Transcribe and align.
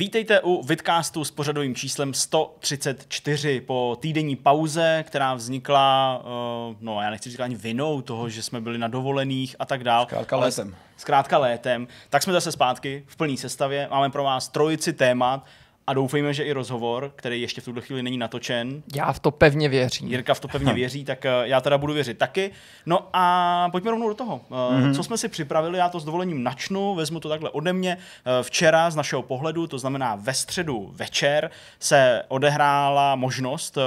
Vítejte 0.00 0.40
u 0.40 0.62
Vidcastu 0.62 1.24
s 1.24 1.30
pořadovým 1.30 1.74
číslem 1.74 2.14
134 2.14 3.60
po 3.60 3.98
týdenní 4.00 4.36
pauze, 4.36 5.04
která 5.06 5.34
vznikla, 5.34 6.20
uh, 6.24 6.76
no 6.80 7.02
já 7.02 7.10
nechci 7.10 7.30
říkat 7.30 7.44
ani 7.44 7.54
vinou 7.54 8.02
toho, 8.02 8.28
že 8.28 8.42
jsme 8.42 8.60
byli 8.60 8.78
na 8.78 8.88
dovolených 8.88 9.56
a 9.58 9.64
tak 9.64 9.84
dál. 9.84 10.04
Zkrátka 10.06 10.36
létem. 10.36 10.76
Zkrátka 10.96 11.38
létem. 11.38 11.88
Tak 12.10 12.22
jsme 12.22 12.32
zase 12.32 12.52
zpátky 12.52 13.04
v 13.06 13.16
plné 13.16 13.36
sestavě. 13.36 13.88
Máme 13.90 14.10
pro 14.10 14.24
vás 14.24 14.48
trojici 14.48 14.92
témat 14.92 15.44
a 15.90 15.94
doufejme, 15.94 16.34
že 16.34 16.44
i 16.44 16.52
rozhovor, 16.52 17.12
který 17.16 17.42
ještě 17.42 17.60
v 17.60 17.64
tuhle 17.64 17.82
chvíli 17.82 18.02
není 18.02 18.18
natočen. 18.18 18.82
Já 18.94 19.12
v 19.12 19.18
to 19.18 19.30
pevně 19.30 19.68
věřím. 19.68 20.08
Jirka 20.08 20.34
v 20.34 20.40
to 20.40 20.48
pevně 20.48 20.72
věří, 20.72 21.04
tak 21.04 21.24
eh, 21.24 21.30
já 21.42 21.60
teda 21.60 21.78
budu 21.78 21.92
věřit 21.92 22.18
taky. 22.18 22.50
No 22.86 23.08
a 23.12 23.68
pojďme 23.72 23.90
rovnou 23.90 24.08
do 24.08 24.14
toho. 24.14 24.40
Mm-hmm. 24.50 24.94
Co 24.94 25.02
jsme 25.02 25.18
si 25.18 25.28
připravili, 25.28 25.78
já 25.78 25.88
to 25.88 26.00
s 26.00 26.04
dovolením 26.04 26.42
načnu, 26.42 26.94
vezmu 26.94 27.20
to 27.20 27.28
takhle 27.28 27.50
ode 27.50 27.72
mě. 27.72 27.96
Eh, 27.98 28.42
včera 28.42 28.90
z 28.90 28.96
našeho 28.96 29.22
pohledu, 29.22 29.66
to 29.66 29.78
znamená 29.78 30.14
ve 30.14 30.34
středu 30.34 30.90
večer, 30.94 31.50
se 31.78 32.22
odehrála 32.28 33.16
možnost 33.16 33.78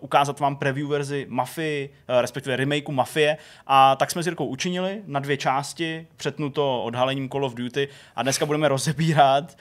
ukázat 0.00 0.40
vám 0.40 0.56
preview 0.56 0.88
verzi 0.88 1.26
Mafii, 1.28 1.90
respektive 2.20 2.56
remakeu 2.56 2.92
Mafie 2.92 3.36
a 3.66 3.96
tak 3.96 4.10
jsme 4.10 4.22
s 4.22 4.26
Jirkou 4.26 4.46
učinili 4.46 5.02
na 5.06 5.20
dvě 5.20 5.36
části, 5.36 6.06
přetnuto 6.16 6.82
odhalením 6.82 7.28
Call 7.28 7.44
of 7.44 7.54
Duty 7.54 7.88
a 8.16 8.22
dneska 8.22 8.46
budeme 8.46 8.68
rozebírat, 8.68 9.56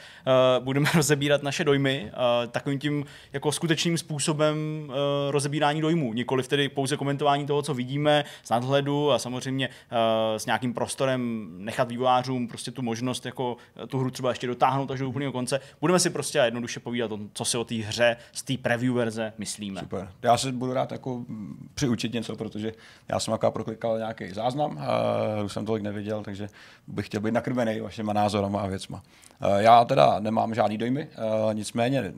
budeme 0.59 0.90
rozebírat 0.95 1.44
naše 1.44 1.64
dojmy 1.64 1.89
uh, 1.98 2.52
takovým 2.52 2.80
tím 2.80 3.06
jako 3.34 3.52
skutečným 3.52 3.98
způsobem 3.98 4.58
uh, 4.88 4.96
rozebírání 5.32 5.82
dojmů, 5.82 6.14
nikoli 6.14 6.44
tedy 6.44 6.70
pouze 6.70 6.98
komentování 6.98 7.46
toho, 7.46 7.62
co 7.62 7.74
vidíme 7.74 8.24
z 8.44 8.50
nadhledu 8.50 9.12
a 9.12 9.20
samozřejmě 9.20 9.68
uh, 9.68 9.74
s 10.38 10.46
nějakým 10.46 10.74
prostorem 10.74 11.50
nechat 11.58 11.90
vývojářům 11.90 12.48
prostě 12.48 12.72
tu 12.72 12.82
možnost 12.82 13.26
jako 13.26 13.58
tu 13.88 14.00
hru 14.00 14.12
třeba 14.12 14.30
ještě 14.30 14.48
dotáhnout 14.48 14.92
až 14.92 15.00
do 15.00 15.10
úplného 15.10 15.31
konce. 15.31 15.59
Budeme 15.81 16.00
si 16.00 16.09
prostě 16.09 16.38
jednoduše 16.38 16.80
povídat 16.80 17.12
o 17.12 17.18
tom, 17.18 17.30
co 17.34 17.46
si 17.46 17.58
o 17.58 17.64
té 17.64 17.76
hře 17.76 18.18
z 18.31 18.44
té 18.44 18.58
preview 18.58 18.94
verze 18.94 19.34
myslíme. 19.38 19.80
Super. 19.80 20.12
Já 20.22 20.38
se 20.38 20.52
budu 20.52 20.74
rád 20.74 20.92
jako 20.92 21.26
přiučit 21.74 22.14
něco, 22.14 22.36
protože 22.36 22.72
já 23.08 23.20
jsem 23.20 23.34
aká 23.34 23.52
proklikal 23.52 23.98
nějaký 23.98 24.31
záznam, 24.31 24.80
už 25.46 25.53
jsem 25.53 25.66
tolik 25.66 25.84
neviděl, 25.84 26.24
takže 26.24 26.48
bych 26.88 27.06
chtěl 27.06 27.22
být 27.22 27.34
nakrmený 27.34 27.80
vašima 27.80 28.14
názorama 28.14 28.62
a 28.62 28.68
věcma. 28.68 29.03
Uh, 29.45 29.58
já 29.58 29.86
teda 29.86 30.20
nemám 30.20 30.56
žádný 30.56 30.78
dojmy, 30.78 31.08
nic 31.54 31.58
Nicméně 31.58 32.14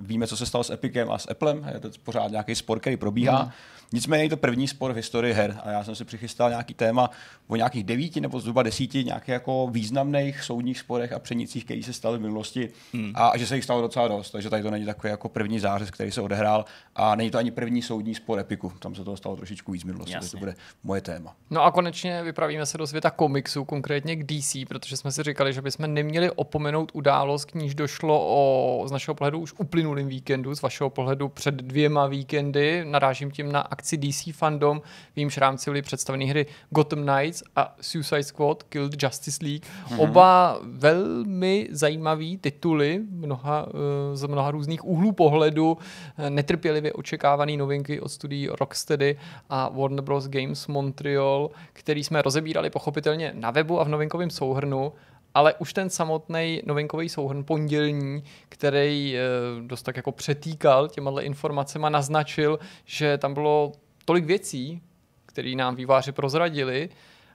víme, 0.00 0.26
co 0.26 0.36
se 0.36 0.46
stalo 0.46 0.64
s 0.64 0.70
Epicem 0.70 1.10
a 1.10 1.18
s 1.18 1.30
Applem, 1.30 1.70
je 1.74 1.80
to 1.80 1.90
pořád 2.02 2.30
nějaký 2.30 2.54
spor, 2.54 2.80
který 2.80 2.96
probíhá. 2.96 3.42
Mm. 3.42 3.50
Nicméně 3.92 4.24
je 4.24 4.28
to 4.28 4.36
první 4.36 4.68
spor 4.68 4.92
v 4.92 4.96
historii 4.96 5.34
her 5.34 5.60
a 5.64 5.70
já 5.70 5.84
jsem 5.84 5.94
si 5.94 6.04
přichystal 6.04 6.50
nějaký 6.50 6.74
téma 6.74 7.10
o 7.46 7.56
nějakých 7.56 7.84
devíti 7.84 8.20
nebo 8.20 8.40
zhruba 8.40 8.62
desíti 8.62 9.04
nějakých 9.04 9.28
jako 9.28 9.68
významných 9.70 10.42
soudních 10.42 10.78
sporech 10.78 11.12
a 11.12 11.18
přenicích, 11.18 11.64
které 11.64 11.82
se 11.82 11.92
staly 11.92 12.18
v 12.18 12.20
minulosti 12.20 12.68
hmm. 12.92 13.12
a 13.14 13.38
že 13.38 13.46
se 13.46 13.54
jich 13.54 13.64
stalo 13.64 13.82
docela 13.82 14.08
dost, 14.08 14.30
takže 14.30 14.50
tady 14.50 14.62
to 14.62 14.70
není 14.70 14.84
takový 14.84 15.10
jako 15.10 15.28
první 15.28 15.58
zářez, 15.58 15.90
který 15.90 16.10
se 16.10 16.20
odehrál 16.20 16.64
a 16.96 17.14
není 17.14 17.30
to 17.30 17.38
ani 17.38 17.50
první 17.50 17.82
soudní 17.82 18.14
spor 18.14 18.38
Epiku, 18.38 18.72
tam 18.78 18.94
se 18.94 19.04
toho 19.04 19.16
stalo 19.16 19.36
trošičku 19.36 19.72
víc 19.72 19.82
v 19.82 19.86
minulosti, 19.86 20.14
Jasně. 20.14 20.30
to 20.30 20.38
bude 20.38 20.54
moje 20.84 21.00
téma. 21.00 21.34
No 21.50 21.64
a 21.64 21.70
konečně 21.70 22.22
vypravíme 22.22 22.66
se 22.66 22.78
do 22.78 22.86
světa 22.86 23.10
komiksu, 23.10 23.64
konkrétně 23.64 24.16
k 24.16 24.24
DC, 24.24 24.56
protože 24.68 24.96
jsme 24.96 25.12
si 25.12 25.22
říkali, 25.22 25.52
že 25.52 25.62
bychom 25.62 25.94
neměli 25.94 26.30
opomenout 26.30 26.90
událost, 26.94 27.44
k 27.44 27.54
níž 27.54 27.74
došlo 27.74 28.26
o, 28.28 28.88
z 28.88 28.92
našeho 28.92 29.14
pohledu 29.14 29.38
už 29.38 29.54
uplynulým 29.58 30.08
víkendu, 30.08 30.54
z 30.54 30.62
vašeho 30.62 30.90
pohledu 30.90 31.28
před 31.28 31.54
dvěma 31.54 32.06
víkendy, 32.06 32.84
narážím 32.84 33.30
tím 33.30 33.52
na 33.52 33.60
akci 33.76 33.96
DC 33.96 34.32
Fandom, 34.32 34.80
v 35.14 35.16
jejímž 35.16 35.38
rámci 35.38 35.70
byly 35.70 35.82
představeny 35.82 36.26
hry 36.26 36.46
Gotham 36.70 37.06
Knights 37.06 37.42
a 37.56 37.76
Suicide 37.80 38.22
Squad 38.22 38.62
Killed 38.62 39.02
Justice 39.02 39.44
League. 39.44 39.62
Mm-hmm. 39.62 40.00
Oba 40.00 40.58
velmi 40.62 41.68
zajímavý 41.70 42.38
tituly 42.38 43.00
mnoha, 43.10 43.66
eh, 43.68 44.16
z 44.16 44.26
mnoha 44.26 44.50
různých 44.50 44.84
úhlů 44.84 45.12
pohledu, 45.12 45.78
eh, 46.18 46.30
netrpělivě 46.30 46.92
očekávaný 46.92 47.56
novinky 47.56 48.00
od 48.00 48.08
studií 48.08 48.48
Rocksteady 48.48 49.18
a 49.50 49.68
Warner 49.68 50.00
Bros. 50.00 50.28
Games 50.28 50.66
Montreal, 50.66 51.50
který 51.72 52.04
jsme 52.04 52.22
rozebírali 52.22 52.70
pochopitelně 52.70 53.32
na 53.34 53.50
webu 53.50 53.80
a 53.80 53.84
v 53.84 53.88
novinkovém 53.88 54.30
souhrnu 54.30 54.92
ale 55.36 55.54
už 55.54 55.72
ten 55.72 55.90
samotný 55.90 56.62
novinkový 56.66 57.08
souhrn 57.08 57.44
pondělní, 57.44 58.24
který 58.48 59.16
eh, 59.16 59.20
dost 59.66 59.82
tak 59.82 59.96
jako 59.96 60.12
přetýkal 60.12 60.88
těma 60.88 61.20
informacemi, 61.20 61.86
naznačil, 61.90 62.58
že 62.84 63.18
tam 63.18 63.34
bylo 63.34 63.72
tolik 64.04 64.24
věcí, 64.24 64.82
které 65.26 65.54
nám 65.54 65.76
výváři 65.76 66.12
prozradili, 66.12 66.88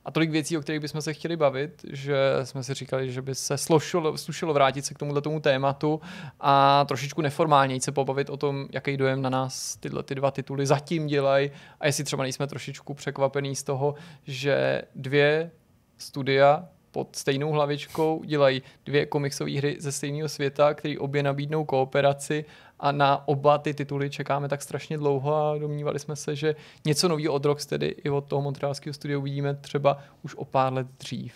a 0.05 0.11
tolik 0.11 0.31
věcí, 0.31 0.57
o 0.57 0.61
kterých 0.61 0.81
bychom 0.81 1.01
se 1.01 1.13
chtěli 1.13 1.35
bavit, 1.37 1.85
že 1.91 2.17
jsme 2.43 2.63
si 2.63 2.73
říkali, 2.73 3.11
že 3.11 3.21
by 3.21 3.35
se 3.35 3.57
slušilo, 3.57 4.17
slušilo 4.17 4.53
vrátit 4.53 4.85
se 4.85 4.93
k 4.93 4.97
tomuhle 4.97 5.21
tomu 5.21 5.39
tématu 5.39 6.01
a 6.39 6.85
trošičku 6.87 7.21
neformálně 7.21 7.81
se 7.81 7.91
pobavit 7.91 8.29
o 8.29 8.37
tom, 8.37 8.67
jaký 8.71 8.97
dojem 8.97 9.21
na 9.21 9.29
nás 9.29 9.75
tyhle 9.75 10.03
ty 10.03 10.15
dva 10.15 10.31
tituly 10.31 10.65
zatím 10.65 11.07
dělají 11.07 11.51
a 11.79 11.85
jestli 11.85 12.03
třeba 12.03 12.23
nejsme 12.23 12.47
trošičku 12.47 12.93
překvapený 12.93 13.55
z 13.55 13.63
toho, 13.63 13.95
že 14.23 14.81
dvě 14.95 15.51
studia 15.97 16.67
pod 16.91 17.15
stejnou 17.15 17.51
hlavičkou 17.51 18.23
dělají 18.25 18.61
dvě 18.85 19.05
komiksové 19.05 19.57
hry 19.57 19.75
ze 19.79 19.91
stejného 19.91 20.29
světa, 20.29 20.73
které 20.73 20.99
obě 20.99 21.23
nabídnou 21.23 21.65
kooperaci 21.65 22.45
a 22.79 22.91
na 22.91 23.27
oba 23.27 23.57
ty 23.57 23.73
tituly 23.73 24.09
čekáme 24.09 24.49
tak 24.49 24.61
strašně 24.61 24.97
dlouho 24.97 25.35
a 25.35 25.57
domnívali 25.57 25.99
jsme 25.99 26.15
se, 26.15 26.35
že 26.35 26.55
něco 26.85 27.07
nového 27.07 27.33
od 27.33 27.45
Rocksteady 27.45 27.87
i 27.87 28.09
od 28.09 28.25
toho 28.25 28.41
montrealského 28.41 28.93
studia 28.93 29.19
uvidíme 29.19 29.53
třeba 29.53 29.97
už 30.23 30.35
o 30.35 30.45
pár 30.45 30.73
let 30.73 30.87
dřív. 30.99 31.33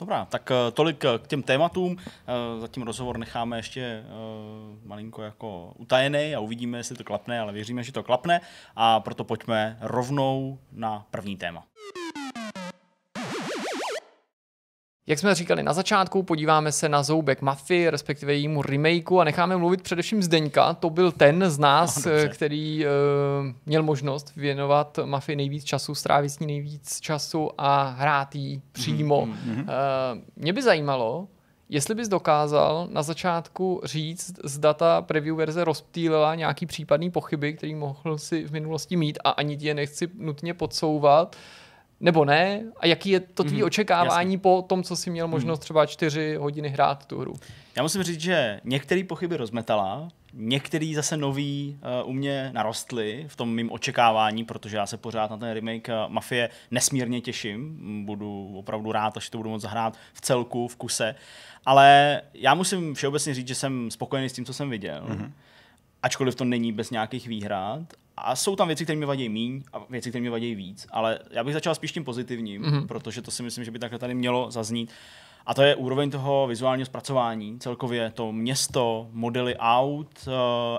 Dobrá, 0.00 0.24
tak 0.24 0.50
eh, 0.50 0.70
tolik 0.70 1.04
eh, 1.04 1.18
k 1.18 1.26
těm 1.26 1.42
tématům. 1.42 1.96
Eh, 1.98 2.60
zatím 2.60 2.82
rozhovor 2.82 3.18
necháme 3.18 3.58
ještě 3.58 4.04
malinko 4.84 5.22
jako 5.22 5.72
utajený 5.76 6.34
a 6.34 6.40
uvidíme, 6.40 6.78
jestli 6.78 6.96
to 6.96 7.04
klapne, 7.04 7.40
ale 7.40 7.52
věříme, 7.52 7.82
že 7.82 7.92
to 7.92 8.02
klapne 8.02 8.40
a 8.76 9.00
proto 9.00 9.24
pojďme 9.24 9.78
rovnou 9.80 10.58
na 10.72 11.06
první 11.10 11.36
téma. 11.36 11.64
Jak 15.08 15.18
jsme 15.18 15.34
říkali 15.34 15.62
na 15.62 15.72
začátku, 15.72 16.22
podíváme 16.22 16.72
se 16.72 16.88
na 16.88 17.02
zoubek 17.02 17.42
Mafii, 17.42 17.90
respektive 17.90 18.34
jejímu 18.34 18.62
remakeu 18.62 19.18
a 19.18 19.24
necháme 19.24 19.56
mluvit 19.56 19.82
především 19.82 20.22
Zdeňka. 20.22 20.74
To 20.74 20.90
byl 20.90 21.12
ten 21.12 21.50
z 21.50 21.58
nás, 21.58 22.04
no, 22.04 22.12
který 22.28 22.86
uh, 22.86 22.90
měl 23.66 23.82
možnost 23.82 24.32
věnovat 24.36 24.98
Mafii 25.04 25.36
nejvíc 25.36 25.64
času, 25.64 25.94
strávit 25.94 26.28
s 26.28 26.38
ní 26.38 26.46
nejvíc 26.46 27.00
času 27.00 27.50
a 27.58 27.88
hrát 27.88 28.34
jí 28.34 28.62
přímo. 28.72 29.26
Mm-hmm. 29.26 29.60
Uh, 29.60 30.22
mě 30.36 30.52
by 30.52 30.62
zajímalo, 30.62 31.28
jestli 31.68 31.94
bys 31.94 32.08
dokázal 32.08 32.88
na 32.90 33.02
začátku 33.02 33.80
říct, 33.84 34.32
zda 34.44 34.74
ta 34.74 35.02
preview 35.02 35.36
verze 35.36 35.64
rozptýlila 35.64 36.34
nějaký 36.34 36.66
případný 36.66 37.10
pochyby, 37.10 37.52
který 37.52 37.74
mohl 37.74 38.18
si 38.18 38.44
v 38.44 38.52
minulosti 38.52 38.96
mít 38.96 39.18
a 39.24 39.30
ani 39.30 39.56
ti 39.56 39.66
je 39.66 39.74
nechci 39.74 40.08
nutně 40.18 40.54
podsouvat, 40.54 41.36
uh, 41.36 41.65
nebo 42.00 42.24
ne? 42.24 42.62
A 42.76 42.86
jaký 42.86 43.10
je 43.10 43.20
to 43.20 43.44
tvý 43.44 43.56
mm, 43.56 43.64
očekávání 43.64 44.32
jasný. 44.34 44.38
po 44.38 44.64
tom, 44.68 44.82
co 44.82 44.96
jsi 44.96 45.10
měl 45.10 45.28
možnost 45.28 45.58
třeba 45.58 45.86
čtyři 45.86 46.36
hodiny 46.36 46.68
hrát 46.68 47.06
tu 47.06 47.18
hru? 47.18 47.34
Já 47.76 47.82
musím 47.82 48.02
říct, 48.02 48.20
že 48.20 48.60
některé 48.64 49.04
pochyby 49.04 49.36
rozmetala, 49.36 50.08
některý 50.32 50.94
zase 50.94 51.16
nový 51.16 51.78
uh, 52.02 52.10
u 52.10 52.12
mě 52.12 52.50
narostly 52.54 53.24
v 53.28 53.36
tom 53.36 53.54
mým 53.54 53.72
očekávání, 53.72 54.44
protože 54.44 54.76
já 54.76 54.86
se 54.86 54.96
pořád 54.96 55.30
na 55.30 55.36
ten 55.36 55.50
remake 55.50 55.88
uh, 55.88 55.94
Mafie 56.12 56.50
nesmírně 56.70 57.20
těším. 57.20 57.78
Budu 58.06 58.52
opravdu 58.58 58.92
rád, 58.92 59.16
až 59.16 59.30
to 59.30 59.38
budu 59.38 59.50
moct 59.50 59.62
zahrát 59.62 59.96
v 60.12 60.20
celku, 60.20 60.68
v 60.68 60.76
kuse. 60.76 61.14
Ale 61.66 62.22
já 62.34 62.54
musím 62.54 62.94
všeobecně 62.94 63.34
říct, 63.34 63.48
že 63.48 63.54
jsem 63.54 63.90
spokojený 63.90 64.28
s 64.28 64.32
tím, 64.32 64.44
co 64.44 64.54
jsem 64.54 64.70
viděl. 64.70 65.06
Mm-hmm. 65.08 65.30
Ačkoliv 66.02 66.34
to 66.34 66.44
není 66.44 66.72
bez 66.72 66.90
nějakých 66.90 67.28
výhrad 67.28 67.82
a 68.16 68.36
jsou 68.36 68.56
tam 68.56 68.68
věci, 68.68 68.84
které 68.84 68.98
mi 68.98 69.06
vadí 69.06 69.28
míň 69.28 69.62
a 69.72 69.78
věci, 69.90 70.08
které 70.08 70.22
mi 70.22 70.28
vadí 70.28 70.54
víc, 70.54 70.86
ale 70.90 71.18
já 71.30 71.44
bych 71.44 71.54
začal 71.54 71.74
spíš 71.74 71.92
tím 71.92 72.04
pozitivním, 72.04 72.62
mm-hmm. 72.62 72.86
protože 72.86 73.22
to 73.22 73.30
si 73.30 73.42
myslím, 73.42 73.64
že 73.64 73.70
by 73.70 73.78
takhle 73.78 73.98
tady 73.98 74.14
mělo 74.14 74.50
zaznít. 74.50 74.90
A 75.46 75.54
to 75.54 75.62
je 75.62 75.74
úroveň 75.74 76.10
toho 76.10 76.46
vizuálního 76.46 76.86
zpracování, 76.86 77.58
celkově 77.58 78.10
to 78.10 78.32
město, 78.32 79.08
modely 79.12 79.56
aut, 79.56 80.28
eh, 80.28 80.30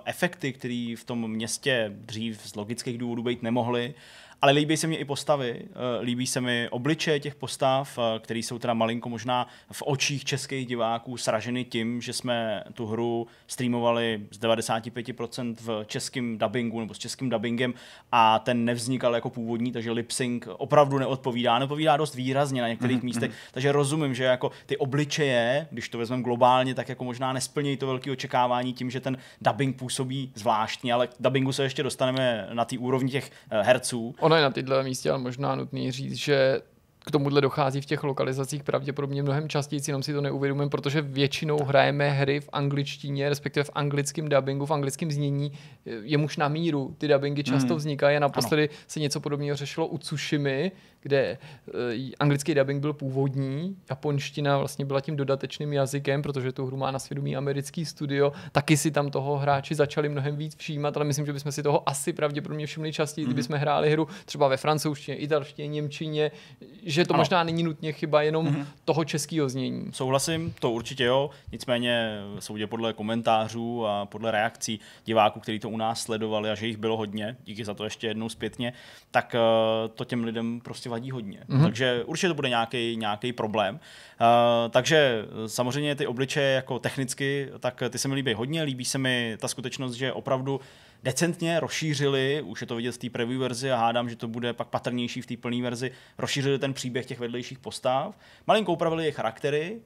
efekty, 0.06 0.54
které 0.54 0.94
v 0.98 1.04
tom 1.04 1.32
městě 1.32 1.92
dřív 1.96 2.42
z 2.42 2.56
logických 2.56 2.98
důvodů 2.98 3.24
být 3.24 3.44
nemohly 3.44 3.94
ale 4.42 4.52
líbí 4.52 4.78
se 4.78 4.88
mi 4.88 4.96
i 4.96 5.06
postavy, 5.06 5.62
eh, 5.62 6.02
líbí 6.02 6.28
se 6.28 6.42
mi 6.42 6.68
obličeje 6.70 7.20
těch 7.20 7.36
postav, 7.36 8.00
eh, 8.00 8.20
které 8.20 8.40
jsou 8.40 8.60
teda 8.60 8.74
malinko 8.74 9.10
možná 9.10 9.48
v 9.72 9.84
očích 9.86 10.26
českých 10.26 10.68
diváků 10.68 11.18
sraženy 11.18 11.64
tím, 11.64 12.02
že 12.02 12.14
jsme 12.14 12.64
tu 12.74 12.86
hru 12.86 13.28
streamovali 13.48 14.22
z 14.32 14.38
95% 14.38 15.62
v 15.62 15.84
českém 15.88 16.38
dubbingu 16.38 16.80
nebo 16.80 16.94
s 16.94 16.98
českým 16.98 17.30
dubbingem 17.30 17.74
a 18.12 18.40
ten 18.40 18.66
nevznikal 18.66 19.16
jako 19.16 19.30
původní, 19.30 19.72
takže 19.72 19.92
lip 19.92 20.12
sync 20.12 20.44
opravdu 20.58 20.98
neodpovídá, 20.98 21.60
neodpovídá 21.60 21.98
dost 21.98 22.16
výrazně 22.16 22.62
na 22.62 22.68
některých 22.68 23.00
mm-hmm. 23.00 23.04
místech, 23.04 23.32
takže 23.52 23.72
rozumím, 23.72 24.16
že 24.16 24.24
jako 24.24 24.52
ty 24.66 24.78
obličeje, 24.78 25.68
když 25.72 25.90
to 25.90 25.98
vezmeme 25.98 26.24
globálně, 26.24 26.76
tak 26.76 26.90
jako 26.90 27.04
možná 27.04 27.34
nesplnějí 27.34 27.78
to 27.78 27.88
velké 27.88 28.12
očekávání 28.12 28.74
tím, 28.74 28.90
že 28.90 29.00
ten 29.00 29.18
dubbing 29.42 29.76
působí 29.76 30.32
zvláštně, 30.36 30.94
ale 30.94 31.08
k 31.08 31.12
dubbingu 31.20 31.52
se 31.52 31.64
ještě 31.64 31.84
dostaneme 31.84 32.48
na 32.54 32.66
té 32.66 32.78
úrovni 32.78 33.12
těch 33.12 33.32
eh, 33.52 33.62
herců 33.62 34.16
ono 34.28 34.36
je 34.36 34.42
na 34.42 34.50
tyhle 34.50 34.84
místě 34.84 35.10
ale 35.10 35.20
možná 35.20 35.56
nutný 35.56 35.92
říct, 35.92 36.16
že 36.16 36.62
k 37.00 37.12
tomuhle 37.12 37.42
dochází 37.42 37.82
v 37.82 37.86
těch 37.86 38.04
lokalizacích 38.04 38.64
pravděpodobně 38.64 39.24
mnohem 39.24 39.50
častěji, 39.50 39.82
jenom 39.88 40.04
si 40.04 40.14
to 40.14 40.22
neuvědomujeme, 40.22 40.70
protože 40.70 41.02
většinou 41.02 41.64
hrajeme 41.64 42.10
hry 42.10 42.40
v 42.40 42.50
angličtině, 42.54 43.30
respektive 43.30 43.64
v 43.64 43.70
anglickém 43.76 44.30
dubbingu, 44.30 44.66
v 44.66 44.72
anglickém 44.72 45.12
znění, 45.12 45.52
jemuž 45.86 46.38
na 46.38 46.48
míru. 46.48 46.96
Ty 46.98 47.08
dubbingy 47.08 47.44
často 47.44 47.74
mm. 47.74 47.78
vznikají 47.78 48.18
a 48.18 48.20
naposledy 48.20 48.70
ano. 48.70 48.78
se 48.88 49.00
něco 49.00 49.20
podobného 49.20 49.56
řešilo 49.56 49.88
u 49.88 49.98
Tsushimy, 49.98 50.72
kde 51.02 51.38
uh, 51.68 51.74
anglický 52.20 52.56
dubbing 52.56 52.82
byl 52.82 52.94
původní, 52.94 53.78
japonština 53.90 54.58
vlastně 54.58 54.86
byla 54.86 55.02
tím 55.02 55.16
dodatečným 55.16 55.74
jazykem, 55.74 56.22
protože 56.22 56.52
tu 56.52 56.66
hru 56.66 56.78
má 56.78 56.92
na 56.92 57.00
svědomí 57.00 57.36
americký 57.36 57.86
studio, 57.86 58.34
taky 58.52 58.78
si 58.78 58.92
tam 58.92 59.12
toho 59.12 59.38
hráči 59.38 59.76
začali 59.76 60.10
mnohem 60.10 60.36
víc 60.36 60.56
všímat, 60.56 60.98
ale 60.98 61.06
myslím, 61.06 61.26
že 61.26 61.34
bychom 61.34 61.52
si 61.52 61.64
toho 61.64 61.90
asi 61.90 62.14
pravděpodobně 62.14 62.66
všimli 62.66 62.94
častěji, 62.94 63.28
mm. 63.28 63.34
kdybychom 63.34 63.58
hráli 63.58 63.92
hru 63.92 64.08
třeba 64.26 64.48
ve 64.48 64.58
francouzštině, 64.58 65.18
italštině, 65.18 65.68
němčině, 65.68 66.32
že 66.84 67.06
to 67.06 67.14
ano. 67.14 67.22
možná 67.22 67.44
není 67.44 67.64
nutně 67.64 67.92
chyba 67.92 68.22
jenom 68.22 68.46
mm. 68.46 68.66
toho 68.86 69.06
českého 69.06 69.50
znění. 69.50 69.90
Souhlasím, 69.94 70.54
to 70.60 70.72
určitě 70.72 71.04
jo, 71.04 71.30
nicméně 71.52 72.20
soudě 72.40 72.68
podle 72.68 72.94
komentářů 72.94 73.86
a 73.88 74.06
podle 74.06 74.32
reakcí 74.32 74.80
diváků, 75.06 75.40
kteří 75.40 75.60
to 75.60 75.70
u 75.70 75.78
nás 75.78 76.02
sledovali 76.02 76.50
a 76.50 76.56
že 76.56 76.68
jich 76.68 76.78
bylo 76.78 76.98
hodně, 76.98 77.38
díky 77.46 77.66
za 77.66 77.74
to 77.74 77.84
ještě 77.84 78.08
jednou 78.08 78.30
zpětně, 78.30 78.74
tak 79.12 79.36
uh, 79.36 79.92
to 79.96 80.06
těm 80.06 80.24
lidem 80.24 80.62
prostě 80.64 80.90
vadí 80.98 81.12
hodně. 81.12 81.40
Mm-hmm. 81.50 81.64
Takže 81.64 82.04
určitě 82.04 82.28
to 82.28 82.34
bude 82.34 82.50
nějaký 82.50 83.34
problém. 83.34 83.76
Uh, 83.76 84.72
takže 84.72 85.26
samozřejmě 85.48 85.96
ty 85.96 86.08
obličeje 86.08 86.56
jako 86.56 86.80
technicky, 86.80 87.50
tak 87.60 87.84
ty 87.90 87.98
se 87.98 88.08
mi 88.08 88.16
líbí 88.16 88.34
hodně. 88.34 88.64
Líbí 88.64 88.86
se 88.86 88.98
mi 88.98 89.38
ta 89.40 89.48
skutečnost, 89.48 89.94
že 89.94 90.14
opravdu 90.14 90.60
decentně 91.04 91.60
rozšířili, 91.60 92.42
už 92.42 92.62
je 92.62 92.68
to 92.68 92.76
vidět 92.76 92.92
z 92.92 92.98
té 92.98 93.10
preview 93.10 93.40
verzi 93.40 93.72
a 93.72 93.78
hádám, 93.78 94.10
že 94.10 94.16
to 94.16 94.28
bude 94.28 94.54
pak 94.54 94.68
patrnější 94.68 95.22
v 95.22 95.26
té 95.26 95.38
plné 95.38 95.62
verzi, 95.62 95.92
rozšířili 96.18 96.60
ten 96.60 96.74
příběh 96.74 97.06
těch 97.06 97.20
vedlejších 97.20 97.60
postav, 97.60 98.18
malinko 98.48 98.74
upravili 98.74 99.06
je 99.06 99.12
charaktery, 99.12 99.80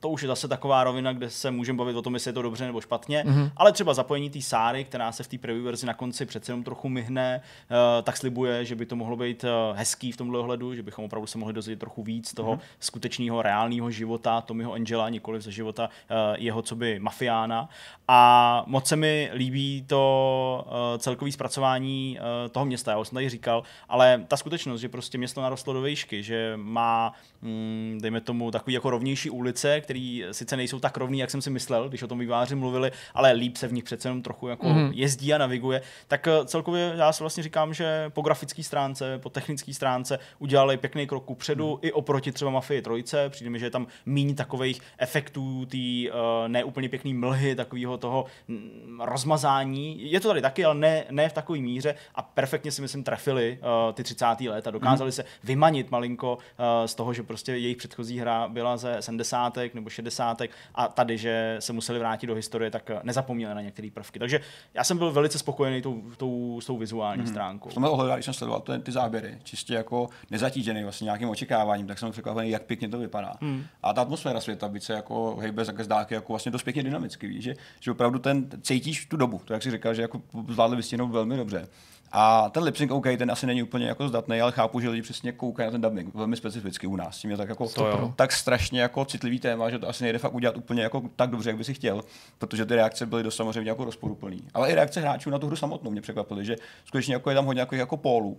to 0.00 0.08
už 0.08 0.22
je 0.22 0.28
zase 0.28 0.48
taková 0.48 0.84
rovina, 0.84 1.12
kde 1.12 1.30
se 1.30 1.50
můžeme 1.50 1.76
bavit 1.76 1.96
o 1.96 2.02
tom, 2.02 2.14
jestli 2.14 2.28
je 2.28 2.32
to 2.32 2.42
dobře 2.42 2.66
nebo 2.66 2.80
špatně, 2.80 3.24
mm-hmm. 3.26 3.50
ale 3.56 3.72
třeba 3.72 3.94
zapojení 3.94 4.30
té 4.30 4.40
Sáry, 4.40 4.84
která 4.84 5.12
se 5.12 5.22
v 5.22 5.28
té 5.28 5.38
preview 5.38 5.64
verzi 5.64 5.86
na 5.86 5.94
konci 5.94 6.26
přece 6.26 6.52
jenom 6.52 6.64
trochu 6.64 6.88
myhne, 6.88 7.40
uh, 7.70 7.76
tak 8.02 8.16
slibuje, 8.16 8.64
že 8.64 8.74
by 8.74 8.86
to 8.86 8.96
mohlo 8.96 9.16
být 9.16 9.44
uh, 9.44 9.76
hezký 9.76 10.12
v 10.12 10.16
tomhle 10.16 10.38
ohledu, 10.38 10.74
že 10.74 10.82
bychom 10.82 11.04
opravdu 11.04 11.26
se 11.26 11.38
mohli 11.38 11.54
dozvědět 11.54 11.80
trochu 11.80 12.02
víc 12.02 12.34
toho 12.34 12.54
mm-hmm. 12.54 12.60
skutečného 12.80 13.42
reálného 13.42 13.90
života 13.90 14.40
Tommyho 14.40 14.72
Angela, 14.72 15.08
nikoli 15.08 15.40
ze 15.40 15.52
života 15.52 15.88
jeho 16.36 16.62
co 16.62 16.76
by 16.76 16.98
mafiána. 16.98 17.68
A 18.08 18.64
moc 18.66 18.86
se 18.86 18.96
mi 18.96 19.30
líbí 19.34 19.84
to 19.86 20.66
celkový 20.98 21.32
zpracování 21.32 22.18
toho 22.50 22.66
města, 22.66 22.90
já 22.90 22.98
už 22.98 23.08
jsem 23.08 23.16
tady 23.16 23.28
říkal, 23.28 23.62
ale 23.88 24.24
ta 24.28 24.36
skutečnost, 24.36 24.80
že 24.80 24.88
prostě 24.88 25.18
město 25.18 25.42
narostlo 25.42 25.72
do 25.72 25.82
výšky, 25.82 26.22
že 26.22 26.52
má, 26.56 27.12
mm, 27.42 27.98
dejme 28.02 28.20
tomu, 28.20 28.50
takový 28.50 28.74
jako 28.74 28.90
rovnější 28.90 29.30
ulice, 29.52 29.80
který 29.80 30.24
sice 30.32 30.56
nejsou 30.56 30.80
tak 30.80 30.96
rovný, 30.96 31.18
jak 31.18 31.30
jsem 31.30 31.42
si 31.42 31.50
myslel, 31.50 31.88
když 31.88 32.02
o 32.02 32.06
tom 32.06 32.18
výváři 32.18 32.54
mluvili, 32.54 32.92
ale 33.14 33.32
líp 33.32 33.56
se 33.56 33.68
v 33.68 33.72
nich 33.72 33.84
přece 33.84 34.08
jenom 34.08 34.22
trochu 34.22 34.48
jako 34.48 34.68
mm. 34.68 34.90
jezdí 34.94 35.34
a 35.34 35.38
naviguje, 35.38 35.82
tak 36.08 36.26
eh, 36.26 36.46
celkově 36.46 36.92
já 36.96 37.12
si 37.12 37.22
vlastně 37.22 37.42
říkám, 37.42 37.74
že 37.74 38.10
po 38.14 38.22
grafické 38.22 38.62
stránce, 38.62 39.18
po 39.18 39.30
technické 39.30 39.74
stránce 39.74 40.18
udělali 40.38 40.76
pěkný 40.76 41.06
krok 41.06 41.24
kupředu 41.24 41.70
mm. 41.70 41.78
i 41.82 41.92
oproti 41.92 42.32
třeba 42.32 42.50
Mafii 42.50 42.82
trojce, 42.82 43.28
přijde 43.28 43.50
mi, 43.50 43.58
že 43.58 43.66
je 43.66 43.70
tam 43.70 43.86
méně 44.06 44.34
takových 44.34 44.80
efektů, 44.98 45.66
té 45.66 45.76
uh, 45.76 46.48
neúplně 46.48 46.88
pěkný 46.88 47.14
mlhy, 47.14 47.54
takového 47.54 47.98
toho 47.98 48.24
mm, 48.48 49.00
rozmazání. 49.04 50.12
Je 50.12 50.20
to 50.20 50.28
tady 50.28 50.42
taky, 50.42 50.64
ale 50.64 50.74
ne, 50.74 51.04
ne 51.10 51.28
v 51.28 51.32
takové 51.32 51.58
míře 51.58 51.94
a 52.14 52.22
perfektně 52.22 52.70
si 52.70 52.82
myslím 52.82 53.04
trefili 53.04 53.58
uh, 53.60 53.92
ty 53.92 54.02
30. 54.02 54.26
let 54.48 54.66
a 54.66 54.70
dokázali 54.70 55.08
mm. 55.08 55.12
se 55.12 55.24
vymanit 55.44 55.90
malinko 55.90 56.34
uh, 56.34 56.86
z 56.86 56.94
toho, 56.94 57.12
že 57.12 57.22
prostě 57.22 57.52
jejich 57.52 57.76
předchozí 57.76 58.18
hra 58.18 58.48
byla 58.48 58.76
ze 58.76 58.96
70 59.02 59.41
nebo 59.74 59.90
60. 59.90 60.42
a 60.74 60.88
tady, 60.88 61.18
že 61.18 61.56
se 61.58 61.72
museli 61.72 61.98
vrátit 61.98 62.26
do 62.26 62.34
historie, 62.34 62.70
tak 62.70 62.90
nezapomněli 63.02 63.54
na 63.54 63.60
některé 63.60 63.88
prvky. 63.94 64.18
Takže 64.18 64.40
já 64.74 64.84
jsem 64.84 64.98
byl 64.98 65.12
velice 65.12 65.38
spokojený 65.38 65.82
tou, 65.82 66.02
tou, 66.16 66.60
s 66.60 66.66
tou 66.66 66.78
vizuální 66.78 67.22
mm-hmm. 67.22 67.30
stránkou. 67.30 67.68
V 67.68 67.74
tomhle 67.74 67.90
ohledu, 67.90 68.12
když 68.14 68.24
jsem 68.24 68.34
sledoval 68.34 68.60
ty, 68.60 68.78
ty 68.78 68.92
záběry, 68.92 69.38
čistě 69.42 69.74
jako 69.74 70.08
nezatížený 70.30 70.82
vlastně 70.82 71.04
nějakým 71.04 71.28
očekáváním, 71.28 71.86
tak 71.86 71.98
jsem 71.98 72.10
překvapený, 72.10 72.50
jak 72.50 72.62
pěkně 72.62 72.88
to 72.88 72.98
vypadá. 72.98 73.34
Mm. 73.40 73.64
A 73.82 73.92
ta 73.92 74.02
atmosféra 74.02 74.40
světa, 74.40 74.68
byť 74.68 74.82
se 74.82 74.92
jako 74.92 75.36
hejbe 75.36 75.64
za 75.64 75.72
zdálky 75.78 76.14
jako 76.14 76.32
vlastně 76.32 76.52
dost 76.52 76.62
pěkně 76.62 76.82
dynamicky, 76.82 77.26
víš, 77.26 77.44
že, 77.44 77.54
že 77.80 77.90
opravdu 77.90 78.18
ten 78.18 78.48
cítíš 78.62 79.06
tu 79.06 79.16
dobu, 79.16 79.40
to 79.44 79.52
jak 79.52 79.62
si 79.62 79.70
říkal, 79.70 79.94
že 79.94 80.02
jako 80.02 80.22
zvládli 80.48 80.76
vystihnout 80.76 81.10
velmi 81.10 81.36
dobře. 81.36 81.68
A 82.14 82.50
ten 82.50 82.62
lip 82.62 82.76
OK, 82.90 83.06
ten 83.18 83.30
asi 83.30 83.46
není 83.46 83.62
úplně 83.62 83.86
jako 83.86 84.08
zdatný, 84.08 84.40
ale 84.40 84.52
chápu, 84.52 84.80
že 84.80 84.88
lidi 84.88 85.02
přesně 85.02 85.32
koukají 85.32 85.66
na 85.66 85.70
ten 85.70 85.80
dubbing 85.80 86.14
velmi 86.14 86.36
specificky 86.36 86.86
u 86.86 86.96
nás. 86.96 87.18
Tím 87.18 87.30
je 87.30 87.36
tak 87.36 87.48
jako 87.48 87.68
to 87.68 88.12
tak 88.16 88.32
strašně 88.32 88.80
jako 88.80 89.04
citlivý 89.04 89.38
téma, 89.38 89.70
že 89.70 89.78
to 89.78 89.88
asi 89.88 90.04
nejde 90.04 90.18
fakt 90.18 90.34
udělat 90.34 90.56
úplně 90.56 90.82
jako 90.82 91.02
tak 91.16 91.30
dobře, 91.30 91.50
jak 91.50 91.56
by 91.56 91.64
si 91.64 91.74
chtěl, 91.74 92.02
protože 92.38 92.66
ty 92.66 92.74
reakce 92.74 93.06
byly 93.06 93.22
dost 93.22 93.36
samozřejmě 93.36 93.70
jako 93.70 93.84
rozporuplný. 93.84 94.42
Ale 94.54 94.70
i 94.70 94.74
reakce 94.74 95.00
hráčů 95.00 95.30
na 95.30 95.38
tu 95.38 95.46
hru 95.46 95.56
samotnou 95.56 95.90
mě 95.90 96.00
překvapily, 96.00 96.44
že 96.44 96.56
skutečně 96.84 97.14
jako 97.14 97.30
je 97.30 97.36
tam 97.36 97.46
hodně 97.46 97.60
jako, 97.60 97.74
jako 97.74 97.96
pólů, 97.96 98.28
uh, 98.28 98.36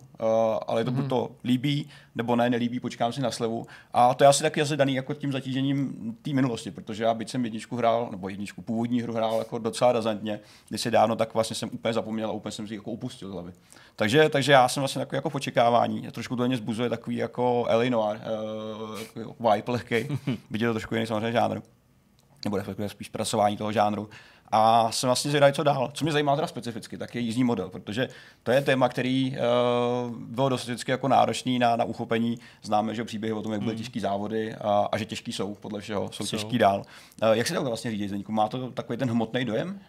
ale 0.67 0.81
je 0.81 0.85
to 0.85 0.91
mm-hmm. 0.91 1.07
to 1.07 1.31
líbí, 1.43 1.89
nebo 2.15 2.35
ne, 2.35 2.49
nelíbí, 2.49 2.79
počkám 2.79 3.13
si 3.13 3.21
na 3.21 3.31
slevu. 3.31 3.65
A 3.93 4.13
to 4.13 4.23
je 4.23 4.27
asi 4.27 4.43
taky 4.43 4.61
asi 4.61 4.77
daný 4.77 4.95
jako 4.95 5.13
tím 5.13 5.31
zatížením 5.31 5.93
té 6.21 6.33
minulosti, 6.33 6.71
protože 6.71 7.03
já 7.03 7.13
byť 7.13 7.29
jsem 7.29 7.43
jedničku 7.43 7.75
hrál, 7.75 8.07
nebo 8.11 8.29
jedničku 8.29 8.61
původní 8.61 9.01
hru 9.01 9.13
hrál 9.13 9.39
jako 9.39 9.57
docela 9.57 9.91
razantně, 9.91 10.39
když 10.69 10.81
si 10.81 10.91
dávno, 10.91 11.15
tak 11.15 11.33
vlastně 11.33 11.55
jsem 11.55 11.69
úplně 11.73 11.93
zapomněl 11.93 12.29
a 12.29 12.31
úplně 12.31 12.51
jsem 12.51 12.67
si 12.67 12.75
jako 12.75 12.91
upustil 12.91 13.31
hlavy. 13.31 13.53
Takže, 13.95 14.29
takže 14.29 14.51
já 14.51 14.67
jsem 14.67 14.81
vlastně 14.81 14.99
takový 14.99 15.17
jako 15.17 15.29
v 15.29 15.35
očekávání. 15.35 16.07
Trošku 16.11 16.35
to 16.35 16.47
mě 16.47 16.57
zbuzuje 16.57 16.89
takový 16.89 17.15
jako 17.15 17.65
L.A. 17.69 17.89
Noir, 17.89 18.21
uh, 19.15 19.51
vibe 19.51 19.71
lehkej, 19.71 20.07
byť 20.49 20.61
je 20.61 20.67
to 20.67 20.73
trošku 20.73 20.95
jiný 20.95 21.07
samozřejmě 21.07 21.31
žánr. 21.31 21.61
Nebo 22.45 22.57
respektive 22.57 22.89
spíš 22.89 23.09
pracování 23.09 23.57
toho 23.57 23.71
žánru. 23.71 24.09
A 24.55 24.91
jsem 24.91 25.07
vlastně 25.07 25.31
zvědavý, 25.31 25.53
co 25.53 25.63
dál. 25.63 25.91
Co 25.93 26.05
mě 26.05 26.11
zajímá 26.11 26.35
teda 26.35 26.47
specificky, 26.47 26.97
tak 26.97 27.15
je 27.15 27.21
jízdní 27.21 27.43
model, 27.43 27.69
protože 27.69 28.09
to 28.43 28.51
je 28.51 28.61
téma, 28.61 28.89
který 28.89 29.37
uh, 29.37 30.15
byl 30.17 30.49
dost 30.49 30.69
jako 30.87 31.07
náročný 31.07 31.59
na, 31.59 31.75
na 31.75 31.85
uchopení. 31.85 32.39
Známe, 32.63 32.95
že 32.95 33.03
příběhy 33.03 33.33
o 33.33 33.41
tom, 33.41 33.51
jak 33.51 33.61
byly 33.61 33.71
hmm. 33.71 33.77
těžké 33.77 33.99
závody 33.99 34.55
a, 34.55 34.87
a, 34.91 34.97
že 34.97 35.05
těžký 35.05 35.33
jsou, 35.33 35.55
podle 35.55 35.81
všeho, 35.81 36.11
jsou, 36.11 36.25
jsou. 36.25 36.37
těžký 36.37 36.57
dál. 36.57 36.83
Uh, 37.23 37.29
jak 37.31 37.47
se 37.47 37.53
to 37.53 37.63
vlastně 37.63 37.91
řídí, 37.91 38.07
Zdeňku? 38.07 38.31
Má 38.31 38.47
to 38.47 38.71
takový 38.71 38.97
ten 38.97 39.09
hmotný 39.09 39.45
dojem? 39.45 39.79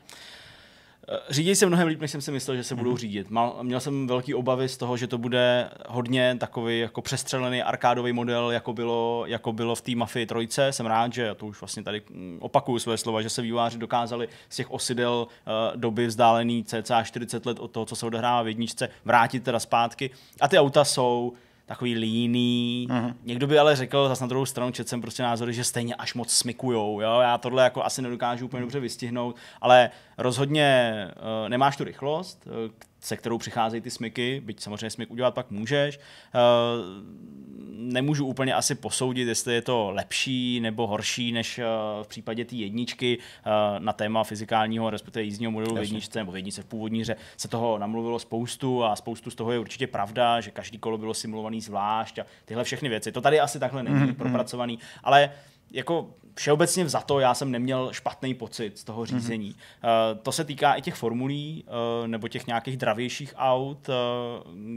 Eh, 1.09 1.19
řídí 1.31 1.55
se 1.55 1.67
mnohem 1.67 1.89
líp, 1.89 2.01
než 2.01 2.11
jsem 2.11 2.21
si 2.21 2.33
myslel, 2.33 2.57
že 2.57 2.65
se 2.65 2.75
budou 2.75 2.91
mhm. 2.91 2.99
řídit. 2.99 3.31
Mal, 3.31 3.59
měl 3.63 3.81
jsem 3.81 4.07
velký 4.07 4.35
obavy 4.35 4.69
z 4.69 4.77
toho, 4.77 4.97
že 4.97 5.07
to 5.07 5.19
bude 5.19 5.71
hodně 5.89 6.37
takový 6.41 6.81
jako 6.81 7.03
přestřelený 7.03 7.63
arkádový 7.63 8.13
model, 8.13 8.51
jako 8.51 8.73
bylo, 8.73 9.25
jako 9.27 9.53
bylo 9.53 9.75
v 9.75 9.81
té 9.81 9.95
Mafii 9.95 10.27
trojce. 10.27 10.73
Jsem 10.73 10.87
rád, 10.87 11.13
že 11.13 11.35
to 11.35 11.47
už 11.47 11.61
vlastně 11.61 11.83
tady 11.83 12.03
mm, 12.11 12.39
opakuju 12.41 12.79
své 12.79 12.99
slova, 12.99 13.23
že 13.23 13.31
se 13.31 13.43
výváři 13.43 13.79
dokázali 13.79 14.29
z 14.49 14.57
těch 14.57 14.71
osidel 14.71 15.27
uh, 15.27 15.81
doby 15.81 16.07
vzdálený 16.07 16.65
cca 16.65 17.03
40 17.03 17.47
let 17.47 17.59
od 17.59 17.71
toho, 17.71 17.87
co 17.87 17.97
se 17.97 18.07
odehrává 18.07 18.43
v 18.43 18.49
jedničce, 18.49 18.89
vrátit 19.05 19.45
teda 19.45 19.61
zpátky. 19.61 20.11
A 20.41 20.49
ty 20.49 20.59
auta 20.59 20.85
jsou 20.85 21.33
takový 21.67 21.95
líný. 21.95 22.87
Uh-huh. 22.91 23.15
Někdo 23.25 23.47
by 23.47 23.59
ale 23.59 23.77
řekl, 23.77 24.09
zase 24.09 24.25
na 24.25 24.29
druhou 24.29 24.47
stranu 24.47 24.73
četl 24.73 24.89
jsem 24.89 25.01
prostě 25.01 25.23
názory, 25.23 25.53
že 25.53 25.65
stejně 25.65 25.95
až 25.95 26.15
moc 26.15 26.33
smikujou. 26.33 27.01
Jo? 27.01 27.21
Já 27.21 27.39
tohle 27.39 27.63
jako 27.63 27.85
asi 27.85 28.03
nedokážu 28.03 28.45
úplně 28.45 28.61
dobře 28.61 28.81
vystihnout, 28.81 29.37
ale 29.61 29.91
rozhodně 30.19 30.95
uh, 31.17 31.49
nemáš 31.49 31.77
tu 31.77 31.85
rychlost, 31.85 32.47
uh, 32.47 32.73
se 33.05 33.17
kterou 33.17 33.39
přicházejí 33.39 33.81
ty 33.81 33.91
smyky, 33.91 34.43
byť 34.45 34.61
samozřejmě 34.61 34.91
smyk 34.91 35.11
udělat 35.11 35.35
pak 35.35 35.51
můžeš. 35.51 35.99
Uh, 35.99 36.41
nemůžu 37.77 38.27
úplně 38.27 38.55
asi 38.55 38.75
posoudit, 38.75 39.29
jestli 39.29 39.55
je 39.55 39.63
to 39.63 39.91
lepší 39.91 40.61
nebo 40.61 40.87
horší 40.87 41.33
než 41.33 41.59
uh, 41.59 41.65
v 42.03 42.09
případě 42.09 42.45
té 42.45 42.57
jedničky 42.57 43.19
uh, 43.19 43.53
na 43.79 43.93
téma 43.93 44.25
fyzikálního, 44.25 44.91
respektive 44.91 45.23
jízdního 45.23 45.53
modelu 45.53 45.77
v 45.77 45.81
jedničce 45.81 46.19
nebo 46.19 46.33
v 46.33 46.37
jedničce 46.37 46.63
v 46.63 46.67
původní 46.67 47.01
hře 47.01 47.17
se 47.37 47.49
toho 47.49 47.79
namluvilo 47.79 48.19
spoustu 48.19 48.85
a 48.85 48.97
spoustu 48.97 49.31
z 49.31 49.35
toho 49.35 49.53
je 49.53 49.59
určitě 49.59 49.87
pravda, 49.87 50.41
že 50.41 50.51
každý 50.51 50.79
kolo 50.79 50.99
bylo 50.99 51.15
simulovaný 51.15 51.61
zvlášť 51.61 52.19
a 52.19 52.27
tyhle 52.45 52.65
všechny 52.65 52.89
věci. 52.89 53.13
To 53.13 53.21
tady 53.21 53.41
asi 53.41 53.59
takhle 53.59 53.83
není 53.83 53.97
mm-hmm. 53.97 54.15
propracovaný, 54.15 54.79
ale 55.03 55.31
jako 55.75 56.15
všeobecně 56.35 56.89
za 56.89 57.01
to 57.01 57.21
já 57.21 57.35
jsem 57.35 57.51
neměl 57.51 57.93
špatný 57.93 58.35
pocit 58.35 58.79
z 58.79 58.85
toho 58.85 59.01
mhm. 59.01 59.07
řízení. 59.07 59.51
Mm-hmm. 59.51 60.13
Uh, 60.13 60.19
to 60.23 60.33
se 60.33 60.45
týká 60.45 60.75
i 60.75 60.83
těch 60.83 60.95
formulí 60.95 61.65
uh, 61.67 62.09
nebo 62.09 62.29
těch 62.29 62.47
nějakých 62.47 62.77
dravějších 62.77 63.35
aut, 63.37 63.89
uh, 63.89 63.95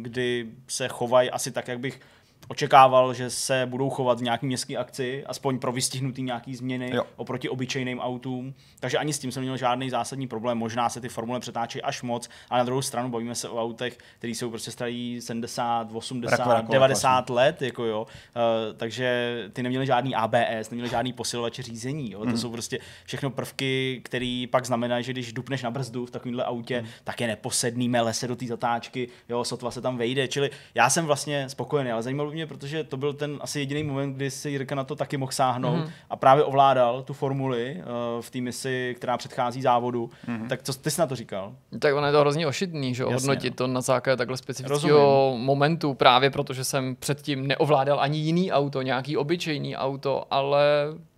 kdy 0.02 0.48
se 0.68 0.88
chovají 0.88 1.32
asi 1.32 1.52
tak, 1.52 1.68
jak 1.68 1.80
bych 1.80 2.00
očekával, 2.48 3.14
že 3.14 3.30
se 3.30 3.66
budou 3.66 3.90
chovat 3.90 4.20
v 4.20 4.24
nějaký 4.24 4.46
městské 4.46 4.78
akci, 4.78 5.24
aspoň 5.26 5.60
pro 5.60 5.72
vystihnutý 5.72 6.22
nějaký 6.22 6.56
změny 6.56 6.92
jo. 6.96 7.04
oproti 7.16 7.50
obyčejným 7.50 8.00
autům. 8.00 8.54
Takže 8.80 8.98
ani 8.98 9.14
s 9.14 9.20
tím 9.20 9.32
jsem 9.32 9.44
měl 9.44 9.58
žádný 9.58 9.90
zásadní 9.90 10.28
problém. 10.28 10.58
Možná 10.58 10.90
se 10.90 11.02
ty 11.02 11.10
formule 11.10 11.40
přetáčí 11.40 11.82
až 11.82 12.02
moc, 12.02 12.30
ale 12.50 12.58
na 12.58 12.64
druhou 12.64 12.82
stranu 12.82 13.10
bavíme 13.10 13.36
se 13.36 13.50
o 13.50 13.62
autech, 13.62 13.98
které 14.18 14.32
jsou 14.32 14.50
prostě 14.50 14.72
starý 14.72 15.22
70, 15.22 15.88
80, 15.94 16.38
Rako, 16.38 16.50
Rako, 16.50 16.72
90 16.72 17.12
vlastně. 17.12 17.36
let, 17.36 17.62
jako 17.62 17.86
jo. 17.86 18.02
Uh, 18.02 18.78
takže 18.78 19.38
ty 19.54 19.64
neměly 19.64 19.86
žádný 19.86 20.16
ABS, 20.16 20.70
neměly 20.70 20.90
žádný 20.90 21.14
posilovač 21.14 21.60
řízení. 21.60 22.12
Jo. 22.12 22.20
Mm. 22.20 22.26
To 22.26 22.30
mhm. 22.30 22.38
jsou 22.38 22.52
prostě 22.52 22.80
všechno 23.06 23.30
prvky, 23.30 24.02
které 24.04 24.46
pak 24.52 24.66
znamenají, 24.66 25.04
že 25.04 25.12
když 25.12 25.34
dupneš 25.34 25.64
na 25.64 25.72
brzdu 25.72 26.06
v 26.06 26.12
takovémhle 26.12 26.44
autě, 26.44 26.82
mm. 26.82 26.88
tak 27.04 27.22
je 27.22 27.28
neposedný, 27.28 27.90
mele 27.90 28.14
se 28.14 28.28
do 28.28 28.36
té 28.36 28.46
zatáčky, 28.46 29.10
jo, 29.30 29.44
sotva 29.44 29.72
se 29.72 29.82
tam 29.82 29.98
vejde. 29.98 30.28
Čili 30.28 30.50
já 30.76 30.90
jsem 30.90 31.06
vlastně 31.06 31.50
spokojený, 31.50 31.92
ale 31.92 32.04
zajímalo 32.04 32.37
pravděpodobně, 32.46 32.48
protože 32.48 32.84
to 32.84 32.98
byl 32.98 33.14
ten 33.14 33.38
asi 33.42 33.60
jediný 33.60 33.84
moment, 33.84 34.14
kdy 34.14 34.32
si 34.32 34.50
Jirka 34.50 34.76
na 34.76 34.84
to 34.84 34.96
taky 34.96 35.18
mohl 35.18 35.32
sáhnout 35.32 35.86
mm-hmm. 35.86 35.92
a 36.10 36.16
právě 36.16 36.44
ovládal 36.44 37.04
tu 37.04 37.14
formuli 37.14 37.78
uh, 37.78 38.22
v 38.22 38.30
té 38.30 38.42
misi, 38.42 38.96
která 38.98 39.18
předchází 39.18 39.62
závodu. 39.62 40.10
Mm-hmm. 40.28 40.48
Tak 40.48 40.64
co 40.64 40.74
ty 40.74 40.92
jsi 40.92 41.02
na 41.02 41.08
to 41.08 41.16
říkal? 41.16 41.56
Tak 41.80 41.96
ono 41.96 42.06
je 42.06 42.12
to 42.12 42.20
hrozně 42.20 42.48
ošidný, 42.48 42.96
že 42.96 43.04
hodnotit 43.04 43.54
no. 43.54 43.56
to 43.56 43.68
na 43.68 43.82
základě 43.82 44.18
takhle 44.18 44.38
specifického 44.38 45.38
momentu, 45.38 45.94
právě 45.94 46.30
protože 46.30 46.64
jsem 46.64 46.96
předtím 46.96 47.48
neovládal 47.48 48.00
ani 48.00 48.20
jiný 48.20 48.52
auto, 48.52 48.82
nějaký 48.82 49.18
obyčejný 49.18 49.76
auto, 49.76 50.24
ale 50.32 50.64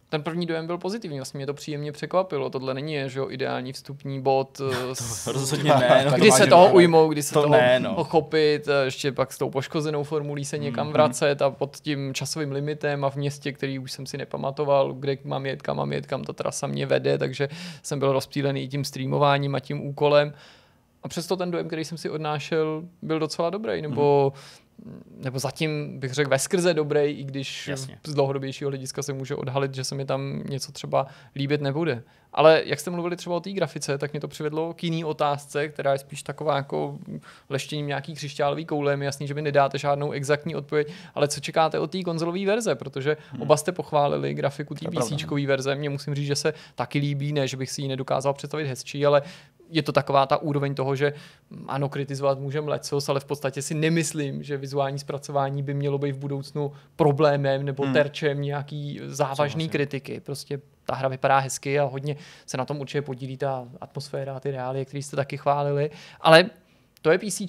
ten 0.10 0.24
první 0.24 0.46
dojem 0.46 0.68
byl 0.68 0.78
pozitivní, 0.78 1.20
vlastně 1.20 1.38
mě 1.38 1.46
to 1.46 1.54
příjemně 1.54 1.92
překvapilo. 1.92 2.50
Tohle 2.50 2.74
není 2.74 2.98
že 3.06 3.20
jo, 3.20 3.30
ideální 3.30 3.74
vstupní 3.74 4.22
bod. 4.22 4.58
to 5.26 5.32
rozhodně 5.32 5.72
ne. 5.74 6.06
No, 6.12 6.18
kdy 6.18 6.32
se 6.32 6.48
toho 6.48 6.74
ujmou, 6.74 7.10
kdy 7.10 7.24
se 7.24 7.34
to 7.34 7.42
toho 7.42 7.54
ne, 7.54 7.80
no. 7.80 8.04
chopit, 8.04 8.68
ještě 8.86 9.12
pak 9.12 9.34
s 9.34 9.38
tou 9.38 9.50
poškozenou 9.50 10.04
formulí 10.04 10.46
se 10.46 10.58
někam 10.58 10.88
mm-hmm. 10.88 10.92
vracet 10.92 11.42
a 11.42 11.50
pod 11.50 11.78
tím 11.78 12.14
časovým 12.14 12.52
limitem 12.52 13.06
a 13.06 13.10
v 13.10 13.16
městě, 13.16 13.52
který 13.52 13.80
už 13.80 13.92
jsem 13.92 14.06
si 14.06 14.18
nepamatoval, 14.18 14.94
kde 14.94 15.18
mám 15.24 15.46
jet, 15.46 15.62
kam 15.62 15.78
mám 15.78 15.94
jet, 15.94 16.08
kam 16.08 16.24
ta 16.24 16.34
trasa 16.34 16.68
mě 16.68 16.86
vede, 16.86 17.18
takže 17.18 17.50
jsem 17.84 18.00
byl 18.00 18.12
rozptýlený 18.12 18.68
tím 18.68 18.84
streamováním 18.84 19.56
a 19.56 19.60
tím 19.60 19.82
úkolem. 19.82 20.34
A 21.04 21.08
přesto 21.08 21.38
ten 21.38 21.52
dojem, 21.52 21.68
který 21.68 21.86
jsem 21.86 21.98
si 21.98 22.10
odnášel, 22.10 22.84
byl 23.02 23.20
docela 23.20 23.50
dobrý, 23.50 23.82
nebo 23.82 24.34
mm 24.36 24.69
nebo 25.18 25.40
zatím 25.40 26.00
bych 26.00 26.14
řekl 26.14 26.30
ve 26.30 26.40
skrze 26.40 26.74
dobrý, 26.74 27.02
i 27.02 27.24
když 27.24 27.68
Jasně. 27.68 28.00
z 28.08 28.14
dlouhodobějšího 28.14 28.70
hlediska 28.70 29.04
se 29.04 29.14
může 29.14 29.36
odhalit, 29.36 29.76
že 29.76 29.84
se 29.84 29.96
mi 29.96 30.06
tam 30.06 30.44
něco 30.50 30.72
třeba 30.72 31.08
líbit 31.36 31.62
nebude. 31.62 32.04
Ale 32.34 32.62
jak 32.66 32.80
jste 32.80 32.92
mluvili 32.92 33.16
třeba 33.16 33.36
o 33.36 33.40
té 33.40 33.52
grafice, 33.52 33.98
tak 33.98 34.14
mě 34.14 34.20
to 34.20 34.28
přivedlo 34.28 34.74
k 34.74 34.84
jiný 34.84 35.06
otázce, 35.06 35.68
která 35.68 35.94
je 35.94 36.00
spíš 36.00 36.24
taková 36.24 36.56
jako 36.56 36.98
leštěním 37.50 37.88
nějaký 37.88 38.14
křišťálový 38.14 38.66
koule. 38.66 38.94
Je 38.94 39.06
jasný, 39.06 39.28
že 39.28 39.34
vy 39.34 39.42
nedáte 39.42 39.78
žádnou 39.78 40.12
exaktní 40.12 40.56
odpověď, 40.56 40.92
ale 41.16 41.28
co 41.28 41.40
čekáte 41.40 41.80
od 41.80 41.92
té 41.92 42.04
konzolové 42.04 42.46
verze, 42.46 42.76
protože 42.76 43.18
hmm. 43.32 43.42
oba 43.42 43.58
jste 43.58 43.72
pochválili 43.72 44.34
grafiku 44.34 44.76
té 44.76 44.86
PC 44.90 45.32
verze. 45.46 45.76
Mně 45.76 45.90
musím 45.90 46.16
říct, 46.16 46.28
že 46.28 46.36
se 46.36 46.54
taky 46.76 47.00
líbí, 47.00 47.34
ne, 47.34 47.48
že 47.48 47.58
bych 47.58 47.72
si 47.72 47.82
ji 47.82 47.88
nedokázal 47.88 48.34
představit 48.34 48.68
hezčí, 48.68 49.06
ale 49.06 49.22
je 49.70 49.84
to 49.84 49.92
taková 49.92 50.26
ta 50.26 50.38
úroveň 50.38 50.76
toho, 50.76 50.96
že 50.96 51.14
ano, 51.68 51.90
kritizovat 51.90 52.40
můžeme 52.40 52.70
lecos, 52.70 53.10
ale 53.10 53.20
v 53.20 53.26
podstatě 53.26 53.62
si 53.62 53.74
nemyslím, 53.74 54.44
že 54.44 54.58
vizuální 54.58 55.00
zpracování 55.00 55.64
by 55.64 55.74
mělo 55.74 55.98
být 55.98 56.12
v 56.12 56.18
budoucnu 56.18 56.72
problémem 56.96 57.66
nebo 57.66 57.84
hmm. 57.84 57.94
terčem 57.94 58.42
nějaký 58.42 59.02
závažný 59.06 59.70
kritiky. 59.70 60.20
Prostě 60.20 60.62
ta 60.86 60.96
hra 60.96 61.10
vypadá 61.10 61.40
hezky 61.40 61.80
a 61.80 61.84
hodně 61.84 62.16
se 62.46 62.58
na 62.58 62.66
tom 62.66 62.80
určitě 62.80 63.02
podílí 63.02 63.38
ta 63.38 63.68
atmosféra 63.82 64.36
a 64.36 64.40
ty 64.40 64.52
reálie, 64.52 64.86
které 64.86 65.04
jste 65.04 65.16
taky 65.16 65.38
chválili. 65.38 65.92
Ale 66.22 66.50
to 67.02 67.12
je 67.12 67.18
PC. 67.18 67.42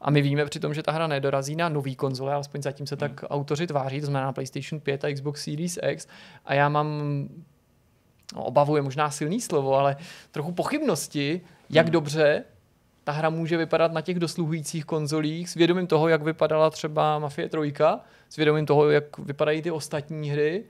A 0.00 0.10
my 0.10 0.22
víme 0.22 0.44
přitom, 0.44 0.74
že 0.74 0.82
ta 0.82 0.92
hra 0.92 1.06
nedorazí 1.06 1.56
na 1.56 1.68
nový 1.68 1.96
konzole, 1.96 2.32
alespoň 2.32 2.62
zatím 2.62 2.86
se 2.86 2.96
tak 2.96 3.22
hmm. 3.22 3.28
autoři 3.30 3.66
tváří, 3.66 4.00
to 4.00 4.06
znamená 4.06 4.32
PlayStation 4.32 4.80
5 4.80 5.04
a 5.04 5.14
Xbox 5.14 5.44
Series 5.44 5.78
X. 5.82 6.06
A 6.44 6.54
já 6.54 6.68
mám 6.68 7.28
no, 8.34 8.44
obavu 8.44 8.76
je 8.76 8.82
možná 8.82 9.10
silný 9.10 9.40
slovo, 9.40 9.74
ale 9.74 9.96
trochu 10.30 10.52
pochybnosti, 10.52 11.40
jak 11.70 11.86
hmm. 11.86 11.92
dobře 11.92 12.44
ta 13.04 13.12
hra 13.12 13.30
může 13.30 13.56
vypadat 13.56 13.92
na 13.92 14.00
těch 14.00 14.18
dosluhujících 14.18 14.84
konzolích, 14.84 15.50
s 15.50 15.54
vědomím 15.54 15.86
toho, 15.86 16.08
jak 16.08 16.22
vypadala 16.22 16.70
třeba 16.70 17.18
Mafie 17.18 17.48
3, 17.48 17.58
s 18.28 18.36
vědomím 18.36 18.66
toho, 18.66 18.90
jak 18.90 19.18
vypadají 19.18 19.62
ty 19.62 19.70
ostatní 19.70 20.30
hry 20.30 20.64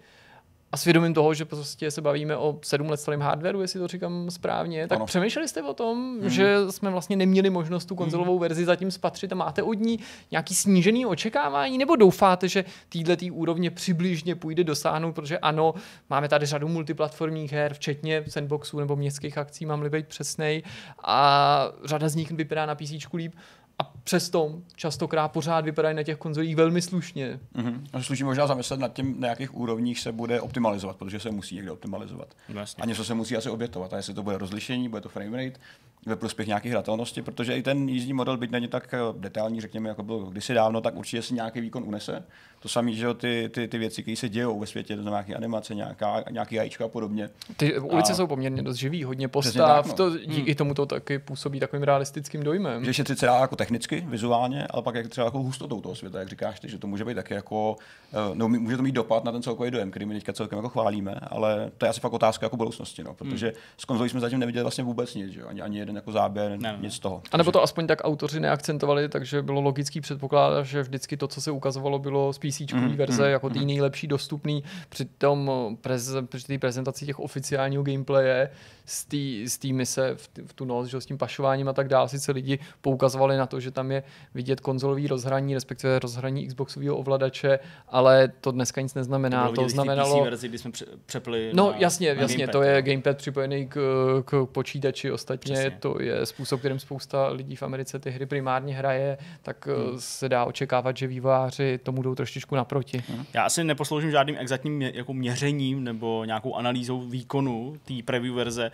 a 0.77 0.79
svědomím 0.79 1.15
toho, 1.15 1.35
že 1.35 1.45
prostě 1.45 1.91
se 1.91 2.01
bavíme 2.01 2.37
o 2.37 2.59
sedm 2.63 2.91
let 2.91 3.01
starém 3.01 3.21
hardwareu, 3.21 3.61
jestli 3.61 3.81
to 3.81 3.87
říkám 3.89 4.31
správně, 4.31 4.89
tak 4.89 4.97
ano. 4.97 5.07
přemýšleli 5.07 5.49
jste 5.49 5.63
o 5.63 5.75
tom, 5.75 6.19
hmm. 6.21 6.31
že 6.31 6.57
jsme 6.71 6.91
vlastně 6.91 7.17
neměli 7.17 7.51
možnost 7.51 7.85
tu 7.85 7.95
konzolovou 7.95 8.33
hmm. 8.33 8.41
verzi 8.41 8.65
zatím 8.65 8.91
spatřit 8.91 9.33
a 9.33 9.35
máte 9.35 9.63
od 9.63 9.75
ní 9.75 9.99
nějaký 10.31 10.55
snížený 10.55 11.07
očekávání, 11.07 11.79
nebo 11.79 11.97
doufáte, 11.97 12.49
že 12.49 12.65
týhle 12.89 13.17
tý 13.17 13.31
úrovně 13.31 13.71
přibližně 13.71 14.35
půjde 14.35 14.65
dosáhnout, 14.65 15.13
protože 15.13 15.39
ano, 15.39 15.75
máme 16.11 16.29
tady 16.29 16.47
řadu 16.47 16.69
multiplatformních 16.69 17.53
her, 17.53 17.75
včetně 17.75 18.25
sandboxů 18.29 18.79
nebo 18.79 18.97
městských 18.97 19.39
akcí, 19.39 19.67
mám-li 19.67 19.91
být 19.91 20.07
přesnej, 20.07 20.63
a 21.05 21.69
řada 21.85 22.09
z 22.09 22.15
nich 22.15 22.31
vypadá 22.31 22.67
na 22.67 22.75
PC 22.75 23.13
líp, 23.15 23.33
a 23.79 23.85
přesto 23.85 24.63
častokrát 24.77 25.33
pořád 25.33 25.65
vypadají 25.65 25.97
na 25.97 26.03
těch 26.03 26.19
konzolích 26.19 26.57
velmi 26.57 26.83
slušně. 26.83 27.41
Mm-hmm. 27.57 28.01
Sluší 28.01 28.25
možná 28.25 28.47
zamyslet 28.47 28.81
nad 28.81 28.93
tím, 28.93 29.21
na 29.21 29.29
jakých 29.29 29.55
úrovních 29.55 30.01
se 30.01 30.13
bude 30.13 30.41
optimalizovat, 30.41 30.97
protože 30.97 31.21
se 31.21 31.31
musí 31.31 31.55
někde 31.55 31.71
optimalizovat. 31.71 32.29
Vlastně. 32.49 32.83
A 32.83 32.87
něco 32.87 33.05
se 33.05 33.15
musí 33.15 33.37
asi 33.37 33.51
obětovat. 33.51 33.93
A 33.93 33.97
jestli 33.97 34.15
to 34.15 34.23
bude 34.23 34.39
rozlišení, 34.39 34.89
bude 34.89 35.01
to 35.01 35.09
frame 35.09 35.45
rate, 35.45 35.61
ve 36.07 36.17
prospěch 36.17 36.49
nějaké 36.49 36.71
hratelnosti, 36.71 37.23
protože 37.23 37.57
i 37.57 37.63
ten 37.63 37.89
jízdní 37.89 38.13
model, 38.13 38.37
byť 38.37 38.51
není 38.51 38.69
tak 38.69 38.95
eh, 38.95 38.99
detailní, 39.19 39.61
řekněme, 39.61 39.89
jako 39.89 40.03
byl 40.03 40.19
kdysi 40.19 40.55
dávno, 40.55 40.81
tak 40.81 40.97
určitě 40.97 41.23
si 41.23 41.35
nějaký 41.35 41.61
výkon 41.61 41.83
unese. 41.87 42.25
To 42.61 42.69
samé, 42.69 42.93
že 42.93 43.15
ty, 43.15 43.51
ty, 43.55 43.69
ty 43.69 43.79
věci, 43.79 44.03
které 44.03 44.17
se 44.17 44.29
dějou 44.29 44.61
ve 44.61 44.67
světě, 44.67 44.97
to 44.97 45.03
znamená 45.03 45.21
nějaké 45.21 45.35
animace, 45.35 45.75
nějaká, 45.75 46.25
nějaký 46.31 46.55
jajíčka 46.55 46.85
a 46.85 46.89
podobně. 46.89 47.31
Ty 47.57 47.79
ulice 47.79 48.13
a... 48.13 48.15
jsou 48.15 48.27
poměrně 48.27 48.63
dost 48.63 48.77
živý, 48.77 49.05
hodně 49.05 49.29
postav, 49.29 49.85
tak, 49.85 49.87
no. 49.87 49.93
to, 49.93 50.19
díky 50.19 50.51
hmm. 50.51 50.55
tomu 50.55 50.75
to 50.75 50.87
taky 50.87 51.19
působí 51.19 51.61
takovým 51.61 51.83
realistickým 51.83 52.43
dojmem. 52.43 52.85
Že 52.85 52.95
šetřit 52.95 53.19
se 53.19 53.27
dá 53.27 53.39
jako 53.39 53.57
technicky, 53.57 54.05
vizuálně, 54.09 54.67
ale 54.71 54.83
pak 54.83 54.95
jak 54.95 55.09
třeba 55.09 55.25
jako 55.25 55.39
hustotou 55.39 55.81
toho 55.81 55.95
světa, 55.95 56.19
jak 56.19 56.29
říkáš 56.29 56.61
ty, 56.61 56.69
že 56.69 56.79
to 56.79 56.87
může 56.87 57.05
být 57.05 57.15
taky 57.15 57.35
jako, 57.35 57.77
eh, 58.13 58.17
no, 58.35 58.49
může 58.49 58.77
to 58.77 58.83
mít 58.83 58.93
dopad 58.93 59.25
na 59.25 59.33
ten 59.33 59.43
celkový 59.43 59.71
dojem, 59.71 59.91
který 59.91 60.07
my 60.07 60.15
teďka 60.15 60.33
celkem 60.33 60.57
jako 60.57 60.69
chválíme, 60.69 61.15
ale 61.23 61.71
to 61.79 61.87
je 61.87 61.91
asi 61.91 62.01
fakt 62.01 62.13
otázka 62.13 62.47
jako 62.47 62.57
budoucnosti, 62.57 63.05
no, 63.05 63.15
protože 63.15 63.47
hmm. 63.47 63.57
s 63.79 63.85
konzolí 63.85 64.11
jsme 64.11 64.21
zatím 64.21 64.39
neviděli 64.39 64.63
vlastně 64.63 64.85
vůbec 64.85 65.15
nic, 65.15 65.33
že? 65.33 65.43
Ani, 65.43 65.63
ani 65.63 65.79
jeden 65.79 65.97
jako 65.97 66.13
záběr, 66.13 66.59
ne, 66.59 66.79
nic 66.81 66.95
z 66.95 66.99
toho. 66.99 67.23
A 67.33 67.37
nebo 67.37 67.53
to 67.53 67.63
aspoň 67.63 67.87
tak 67.87 67.99
autoři 68.05 68.41
neakcentovali, 68.41 69.09
takže 69.09 69.43
bylo 69.43 69.61
logický 69.61 70.01
předpokládat, 70.01 70.63
že 70.63 70.83
vždycky 70.83 71.17
to, 71.17 71.29
co 71.29 71.41
se 71.41 71.51
ukazovalo, 71.51 71.99
bylo 71.99 72.33
z 72.33 72.39
PC 72.49 72.73
mm, 72.73 72.97
verze, 72.97 73.25
mm, 73.25 73.31
jako 73.31 73.51
ty 73.51 73.59
mm. 73.59 73.67
nejlepší 73.67 74.07
dostupný. 74.07 74.65
Při 74.89 75.05
tom 75.05 75.51
prez, 75.81 76.15
při 76.27 76.47
té 76.47 76.59
prezentaci 76.59 77.07
těch 77.07 77.19
oficiálního 77.19 77.83
gameplaye 77.83 78.51
z 78.87 79.59
té 79.59 79.69
mise 79.73 80.15
v, 80.15 80.29
v 80.47 80.53
tu 80.53 80.65
noc, 80.65 80.87
že 80.87 81.01
s 81.01 81.07
tím 81.07 81.19
pašováním 81.19 81.69
a 81.69 81.73
tak 81.73 81.89
dále, 81.89 82.09
sice 82.09 82.33
lidi 82.33 82.59
poukazovali 82.81 83.37
na 83.37 83.47
to, 83.47 83.61
že 83.61 83.71
tam 83.71 83.91
je 83.93 84.03
vidět 84.35 84.61
konzolový 84.61 85.07
rozhraní, 85.07 85.55
respektive 85.55 85.99
rozhraní 85.99 86.47
Xboxového 86.47 86.97
ovladače, 86.97 87.59
ale 87.89 88.29
to 88.41 88.51
dneska 88.51 88.81
nic 88.81 88.95
neznamená. 88.95 89.49
To, 89.49 89.53
to 89.53 89.69
znamenalo... 89.69 90.25
verzi, 90.25 90.49
kdy 90.49 90.59
jsme 90.59 90.71
přepli 91.07 91.51
No 91.55 91.71
na, 91.71 91.77
jasně, 91.79 92.15
na 92.15 92.21
jasně, 92.21 92.37
gamepad, 92.37 92.53
to 92.53 92.63
je 92.63 92.83
gamepad 92.83 93.17
připojený 93.17 93.69
k, 93.69 93.79
k 94.25 94.47
počítači, 94.53 95.11
ostatně 95.11 95.55
Přesně. 95.55 95.79
to 95.81 95.97
je 96.01 96.27
způsob, 96.27 96.59
kterým 96.59 96.79
spousta 96.79 97.29
lidí 97.29 97.57
v 97.57 97.63
Americe 97.63 97.99
ty 97.99 98.11
hry 98.11 98.27
primárně 98.27 98.75
hraje, 98.75 99.19
tak 99.43 99.67
hmm. 99.67 100.01
se 100.01 100.29
dá 100.29 100.45
očekávat, 100.45 100.97
že 100.97 101.07
vývojáři 101.07 101.79
tomu 101.83 102.03
jdou 102.03 102.15
trošičku 102.15 102.36
naproti. 102.57 103.03
Hmm. 103.09 103.25
Já 103.35 103.43
asi 103.43 103.65
neposloužím 103.65 104.11
žádným 104.11 104.37
exaktním 104.39 104.83
jako 104.83 105.13
měřením 105.15 105.85
nebo 105.85 106.25
nějakou 106.25 106.55
analýzou 106.55 107.01
výkonu 107.01 107.77
té 107.85 107.95
preview 108.05 108.35
verze, 108.35 108.71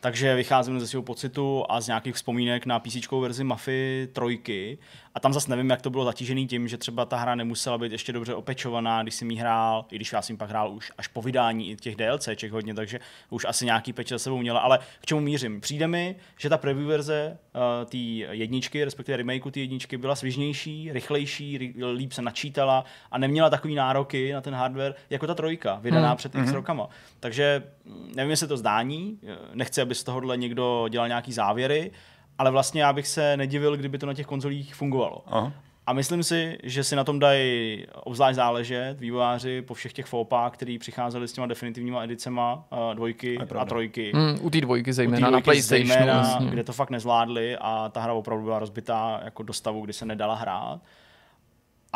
takže 0.00 0.34
vycházím 0.34 0.80
ze 0.80 0.86
svého 0.86 1.02
pocitu 1.02 1.64
a 1.68 1.80
z 1.80 1.86
nějakých 1.86 2.14
vzpomínek 2.14 2.66
na 2.66 2.78
PC 2.78 2.96
verzi 3.20 3.44
Mafy 3.44 4.08
trojky 4.12 4.78
a 5.14 5.20
tam 5.20 5.32
zase 5.32 5.50
nevím, 5.50 5.70
jak 5.70 5.82
to 5.82 5.90
bylo 5.90 6.04
zatížený 6.04 6.46
tím, 6.46 6.68
že 6.68 6.78
třeba 6.78 7.04
ta 7.04 7.16
hra 7.16 7.34
nemusela 7.34 7.78
být 7.78 7.92
ještě 7.92 8.12
dobře 8.12 8.34
opečovaná, 8.34 9.02
když 9.02 9.14
jsem 9.14 9.30
jí 9.30 9.36
hrál, 9.36 9.84
i 9.90 9.96
když 9.96 10.12
já 10.12 10.22
jsem 10.22 10.36
pak 10.36 10.48
hrál 10.48 10.72
už 10.72 10.92
až 10.98 11.08
po 11.08 11.22
vydání 11.22 11.70
i 11.70 11.76
těch 11.76 11.96
DLCček 11.96 12.52
hodně, 12.52 12.74
takže 12.74 13.00
už 13.30 13.44
asi 13.44 13.64
nějaký 13.64 13.92
peč 13.92 14.08
za 14.08 14.18
sebou 14.18 14.38
měla, 14.38 14.60
ale 14.60 14.78
k 15.00 15.06
čemu 15.06 15.20
mířím? 15.20 15.60
Přijde 15.60 15.86
mi, 15.86 16.16
že 16.38 16.48
ta 16.48 16.58
preview 16.58 16.86
verze 16.86 17.38
uh, 17.54 17.90
té 17.90 17.96
jedničky, 17.96 18.84
respektive 18.84 19.16
remakeu 19.16 19.50
té 19.50 19.60
jedničky 19.60 19.96
byla 19.96 20.16
svižnější, 20.16 20.92
rychlejší, 20.92 21.74
líp 21.92 22.12
se 22.12 22.22
načítala 22.22 22.84
a 23.10 23.18
neměla 23.18 23.50
takový 23.50 23.74
nároky 23.74 24.32
na 24.32 24.40
ten 24.40 24.54
hardware 24.54 24.94
jako 25.10 25.26
ta 25.26 25.34
trojka, 25.34 25.74
vydaná 25.74 26.08
hmm. 26.08 26.16
před 26.16 26.34
x 26.34 26.44
hmm. 26.44 26.54
rokama. 26.54 26.88
Takže 27.20 27.62
mm, 27.84 28.12
nevím, 28.16 28.30
jestli 28.30 28.48
to 28.48 28.56
zdání, 28.56 29.18
nechci, 29.54 29.80
aby 29.80 29.94
z 29.94 30.04
tohohle 30.04 30.36
někdo 30.36 30.88
dělal 30.90 31.08
nějaký 31.08 31.32
závěry, 31.32 31.90
ale 32.38 32.50
vlastně 32.50 32.82
já 32.82 32.92
bych 32.92 33.08
se 33.08 33.36
nedivil, 33.36 33.76
kdyby 33.76 33.98
to 33.98 34.06
na 34.06 34.14
těch 34.14 34.26
konzolích 34.26 34.74
fungovalo. 34.74 35.22
Aha. 35.26 35.52
A 35.86 35.92
myslím 35.92 36.22
si, 36.22 36.58
že 36.62 36.84
si 36.84 36.96
na 36.96 37.04
tom 37.04 37.18
dají 37.18 37.86
obzvlášť 38.04 38.36
záležet 38.36 39.00
vývojáři 39.00 39.62
po 39.62 39.74
všech 39.74 39.92
těch 39.92 40.06
fópách, 40.06 40.52
který 40.52 40.78
přicházeli 40.78 41.28
s 41.28 41.32
těma 41.32 41.46
definitivníma 41.46 42.04
edicema 42.04 42.54
uh, 42.54 42.94
dvojky 42.94 43.38
a, 43.38 43.60
a 43.60 43.64
trojky. 43.64 44.12
Mm, 44.14 44.38
u 44.40 44.50
té 44.50 44.60
dvojky 44.60 44.92
zejména, 44.92 45.30
na 45.30 45.40
PlayStationu. 45.40 45.88
Zejména, 45.88 46.20
vlastně. 46.20 46.46
kde 46.46 46.64
to 46.64 46.72
fakt 46.72 46.90
nezvládli 46.90 47.56
a 47.60 47.88
ta 47.88 48.00
hra 48.00 48.12
opravdu 48.12 48.44
byla 48.44 48.58
rozbitá 48.58 49.20
jako 49.24 49.42
do 49.42 49.52
stavu, 49.52 49.80
kdy 49.80 49.92
se 49.92 50.06
nedala 50.06 50.34
hrát. 50.34 50.80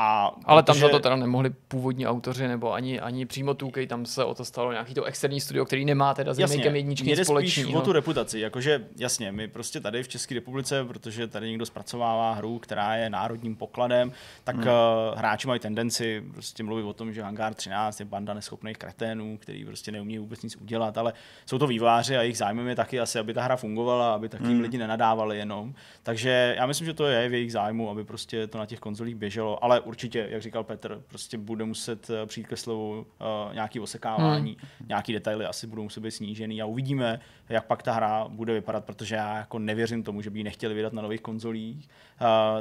A 0.01 0.31
Ale 0.45 0.63
tam 0.63 0.77
za 0.77 0.89
to 0.89 0.99
teda 0.99 1.17
nemohli 1.17 1.51
původní 1.51 2.07
autoři 2.07 2.49
nebo 2.49 2.73
ani, 2.73 3.01
ani 3.01 3.27
přímo 3.27 3.53
2K, 3.53 3.87
tam 3.87 4.07
se 4.07 4.25
o 4.25 4.35
to 4.35 4.45
stalo 4.45 4.73
nějaký 4.73 4.95
to 4.95 5.05
externí 5.05 5.41
studio, 5.41 5.65
který 5.65 5.85
nemá 5.85 6.15
teda 6.15 6.35
s 6.35 6.39
remakem 6.39 6.77
jedničky 6.77 7.07
nic 7.09 7.25
společného. 7.25 7.79
o 7.79 7.83
tu 7.83 7.93
reputaci, 7.93 8.41
jakože 8.41 8.87
jasně, 8.97 9.33
my 9.33 9.49
prostě 9.49 9.81
tady 9.81 10.03
v 10.03 10.09
České 10.09 10.35
republice, 10.35 10.85
protože 10.85 11.27
tady 11.27 11.49
někdo 11.49 11.67
zpracovává 11.67 12.33
hru, 12.33 12.59
která 12.59 12.95
je 12.97 13.11
národním 13.11 13.57
pokladem, 13.57 14.13
tak 14.45 14.57
hmm. 14.57 14.65
uh, 14.65 15.19
hráči 15.19 15.47
mají 15.47 15.61
tendenci 15.61 16.25
prostě 16.33 16.63
mluvit 16.63 16.83
o 16.83 16.93
tom, 16.93 17.13
že 17.13 17.23
Hangar 17.23 17.55
13 17.55 18.01
je 18.01 18.07
banda 18.07 18.35
neschopných 18.35 18.77
kreténů, 18.77 19.39
který 19.39 19.65
prostě 19.65 19.93
neumí 19.93 20.19
vůbec 20.19 20.43
nic 20.43 20.57
udělat, 20.57 20.99
ale 20.99 21.13
jsou 21.47 21.59
to 21.59 21.67
výváři 21.67 22.17
a 22.17 22.23
jejich 22.23 22.39
zájmem 22.39 22.69
je 22.69 22.77
taky 22.77 23.01
asi, 23.01 23.19
aby 23.19 23.35
ta 23.35 23.43
hra 23.43 23.57
fungovala, 23.57 24.15
aby 24.15 24.29
takým 24.29 24.49
hmm. 24.49 24.61
lidi 24.61 24.79
nenadávali 24.79 25.39
jenom. 25.39 25.75
Takže 26.03 26.55
já 26.59 26.67
myslím, 26.67 26.87
že 26.87 26.95
to 26.95 27.07
je 27.07 27.29
v 27.29 27.35
jejich 27.35 27.53
zájmu, 27.53 27.91
aby 27.91 28.05
prostě 28.05 28.47
to 28.47 28.59
na 28.59 28.67
těch 28.67 28.81
konzolích 28.81 29.15
běželo, 29.15 29.65
ale 29.65 29.88
určitě, 29.89 30.27
jak 30.31 30.43
říkal 30.43 30.65
Petr, 30.65 31.03
prostě 31.09 31.39
bude 31.39 31.65
muset 31.65 32.11
eh, 32.11 32.27
přijít 32.27 32.47
ke 32.47 32.57
slovu 32.57 32.99
uh, 33.01 33.55
nějaký 33.55 33.81
osekávání, 33.81 34.57
hmm. 34.61 34.89
nějaký 34.89 35.13
detaily 35.13 35.47
asi 35.47 35.67
budou 35.67 35.83
muset 35.83 36.01
být 36.01 36.11
snížený 36.11 36.63
a 36.63 36.67
uvidíme, 36.67 37.21
jak 37.49 37.67
pak 37.67 37.83
ta 37.83 37.93
hra 37.93 38.29
bude 38.29 38.53
vypadat, 38.53 38.85
protože 38.85 39.15
já 39.15 39.37
jako 39.37 39.59
nevěřím 39.59 40.03
tomu, 40.03 40.23
že 40.23 40.31
by 40.31 40.39
ji 40.39 40.45
nechtěli 40.45 40.75
vydat 40.75 40.93
na 40.93 41.03
nových 41.03 41.21
konzolích, 41.21 41.89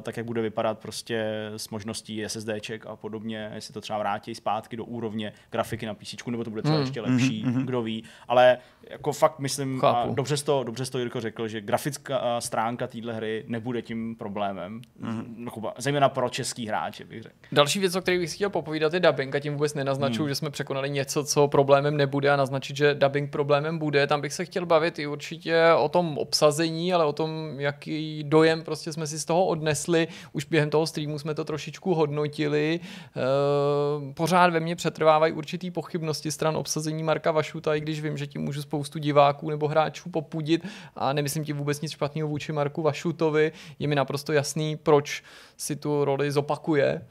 tak 0.02 0.18
jak 0.18 0.26
bude 0.26 0.42
vypadat 0.42 0.80
prostě 0.80 1.26
s 1.58 1.70
možností 1.70 2.24
SSDček 2.28 2.86
a 2.86 2.96
podobně, 2.96 3.52
jestli 3.56 3.74
to 3.74 3.82
třeba 3.82 4.00
vrátí 4.00 4.36
zpátky 4.36 4.78
do 4.78 4.86
úrovně 4.86 5.34
grafiky 5.52 5.86
na 5.86 5.94
PC, 5.94 6.16
nebo 6.28 6.44
to 6.44 6.50
bude 6.50 6.62
třeba 6.62 6.76
hmm. 6.76 6.86
ještě 6.86 7.02
lepší, 7.02 7.44
hmm. 7.44 7.66
kdo 7.66 7.82
ví, 7.82 8.04
ale 8.28 8.58
jako 8.90 9.14
fakt 9.14 9.40
myslím, 9.40 9.86
a 9.86 10.06
dobře 10.06 10.38
jsi 10.38 10.46
to, 10.46 10.64
dobře 10.64 10.86
jsi 10.86 10.92
to 10.92 11.00
Jirko 11.00 11.22
řekl, 11.22 11.48
že 11.48 11.62
grafická 11.62 12.42
stránka 12.42 12.88
téhle 12.88 13.14
hry 13.14 13.44
nebude 13.48 13.82
tím 13.82 14.16
problémem, 14.16 14.82
hmm. 15.02 15.48
zejména 15.78 16.10
pro 16.10 16.30
český 16.30 16.68
hráče, 16.68 17.06
bych 17.06 17.24
řekl. 17.24 17.36
Další 17.52 17.80
věc, 17.80 17.96
o 17.96 18.02
které 18.02 18.20
bych 18.20 18.36
chtěl 18.36 18.50
popovídat, 18.50 18.94
je 18.94 19.00
dubbing 19.00 19.36
a 19.36 19.40
tím 19.40 19.54
vůbec 19.54 19.74
nenaznačuju, 19.74 20.24
hmm. 20.24 20.30
že 20.30 20.36
jsme 20.36 20.50
překonali 20.50 20.90
něco, 20.90 21.24
co 21.24 21.48
problémem 21.48 21.98
nebude 21.98 22.32
a 22.32 22.36
naznačit, 22.36 22.78
že 22.78 22.96
dubbing 22.96 23.32
problémem 23.32 23.78
bude. 23.78 24.08
Tam 24.08 24.22
bych 24.22 24.34
se 24.34 24.46
chtěl 24.46 24.66
bavit 24.66 25.00
i 25.00 25.08
určitě 25.08 25.64
o 25.78 25.90
tom 25.90 26.18
obsazení, 26.18 26.94
ale 26.94 27.06
o 27.06 27.14
tom, 27.14 27.60
jaký 27.60 28.24
dojem 28.24 28.64
prostě 28.64 28.94
jsme 28.94 29.08
si 29.08 29.20
z 29.20 29.26
toho 29.26 29.47
odnesli. 29.48 30.08
Už 30.32 30.46
během 30.46 30.70
toho 30.70 30.88
streamu 30.88 31.20
jsme 31.20 31.34
to 31.34 31.46
trošičku 31.46 31.94
hodnotili. 31.94 32.80
E, 32.80 34.14
pořád 34.14 34.54
ve 34.54 34.60
mně 34.60 34.76
přetrvávají 34.76 35.34
určitý 35.34 35.72
pochybnosti 35.72 36.32
stran 36.32 36.58
obsazení 36.58 37.04
Marka 37.04 37.32
Vašuta, 37.32 37.76
i 37.76 37.82
když 37.82 38.02
vím, 38.02 38.18
že 38.18 38.28
tím 38.28 38.42
můžu 38.42 38.62
spoustu 38.62 39.00
diváků 39.00 39.50
nebo 39.50 39.68
hráčů 39.68 40.10
popudit 40.10 40.68
a 40.96 41.14
nemyslím 41.14 41.46
ti 41.46 41.54
vůbec 41.54 41.82
nic 41.82 41.92
špatného 41.92 42.28
vůči 42.28 42.52
Marku 42.52 42.82
Vašutovi. 42.82 43.52
Je 43.80 43.88
mi 43.88 43.96
naprosto 43.96 44.34
jasný, 44.34 44.76
proč 44.76 45.24
si 45.58 45.76
tu 45.76 46.06
roli 46.06 46.32
zopakuje. 46.32 47.02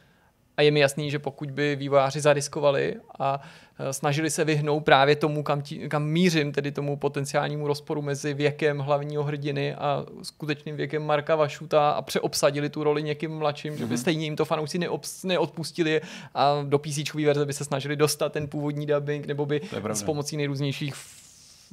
A 0.56 0.62
je 0.62 0.70
mi 0.70 0.80
jasný, 0.80 1.10
že 1.10 1.18
pokud 1.18 1.50
by 1.50 1.76
vývojáři 1.76 2.20
zariskovali 2.20 2.94
a 3.18 3.40
e, 3.40 3.65
snažili 3.90 4.30
se 4.30 4.44
vyhnout 4.44 4.84
právě 4.84 5.16
tomu, 5.16 5.42
kam, 5.42 5.62
tí, 5.62 5.88
kam 5.88 6.04
mířím, 6.04 6.52
tedy 6.52 6.72
tomu 6.72 6.96
potenciálnímu 6.96 7.66
rozporu 7.66 8.02
mezi 8.02 8.34
věkem 8.34 8.78
hlavního 8.78 9.24
hrdiny 9.24 9.74
a 9.74 10.06
skutečným 10.22 10.76
věkem 10.76 11.06
Marka 11.06 11.36
Vašuta 11.36 11.90
a 11.90 12.02
přeobsadili 12.02 12.68
tu 12.68 12.84
roli 12.84 13.02
někým 13.02 13.30
mladším, 13.30 13.72
mm-hmm. 13.72 13.78
že 13.78 13.84
by 13.86 13.94
mhm. 13.94 13.98
stejně 13.98 14.24
jim 14.24 14.36
to 14.36 14.44
fanoušci 14.44 14.78
neobs, 14.78 15.24
neodpustili 15.24 16.00
a 16.34 16.62
do 16.62 16.78
PC 16.78 17.14
verze 17.14 17.46
by 17.46 17.52
se 17.52 17.64
snažili 17.64 17.96
dostat 17.96 18.32
ten 18.32 18.48
původní 18.48 18.86
dubbing, 18.86 19.26
nebo 19.26 19.46
by 19.46 19.60
s 19.92 20.02
pomocí 20.02 20.36
nejrůznějších 20.36 20.94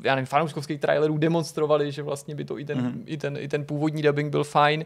já 0.03 0.15
nevím, 0.15 0.25
fanouškovských 0.25 0.79
trailerů 0.79 1.17
demonstrovali, 1.17 1.91
že 1.91 2.03
vlastně 2.03 2.35
by 2.35 2.45
to 2.45 2.59
i 2.59 2.65
ten, 2.65 2.81
mm-hmm. 2.81 3.03
i 3.05 3.17
ten, 3.17 3.37
i 3.37 3.47
ten 3.47 3.65
původní 3.65 4.01
dubbing 4.01 4.31
byl 4.31 4.43
fajn 4.43 4.85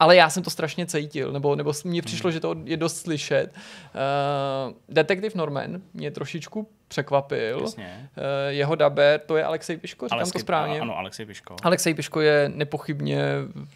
ale 0.00 0.16
já 0.16 0.30
jsem 0.30 0.42
to 0.42 0.50
strašně 0.50 0.86
cítil, 0.86 1.32
nebo, 1.32 1.56
nebo 1.56 1.72
mně 1.84 2.02
přišlo, 2.02 2.28
hmm. 2.28 2.32
že 2.32 2.40
to 2.40 2.56
je 2.64 2.76
dost 2.76 2.96
slyšet. 2.96 3.46
Uh, 3.48 4.72
Detektiv 4.88 5.34
Norman 5.34 5.82
mě 5.94 6.10
trošičku 6.10 6.68
překvapil. 6.90 7.60
Jasně. 7.60 8.10
Uh, 8.16 8.24
jeho 8.48 8.74
daber, 8.74 9.20
to 9.26 9.36
je 9.36 9.44
Alexej 9.44 9.76
Piško, 9.76 10.06
říkám 10.06 10.18
Alexej, 10.18 10.32
to 10.32 10.38
správně? 10.38 10.80
Ano, 10.80 10.98
Alexej 10.98 11.26
Piško. 11.26 11.56
Alexej 11.62 11.94
Piško 11.94 12.20
je 12.20 12.50
nepochybně 12.54 13.24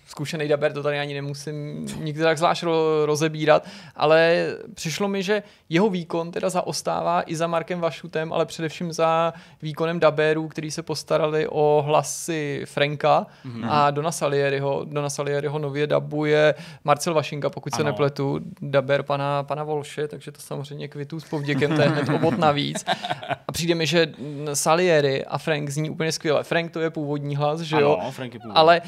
zkušený 0.07 0.49
daber, 0.49 0.73
to 0.73 0.83
tady 0.83 0.99
ani 0.99 1.15
nemusím 1.15 1.87
nikdy 1.99 2.23
tak 2.23 2.39
zvlášť 2.39 2.63
ro- 2.63 3.05
rozebírat, 3.05 3.69
ale 3.97 4.47
přišlo 4.75 5.09
mi, 5.09 5.23
že 5.23 5.43
jeho 5.69 5.91
výkon 5.91 6.31
teda 6.31 6.51
zaostává 6.51 7.23
i 7.27 7.37
za 7.37 7.47
Markem 7.47 7.81
Vašutem, 7.81 8.33
ale 8.33 8.47
především 8.47 8.93
za 8.93 9.33
výkonem 9.63 10.01
daberů, 10.01 10.49
který 10.49 10.71
se 10.71 10.83
postarali 10.83 11.49
o 11.49 11.83
hlasy 11.87 12.63
Franka 12.65 13.27
mm-hmm. 13.47 13.67
a 13.71 13.91
Dona 13.91 14.13
Salieriho. 14.13 14.85
Dona 14.85 15.11
Salieriho 15.11 15.59
nově 15.59 15.87
dabuje 15.87 16.55
Marcel 16.85 17.15
Vašinka, 17.15 17.51
pokud 17.51 17.73
ano. 17.73 17.79
se 17.79 17.85
nepletu, 17.85 18.41
daber 18.61 19.03
pana, 19.03 19.43
pana 19.43 19.65
Volše, 19.65 20.09
takže 20.09 20.33
to 20.33 20.41
samozřejmě 20.41 20.89
kvitu 20.89 21.21
s 21.21 21.25
povděkem, 21.25 21.77
to 21.77 21.83
je 21.83 21.89
hned 21.89 22.09
obot 22.09 22.39
navíc. 22.39 22.85
A 23.49 23.53
přijde 23.53 23.75
mi, 23.75 23.87
že 23.87 24.13
Salieri 24.55 25.25
a 25.25 25.39
Frank 25.39 25.71
zní 25.71 25.91
úplně 25.91 26.13
skvěle. 26.13 26.45
Frank 26.45 26.71
to 26.71 26.81
je 26.81 26.91
původní 26.91 27.37
hlas, 27.37 27.61
že 27.61 27.77
jo? 27.77 27.97
Ano, 28.01 28.11
Frank 28.11 28.35
je 28.35 28.41
původní. 28.41 28.57
Ale 28.57 28.83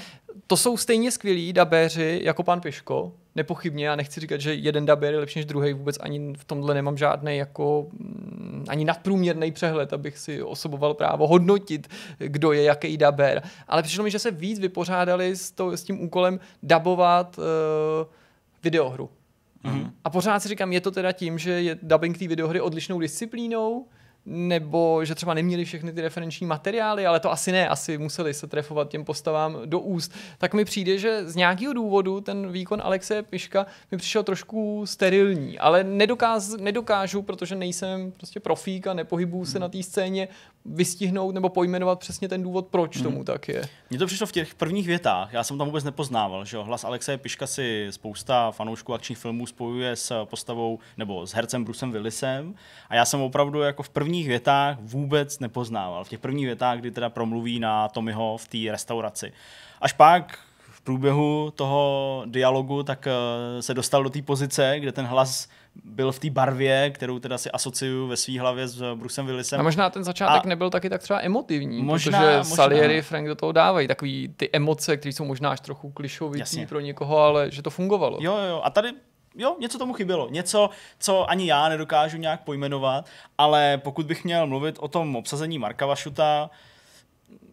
to 0.46 0.56
jsou 0.56 0.76
stejně 0.76 1.10
skvělí 1.10 1.52
dabéři 1.52 2.20
jako 2.24 2.42
pan 2.42 2.60
Piško, 2.60 3.12
nepochybně, 3.34 3.86
já 3.86 3.96
nechci 3.96 4.20
říkat, 4.20 4.40
že 4.40 4.54
jeden 4.54 4.86
dabér 4.86 5.14
je 5.14 5.20
lepší 5.20 5.38
než 5.38 5.46
druhý, 5.46 5.72
vůbec 5.72 5.96
ani 6.00 6.32
v 6.38 6.44
tomhle 6.44 6.74
nemám 6.74 6.96
žádný 6.96 7.36
jako 7.36 7.86
mm, 7.92 8.64
ani 8.68 8.84
nadprůměrný 8.84 9.52
přehled, 9.52 9.92
abych 9.92 10.18
si 10.18 10.42
osoboval 10.42 10.94
právo 10.94 11.26
hodnotit, 11.26 11.88
kdo 12.18 12.52
je 12.52 12.62
jaký 12.62 12.96
dabér. 12.96 13.42
Ale 13.68 13.82
přišlo 13.82 14.04
mi, 14.04 14.10
že 14.10 14.18
se 14.18 14.30
víc 14.30 14.58
vypořádali 14.58 15.36
s, 15.36 15.50
to, 15.50 15.76
s 15.76 15.82
tím 15.82 16.02
úkolem 16.02 16.40
dabovat 16.62 17.38
uh, 17.38 17.44
videohru. 18.64 19.10
Mm-hmm. 19.64 19.90
A 20.04 20.10
pořád 20.10 20.40
si 20.40 20.48
říkám, 20.48 20.72
je 20.72 20.80
to 20.80 20.90
teda 20.90 21.12
tím, 21.12 21.38
že 21.38 21.50
je 21.50 21.78
dubbing 21.82 22.18
té 22.18 22.28
videohry 22.28 22.60
odlišnou 22.60 23.00
disciplínou, 23.00 23.86
nebo 24.26 25.04
že 25.04 25.14
třeba 25.14 25.34
neměli 25.34 25.64
všechny 25.64 25.92
ty 25.92 26.00
referenční 26.00 26.46
materiály, 26.46 27.06
ale 27.06 27.20
to 27.20 27.32
asi 27.32 27.52
ne, 27.52 27.68
asi 27.68 27.98
museli 27.98 28.34
se 28.34 28.46
trefovat 28.46 28.88
těm 28.88 29.04
postavám 29.04 29.58
do 29.64 29.80
úst, 29.80 30.12
tak 30.38 30.54
mi 30.54 30.64
přijde, 30.64 30.98
že 30.98 31.28
z 31.28 31.36
nějakého 31.36 31.72
důvodu 31.72 32.20
ten 32.20 32.52
výkon 32.52 32.80
Alexe 32.84 33.22
Piška 33.22 33.66
mi 33.90 33.98
přišel 33.98 34.22
trošku 34.22 34.86
sterilní, 34.86 35.58
ale 35.58 35.84
nedokáz, 35.84 36.56
nedokážu, 36.56 37.22
protože 37.22 37.54
nejsem 37.54 38.12
prostě 38.12 38.40
profík 38.40 38.86
a 38.86 38.94
nepohybuju 38.94 39.44
se 39.44 39.58
na 39.58 39.68
té 39.68 39.82
scéně, 39.82 40.28
vystihnout 40.68 41.34
nebo 41.34 41.48
pojmenovat 41.48 41.98
přesně 41.98 42.28
ten 42.28 42.42
důvod, 42.42 42.66
proč 42.66 42.96
hmm. 42.96 43.04
tomu 43.04 43.24
tak 43.24 43.48
je. 43.48 43.62
Mně 43.90 43.98
to 43.98 44.06
přišlo 44.06 44.26
v 44.26 44.32
těch 44.32 44.54
prvních 44.54 44.86
větách, 44.86 45.32
já 45.32 45.44
jsem 45.44 45.58
tam 45.58 45.66
vůbec 45.66 45.84
nepoznával, 45.84 46.44
že 46.44 46.58
hlas 46.58 46.84
Alexe 46.84 47.18
Piška 47.18 47.46
si 47.46 47.86
spousta 47.90 48.50
fanoušků 48.50 48.94
akčních 48.94 49.18
filmů 49.18 49.46
spojuje 49.46 49.96
s 49.96 50.24
postavou 50.24 50.78
nebo 50.96 51.26
s 51.26 51.34
hercem 51.34 51.64
Brusem 51.64 51.92
Willisem 51.92 52.54
a 52.88 52.94
já 52.94 53.04
jsem 53.04 53.20
opravdu 53.20 53.60
jako 53.60 53.82
v 53.82 53.88
první 53.88 54.16
prvních 54.16 54.28
větách 54.28 54.76
vůbec 54.80 55.38
nepoznával. 55.38 56.04
V 56.04 56.08
těch 56.08 56.20
prvních 56.20 56.46
větách, 56.46 56.78
kdy 56.78 56.90
teda 56.90 57.10
promluví 57.10 57.60
na 57.60 57.88
Tommyho 57.88 58.36
v 58.36 58.48
té 58.48 58.58
restauraci. 58.72 59.32
Až 59.80 59.92
pak 59.92 60.38
v 60.70 60.80
průběhu 60.80 61.52
toho 61.54 62.22
dialogu 62.26 62.82
tak 62.82 63.06
eh, 63.06 63.62
se 63.62 63.74
dostal 63.74 64.02
do 64.02 64.10
té 64.10 64.22
pozice, 64.22 64.74
kde 64.78 64.92
ten 64.92 65.06
hlas 65.06 65.48
byl 65.84 66.12
v 66.12 66.18
té 66.18 66.30
barvě, 66.30 66.90
kterou 66.90 67.18
teda 67.18 67.38
si 67.38 67.50
asociuju 67.50 68.06
ve 68.06 68.16
své 68.16 68.40
hlavě 68.40 68.68
s 68.68 68.94
Brusem 68.94 69.26
Willisem. 69.26 69.60
A 69.60 69.62
možná 69.62 69.90
ten 69.90 70.04
začátek 70.04 70.46
a 70.46 70.48
nebyl 70.48 70.70
taky 70.70 70.90
tak 70.90 71.02
třeba 71.02 71.20
emotivní, 71.20 71.82
možná, 71.82 72.18
protože 72.18 72.38
možná. 72.38 72.56
Salieri 72.56 73.02
Frank 73.02 73.28
do 73.28 73.34
toho 73.34 73.52
dávají 73.52 73.88
takový 73.88 74.34
ty 74.36 74.50
emoce, 74.52 74.96
které 74.96 75.12
jsou 75.12 75.24
možná 75.24 75.50
až 75.50 75.60
trochu 75.60 75.90
klišovitý 75.90 76.66
pro 76.66 76.80
někoho, 76.80 77.18
ale 77.18 77.50
že 77.50 77.62
to 77.62 77.70
fungovalo. 77.70 78.18
Jo, 78.20 78.38
jo, 78.48 78.60
a 78.64 78.70
tady 78.70 78.92
jo, 79.36 79.56
něco 79.60 79.78
tomu 79.78 79.92
chybělo. 79.92 80.28
Něco, 80.30 80.70
co 80.98 81.30
ani 81.30 81.48
já 81.48 81.68
nedokážu 81.68 82.16
nějak 82.16 82.40
pojmenovat, 82.40 83.06
ale 83.38 83.78
pokud 83.78 84.06
bych 84.06 84.24
měl 84.24 84.46
mluvit 84.46 84.76
o 84.80 84.88
tom 84.88 85.16
obsazení 85.16 85.58
Marka 85.58 85.86
Vašuta, 85.86 86.50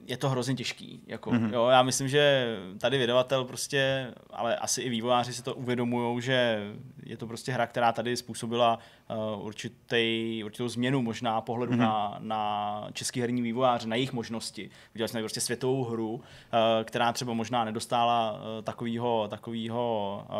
je 0.07 0.17
to 0.17 0.29
hrozně 0.29 0.55
těžký. 0.55 1.01
Jako, 1.07 1.31
mm-hmm. 1.31 1.53
jo, 1.53 1.67
já 1.67 1.83
myslím, 1.83 2.07
že 2.07 2.55
tady 2.79 2.97
vydavatel 2.97 3.45
prostě, 3.45 4.11
ale 4.29 4.55
asi 4.55 4.81
i 4.81 4.89
vývojáři 4.89 5.33
si 5.33 5.43
to 5.43 5.55
uvědomují, 5.55 6.21
že 6.21 6.67
je 7.05 7.17
to 7.17 7.27
prostě 7.27 7.51
hra, 7.51 7.67
která 7.67 7.91
tady 7.91 8.17
způsobila 8.17 8.79
uh, 9.35 9.45
určitý, 9.45 10.41
určitou 10.43 10.67
změnu 10.67 11.01
možná 11.01 11.41
pohledu 11.41 11.73
mm-hmm. 11.73 11.77
na, 11.77 12.17
na 12.19 12.87
český 12.93 13.21
herní 13.21 13.41
vývojáře, 13.41 13.87
na 13.87 13.95
jejich 13.95 14.13
možnosti. 14.13 14.69
Viděli 14.93 15.07
jsme 15.07 15.19
prostě 15.19 15.41
světovou 15.41 15.83
hru, 15.83 16.13
uh, 16.13 16.21
která 16.83 17.13
třeba 17.13 17.33
možná 17.33 17.63
nedostála 17.63 18.31
uh, 18.31 18.63
takového 18.63 19.27
takovýho, 19.29 20.25
uh, 20.29 20.35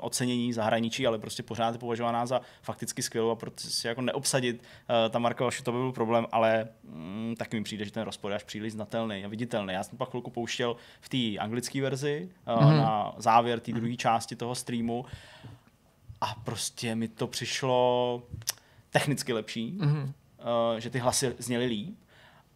ocenění 0.00 0.52
zahraničí, 0.52 1.06
ale 1.06 1.18
prostě 1.18 1.42
pořád 1.42 1.72
je 1.72 1.78
považovaná 1.78 2.26
za 2.26 2.40
fakticky 2.62 3.02
skvělou 3.02 3.30
a 3.30 3.36
proto 3.36 3.60
si 3.60 3.86
jako 3.86 4.00
neobsadit 4.00 4.56
uh, 4.56 5.12
ta 5.12 5.18
Marka 5.18 5.44
to 5.62 5.72
by 5.72 5.78
byl 5.78 5.92
problém, 5.92 6.26
ale 6.32 6.68
mm, 6.84 7.34
taky 7.38 7.56
mi 7.56 7.64
přijde, 7.64 7.84
že 7.84 7.92
ten 7.92 8.02
rozpor 8.02 8.30
je 8.30 8.36
až 8.36 8.44
příliš 8.62 8.72
znatelný 8.72 9.24
a 9.24 9.28
viditelný. 9.28 9.74
Já 9.74 9.82
jsem 9.82 9.98
pak 9.98 10.10
chvilku 10.10 10.30
pouštěl 10.30 10.76
v 11.00 11.08
té 11.08 11.38
anglické 11.38 11.82
verzi 11.82 12.28
mm-hmm. 12.46 12.76
na 12.76 13.14
závěr 13.16 13.60
té 13.60 13.72
druhé 13.72 13.96
části 13.96 14.36
toho 14.36 14.54
streamu 14.54 15.04
a 16.20 16.34
prostě 16.34 16.94
mi 16.94 17.08
to 17.08 17.26
přišlo 17.26 18.22
technicky 18.90 19.32
lepší, 19.32 19.78
mm-hmm. 19.78 20.12
že 20.78 20.90
ty 20.90 20.98
hlasy 20.98 21.34
zněly 21.38 21.66
líp, 21.66 21.98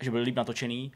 že 0.01 0.11
byly 0.11 0.23
líp 0.23 0.37
natočený 0.37 0.93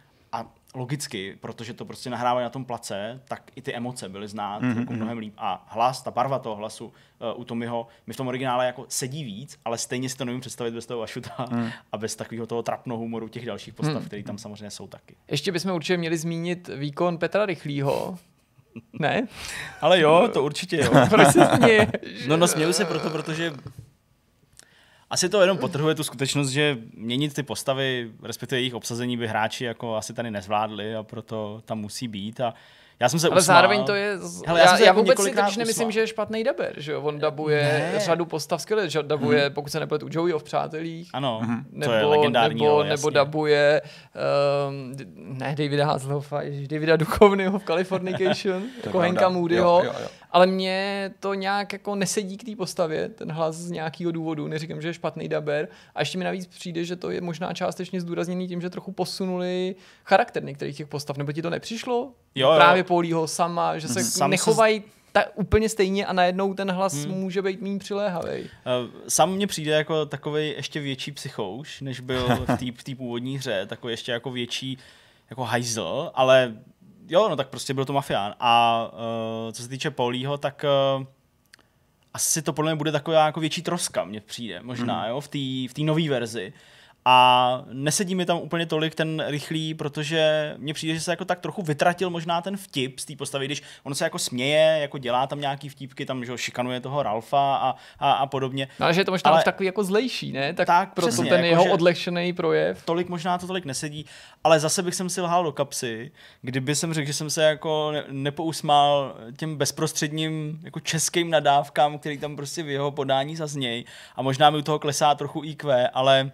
logicky, 0.75 1.37
protože 1.41 1.75
to 1.75 1.85
prostě 1.85 2.11
nahrávají 2.11 2.45
na 2.45 2.51
tom 2.51 2.65
place, 2.65 3.21
tak 3.29 3.51
i 3.57 3.63
ty 3.63 3.75
emoce 3.75 4.09
byly 4.09 4.29
znát 4.29 4.63
mm-hmm. 4.63 4.81
jako 4.81 4.93
mnohem 4.93 5.19
líp. 5.19 5.35
A 5.39 5.67
hlas, 5.69 6.03
ta 6.03 6.11
barva 6.11 6.39
toho 6.39 6.57
hlasu 6.57 6.85
uh, 6.85 6.93
u 7.41 7.45
Tomiho 7.45 7.87
mi 8.07 8.15
v 8.15 8.17
tom 8.17 8.29
originále 8.29 8.67
jako 8.67 8.87
sedí 8.89 9.25
víc, 9.25 9.59
ale 9.65 9.79
stejně 9.79 10.09
si 10.09 10.17
to 10.17 10.25
nevím 10.25 10.41
představit 10.41 10.75
bez 10.75 10.87
toho 10.87 11.03
Ašuta 11.03 11.47
mm. 11.51 11.71
a 11.93 11.99
bez 11.99 12.17
takového 12.17 12.47
toho 12.47 12.63
trapného 12.63 12.99
humoru 12.99 13.29
těch 13.29 13.47
dalších 13.47 13.75
postav, 13.75 14.03
mm. 14.03 14.05
které 14.05 14.23
tam 14.23 14.39
samozřejmě 14.39 14.71
jsou 14.71 14.87
taky. 14.87 15.17
Ještě 15.29 15.53
bychom 15.53 15.73
určitě 15.73 15.97
měli 15.97 16.19
zmínit 16.19 16.71
výkon 16.77 17.19
Petra 17.19 17.47
Rychlýho, 17.47 18.19
ne? 18.93 19.29
Ale 19.81 20.01
jo, 20.01 20.29
to 20.33 20.45
určitě 20.45 20.77
jo. 20.77 20.91
Proč 21.09 21.29
se 21.29 21.49
No, 22.29 22.37
no, 22.37 22.49
směju 22.49 22.73
se 22.73 22.85
proto, 22.85 23.11
protože 23.11 23.53
asi 25.11 25.29
to 25.29 25.41
jenom 25.41 25.59
potrhuje 25.59 25.95
tu 25.95 26.05
skutečnost, 26.05 26.49
že 26.51 26.79
měnit 26.95 27.35
ty 27.35 27.43
postavy, 27.43 28.11
respektive 28.23 28.61
jejich 28.61 28.75
obsazení 28.75 29.17
by 29.17 29.27
hráči 29.29 29.65
jako 29.65 29.97
asi 29.97 30.15
tady 30.15 30.31
nezvládli 30.31 30.95
a 30.97 31.03
proto 31.03 31.63
tam 31.65 31.79
musí 31.79 32.09
být 32.09 32.41
a 32.41 32.55
Já 33.01 33.09
jsem 33.09 33.21
se 33.21 33.29
Ale 33.29 33.41
usmál. 33.41 33.57
zároveň 33.57 33.85
to 33.85 33.95
je... 33.95 34.19
Hele, 34.47 34.61
já 34.61 34.67
já, 34.67 34.79
já 34.79 34.85
jako 34.87 35.01
vůbec 35.01 35.23
si 35.23 35.31
totiž 35.35 35.57
nemyslím, 35.57 35.91
že 35.91 36.01
je 36.01 36.07
špatný 36.07 36.45
daber, 36.45 36.73
že 36.77 36.93
jo? 36.93 37.03
On 37.03 37.19
dabuje 37.19 37.63
Ne. 37.63 37.91
Hmm. 37.91 38.01
řadu 38.01 38.25
postav 38.27 38.63
skvěle, 38.63 38.91
že 38.91 39.03
dabuje, 39.03 39.51
pokud 39.51 39.73
se 39.73 39.81
nepletu, 39.81 40.07
Joeyho 40.11 40.39
v 40.39 40.43
Přátelích. 40.43 41.11
Ano, 41.13 41.41
Nebo, 41.73 41.93
to 41.93 41.99
je 41.99 42.05
legendární 42.05 42.61
nebo, 42.61 42.71
role, 42.71 42.89
nebo 42.89 43.11
dabuje 43.11 43.83
um, 44.69 44.95
ne 45.39 45.55
Davida 45.59 45.87
Hasselhoffa, 45.87 46.43
ježiš, 46.43 46.69
Davida 46.69 46.97
Duchovnyho 46.97 47.59
v 47.59 47.65
Californication, 47.65 48.63
jako 48.77 48.91
pravda. 48.91 49.01
Henka 49.07 49.29
Moodyho, 49.29 49.83
Jo, 49.85 49.93
jo, 49.93 50.01
jo. 50.03 50.09
Ale 50.33 50.47
mně 50.47 51.11
to 51.21 51.35
nějak 51.35 51.73
jako 51.73 51.95
nesedí 51.95 52.37
k 52.37 52.45
té 52.45 52.57
postavě, 52.57 53.09
ten 53.09 53.33
hlas 53.33 53.57
z 53.57 53.71
nějakého 53.71 54.13
důvodu, 54.13 54.49
neříkám, 54.49 54.83
že 54.83 54.89
je 54.89 54.95
špatný 54.95 55.29
daber 55.29 55.69
a 55.95 56.01
ještě 56.01 56.19
mi 56.19 56.25
navíc 56.25 56.47
přijde, 56.47 56.85
že 56.85 56.97
to 56.97 57.11
je 57.11 57.21
možná 57.21 57.53
částečně 57.55 58.01
zdůrazněný 58.01 58.49
tím, 58.49 58.61
že 58.61 58.71
trochu 58.71 58.93
posunuli 58.93 59.75
charakter 60.05 60.45
některých 60.45 60.77
těch 60.77 60.87
postav, 60.87 61.17
nebo 61.17 61.33
ti 61.33 61.43
to 61.43 61.51
nepřišlo? 61.51 62.13
Jo, 62.35 62.49
jo. 62.51 62.57
Právě 62.57 62.85
Paulího 62.85 63.29
sama, 63.29 63.79
že 63.79 63.89
se 63.89 63.95
Sam 64.05 64.29
se- 64.29 64.29
nechovají 64.29 64.83
ta, 65.13 65.25
úplně 65.35 65.69
stejně 65.69 66.07
a 66.07 66.13
najednou 66.13 66.55
ten 66.55 66.71
hlas 66.71 66.95
Hmm. 66.95 67.15
může 67.15 67.43
být 67.43 67.61
méně 67.63 67.79
přiléhavý. 67.79 68.29
Eh, 68.33 68.49
Sám 69.09 69.33
mně 69.33 69.47
přijde 69.47 69.73
jako 69.73 70.07
takový 70.07 70.49
ještě 70.49 70.81
větší 70.81 71.13
psychouš, 71.13 71.81
než 71.81 72.01
byl 72.01 72.29
v 72.29 72.47
té 72.57 72.73
v 72.73 72.85
té 72.85 72.95
původní 72.95 73.39
hře, 73.39 73.67
takový 73.67 73.93
ještě 73.93 74.13
jako 74.13 74.31
větší 74.31 74.79
jako 75.31 75.45
hajzl, 75.45 76.11
ale 76.15 76.55
jo, 77.11 77.29
no 77.29 77.37
tak 77.37 77.49
prostě 77.49 77.75
byl 77.75 77.85
to 77.85 77.93
mafián. 77.93 78.35
A 78.41 78.85
uh, 78.93 79.53
co 79.53 79.63
se 79.63 79.69
týče 79.69 79.91
Paulího, 79.91 80.39
tak 80.39 80.65
uh, 80.99 81.07
asi 82.15 82.43
to 82.43 82.53
podle 82.53 82.73
mě 82.73 82.77
bude 82.79 82.93
taková 82.93 83.27
jako 83.27 83.41
větší 83.41 83.63
troska, 83.63 84.05
mně 84.05 84.21
přijde, 84.21 84.61
možná, 84.63 85.07
jo, 85.07 85.21
v 85.21 85.29
té 85.29 85.39
v 85.71 85.75
té 85.75 85.83
nové 85.83 86.09
verzi. 86.09 86.53
A 87.05 87.63
nesedí 87.73 88.15
mi 88.15 88.27
tam 88.27 88.39
úplně 88.39 88.67
tolik 88.67 88.95
ten 88.95 89.25
rychlý, 89.27 89.75
protože 89.75 90.55
mně 90.59 90.75
přijde, 90.75 90.95
že 90.95 91.01
se 91.01 91.11
jako 91.13 91.25
tak 91.25 91.41
trochu 91.41 91.63
vytratil 91.63 92.11
možná 92.11 92.41
ten 92.41 92.57
vtip 92.57 92.99
z 92.99 93.05
té 93.05 93.17
postavy, 93.17 93.47
když 93.47 93.63
on 93.83 93.95
se 93.95 94.05
jako 94.05 94.19
směje, 94.19 94.79
jako 94.81 94.99
dělá 94.99 95.27
tam 95.27 95.41
nějaký 95.41 95.69
vtípky, 95.69 96.07
tam 96.07 96.25
že 96.25 96.31
ho 96.31 96.37
šikanuje 96.37 96.81
toho 96.81 97.03
Ralfa 97.03 97.57
a, 97.57 97.75
a, 97.99 98.13
a 98.13 98.27
podobně. 98.27 98.69
No, 98.81 98.85
ale 98.87 98.95
že 98.95 99.01
je 99.01 99.05
to 99.05 99.11
možná 99.11 99.31
Ale- 99.31 99.41
už 99.41 99.45
takový 99.45 99.67
jako 99.67 99.85
zlejší, 99.85 100.33
ne? 100.33 100.53
Tak, 100.53 100.67
Tak, 100.67 100.95
proto 100.95 101.09
přesně, 101.09 101.31
ten 101.31 101.45
jako 101.45 101.63
jeho 101.63 101.75
odlehčený 101.75 102.33
projev. 102.33 102.83
tolik 102.85 103.09
možná 103.09 103.39
to 103.39 103.47
tolik 103.47 103.65
nesedí, 103.65 104.07
ale 104.45 104.61
zase 104.61 104.83
bych 104.83 104.95
jsem 104.95 105.11
si 105.11 105.21
lhal 105.21 105.45
do 105.45 105.53
kapsy, 105.53 106.11
kdyby 106.43 106.75
jsem 106.75 106.95
řekl, 106.95 107.07
že 107.07 107.13
jsem 107.15 107.31
se 107.31 107.43
jako 107.43 107.91
ne- 107.93 108.05
nepousmál 108.09 109.15
těm 109.37 109.57
bezprostředním 109.57 110.61
jako 110.63 110.81
českým 110.81 111.31
nadávkám, 111.31 111.99
který 111.99 112.19
tam 112.19 112.37
prostě 112.37 112.63
v 112.63 112.69
jeho 112.69 112.91
podání 112.91 113.37
zazněj 113.37 113.85
a 114.17 114.23
možná 114.23 114.51
mi 114.51 114.59
u 114.59 114.63
toho 114.63 114.79
klesá 114.79 115.15
trochu 115.15 115.45
IQ, 115.45 115.89
ale 115.95 116.31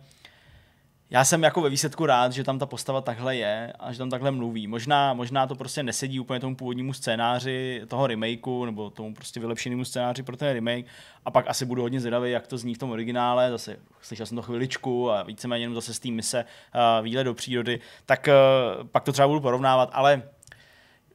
já 1.10 1.24
jsem 1.24 1.42
jako 1.42 1.60
ve 1.60 1.70
výsledku 1.70 2.06
rád, 2.06 2.32
že 2.32 2.44
tam 2.44 2.58
ta 2.58 2.66
postava 2.66 3.00
takhle 3.00 3.36
je 3.36 3.72
a 3.78 3.92
že 3.92 3.98
tam 3.98 4.10
takhle 4.10 4.30
mluví. 4.30 4.66
Možná, 4.66 5.14
možná 5.14 5.46
to 5.46 5.54
prostě 5.54 5.82
nesedí 5.82 6.20
úplně 6.20 6.40
tomu 6.40 6.56
původnímu 6.56 6.92
scénáři 6.92 7.82
toho 7.88 8.06
remakeu 8.06 8.64
nebo 8.64 8.90
tomu 8.90 9.14
prostě 9.14 9.40
vylepšenému 9.40 9.84
scénáři 9.84 10.22
pro 10.22 10.36
ten 10.36 10.52
remake 10.52 10.86
a 11.24 11.30
pak 11.30 11.48
asi 11.48 11.64
budu 11.64 11.82
hodně 11.82 12.00
zvědavý, 12.00 12.30
jak 12.30 12.46
to 12.46 12.58
zní 12.58 12.74
v 12.74 12.78
tom 12.78 12.90
originále. 12.90 13.50
Zase 13.50 13.76
slyšel 14.02 14.26
jsem 14.26 14.36
to 14.36 14.42
chviličku 14.42 15.10
a 15.10 15.22
víceméně 15.22 15.64
jenom 15.64 15.74
zase 15.74 15.94
z 15.94 15.98
té 15.98 16.10
mise 16.10 16.44
uh, 16.44 17.04
výlet 17.04 17.24
do 17.24 17.34
přírody, 17.34 17.80
tak 18.06 18.28
uh, 18.28 18.86
pak 18.86 19.04
to 19.04 19.12
třeba 19.12 19.28
budu 19.28 19.40
porovnávat, 19.40 19.90
ale 19.92 20.22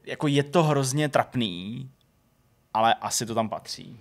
jako 0.05 0.27
je 0.27 0.43
to 0.43 0.63
hrozně 0.63 1.09
trapný, 1.09 1.89
ale 2.73 2.93
asi 2.93 3.25
to 3.25 3.35
tam 3.35 3.49
patří. 3.49 3.99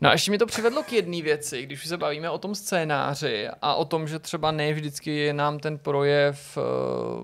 No 0.00 0.08
a 0.08 0.12
ještě 0.12 0.30
mi 0.30 0.38
to 0.38 0.46
přivedlo 0.46 0.82
k 0.82 0.92
jedné 0.92 1.22
věci, 1.22 1.62
když 1.62 1.82
už 1.82 1.88
se 1.88 1.96
bavíme 1.96 2.30
o 2.30 2.38
tom 2.38 2.54
scénáři 2.54 3.48
a 3.62 3.74
o 3.74 3.84
tom, 3.84 4.08
že 4.08 4.18
třeba 4.18 4.50
ne 4.50 4.72
vždycky 4.72 5.16
je 5.16 5.32
nám 5.32 5.58
ten 5.58 5.78
projev 5.78 6.58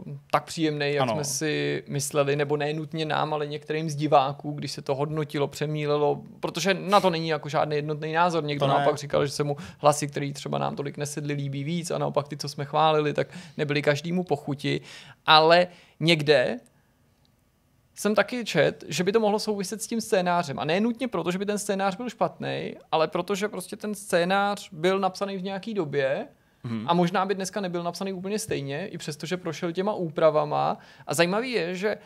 uh, 0.07 0.15
tak 0.31 0.45
příjemný, 0.45 0.93
jak 0.93 1.03
Ano. 1.03 1.13
jsme 1.15 1.25
si 1.25 1.85
mysleli, 1.89 2.37
nebo 2.37 2.57
ne 2.57 2.73
nutně 2.73 3.05
nám, 3.05 3.35
ale 3.35 3.47
některým 3.47 3.91
z 3.91 3.95
diváků, 3.95 4.53
když 4.53 4.73
se 4.73 4.83
to 4.83 4.95
hodnotilo, 4.95 5.49
přemílelo, 5.49 6.23
protože 6.41 6.75
na 6.75 7.01
to 7.01 7.11
není 7.11 7.29
jako 7.29 7.49
žádný 7.49 7.77
jednotný 7.77 8.13
názor. 8.13 8.45
Někdo 8.45 8.67
To 8.67 8.73
ne. 8.73 8.79
naopak 8.79 8.97
říkal, 8.99 9.27
že 9.27 9.33
se 9.33 9.45
mu 9.45 9.57
hlasy, 9.79 10.07
který 10.09 10.33
třeba 10.33 10.59
nám 10.59 10.77
tolik 10.77 10.97
nesedli, 10.97 11.35
líbí 11.35 11.65
víc 11.65 11.91
a 11.91 11.99
naopak 11.99 12.29
ty, 12.29 12.37
co 12.37 12.49
jsme 12.49 12.65
chválili, 12.65 13.13
tak 13.13 13.29
nebyli 13.57 13.83
každému 13.83 14.25
pochuti. 14.25 14.81
Ale 15.27 15.67
někde 16.01 16.59
jsem 17.97 18.15
taky 18.15 18.45
čet, 18.45 18.85
že 18.89 19.05
by 19.05 19.13
to 19.13 19.21
mohlo 19.21 19.39
souviset 19.39 19.83
s 19.83 19.87
tím 19.87 20.01
scénářem. 20.01 20.59
A 20.59 20.65
ne 20.65 20.81
nutně 20.81 21.09
proto, 21.09 21.31
že 21.31 21.39
by 21.39 21.47
ten 21.47 21.59
scénář 21.59 21.97
byl 21.97 22.11
špatný, 22.11 22.77
ale 22.93 23.09
protože 23.09 23.49
prostě 23.49 23.77
ten 23.77 23.95
scénář 23.95 24.69
byl 24.73 24.99
napsaný 24.99 25.37
v 25.37 25.43
nějaký 25.43 25.75
době 25.75 26.29
a 26.87 26.95
možná 26.95 27.27
by 27.27 27.35
dneska 27.35 27.61
nebyl 27.61 27.83
napsaný 27.83 28.13
úplně 28.13 28.39
stejně, 28.39 28.87
i 28.87 28.99
přesto, 28.99 29.27
že 29.27 29.37
prošel 29.37 29.73
těma 29.73 29.95
úpravama. 29.95 30.79
A 31.07 31.15
zajímavý 31.15 31.51
je, 31.51 31.75
že 31.75 31.97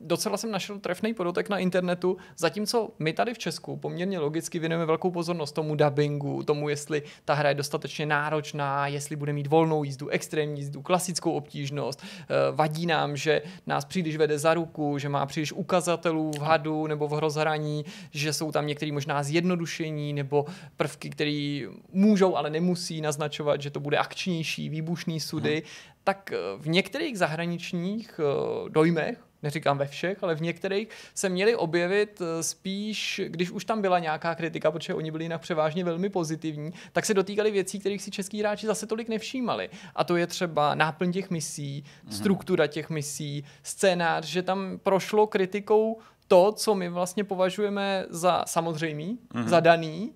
docela 0.00 0.36
jsem 0.36 0.50
našel 0.50 0.78
trefný 0.78 1.14
podotek 1.14 1.48
na 1.48 1.58
internetu, 1.58 2.16
zatímco 2.36 2.90
my 2.98 3.12
tady 3.12 3.34
v 3.34 3.38
Česku 3.38 3.76
poměrně 3.76 4.18
logicky 4.18 4.58
věnujeme 4.58 4.86
velkou 4.86 5.10
pozornost 5.10 5.52
tomu 5.52 5.74
dubbingu, 5.74 6.42
tomu, 6.42 6.68
jestli 6.68 7.02
ta 7.24 7.34
hra 7.34 7.48
je 7.48 7.54
dostatečně 7.54 8.06
náročná, 8.06 8.86
jestli 8.86 9.16
bude 9.16 9.32
mít 9.32 9.46
volnou 9.46 9.84
jízdu, 9.84 10.08
extrémní 10.08 10.60
jízdu, 10.60 10.82
klasickou 10.82 11.32
obtížnost. 11.32 12.02
Eh, 12.02 12.26
Vadí 12.52 12.86
nám, 12.86 13.16
že 13.16 13.42
nás 13.66 13.84
příliš 13.84 14.16
vede 14.16 14.38
za 14.38 14.54
ruku, 14.54 14.98
že 14.98 15.08
má 15.08 15.26
příliš 15.26 15.52
ukazatelů 15.52 16.30
v 16.32 16.40
hadu 16.40 16.86
nebo 16.86 17.08
v 17.08 17.12
hrozhraní, 17.12 17.84
že 18.10 18.32
jsou 18.32 18.52
tam 18.52 18.66
některé 18.66 18.92
možná 18.92 19.22
zjednodušení 19.22 20.12
nebo 20.12 20.46
prvky, 20.76 21.10
které 21.10 21.60
můžou, 21.92 22.36
ale 22.36 22.50
nemusí 22.50 23.00
naznačovat, 23.00 23.62
že 23.62 23.70
to 23.70 23.80
bude 23.80 23.96
akčnější, 23.96 24.68
výbušný 24.68 25.20
sudy. 25.20 25.62
Tak 26.04 26.32
eh, 26.32 26.36
v 26.58 26.68
některých 26.68 27.18
zahraničních 27.18 28.20
eh, 28.20 28.68
dojmech 28.68 29.18
neříkám 29.42 29.78
ve 29.78 29.86
všech, 29.86 30.22
ale 30.22 30.34
v 30.34 30.42
některých 30.42 30.88
se 31.14 31.28
měli 31.28 31.56
objevit 31.56 32.20
eh, 32.20 32.42
spíš, 32.42 33.20
když 33.26 33.50
už 33.50 33.64
tam 33.64 33.82
byla 33.82 33.98
nějaká 33.98 34.34
kritika, 34.34 34.70
protože 34.70 34.94
oni 34.94 35.10
byli 35.10 35.24
jinak 35.24 35.40
převážně 35.40 35.84
velmi 35.84 36.08
pozitivní, 36.08 36.72
tak 36.92 37.06
se 37.06 37.14
dotýkali 37.14 37.50
věcí, 37.50 37.80
kterých 37.80 38.02
si 38.02 38.10
český 38.10 38.40
hráči 38.40 38.66
zase 38.66 38.86
tolik 38.86 39.08
nevšímali. 39.08 39.70
A 39.94 40.04
to 40.04 40.16
je 40.16 40.26
třeba 40.26 40.74
náplň 40.74 41.12
těch 41.12 41.30
misí, 41.30 41.84
struktura 42.10 42.66
těch 42.66 42.90
misí, 42.90 43.44
scénář, 43.62 44.24
že 44.24 44.42
tam 44.42 44.78
prošlo 44.82 45.26
kritikou 45.26 45.98
to, 46.28 46.52
co 46.52 46.74
my 46.74 46.88
vlastně 46.88 47.24
považujeme 47.24 48.06
za 48.08 48.44
samozřejmý, 48.46 49.18
za 49.44 49.60
daný, 49.60 50.12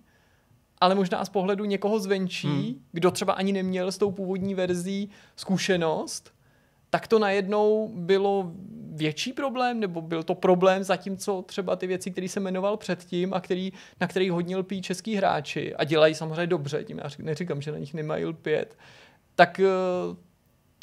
ale 0.84 0.94
možná 0.94 1.24
z 1.24 1.28
pohledu 1.28 1.64
někoho 1.64 1.98
zvenčí, 1.98 2.48
hmm. 2.48 2.84
kdo 2.92 3.10
třeba 3.10 3.32
ani 3.32 3.52
neměl 3.52 3.92
s 3.92 3.98
tou 3.98 4.10
původní 4.10 4.54
verzí 4.54 5.10
zkušenost, 5.36 6.34
tak 6.90 7.08
to 7.08 7.18
najednou 7.18 7.90
bylo 7.94 8.52
větší 8.92 9.32
problém, 9.32 9.80
nebo 9.80 10.02
byl 10.02 10.22
to 10.22 10.34
problém, 10.34 10.84
zatímco 10.84 11.42
třeba 11.42 11.76
ty 11.76 11.86
věci, 11.86 12.10
které 12.10 12.28
jsem 12.28 12.42
jmenoval 12.42 12.76
předtím 12.76 13.34
a 13.34 13.40
který, 13.40 13.72
na 14.00 14.06
kterých 14.06 14.32
hodně 14.32 14.56
lpí 14.56 14.82
český 14.82 15.16
hráči 15.16 15.74
a 15.74 15.84
dělají 15.84 16.14
samozřejmě 16.14 16.46
dobře, 16.46 16.84
tím 16.84 16.98
já 16.98 17.10
neříkám, 17.18 17.62
že 17.62 17.72
na 17.72 17.78
nich 17.78 17.94
nemají 17.94 18.24
lpět, 18.24 18.78
tak 19.34 19.60
eh, 19.60 19.68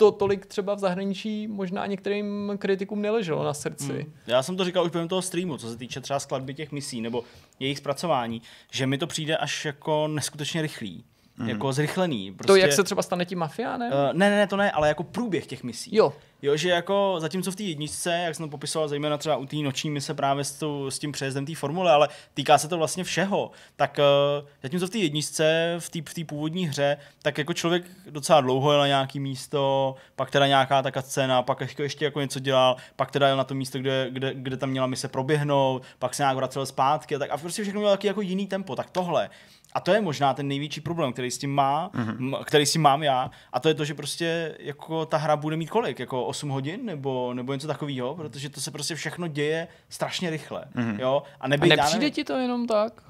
to 0.01 0.11
tolik 0.11 0.45
třeba 0.45 0.75
v 0.75 0.79
zahraničí 0.79 1.47
možná 1.47 1.85
některým 1.85 2.51
kritikům 2.57 3.01
neleželo 3.01 3.43
na 3.43 3.53
srdci. 3.53 3.93
Hmm. 3.93 4.13
Já 4.27 4.43
jsem 4.43 4.57
to 4.57 4.65
říkal 4.65 4.85
už 4.85 4.91
během 4.91 5.07
toho 5.07 5.21
streamu, 5.21 5.57
co 5.57 5.69
se 5.69 5.77
týče 5.77 6.01
třeba 6.01 6.19
skladby 6.19 6.53
těch 6.53 6.71
misí 6.71 7.01
nebo 7.01 7.23
jejich 7.59 7.77
zpracování, 7.77 8.41
že 8.71 8.87
mi 8.87 8.97
to 8.97 9.07
přijde 9.07 9.37
až 9.37 9.65
jako 9.65 10.07
neskutečně 10.07 10.61
rychlý. 10.61 11.03
Mm. 11.41 11.49
Jako 11.49 11.73
zrychlený. 11.73 12.33
Prostě, 12.33 12.47
To, 12.47 12.55
jak 12.55 12.73
se 12.73 12.83
třeba 12.83 13.01
stane 13.01 13.25
tím 13.25 13.39
mafiánem? 13.39 13.91
Uh, 13.91 13.97
ne, 14.13 14.29
ne, 14.29 14.35
ne, 14.35 14.47
to 14.47 14.57
ne, 14.57 14.71
ale 14.71 14.87
jako 14.87 15.03
průběh 15.03 15.45
těch 15.45 15.63
misí. 15.63 15.95
Jo. 15.95 16.13
Jo, 16.43 16.57
že 16.57 16.69
jako 16.69 17.15
zatímco 17.19 17.51
v 17.51 17.55
té 17.55 17.63
jedničce, 17.63 18.13
jak 18.13 18.35
jsem 18.35 18.45
to 18.45 18.49
popisoval, 18.49 18.87
zejména 18.87 19.17
třeba 19.17 19.37
u 19.37 19.45
té 19.45 19.55
noční 19.55 19.89
mise 19.89 20.13
právě 20.13 20.43
s, 20.43 20.51
tou, 20.51 20.91
s 20.91 20.99
tím 20.99 21.11
přejezdem 21.11 21.45
té 21.45 21.55
formule, 21.55 21.91
ale 21.91 22.09
týká 22.33 22.57
se 22.57 22.67
to 22.67 22.77
vlastně 22.77 23.03
všeho, 23.03 23.51
tak 23.75 23.99
uh, 24.41 24.47
zatímco 24.63 24.87
v 24.87 24.89
té 24.89 24.97
jedničce, 24.97 25.75
v 25.79 25.89
té 25.89 26.21
v 26.21 26.25
původní 26.25 26.67
hře, 26.67 26.97
tak 27.21 27.37
jako 27.37 27.53
člověk 27.53 27.83
docela 28.09 28.41
dlouho 28.41 28.71
jel 28.71 28.79
na 28.79 28.87
nějaký 28.87 29.19
místo, 29.19 29.95
pak 30.15 30.31
teda 30.31 30.47
nějaká 30.47 30.81
ta 30.81 31.01
scéna, 31.01 31.41
pak 31.41 31.61
ještě, 31.61 31.83
ještě 31.83 32.05
jako 32.05 32.21
něco 32.21 32.39
dělal, 32.39 32.75
pak 32.95 33.11
teda 33.11 33.27
jel 33.27 33.37
na 33.37 33.43
to 33.43 33.55
místo, 33.55 33.79
kde, 33.79 34.07
kde, 34.11 34.33
kde 34.33 34.57
tam 34.57 34.69
měla 34.69 34.87
mise 34.87 35.07
proběhnout, 35.07 35.83
pak 35.99 36.13
se 36.15 36.23
nějak 36.23 36.35
vracel 36.35 36.65
zpátky 36.65 37.15
a 37.15 37.19
tak 37.19 37.29
a 37.31 37.37
prostě 37.37 37.63
všechno 37.63 37.79
mělo 37.79 37.93
taky 37.93 38.07
jako 38.07 38.21
jiný 38.21 38.47
tempo, 38.47 38.75
tak 38.75 38.89
tohle. 38.89 39.29
A 39.73 39.79
to 39.79 39.93
je 39.93 40.01
možná 40.01 40.33
ten 40.33 40.47
největší 40.47 40.81
problém, 40.81 41.13
který 41.13 41.31
s 41.31 41.37
tím 41.37 41.55
má, 41.55 41.89
mm-hmm. 41.89 42.43
který 42.43 42.65
s 42.65 42.71
tím 42.71 42.81
mám 42.81 43.03
já, 43.03 43.31
a 43.53 43.59
to 43.59 43.67
je 43.67 43.73
to, 43.73 43.85
že 43.85 43.93
prostě 43.93 44.55
jako 44.59 45.05
ta 45.05 45.17
hra 45.17 45.35
bude 45.35 45.57
mít 45.57 45.69
kolik, 45.69 45.99
jako 45.99 46.25
8 46.25 46.49
hodin 46.49 46.85
nebo, 46.85 47.33
nebo 47.33 47.53
něco 47.53 47.67
takového, 47.67 48.15
protože 48.15 48.49
to 48.49 48.61
se 48.61 48.71
prostě 48.71 48.95
všechno 48.95 49.27
děje 49.27 49.67
strašně 49.89 50.29
rychle, 50.29 50.65
mm-hmm. 50.75 50.99
jo. 50.99 51.23
A, 51.39 51.43
A 51.43 51.47
nebyt, 51.47 51.69
já 51.69 51.75
nepřijde 51.75 51.99
nevím- 51.99 52.13
ti 52.13 52.23
to 52.23 52.33
jenom 52.37 52.67
tak? 52.67 53.03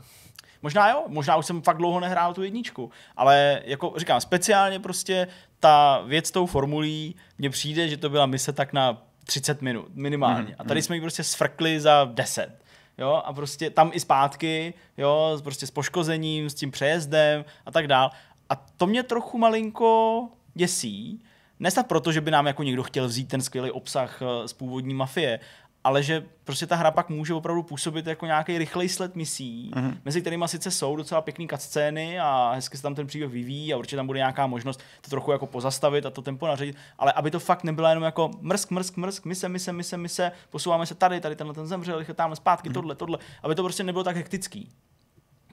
Možná 0.64 0.90
jo, 0.90 1.04
možná 1.08 1.36
už 1.36 1.46
jsem 1.46 1.62
fakt 1.62 1.78
dlouho 1.78 2.00
nehrál 2.00 2.34
tu 2.34 2.44
jedničku, 2.44 2.92
ale 3.18 3.62
jako 3.66 3.94
říkám, 3.98 4.22
speciálně 4.22 4.80
prostě 4.80 5.28
ta 5.60 6.02
věc 6.06 6.28
s 6.28 6.32
tou 6.32 6.46
formulí, 6.46 7.16
mně 7.38 7.50
přijde, 7.50 7.88
že 7.90 7.98
to 7.98 8.10
byla 8.10 8.26
mise 8.26 8.54
tak 8.54 8.74
na 8.74 9.02
30 9.26 9.62
minut 9.62 9.86
minimálně. 9.94 10.56
A 10.60 10.64
tady 10.64 10.82
jsme 10.82 10.96
ji 10.96 11.02
prostě 11.02 11.24
sfrkli 11.24 11.80
za 11.80 12.10
10. 12.14 12.62
Jo, 12.98 13.22
a 13.26 13.34
prostě 13.34 13.70
tam 13.70 13.92
i 13.94 14.00
zpátky, 14.00 14.74
jo, 14.98 15.40
prostě 15.44 15.68
s 15.68 15.72
poškozením, 15.72 16.50
s 16.50 16.54
tím 16.54 16.72
přejezdem 16.72 17.46
a 17.66 17.72
tak 17.72 17.88
dál. 17.88 18.12
A 18.50 18.56
to 18.56 18.88
mě 18.88 19.04
trochu 19.04 19.38
malinko 19.38 20.28
děsí, 20.54 21.22
Nesnad 21.62 21.88
proto, 21.88 22.12
že 22.12 22.22
by 22.22 22.32
nám 22.32 22.48
jako 22.48 22.64
někdo 22.64 22.84
chtěl 22.84 23.08
vzít 23.08 23.28
ten 23.28 23.42
skvělý 23.42 23.72
obsah 23.72 24.22
eh, 24.22 24.48
z 24.48 24.54
původní 24.54 24.94
mafie, 24.94 25.40
ale 25.84 26.04
že 26.04 26.26
prostě 26.44 26.68
ta 26.68 26.76
hra 26.76 26.92
pak 26.92 27.10
může 27.10 27.34
opravdu 27.34 27.64
působit 27.64 28.08
jako 28.08 28.26
nějaký 28.26 28.58
rychlej 28.58 28.90
sled 28.90 29.16
misí, 29.16 29.72
Mhm. 29.76 29.90
mm-hmm. 29.90 29.98
mezi 30.06 30.22
kterými 30.22 30.44
sice 30.48 30.72
jsou 30.72 30.96
docela 30.96 31.22
pěkný 31.22 31.48
cutscény 31.48 32.20
a 32.20 32.52
hezky 32.56 32.78
se 32.78 32.84
tam 32.84 32.96
ten 32.96 33.08
příběh 33.08 33.30
vyvíjí 33.32 33.74
a 33.74 33.78
určitě 33.78 33.96
tam 33.96 34.08
bude 34.08 34.20
nějaká 34.20 34.48
možnost 34.48 34.80
to 35.02 35.10
trochu 35.10 35.32
jako 35.32 35.48
pozastavit 35.48 36.06
a 36.06 36.10
to 36.10 36.22
tempo 36.22 36.48
naředit, 36.48 36.76
ale 37.00 37.12
aby 37.12 37.32
to 37.32 37.40
fakt 37.40 37.64
nebylo 37.64 37.88
jenom 37.88 38.04
jako 38.04 38.32
mrsk, 38.42 38.72
mrsk, 38.72 38.98
mrsk, 38.98 39.26
mise, 39.26 39.50
mise, 39.50 39.74
mise, 39.74 39.98
mise, 39.98 40.32
posouváme 40.50 40.86
se 40.86 40.96
tady, 40.96 41.20
tady 41.22 41.36
tenhle 41.36 41.54
ten 41.54 41.68
zemřel, 41.68 42.00
rychle 42.00 42.16
tamhle 42.16 42.36
zpátky, 42.36 42.70
Mhm. 42.70 42.74
mm-hmm. 42.74 42.82
tohle, 42.82 42.96
tohle, 42.96 43.18
aby 43.44 43.56
to 43.56 43.64
prostě 43.64 43.84
nebylo 43.84 44.04
tak 44.04 44.16
hektický. 44.16 44.70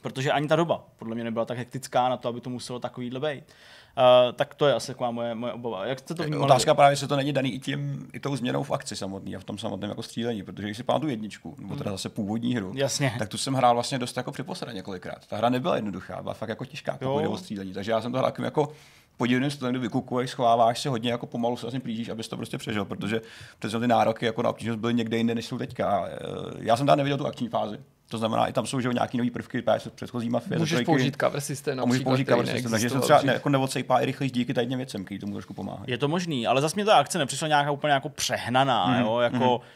Protože 0.03 0.33
ani 0.33 0.49
ta 0.49 0.57
doba 0.57 0.85
podle 0.99 1.15
mě 1.15 1.25
nebyla 1.25 1.45
tak 1.45 1.59
hektická 1.59 2.09
na 2.09 2.17
to, 2.17 2.29
aby 2.29 2.41
to 2.41 2.51
muselo 2.51 2.79
takovýhle 2.79 3.21
být. 3.21 3.45
Uh, 3.99 4.33
tak 4.33 4.55
to 4.55 4.67
je 4.67 4.75
asi 4.75 4.87
taková 4.87 5.11
moje, 5.11 5.35
moje 5.35 5.53
obava. 5.53 5.87
Jak 5.87 5.99
jste 5.99 6.15
to 6.15 6.23
vnímali? 6.23 6.45
Otázka 6.45 6.75
právě, 6.75 6.93
jestli 6.93 7.09
to 7.09 7.17
není 7.17 7.33
daný 7.33 7.55
i 7.55 7.59
tím, 7.59 8.09
i 8.13 8.21
tou 8.21 8.37
změnou 8.37 8.63
v 8.63 8.71
akci 8.71 8.97
samotný 8.97 9.37
a 9.37 9.39
v 9.39 9.45
tom 9.45 9.59
samotném 9.59 9.91
jako 9.91 10.03
střílení, 10.03 10.43
protože 10.43 10.67
když 10.67 10.77
si 10.77 10.83
pamatuju 10.83 11.11
jedničku, 11.11 11.57
nebo 11.59 11.77
teda 11.77 11.91
zase 11.91 12.09
původní 12.09 12.55
hru, 12.55 12.73
Jasně. 12.75 13.15
tak 13.19 13.29
tu 13.29 13.39
jsem 13.39 13.55
hrál 13.55 13.75
vlastně 13.75 13.99
dost 13.99 14.17
jako 14.17 14.33
připosledně 14.33 14.75
několikrát. 14.75 15.27
Ta 15.27 15.37
hra 15.37 15.49
nebyla 15.49 15.77
jednoduchá, 15.77 16.23
byla 16.23 16.35
fakt 16.35 16.49
jako 16.49 16.65
těžká, 16.65 16.93
Jo. 16.93 17.09
pokud 17.09 17.21
jde 17.21 17.29
o 17.29 17.37
střílení. 17.37 17.73
Takže 17.73 17.91
já 17.91 18.01
jsem 18.01 18.13
to 18.13 18.19
hrál 18.19 18.33
jako 18.39 18.73
podivným 19.19 19.51
stylem, 19.51 19.73
kdy 19.73 19.81
vykukuješ, 19.81 20.31
schováváš 20.31 20.81
se 20.81 20.89
hodně 20.89 21.11
jako 21.11 21.27
pomalu 21.27 21.57
se 21.57 21.63
vlastně 21.67 21.81
plížíš, 21.81 22.09
abys 22.09 22.29
to 22.29 22.37
prostě 22.37 22.59
přežil, 22.59 22.85
protože 22.85 23.21
přece 23.59 23.81
ty 23.81 23.89
nároky 23.89 24.27
jako 24.27 24.43
na 24.43 24.51
obtížnost 24.51 24.81
byly 24.81 24.95
někde 24.95 25.17
jinde, 25.17 25.35
než 25.35 25.47
jsou 25.47 25.59
teďka. 25.59 25.91
A, 25.91 26.07
e, 26.07 26.17
Já 26.59 26.77
jsem 26.77 26.87
tam 26.87 26.99
neviděl 26.99 27.19
tu 27.19 27.27
akční 27.27 27.49
fázi. 27.49 27.79
To 28.11 28.19
znamená, 28.19 28.47
i 28.47 28.53
tam 28.53 28.67
jsou 28.67 28.81
že 28.81 28.89
jo, 28.89 28.93
nějaký 28.93 29.19
nový 29.19 29.31
prvky, 29.31 29.63
právě 29.63 29.81
z 29.81 29.89
předchozí 29.89 30.31
mafie. 30.31 30.59
Můžeš 30.59 30.71
trojky. 30.71 30.85
použít 30.85 31.17
cover 31.21 31.41
systém 31.41 31.81
a 31.81 31.85
můžeš 31.85 32.03
použít 32.03 32.29
cover 32.29 32.47
systém, 32.47 32.71
takže 32.71 32.91
se 32.91 33.01
třeba 33.01 33.23
ne, 33.23 33.33
jako 33.33 33.49
neodsejpá 33.49 34.01
i 34.01 34.07
rychlejší 34.07 34.33
díky 34.33 34.55
tady 34.55 34.67
těm 34.67 34.79
věcem, 34.79 35.05
který 35.05 35.19
tomu 35.19 35.33
trošku 35.33 35.55
pomáhají. 35.55 35.85
Je 35.91 35.99
to 35.99 36.09
možný, 36.09 36.47
ale 36.47 36.61
zase 36.61 36.75
mě 36.75 36.85
ta 36.85 36.97
akce 36.97 37.19
nepřišla 37.19 37.49
nějaká 37.49 37.71
úplně 37.71 37.93
jako 37.93 38.09
přehnaná, 38.09 38.87
mm, 38.87 39.01
jo, 39.01 39.19
jako 39.19 39.61
mm, 39.65 39.69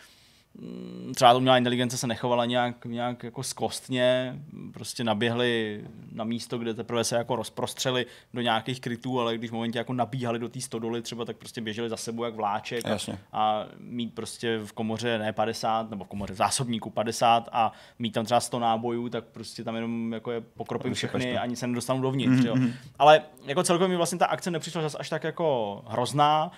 třeba 1.15 1.33
to 1.33 1.41
měla 1.41 1.59
inteligence 1.59 1.97
se 1.97 2.07
nechovala 2.07 2.45
nějak, 2.45 2.85
nějak 2.85 3.23
jako 3.23 3.43
skostně, 3.43 4.39
prostě 4.73 5.05
naběhli 5.05 5.85
na 6.13 6.25
místo, 6.25 6.59
kde 6.59 6.75
teprve 6.75 7.05
se 7.05 7.17
jako 7.17 7.37
rozprostřeli 7.37 8.07
do 8.35 8.41
nějakých 8.41 8.81
krytů, 8.81 9.21
ale 9.21 9.39
když 9.39 9.51
v 9.51 9.55
momentě 9.55 9.79
jako 9.79 9.93
nabíhali 9.93 10.39
do 10.39 10.49
té 10.49 10.61
stodoly 10.61 11.03
třeba, 11.03 11.25
tak 11.25 11.37
prostě 11.37 11.61
běželi 11.61 11.89
za 11.89 11.97
sebou 11.97 12.25
jak 12.25 12.35
vláček 12.35 12.85
a, 12.85 12.89
Jasně. 12.89 13.19
a 13.33 13.67
mít 13.79 14.15
prostě 14.15 14.59
v 14.65 14.73
komoře 14.73 15.19
ne 15.19 15.33
50, 15.33 15.91
nebo 15.91 16.05
v 16.05 16.09
komoře 16.09 16.35
v 16.35 16.37
zásobníku 16.37 16.91
50 16.91 17.49
a 17.53 17.73
mít 17.99 18.11
tam 18.11 18.25
třeba 18.25 18.41
100 18.41 18.59
nábojů, 18.59 19.09
tak 19.09 19.25
prostě 19.25 19.65
tam 19.65 19.75
jenom 19.75 20.13
jako 20.13 20.31
je 20.31 20.41
pokropím 20.41 20.95
všechny, 20.95 21.33
to. 21.35 21.41
ani 21.41 21.57
se 21.57 21.67
nedostanou 21.67 22.01
dovnitř, 22.01 22.45
jo. 22.45 22.57
Ale 22.99 23.23
jako 23.45 23.63
celkově 23.63 23.89
mi 23.89 23.97
vlastně 23.97 24.19
ta 24.19 24.27
akce 24.27 24.51
nepřišla 24.51 24.83
zas 24.83 24.97
až 24.99 25.09
tak 25.09 25.25
jako 25.25 25.83
hrozná. 25.87 26.51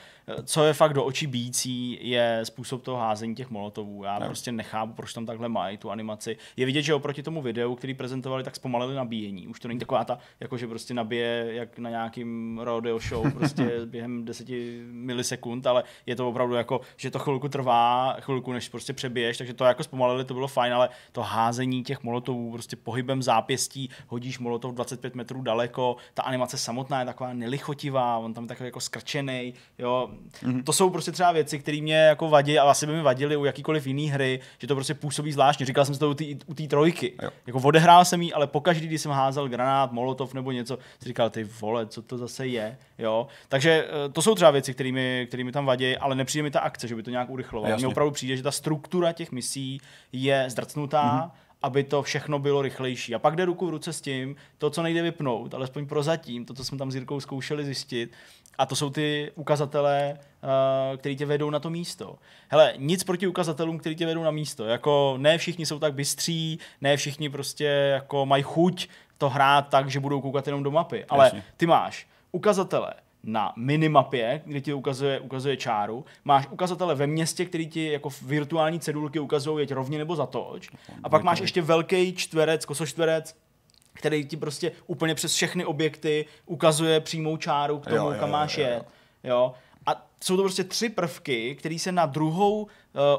Co 0.45 0.65
je 0.65 0.73
fakt 0.73 0.93
do 0.93 1.05
očí 1.05 1.27
bíjící, 1.27 1.99
je 2.09 2.41
způsob 2.45 2.83
toho 2.83 2.99
házení 2.99 3.35
těch 3.35 3.51
molotovů. 3.85 4.05
Já 4.05 4.15
Jo. 4.15 4.27
prostě 4.27 4.53
nechápu, 4.53 4.93
proč 4.93 5.13
tam 5.13 5.27
takhle 5.27 5.49
mají 5.49 5.77
tu 5.77 5.91
animaci. 5.91 6.37
Je 6.57 6.67
vidět, 6.67 6.83
že 6.83 6.95
oproti 6.95 7.23
tomu 7.23 7.43
videu, 7.43 7.75
který 7.75 7.95
prezentovali, 7.95 8.45
tak 8.45 8.57
zpomalili 8.57 8.95
nabíjení. 8.95 9.49
Už 9.49 9.61
to 9.61 9.69
není 9.69 9.81
taková 9.81 10.05
ta, 10.05 10.19
jako 10.41 10.57
že 10.57 10.67
prostě 10.67 10.95
nabije 10.95 11.47
jak 11.49 11.79
na 11.79 11.91
nějakým 11.91 12.59
rodeo 12.63 12.99
show, 12.99 13.33
prostě 13.33 13.71
během 13.87 14.25
10 14.25 14.49
milisekund, 14.91 15.67
ale 15.67 15.85
je 16.07 16.17
to 16.17 16.29
opravdu 16.29 16.55
jako, 16.55 16.81
že 16.97 17.11
to 17.11 17.19
chvilku 17.19 17.49
trvá, 17.49 18.17
chvilku 18.21 18.53
než 18.53 18.69
prostě 18.69 18.93
přebiješ, 18.93 19.39
takže 19.39 19.55
to 19.55 19.65
jako 19.65 19.85
zpomalili, 19.85 20.25
to 20.25 20.35
bylo 20.35 20.49
fajn, 20.49 20.75
ale 20.75 20.89
to 21.13 21.23
házení 21.23 21.85
těch 21.85 22.03
molotovů, 22.03 22.53
prostě 22.53 22.77
pohybem 22.77 23.23
zápěstí, 23.23 23.91
hodíš 24.07 24.39
molotov 24.39 24.75
25 24.75 25.15
metrů 25.15 25.43
daleko, 25.43 25.97
ta 26.15 26.23
animace 26.23 26.59
samotná 26.59 27.01
je 27.01 27.07
taková 27.07 27.33
nelichotivá, 27.33 28.19
on 28.19 28.35
tam 28.35 28.45
je 28.45 28.49
takový 28.49 28.67
jako 28.67 28.81
skrčený, 28.81 29.55
jo. 29.79 30.11
Mm-hmm. 30.43 30.63
To 30.65 30.73
jsou 30.73 30.91
prostě 30.91 31.13
třeba 31.13 31.33
věci, 31.33 31.59
které 31.59 31.81
mě 31.81 31.97
jako 31.97 32.29
vadí 32.29 32.59
a 32.59 32.71
asi 32.71 32.87
by 32.87 32.93
mi 32.93 33.03
vadily 33.03 33.37
u 33.37 33.45
jakýkoliv 33.45 33.74
jiný 33.81 34.11
hry, 34.11 34.41
že 34.59 34.67
to 34.67 34.75
prostě 34.75 34.95
působí 34.95 35.33
zvláštně. 35.33 35.67
Říkal 35.67 35.85
jsem 35.85 35.95
si 35.95 36.01
to 36.01 36.15
u 36.47 36.55
té 36.55 36.67
trojky. 36.69 37.13
Jo. 37.23 37.31
Jako 37.47 37.59
odehrál 37.59 38.05
jsem 38.05 38.23
jí, 38.23 38.33
ale 38.33 38.47
pokaždý, 38.47 38.87
když 38.87 39.01
jsem 39.01 39.13
házel 39.13 39.49
granát, 39.49 39.93
molotov 39.93 40.35
nebo 40.35 40.53
něco, 40.53 40.79
si 40.99 41.09
říkal, 41.09 41.31
ty 41.31 41.45
vole, 41.45 41.87
co 41.87 42.03
to 42.03 42.19
zase 42.19 42.47
je, 42.47 42.77
jo. 42.99 43.27
Takže 43.49 43.87
eh, 43.89 44.09
to 44.09 44.23
jsou 44.23 44.35
třeba 44.35 44.51
věci, 44.51 44.75
kterými, 44.75 45.25
kterými 45.29 45.53
tam 45.53 45.67
vadí, 45.67 45.97
ale 45.97 46.15
nepřijde 46.15 46.43
mi 46.43 46.51
ta 46.51 46.61
akce, 46.61 46.89
že 46.89 46.95
by 46.95 47.03
to 47.03 47.11
nějak 47.11 47.31
urychlovalo. 47.31 47.77
Mně 47.77 47.87
opravdu 47.87 48.11
přijde, 48.11 48.37
že 48.37 48.43
ta 48.43 48.51
struktura 48.51 49.13
těch 49.13 49.33
misí 49.33 49.81
je 50.13 50.45
zdrcnutá, 50.49 51.03
mm-hmm 51.03 51.44
aby 51.65 51.85
to 51.85 52.03
všechno 52.03 52.39
bylo 52.39 52.63
rychlejší. 52.63 53.15
A 53.15 53.19
pak 53.19 53.37
jde 53.37 53.45
ruku 53.45 53.67
v 53.67 53.71
ruce 53.71 53.93
s 53.93 54.01
tím, 54.01 54.37
to, 54.59 54.71
co 54.71 54.83
nejde 54.83 55.03
vypnout, 55.03 55.55
alespoň 55.55 55.87
prozatím, 55.87 56.45
to, 56.45 56.55
co 56.55 56.65
jsme 56.65 56.79
tam 56.79 56.91
s 56.91 56.95
Jirkou 56.95 57.21
zkoušeli 57.21 57.65
zjistit, 57.65 58.13
a 58.59 58.67
to 58.67 58.77
jsou 58.77 58.91
ty 58.91 59.33
ukazatele, 59.35 60.19
uh, 60.19 60.97
který 60.97 61.17
tě 61.17 61.27
vedou 61.27 61.51
na 61.51 61.61
to 61.61 61.71
místo. 61.71 62.19
Hele, 62.49 62.75
nic 62.77 63.05
proti 63.05 63.27
ukazatelům, 63.27 63.79
který 63.79 63.97
tě 63.97 64.07
vedou 64.07 64.23
na 64.23 64.31
místo. 64.31 64.65
Jako 64.65 65.15
ne 65.19 65.39
všichni 65.39 65.67
jsou 65.67 65.79
tak 65.79 65.95
bystří, 65.95 66.59
ne 66.81 66.97
všichni 66.97 67.29
prostě 67.31 67.65
jako 67.65 68.27
mají 68.27 68.43
chuť 68.43 68.89
to 69.19 69.29
hrát 69.29 69.69
tak, 69.69 69.91
že 69.91 70.01
budou 70.01 70.21
koukat 70.21 70.47
jenom 70.47 70.63
do 70.63 70.71
mapy. 70.71 71.05
Ale 71.05 71.27
Jasně. 71.27 71.43
ty 71.57 71.67
máš 71.67 72.07
ukazatele 72.33 72.95
na 73.25 73.53
minimapě, 73.57 74.43
kde 74.45 74.61
ti 74.61 74.75
ukazuje, 74.75 75.21
ukazuje 75.21 75.57
čáru, 75.57 76.05
máš 76.25 76.49
ukazatele 76.51 76.95
ve 76.95 77.07
městě, 77.07 77.45
který 77.45 77.69
ti 77.69 77.93
jako 77.93 78.09
virtuální 78.23 78.81
cedulky 78.81 79.19
ukazují, 79.19 79.63
jeď 79.63 79.73
rovně 79.73 79.99
nebo 79.99 80.17
zatoč. 80.17 80.71
A 81.03 81.09
pak 81.09 81.23
máš 81.23 81.41
ještě 81.41 81.63
velký 81.63 82.15
čtverec, 82.15 82.65
kosočtverec, 82.65 83.37
který 83.93 84.25
ti 84.25 84.37
prostě 84.37 84.73
úplně 84.87 85.15
přes 85.15 85.35
všechny 85.35 85.65
objekty 85.65 86.27
ukazuje 86.47 87.01
přímou 87.01 87.37
čáru 87.37 87.79
k 87.79 87.85
tomu, 87.87 87.97
Jo, 87.97 88.11
jo, 88.13 88.17
kam 88.21 88.29
jo, 88.29 88.33
máš 88.33 88.59
jo, 88.59 88.65
jo. 88.65 88.71
jet. 88.71 88.85
Jo? 89.25 89.55
A 89.87 90.07
jsou 90.25 90.37
to 90.37 90.43
prostě 90.43 90.65
tři 90.65 90.89
prvky, 90.89 91.55
které 91.55 91.79
se 91.79 91.93
na 91.93 92.07
druhou 92.07 92.63
uh, 92.63 92.69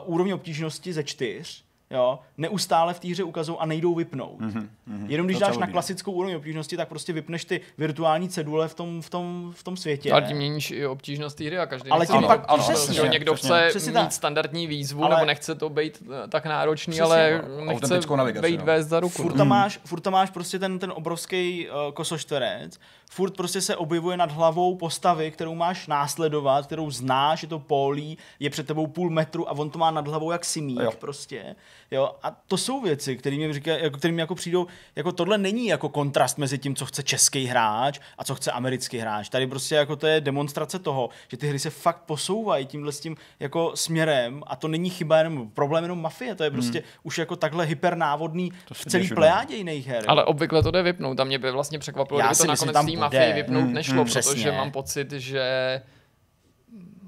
úroveň 0.06 0.34
obtížnosti 0.34 0.94
ze 0.94 1.04
čtyř 1.04 1.65
jo, 1.92 2.20
neustále 2.38 2.94
v 2.94 3.00
té 3.00 3.08
hře 3.08 3.24
ukazují 3.24 3.58
a 3.60 3.66
nejdou 3.66 3.96
vypnout. 3.96 4.40
Mm-hmm, 4.42 4.68
Jenom 5.08 5.28
když 5.28 5.36
Docela 5.36 5.50
dáš 5.50 5.58
na 5.58 5.68
klasickou 5.68 6.12
úroveň 6.12 6.36
obtížnosti, 6.36 6.78
tak 6.78 6.88
prostě 6.88 7.14
vypneš 7.14 7.46
ty 7.46 7.62
virtuální 7.78 8.30
cedule 8.30 8.68
v 8.68 8.74
tom, 8.74 9.02
v 9.02 9.10
tom, 9.10 9.54
v 9.56 9.64
tom 9.64 9.78
světě. 9.78 10.12
Ale 10.12 10.22
tím 10.22 10.38
měníš 10.38 10.72
i 10.72 10.86
obtížnost 10.88 11.38
té 11.38 11.44
hry 11.44 11.58
a 11.60 11.66
každý 11.66 11.90
Ale 11.90 12.08
tím 12.08 12.18
mít 12.18 12.28
pak- 12.28 12.46
ano, 12.48 12.64
že 12.68 12.74
přesně, 12.74 12.98
jo, 13.00 13.06
někdo 13.06 13.34
přesně. 13.34 13.50
chce 13.58 13.70
Přesně 13.70 13.92
mít 13.92 13.96
tak. 13.98 14.12
standardní 14.12 14.68
výzvu, 14.68 15.04
Ale- 15.04 15.16
nebo 15.16 15.26
nechce 15.26 15.56
to 15.56 15.70
být 15.70 16.04
eh, 16.26 16.28
tak 16.28 16.46
náročný, 16.46 16.92
Přesně, 16.92 17.04
ale 17.06 17.44
no. 17.60 17.66
nechce 17.66 18.42
být 18.42 18.60
no. 18.60 18.66
vést 18.66 18.88
za 18.88 19.00
ruku. 19.00 19.22
Furt 19.22 19.34
tam 19.34 19.48
máš, 19.48 19.80
furt 19.86 20.00
tam 20.00 20.14
máš 20.14 20.30
prostě 20.30 20.60
ten, 20.60 20.80
ten 20.80 20.92
obrovský 20.96 21.68
uh, 21.70 21.76
kosočtverec, 21.94 22.80
furt 23.10 23.36
prostě 23.38 23.62
se 23.62 23.76
objevuje 23.76 24.18
nad 24.18 24.32
hlavou 24.32 24.76
postavy, 24.76 25.32
kterou 25.32 25.56
máš 25.56 25.88
následovat, 25.88 26.66
kterou 26.66 26.92
znáš, 26.92 27.42
je 27.42 27.48
to 27.48 27.60
polí, 27.60 28.18
je 28.40 28.50
před 28.50 28.68
tebou 28.68 28.88
půl 28.88 29.10
metru 29.10 29.50
a 29.50 29.52
on 29.52 29.70
to 29.70 29.80
má 29.80 29.92
nad 29.92 30.08
hlavou 30.08 30.32
jak 30.32 30.46
simík 30.46 30.80
Jo. 30.80 30.92
prostě. 31.00 31.56
Jo, 31.92 32.12
a 32.24 32.32
to 32.48 32.58
jsou 32.58 32.82
věci, 32.82 33.18
které 33.18 33.38
mi, 33.38 33.54
říká, 33.54 33.72
jako, 33.72 33.98
které 33.98 34.14
mi 34.14 34.22
jako 34.22 34.36
přijdou, 34.36 34.68
jako 34.96 35.12
tohle 35.12 35.38
není 35.38 35.68
jako 35.68 35.90
kontrast 35.90 36.38
mezi 36.38 36.58
tím, 36.58 36.76
co 36.76 36.86
chce 36.86 37.04
český 37.04 37.46
hráč 37.46 38.00
a 38.18 38.24
co 38.24 38.36
chce 38.36 38.52
americký 38.52 38.98
hráč. 38.98 39.30
Tady 39.30 39.48
prostě 39.48 39.76
jako 39.76 39.96
to 39.96 40.08
je 40.08 40.22
demonstrace 40.22 40.80
toho, 40.80 41.10
že 41.28 41.38
ty 41.38 41.48
hry 41.48 41.60
se 41.60 41.70
fakt 41.70 42.02
posouvají 42.06 42.66
tímhle 42.66 42.92
s 42.92 43.00
tím 43.00 43.16
jako 43.40 43.72
směrem 43.76 44.44
a 44.48 44.56
to 44.56 44.68
není 44.68 44.90
chyba 44.90 45.18
jenom 45.18 45.50
problém 45.50 45.84
jenom 45.84 46.02
mafie, 46.02 46.36
to 46.36 46.44
je 46.44 46.52
prostě 46.52 46.80
hmm. 46.80 46.88
už 47.04 47.18
jako 47.18 47.36
takhle 47.36 47.66
hypernávodný 47.66 48.52
v 48.74 48.86
celý 48.86 49.10
plejádě 49.10 49.56
jiných 49.56 49.88
her. 49.88 50.04
Ale 50.08 50.26
obvykle 50.26 50.64
to 50.64 50.72
jde 50.72 50.84
vypnout. 50.84 51.20
A 51.20 51.24
mě 51.24 51.40
by 51.40 51.52
vlastně 51.52 51.80
překvapilo, 51.80 52.20
Já 52.20 52.26
kdyby 52.26 52.36
si 52.36 52.46
to 52.46 52.52
myslím, 52.52 52.68
nakonec 52.68 52.74
tam 52.74 52.86
bude. 52.86 52.95
Mafii 52.96 53.34
vypnout 53.34 53.64
Mm, 53.64 53.74
nešlo, 53.74 53.94
mm, 53.96 54.04
protože 54.06 54.20
přesně. 54.20 54.52
mám 54.52 54.72
pocit, 54.72 55.12
že 55.12 55.82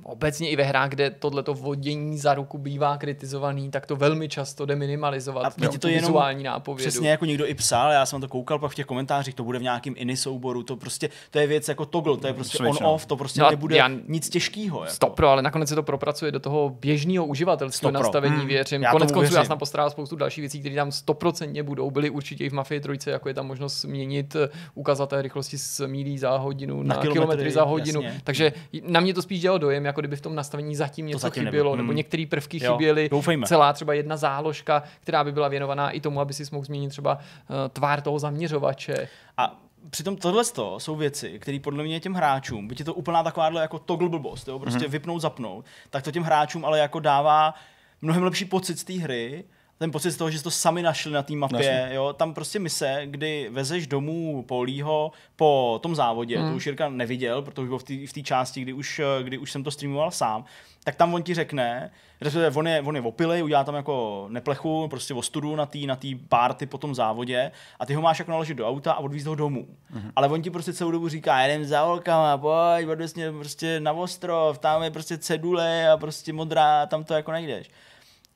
obecně 0.08 0.50
i 0.50 0.56
ve 0.56 0.64
hrách, 0.64 0.90
kde 0.90 1.10
tohleto 1.10 1.54
vodění 1.54 2.18
za 2.18 2.34
ruku 2.34 2.58
bývá 2.58 2.98
kritizovaný, 2.98 3.72
tak 3.72 3.86
to 3.86 3.96
velmi 3.96 4.30
často 4.30 4.66
jde 4.66 4.76
minimalizovat 4.76 5.46
A 5.46 5.50
teď 5.50 5.74
je 5.74 5.80
to 5.80 5.88
jenom 5.88 6.02
vizuální 6.02 6.44
nápovědu. 6.44 6.90
Přesně 6.90 7.10
jako 7.10 7.26
někdo 7.26 7.48
i 7.48 7.54
psal, 7.54 7.92
já 7.92 8.06
jsem 8.06 8.22
to 8.22 8.28
koukal 8.28 8.60
pak 8.60 8.72
v 8.72 8.76
těch 8.76 8.86
komentářích, 8.86 9.36
to 9.36 9.44
bude 9.44 9.60
v 9.60 9.62
nějakým 9.62 9.96
ini 9.98 10.18
souboru, 10.18 10.64
to 10.64 10.76
prostě, 10.76 11.10
to 11.32 11.40
je 11.40 11.48
věc 11.48 11.68
jako 11.68 11.86
toggle, 11.86 12.18
to 12.18 12.28
je 12.28 12.34
prostě 12.34 12.64
no. 12.64 12.70
on-off, 12.70 13.06
to 13.06 13.16
prostě 13.18 13.42
No 13.42 13.50
nebude 13.50 13.78
já- 13.78 13.90
nic 14.08 14.30
těžkého. 14.30 14.80
Jako. 14.84 14.94
Stop 14.94 15.16
pro, 15.16 15.28
ale 15.30 15.42
nakonec 15.42 15.70
se 15.70 15.76
to 15.76 15.84
propracuje 15.84 16.32
do 16.32 16.40
toho 16.40 16.70
běžného 16.82 17.26
uživatelského 17.26 17.92
nastavení, 17.92 18.36
Hmm. 18.36 18.48
věřím. 18.48 18.82
Já 18.82 18.92
Konec 18.92 19.12
konců 19.12 19.36
já 19.36 19.46
jsem 19.46 19.58
postrádal 19.58 19.90
spoustu 19.92 20.16
dalších 20.16 20.42
věcí, 20.42 20.60
které 20.60 20.76
tam 20.76 20.92
stoprocentně 20.92 21.64
budou. 21.64 21.92
Byly 21.92 22.10
určitě 22.10 22.46
i 22.46 22.50
v 22.50 22.54
Mafii 22.54 22.80
trojce, 22.82 23.12
jako 23.12 23.28
je 23.28 23.34
tam 23.34 23.48
možnost 23.48 23.82
změnit 23.82 24.36
eh, 24.36 24.50
ukazatel 24.76 25.22
rychlosti 25.22 25.58
z 25.58 25.82
mílí 25.88 26.18
za 26.18 26.38
hodinu 26.38 26.84
na, 26.84 26.96
Na 26.96 27.02
kilometry, 27.02 27.14
kilometry, 27.14 27.52
za 27.52 27.64
hodinu. 27.64 28.02
jasně. 28.02 28.22
Takže 28.24 28.54
na 28.88 29.00
mě 29.00 29.14
to 29.14 29.22
spíš 29.22 29.42
dělalo 29.42 29.58
dojem, 29.58 29.86
jako 29.86 29.97
kdyby 30.02 30.16
v 30.16 30.22
tom 30.22 30.36
nastavení 30.36 30.76
zatím 30.76 31.06
něco 31.06 31.20
zatím 31.20 31.44
chybělo, 31.44 31.76
nebo 31.76 31.88
Hmm. 31.88 31.98
některé 31.98 32.26
prvky 32.30 32.64
Jo, 32.64 32.74
chyběly. 32.74 33.10
doufejme. 33.10 33.48
Celá 33.48 33.74
třeba 33.74 33.94
jedna 33.94 34.18
záložka, 34.18 34.84
která 35.00 35.24
by 35.24 35.32
byla 35.32 35.48
věnovaná 35.48 35.92
i 35.92 36.02
tomu, 36.02 36.22
aby 36.22 36.34
si 36.34 36.44
mohl 36.52 36.66
změnit 36.66 36.90
třeba 36.90 37.16
uh, 37.16 37.56
tvár 37.70 38.02
toho 38.02 38.20
zaměřovače. 38.20 39.08
A 39.38 39.60
přitom 39.90 40.16
tohle 40.16 40.44
jsou 40.78 40.96
věci, 40.96 41.40
které 41.40 41.60
podle 41.60 41.84
mě 41.84 42.00
těm 42.00 42.14
hráčům, 42.14 42.68
byť 42.68 42.80
je 42.80 42.86
to 42.86 42.94
úplná 42.94 43.24
takováhle 43.24 43.62
jako 43.62 43.80
toggle 43.80 44.10
blbost, 44.10 44.48
jo, 44.48 44.60
prostě 44.60 44.80
mm-hmm. 44.80 44.90
vypnout, 44.90 45.22
zapnout, 45.22 45.66
tak 45.90 46.04
to 46.04 46.12
těm 46.12 46.24
hráčům 46.24 46.66
ale 46.66 46.80
jako 46.80 47.00
dává 47.00 47.54
mnohem 48.02 48.24
lepší 48.24 48.46
pocit 48.46 48.80
z 48.80 48.84
té 48.84 48.94
hry 48.94 49.44
ten 49.78 49.92
pocit 49.92 50.12
z 50.12 50.18
toho, 50.18 50.32
že 50.32 50.38
jsi 50.38 50.44
to 50.44 50.52
sami 50.52 50.82
našli 50.82 51.12
na 51.12 51.24
té 51.24 51.34
mapě, 51.34 51.90
jo, 51.94 52.14
tam 52.14 52.34
prostě 52.34 52.60
mise, 52.60 53.02
kdy 53.06 53.50
vezeš 53.52 53.88
domů 53.88 54.44
Polího 54.48 55.12
po 55.36 55.80
tom 55.84 55.96
závodě, 55.96 56.40
hmm. 56.40 56.50
to 56.50 56.56
už 56.56 56.66
Jirka 56.66 56.90
neviděl, 56.90 57.42
protože 57.42 57.68
byl 57.68 57.80
v 57.80 58.14
té 58.14 58.22
části, 58.24 58.62
kdy 58.62 58.74
už, 58.74 59.02
kdy 59.22 59.38
už 59.38 59.52
jsem 59.52 59.64
to 59.64 59.72
streamoval 59.72 60.12
sám, 60.12 60.46
tak 60.84 60.96
tam 60.96 61.14
on 61.14 61.24
ti 61.24 61.34
řekne, 61.34 61.92
že 62.22 62.48
on 62.56 62.68
je, 62.68 62.82
on 62.82 62.96
je 62.96 63.02
opilej, 63.02 63.44
udělá 63.44 63.64
tam 63.64 63.76
jako 63.76 64.26
neplechu, 64.30 64.88
prostě 64.88 65.14
ostudu 65.14 65.56
na 65.56 65.66
té 65.66 65.78
na 65.78 65.96
tý 65.96 66.16
párty 66.16 66.66
po 66.66 66.78
tom 66.78 66.96
závodě 66.96 67.52
a 67.80 67.86
ty 67.86 67.94
ho 67.94 68.02
máš 68.02 68.20
jako 68.20 68.32
naložit 68.32 68.58
do 68.58 68.68
auta 68.68 68.92
a 68.94 69.00
odvízt 69.00 69.28
ho 69.28 69.36
domů. 69.36 69.68
Mm-hmm. 69.94 70.12
Ale 70.16 70.28
on 70.28 70.42
ti 70.42 70.50
prostě 70.50 70.74
celou 70.74 70.92
dobu 70.92 71.10
říká, 71.10 71.40
jedem 71.40 71.66
za 71.66 71.82
holkama, 71.82 72.38
pojď, 72.38 72.88
odvěz 72.88 73.16
mě 73.16 73.32
prostě 73.32 73.80
na 73.80 73.92
ostrov, 73.92 74.58
tam 74.58 74.84
je 74.84 74.92
prostě 74.92 75.18
cedule 75.18 75.90
a 75.90 75.98
prostě 75.98 76.34
modrá, 76.34 76.86
tam 76.86 77.04
to 77.04 77.14
jako 77.14 77.32
najdeš. 77.32 77.70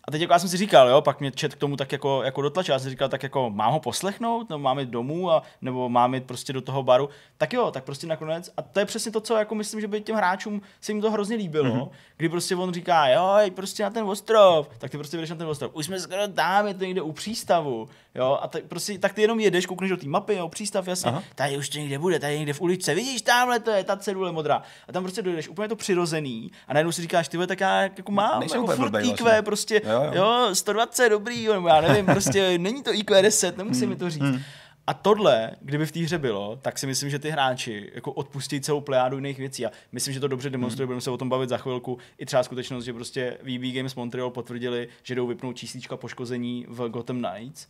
A 0.08 0.12
teď 0.12 0.22
jako 0.22 0.34
já 0.34 0.40
jsem 0.40 0.50
si 0.50 0.58
říkal, 0.58 0.90
jo, 0.90 1.02
pak 1.02 1.20
mě 1.20 1.32
čet 1.32 1.56
k 1.56 1.58
tomu 1.58 1.76
tak 1.76 1.92
jako, 1.92 2.24
jako 2.24 2.42
dotlačil, 2.42 2.74
já 2.74 2.80
jsem 2.80 2.84
si 2.84 2.90
říkal, 2.90 3.10
tak 3.10 3.24
jako 3.24 3.50
mám 3.50 3.74
ho 3.74 3.80
poslechnout, 3.80 4.50
nebo 4.50 4.60
mám 4.60 4.80
jít 4.80 4.90
domů, 4.90 5.32
a, 5.32 5.44
nebo 5.62 5.90
mám 5.90 6.14
jít 6.14 6.24
prostě 6.24 6.54
do 6.54 6.62
toho 6.62 6.84
baru, 6.84 7.10
tak 7.38 7.54
jo, 7.54 7.72
tak 7.72 7.84
prostě 7.84 8.08
nakonec, 8.08 8.50
a 8.58 8.62
to 8.62 8.80
je 8.80 8.86
přesně 8.86 9.12
to, 9.12 9.22
co 9.22 9.36
jako 9.36 9.56
myslím, 9.56 9.82
že 9.82 9.88
by 9.88 10.02
těm 10.02 10.16
hráčům 10.16 10.62
se 10.82 10.92
jim 10.92 11.02
to 11.02 11.12
hrozně 11.12 11.36
líbilo, 11.36 11.70
mm-hmm. 11.70 11.90
kdy 12.18 12.30
prostě 12.30 12.56
on 12.56 12.74
říká, 12.74 13.08
jo, 13.08 13.38
prostě 13.56 13.84
na 13.84 13.90
ten 13.90 14.04
ostrov, 14.04 14.70
tak 14.78 14.92
ty 14.92 14.98
prostě 14.98 15.18
jdeš 15.18 15.30
na 15.30 15.36
ten 15.36 15.48
ostrov, 15.48 15.72
už 15.74 15.86
jsme 15.86 16.00
skoro 16.00 16.28
tam, 16.28 16.68
je 16.68 16.74
to 16.74 16.84
někde 16.84 17.02
u 17.02 17.12
přístavu, 17.12 17.90
jo, 18.16 18.40
a 18.42 18.48
tak 18.48 18.64
prostě, 18.64 19.00
tak 19.00 19.14
ty 19.14 19.22
jenom 19.22 19.40
jedeš, 19.40 19.66
koukneš 19.66 19.90
do 19.90 19.98
té 19.98 20.08
mapy, 20.08 20.36
jo, 20.36 20.50
přístav, 20.50 20.88
jasně, 20.88 21.12
Aha. 21.12 21.24
tady 21.36 21.58
už 21.58 21.70
to 21.70 21.78
někde 21.78 22.00
bude, 22.00 22.20
tady 22.20 22.38
někde 22.38 22.54
v 22.54 22.62
uličce, 22.62 22.94
vidíš, 22.94 23.22
tamhle 23.22 23.60
to 23.60 23.72
je, 23.72 23.84
ta 23.84 23.98
cedule 23.98 24.32
modrá, 24.32 24.62
a 24.88 24.92
tam 24.92 25.04
prostě 25.04 25.22
dojdeš, 25.22 25.48
úplně 25.48 25.68
to 25.68 25.76
přirozený, 25.76 26.52
a 26.68 26.74
najednou 26.74 26.92
si 26.92 27.02
říkáš, 27.02 27.28
ty 27.28 27.48
tak 27.48 27.60
já 27.60 27.82
jako 27.82 28.12
mám, 28.12 28.44
jako 28.44 28.68
furt 28.68 28.96
IQ, 29.04 29.24
vlastně. 29.24 29.42
prostě, 29.42 29.82
jo, 29.92 30.04
jo. 30.04 30.12
jo 30.14 30.50
120 30.56 31.10
dobrý, 31.10 31.48
nebo 31.48 31.68
já 31.68 31.82
nevím, 31.82 32.06
prostě 32.06 32.58
není 32.58 32.84
to 32.84 32.94
IQ 32.94 33.22
10, 33.22 33.58
nemusí 33.58 33.82
hmm. 33.82 33.90
mi 33.90 33.96
to 33.96 34.10
říct. 34.10 34.22
Hmm. 34.22 34.40
A 34.88 34.94
tohle, 34.94 35.52
kdyby 35.62 35.86
v 35.86 35.92
té 35.92 36.00
hře 36.00 36.18
bylo, 36.18 36.60
tak 36.62 36.80
si 36.80 36.88
myslím, 36.88 37.10
že 37.10 37.20
ty 37.20 37.30
hráči 37.30 37.92
jako 37.94 38.12
odpustí 38.12 38.62
celou 38.62 38.82
plejádu 38.82 39.18
jiných 39.18 39.38
věcí. 39.38 39.66
A 39.66 39.72
myslím, 39.92 40.14
že 40.14 40.20
to 40.20 40.28
dobře 40.28 40.50
demonstruje, 40.50 40.86
hmm. 40.86 40.88
budeme 40.88 41.02
se 41.02 41.12
o 41.12 41.18
tom 41.18 41.30
bavit 41.30 41.50
za 41.50 41.58
chvilku. 41.58 41.98
I 42.18 42.26
třeba 42.26 42.44
skutečnost, 42.44 42.86
že 42.86 42.94
prostě 42.94 43.38
VB 43.42 43.76
Games 43.76 43.96
Montreal 43.96 44.30
potvrdili, 44.30 44.88
že 45.04 45.16
jdou 45.16 45.28
vypnout 45.28 45.58
číslička 45.58 45.98
poškození 45.98 46.66
v 46.70 46.90
Gotham 46.90 47.24
Knights 47.24 47.68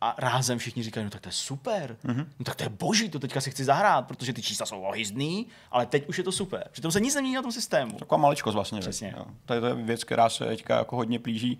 a 0.00 0.14
rázem 0.18 0.58
všichni 0.58 0.82
říkají, 0.82 1.04
no 1.04 1.10
tak 1.10 1.20
to 1.20 1.28
je 1.28 1.32
super, 1.32 1.96
mm-hmm. 2.04 2.26
no 2.38 2.44
tak 2.44 2.54
to 2.54 2.62
je 2.62 2.68
boží, 2.68 3.08
to 3.08 3.18
teďka 3.18 3.40
si 3.40 3.50
chci 3.50 3.64
zahrát, 3.64 4.06
protože 4.06 4.32
ty 4.32 4.42
čísla 4.42 4.66
jsou 4.66 4.80
ohyzdný, 4.80 5.46
ale 5.70 5.86
teď 5.86 6.08
už 6.08 6.18
je 6.18 6.24
to 6.24 6.32
super. 6.32 6.68
Přitom 6.72 6.92
se 6.92 7.00
nic 7.00 7.14
nemění 7.14 7.34
na 7.34 7.42
tom 7.42 7.52
systému. 7.52 7.98
Taková 7.98 8.20
maličkost 8.20 8.54
vlastně. 8.54 8.80
Přesně. 8.80 9.14
Jo. 9.16 9.24
To, 9.46 9.54
je, 9.54 9.60
to 9.60 9.66
je 9.66 9.74
věc, 9.74 10.04
která 10.04 10.28
se 10.28 10.44
teďka 10.44 10.78
jako 10.78 10.96
hodně 10.96 11.18
plíží, 11.18 11.58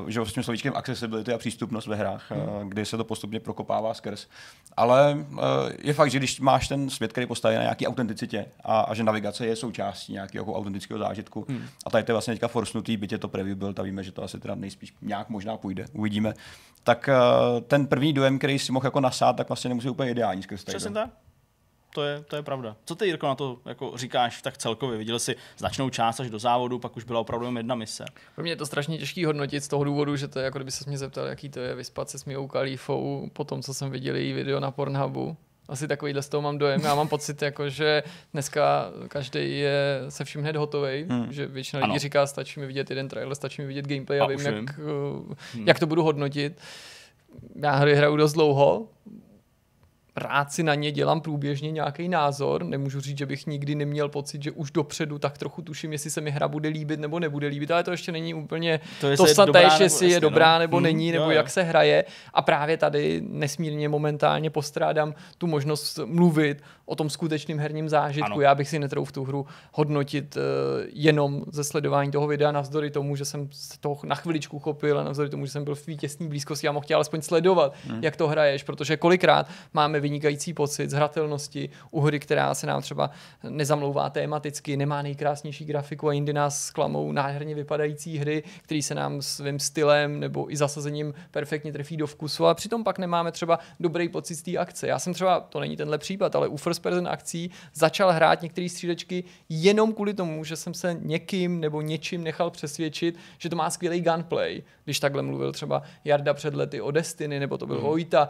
uh, 0.00 0.08
že 0.08 0.20
vlastně 0.20 0.42
slovíčkem 0.42 0.72
accessibility 0.76 1.32
a 1.32 1.38
přístupnost 1.38 1.86
ve 1.86 1.96
hrách, 1.96 2.30
mm. 2.30 2.38
uh, 2.38 2.68
kdy 2.68 2.86
se 2.86 2.96
to 2.96 3.04
postupně 3.04 3.40
prokopává 3.40 3.94
skrz. 3.94 4.26
Ale 4.76 5.14
uh, 5.14 5.38
je 5.78 5.92
fakt, 5.92 6.10
že 6.10 6.18
když 6.18 6.40
máš 6.40 6.68
ten 6.68 6.90
svět, 6.90 7.12
který 7.12 7.26
postaví 7.26 7.56
na 7.56 7.62
nějaký 7.62 7.86
autenticitě 7.86 8.46
a, 8.64 8.80
a 8.80 8.94
že 8.94 9.04
navigace 9.04 9.46
je 9.46 9.56
součástí 9.56 10.12
nějakého 10.12 10.54
autentického 10.54 10.98
zážitku, 10.98 11.44
mm. 11.48 11.62
a 11.86 11.90
tady 11.90 12.04
to 12.04 12.10
je 12.10 12.14
vlastně 12.14 12.34
teďka 12.34 12.48
forsnutý, 12.48 12.96
byť 12.96 13.12
je 13.12 13.18
to 13.18 13.28
preview 13.28 13.58
byl, 13.58 13.74
a 13.78 13.82
víme, 13.82 14.02
že 14.02 14.12
to 14.12 14.22
asi 14.22 14.40
teda 14.40 14.54
nejspíš 14.54 14.94
nějak 15.02 15.28
možná 15.28 15.56
půjde, 15.56 15.86
uvidíme, 15.92 16.34
tak 16.86 17.08
uh, 17.08 17.60
ten 17.60 17.86
první 17.86 18.12
dojem, 18.12 18.38
který 18.38 18.58
si 18.58 18.72
mohl 18.72 18.86
jako 18.86 19.00
nasát, 19.00 19.36
tak 19.36 19.48
vlastně 19.48 19.68
nemusí 19.68 19.88
úplně 19.88 20.10
ideální 20.10 20.42
skrz 20.42 20.64
Přesně 20.64 20.90
tak. 20.90 21.10
To 21.94 22.04
je, 22.04 22.22
to 22.22 22.36
je 22.36 22.42
pravda. 22.42 22.76
Co 22.84 22.94
ty, 22.94 23.06
Jirko, 23.06 23.26
na 23.26 23.34
to 23.34 23.58
jako 23.66 23.92
říkáš 23.96 24.42
tak 24.42 24.58
celkově? 24.58 24.98
Viděl 24.98 25.18
jsi 25.18 25.36
značnou 25.58 25.90
část 25.90 26.20
až 26.20 26.30
do 26.30 26.38
závodu, 26.38 26.78
pak 26.78 26.96
už 26.96 27.04
byla 27.04 27.20
opravdu 27.20 27.46
jen 27.46 27.56
jedna 27.56 27.74
mise. 27.74 28.04
Pro 28.34 28.42
mě 28.42 28.52
je 28.52 28.56
to 28.56 28.66
strašně 28.66 28.98
těžký 28.98 29.24
hodnotit 29.24 29.64
z 29.64 29.68
toho 29.68 29.84
důvodu, 29.84 30.16
že 30.16 30.28
to 30.28 30.38
je 30.38 30.44
jako 30.44 30.58
kdyby 30.58 30.70
se 30.70 30.84
mě 30.86 30.98
zeptal, 30.98 31.26
jaký 31.26 31.48
to 31.48 31.60
je 31.60 31.74
vyspat 31.74 32.10
se 32.10 32.18
s 32.18 32.24
Mijou 32.24 32.46
Kalífou 32.46 33.30
po 33.32 33.44
tom, 33.44 33.62
co 33.62 33.74
jsem 33.74 33.90
viděl 33.90 34.16
její 34.16 34.32
video 34.32 34.60
na 34.60 34.70
Pornhubu. 34.70 35.36
Asi 35.68 35.88
takovýhle 35.88 36.22
z 36.22 36.28
toho 36.28 36.42
mám 36.42 36.58
dojem. 36.58 36.80
Já 36.80 36.94
mám 36.94 37.08
pocit, 37.08 37.42
jako, 37.42 37.68
že 37.68 38.02
dneska 38.32 38.90
každý 39.08 39.58
je 39.58 40.00
se 40.08 40.24
vším 40.24 40.40
hned 40.40 40.56
hotový, 40.56 41.06
hmm. 41.08 41.32
že 41.32 41.46
většina 41.46 41.86
lidí 41.86 41.98
říká, 41.98 42.26
stačí 42.26 42.60
mi 42.60 42.66
vidět 42.66 42.90
jeden 42.90 43.08
trailer, 43.08 43.34
stačí 43.34 43.62
mi 43.62 43.68
vidět 43.68 43.88
gameplay 43.88 44.20
a, 44.20 44.24
a 44.24 44.26
vím, 44.26 44.40
jak, 44.40 44.54
vím. 44.54 44.66
Hmm. 45.54 45.68
jak 45.68 45.78
to 45.78 45.86
budu 45.86 46.02
hodnotit 46.02 46.60
já 47.54 47.74
hry 47.74 47.94
hraju 47.94 48.16
dost 48.16 48.32
dlouho, 48.32 48.88
si 50.48 50.62
na 50.62 50.74
ně 50.74 50.92
dělám 50.92 51.20
průběžně 51.20 51.70
nějaký 51.70 52.08
názor. 52.08 52.64
Nemůžu 52.64 53.00
říct, 53.00 53.18
že 53.18 53.26
bych 53.26 53.46
nikdy 53.46 53.74
neměl 53.74 54.08
pocit, 54.08 54.42
že 54.42 54.50
už 54.50 54.70
dopředu 54.70 55.18
tak 55.18 55.38
trochu 55.38 55.62
tuším, 55.62 55.92
jestli 55.92 56.10
se 56.10 56.20
mi 56.20 56.30
hra 56.30 56.48
bude 56.48 56.68
líbit 56.68 57.00
nebo 57.00 57.20
nebude 57.20 57.46
líbit, 57.46 57.70
ale 57.70 57.84
to 57.84 57.90
ještě 57.90 58.12
není 58.12 58.34
úplně 58.34 58.80
to, 59.00 59.16
to 59.16 59.26
snad 59.26 59.48
jestli 59.80 60.10
je 60.10 60.20
dobrá 60.20 60.52
no. 60.52 60.58
nebo 60.58 60.76
hmm, 60.76 60.84
není, 60.84 61.12
nebo 61.12 61.24
jo, 61.24 61.30
jak 61.30 61.46
jo. 61.46 61.50
se 61.50 61.62
hraje. 61.62 62.04
A 62.34 62.42
právě 62.42 62.76
tady 62.76 63.22
nesmírně 63.28 63.88
momentálně 63.88 64.50
postrádám 64.50 65.14
tu 65.38 65.46
možnost 65.46 65.98
mluvit 66.04 66.62
o 66.86 66.94
tom 66.96 67.10
skutečném 67.10 67.58
herním 67.58 67.88
zážitku. 67.88 68.32
Ano. 68.32 68.40
Já 68.40 68.54
bych 68.54 68.68
si 68.68 68.78
netrouf 68.78 69.12
tu 69.12 69.24
hru 69.24 69.46
hodnotit 69.72 70.36
uh, 70.36 70.42
jenom 70.92 71.44
ze 71.52 71.64
sledování 71.64 72.10
toho 72.10 72.26
videa, 72.26 72.52
navzdory 72.52 72.90
tomu, 72.90 73.16
že 73.16 73.24
jsem 73.24 73.48
se 73.52 73.80
toho 73.80 73.98
na 74.04 74.14
chviličku 74.14 74.58
chopil 74.58 75.00
a 75.00 75.04
navzdory 75.04 75.30
tomu, 75.30 75.46
že 75.46 75.52
jsem 75.52 75.64
byl 75.64 75.74
v 75.74 75.86
vítězní 75.86 76.28
blízkosti 76.28 76.68
a 76.68 76.72
mohl 76.72 76.86
alespoň 76.94 77.22
sledovat, 77.22 77.74
hmm. 77.86 78.04
jak 78.04 78.16
to 78.16 78.28
hraješ, 78.28 78.62
protože 78.62 78.96
kolikrát 78.96 79.48
máme 79.74 80.00
vynikající 80.00 80.54
pocit 80.54 80.90
z 80.90 80.92
hratelnosti 80.92 81.70
u 81.90 82.00
hry, 82.00 82.20
která 82.20 82.54
se 82.54 82.66
nám 82.66 82.82
třeba 82.82 83.10
nezamlouvá 83.48 84.10
tematicky, 84.10 84.76
nemá 84.76 85.02
nejkrásnější 85.02 85.64
grafiku 85.64 86.08
a 86.08 86.12
jindy 86.12 86.32
nás 86.32 86.64
zklamou 86.64 87.12
nádherně 87.12 87.54
vypadající 87.54 88.18
hry, 88.18 88.42
které 88.62 88.82
se 88.82 88.94
nám 88.94 89.22
svým 89.22 89.58
stylem 89.58 90.20
nebo 90.20 90.52
i 90.52 90.56
zasazením 90.56 91.14
perfektně 91.30 91.72
trefí 91.72 91.96
do 91.96 92.06
vkusu, 92.06 92.46
a 92.46 92.54
přitom 92.54 92.84
pak 92.84 92.98
nemáme 92.98 93.32
třeba 93.32 93.58
dobrý 93.80 94.08
pocit 94.08 94.34
z 94.34 94.42
té 94.42 94.56
akce. 94.56 94.86
Já 94.86 94.98
jsem 94.98 95.14
třeba, 95.14 95.40
to 95.40 95.60
není 95.60 95.76
tenhle 95.76 95.98
případ, 95.98 96.36
ale 96.36 96.48
u 96.48 96.56
first 96.56 96.75
person 96.78 97.08
akcí 97.08 97.50
začal 97.74 98.12
hrát 98.12 98.42
některé 98.42 98.68
střílečky 98.68 99.24
jenom 99.48 99.92
kvůli 99.92 100.14
tomu, 100.14 100.44
že 100.44 100.56
jsem 100.56 100.74
se 100.74 100.96
někým 101.00 101.60
nebo 101.60 101.80
něčím 101.80 102.24
nechal 102.24 102.50
přesvědčit, 102.50 103.18
že 103.38 103.48
to 103.48 103.56
má 103.56 103.70
skvělý 103.70 104.00
gunplay. 104.00 104.62
Když 104.84 105.00
takhle 105.00 105.22
mluvil 105.22 105.52
třeba 105.52 105.82
Jarda 106.04 106.34
před 106.34 106.54
lety 106.54 106.80
o 106.80 106.90
Destiny, 106.90 107.40
nebo 107.40 107.58
to 107.58 107.66
byl 107.66 107.76
hmm. 107.76 107.84
Vojta, 107.84 108.28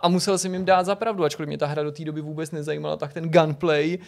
a 0.00 0.08
musel 0.08 0.38
jsem 0.38 0.52
jim 0.54 0.64
dát 0.64 0.86
za 0.86 0.94
pravdu, 0.94 1.24
ačkoliv 1.24 1.48
mě 1.48 1.58
ta 1.58 1.66
hra 1.66 1.82
do 1.82 1.92
té 1.92 2.04
doby 2.04 2.20
vůbec 2.20 2.50
nezajímala, 2.50 2.96
tak 2.96 3.12
ten 3.12 3.30
gunplay 3.30 3.98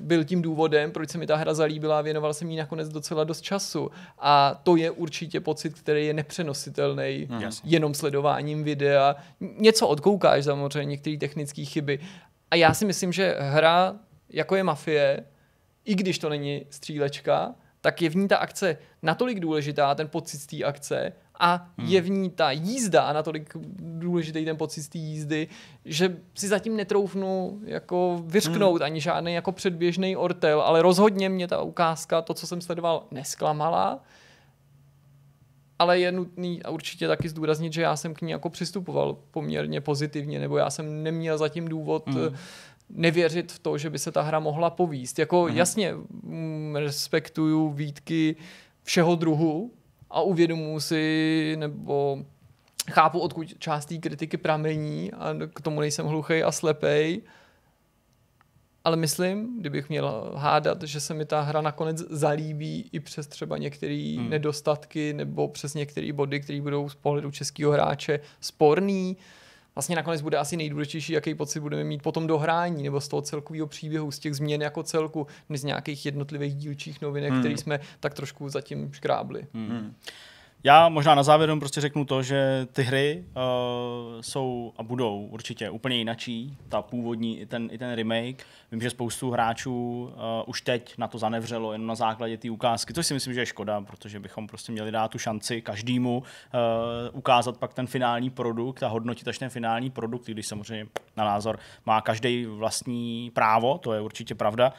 byl 0.00 0.24
tím 0.24 0.42
důvodem, 0.42 0.92
proč 0.92 1.10
se 1.10 1.18
mi 1.18 1.26
ta 1.26 1.36
hra 1.36 1.54
zalíbila 1.54 1.98
a 1.98 2.02
věnoval 2.02 2.34
jsem 2.34 2.50
jí 2.50 2.56
nakonec 2.56 2.88
docela 2.88 3.24
dost 3.24 3.40
času. 3.40 3.90
A 4.18 4.60
to 4.62 4.76
je 4.76 4.90
určitě 4.90 5.40
pocit, 5.40 5.74
který 5.74 6.06
je 6.06 6.14
nepřenositelný 6.14 7.28
mm. 7.30 7.42
jenom 7.64 7.94
sledováním 7.94 8.64
videa. 8.64 9.16
Něco 9.40 9.88
odkoukáš 9.88 10.44
samozřejmě, 10.44 10.90
některé 10.90 11.16
technické 11.16 11.64
chyby. 11.64 11.98
A 12.54 12.56
já 12.56 12.74
si 12.74 12.84
myslím, 12.84 13.12
že 13.12 13.36
hra, 13.38 13.96
jako 14.28 14.56
je 14.56 14.62
Mafie, 14.62 15.24
i 15.84 15.94
když 15.94 16.18
to 16.18 16.28
není 16.28 16.66
střílečka, 16.70 17.54
tak 17.80 18.02
je 18.02 18.10
v 18.10 18.16
ní 18.16 18.28
ta 18.28 18.36
akce 18.36 18.76
natolik 19.02 19.40
důležitá, 19.40 19.94
ten 19.94 20.08
pocit 20.08 20.38
z 20.38 20.46
té 20.46 20.64
akce, 20.64 21.12
a 21.38 21.68
hmm. 21.78 21.88
je 21.88 22.00
v 22.00 22.10
ní 22.10 22.30
ta 22.30 22.50
jízda 22.50 23.02
a 23.02 23.12
natolik 23.12 23.56
důležitý 23.78 24.44
ten 24.44 24.56
pocit 24.56 24.82
z 24.82 24.88
té 24.88 24.98
jízdy, 24.98 25.48
že 25.84 26.16
si 26.34 26.48
zatím 26.48 26.76
netroufnu 26.76 27.60
jako 27.64 28.22
vyřknout 28.26 28.80
hmm. 28.80 28.86
ani 28.86 29.00
žádný 29.00 29.34
jako 29.34 29.52
předběžný 29.52 30.16
ortel, 30.16 30.60
ale 30.60 30.82
rozhodně 30.82 31.28
mě 31.28 31.48
ta 31.48 31.62
ukázka, 31.62 32.22
to, 32.22 32.34
co 32.34 32.46
jsem 32.46 32.60
sledoval, 32.60 33.06
nesklamala. 33.10 34.04
Ale 35.84 35.98
je 35.98 36.12
nutný 36.12 36.62
a 36.62 36.70
určitě 36.70 37.08
taky 37.08 37.28
zdůraznit, 37.28 37.72
že 37.72 37.82
já 37.82 37.96
jsem 37.96 38.14
k 38.14 38.22
ní 38.22 38.30
jako 38.30 38.50
přistupoval 38.50 39.16
poměrně 39.30 39.80
pozitivně, 39.80 40.40
nebo 40.40 40.58
já 40.58 40.70
jsem 40.70 41.02
neměl 41.02 41.38
zatím 41.38 41.68
důvod 41.68 42.08
hmm 42.08 42.36
nevěřit 42.88 43.52
v 43.52 43.58
to, 43.58 43.78
že 43.78 43.90
by 43.90 43.98
se 43.98 44.12
ta 44.12 44.22
hra 44.22 44.40
mohla 44.40 44.70
povíst. 44.70 45.18
Jako 45.18 45.42
hmm. 45.42 45.56
jasně 45.56 45.94
mm, 46.22 46.76
respektuju 46.76 47.68
výtky 47.68 48.36
všeho 48.82 49.14
druhu, 49.14 49.70
a 50.10 50.20
uvědomuji 50.20 50.80
si, 50.80 51.56
nebo 51.58 52.18
chápu, 52.90 53.20
odkud 53.20 53.58
část 53.58 53.86
té 53.86 53.98
kritiky 53.98 54.36
pramení 54.36 55.12
a 55.12 55.34
k 55.54 55.60
tomu 55.60 55.80
nejsem 55.80 56.06
hluchý 56.06 56.42
a 56.42 56.52
slepej. 56.52 57.22
Ale 58.84 58.96
myslím, 58.96 59.60
kdybych 59.60 59.88
měl 59.88 60.32
hádat, 60.36 60.82
že 60.82 61.00
se 61.00 61.14
mi 61.14 61.24
ta 61.24 61.40
hra 61.40 61.60
nakonec 61.60 61.98
zalíbí 61.98 62.88
i 62.92 63.00
přes 63.00 63.26
třeba 63.26 63.58
některé 63.58 64.14
hmm. 64.18 64.30
nedostatky 64.30 65.12
nebo 65.12 65.48
přes 65.48 65.74
některé 65.74 66.12
body, 66.12 66.40
které 66.40 66.60
budou 66.60 66.88
z 66.88 66.94
pohledu 66.94 67.30
českého 67.30 67.72
hráče 67.72 68.20
sporný, 68.40 69.16
vlastně 69.74 69.96
nakonec 69.96 70.22
bude 70.22 70.38
asi 70.38 70.56
nejdůležitější, 70.56 71.12
jaký 71.12 71.34
pocit 71.34 71.60
budeme 71.60 71.84
mít 71.84 72.02
potom 72.02 72.26
dohrání 72.26 72.82
nebo 72.82 73.00
z 73.00 73.08
toho 73.08 73.22
celkového 73.22 73.66
příběhu, 73.66 74.10
z 74.10 74.18
těch 74.18 74.34
změn 74.34 74.62
jako 74.62 74.82
celku, 74.82 75.26
než 75.48 75.60
z 75.60 75.64
nějakých 75.64 76.06
jednotlivých 76.06 76.54
dílčích 76.54 77.00
novinek, 77.00 77.30
hmm. 77.30 77.40
které 77.40 77.58
jsme 77.58 77.80
tak 78.00 78.14
trošku 78.14 78.48
zatím 78.48 78.92
škrábli. 78.92 79.46
Hmm. 79.54 79.94
Já 80.66 80.88
možná 80.88 81.14
na 81.14 81.22
závěr 81.22 81.48
jenom 81.48 81.60
prostě 81.60 81.80
řeknu 81.80 82.04
to, 82.04 82.22
že 82.22 82.66
ty 82.72 82.82
hry 82.82 83.24
uh, 83.24 84.20
jsou 84.20 84.72
a 84.76 84.82
budou 84.82 85.20
určitě 85.20 85.70
úplně 85.70 85.96
jinačí. 85.96 86.56
Ta 86.68 86.82
původní 86.82 87.40
i 87.40 87.46
ten, 87.46 87.68
i 87.72 87.78
ten 87.78 87.94
remake. 87.94 88.46
Vím, 88.72 88.80
že 88.80 88.90
spoustu 88.90 89.30
hráčů 89.30 90.04
uh, 90.04 90.12
už 90.46 90.60
teď 90.60 90.98
na 90.98 91.08
to 91.08 91.18
zanevřelo 91.18 91.72
jen 91.72 91.86
na 91.86 91.94
základě 91.94 92.36
té 92.36 92.50
ukázky, 92.50 92.94
což 92.94 93.06
si 93.06 93.14
myslím, 93.14 93.34
že 93.34 93.40
je 93.40 93.46
škoda, 93.46 93.80
protože 93.80 94.20
bychom 94.20 94.46
prostě 94.46 94.72
měli 94.72 94.90
dát 94.90 95.10
tu 95.10 95.18
šanci 95.18 95.62
každému 95.62 96.18
uh, 96.18 96.22
ukázat 97.12 97.56
pak 97.56 97.74
ten 97.74 97.86
finální 97.86 98.30
produkt 98.30 98.82
a 98.82 98.88
hodnotit 98.88 99.28
až 99.28 99.38
ten 99.38 99.50
finální 99.50 99.90
produkt, 99.90 100.26
když 100.26 100.46
samozřejmě 100.46 100.86
na 101.16 101.24
názor 101.24 101.58
má 101.86 102.00
každý 102.00 102.46
vlastní 102.46 103.30
právo, 103.34 103.78
to 103.78 103.92
je 103.92 104.00
určitě 104.00 104.34
pravda, 104.34 104.72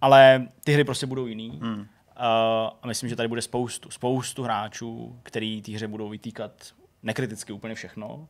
ale 0.00 0.48
ty 0.64 0.72
hry 0.72 0.84
prostě 0.84 1.06
budou 1.06 1.26
jiný. 1.26 1.58
Hmm 1.62 1.86
a 2.20 2.86
myslím, 2.86 3.08
že 3.08 3.16
tady 3.16 3.28
bude 3.28 3.42
spoustu, 3.42 3.90
spoustu 3.90 4.42
hráčů, 4.42 5.20
který 5.22 5.62
té 5.62 5.72
hře 5.72 5.88
budou 5.88 6.08
vytýkat 6.08 6.52
nekriticky 7.02 7.52
úplně 7.52 7.74
všechno. 7.74 8.28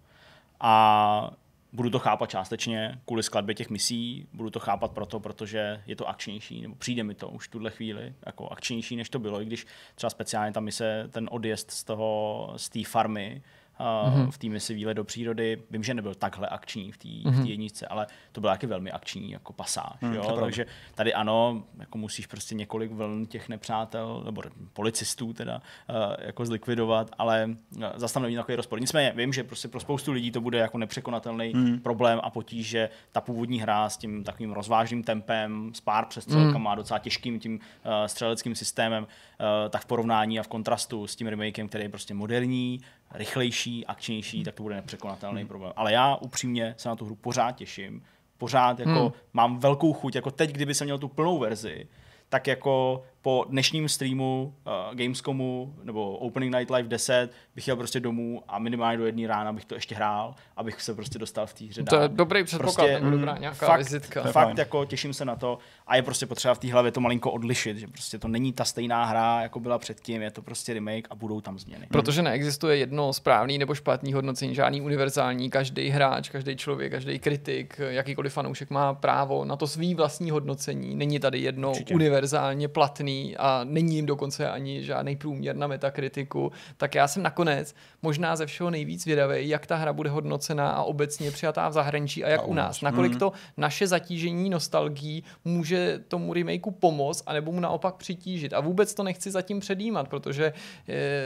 A 0.60 1.30
budu 1.72 1.90
to 1.90 1.98
chápat 1.98 2.30
částečně 2.30 3.00
kvůli 3.04 3.22
skladbě 3.22 3.54
těch 3.54 3.70
misí, 3.70 4.26
budu 4.32 4.50
to 4.50 4.60
chápat 4.60 4.92
proto, 4.92 5.20
protože 5.20 5.82
je 5.86 5.96
to 5.96 6.08
akčnější, 6.08 6.62
nebo 6.62 6.74
přijde 6.74 7.04
mi 7.04 7.14
to 7.14 7.28
už 7.28 7.48
v 7.48 7.50
tuhle 7.50 7.70
chvíli 7.70 8.14
jako 8.26 8.48
akčnější, 8.48 8.96
než 8.96 9.10
to 9.10 9.18
bylo, 9.18 9.42
i 9.42 9.44
když 9.44 9.66
třeba 9.94 10.10
speciálně 10.10 10.52
ta 10.52 10.60
mise, 10.60 11.08
ten 11.10 11.28
odjezd 11.32 11.70
z 11.70 11.84
toho, 11.84 12.52
z 12.56 12.68
té 12.68 12.84
farmy, 12.84 13.42
mm-hmm. 13.80 14.30
v 14.30 14.38
té 14.38 14.48
misi 14.48 14.74
Výlet 14.74 14.94
do 14.94 15.04
přírody. 15.04 15.62
Vím, 15.70 15.82
že 15.82 15.94
nebyl 15.94 16.14
takhle 16.14 16.48
akční 16.48 16.92
v 16.92 16.98
té 16.98 17.08
mm-hmm. 17.08 17.46
jedničce, 17.46 17.86
ale 17.86 18.06
to 18.32 18.40
byl 18.40 18.50
taky 18.50 18.66
velmi 18.66 18.90
akční 18.90 19.30
jako 19.30 19.52
pasáž. 19.52 20.00
Mm, 20.00 20.14
jo? 20.14 20.36
Takže 20.40 20.66
tady 20.94 21.14
ano, 21.14 21.62
jako 21.78 21.98
musíš 21.98 22.26
prostě 22.26 22.54
několik 22.54 22.92
vln 22.92 23.26
těch 23.26 23.48
nepřátel, 23.48 24.22
nebo 24.24 24.42
policistů 24.72 25.32
teda, 25.32 25.62
uh, 25.88 25.96
jako 26.18 26.46
zlikvidovat, 26.46 27.10
ale 27.18 27.50
eh, 27.82 27.92
zase 27.96 28.14
tam 28.14 28.22
není 28.22 28.36
takový 28.36 28.56
rozpor. 28.56 28.80
Nicméně 28.80 29.12
vím, 29.16 29.32
že 29.32 29.44
prostě 29.44 29.68
pro 29.68 29.80
spoustu 29.80 30.12
lidí 30.12 30.30
to 30.30 30.40
bude 30.40 30.58
jako 30.58 30.78
nepřekonatelný 30.78 31.52
mm. 31.54 31.78
problém 31.78 32.20
a 32.22 32.30
potíž, 32.30 32.68
že 32.68 32.88
ta 33.12 33.20
původní 33.20 33.60
hra 33.60 33.88
s 33.88 33.96
tím 33.96 34.24
takovým 34.24 34.52
rozvážným 34.52 35.02
tempem, 35.02 35.70
s 35.74 35.80
pár 35.80 36.06
přestřelkama, 36.06 36.70
mm. 36.70 36.76
docela 36.76 36.98
těžkým 36.98 37.40
tím 37.40 37.54
uh, 37.54 37.60
střeleckým 38.06 38.54
systémem, 38.54 39.02
uh, 39.04 39.70
tak 39.70 39.82
v 39.82 39.86
porovnání 39.86 40.40
a 40.40 40.42
v 40.42 40.48
kontrastu 40.48 41.06
s 41.06 41.16
tím 41.16 41.26
remakem, 41.26 41.68
který 41.68 41.84
je 41.84 41.88
prostě 41.88 42.14
moderní, 42.14 42.80
rychlejší, 43.14 43.86
akčnější, 43.86 44.44
tak 44.44 44.54
to 44.54 44.62
bude 44.62 44.74
nepřekonatelný 44.74 45.40
hmm. 45.40 45.48
problém. 45.48 45.72
Ale 45.76 45.92
já 45.92 46.16
upřímně 46.16 46.74
se 46.78 46.88
na 46.88 46.96
tu 46.96 47.04
hru 47.04 47.14
pořád 47.14 47.52
těším. 47.52 48.02
Pořád 48.38 48.78
jako 48.78 49.00
hmm. 49.00 49.12
mám 49.32 49.58
velkou 49.58 49.92
chuť, 49.92 50.14
jako 50.14 50.30
teď, 50.30 50.52
kdyby 50.52 50.74
jsem 50.74 50.84
měl 50.84 50.98
tu 50.98 51.08
plnou 51.08 51.38
verzi, 51.38 51.88
tak 52.28 52.46
jako 52.46 53.02
po 53.22 53.44
dnešním 53.48 53.88
streamu 53.88 54.54
uh, 54.66 54.94
Gamescomu 54.94 55.74
nebo 55.82 56.16
Opening 56.16 56.54
Night 56.54 56.70
Live 56.70 56.88
10 56.88 57.30
bych 57.54 57.68
jel 57.68 57.76
prostě 57.76 58.00
domů 58.00 58.42
a 58.48 58.58
minimálně 58.58 58.98
do 58.98 59.06
jedné 59.06 59.26
rána 59.28 59.52
bych 59.52 59.64
to 59.64 59.74
ještě 59.74 59.94
hrál, 59.94 60.34
abych 60.56 60.82
se 60.82 60.94
prostě 60.94 61.18
dostal 61.18 61.46
v 61.46 61.54
té 61.54 61.64
hře 61.64 61.82
To 61.82 61.96
je 61.96 62.08
dobrý 62.08 62.44
předpoklad, 62.44 62.74
prostě, 62.76 63.00
nebo 63.00 63.10
dobrá 63.10 63.38
nějaká 63.38 63.66
fakt, 63.66 63.78
vizitka. 63.78 64.22
Fakt 64.22 64.32
fajn. 64.32 64.54
jako 64.58 64.84
těším 64.84 65.14
se 65.14 65.24
na 65.24 65.36
to 65.36 65.58
a 65.86 65.96
je 65.96 66.02
prostě 66.02 66.26
potřeba 66.26 66.54
v 66.54 66.58
té 66.58 66.72
hlavě 66.72 66.92
to 66.92 67.00
malinko 67.00 67.30
odlišit, 67.30 67.76
že 67.76 67.86
prostě 67.86 68.18
to 68.18 68.28
není 68.28 68.52
ta 68.52 68.64
stejná 68.64 69.04
hra, 69.04 69.42
jako 69.42 69.60
byla 69.60 69.78
předtím, 69.78 70.22
je 70.22 70.30
to 70.30 70.42
prostě 70.42 70.74
remake 70.74 71.08
a 71.10 71.14
budou 71.14 71.40
tam 71.40 71.58
změny. 71.58 71.86
Protože 71.90 72.22
neexistuje 72.22 72.76
jedno 72.76 73.12
správný 73.12 73.58
nebo 73.58 73.74
špatný 73.74 74.12
hodnocení, 74.12 74.54
žádný 74.54 74.80
univerzální, 74.80 75.50
každý 75.50 75.88
hráč, 75.88 76.28
každý 76.28 76.56
člověk, 76.56 76.92
každý 76.92 77.18
kritik, 77.18 77.80
jakýkoliv 77.88 78.32
fanoušek 78.32 78.70
má 78.70 78.94
právo 78.94 79.44
na 79.44 79.56
to 79.56 79.66
svý 79.66 79.94
vlastní 79.94 80.30
hodnocení. 80.30 80.94
Není 80.94 81.20
tady 81.20 81.38
jedno 81.38 81.70
Určitě. 81.70 81.94
univerzálně 81.94 82.68
platný 82.68 83.09
špatný 83.10 83.36
a 83.36 83.64
není 83.64 83.96
jim 83.96 84.06
dokonce 84.06 84.50
ani 84.50 84.84
žádný 84.84 85.16
průměr 85.16 85.56
na 85.56 85.66
metakritiku, 85.66 86.52
tak 86.76 86.94
já 86.94 87.08
jsem 87.08 87.22
nakonec 87.22 87.74
možná 88.02 88.36
ze 88.36 88.46
všeho 88.46 88.70
nejvíc 88.70 89.06
vědavý, 89.06 89.48
jak 89.48 89.66
ta 89.66 89.76
hra 89.76 89.92
bude 89.92 90.10
hodnocená 90.10 90.70
a 90.70 90.82
obecně 90.82 91.30
přijatá 91.30 91.68
v 91.68 91.72
zahraničí 91.72 92.24
a 92.24 92.28
jak 92.28 92.40
a 92.40 92.44
u 92.44 92.54
nás. 92.54 92.80
Nakolik 92.80 93.12
mm. 93.12 93.18
to 93.18 93.32
naše 93.56 93.86
zatížení 93.86 94.50
nostalgií 94.50 95.24
může 95.44 95.98
tomu 96.08 96.34
remakeu 96.34 96.70
pomoct, 96.70 97.22
anebo 97.26 97.52
mu 97.52 97.60
naopak 97.60 97.94
přitížit. 97.94 98.52
A 98.52 98.60
vůbec 98.60 98.94
to 98.94 99.02
nechci 99.02 99.30
zatím 99.30 99.60
předjímat, 99.60 100.08
protože 100.08 100.52
je, 100.88 101.24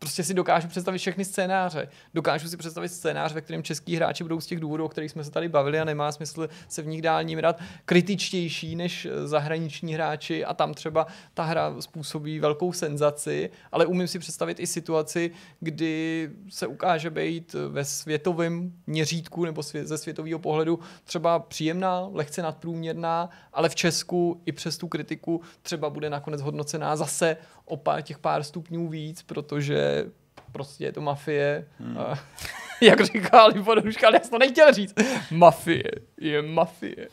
prostě 0.00 0.24
si 0.24 0.34
dokážu 0.34 0.68
představit 0.68 0.98
všechny 0.98 1.24
scénáře. 1.24 1.88
Dokážu 2.14 2.48
si 2.48 2.56
představit 2.56 2.88
scénář, 2.88 3.32
ve 3.32 3.40
kterém 3.40 3.62
český 3.62 3.96
hráči 3.96 4.24
budou 4.24 4.40
z 4.40 4.46
těch 4.46 4.60
důvodů, 4.60 4.84
o 4.84 4.88
kterých 4.88 5.10
jsme 5.10 5.24
se 5.24 5.30
tady 5.30 5.48
bavili 5.48 5.80
a 5.80 5.84
nemá 5.84 6.12
smysl 6.12 6.48
se 6.68 6.82
v 6.82 6.86
nich 6.86 7.02
dál 7.02 7.24
hrát 7.36 7.60
kritičtější 7.84 8.76
než 8.76 9.08
zahraniční 9.24 9.94
hráči 9.94 10.44
a 10.44 10.54
tam 10.54 10.74
třeba 10.74 11.06
ta 11.34 11.42
hra 11.42 11.74
způsobí 11.80 12.40
velkou 12.40 12.72
senzaci, 12.72 13.50
ale 13.72 13.86
umím 13.86 14.08
si 14.08 14.18
představit 14.18 14.60
i 14.60 14.66
situaci, 14.66 15.30
kdy 15.60 16.30
se 16.48 16.66
ukáže 16.66 17.10
být 17.10 17.56
ve 17.68 17.84
světovém 17.84 18.72
měřítku 18.86 19.44
nebo 19.44 19.62
ze 19.62 19.98
světového 19.98 20.38
pohledu 20.38 20.78
třeba 21.04 21.38
příjemná, 21.38 22.08
lehce 22.12 22.42
nadprůměrná, 22.42 23.30
ale 23.52 23.68
v 23.68 23.74
Česku 23.74 24.40
i 24.46 24.52
přes 24.52 24.78
tu 24.78 24.88
kritiku 24.88 25.40
třeba 25.62 25.90
bude 25.90 26.10
nakonec 26.10 26.40
hodnocená 26.40 26.96
zase 26.96 27.36
o 27.70 27.76
pár, 27.76 28.02
těch 28.02 28.18
pár 28.18 28.42
stupňů 28.42 28.88
víc, 28.88 29.22
protože 29.22 30.04
prostě 30.52 30.84
je 30.84 30.92
to 30.92 31.00
mafie. 31.00 31.66
Hmm. 31.78 31.98
A, 31.98 32.18
jak 32.80 33.00
říká 33.00 33.46
Lipoduška, 33.46 34.06
ale 34.06 34.16
já 34.16 34.20
jsem 34.20 34.30
to 34.30 34.38
nechtěl 34.38 34.72
říct. 34.72 34.94
Mafie 35.30 35.90
je 36.20 36.42
mafie. 36.42 37.08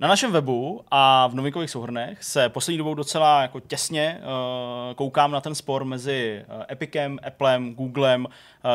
Na 0.00 0.08
našem 0.08 0.32
webu 0.32 0.84
a 0.90 1.26
v 1.26 1.34
novinkových 1.34 1.70
souhrnech 1.70 2.24
se 2.24 2.48
poslední 2.48 2.78
dobou 2.78 2.94
docela 2.94 3.42
jako 3.42 3.60
těsně 3.60 4.20
uh, 4.20 4.94
koukám 4.94 5.30
na 5.30 5.40
ten 5.40 5.54
spor 5.54 5.84
mezi 5.84 6.44
uh, 6.48 6.62
Epicem, 6.70 7.18
Applem, 7.26 7.74
Googlem, 7.74 8.24
uh, 8.24 8.30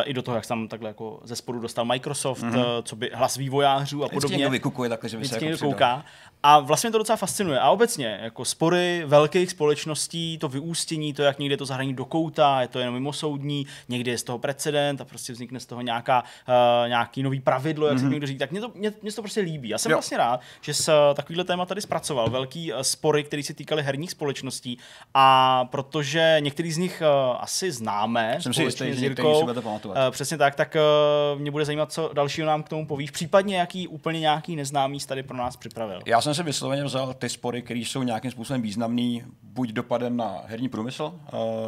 i 0.06 0.14
do 0.14 0.22
toho, 0.22 0.36
jak 0.36 0.46
tam 0.46 0.68
takhle 0.68 0.90
jako 0.90 1.20
ze 1.24 1.36
sporu 1.36 1.60
dostal 1.60 1.86
Microsoft, 1.86 2.44
mm-hmm. 2.44 2.58
uh, 2.58 2.66
co 2.84 2.96
by 2.96 3.12
hlas 3.14 3.38
vývojářů 3.38 4.04
a 4.04 4.10
podobně. 4.10 4.18
Vždycky 4.18 4.38
někdo 4.38 4.50
vykukuje 4.50 4.90
takhle, 4.90 5.10
že 5.10 5.18
by 5.18 5.28
se 5.28 5.46
jako 5.46 5.58
kouká. 5.66 6.06
A 6.44 6.60
vlastně 6.60 6.92
to 6.92 6.98
docela 6.98 7.18
fascinuje. 7.18 7.60
A 7.60 7.70
obecně, 7.70 8.20
jako 8.22 8.46
spory 8.46 9.04
velkých 9.06 9.52
společností, 9.52 10.38
to 10.38 10.50
vyústění, 10.50 11.14
to, 11.14 11.24
jak 11.24 11.40
někde 11.40 11.58
to 11.58 11.66
zahraní 11.66 11.94
do 11.94 12.06
kouta, 12.06 12.62
je 12.62 12.68
to 12.68 12.80
jenom 12.80 12.94
mimosoudní, 12.94 13.68
někdy 13.90 14.12
je 14.12 14.18
z 14.18 14.24
toho 14.24 14.38
precedent 14.38 15.02
a 15.02 15.06
prostě 15.06 15.34
vznikne 15.34 15.60
z 15.60 15.66
toho 15.66 15.82
nějaká, 15.82 16.24
uh, 16.48 16.90
nějaký 16.90 17.24
nový 17.24 17.40
pravidlo, 17.40 17.88
jak 17.88 17.98
mm-hmm. 17.98 18.02
se 18.02 18.10
někdo 18.10 18.28
říká. 18.28 18.40
Tak 18.40 18.52
mě 18.52 18.62
to, 18.62 18.72
mě, 18.76 18.94
mě 19.02 19.12
to 19.12 19.22
prostě 19.22 19.42
líbí. 19.42 19.70
Já 19.70 19.78
jsem 19.78 19.92
jo. 19.92 19.96
vlastně 19.98 20.18
rád, 20.18 20.40
že 20.62 20.74
se 20.74 20.92
takovýhle 21.14 21.44
téma 21.44 21.66
tady 21.66 21.82
zpracoval. 21.82 22.30
Velký 22.30 22.74
uh, 22.74 22.80
spory, 22.80 23.24
které 23.24 23.44
se 23.44 23.54
týkaly 23.54 23.84
herních 23.84 24.12
společností. 24.12 24.78
A 25.14 25.66
protože 25.66 26.38
některý 26.40 26.72
z 26.72 26.78
nich 26.78 27.02
uh, 27.02 27.38
asi 27.40 27.72
známe, 27.72 28.38
jsem 28.40 28.54
si 28.54 28.64
jistý, 28.64 28.94
že 28.94 29.06
Jirkou. 29.06 29.46
Uh, 29.86 29.94
přesně 30.12 30.38
tak, 30.38 30.56
tak 30.56 30.78
mě 31.38 31.52
bude 31.52 31.66
zajímat, 31.66 31.92
co 31.92 32.12
dalšího 32.14 32.48
nám 32.48 32.64
k 32.64 32.70
tomu 32.70 32.88
povíš. 32.88 33.12
Případně 33.12 33.58
jaký 33.58 33.88
úplně 33.88 34.20
nějaký 34.20 34.56
neznámý 34.56 35.00
tady 35.00 35.24
pro 35.24 35.38
nás 35.38 35.58
připravil. 35.58 36.00
Já 36.06 36.22
jsem 36.22 36.36
si 36.36 36.44
vysloveně 36.44 36.84
vzal 36.84 37.14
ty 37.14 37.30
spory, 37.30 37.62
které 37.62 37.80
jsou 37.80 38.04
nějakým 38.04 38.32
způsobem 38.32 38.62
významný, 38.62 39.24
buď 39.44 39.70
dopadem 39.70 40.18
na 40.18 40.42
herní 40.46 40.70
průmysl, 40.70 41.14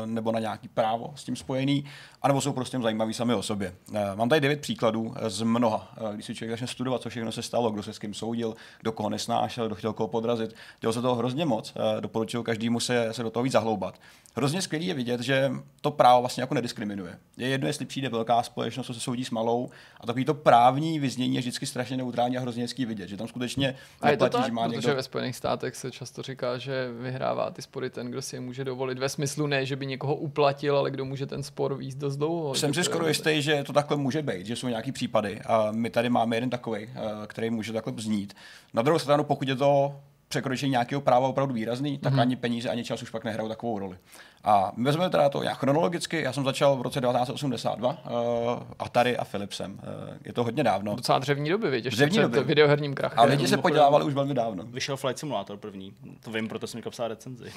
nebo 0.05 0.31
na 0.31 0.39
nějaký 0.39 0.67
právo 0.67 1.13
s 1.15 1.23
tím 1.23 1.35
spojený, 1.35 1.85
anebo 2.21 2.41
jsou 2.41 2.53
prostě 2.53 2.79
zajímavý 2.79 3.13
sami 3.13 3.33
o 3.33 3.43
sobě. 3.43 3.75
Mám 4.15 4.29
tady 4.29 4.41
devět 4.41 4.61
příkladů 4.61 5.13
z 5.27 5.41
mnoha. 5.41 5.93
Když 6.13 6.25
si 6.25 6.35
člověk 6.35 6.51
začne 6.51 6.67
studovat, 6.67 7.01
co 7.01 7.09
všechno 7.09 7.31
se 7.31 7.41
stalo, 7.41 7.71
kdo 7.71 7.83
se 7.83 7.93
s 7.93 7.99
kým 7.99 8.13
soudil, 8.13 8.55
kdo 8.81 8.91
koho 8.91 9.09
nesnášel, 9.09 9.32
kdo 9.65 9.75
chtěl 9.75 9.93
koho 9.93 10.07
podrazit, 10.07 10.55
dělo 10.81 10.93
se 10.93 11.01
toho 11.01 11.15
hrozně 11.15 11.45
moc. 11.45 11.73
Doporučuji 11.99 12.43
každému 12.43 12.79
se, 12.79 13.07
se 13.11 13.23
do 13.23 13.29
toho 13.29 13.43
víc 13.43 13.53
zahloubat. 13.53 13.95
Hrozně 14.35 14.61
skvělý 14.61 14.85
je 14.87 14.93
vidět, 14.93 15.21
že 15.21 15.51
to 15.81 15.91
právo 15.91 16.21
vlastně 16.21 16.43
jako 16.43 16.53
nediskriminuje. 16.53 17.17
Je 17.37 17.47
jedno, 17.47 17.67
jestli 17.67 17.85
přijde 17.85 18.09
velká 18.09 18.43
společnost, 18.43 18.87
co 18.87 18.93
se 18.93 18.99
soudí 18.99 19.25
s 19.25 19.29
malou, 19.29 19.69
a 20.01 20.05
takový 20.05 20.25
to 20.25 20.33
právní 20.33 20.99
vyznění 20.99 21.35
je 21.35 21.41
vždycky 21.41 21.65
strašně 21.65 21.97
neutrální 21.97 22.37
a 22.37 22.41
hrozně 22.41 22.63
hezký 22.63 22.85
vidět, 22.85 23.09
že 23.09 23.17
tam 23.17 23.27
skutečně 23.27 23.75
a 24.01 24.09
je 24.09 24.17
to 24.17 24.29
tak, 24.29 24.51
má 24.51 24.63
protože 24.63 24.75
někdo... 24.75 24.95
ve 24.95 25.03
Spojených 25.03 25.35
státech 25.35 25.75
se 25.75 25.91
často 25.91 26.21
říká, 26.21 26.57
že 26.57 26.89
vyhrává 26.99 27.51
ty 27.51 27.61
spory 27.61 27.89
ten, 27.89 28.07
kdo 28.07 28.21
si 28.21 28.35
je 28.35 28.39
může 28.39 28.63
dovolit. 28.63 28.99
Ve 28.99 29.09
smyslu 29.09 29.47
ne, 29.47 29.65
že 29.65 29.75
by 29.75 29.85
někoho 29.85 30.15
uplatil, 30.15 30.77
ale 30.77 30.91
kdo 30.91 31.05
může 31.05 31.25
ten 31.25 31.43
spor 31.43 31.77
víc 31.77 31.95
dost 31.95 32.17
dlouho. 32.17 32.55
Jsem 32.55 32.73
si 32.73 32.83
skoro 32.83 33.07
jistý, 33.07 33.41
že 33.41 33.63
to 33.63 33.73
takhle 33.73 33.97
může 33.97 34.21
být, 34.21 34.45
že 34.45 34.55
jsou 34.55 34.67
nějaký 34.67 34.91
případy. 34.91 35.41
A 35.41 35.71
my 35.71 35.89
tady 35.89 36.09
máme 36.09 36.35
jeden 36.35 36.49
takový, 36.49 36.89
eh, 36.95 36.99
který 37.27 37.49
může 37.49 37.73
takhle 37.73 37.93
znít. 37.97 38.33
Na 38.73 38.81
druhou 38.81 38.99
stranu, 38.99 39.23
pokud 39.23 39.47
je 39.47 39.55
to 39.55 39.95
překročení 40.33 40.71
nějakého 40.71 41.01
práva 41.01 41.27
opravdu 41.27 41.53
výrazný, 41.53 41.97
tak 41.97 42.13
mm-hmm. 42.13 42.21
ani 42.21 42.35
peníze, 42.35 42.69
ani 42.69 42.83
čas 42.83 43.01
už 43.01 43.09
pak 43.09 43.23
nehrajou 43.23 43.49
takovou 43.49 43.79
roli. 43.79 43.97
A 44.43 44.71
my 44.75 44.83
vezmeme 44.83 45.09
teda 45.09 45.29
to 45.29 45.43
já 45.43 45.53
chronologicky, 45.53 46.21
já 46.21 46.33
jsem 46.33 46.43
začal 46.43 46.75
v 46.75 46.81
roce 46.81 47.01
1982 47.01 47.89
uh, 47.89 47.95
eh, 47.97 48.65
Atari 48.79 49.17
a 49.17 49.25
Philipsem. 49.25 49.73
Uh, 49.73 50.17
je 50.25 50.33
to 50.33 50.43
hodně 50.43 50.63
dávno. 50.63 50.95
Docela 50.95 51.19
dřevní 51.19 51.49
doby, 51.49 51.71
víš, 51.71 51.83
dřevní 51.83 52.17
doby. 52.17 52.43
videoherním 52.43 52.93
krachem. 52.93 53.19
A 53.19 53.23
lidi 53.23 53.47
se 53.47 53.57
podělávali 53.57 54.05
už 54.05 54.13
velmi 54.13 54.33
dávno. 54.33 54.63
Vyšel 54.63 54.97
Flight 54.97 55.19
Simulator 55.19 55.57
první, 55.57 55.93
to 56.23 56.31
vím, 56.31 56.47
proto 56.47 56.67
jsem 56.67 56.81
mi 56.85 56.91
psal 56.91 57.07
recenzi. 57.07 57.51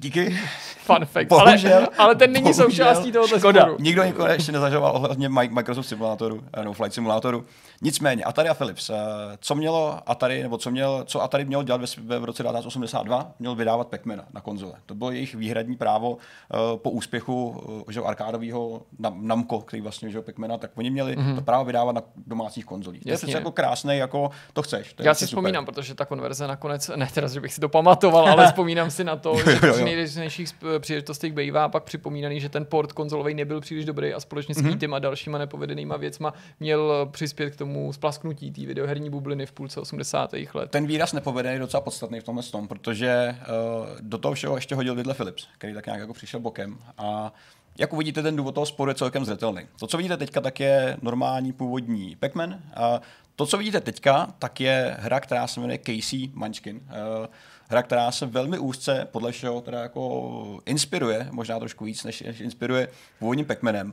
Díky. 0.00 0.38
Fun 0.78 1.04
fact. 1.06 1.28
Bohužel, 1.28 1.76
ale, 1.78 1.88
ale 1.98 2.14
ten 2.14 2.32
není 2.32 2.42
bohužel. 2.42 2.64
součástí 2.70 3.12
tohoto 3.12 3.38
Škoda. 3.38 3.60
sporu. 3.60 3.76
Nikdo 3.80 4.04
nikoho 4.04 4.28
ještě 4.28 4.52
nezažoval 4.52 4.96
ohledně 4.96 5.28
Mi- 5.28 5.48
Microsoft 5.48 5.86
simulátoru, 5.86 6.44
eh, 6.52 6.64
no, 6.64 6.72
Flight 6.72 6.94
simulátoru. 6.94 7.44
Nicméně, 7.82 8.24
Atari 8.24 8.48
a 8.48 8.54
Philips. 8.54 8.90
eh, 8.90 8.94
Co 9.40 9.54
mělo 9.54 9.98
Atari, 10.06 10.42
nebo 10.42 10.58
co, 10.58 10.70
měl, 10.70 11.04
co 11.06 11.22
Atari 11.22 11.44
měl 11.44 11.62
dělat 11.62 11.80
ve, 12.04 12.18
v 12.18 12.24
roce 12.24 12.42
1982? 12.42 13.30
Měl 13.38 13.54
vydávat 13.54 13.88
Pac-Mana 13.88 14.24
na 14.34 14.40
konzole. 14.40 14.72
To 14.86 14.94
bylo 14.94 15.10
jejich 15.10 15.34
výhradní 15.34 15.76
právo 15.76 16.16
eh, 16.54 16.56
po 16.76 16.90
úspěchu 16.90 17.62
že, 17.88 18.00
arkádového 18.00 18.82
Nam- 19.00 19.22
Namco, 19.22 19.58
který 19.58 19.80
vlastně 19.82 20.10
že, 20.10 20.20
Pac-Mana, 20.20 20.58
tak 20.58 20.70
oni 20.74 20.90
měli 20.90 21.16
mm-hmm. 21.16 21.34
to 21.34 21.40
právo 21.40 21.64
vydávat 21.64 21.92
na 21.94 22.02
domácích 22.26 22.64
konzolích. 22.64 23.02
To 23.02 23.08
je 23.08 23.12
Jasně. 23.12 23.26
přece 23.26 23.38
jako 23.38 23.52
krásný, 23.52 23.98
jako 23.98 24.30
to 24.52 24.62
chceš. 24.62 24.92
To 24.92 25.02
Já 25.02 25.14
si 25.14 25.18
super. 25.18 25.28
vzpomínám, 25.28 25.64
protože 25.66 25.94
ta 25.94 26.04
konverze 26.04 26.46
nakonec, 26.46 26.90
ne 26.96 27.08
teda, 27.14 27.28
že 27.28 27.40
bych 27.40 27.52
si 27.54 27.60
to 27.60 27.68
pamatoval, 27.68 28.28
ale 28.28 28.46
vzpomínám 28.52 28.90
si 28.90 29.04
na 29.04 29.16
to, 29.16 29.36
že 29.38 29.58
nejrůznějších 29.94 30.48
příležitostech 30.78 31.32
bývá 31.32 31.68
pak 31.68 31.84
připomínaný, 31.84 32.40
že 32.40 32.48
ten 32.48 32.64
port 32.64 32.92
konzolový 32.92 33.34
nebyl 33.34 33.60
příliš 33.60 33.84
dobrý 33.84 34.14
a 34.14 34.20
společně 34.20 34.54
s 34.54 34.58
mm-hmm. 34.62 34.94
a 34.94 34.98
dalšíma 34.98 35.38
nepovedenýma 35.38 35.96
věcma 35.96 36.34
měl 36.60 37.08
přispět 37.10 37.50
k 37.50 37.56
tomu 37.56 37.92
splasknutí 37.92 38.52
té 38.52 38.66
videoherní 38.66 39.10
bubliny 39.10 39.46
v 39.46 39.52
půlce 39.52 39.80
80. 39.80 40.34
let. 40.54 40.70
ten 40.70 40.86
výraz 40.86 41.12
nepovedený 41.12 41.54
je 41.54 41.60
docela 41.60 41.80
podstatný 41.80 42.20
v 42.20 42.24
tomhle 42.24 42.42
tom, 42.42 42.68
protože 42.68 43.36
uh, 43.38 43.86
do 44.00 44.18
toho 44.18 44.34
všeho 44.34 44.54
ještě 44.54 44.74
hodil 44.74 44.94
vidle 44.94 45.14
Philips, 45.14 45.48
který 45.58 45.74
tak 45.74 45.86
nějak 45.86 46.00
jako 46.00 46.12
přišel 46.12 46.40
bokem 46.40 46.78
a 46.98 47.32
jak 47.78 47.92
uvidíte, 47.92 48.22
ten 48.22 48.36
důvod 48.36 48.54
toho 48.54 48.66
sporu 48.66 48.90
je 48.90 48.94
celkem 48.94 49.24
zřetelný. 49.24 49.62
To, 49.80 49.86
co 49.86 49.96
vidíte 49.96 50.16
teďka, 50.16 50.40
tak 50.40 50.60
je 50.60 50.96
normální 51.02 51.52
původní 51.52 52.16
Pac-Man. 52.16 52.58
A 52.74 53.00
to, 53.36 53.46
co 53.46 53.58
vidíte 53.58 53.80
teďka, 53.80 54.34
tak 54.38 54.60
je 54.60 54.96
hra, 54.98 55.20
která 55.20 55.46
se 55.46 55.60
jmenuje 55.60 55.78
Casey 55.78 56.30
Munchkin. 56.34 56.76
Uh, 56.76 57.26
hra, 57.68 57.82
která 57.82 58.12
se 58.12 58.26
velmi 58.26 58.58
úzce, 58.58 59.08
podle 59.12 59.32
všeho, 59.32 59.60
teda 59.60 59.80
jako 59.80 60.60
inspiruje, 60.66 61.28
možná 61.30 61.58
trošku 61.58 61.84
víc, 61.84 62.04
než, 62.04 62.22
než 62.22 62.40
inspiruje 62.40 62.88
původním 63.18 63.46
Pac-Manem. 63.46 63.92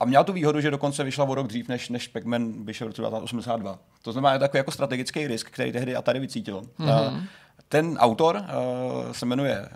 A 0.00 0.04
měla 0.04 0.24
tu 0.24 0.32
výhodu, 0.32 0.60
že 0.60 0.70
dokonce 0.70 1.04
vyšla 1.04 1.24
o 1.24 1.34
rok 1.34 1.46
dřív, 1.46 1.68
než, 1.68 1.88
než 1.88 2.08
Pac-Man 2.08 2.64
vyšel 2.64 2.86
v 2.86 2.88
roce 2.88 3.02
1982. 3.02 3.78
To 4.02 4.12
znamená, 4.12 4.32
je 4.32 4.38
takový 4.38 4.58
jako 4.58 4.70
strategický 4.70 5.26
risk, 5.26 5.50
který 5.50 5.72
tehdy 5.72 5.96
Atari 5.96 6.20
vycítil. 6.20 6.62
Mm-hmm. 6.78 7.22
Ten 7.68 7.96
autor 7.98 8.36
uh, 8.36 9.12
se 9.12 9.26
jmenuje, 9.26 9.68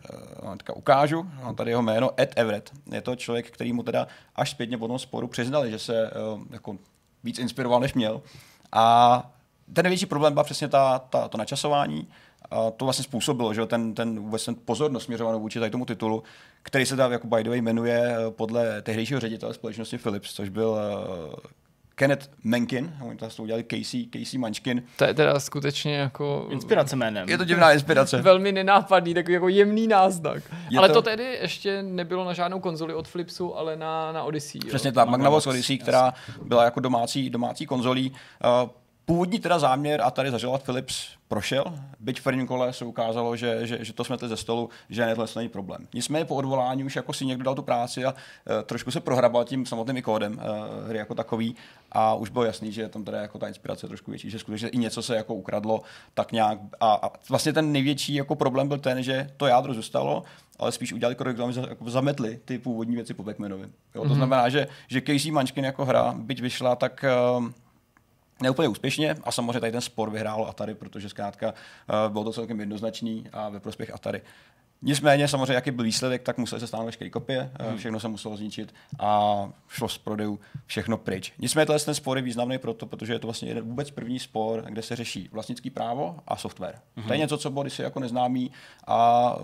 uh, 0.43 0.53
teďka 0.53 0.76
ukážu, 0.76 1.30
mám 1.43 1.55
tady 1.55 1.70
jeho 1.70 1.82
jméno, 1.82 2.11
Ed 2.20 2.32
Everett. 2.36 2.70
Je 2.93 3.01
to 3.01 3.16
člověk, 3.16 3.51
který 3.51 3.72
mu 3.72 3.82
teda 3.82 4.07
až 4.36 4.51
zpětně 4.51 4.78
po 4.78 4.88
tom 4.88 4.99
sporu 4.99 5.28
přiznali, 5.28 5.70
že 5.70 5.78
se 5.78 6.11
uh, 6.11 6.43
jako 6.51 6.76
víc 7.24 7.38
inspiroval, 7.38 7.80
než 7.80 7.95
měl. 7.95 8.22
A 8.72 9.30
ten 9.72 9.82
největší 9.82 10.07
problém 10.07 10.34
byl 10.34 10.45
přesně 10.45 10.68
ta, 10.68 10.99
ta, 10.99 11.28
to 11.28 11.38
načasování. 11.38 12.09
A 12.51 12.70
to 12.70 12.84
vlastně 12.84 13.05
způsobilo, 13.05 13.55
že 13.55 13.66
ten, 13.66 13.94
ten 13.94 14.20
vůbec 14.20 14.44
ten 14.44 14.55
pozornost 14.64 15.05
směřovanou 15.05 15.40
vůči 15.40 15.59
tady 15.59 15.70
tomu 15.70 15.84
titulu, 15.84 16.22
který 16.62 16.86
se 16.86 16.96
tam 16.96 17.12
jako 17.12 17.26
by 17.26 17.44
the 17.44 17.51
way 17.51 17.61
jmenuje 17.61 18.16
eh, 18.16 18.30
podle 18.30 18.82
tehdejšího 18.82 19.20
ředitele 19.20 19.55
společnosti 19.55 19.98
Philips, 19.98 20.34
což 20.34 20.48
byl 20.48 20.68
uh, 20.68 21.34
Kenneth 22.01 22.30
Menkin, 22.44 22.92
oni 23.03 23.16
to 23.16 23.24
vlastně 23.24 23.42
udělali 23.42 23.64
Casey, 23.70 24.07
Casey 24.12 24.38
Munchkin. 24.38 24.82
To 24.96 25.05
je 25.05 25.14
teda 25.14 25.40
skutečně 25.40 25.96
jako 25.96 26.46
Inspirace 26.51 26.96
jménem. 26.96 27.28
Je 27.28 27.38
to 27.38 27.44
divná 27.44 27.72
inspirace. 27.72 28.16
velmi 28.22 28.53
nenápadný, 28.53 29.14
takový 29.14 29.34
jako 29.34 29.48
jemný 29.48 29.86
náznak. 29.86 30.42
Je 30.70 30.78
ale 30.78 30.88
to- 30.88 30.94
to... 30.94 31.03
tedy 31.03 31.38
ještě 31.40 31.82
nebylo 31.82 32.24
na 32.24 32.32
žádnou 32.32 32.61
konzoli 32.61 32.94
od 32.94 33.09
Flipsu, 33.09 33.57
ale 33.57 33.76
na, 33.76 34.12
na 34.12 34.22
Odyssey. 34.22 34.61
Přesně 34.68 34.88
jo? 34.88 34.92
tak, 34.92 35.09
Magnavox 35.09 35.46
Odyssey, 35.46 35.78
která 35.78 36.14
byla 36.44 36.64
jako 36.64 36.80
domácí, 36.80 37.30
domácí 37.30 37.66
konzolí. 37.66 38.12
Uh, 38.62 38.70
Původní 39.11 39.41
teda 39.41 39.59
záměr 39.59 40.01
a 40.01 40.11
tady 40.11 40.31
zažilovat 40.31 40.63
Philips 40.63 41.09
prošel, 41.29 41.65
byť 42.01 42.21
v 42.21 42.23
prvním 42.23 42.47
kole 42.47 42.73
se 42.73 42.85
ukázalo, 42.85 43.37
že, 43.37 43.67
že, 43.67 43.85
že 43.85 43.93
to 43.93 44.05
smetli 44.05 44.29
ze 44.29 44.37
stolu, 44.37 44.71
že 44.91 45.07
tohle 45.15 45.27
není 45.37 45.49
problém. 45.49 45.87
Nicméně 45.95 46.25
po 46.25 46.35
odvolání 46.35 46.85
už 46.85 46.97
jako 46.97 47.13
si 47.13 47.27
někdo 47.27 47.45
dal 47.45 47.55
tu 47.55 47.63
práci 47.63 48.05
a 48.05 48.13
uh, 48.13 48.17
trošku 48.65 48.91
se 48.91 49.01
prohrabal 49.01 49.45
tím 49.45 49.67
samotným 49.67 49.97
i 49.97 50.03
kódem 50.03 50.33
uh, 50.33 50.89
hry 50.89 50.99
jako 50.99 51.15
takový 51.15 51.57
a 51.93 52.15
už 52.15 52.31
bylo 52.31 52.45
jasný, 52.45 52.73
že 52.73 52.89
tam 52.89 53.05
teda 53.05 53.21
jako 53.21 53.39
ta 53.39 53.49
inspirace 53.49 53.85
je 53.85 53.89
trošku 53.89 54.11
větší, 54.11 54.31
že 54.31 54.39
skutečně 54.39 54.69
i 54.69 54.79
něco 54.79 55.03
se 55.03 55.17
jako 55.17 55.35
ukradlo 55.35 55.81
tak 56.15 56.33
nějak 56.33 56.59
a, 56.81 56.95
a 57.03 57.11
vlastně 57.29 57.53
ten 57.53 57.73
největší 57.73 58.15
jako 58.15 58.35
problém 58.35 58.69
byl 58.69 58.79
ten, 58.79 59.03
že 59.03 59.31
to 59.37 59.47
jádro 59.47 59.75
zůstalo, 59.75 60.23
ale 60.59 60.73
spíš 60.73 60.93
udělali 60.93 61.15
krok, 61.15 61.37
jako 61.69 61.91
zametli 61.91 62.41
ty 62.45 62.59
původní 62.59 62.95
věci 62.95 63.15
po 63.15 63.23
Pac-Manovi. 63.23 63.69
Jo, 63.95 64.03
to 64.03 64.09
mm-hmm. 64.09 64.15
znamená, 64.15 64.49
že, 64.49 64.67
že 64.89 65.01
Casey 65.01 65.31
Munchkin 65.31 65.65
jako 65.65 65.85
hra, 65.85 66.15
byť 66.17 66.41
vyšla, 66.41 66.77
tak 66.77 67.05
uh, 67.39 67.45
neúplně 68.43 68.68
úspěšně 68.68 69.16
a 69.24 69.32
samozřejmě 69.32 69.61
tady 69.61 69.72
ten 69.72 69.80
spor 69.80 70.11
vyhrál 70.11 70.47
Atari, 70.49 70.74
protože 70.74 71.09
zkrátka 71.09 71.49
uh, 71.49 72.12
bylo 72.12 72.24
to 72.24 72.32
celkem 72.32 72.61
jednoznačný 72.61 73.24
a 73.32 73.49
ve 73.49 73.61
prospěch 73.61 73.95
Atari. 73.95 74.22
Nicméně 74.82 75.28
samozřejmě, 75.28 75.55
jaký 75.55 75.70
byl 75.70 75.84
výsledek, 75.84 76.22
tak 76.22 76.38
museli 76.38 76.61
se 76.61 76.66
stáhnout 76.66 76.86
veškeré 76.86 77.11
kopie, 77.11 77.51
hmm. 77.61 77.76
všechno 77.76 78.01
se 78.01 78.09
muselo 78.09 78.36
zničit 78.36 78.74
a 78.99 79.49
šlo 79.68 79.88
z 79.88 79.99
prodejů 79.99 80.41
všechno 80.66 80.97
pryč. 80.97 81.32
Nicméně 81.38 81.66
tenhle 81.66 81.84
ten 81.84 81.95
spor 81.95 82.16
je 82.18 82.22
významný 82.22 82.59
proto, 82.59 82.86
protože 82.86 83.12
je 83.12 83.18
to 83.18 83.26
vlastně 83.26 83.49
jeden 83.49 83.64
vůbec 83.64 83.91
první 83.91 84.18
spor, 84.18 84.64
kde 84.68 84.82
se 84.82 84.97
řeší 84.97 85.28
vlastnický 85.32 85.70
právo 85.70 86.16
a 86.28 86.36
software. 86.36 86.78
Hmm. 86.97 87.07
To 87.07 87.12
je 87.12 87.18
něco, 87.18 87.38
co 87.38 87.51
bylo 87.51 87.62
kdysi 87.62 87.82
jako 87.82 88.01
neznámý 88.01 88.51
a 88.86 89.36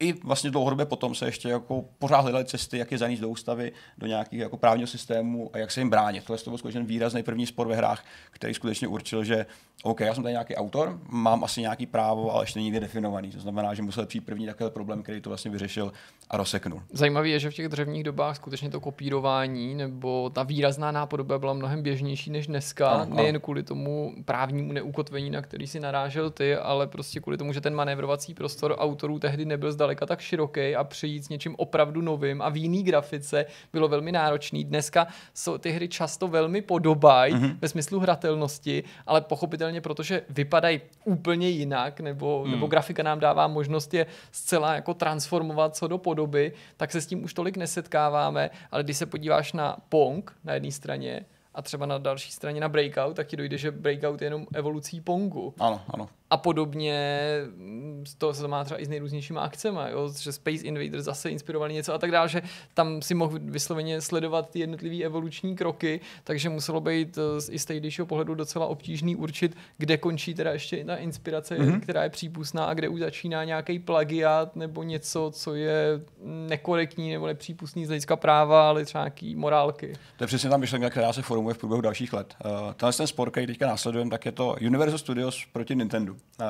i 0.00 0.12
vlastně 0.12 0.50
dlouhodobě 0.50 0.86
potom 0.86 1.14
se 1.14 1.26
ještě 1.26 1.48
jako 1.48 1.84
pořád 1.98 2.20
hledaly 2.20 2.44
cesty, 2.44 2.78
jak 2.78 2.92
je 2.92 2.98
zanést 2.98 3.22
do 3.22 3.28
ústavy, 3.28 3.72
do 3.98 4.06
nějakých 4.06 4.38
jako 4.38 4.56
právního 4.56 4.86
systému 4.86 5.50
a 5.52 5.58
jak 5.58 5.70
se 5.70 5.80
jim 5.80 5.90
bránit. 5.90 6.24
Tohle 6.24 6.38
to 6.38 6.50
byl 6.50 6.58
skutečně 6.58 6.82
výrazný 6.82 7.22
první 7.22 7.46
spor 7.46 7.68
ve 7.68 7.76
hrách, 7.76 8.04
který 8.30 8.54
skutečně 8.54 8.88
určil, 8.88 9.24
že 9.24 9.46
OK, 9.82 10.00
já 10.00 10.14
jsem 10.14 10.22
tady 10.22 10.32
nějaký 10.32 10.56
autor, 10.56 11.00
mám 11.08 11.44
asi 11.44 11.60
nějaký 11.60 11.86
právo, 11.86 12.34
ale 12.34 12.42
ještě 12.42 12.58
není 12.58 12.64
nikdy 12.64 12.80
definovaný. 12.80 13.30
To 13.30 13.40
znamená, 13.40 13.74
že 13.74 13.82
musel 13.82 14.06
přijít 14.06 14.20
první 14.26 14.46
takový 14.46 14.70
problém, 14.70 15.02
který 15.02 15.20
to 15.20 15.30
vlastně 15.30 15.50
vyřešil 15.50 15.92
a 16.30 16.36
rozseknul. 16.36 16.82
Zajímavé 16.92 17.28
je, 17.28 17.38
že 17.38 17.50
v 17.50 17.54
těch 17.54 17.68
dřevních 17.68 18.04
dobách 18.04 18.36
skutečně 18.36 18.70
to 18.70 18.80
kopírování 18.80 19.74
nebo 19.74 20.30
ta 20.30 20.42
výrazná 20.42 20.92
nápodoba 20.92 21.38
byla 21.38 21.52
mnohem 21.52 21.82
běžnější 21.82 22.30
než 22.30 22.46
dneska, 22.46 22.88
Ano, 22.88 23.02
ano. 23.02 23.16
nejen 23.16 23.40
kvůli 23.40 23.62
tomu 23.62 24.14
právnímu 24.24 24.72
neukotvení, 24.72 25.30
na 25.30 25.42
který 25.42 25.66
si 25.66 25.80
narážel 25.80 26.30
ty, 26.30 26.56
ale 26.56 26.86
prostě 26.86 27.20
kvůli 27.20 27.38
tomu, 27.38 27.52
že 27.52 27.60
ten 27.60 27.74
manévrovací 27.74 28.34
prostor 28.34 28.74
autorů 28.78 29.18
tehdy 29.18 29.44
nebyl 29.44 29.72
zdaleka 29.72 29.87
tak 29.94 30.20
široký 30.20 30.76
a 30.76 30.84
přijít 30.84 31.24
s 31.24 31.28
něčím 31.28 31.54
opravdu 31.58 32.02
novým 32.02 32.42
a 32.42 32.48
v 32.48 32.56
jiný 32.56 32.82
grafice 32.82 33.46
bylo 33.72 33.88
velmi 33.88 34.12
náročný. 34.12 34.64
Dneska 34.64 35.06
jsou 35.34 35.58
ty 35.58 35.70
hry 35.70 35.88
často 35.88 36.28
velmi 36.28 36.62
podobají 36.62 37.34
mm-hmm. 37.34 37.56
ve 37.60 37.68
smyslu 37.68 38.00
hratelnosti, 38.00 38.84
ale 39.06 39.20
pochopitelně, 39.20 39.80
protože 39.80 40.22
vypadají 40.28 40.80
úplně 41.04 41.48
jinak, 41.48 42.00
nebo, 42.00 42.42
mm. 42.44 42.50
nebo 42.50 42.66
grafika 42.66 43.02
nám 43.02 43.20
dává 43.20 43.48
možnost 43.48 43.94
je 43.94 44.06
zcela 44.32 44.74
jako 44.74 44.94
transformovat 44.94 45.76
co 45.76 45.88
do 45.88 45.98
podoby, 45.98 46.52
tak 46.76 46.92
se 46.92 47.00
s 47.00 47.06
tím 47.06 47.24
už 47.24 47.34
tolik 47.34 47.56
nesetkáváme, 47.56 48.50
ale 48.70 48.82
když 48.82 48.96
se 48.96 49.06
podíváš 49.06 49.52
na 49.52 49.76
Pong 49.88 50.36
na 50.44 50.54
jedné 50.54 50.70
straně 50.70 51.26
a 51.54 51.62
třeba 51.62 51.86
na 51.86 51.98
další 51.98 52.32
straně 52.32 52.60
na 52.60 52.68
Breakout, 52.68 53.16
tak 53.16 53.26
ti 53.26 53.36
dojde, 53.36 53.58
že 53.58 53.70
Breakout 53.70 54.22
je 54.22 54.26
jenom 54.26 54.46
evolucí 54.54 55.00
Pongu. 55.00 55.54
Ano, 55.58 55.80
ano. 55.90 56.08
A 56.30 56.36
podobně 56.36 57.18
mm, 57.56 58.04
to 58.18 58.34
se 58.34 58.42
to 58.42 58.48
má 58.48 58.64
třeba 58.64 58.80
i 58.80 58.84
s 58.84 58.88
nejrůznějšíma 58.88 59.40
akcema, 59.40 59.88
jo? 59.88 60.12
že 60.20 60.32
Space 60.32 60.64
Invaders 60.64 61.04
zase 61.04 61.30
inspirovali 61.30 61.74
něco 61.74 61.94
a 61.94 61.98
tak 61.98 62.10
dále, 62.10 62.28
že 62.28 62.42
tam 62.74 63.02
si 63.02 63.14
mohl 63.14 63.38
vysloveně 63.42 64.00
sledovat 64.00 64.50
ty 64.50 64.58
jednotlivé 64.58 65.04
evoluční 65.04 65.56
kroky, 65.56 66.00
takže 66.24 66.48
muselo 66.48 66.80
být 66.80 67.18
eh, 67.18 67.40
z- 67.40 67.48
i 67.48 67.58
z 67.58 67.64
tehdejšího 67.64 68.06
pohledu 68.06 68.34
docela 68.34 68.66
obtížný 68.66 69.16
určit, 69.16 69.56
kde 69.78 69.96
končí 69.96 70.34
teda 70.34 70.52
ještě 70.52 70.84
ta 70.84 70.96
inspirace, 70.96 71.58
mm-hmm. 71.58 71.80
která 71.80 72.02
je 72.02 72.10
přípustná 72.10 72.64
a 72.64 72.74
kde 72.74 72.88
už 72.88 73.00
začíná 73.00 73.44
nějaký 73.44 73.78
plagiat 73.78 74.56
nebo 74.56 74.82
něco, 74.82 75.30
co 75.34 75.54
je 75.54 76.00
nekorektní 76.24 77.12
nebo 77.12 77.26
nepřípustný 77.26 77.84
z 77.84 77.88
hlediska 77.88 78.16
práva, 78.16 78.68
ale 78.68 78.84
třeba 78.84 79.04
nějaký 79.04 79.36
morálky. 79.36 79.92
To 80.16 80.24
je 80.24 80.28
přesně 80.28 80.50
ta 80.50 80.56
myšlenka, 80.56 80.90
která 80.90 81.12
se 81.12 81.22
formuje 81.22 81.54
v 81.54 81.58
průběhu 81.58 81.80
dalších 81.80 82.12
let. 82.12 82.34
Uh, 82.44 82.72
tenhle 82.72 82.92
ten 82.92 83.06
spor, 83.06 83.30
který 83.30 83.46
teďka 83.46 83.66
následujeme, 83.66 84.10
tak 84.10 84.26
je 84.26 84.32
to 84.32 84.56
Universal 84.66 84.98
Studios 84.98 85.44
proti 85.52 85.76
Nintendo. 85.76 86.17
Uh, 86.40 86.46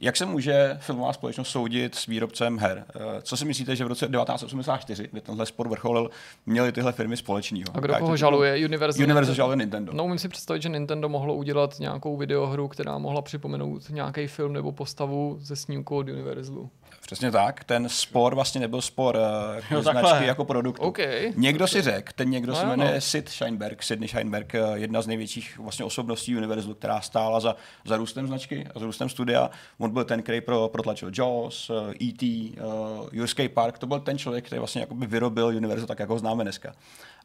jak 0.00 0.16
se 0.16 0.26
může 0.26 0.76
filmová 0.80 1.12
společnost 1.12 1.48
soudit 1.48 1.94
s 1.94 2.06
výrobcem 2.06 2.58
her? 2.58 2.84
Uh, 2.96 3.02
co 3.22 3.36
si 3.36 3.44
myslíte, 3.44 3.76
že 3.76 3.84
v 3.84 3.88
roce 3.88 4.06
1984, 4.06 5.08
kdy 5.12 5.20
tenhle 5.20 5.46
spor 5.46 5.68
vrcholil, 5.68 6.10
měly 6.46 6.72
tyhle 6.72 6.92
firmy 6.92 7.16
společného? 7.16 7.64
A 7.74 7.80
kdo 7.80 7.94
koho 7.94 8.06
bylo? 8.06 8.16
žaluje? 8.16 8.66
Universal, 8.66 9.04
Universal 9.04 9.34
žaluje 9.34 9.56
Nintendo. 9.56 9.92
No, 9.92 10.04
umím 10.04 10.18
si 10.18 10.28
představit, 10.28 10.62
že 10.62 10.68
Nintendo 10.68 11.08
mohlo 11.08 11.34
udělat 11.34 11.78
nějakou 11.78 12.16
videohru, 12.16 12.68
která 12.68 12.98
mohla 12.98 13.22
připomenout 13.22 13.90
nějaký 13.90 14.26
film 14.26 14.52
nebo 14.52 14.72
postavu 14.72 15.36
ze 15.40 15.56
snímku 15.56 15.96
od 15.96 16.08
Universalu. 16.08 16.70
Přesně 17.00 17.30
tak. 17.30 17.64
Ten 17.64 17.88
spor 17.88 18.34
vlastně 18.34 18.60
nebyl 18.60 18.80
spor 18.80 19.16
uh, 19.16 19.56
jako 19.56 19.74
Jo, 19.74 19.82
značky 19.82 20.02
takhle. 20.02 20.26
jako 20.26 20.44
produktu. 20.44 20.82
OK. 20.82 20.98
Někdo 21.36 21.66
si 21.66 21.82
řekl, 21.82 22.12
ten 22.14 22.30
někdo 22.30 22.52
No 22.52 22.58
se 22.58 22.66
jmenuje 22.66 22.94
no. 22.94 23.00
Sid 23.00 23.28
Sheinberg, 23.30 23.82
Sidney 23.82 24.08
Sheinberg, 24.08 24.54
eh, 24.54 24.60
jedna 24.74 25.02
z 25.02 25.06
největších 25.06 25.58
vlastně 25.58 25.84
osobností 25.84 26.36
Universalu, 26.36 26.74
která 26.74 27.00
stála 27.00 27.40
za, 27.40 27.56
za 27.84 27.96
růstem 27.96 28.26
značky 28.26 28.66
a 28.74 28.78
za 28.78 28.86
růstem 28.86 29.08
studia. 29.08 29.50
On 29.78 29.90
byl 29.90 30.04
ten, 30.04 30.22
který 30.22 30.40
pro, 30.40 30.68
protlačil 30.68 31.10
Jaws, 31.18 31.70
eh, 31.70 32.04
E.T., 32.04 32.52
uh, 32.64 33.08
Jurský 33.12 33.48
park, 33.48 33.78
to 33.78 33.86
byl 33.86 34.00
ten 34.00 34.18
člověk, 34.18 34.46
který 34.46 34.58
vlastně 34.58 34.80
jakoby 34.80 35.06
vyrobil 35.06 35.46
Universal 35.46 35.86
tak, 35.86 35.98
jak 35.98 36.08
ho 36.08 36.18
známe 36.18 36.44
dneska. 36.44 36.74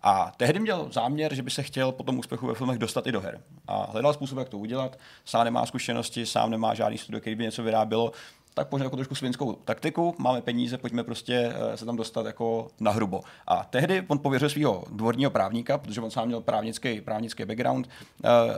A 0.04 0.32
tehdy 0.38 0.60
měl 0.60 0.88
záměr, 0.92 1.34
že 1.36 1.44
by 1.44 1.50
se 1.52 1.64
chtěl 1.64 1.92
po 1.92 2.04
tom 2.04 2.20
úspěchu 2.20 2.48
ve 2.48 2.54
filmech 2.54 2.78
dostat 2.78 3.08
i 3.08 3.12
do 3.12 3.22
her. 3.22 3.42
A 3.68 3.88
hledal 3.92 4.14
způsob, 4.14 4.38
jak 4.38 4.50
to 4.50 4.58
udělat. 4.58 4.98
Sám 5.26 5.46
nemá 5.46 5.66
zkušenosti, 5.66 6.26
sám 6.26 6.52
nemá 6.52 6.74
žádný 6.74 6.98
studio, 6.98 7.22
který 7.22 7.36
by 7.36 7.44
něco 7.44 7.64
vyrábělo 7.64 8.12
tak 8.58 8.68
pojďme 8.68 8.86
jako 8.86 8.96
trošku 8.96 9.16
svinskou 9.16 9.54
taktiku, 9.54 10.16
máme 10.18 10.42
peníze, 10.42 10.78
pojďme 10.78 11.04
prostě 11.04 11.54
se 11.76 11.86
tam 11.86 11.96
dostat 11.96 12.26
jako 12.26 12.68
na 12.80 12.92
hrubo. 12.92 13.22
A 13.48 13.64
tehdy 13.64 14.04
on 14.08 14.20
pověřil 14.20 14.50
svého 14.50 14.84
dvorního 14.92 15.32
právníka, 15.32 15.78
protože 15.78 16.02
on 16.02 16.12
sám 16.12 16.28
měl 16.28 16.42
právnický, 16.42 17.02
právnický 17.02 17.46
background, 17.46 17.90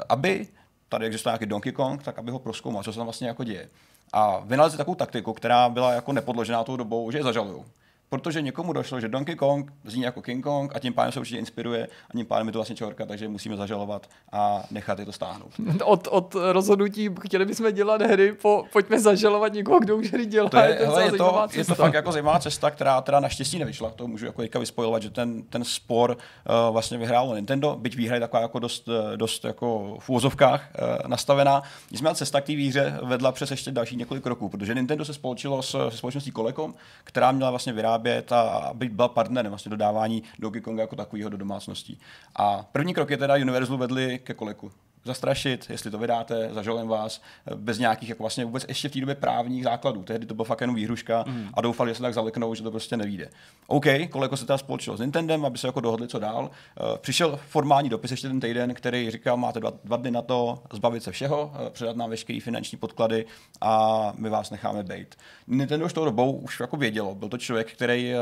aby 0.10 0.48
tady 0.90 1.06
existuje 1.06 1.32
nějaký 1.32 1.46
Donkey 1.46 1.72
Kong, 1.72 2.04
tak 2.04 2.20
aby 2.20 2.32
ho 2.32 2.40
proskoumal, 2.40 2.84
co 2.84 2.94
se 2.94 2.98
tam 2.98 3.06
vlastně 3.06 3.28
jako 3.28 3.44
děje. 3.44 3.70
A 4.14 4.40
vynalezli 4.40 4.78
takovou 4.78 4.96
taktiku, 4.96 5.34
která 5.34 5.70
byla 5.70 5.94
jako 5.94 6.14
nepodložená 6.14 6.64
tou 6.64 6.78
dobou, 6.78 7.12
že 7.12 7.18
je 7.18 7.24
zažalují 7.24 7.64
protože 8.10 8.42
někomu 8.42 8.74
došlo, 8.74 9.00
že 9.00 9.08
Donkey 9.08 9.36
Kong 9.36 9.74
zní 9.84 10.02
jako 10.02 10.22
King 10.22 10.44
Kong 10.44 10.76
a 10.76 10.80
tím 10.80 10.94
pádem 10.94 11.12
se 11.12 11.20
určitě 11.20 11.40
inspiruje 11.40 11.88
a 12.10 12.18
tím 12.18 12.26
pádem 12.26 12.48
je 12.48 12.54
to 12.54 12.60
vlastně 12.60 12.76
čorka, 12.76 13.06
takže 13.06 13.28
musíme 13.28 13.56
zažalovat 13.56 14.10
a 14.32 14.64
nechat 14.72 15.00
je 15.00 15.06
to 15.06 15.12
stáhnout. 15.12 15.52
Od, 15.84 16.08
od 16.12 16.36
rozhodnutí 16.52 17.10
chtěli 17.22 17.46
bychom 17.46 17.72
dělat 17.72 18.02
hry, 18.02 18.34
po, 18.34 18.64
pojďme 18.74 19.00
zažalovat 19.00 19.54
někoho, 19.54 19.80
kdo 19.80 19.98
už 19.98 20.12
hry 20.12 20.26
dělá. 20.26 20.50
To 20.50 20.58
je, 20.58 20.70
je, 20.70 20.86
hele, 20.86 21.04
je, 21.04 21.12
to, 21.12 21.48
je 21.54 21.66
to 21.66 21.76
fakt 21.76 21.94
jako 21.94 22.12
zajímavá 22.12 22.40
cesta, 22.40 22.72
která 22.72 23.02
teda 23.02 23.20
naštěstí 23.20 23.60
nevyšla. 23.60 23.90
To 23.90 24.08
můžu 24.08 24.26
jako 24.26 24.42
teďka 24.42 24.60
vyspojovat, 24.60 25.02
že 25.02 25.10
ten, 25.10 25.44
ten 25.44 25.64
spor 25.64 26.12
uh, 26.12 26.74
vlastně 26.74 26.98
vyhrálo 26.98 27.36
Nintendo, 27.36 27.76
byť 27.80 27.96
výhra 27.96 28.16
je 28.16 28.20
taková 28.20 28.42
jako 28.42 28.60
dost, 28.60 28.90
eh, 28.90 29.18
dost 29.18 29.46
jako 29.46 29.98
v 30.00 30.10
úvozovkách 30.10 30.70
uh, 31.02 31.10
nastavená. 31.10 31.64
Nicméně 31.92 32.16
cesta 32.16 32.42
k 32.42 32.46
té 32.46 32.56
výhře 32.56 33.00
vedla 33.04 33.32
přes 33.32 33.52
ještě 33.52 33.72
další 33.72 33.96
několik 33.96 34.24
kroků, 34.24 34.50
protože 34.50 34.74
Nintendo 34.76 35.06
se 35.06 35.14
spolčilo 35.14 35.62
s, 35.62 35.90
se 35.90 35.98
společností 35.98 36.32
Colecom, 36.32 36.74
která 37.04 37.32
měla 37.32 37.50
vlastně 37.50 37.74
vyrábět 37.74 37.99
vyrábět 38.00 38.32
a 38.32 38.42
aby 38.42 38.90
byla 38.90 39.08
partnerem 39.08 39.52
vlastně 39.52 39.70
dodávání 39.70 40.24
Donkey 40.40 40.62
Konga 40.62 40.82
jako 40.82 40.96
takového 40.96 41.30
do 41.30 41.38
domácností. 41.38 42.00
A 42.36 42.66
první 42.72 42.94
krok 42.94 43.10
je 43.10 43.18
teda 43.18 43.36
Universal 43.36 43.78
vedli 43.78 44.20
ke 44.20 44.34
koleku 44.34 44.72
zastrašit, 45.06 45.66
jestli 45.70 45.92
to 45.92 45.98
vydáte, 45.98 46.50
zažalem 46.54 46.88
vás, 46.88 47.22
bez 47.56 47.80
nějakých 47.80 48.10
jako 48.10 48.24
vlastně 48.24 48.46
vůbec 48.46 48.66
ještě 48.68 48.90
v 48.90 48.92
té 48.92 49.00
době 49.00 49.16
právních 49.16 49.64
základů. 49.64 50.04
Tehdy 50.04 50.26
to 50.26 50.34
byla 50.34 50.46
fakt 50.46 50.62
jenom 50.62 50.76
výhruška 50.76 51.24
mm. 51.28 51.50
a 51.54 51.62
doufali, 51.62 51.92
že 51.92 51.96
se 51.96 52.02
tak 52.02 52.14
zaleknou, 52.14 52.56
že 52.56 52.64
to 52.64 52.72
prostě 52.72 52.98
nevíde. 52.98 53.30
OK, 53.68 53.86
koleko 54.10 54.38
se 54.38 54.46
teda 54.46 54.58
spolčilo 54.58 54.98
s 54.98 55.00
Nintendem, 55.00 55.46
aby 55.46 55.58
se 55.58 55.68
jako 55.68 55.80
dohodli, 55.82 56.08
co 56.08 56.20
dál. 56.20 56.44
Uh, 56.44 56.98
přišel 56.98 57.40
formální 57.48 57.90
dopis 57.90 58.12
ještě 58.12 58.28
ten 58.28 58.40
týden, 58.40 58.74
který 58.74 59.12
říkal, 59.12 59.38
máte 59.38 59.60
dva, 59.60 59.74
dva 59.84 59.98
dny 59.98 60.12
na 60.12 60.22
to 60.22 60.64
zbavit 60.74 61.04
se 61.04 61.12
všeho, 61.12 61.52
uh, 61.54 61.70
předat 61.70 61.96
nám 61.96 62.10
veškeré 62.10 62.40
finanční 62.40 62.78
podklady 62.78 63.26
a 63.62 64.14
my 64.18 64.30
vás 64.30 64.52
necháme 64.52 64.84
být. 64.84 65.16
Nintendo 65.48 65.86
už 65.86 65.94
tou 65.94 66.06
dobou 66.06 66.32
už 66.32 66.60
jako 66.60 66.78
vědělo, 66.78 67.16
byl 67.16 67.30
to 67.30 67.38
člověk, 67.38 67.72
který 67.72 68.14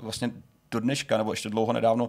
vlastně 0.00 0.30
do 0.70 0.80
dneška, 0.80 1.18
nebo 1.18 1.32
ještě 1.32 1.48
dlouho 1.50 1.72
nedávno, 1.72 2.08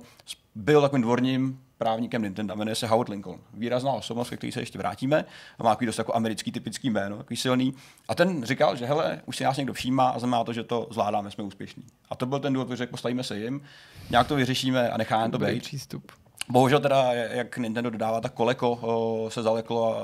byl 0.55 0.81
takovým 0.81 1.01
dvorním 1.01 1.59
právníkem 1.77 2.21
Nintendo, 2.21 2.55
jmenuje 2.55 2.75
se 2.75 2.87
Howard 2.87 3.09
Lincoln. 3.09 3.39
Výrazná 3.53 3.91
osobnost, 3.91 4.29
ke 4.29 4.37
který 4.37 4.51
se 4.51 4.59
ještě 4.59 4.77
vrátíme. 4.77 5.25
Má 5.63 5.69
takový 5.69 5.85
dost 5.85 5.97
jako 5.97 6.15
americký 6.15 6.51
typický 6.51 6.89
jméno, 6.89 7.17
takový 7.17 7.37
silný. 7.37 7.73
A 8.07 8.15
ten 8.15 8.43
říkal, 8.43 8.75
že 8.75 8.85
hele, 8.85 9.21
už 9.25 9.37
si 9.37 9.43
nás 9.43 9.57
někdo 9.57 9.73
všímá 9.73 10.09
a 10.09 10.19
znamená 10.19 10.43
to, 10.43 10.53
že 10.53 10.63
to 10.63 10.87
zvládáme, 10.91 11.31
jsme 11.31 11.43
úspěšní. 11.43 11.83
A 12.09 12.15
to 12.15 12.25
byl 12.25 12.39
ten 12.39 12.53
důvod, 12.53 12.71
že 12.77 12.87
postavíme 12.87 13.23
se 13.23 13.37
jim, 13.37 13.61
nějak 14.09 14.27
to 14.27 14.35
vyřešíme 14.35 14.89
a 14.89 14.97
necháme 14.97 15.31
to 15.31 15.37
být. 15.37 15.63
přístup. 15.63 16.11
Bohužel 16.49 16.79
teda, 16.79 17.13
jak 17.13 17.57
Nintendo 17.57 17.89
dodává, 17.89 18.21
tak 18.21 18.33
koleko 18.33 19.29
se 19.31 19.43
zaleklo 19.43 19.97
a 19.97 20.01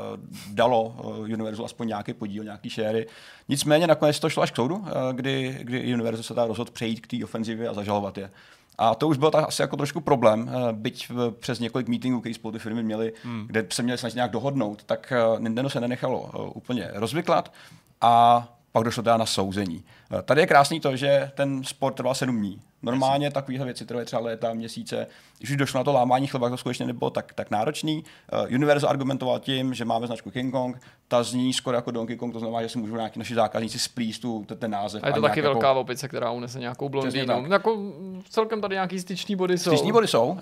dalo 0.51 0.95
Universal 1.19 1.65
aspoň 1.65 1.87
nějaký 1.87 2.13
podíl, 2.13 2.43
nějaký 2.43 2.69
šéry. 2.69 3.07
Nicméně 3.49 3.87
nakonec 3.87 4.19
to 4.19 4.29
šlo 4.29 4.43
až 4.43 4.51
k 4.51 4.55
soudu, 4.55 4.85
kdy, 5.11 5.57
kdy 5.61 5.93
Universal 5.93 6.23
se 6.23 6.33
teda 6.33 6.45
rozhodl 6.45 6.71
přejít 6.71 6.99
k 6.99 7.07
té 7.07 7.23
ofenzivě 7.23 7.69
a 7.69 7.73
zažalovat 7.73 8.17
je. 8.17 8.31
A 8.77 8.95
to 8.95 9.07
už 9.07 9.17
byl 9.17 9.31
tak 9.31 9.47
asi 9.47 9.61
jako 9.61 9.77
trošku 9.77 10.01
problém, 10.01 10.51
byť 10.71 11.11
přes 11.39 11.59
několik 11.59 11.87
meetingů, 11.87 12.19
které 12.19 12.35
spolu 12.35 12.51
ty 12.51 12.59
firmy 12.59 12.83
měly, 12.83 13.13
hmm. 13.23 13.47
kde 13.47 13.67
se 13.69 13.83
měli 13.83 13.97
snažit 13.97 14.15
nějak 14.15 14.31
dohodnout, 14.31 14.83
tak 14.83 15.13
Nintendo 15.39 15.69
se 15.69 15.81
nenechalo 15.81 16.31
úplně 16.53 16.89
rozvyklat 16.93 17.53
a 18.01 18.47
pak 18.71 18.83
došlo 18.83 19.03
teda 19.03 19.17
na 19.17 19.25
souzení. 19.25 19.83
Tady 20.21 20.41
je 20.41 20.47
krásný 20.47 20.79
to, 20.79 20.95
že 20.95 21.31
ten 21.35 21.63
sport 21.63 21.93
trval 21.93 22.15
sedm 22.15 22.37
dní. 22.37 22.61
Normálně 22.81 23.31
takovéhle 23.31 23.65
věci 23.65 23.85
trvají 23.85 24.05
třeba 24.05 24.21
léta, 24.21 24.53
měsíce. 24.53 25.07
Když 25.37 25.49
už 25.49 25.57
došlo 25.57 25.77
na 25.77 25.83
to 25.83 25.93
lámání 25.93 26.27
chleba, 26.27 26.49
to 26.49 26.57
skutečně 26.57 26.85
nebylo 26.85 27.09
tak, 27.09 27.33
tak 27.33 27.51
náročný. 27.51 28.03
Uh, 28.45 28.55
Universal 28.55 28.89
argumentoval 28.89 29.39
tím, 29.39 29.73
že 29.73 29.85
máme 29.85 30.07
značku 30.07 30.31
King 30.31 30.51
Kong, 30.51 30.81
ta 31.07 31.23
zní 31.23 31.53
skoro 31.53 31.75
jako 31.77 31.91
Donkey 31.91 32.17
Kong, 32.17 32.33
to 32.33 32.39
znamená, 32.39 32.61
že 32.61 32.69
si 32.69 32.79
můžou 32.79 32.95
nějaký 32.95 33.19
naši 33.19 33.35
zákazníci 33.35 33.79
splíst 33.79 34.21
tu, 34.21 34.45
ten 34.59 34.71
název. 34.71 35.03
A 35.03 35.07
je 35.07 35.13
to 35.13 35.19
a 35.19 35.21
taky 35.21 35.41
velká 35.41 35.67
jako... 35.67 35.79
opice, 35.79 36.07
která 36.07 36.31
unese 36.31 36.59
nějakou 36.59 36.89
blondýnu. 36.89 37.45
Jako 37.51 37.77
celkem 38.29 38.61
tady 38.61 38.75
nějaký 38.75 38.99
styční 38.99 39.35
body 39.35 39.57
jsou. 39.57 39.69
Styční 39.69 39.91
body 39.91 40.07
jsou. 40.07 40.27
Uh, 40.27 40.37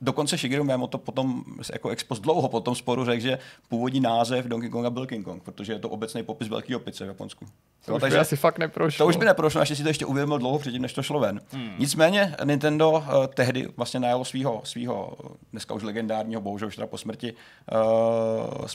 dokonce 0.00 0.36
Shigeru 0.36 0.64
Miyamoto 0.64 0.98
potom 0.98 1.44
jako 1.72 1.88
expost 1.88 2.22
dlouho 2.22 2.48
po 2.48 2.60
tom 2.60 2.74
sporu 2.74 3.04
řekl, 3.04 3.22
že 3.22 3.38
původní 3.68 4.00
název 4.00 4.46
Donkey 4.46 4.70
Konga 4.70 4.90
byl 4.90 5.06
King 5.06 5.24
Kong, 5.24 5.42
protože 5.42 5.72
je 5.72 5.78
to 5.78 5.88
obecný 5.88 6.22
popis 6.22 6.48
velký 6.48 6.76
opice 6.76 7.04
v 7.04 7.08
Japonsku. 7.08 7.46
To 7.84 7.94
už 7.94 8.00
takže, 8.00 8.18
asi 8.18 8.36
fakt 8.36 8.58
neprošlo. 8.96 9.06
To 9.06 9.08
už 9.08 9.16
by 9.16 9.24
neprošlo, 9.24 9.66
si 9.66 9.82
to 9.82 9.88
ještě 9.88 10.06
uvědomil 10.06 10.38
dlouho 10.38 10.58
předtím, 10.58 10.82
než 10.82 10.92
to 10.92 11.02
šlo 11.02 11.20
ven. 11.20 11.40
Hmm. 11.50 11.72
Nicméně 11.78 12.36
Nintendo 12.44 12.90
uh, 12.90 13.26
tehdy 13.26 13.68
vlastně 13.76 14.00
najalo 14.00 14.24
svého, 14.24 14.60
svého 14.64 15.16
dneska 15.52 15.74
už 15.74 15.82
legendárního, 15.82 16.40
bohužel 16.40 16.68
už 16.68 16.76
teda 16.76 16.86
po 16.86 16.98
smrti, 16.98 17.32
uh, 17.32 18.66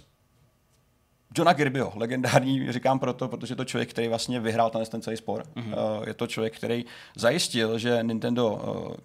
Johna 1.38 1.54
Kirbyho, 1.54 1.94
legendární, 1.96 2.72
říkám 2.72 3.00
proto, 3.00 3.28
protože 3.28 3.52
je 3.52 3.56
to 3.56 3.66
člověk, 3.66 3.90
který 3.90 4.08
vlastně 4.08 4.40
vyhrál 4.40 4.70
ten, 4.70 4.86
ten 4.86 5.02
celý 5.02 5.18
spor. 5.18 5.44
Mm-hmm. 5.56 6.00
Uh, 6.00 6.08
je 6.08 6.14
to 6.14 6.28
člověk, 6.28 6.56
který 6.56 6.86
zajistil, 7.16 7.78
že 7.78 8.00
Nintendo 8.04 8.50
uh, 8.50 8.96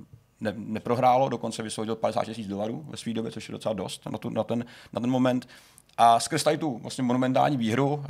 ne, 0.41 0.55
neprohrálo, 0.57 1.29
dokonce 1.29 1.63
vysvodil 1.63 1.97
50 1.97 2.25
tisíc 2.25 2.47
dolarů 2.47 2.85
ve 2.89 2.97
své 2.97 3.13
době, 3.13 3.31
což 3.31 3.49
je 3.49 3.53
docela 3.53 3.75
dost 3.75 4.07
na, 4.07 4.19
tu, 4.19 4.31
na, 4.31 4.45
ten, 4.45 4.65
na 4.93 5.01
ten 5.01 5.11
moment. 5.11 5.49
A 5.99 6.21
skrz 6.21 6.43
tady 6.43 6.59
tu 6.59 6.79
vlastně 6.79 7.05
monumentální 7.05 7.57
výhru 7.57 7.95
uh, 7.95 8.03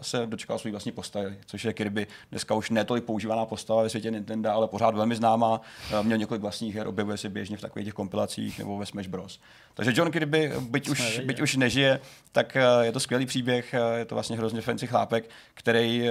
se 0.00 0.26
dočkal 0.26 0.58
svůj 0.58 0.70
vlastní 0.70 0.92
postavy, 0.92 1.38
což 1.46 1.64
je 1.64 1.72
Kirby. 1.72 2.06
Dneska 2.30 2.54
už 2.54 2.70
netolik 2.70 3.04
používaná 3.04 3.46
postava 3.46 3.82
ve 3.82 3.88
světě 3.88 4.10
Nintendo, 4.10 4.50
ale 4.50 4.68
pořád 4.68 4.94
velmi 4.94 5.14
známá. 5.14 5.60
Uh, 5.92 6.06
měl 6.06 6.18
několik 6.18 6.42
vlastních 6.42 6.74
her, 6.74 6.88
objevuje 6.88 7.16
se 7.16 7.28
běžně 7.28 7.56
v 7.56 7.60
takových 7.60 7.86
těch 7.86 7.94
kompilacích 7.94 8.58
nebo 8.58 8.78
ve 8.78 8.86
Smash 8.86 9.08
Bros. 9.08 9.40
Takže 9.74 9.92
John 9.94 10.10
Kirby, 10.10 10.52
byť 10.60 10.88
už, 10.88 11.18
byť 11.18 11.40
už 11.40 11.56
nežije, 11.56 12.00
tak 12.32 12.56
uh, 12.56 12.82
je 12.84 12.92
to 12.92 13.00
skvělý 13.00 13.26
příběh, 13.26 13.74
uh, 13.74 13.98
je 13.98 14.04
to 14.04 14.14
vlastně 14.14 14.36
hrozně 14.36 14.60
fancy 14.60 14.86
chlápek, 14.86 15.30
který 15.54 16.02
uh, 16.02 16.08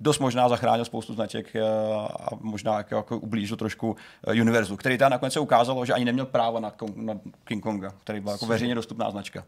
dost 0.00 0.18
možná 0.18 0.48
zachránil 0.48 0.84
spoustu 0.84 1.14
značek 1.14 1.56
a 2.20 2.28
možná 2.40 2.76
jako, 2.76 2.94
jako 2.94 3.18
ublížil 3.18 3.56
trošku 3.56 3.96
Univerzu, 4.40 4.76
který 4.76 4.98
tam 4.98 5.10
nakonec 5.10 5.32
se 5.32 5.40
ukázalo, 5.40 5.84
že 5.84 5.92
ani 5.92 6.04
neměl 6.04 6.26
právo 6.26 6.60
na, 6.60 6.72
na 6.94 7.14
King 7.44 7.62
Konga, 7.62 7.92
který 8.00 8.20
byl 8.20 8.32
jako 8.32 8.46
veřejně 8.46 8.74
dostupná 8.74 9.10
značka. 9.10 9.44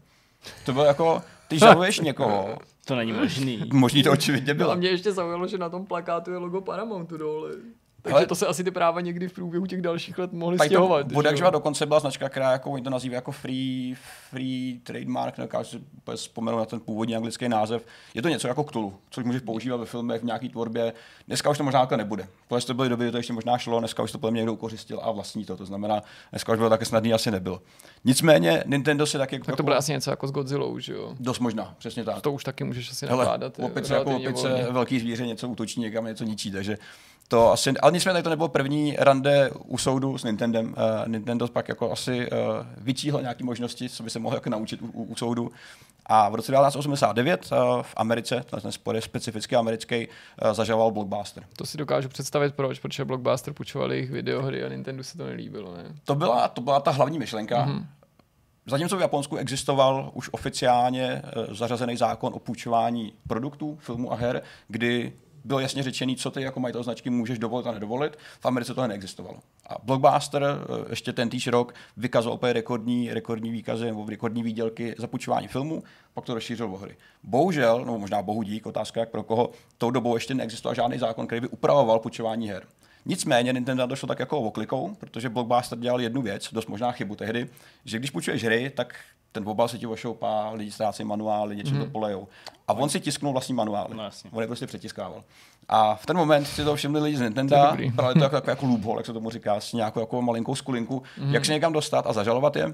To 0.65 0.73
bylo 0.73 0.85
jako, 0.85 1.21
ty 1.47 1.59
žaluješ 1.59 1.99
někoho. 2.09 2.57
To 2.85 2.95
není 2.95 3.13
možný. 3.13 3.69
Možný 3.73 4.03
to 4.03 4.11
očividně 4.11 4.53
bylo. 4.53 4.67
No 4.67 4.73
a 4.73 4.75
mě 4.75 4.89
ještě 4.89 5.11
zaujalo, 5.11 5.47
že 5.47 5.57
na 5.57 5.69
tom 5.69 5.85
plakátu 5.85 6.31
je 6.31 6.37
logo 6.37 6.61
Paramountu 6.61 7.17
dole. 7.17 7.51
Takže 8.01 8.15
ale... 8.15 8.25
to 8.25 8.35
se 8.35 8.47
asi 8.47 8.63
ty 8.63 8.71
práva 8.71 9.01
někdy 9.01 9.27
v 9.27 9.33
průběhu 9.33 9.65
těch 9.65 9.81
dalších 9.81 10.17
let 10.17 10.33
mohly 10.33 10.57
Tady 10.57 10.67
stěhovat. 10.69 11.11
Vodakživa 11.11 11.49
dokonce 11.49 11.85
byla 11.85 11.99
značka, 11.99 12.29
která 12.29 12.51
jako 12.51 12.71
oni 12.71 12.83
to 12.83 12.89
nazývají 12.89 13.15
jako 13.15 13.31
free, 13.31 13.95
free 14.29 14.79
trademark, 14.83 15.37
nedokážu 15.37 15.69
si 15.69 15.83
vzpomenout 16.15 16.57
na 16.57 16.65
ten 16.65 16.79
původní 16.79 17.15
anglický 17.15 17.49
název. 17.49 17.85
Je 18.13 18.21
to 18.21 18.29
něco 18.29 18.47
jako 18.47 18.63
Cthulhu, 18.63 18.93
což 19.09 19.23
můžeš 19.23 19.41
používat 19.41 19.77
ve 19.77 19.85
filmech, 19.85 20.21
v 20.21 20.25
nějaké 20.25 20.49
tvorbě. 20.49 20.93
Dneska 21.27 21.49
už 21.49 21.57
to 21.57 21.63
možná 21.63 21.79
takhle 21.79 21.97
nebude. 21.97 22.27
Protože 22.47 22.67
to 22.67 22.73
byly 22.73 22.89
doby, 22.89 23.03
kdy 23.03 23.11
to 23.11 23.17
ještě 23.17 23.33
možná 23.33 23.57
šlo, 23.57 23.79
dneska 23.79 24.03
už 24.03 24.11
to 24.11 24.17
podle 24.17 24.31
mě 24.31 24.39
někdo 24.39 24.53
ukořistil 24.53 24.99
a 25.03 25.11
vlastní 25.11 25.45
to. 25.45 25.57
To 25.57 25.65
znamená, 25.65 26.01
dneska 26.31 26.51
už 26.51 26.57
bylo 26.57 26.69
také 26.69 26.85
snadný 26.85 27.13
asi 27.13 27.31
nebylo. 27.31 27.61
Nicméně 28.05 28.63
Nintendo 28.65 29.05
se 29.05 29.17
taky. 29.17 29.39
Tak 29.39 29.45
to 29.45 29.51
jako, 29.51 29.63
bylo 29.63 29.75
asi 29.75 29.91
něco 29.91 30.09
jako 30.09 30.27
s 30.27 30.31
Godzillou, 30.31 30.79
že 30.79 30.93
jo? 30.93 31.15
Dost 31.19 31.39
možná, 31.39 31.75
přesně 31.77 32.03
tak. 32.03 32.21
To 32.21 32.31
už 32.31 32.43
taky 32.43 32.63
můžeš 32.63 32.91
asi 32.91 33.05
nakládat. 33.05 33.59
Opice 33.59 33.93
jako 33.93 34.15
opice, 34.15 34.67
velký 34.71 34.99
zvíře 34.99 35.27
něco 35.27 35.47
útočí 35.47 35.79
někam, 35.79 36.05
něco 36.05 36.23
ničí, 36.23 36.51
takže 36.51 36.77
to 37.31 37.51
asi, 37.51 37.73
ale 37.81 37.91
nicméně 37.91 38.23
to 38.23 38.29
nebylo 38.29 38.49
první 38.49 38.95
rande 38.99 39.49
u 39.65 39.77
soudu 39.77 40.17
s 40.17 40.23
Nintendem. 40.23 40.67
Uh, 40.67 40.73
Nintendo 41.07 41.47
pak 41.47 41.69
jako 41.69 41.91
asi 41.91 42.31
uh, 42.31 42.37
vyčíhl 42.77 43.21
nějaké 43.21 43.43
možnosti, 43.43 43.89
co 43.89 44.03
by 44.03 44.09
se 44.09 44.19
mohl 44.19 44.35
jako 44.35 44.49
naučit 44.49 44.81
u, 44.81 44.87
u, 44.87 45.03
u 45.03 45.15
soudu. 45.15 45.51
A 46.05 46.29
v 46.29 46.35
roce 46.35 46.51
1989 46.51 47.49
uh, 47.51 47.57
v 47.81 47.93
Americe, 47.97 48.43
ten 48.61 48.71
spor 48.71 48.95
je 48.95 49.01
specificky 49.01 49.55
americký, 49.55 50.07
uh, 50.07 50.53
zažaloval 50.53 50.91
Blockbuster. 50.91 51.43
To 51.55 51.65
si 51.65 51.77
dokážu 51.77 52.09
představit 52.09 52.55
proč, 52.55 52.79
protože 52.79 53.05
Blockbuster 53.05 53.53
půjčoval 53.53 53.93
jejich 53.93 54.11
videohry 54.11 54.63
a 54.63 54.69
Nintendo 54.69 55.03
se 55.03 55.17
to 55.17 55.25
nelíbilo, 55.25 55.77
ne? 55.77 55.83
To 56.05 56.15
byla, 56.15 56.47
to 56.47 56.61
byla 56.61 56.79
ta 56.79 56.91
hlavní 56.91 57.19
myšlenka. 57.19 57.67
Mm-hmm. 57.67 57.85
Zatímco 58.65 58.97
v 58.97 59.01
Japonsku 59.01 59.37
existoval 59.37 60.11
už 60.13 60.29
oficiálně 60.31 61.21
zařazený 61.51 61.97
zákon 61.97 62.33
o 62.33 62.39
půjčování 62.39 63.13
produktů, 63.27 63.77
filmů 63.81 64.13
a 64.13 64.15
her, 64.15 64.41
kdy 64.67 65.13
bylo 65.43 65.59
jasně 65.59 65.83
řečený, 65.83 66.15
co 66.15 66.31
ty 66.31 66.41
jako 66.41 66.59
majitel 66.59 66.83
značky 66.83 67.09
můžeš 67.09 67.39
dovolit 67.39 67.67
a 67.67 67.71
nedovolit. 67.71 68.17
V 68.39 68.45
Americe 68.45 68.73
to 68.73 68.87
neexistovalo. 68.87 69.39
A 69.67 69.75
Blockbuster 69.83 70.43
eh, 70.43 70.85
ještě 70.89 71.13
ten 71.13 71.29
týž 71.29 71.47
rok 71.47 71.73
vykazoval 71.97 72.35
opět 72.35 72.53
rekordní, 72.53 73.13
rekordní 73.13 73.51
výkazy 73.51 73.85
nebo 73.85 74.05
rekordní 74.09 74.43
výdělky 74.43 74.95
za 74.97 75.07
půjčování 75.07 75.47
filmů, 75.47 75.83
pak 76.13 76.25
to 76.25 76.33
rozšířil 76.33 76.73
o 76.73 76.77
hry. 76.77 76.97
Bohužel, 77.23 77.85
no 77.85 77.99
možná 77.99 78.21
bohu 78.21 78.43
dík, 78.43 78.65
otázka 78.65 78.99
jak 78.99 79.09
pro 79.09 79.23
koho, 79.23 79.51
tou 79.77 79.91
dobou 79.91 80.15
ještě 80.15 80.33
neexistoval 80.33 80.75
žádný 80.75 80.97
zákon, 80.97 81.27
který 81.27 81.41
by 81.41 81.47
upravoval 81.47 81.99
půjčování 81.99 82.49
her. 82.49 82.63
Nicméně 83.05 83.53
Nintendo 83.53 83.87
došlo 83.87 84.07
tak 84.07 84.19
jako 84.19 84.39
oklikou, 84.39 84.95
protože 84.99 85.29
Blockbuster 85.29 85.79
dělal 85.79 86.01
jednu 86.01 86.21
věc, 86.21 86.49
dost 86.53 86.67
možná 86.67 86.91
chybu 86.91 87.15
tehdy, 87.15 87.49
že 87.85 87.99
když 87.99 88.11
půjčuješ 88.11 88.43
hry, 88.43 88.71
tak 88.75 88.95
ten 89.31 89.47
obal 89.47 89.67
se 89.67 89.77
ti 89.77 89.87
ošoupá, 89.87 90.49
lidi 90.49 90.71
ztrácejí 90.71 91.07
manuály, 91.07 91.55
něčím 91.55 91.75
mm. 91.75 91.83
to 91.83 91.89
polejou. 91.89 92.27
A 92.67 92.73
on 92.73 92.89
si 92.89 92.99
tisknul 92.99 93.31
vlastní 93.31 93.55
manuály. 93.55 93.95
No, 93.95 94.03
jasně. 94.03 94.29
On 94.33 94.41
je 94.41 94.47
prostě 94.47 94.67
přetiskával. 94.67 95.23
A 95.67 95.95
v 95.95 96.05
ten 96.05 96.17
moment 96.17 96.45
si 96.45 96.63
to 96.63 96.75
všimli 96.75 97.01
lidi 97.01 97.17
z 97.17 97.21
Nintendo, 97.21 97.55
brali 97.93 98.13
to 98.15 98.23
jako, 98.23 98.35
jako, 98.35 98.49
jako 98.49 98.65
loophole, 98.65 98.99
jak 98.99 99.05
se 99.05 99.13
tomu 99.13 99.29
říká, 99.29 99.59
s 99.59 99.73
nějakou 99.73 99.99
jako 99.99 100.21
malinkou 100.21 100.55
skulinku, 100.55 101.03
mm. 101.17 101.33
jak 101.33 101.45
se 101.45 101.53
někam 101.53 101.73
dostat 101.73 102.07
a 102.07 102.13
zažalovat 102.13 102.55
je. 102.55 102.73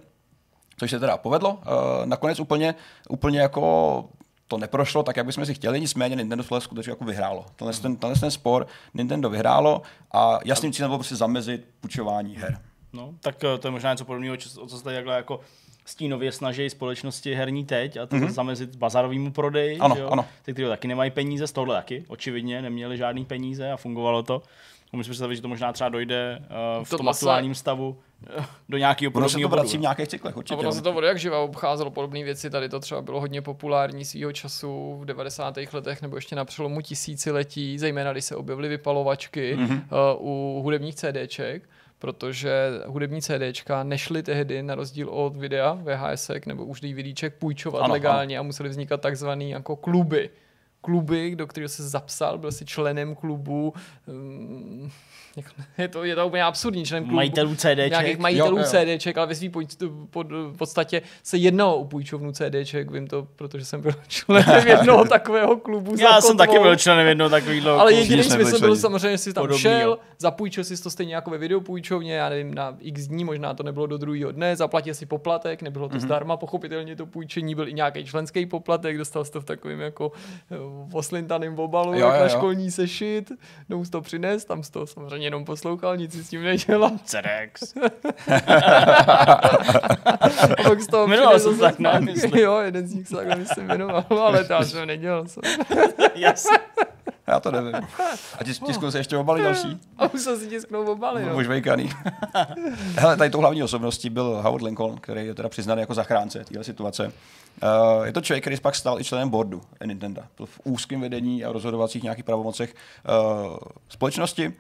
Což 0.80 0.92
se 0.92 1.00
teda 1.00 1.18
povedlo. 1.18 1.54
Uh, 1.54 1.60
nakonec 2.06 2.40
úplně, 2.40 2.76
úplně 3.10 3.40
jako 3.40 4.06
to 4.48 4.58
neprošlo 4.58 5.04
tak, 5.04 5.18
jak 5.18 5.26
bychom 5.26 5.46
si 5.46 5.54
chtěli, 5.54 5.80
nicméně 5.80 6.16
Nintendo 6.16 6.44
tohle 6.44 6.62
skutečně 6.62 6.92
jako 6.92 7.06
vyhrálo. 7.06 7.46
Tenhle, 7.56 7.74
ten, 7.74 7.96
tenhle 7.96 8.20
ten 8.20 8.32
spor 8.32 8.68
Nintendo 8.94 9.30
vyhrálo 9.30 9.82
a 10.12 10.40
jasným 10.46 10.74
cílem 10.74 10.90
bylo 10.90 10.98
prostě 10.98 11.16
zamezit 11.16 11.68
půjčování 11.82 12.36
her. 12.36 12.62
No, 12.94 13.14
tak 13.22 13.44
eh, 13.44 13.58
to 13.58 13.68
je 13.68 13.72
možná 13.72 13.92
něco 13.92 14.06
podobného, 14.06 14.36
o 14.60 14.68
co 14.68 14.78
se 14.78 14.84
tady 14.84 14.96
takhle 14.96 15.16
jako 15.16 15.40
stínově 15.88 16.32
snaží 16.32 16.70
společnosti 16.70 17.34
herní 17.36 17.66
teď 17.66 17.98
a 17.98 18.06
to 18.06 18.16
mm-hmm. 18.16 18.30
zamezit 18.30 18.76
bazarovému 18.76 19.32
prodeji, 19.32 19.78
ano, 19.80 19.96
že 19.96 20.02
jo? 20.02 20.10
ano. 20.12 20.26
ty, 20.46 20.54
kteří 20.54 20.68
taky 20.68 20.88
nemají 20.88 21.12
peníze, 21.12 21.48
z 21.48 21.52
tohle 21.52 21.76
taky, 21.76 22.04
očividně 22.08 22.62
neměli 22.62 22.98
žádný 22.98 23.26
peníze 23.26 23.72
a 23.72 23.78
fungovalo 23.78 24.24
to. 24.24 24.42
Myslím 24.96 25.16
si, 25.16 25.36
že 25.36 25.42
to 25.42 25.48
možná 25.48 25.74
třeba 25.74 25.90
dojde 25.90 26.40
uh, 26.80 26.84
v 26.84 26.90
To 26.90 26.98
tom 26.98 27.06
vlastně- 27.06 27.26
aktuálním 27.26 27.56
stavu 27.56 27.98
uh, 28.38 28.46
do 28.70 28.78
nějakého 28.78 29.12
Ono 29.16 29.30
se 29.30 29.34
to 29.34 29.40
podobného 29.42 29.50
vrací 29.50 29.70
v 29.70 29.74
bodu. 29.74 29.82
nějakých 29.82 30.08
cyklech, 30.08 30.34
A 30.34 30.38
určitě. 30.38 30.56
ono 30.60 30.72
se 30.72 30.82
to 30.82 31.02
jak 31.02 31.20
živa 31.20 31.40
obcházelo 31.40 31.92
podobné 31.92 32.24
věci, 32.24 32.50
tady 32.50 32.70
to 32.70 32.80
třeba 32.80 33.02
bylo 33.02 33.20
hodně 33.20 33.42
populární 33.42 34.06
svýho 34.06 34.32
času 34.34 34.98
v 35.02 35.06
90. 35.06 35.56
letech 35.74 36.02
nebo 36.02 36.16
ještě 36.16 36.36
na 36.36 36.46
přelomu 36.46 36.82
tisíciletí, 36.82 37.80
zejména 37.80 38.12
když 38.12 38.26
se 38.26 38.36
objevily 38.36 38.68
vypalovačky 38.70 39.56
Mhm. 39.58 39.66
mm-hmm. 39.68 40.16
uh, 40.20 40.28
u 40.58 40.62
hudebních 40.64 40.96
CDček, 40.96 41.70
protože 42.00 42.82
hudební 42.86 43.22
CDčka 43.22 43.84
nešly 43.84 44.24
tehdy 44.24 44.64
na 44.64 44.76
rozdíl 44.76 45.10
od 45.10 45.38
videa 45.38 45.74
VHSek 45.74 46.46
nebo 46.46 46.66
už 46.66 46.82
DVDček 46.82 47.34
půjčovat 47.36 47.84
Ano, 47.84 47.94
legálně 47.94 48.38
ano. 48.38 48.44
a 48.44 48.48
museli 48.48 48.70
vznikat 48.70 49.02
takzvaný 49.02 49.50
jako 49.50 49.76
kluby. 49.76 50.30
Kluby, 50.82 51.36
do 51.36 51.48
kterého 51.48 51.70
se 51.70 51.90
zapsal, 51.90 52.38
byl 52.38 52.52
si 52.52 52.66
členem 52.66 53.16
klubu. 53.16 53.74
Je 55.78 55.88
to, 55.88 56.04
je 56.04 56.16
to 56.16 56.28
úplně 56.28 56.44
absurdní 56.44 56.86
člen 56.86 57.04
klubu 57.04 57.16
Majitelů 57.16 57.56
CDček. 57.56 57.90
nějakých 57.90 58.18
majitelů 58.18 58.58
Jo, 58.58 58.64
jo. 58.64 58.70
CDček, 58.70 59.18
ale 59.18 59.28
ve 59.28 59.36
svým 59.36 59.52
pod, 60.10 60.28
podstatě 60.58 61.02
se 61.24 61.38
jednalo 61.38 61.78
o 61.78 61.86
půjčovnu 61.86 62.32
CDček, 62.32 62.92
vím 62.92 63.08
to, 63.08 63.28
protože 63.36 63.66
jsem 63.66 63.82
byl 63.82 63.92
členem 64.08 64.68
jednoho 64.68 65.06
takového 65.06 65.58
klubu. 65.58 65.96
Já 66.00 66.22
jsem 66.22 66.38
taky 66.38 66.60
byl 66.60 66.76
členem 66.76 67.08
jednoho 67.08 67.30
takového. 67.30 67.80
Ale 67.80 67.94
jediný 67.94 68.24
jsme 68.24 68.38
byli 68.38 68.50
smysl 68.50 68.66
byl 68.66 68.76
samozřejmě, 68.76 69.12
že 69.12 69.18
jsi 69.18 69.34
tam 69.34 69.44
Podobnýho. 69.44 69.80
šel, 69.80 69.98
zapůjčil 70.20 70.64
si 70.64 70.84
to 70.84 70.90
stejně 70.90 71.16
jako 71.16 71.30
ve 71.30 71.38
videopůjčovně, 71.38 72.14
já 72.14 72.30
nevím, 72.30 72.54
na 72.54 72.78
x 72.80 73.08
dní, 73.08 73.24
možná 73.24 73.54
to 73.54 73.64
nebylo 73.64 73.88
do 73.88 73.98
druhého 73.98 74.32
dne, 74.32 74.56
zaplatil 74.56 74.94
si 74.94 75.06
poplatek, 75.06 75.62
nebylo 75.62 75.90
to 75.90 75.96
mm-hmm. 75.96 76.00
zdarma, 76.00 76.38
pochopitelně 76.38 76.96
to 76.96 77.06
půjčení 77.06 77.56
byl 77.56 77.68
i 77.68 77.74
nějaký 77.74 78.06
členský 78.06 78.46
poplatek, 78.46 78.98
dostal 78.98 79.26
jsi 79.26 79.32
to 79.32 79.42
v 79.42 79.46
takovém 79.46 79.80
jako 79.80 80.12
eh, 80.52 80.56
oslintaným 80.94 81.60
obalu, 81.60 81.94
Jo, 81.94 82.00
jak 82.00 82.14
jo, 82.14 82.20
na 82.20 82.24
jo. 82.24 82.30
školní 82.30 82.72
sešit, 82.72 83.32
no 83.70 83.84
to 83.92 84.02
přines, 84.02 84.46
tam 84.46 84.62
to 84.72 84.88
samozřejmě 84.88 85.27
jenom 85.28 85.46
poslouchal, 85.46 85.98
nic 85.98 86.14
si 86.14 86.24
s 86.24 86.30
tím 86.30 86.44
nedělal. 86.44 86.92
A 90.58 90.64
pak 90.64 90.82
z 90.82 90.88
toho 90.88 91.08
Jmenoval 91.08 91.40
se 91.40 91.56
zase 91.56 91.62
tak. 91.62 92.00
Myslím. 92.00 92.36
Jo, 92.36 92.58
jeden 92.58 92.88
z 92.88 92.94
nich 92.94 93.08
se 93.08 93.16
takhle 93.16 93.36
myslím 93.36 93.68
jmenoval, 93.68 94.06
ale 94.10 94.44
to 94.44 94.54
já 94.54 94.64
jsem 94.64 94.88
nedělal. 94.88 95.26
Co? 95.26 95.42
Jasně. 96.16 96.58
Já 97.28 97.40
to 97.40 97.52
nevím. 97.52 97.76
A 98.40 98.44
tis, 98.44 98.60
tisknu 98.60 98.92
se 98.92 98.98
ještě 98.98 99.18
obaly 99.18 99.44
další. 99.44 99.80
A 99.98 100.10
musel 100.14 100.38
si 100.38 100.48
tisknout 100.48 100.90
obaly, 100.90 101.26
no. 101.26 101.36
Už 101.36 101.48
vejkaný. 101.48 101.90
Hele, 102.96 103.18
tady 103.18 103.30
tou 103.30 103.40
hlavní 103.40 103.64
osobností 103.64 104.10
byl 104.10 104.40
Howard 104.42 104.64
Lincoln, 104.64 104.98
který 104.98 105.26
je 105.26 105.34
teda 105.34 105.50
přiznaný 105.50 105.82
jako 105.82 105.94
zachránce 105.94 106.46
téhle 106.46 106.64
situace. 106.64 107.12
Uh, 107.64 108.06
je 108.06 108.14
to 108.14 108.22
člověk, 108.22 108.44
který 108.44 108.60
pak 108.60 108.76
stal 108.76 109.00
i 109.00 109.04
členem 109.04 109.30
boardu 109.30 109.62
Nintendo. 109.86 110.22
Byl 110.38 110.46
v 110.46 110.60
úzkém 110.64 111.02
vedení 111.02 111.46
a 111.46 111.52
rozhodovacích 111.52 112.04
nějakých 112.04 112.26
pravomocech 112.26 112.76
uh, 113.46 113.58
společnosti. 113.90 114.48
Uh, 114.48 114.54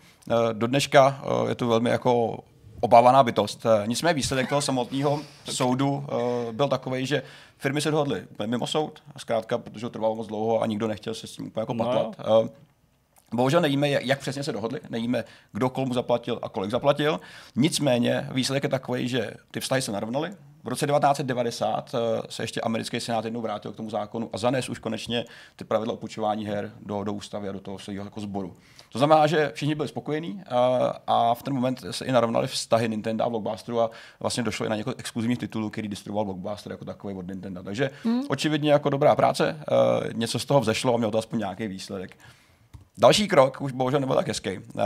do 0.54 0.68
dneška 0.68 1.22
uh, 1.42 1.50
je 1.50 1.56
to 1.56 1.68
velmi 1.68 1.90
jako 1.90 2.40
obávaná 2.80 3.24
bytost. 3.24 3.66
Uh, 3.66 3.72
nicméně 3.88 4.14
výsledek 4.14 4.50
toho 4.50 4.62
samotného 4.62 5.22
soudu 5.46 5.90
uh, 5.90 6.04
byl 6.52 6.68
takový, 6.68 7.06
že 7.06 7.24
firmy 7.58 7.82
se 7.82 7.92
dohodly 7.92 8.24
mimo 8.46 8.68
soud, 8.68 9.04
zkrátka, 9.18 9.58
protože 9.58 9.86
to 9.86 9.90
trvalo 9.90 10.16
moc 10.16 10.28
dlouho 10.28 10.62
a 10.62 10.66
nikdo 10.66 10.88
nechtěl 10.88 11.14
se 11.14 11.28
s 11.28 11.32
tím 11.32 11.48
úplně 11.48 11.62
jako 11.62 11.74
No 11.74 11.86
patlat. 11.86 12.28
Uh, 12.42 12.48
Bohužel 13.34 13.62
nevíme, 13.62 13.90
jak 13.90 14.06
jak 14.06 14.20
přesně 14.20 14.44
se 14.44 14.52
dohodli, 14.52 14.80
nevíme, 14.90 15.24
kdo 15.54 15.70
komu 15.70 15.94
zaplatil 15.94 16.40
a 16.42 16.50
kolik 16.50 16.72
zaplatil. 16.72 17.20
Nicméně 17.56 18.30
výsledek 18.32 18.64
je 18.64 18.70
takový, 18.70 19.08
že 19.08 19.32
ty 19.52 19.60
vztahy 19.60 19.82
se 19.82 19.92
narovnaly. 19.92 20.32
V 20.68 20.70
roce 20.70 20.88
1990 20.88 21.96
eh, 21.96 22.22
se 22.30 22.44
ještě 22.44 22.62
americký 22.62 23.00
senát 23.00 23.26
jednou 23.26 23.42
vrátil 23.42 23.72
k 23.72 23.76
tomu 23.76 23.90
zákonu 23.90 24.30
a 24.34 24.38
zanes 24.38 24.70
už 24.70 24.80
konečně 24.80 25.26
ty 25.56 25.64
pravidla 25.64 25.94
o 25.94 25.98
půjčování 25.98 26.46
her 26.46 26.72
do, 26.82 27.04
do 27.04 27.14
ústavy 27.14 27.50
a 27.50 27.52
do 27.52 27.60
toho 27.60 27.80
svého 27.80 28.06
jako 28.06 28.22
sboru. 28.22 28.56
To 28.92 28.98
znamená, 28.98 29.28
že 29.28 29.52
všichni 29.56 29.76
byli 29.76 29.88
spokojení 29.88 30.44
a, 30.50 30.94
a 31.08 31.34
v 31.34 31.44
ten 31.44 31.54
moment 31.54 31.86
se 31.92 32.06
i 32.06 32.12
narovnaly 32.12 32.48
vztahy 32.48 32.90
Nintendo 32.90 33.24
a 33.24 33.30
Blockbusteru 33.30 33.82
a 33.82 33.92
vlastně 34.20 34.44
došlo 34.44 34.66
i 34.66 34.70
na 34.70 34.76
několik 34.76 35.00
exkluzivních 35.00 35.40
titulů, 35.40 35.70
který 35.70 35.88
distribuoval 35.88 36.26
Blockbuster 36.26 36.72
jako 36.72 36.86
takový 36.86 37.16
od 37.16 37.28
Nintendo. 37.28 37.64
Takže 37.64 37.90
hmm. 38.04 38.22
očividně 38.30 38.72
jako 38.72 38.90
dobrá 38.90 39.16
práce, 39.16 39.60
eh, 39.60 40.14
něco 40.14 40.40
z 40.40 40.46
toho 40.46 40.60
vzešlo 40.60 40.94
a 40.94 40.98
mělo 40.98 41.12
to 41.12 41.18
aspoň 41.18 41.40
nějaký 41.40 41.68
výsledek. 41.68 42.18
Další 43.00 43.28
krok 43.28 43.62
už 43.62 43.72
bohužel 43.72 44.00
nebyl 44.00 44.16
tak 44.16 44.28
hezký. 44.28 44.58
Uh, 44.58 44.84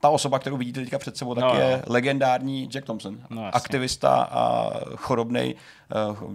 ta 0.00 0.08
osoba, 0.08 0.38
kterou 0.38 0.56
vidíte 0.56 0.80
teďka 0.80 0.98
před 0.98 1.16
sebou, 1.16 1.34
tak 1.34 1.42
No, 1.44 1.48
no, 1.48 1.54
no. 1.54 1.60
je 1.60 1.82
legendární 1.86 2.66
Jack 2.72 2.84
Thompson. 2.86 3.18
No, 3.30 3.42
jasně. 3.42 3.50
aktivista 3.52 4.22
a 4.22 4.70
chorobný 4.96 5.54
uh, 6.10 6.32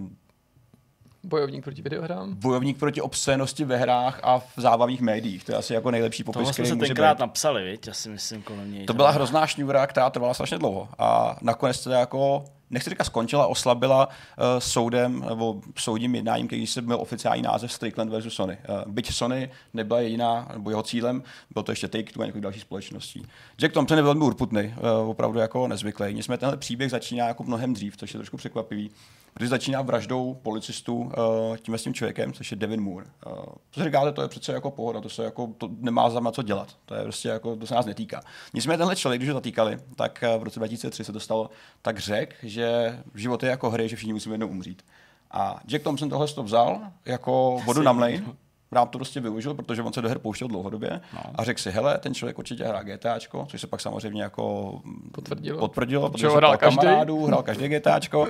Bojovník 1.24 1.64
proti 1.64 1.82
videohrám. 1.82 2.34
bojovník 2.34 2.78
proti 2.78 3.00
obscénosti 3.00 3.64
ve 3.64 3.76
hrách 3.76 4.20
a 4.22 4.38
v 4.38 4.52
zábavních 4.56 5.00
médiích. 5.00 5.44
To 5.44 5.52
je 5.52 5.58
asi 5.58 5.74
jako 5.74 5.90
nejlepší 5.90 6.24
popis, 6.24 6.38
Tohle 6.38 6.54
jsme 6.54 6.66
se 6.66 6.76
tenkrát 6.76 7.16
být. 7.16 7.20
napsali, 7.20 7.64
viď? 7.64 7.86
Já 7.86 7.94
si 7.94 8.08
myslím 8.08 8.42
kolem 8.42 8.72
něj. 8.72 8.86
To 8.86 8.94
byla 8.94 9.10
hrozná 9.10 9.46
šňůra, 9.46 9.86
která 9.86 10.10
trvala 10.10 10.34
strašně 10.34 10.58
dlouho. 10.58 10.88
A 10.98 11.36
nakonec 11.42 11.84
teda 11.84 11.98
jako, 12.00 12.44
nechci 12.70 12.90
říkat 12.90 13.04
skončila, 13.04 13.46
oslabila 13.46 14.06
uh, 14.06 14.44
soudem 14.58 15.24
nebo 15.28 15.60
soudním 15.78 16.14
jednáním, 16.14 16.46
který 16.46 16.66
se 16.66 16.82
byl 16.82 17.00
oficiální 17.00 17.42
název 17.42 17.72
Strickland 17.72 18.10
versus 18.10 18.34
Sony. 18.34 18.58
Uh, 18.68 18.92
byť 18.92 19.12
Sony 19.12 19.50
nebyla 19.74 20.00
jediná, 20.00 20.48
nebo 20.52 20.70
jeho 20.70 20.82
cílem, 20.82 21.22
byl 21.54 21.62
to 21.62 21.72
ještě 21.72 21.86
Take-Two 21.86 22.22
a 22.22 22.26
několik 22.26 22.42
dalších 22.42 22.62
společností. 22.62 23.26
Jack 23.58 23.74
Thompson 23.74 23.98
je 23.98 24.02
velmi 24.02 24.24
urputný, 24.24 24.74
uh, 25.02 25.10
opravdu 25.10 25.38
jako 25.38 25.68
nezvyklý. 25.68 26.14
Nicméně 26.14 26.38
tenhle 26.38 26.56
příběh 26.56 26.90
začíná 26.90 27.28
jako 27.28 27.44
mnohem 27.44 27.74
dřív, 27.74 27.96
což 27.96 28.14
je 28.14 28.18
trošku 28.18 28.36
překvapivý. 28.36 28.90
Protože 29.36 29.48
začíná 29.48 29.82
vraždou 29.82 30.34
policistů 30.42 30.96
uh, 30.96 31.56
tím 31.56 31.74
s 31.74 31.82
tím 31.82 31.94
člověkem, 31.94 32.32
což 32.32 32.50
je 32.50 32.56
Devin 32.56 32.80
Moore. 32.80 33.06
Uh, 33.26 33.32
to 33.70 33.80
si 33.80 33.84
říkáte, 33.84 34.12
to 34.12 34.22
je 34.22 34.28
přece 34.28 34.52
jako 34.52 34.70
pohoda, 34.70 35.00
to 35.00 35.08
se 35.08 35.24
jako, 35.24 35.50
to 35.58 35.68
nemá 35.78 36.10
za 36.10 36.32
co 36.32 36.42
dělat. 36.42 36.76
To 36.84 36.94
je 36.94 37.02
prostě 37.02 37.28
jako, 37.28 37.56
to 37.56 37.66
se 37.66 37.74
nás 37.74 37.86
netýká. 37.86 38.20
Nicméně 38.54 38.78
tenhle 38.78 38.96
člověk, 38.96 39.20
když 39.20 39.28
ho 39.30 39.34
zatýkali, 39.34 39.78
tak 39.96 40.24
uh, 40.34 40.40
v 40.40 40.42
roce 40.42 40.60
2003 40.60 41.04
se 41.04 41.12
dostalo 41.12 41.50
tak 41.82 41.98
řek, 41.98 42.34
že 42.42 42.98
život 43.14 43.42
je 43.42 43.50
jako 43.50 43.70
hry, 43.70 43.88
že 43.88 43.96
všichni 43.96 44.12
musíme 44.12 44.34
jednou 44.34 44.48
umřít. 44.48 44.82
A 45.30 45.60
Jack 45.66 45.84
Thompson 45.84 46.08
tohle 46.08 46.28
to 46.28 46.42
vzal 46.42 46.80
jako 47.04 47.62
vodu 47.64 47.82
na 47.82 47.92
mlejn, 47.92 48.36
rád 48.72 48.90
to 48.90 48.98
prostě 48.98 49.20
využil, 49.20 49.54
protože 49.54 49.82
on 49.82 49.92
se 49.92 50.02
do 50.02 50.08
her 50.08 50.18
pouštěl 50.18 50.48
dlouhodobě 50.48 51.00
no. 51.14 51.20
a 51.34 51.44
řekl 51.44 51.60
si, 51.60 51.70
hele, 51.70 51.98
ten 51.98 52.14
člověk 52.14 52.38
určitě 52.38 52.64
hrá 52.64 52.82
GTAčko, 52.82 53.46
což 53.50 53.60
se 53.60 53.66
pak 53.66 53.80
samozřejmě 53.80 54.22
jako 54.22 54.78
Potvrdilo. 55.12 55.58
potvrdilo, 55.58 56.10
Protože 56.10 56.28
hrál 56.28 56.56
každý. 56.56 56.76
kamarádů, 56.76 57.26
hrál 57.26 57.42
každý 57.42 57.68
GTAčko. 57.68 58.28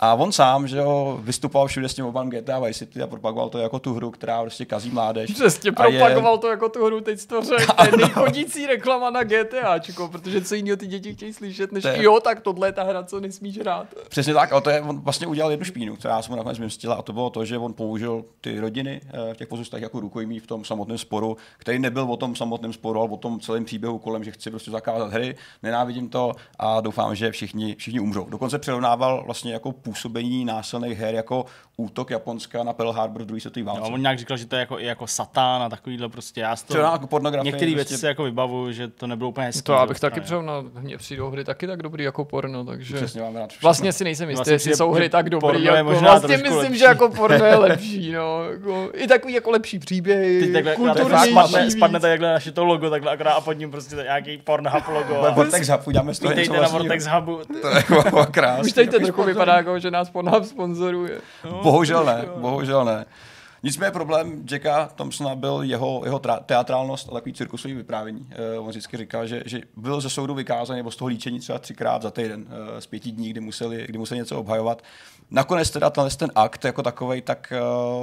A 0.00 0.14
on 0.14 0.32
sám, 0.32 0.68
že 0.68 0.78
jo, 0.78 1.18
vystupoval 1.22 1.66
všude 1.68 1.88
s 1.88 1.94
tím 1.94 2.04
obam 2.06 2.30
GTA 2.30 2.58
Vice 2.58 2.78
City 2.78 3.02
a 3.02 3.06
propagoval 3.06 3.48
to 3.48 3.58
jako 3.58 3.78
tu 3.78 3.94
hru, 3.94 4.10
která 4.10 4.40
prostě 4.40 4.64
kazí 4.64 4.90
mládež. 4.90 5.30
Přesně 5.32 5.70
A 5.76 5.86
je- 5.86 5.98
propagoval 5.98 6.38
to 6.38 6.48
jako 6.48 6.68
tu 6.68 6.84
hru, 6.86 7.00
teď 7.00 7.26
to 7.26 7.42
řekl, 7.42 7.72
je 7.84 7.96
nejchodící 7.96 8.66
reklama 8.66 9.10
na 9.10 9.22
GTAčko, 9.24 10.08
protože 10.08 10.40
co 10.44 10.54
jiného 10.54 10.76
ty 10.76 10.86
děti 10.86 11.14
chtějí 11.14 11.32
slyšet, 11.32 11.72
než 11.72 11.82
To 11.82 11.88
je- 11.88 12.02
jo, 12.02 12.20
tak 12.20 12.40
tohle 12.40 12.68
je 12.68 12.72
ta 12.72 12.82
hra, 12.82 13.02
co 13.02 13.20
nesmíš 13.20 13.58
hrát. 13.58 13.86
Přesně 14.08 14.34
tak, 14.34 14.52
ale 14.52 14.60
to 14.60 14.70
je, 14.70 14.80
on 14.80 15.00
vlastně 15.00 15.26
udělal 15.26 15.50
jednu 15.50 15.64
špínu, 15.64 15.96
která 15.96 16.22
se 16.22 16.30
mu 16.30 16.36
nakonec 16.36 16.58
vymstila 16.58 16.94
a 16.94 17.02
to 17.02 17.12
bylo 17.12 17.30
to, 17.30 17.44
že 17.44 17.58
on 17.58 17.72
použil 17.72 18.24
ty 18.40 18.60
rodiny 18.60 19.00
eh, 19.30 19.34
v 19.34 19.36
těch 19.36 19.48
pozůstách 19.48 19.80
jako 19.80 20.00
rukojmí 20.00 20.38
v 20.40 20.46
tom 20.46 20.64
samotném 20.64 20.98
sporu, 20.98 21.36
který 21.58 21.78
nebyl 21.78 22.02
o 22.12 22.16
tom 22.16 22.36
samotném 22.36 22.72
sporu, 22.72 23.00
ale 23.00 23.08
o 23.10 23.16
tom 23.16 23.40
celém 23.40 23.64
příběhu 23.64 23.98
kolem, 23.98 24.24
že 24.24 24.30
chci 24.30 24.50
prostě 24.50 24.70
zakázat 24.70 25.12
hry, 25.12 25.36
nenávidím 25.62 26.08
to 26.08 26.32
a 26.58 26.80
doufám, 26.80 27.14
že 27.14 27.30
všichni, 27.30 27.74
všichni 27.78 28.00
umřou. 28.00 28.24
Dokonce 28.30 28.58
přirovnával 28.58 29.22
vlastně 29.26 29.52
jako 29.52 29.72
působení 29.84 30.44
násilných 30.44 30.98
her 30.98 31.14
jako 31.14 31.46
útok 31.76 32.10
Japonska 32.10 32.62
na 32.62 32.72
Pearl 32.72 32.92
Harbor 32.92 33.22
v 33.22 33.26
druhé 33.26 33.40
světové 33.40 33.64
válce. 33.66 33.80
No, 33.80 33.88
on 33.94 34.00
nějak 34.00 34.18
říkal, 34.18 34.36
že 34.36 34.46
to 34.46 34.56
je 34.56 34.60
jako, 34.60 34.78
i 34.78 34.84
jako 34.86 35.06
satán 35.06 35.62
a 35.62 35.68
takovýhle 35.68 36.08
prostě. 36.08 36.40
Já 36.40 36.56
to, 36.56 36.62
Třeba 36.68 36.92
jako 36.92 37.06
pornografie, 37.06 37.52
některé 37.52 37.72
prostě- 37.72 37.76
věci 37.92 37.98
si 38.00 38.06
jako 38.06 38.24
vybavuju, 38.24 38.72
že 38.72 38.88
to 38.88 39.06
nebylo 39.06 39.30
úplně 39.30 39.46
hezký. 39.46 39.62
To 39.62 39.72
já 39.72 39.86
bych 39.86 40.00
taky 40.00 40.20
přijel 40.20 40.42
na 40.42 40.52
mně 40.80 40.98
přijdou 40.98 41.30
hry 41.30 41.44
taky 41.44 41.66
tak 41.66 41.82
dobrý 41.82 42.04
jako 42.04 42.24
porno, 42.24 42.64
takže... 42.64 42.96
Přesně 42.96 43.22
mám 43.22 43.36
rád 43.36 43.50
všechno. 43.50 43.66
Vlastně 43.66 43.92
si 43.92 44.04
nejsem 44.04 44.28
jistý, 44.30 44.38
Vlastně 44.38 44.52
jestli 44.52 44.76
jsou 44.76 44.92
hry 44.92 45.08
tak 45.08 45.30
dobrý. 45.30 45.64
Jako, 45.64 45.84
možná 45.84 46.10
vlastně 46.10 46.36
myslím, 46.36 46.56
lepší. 46.58 46.78
že 46.78 46.84
jako 46.84 47.08
porno 47.08 47.44
je 47.44 47.54
lepší. 47.56 48.12
No. 48.12 48.44
Jako, 48.50 48.90
I 48.94 49.06
takový 49.06 49.34
jako 49.34 49.50
lepší 49.50 49.78
příběhy, 49.78 50.40
Teď 50.40 50.52
takhle, 50.52 50.76
kulturnější. 50.76 51.30
spadne, 51.30 51.70
spadne 51.70 52.00
tady 52.00 52.12
takhle 52.12 52.32
naše 52.32 52.52
to 52.52 52.64
logo, 52.64 52.90
takhle 52.90 53.12
akorát 53.12 53.32
a 53.32 53.40
pod 53.40 53.52
ním 53.52 53.70
prostě 53.70 53.96
nějaký 53.96 54.38
Pornhub 54.38 54.88
logo. 54.88 55.22
A 55.22 55.30
Vortex 55.30 55.68
Hub, 55.68 55.86
uděláme 55.86 56.14
z 56.14 56.18
toho 56.18 56.34
něco 56.34 56.52
na 56.52 56.58
vlastního. 56.58 56.78
Vortex 56.84 57.06
Hubu. 57.06 57.40
To 57.62 57.68
je 57.68 57.74
jako 57.76 58.26
krásný. 58.30 58.64
Už 58.64 58.72
teď 58.72 58.90
to 58.90 58.98
trochu 59.00 59.22
vypadá 59.22 59.56
jako, 59.56 59.78
že 59.78 59.90
nás 59.90 60.10
Pornhub 60.10 60.44
sponzoruje. 60.44 61.20
Bohužel 61.64 62.04
ne, 62.04 62.24
bohužel 62.36 62.84
ne. 62.84 63.06
Nicméně 63.62 63.90
problém 63.90 64.44
Jacka 64.50 64.90
Thompsona 64.94 65.34
byl 65.34 65.62
jeho, 65.62 66.02
jeho 66.04 66.18
teatrálnost 66.46 67.08
a 67.08 67.12
takový 67.12 67.32
cirkusový 67.32 67.74
vyprávění. 67.74 68.20
Uh, 68.20 68.64
on 68.64 68.70
vždycky 68.70 68.96
říkal, 68.96 69.26
že, 69.26 69.42
že 69.46 69.60
byl 69.76 70.00
ze 70.00 70.10
soudu 70.10 70.34
vykázaný 70.34 70.78
nebo 70.78 70.90
z 70.90 70.96
toho 70.96 71.08
líčení 71.08 71.40
třeba 71.40 71.58
třikrát 71.58 72.02
za 72.02 72.10
týden 72.10 72.40
uh, 72.40 72.78
z 72.78 72.86
pěti 72.86 73.12
dní, 73.12 73.30
kdy 73.30 73.40
museli, 73.40 73.84
kdy 73.88 73.98
museli 73.98 74.18
něco 74.18 74.40
obhajovat. 74.40 74.82
Nakonec 75.30 75.70
teda 75.70 75.90
tenhle 75.90 76.10
ten 76.10 76.30
akt 76.34 76.64
jako 76.64 76.82
takový 76.82 77.22
tak 77.22 77.52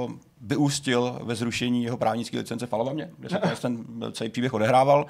uh, 0.04 0.12
vyústil 0.40 1.18
ve 1.22 1.34
zrušení 1.34 1.84
jeho 1.84 1.96
právnické 1.96 2.38
licence 2.38 2.66
v 2.66 2.72
Alabamě, 2.72 3.10
kde 3.18 3.28
se 3.28 3.62
ten 3.62 3.84
celý 4.12 4.30
příběh 4.30 4.54
odehrával 4.54 5.06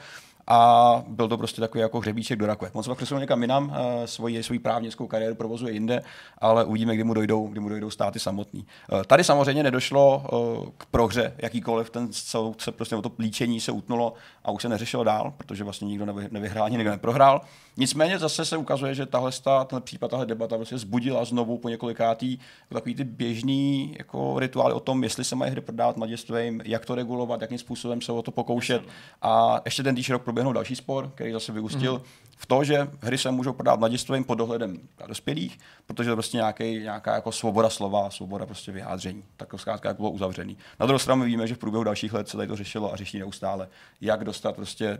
a 0.47 1.03
byl 1.09 1.29
to 1.29 1.39
prostě 1.39 1.61
takový 1.61 1.83
jako 1.83 2.01
hřebíček 2.01 2.39
do 2.39 2.47
rakve. 2.47 2.71
On 2.73 2.83
se 2.83 2.91
pak 2.91 2.97
přesunul 2.97 3.21
někam 3.21 3.43
jinam, 3.43 3.65
uh, 3.65 4.05
svoji, 4.05 4.43
svoji 4.43 4.59
právnickou 4.59 5.07
kariéru 5.07 5.35
provozuje 5.35 5.73
jinde, 5.73 6.03
ale 6.39 6.65
uvidíme, 6.65 6.95
kdy 6.95 7.05
mu 7.05 7.15
dojdou, 7.15 7.47
kdy 7.47 7.61
mu 7.61 7.69
dojdou 7.69 7.91
státy 7.91 8.19
samotný. 8.19 8.67
Uh, 8.93 9.03
tady 9.03 9.25
samozřejmě 9.25 9.63
nedošlo 9.63 10.25
uh, 10.33 10.69
k 10.79 10.87
prohře 10.87 11.35
jakýkoliv, 11.39 11.91
ten 11.91 12.09
soud 12.11 12.61
se 12.61 12.73
prostě 12.73 12.97
o 12.97 13.03
to 13.03 13.13
líčení 13.19 13.61
se 13.61 13.73
utnulo 13.73 14.15
a 14.45 14.51
už 14.51 14.63
se 14.63 14.69
neřešilo 14.69 15.05
dál, 15.05 15.35
protože 15.37 15.65
vlastně 15.65 15.89
nikdo 15.89 16.07
nevy, 16.07 16.29
nevyhrál, 16.31 16.71
nikdo 16.71 16.91
neprohrál. 16.91 17.41
Nicméně 17.77 18.19
zase 18.19 18.45
se 18.45 18.57
ukazuje, 18.57 18.95
že 18.95 19.07
tahle 19.07 19.31
ten 19.67 19.83
případ, 19.83 20.11
tahle 20.11 20.27
debata 20.27 20.57
prostě 20.57 20.79
zbudila 20.79 21.25
znovu 21.25 21.59
po 21.59 21.69
několikátý 21.69 22.39
takový 22.69 22.95
ty 22.95 23.05
běžný 23.05 23.95
jako 23.99 24.39
rituály 24.39 24.75
o 24.75 24.81
tom, 24.81 25.03
jestli 25.03 25.25
se 25.25 25.37
mají 25.37 25.51
hry 25.51 25.61
prodávat 25.61 25.97
mladistvím, 25.97 26.63
jak 26.65 26.87
to 26.87 26.95
regulovat, 26.95 27.41
jakým 27.41 27.59
způsobem 27.59 28.01
se 28.01 28.13
o 28.13 28.23
to 28.23 28.31
pokoušet. 28.31 28.83
A 29.23 29.61
ještě 29.65 29.83
ten 29.83 29.95
týž 29.95 30.11
rok 30.11 30.23
proběhnul 30.23 30.53
další 30.53 30.77
spor, 30.77 31.13
který 31.15 31.33
zase 31.33 31.53
vyústil 31.53 31.95
mm. 31.95 32.01
v 32.37 32.47
to, 32.47 32.65
že 32.65 32.91
hry 33.01 33.19
se 33.19 33.31
můžou 33.31 33.53
prodávat 33.53 33.81
mladistvím 33.81 34.25
pod 34.25 34.35
dohledem 34.35 34.79
dospělých, 35.07 35.59
protože 35.87 36.07
to 36.07 36.13
je 36.13 36.17
prostě 36.17 36.37
nějaký, 36.37 36.79
nějaká 36.79 37.15
jako 37.15 37.33
svoboda 37.33 37.71
slova, 37.71 38.11
svoboda 38.11 38.47
prostě 38.47 38.73
vyjádření. 38.73 39.25
Tak 39.37 39.51
to 39.51 39.59
zkrátka 39.59 39.89
jako 39.89 40.03
bylo 40.03 40.11
uzavřený. 40.11 40.57
Na 40.81 40.87
druhou 40.87 40.99
stranu 40.99 41.25
víme, 41.25 41.47
že 41.47 41.55
v 41.55 41.59
průběhu 41.59 41.85
dalších 41.85 42.13
let 42.13 42.29
se 42.29 42.37
tady 42.37 42.49
to 42.49 42.57
řešilo 42.57 42.93
a 42.93 42.97
řeší 42.97 43.19
neustále, 43.19 43.69
jak 44.01 44.25
dostat 44.25 44.57
prostě 44.57 44.99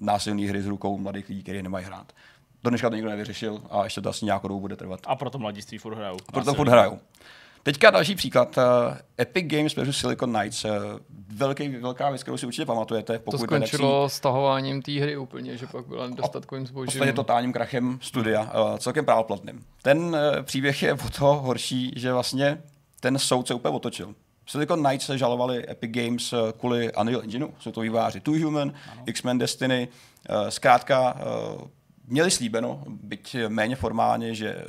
násilné 0.00 0.48
hry 0.48 0.62
z 0.62 0.66
rukou 0.66 0.98
mladých 0.98 1.28
lidí, 1.28 1.42
kteří 1.42 1.62
nemají 1.62 1.84
hrát. 1.84 2.12
Do 2.64 2.70
dneška 2.70 2.90
to 2.90 2.96
nikdo 2.96 3.10
nevyřešil 3.10 3.62
a 3.70 3.84
ještě 3.84 4.00
to 4.00 4.08
asi 4.08 4.24
nějakou 4.24 4.48
dobu 4.48 4.60
bude 4.60 4.76
trvat. 4.76 5.00
A 5.06 5.16
proto 5.16 5.38
mladiství 5.38 5.78
furt 5.78 5.94
hrajou. 5.94 6.16
A 6.28 6.32
proto 6.32 6.54
furt 6.54 6.68
hrajou. 6.68 6.98
Teďka 7.62 7.90
další 7.90 8.14
příklad. 8.14 8.58
Uh, 8.58 8.64
Epic 9.20 9.46
Games 9.46 9.76
versus 9.76 9.96
Silicon 9.96 10.32
Knights. 10.32 10.64
Uh, 10.64 10.70
velký, 11.28 11.68
velká 11.68 12.10
věc, 12.10 12.22
kterou 12.22 12.36
si 12.36 12.46
určitě 12.46 12.66
pamatujete. 12.66 13.18
To 13.18 13.24
Pokud 13.24 13.40
skončilo 13.40 14.08
stahováním 14.08 14.82
té 14.82 14.92
hry 14.92 15.16
úplně, 15.16 15.56
že 15.56 15.66
pak 15.66 15.86
byla 15.86 16.08
nedostatkovým 16.08 16.66
zbožím. 16.66 16.86
podstatě 16.86 17.12
totálním 17.12 17.52
krachem 17.52 17.98
studia, 18.02 18.42
uh, 18.42 18.76
celkem 18.76 19.04
právoplatným. 19.04 19.64
Ten 19.82 19.98
uh, 19.98 20.16
příběh 20.42 20.82
je 20.82 20.92
o 20.92 21.10
to 21.18 21.26
horší, 21.26 21.92
že 21.96 22.12
vlastně 22.12 22.62
ten 23.00 23.18
soud 23.18 23.48
se 23.48 23.54
úplně 23.54 23.74
otočil. 23.74 24.14
Silicon 24.46 24.84
Knights 24.84 25.06
se 25.06 25.18
žalovali 25.18 25.70
Epic 25.70 25.90
Games 25.90 26.32
uh, 26.32 26.38
kvůli 26.50 26.92
Unreal 26.94 27.22
Engineu, 27.22 27.48
jsou 27.58 27.72
to 27.72 27.80
výváři 27.80 28.20
Two 28.20 28.44
Human, 28.44 28.74
X-Men 29.06 29.38
Destiny, 29.38 29.88
uh, 30.30 30.48
zkrátka 30.48 31.14
uh, 31.14 31.62
měli 32.06 32.30
slíbeno, 32.30 32.82
byť 32.86 33.36
méně 33.48 33.76
formálně, 33.76 34.34
že 34.34 34.64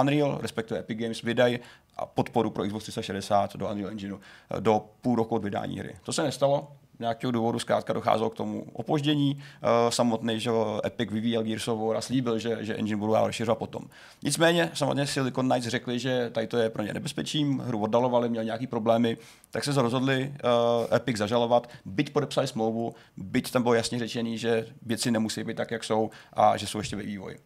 Unreal, 0.00 0.38
respektive 0.42 0.80
Epic 0.80 0.98
Games, 0.98 1.22
vydají 1.22 1.58
a 1.96 2.06
podporu 2.06 2.50
pro 2.50 2.64
Xbox 2.64 2.84
360 2.84 3.56
do 3.56 3.68
Unreal 3.68 3.90
Engineu 3.90 4.18
do 4.60 4.84
půl 5.00 5.16
roku 5.16 5.34
od 5.34 5.44
vydání 5.44 5.78
hry. 5.78 5.96
To 6.02 6.12
se 6.12 6.22
nestalo, 6.22 6.72
nějakého 6.98 7.30
důvodu 7.30 7.58
zkrátka 7.58 7.92
docházelo 7.92 8.30
k 8.30 8.34
tomu 8.34 8.66
opoždění. 8.72 9.34
Uh, 9.34 9.90
samotný, 9.90 10.40
že 10.40 10.50
Epic 10.84 11.10
vyvíjel 11.10 11.42
Gears 11.42 11.68
of 11.68 11.80
War 11.80 11.96
a 11.96 12.00
slíbil, 12.00 12.38
že, 12.38 12.58
že 12.60 12.74
engine 12.74 12.96
budou 12.96 13.12
dál 13.12 13.26
rozšiřovat 13.26 13.58
potom. 13.58 13.82
Nicméně, 14.22 14.70
samozřejmě 14.74 15.06
Silicon 15.06 15.48
Knights 15.48 15.68
řekli, 15.68 15.98
že 15.98 16.30
tady 16.30 16.46
to 16.46 16.58
je 16.58 16.70
pro 16.70 16.82
ně 16.82 16.94
nebezpečím, 16.94 17.58
hru 17.58 17.82
oddalovali, 17.82 18.28
měli 18.28 18.46
nějaký 18.46 18.66
problémy, 18.66 19.16
tak 19.50 19.64
se 19.64 19.82
rozhodli 19.82 20.32
uh, 20.44 20.96
Epic 20.96 21.16
zažalovat, 21.16 21.70
byť 21.84 22.12
podepsali 22.12 22.46
smlouvu, 22.46 22.94
byť 23.16 23.50
tam 23.50 23.62
bylo 23.62 23.74
jasně 23.74 23.98
řečený, 23.98 24.38
že 24.38 24.66
věci 24.82 25.10
nemusí 25.10 25.44
být 25.44 25.56
tak, 25.56 25.70
jak 25.70 25.84
jsou 25.84 26.10
a 26.32 26.56
že 26.56 26.66
jsou 26.66 26.78
ještě 26.78 26.96
ve 26.96 27.02
vývoji. 27.02 27.38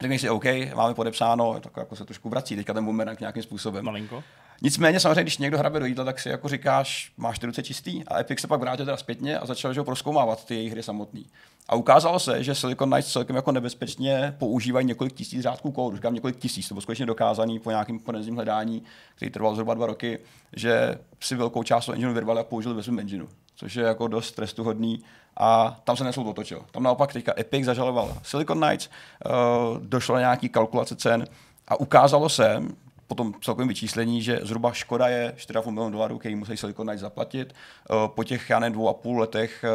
Řekneš 0.00 0.20
si, 0.20 0.30
OK, 0.30 0.44
máme 0.74 0.94
podepsáno, 0.94 1.60
tak 1.60 1.76
jako 1.76 1.96
se 1.96 2.04
trošku 2.04 2.28
vrací 2.28 2.56
teďka 2.56 2.74
ten 2.74 2.84
bumerang 2.84 3.20
nějakým 3.20 3.42
způsobem. 3.42 3.84
Malinko. 3.84 4.24
Nicméně 4.62 5.00
samozřejmě, 5.00 5.22
když 5.22 5.38
někdo 5.38 5.58
hrabe 5.58 5.80
do 5.80 5.86
jídla, 5.86 6.04
tak 6.04 6.20
si 6.20 6.28
jako 6.28 6.48
říkáš, 6.48 7.12
máš 7.16 7.38
ty 7.38 7.46
ruce 7.46 7.62
čistý 7.62 8.04
a 8.04 8.20
Epic 8.20 8.40
se 8.40 8.46
pak 8.46 8.60
vrátil 8.60 8.84
teda 8.84 8.96
zpětně 8.96 9.38
a 9.38 9.46
začal 9.46 9.74
že 9.74 9.80
ho 9.80 9.84
proskoumávat 9.84 10.44
ty 10.44 10.54
jejich 10.54 10.72
hry 10.72 10.82
samotný. 10.82 11.26
A 11.68 11.74
ukázalo 11.74 12.18
se, 12.18 12.44
že 12.44 12.54
Silicon 12.54 12.90
Knights 12.90 13.12
celkem 13.12 13.36
jako 13.36 13.52
nebezpečně 13.52 14.34
používají 14.38 14.86
několik 14.86 15.12
tisíc 15.12 15.42
řádků 15.42 15.72
kódu, 15.72 15.96
říkám 15.96 16.14
několik 16.14 16.36
tisíc, 16.36 16.68
to 16.68 16.74
bylo 16.74 16.82
skutečně 16.82 17.06
dokázaný 17.06 17.58
po 17.58 17.70
nějakém 17.70 17.98
forenzním 17.98 18.36
hledání, 18.36 18.82
který 19.14 19.30
trval 19.30 19.54
zhruba 19.54 19.74
dva 19.74 19.86
roky, 19.86 20.18
že 20.56 20.98
si 21.20 21.36
velkou 21.36 21.62
část 21.62 21.86
toho 21.86 21.94
engineu 21.94 22.14
vyrvali 22.14 22.40
a 22.40 22.44
použili 22.44 22.74
ve 22.74 22.82
svém 22.82 22.98
engineu, 22.98 23.26
což 23.56 23.74
je 23.74 23.84
jako 23.84 24.08
dost 24.08 24.32
trestuhodný 24.32 25.04
a 25.36 25.80
tam 25.84 25.96
se 25.96 26.04
nesoud 26.04 26.26
otočil. 26.26 26.64
Tam 26.70 26.82
naopak 26.82 27.12
teďka 27.12 27.32
Epic 27.38 27.64
zažaloval 27.64 28.18
Silicon 28.22 28.60
Knights, 28.60 28.88
uh, 28.88 29.32
došlo 29.78 30.14
na 30.14 30.20
nějaký 30.20 30.48
kalkulace 30.48 30.96
cen 30.96 31.24
a 31.68 31.80
ukázalo 31.80 32.28
se, 32.28 32.62
po 33.10 33.14
tom 33.14 33.34
celkovém 33.40 33.68
vyčíslení, 33.68 34.22
že 34.22 34.40
zhruba 34.42 34.72
škoda 34.72 35.08
je 35.08 35.32
4,5 35.36 35.70
milionu 35.70 35.92
dolarů, 35.92 36.18
který 36.18 36.34
musí 36.34 36.56
Silicon 36.56 36.86
Knights 36.86 37.00
zaplatit. 37.00 37.54
Eh, 37.90 37.94
Po 38.06 38.24
těch, 38.24 38.50
já 38.50 38.58
nevím, 38.58 38.72
dvou 38.72 38.88
a 38.88 38.92
půl 38.94 39.20
letech 39.20 39.64
eh, 39.64 39.68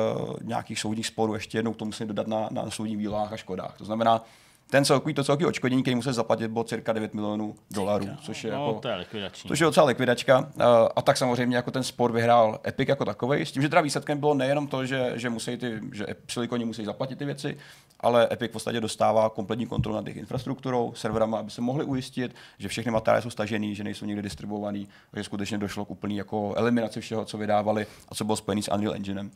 nějakých 0.44 0.80
soudních 0.80 1.08
sporů 1.08 1.34
ještě 1.34 1.58
jednou 1.58 1.74
to 1.74 1.86
musí 1.86 2.06
dodat 2.06 2.28
na, 2.28 2.48
na 2.52 2.72
soudních 2.72 2.98
výlohách 2.98 3.34
a 3.34 3.38
škodách. 3.38 3.78
To 3.78 3.86
znamená, 3.86 4.24
ten 4.70 4.86
celkový, 4.86 5.14
to 5.14 5.24
celkový 5.24 5.46
odškodnění, 5.46 5.82
který 5.82 5.96
musel 5.96 6.14
zaplatit, 6.14 6.48
bylo 6.48 6.64
cirka 6.64 6.94
9 6.94 7.14
milionů 7.14 7.56
dolarů, 7.72 8.08
což 8.22 8.44
je, 8.44 8.52
No, 8.52 8.68
jako, 8.68 8.80
to 8.80 8.88
je 8.88 8.96
likvidační. 8.96 9.48
což 9.48 9.60
je 9.60 9.66
docela 9.66 9.86
likvidačka. 9.86 10.50
Eh, 10.60 10.64
A 10.96 11.02
tak 11.02 11.18
samozřejmě 11.18 11.56
jako 11.58 11.72
ten 11.72 11.84
sport 11.84 12.12
vyhrál 12.12 12.60
Epic 12.68 12.90
jako 12.90 13.06
takový. 13.06 13.42
S 13.46 13.52
tím, 13.52 13.62
že 13.62 13.70
teda 13.70 13.82
výsledkem 13.82 14.20
bylo 14.20 14.34
nejenom 14.34 14.68
to, 14.68 14.86
že, 14.86 15.12
že, 15.16 15.30
musí 15.30 15.58
ty, 15.58 15.80
že 15.94 16.06
Siliconi 16.30 16.66
musí 16.66 16.86
zaplatit 16.86 17.16
ty 17.20 17.26
věci, 17.26 17.58
ale 18.06 18.28
Epic 18.32 18.50
v 18.50 18.54
podstatě 18.54 18.82
dostává 18.82 19.30
kompletní 19.30 19.68
kontrolu 19.68 19.96
nad 19.96 20.08
jejich 20.08 20.18
infrastrukturou, 20.18 20.94
serverama, 20.96 21.40
aby 21.40 21.52
se 21.52 21.62
mohli 21.62 21.86
ujistit, 21.86 22.36
že 22.60 22.68
všechny 22.68 22.92
materiály 22.92 23.22
jsou 23.22 23.30
stažený, 23.30 23.76
že 23.76 23.84
nejsou 23.84 24.06
někde 24.06 24.22
distribuovaný, 24.22 24.88
že 25.16 25.24
skutečně 25.24 25.58
došlo 25.58 25.86
k 25.86 25.92
úplný 25.92 26.18
jako 26.18 26.54
eliminaci 26.56 27.02
všeho, 27.02 27.26
co 27.26 27.38
vydávali 27.38 27.88
a 28.10 28.16
co 28.16 28.26
bylo 28.26 28.36
spojené 28.36 28.62
s 28.62 28.72
Unreal 28.74 28.96
Enginem. 28.96 29.32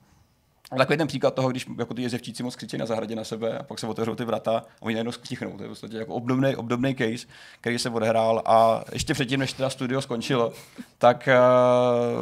Takový 0.78 0.97
ten 0.97 1.07
příklad 1.07 1.34
toho, 1.34 1.49
když 1.49 1.67
jako 1.78 1.93
ty 1.93 2.01
jezevčíci 2.01 2.43
moc 2.43 2.55
křičí 2.55 2.78
na 2.78 2.86
zahradě 2.86 3.15
na 3.15 3.24
sebe 3.24 3.57
a 3.57 3.63
pak 3.63 3.80
se 3.80 3.88
otevřou 3.88 4.15
ty 4.15 4.26
vrata 4.26 4.57
a 4.57 4.82
oni 4.82 4.95
najednou 4.95 5.11
stichnou. 5.11 5.57
To 5.57 5.63
je 5.63 5.67
v 5.67 5.72
podstatě 5.72 5.97
jako 5.97 6.13
obdobný, 6.13 6.55
obdobný 6.55 6.95
case, 6.95 7.28
který 7.61 7.80
se 7.80 7.89
odehrál 7.89 8.41
a 8.45 8.84
ještě 8.93 9.13
předtím, 9.13 9.39
než 9.39 9.53
teda 9.53 9.70
studio 9.70 10.01
skončilo, 10.01 10.53
tak 10.97 11.30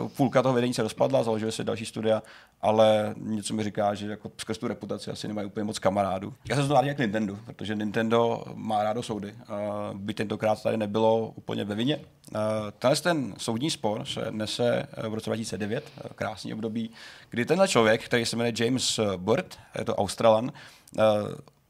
uh, 0.02 0.10
půlka 0.10 0.41
toho 0.41 0.56
vedení 0.56 0.74
se 0.74 0.84
rozpadla, 0.84 1.24
založili 1.24 1.52
se 1.52 1.64
další 1.64 1.86
studia, 1.86 2.24
ale 2.62 3.16
něco 3.18 3.54
mi 3.54 3.64
říká, 3.64 3.93
že 3.93 4.08
jako 4.08 4.32
skrz 4.38 4.58
tu 4.58 4.68
reputaci 4.68 5.12
asi 5.12 5.28
nemají 5.28 5.48
úplně 5.48 5.64
moc 5.64 5.80
kamarádů. 5.80 6.34
Já 6.50 6.56
se 6.56 6.64
znám 6.64 6.86
jak 6.86 6.98
Nintendo, 6.98 7.38
protože 7.45 7.76
Nintendo 7.76 8.43
má 8.54 8.84
rádo 8.84 9.04
soudy. 9.04 9.34
Uh, 9.34 10.00
by 10.00 10.14
tentokrát 10.14 10.64
tady 10.64 10.78
nebylo 10.78 11.34
úplně 11.36 11.66
ve 11.66 11.76
vině. 11.76 11.98
Uh, 11.98 12.39
tenhle 12.80 12.95
ten 12.95 13.34
soudní 13.38 13.70
spor 13.70 14.06
se 14.06 14.28
nese 14.32 14.88
v 15.10 15.14
roce 15.14 15.30
2009, 15.30 15.84
uh, 16.06 16.12
krásný 16.16 16.54
období, 16.54 16.89
kdy 17.30 17.45
tenhle 17.45 17.68
člověk, 17.68 18.06
který 18.06 18.26
se 18.26 18.37
jmenuje 18.38 18.66
James 18.66 19.00
Bird, 19.18 19.58
je 19.80 19.86
to 19.86 19.96
Australan, 19.96 20.52
uh, 20.98 21.04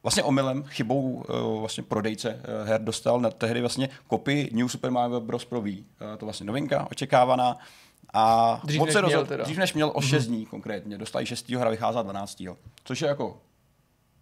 vlastně 0.03 0.24
omylem, 0.24 0.63
chybou 0.63 1.01
uh, 1.01 1.59
vlastně 1.59 1.84
prodejce 1.84 2.41
her 2.63 2.82
dostal 2.84 3.20
na 3.20 3.30
tehdy 3.30 3.61
vlastně 3.61 3.89
kopii 4.07 4.49
New 4.53 4.68
Super 4.68 4.91
Mario 4.91 5.20
Bros. 5.20 5.45
pro 5.45 5.61
Wii. 5.61 5.84
To 6.18 6.26
vlastně 6.26 6.45
novinka, 6.45 6.88
očekávaná. 6.91 7.57
A 8.13 8.59
Dřív 8.63 8.82
než 8.82 8.93
se 8.93 9.01
měl 9.01 9.20
rozhodl- 9.22 9.28
teda. 9.28 9.43
dřív 9.43 9.57
než 9.57 9.74
měl 9.74 9.91
o 9.95 10.01
6 10.01 10.28
dní 10.28 10.45
konkrétně. 10.45 10.97
Dostali 10.97 11.26
6. 11.26 11.49
hra 11.49 11.70
vycházela 11.70 12.03
12. 12.03 12.43
Což 12.84 13.01
je 13.01 13.07
jako 13.07 13.38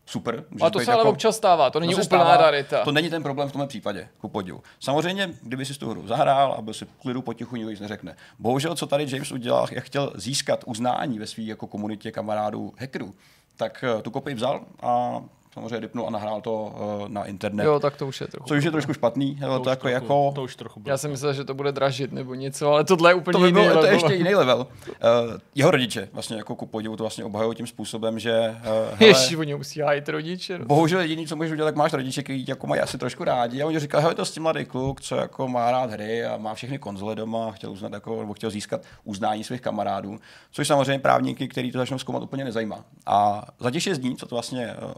super. 0.06 0.44
A 0.62 0.70
to 0.70 0.80
se 0.80 0.92
ale 0.92 1.00
jako- 1.00 1.10
občas 1.10 1.36
stává, 1.38 1.70
to 1.70 1.80
není 1.80 1.94
se 1.94 2.02
úplná 2.02 2.22
stává. 2.26 2.38
rarita. 2.38 2.84
To 2.84 2.92
není 2.92 3.10
ten 3.10 3.24
problém 3.24 3.50
v 3.50 3.52
tomhle 3.52 3.68
případě, 3.68 4.08
ku 4.18 4.30
podivu. 4.30 4.64
Samozřejmě, 4.80 5.34
kdyby 5.44 5.66
si 5.66 5.74
tu 5.74 5.90
hru 5.90 6.08
zahrál 6.08 6.56
a 6.58 6.62
byl 6.62 6.74
si 6.74 6.86
v 6.86 6.90
klidu 7.02 7.22
potichu, 7.22 7.56
nikdo 7.56 7.72
nic 7.72 7.80
neřekne. 7.80 8.16
Bohužel, 8.40 8.76
co 8.76 8.88
tady 8.88 9.06
James 9.10 9.32
udělal, 9.32 9.68
jak 9.72 9.84
chtěl 9.84 10.12
získat 10.16 10.64
uznání 10.66 11.20
ve 11.20 11.28
své 11.28 11.44
jako 11.44 11.68
komunitě 11.68 12.12
kamarádů 12.12 12.74
hackerů, 12.80 13.16
tak 13.58 13.84
eh, 14.00 14.02
tu 14.02 14.12
kopii 14.12 14.36
vzal 14.36 14.62
a 14.82 15.22
samozřejmě 15.56 15.80
rypnul 15.80 16.08
a 16.08 16.10
nahrál 16.10 16.42
to 16.42 16.54
uh, 16.54 17.10
na 17.10 17.26
internet. 17.26 17.64
Jo, 17.64 17.80
tak 17.80 17.98
to 17.98 18.08
už 18.08 18.22
je 18.22 18.28
trochu. 18.28 18.48
Což 18.48 18.64
je 18.64 18.72
trošku 18.72 18.94
špatný, 18.94 19.36
to, 19.36 19.60
už 19.60 19.64
to 19.64 19.70
jako, 19.70 19.82
trochu, 19.82 19.94
jako 19.94 20.32
to 20.36 20.44
už 20.44 20.56
trochu 20.56 20.80
bylo. 20.80 20.94
Já 20.94 20.98
jsem 20.98 21.12
myslel, 21.12 21.34
že 21.34 21.44
to 21.44 21.54
bude 21.54 21.72
dražit 21.72 22.12
nebo 22.12 22.36
něco, 22.36 22.72
ale 22.72 22.84
tohle 22.84 23.12
je 23.12 23.14
úplně 23.14 23.34
to 23.34 23.40
by 23.40 23.48
jiný 23.48 23.62
bylo, 23.62 23.66
to 23.66 23.86
je 23.86 23.92
level. 23.92 23.94
ještě 23.94 24.14
jiný 24.14 24.36
level. 24.36 24.68
Uh, 24.88 25.38
jeho 25.56 25.72
rodiče 25.72 26.10
vlastně 26.14 26.38
jako 26.38 26.56
ku 26.56 26.66
podivu 26.66 26.96
to 26.96 27.04
vlastně 27.04 27.24
obhajují 27.24 27.56
tím 27.56 27.68
způsobem, 27.68 28.20
že 28.20 28.56
uh, 28.94 29.02
Ježiš, 29.02 29.36
oni 29.36 29.56
musí 29.56 29.80
hájit 29.80 30.10
rodiče. 30.10 30.60
No. 30.60 30.66
Bohužel 30.66 31.00
jediný, 31.00 31.28
co 31.28 31.36
můžeš 31.36 31.52
udělat, 31.52 31.68
tak 31.68 31.76
máš 31.76 31.94
rodiče, 31.94 32.24
kteří 32.24 32.46
jako 32.48 32.68
mají 32.68 32.82
asi 32.82 32.98
trošku 32.98 33.24
rádi. 33.24 33.62
A 33.62 33.68
oni 33.68 33.80
říkají, 33.80 34.02
hele, 34.02 34.16
to 34.16 34.24
je 34.36 34.42
mladý 34.42 34.66
kluk, 34.66 35.02
co 35.02 35.16
jako 35.16 35.48
má 35.48 35.72
rád 35.72 35.92
hry 35.92 36.26
a 36.26 36.38
má 36.38 36.54
všechny 36.54 36.78
konzole 36.78 37.16
doma, 37.16 37.52
chtěl 37.52 37.72
uznat 37.72 37.94
jako, 37.94 38.20
nebo 38.20 38.34
chtěl 38.34 38.50
získat 38.50 38.82
uznání 39.04 39.44
svých 39.44 39.62
kamarádů, 39.62 40.20
což 40.52 40.68
samozřejmě 40.68 41.00
právníky, 41.00 41.48
kteří 41.48 41.72
to 41.72 41.78
začnou 41.78 41.98
zkoumat, 41.98 42.24
úplně 42.24 42.44
nezajímá. 42.44 42.86
A 43.06 43.48
za 43.60 43.72
těch 43.72 43.84
šest 43.84 43.98
dní, 43.98 44.16
co 44.16 44.26
to 44.26 44.36
vlastně 44.36 44.66
eh, 44.66 44.94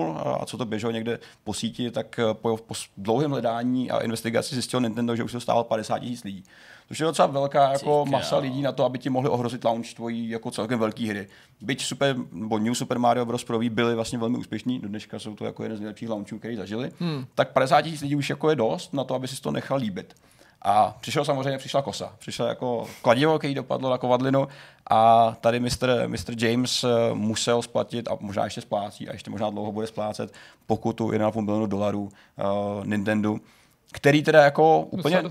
uploadnul 0.00 0.36
a 0.42 0.46
co 0.46 0.56
to 0.56 0.64
běželo 0.64 0.92
někde 0.92 1.18
po 1.44 1.54
síti, 1.54 1.90
tak 1.90 2.18
eh, 2.18 2.34
po, 2.34 2.56
po 2.56 2.74
dlouhém 2.96 3.30
hledání 3.30 3.90
a 3.90 3.98
investigaci 3.98 4.54
zjistil 4.54 4.80
Nintendo, 4.80 5.16
že 5.16 5.24
už 5.24 5.32
to 5.32 5.40
stálo 5.40 5.64
50 5.64 5.98
tisíc 5.98 6.24
lidí. 6.24 6.44
Což 6.88 7.00
je 7.00 7.06
docela 7.06 7.28
velká 7.28 7.72
jako 7.72 8.04
Ty 8.04 8.10
masa 8.10 8.28
král. 8.28 8.40
lidí 8.40 8.62
na 8.62 8.72
to, 8.72 8.84
aby 8.84 8.98
ti 8.98 9.10
mohli 9.10 9.28
ohrozit 9.28 9.64
launch 9.64 9.94
tvojí 9.94 10.28
jako 10.28 10.50
celkem 10.50 10.78
velké 10.78 11.06
hry. 11.06 11.28
Byť 11.60 11.84
Super, 11.84 12.16
nebo 12.32 12.58
New 12.58 12.74
Super 12.74 12.98
Mario 12.98 13.26
Bros. 13.26 13.44
Pro 13.44 13.58
Wii 13.58 13.70
byly 13.70 13.94
vlastně 13.94 14.18
velmi 14.18 14.38
úspěšní, 14.38 14.78
do 14.78 14.88
dneška 14.88 15.18
jsou 15.18 15.34
to 15.34 15.44
jako 15.44 15.62
jeden 15.62 15.76
z 15.76 15.80
nejlepších 15.80 16.08
launchů, 16.08 16.38
který 16.38 16.56
zažili, 16.56 16.90
hmm. 17.00 17.24
tak 17.34 17.52
50 17.52 17.82
tisíc 17.82 18.00
lidí 18.00 18.16
už 18.16 18.30
jako 18.30 18.50
je 18.50 18.56
dost 18.56 18.94
na 18.94 19.04
to, 19.04 19.14
aby 19.14 19.28
si 19.28 19.40
to 19.40 19.50
nechal 19.50 19.78
líbit. 19.78 20.14
A 20.62 20.96
přišel 21.00 21.24
samozřejmě, 21.24 21.58
přišla 21.58 21.82
kosa. 21.82 22.12
Přišel 22.18 22.46
jako 22.46 22.86
kladivo, 23.02 23.38
který 23.38 23.54
dopadlo 23.54 23.90
na 23.90 23.98
kovadlinu 23.98 24.48
a 24.90 25.32
tady 25.40 25.60
Mr. 25.60 26.06
Mr. 26.06 26.44
James 26.44 26.84
eh, 26.84 26.88
musel 27.14 27.62
splatit 27.62 28.08
a 28.08 28.16
možná 28.20 28.44
ještě 28.44 28.60
splácí 28.60 29.08
a 29.08 29.12
ještě 29.12 29.30
možná 29.30 29.50
dlouho 29.50 29.72
bude 29.72 29.86
splácet 29.86 30.32
pokutu 30.66 31.08
1,5 31.08 31.40
milionu 31.40 31.66
dolarů 31.66 32.02
uh, 32.02 32.86
Nintendo, 32.86 33.36
který 33.92 34.22
teda 34.22 34.44
jako 34.44 34.80
úplně 34.80 35.22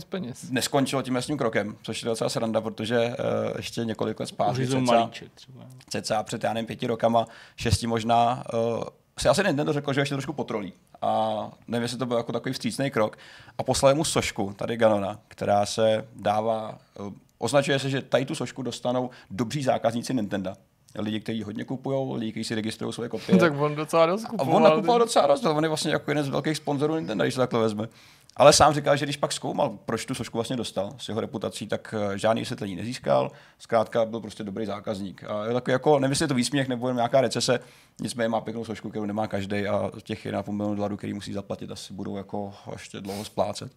neskončilo 0.50 1.02
tím 1.02 1.18
tím 1.22 1.38
krokem, 1.38 1.76
což 1.82 2.04
je 2.04 2.10
docela 2.10 2.30
sranda, 2.30 2.62
protože 2.62 3.00
uh, 3.00 3.14
ještě 3.58 3.86
několik 3.86 4.20
let 4.20 4.26
zpátky, 4.26 4.68
cca, 4.68 4.80
malíček 4.80 5.32
třeba. 5.36 5.66
cca 5.90 6.24
před 6.24 6.44
já 6.44 6.54
nevím, 6.54 6.68
pěti 6.68 6.88
rokama, 6.88 7.28
šesti 7.56 7.88
možná, 7.88 8.44
uh, 8.54 8.84
si 9.20 9.30
asi 9.30 9.44
Nintendo 9.44 9.74
řekl, 9.74 9.94
že 9.94 10.02
ještě 10.02 10.16
trošku 10.16 10.34
potrolí. 10.34 10.74
A 11.02 11.38
nevím, 11.68 11.84
jestli 11.84 11.98
to 11.98 12.06
byl 12.06 12.18
jako 12.18 12.32
takový 12.32 12.54
vstřícný 12.54 12.92
krok. 12.92 13.18
A 13.58 13.64
poslali 13.64 13.96
mu 13.96 14.04
sošku, 14.04 14.54
tady 14.58 14.78
Ganona, 14.78 15.20
která 15.28 15.66
se 15.66 16.08
dává, 16.16 16.80
uh, 17.00 17.14
označuje 17.38 17.80
se, 17.80 17.90
že 17.90 18.02
tady 18.02 18.26
tu 18.26 18.36
sošku 18.36 18.62
dostanou 18.62 19.10
dobří 19.32 19.64
zákazníci 19.64 20.14
Nintendo. 20.14 20.54
Lidi, 21.00 21.20
kteří 21.20 21.44
hodně 21.44 21.64
kupují, 21.66 22.20
lidi, 22.20 22.32
kteří 22.32 22.44
si 22.44 22.56
registrují 22.56 22.94
svoje 22.94 23.10
kopie. 23.10 23.38
tak 23.38 23.54
on 23.60 23.76
docela 23.76 24.06
dost 24.06 24.26
A 24.26 24.28
kupoval. 24.28 24.56
on 24.56 24.64
nakupoval 24.64 25.00
docela 25.00 25.28
dost, 25.28 25.46
on 25.46 25.64
je 25.64 25.68
vlastně 25.68 25.92
jako 25.92 26.12
jeden 26.12 26.24
z 26.24 26.30
velkých 26.30 26.58
sponzorů 26.58 26.96
Nintendo, 26.96 27.24
když 27.24 27.34
se 27.34 27.40
takhle 27.40 27.60
vezme. 27.60 27.88
Ale 28.36 28.54
sám 28.54 28.74
říkal, 28.74 28.98
že 28.98 29.06
když 29.06 29.18
pak 29.18 29.32
zkoumal, 29.32 29.78
proč 29.86 30.06
tu 30.06 30.16
sošku 30.16 30.38
vlastně 30.38 30.56
dostal 30.56 30.94
s 30.98 31.10
jeho 31.10 31.22
reputací, 31.22 31.68
tak 31.68 31.94
eh, 32.14 32.18
žádný 32.18 32.42
vysvětlení 32.42 32.76
nezískal. 32.76 33.32
Zkrátka 33.60 34.06
byl 34.06 34.20
prostě 34.20 34.44
dobrý 34.44 34.66
zákazník. 34.66 35.24
A 35.24 35.46
je 35.46 35.54
takový 35.54 35.72
jako, 35.72 36.00
nevím, 36.00 36.12
jestli 36.12 36.24
je 36.24 36.28
to 36.28 36.34
výsměch 36.34 36.68
nebo 36.68 36.88
jen 36.88 36.96
nějaká 36.96 37.22
recese, 37.22 37.60
nicméně 38.02 38.28
má 38.30 38.42
pěknou 38.42 38.66
sošku, 38.66 38.90
kterou 38.90 39.06
nemá 39.06 39.28
každý 39.28 39.68
a 39.68 39.92
těch 40.04 40.26
1,5 40.26 40.52
milionu 40.52 40.76
dolarů, 40.76 40.98
který 40.98 41.14
musí 41.14 41.34
zaplatit, 41.34 41.72
asi 41.72 41.94
budou 41.94 42.18
jako 42.18 42.54
ještě 42.72 43.02
dlouho 43.02 43.26
splácet. 43.26 43.72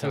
To. 0.00 0.08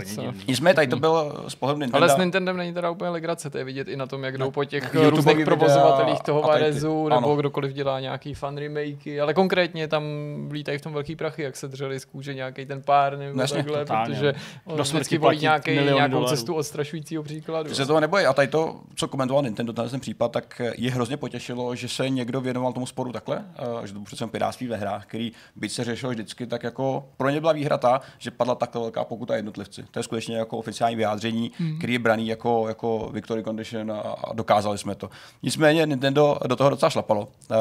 Nicméně 0.48 0.74
tady 0.74 0.86
to 0.86 0.96
bylo 0.96 1.44
z 1.48 1.54
pohledu 1.54 1.80
Nintendo. 1.80 2.04
Ale 2.04 2.14
s 2.14 2.16
Nintendem 2.16 2.56
není 2.56 2.72
teda 2.74 2.90
úplně 2.90 3.10
legrace, 3.10 3.50
to 3.50 3.58
je 3.58 3.64
vidět 3.64 3.88
i 3.88 3.96
na 3.96 4.06
tom, 4.06 4.24
jak 4.24 4.38
jdou 4.38 4.50
po 4.50 4.64
těch 4.64 4.82
YouTubeový 4.84 5.10
různých 5.16 5.44
provozovatelích 5.44 6.20
toho 6.20 6.42
Varezu, 6.42 7.06
ano. 7.06 7.20
nebo 7.20 7.36
kdokoliv 7.36 7.72
dělá 7.72 8.00
nějaký 8.00 8.34
fan 8.34 8.56
remakey, 8.56 9.20
ale 9.20 9.34
konkrétně 9.34 9.88
tam 9.88 10.04
lítají 10.52 10.78
v 10.78 10.82
tom 10.82 10.92
velký 10.92 11.16
prachy, 11.16 11.42
jak 11.42 11.56
se 11.56 11.68
dřeli 11.68 12.00
z 12.00 12.04
kůže 12.04 12.34
nějaký 12.34 12.66
ten 12.66 12.82
pár 12.82 13.18
nebo 13.18 13.36
No 13.36 13.42
jasně, 13.42 13.56
takhle, 13.56 13.78
totálně. 13.78 14.14
protože 14.14 14.32
Do 14.66 14.74
on 14.74 14.84
smrti 14.84 14.96
vždycky 14.96 15.18
volí 15.18 15.38
nějaký, 15.38 15.70
nějakou 15.70 16.12
dolarů. 16.12 16.28
cestu 16.28 16.54
odstrašujícího 16.54 17.22
příkladu. 17.22 17.74
Se 17.74 17.86
toho 17.86 18.00
nebojí. 18.00 18.26
A 18.26 18.32
tady 18.32 18.48
to, 18.48 18.80
co 18.94 19.08
komentoval 19.08 19.42
Nintendo, 19.42 19.72
tenhle 19.72 19.90
ten 19.90 20.00
případ, 20.00 20.32
tak 20.32 20.60
je 20.76 20.90
hrozně 20.90 21.16
potěšilo, 21.16 21.74
že 21.74 21.88
se 21.88 22.08
někdo 22.10 22.40
věnoval 22.40 22.72
tomu 22.72 22.86
sporu 22.86 23.12
takhle, 23.12 23.44
že 23.84 23.92
to 23.94 24.00
přece 24.00 24.22
jen 24.24 24.30
piráctví 24.30 24.66
ve 24.66 24.76
hrách, 24.76 25.06
který 25.06 25.32
byť 25.56 25.72
se 25.72 25.84
řešil 25.84 26.10
vždycky, 26.10 26.46
tak 26.46 26.62
jako 26.62 27.04
pro 27.16 27.30
ně 27.30 27.40
byla 27.40 27.52
výhra 27.52 27.78
ta, 27.78 28.00
že 28.18 28.30
padla 28.30 28.54
takhle 28.54 28.80
velká 28.82 29.04
pokuta 29.04 29.36
jednotlivci. 29.78 29.92
To 29.92 29.98
je 29.98 30.02
skutečně 30.02 30.36
jako 30.36 30.58
oficiální 30.58 30.96
vyjádření, 30.96 31.52
hmm. 31.58 31.78
který 31.78 31.92
je 31.92 31.98
braný 31.98 32.28
jako, 32.28 32.68
jako 32.68 33.10
victory 33.12 33.44
condition 33.44 33.92
a, 33.92 34.00
a, 34.00 34.32
dokázali 34.32 34.78
jsme 34.78 34.94
to. 34.94 35.10
Nicméně 35.42 35.86
Nintendo 35.86 36.38
do 36.46 36.56
toho 36.56 36.70
docela 36.70 36.90
šlapalo. 36.90 37.20
Uh, 37.20 37.56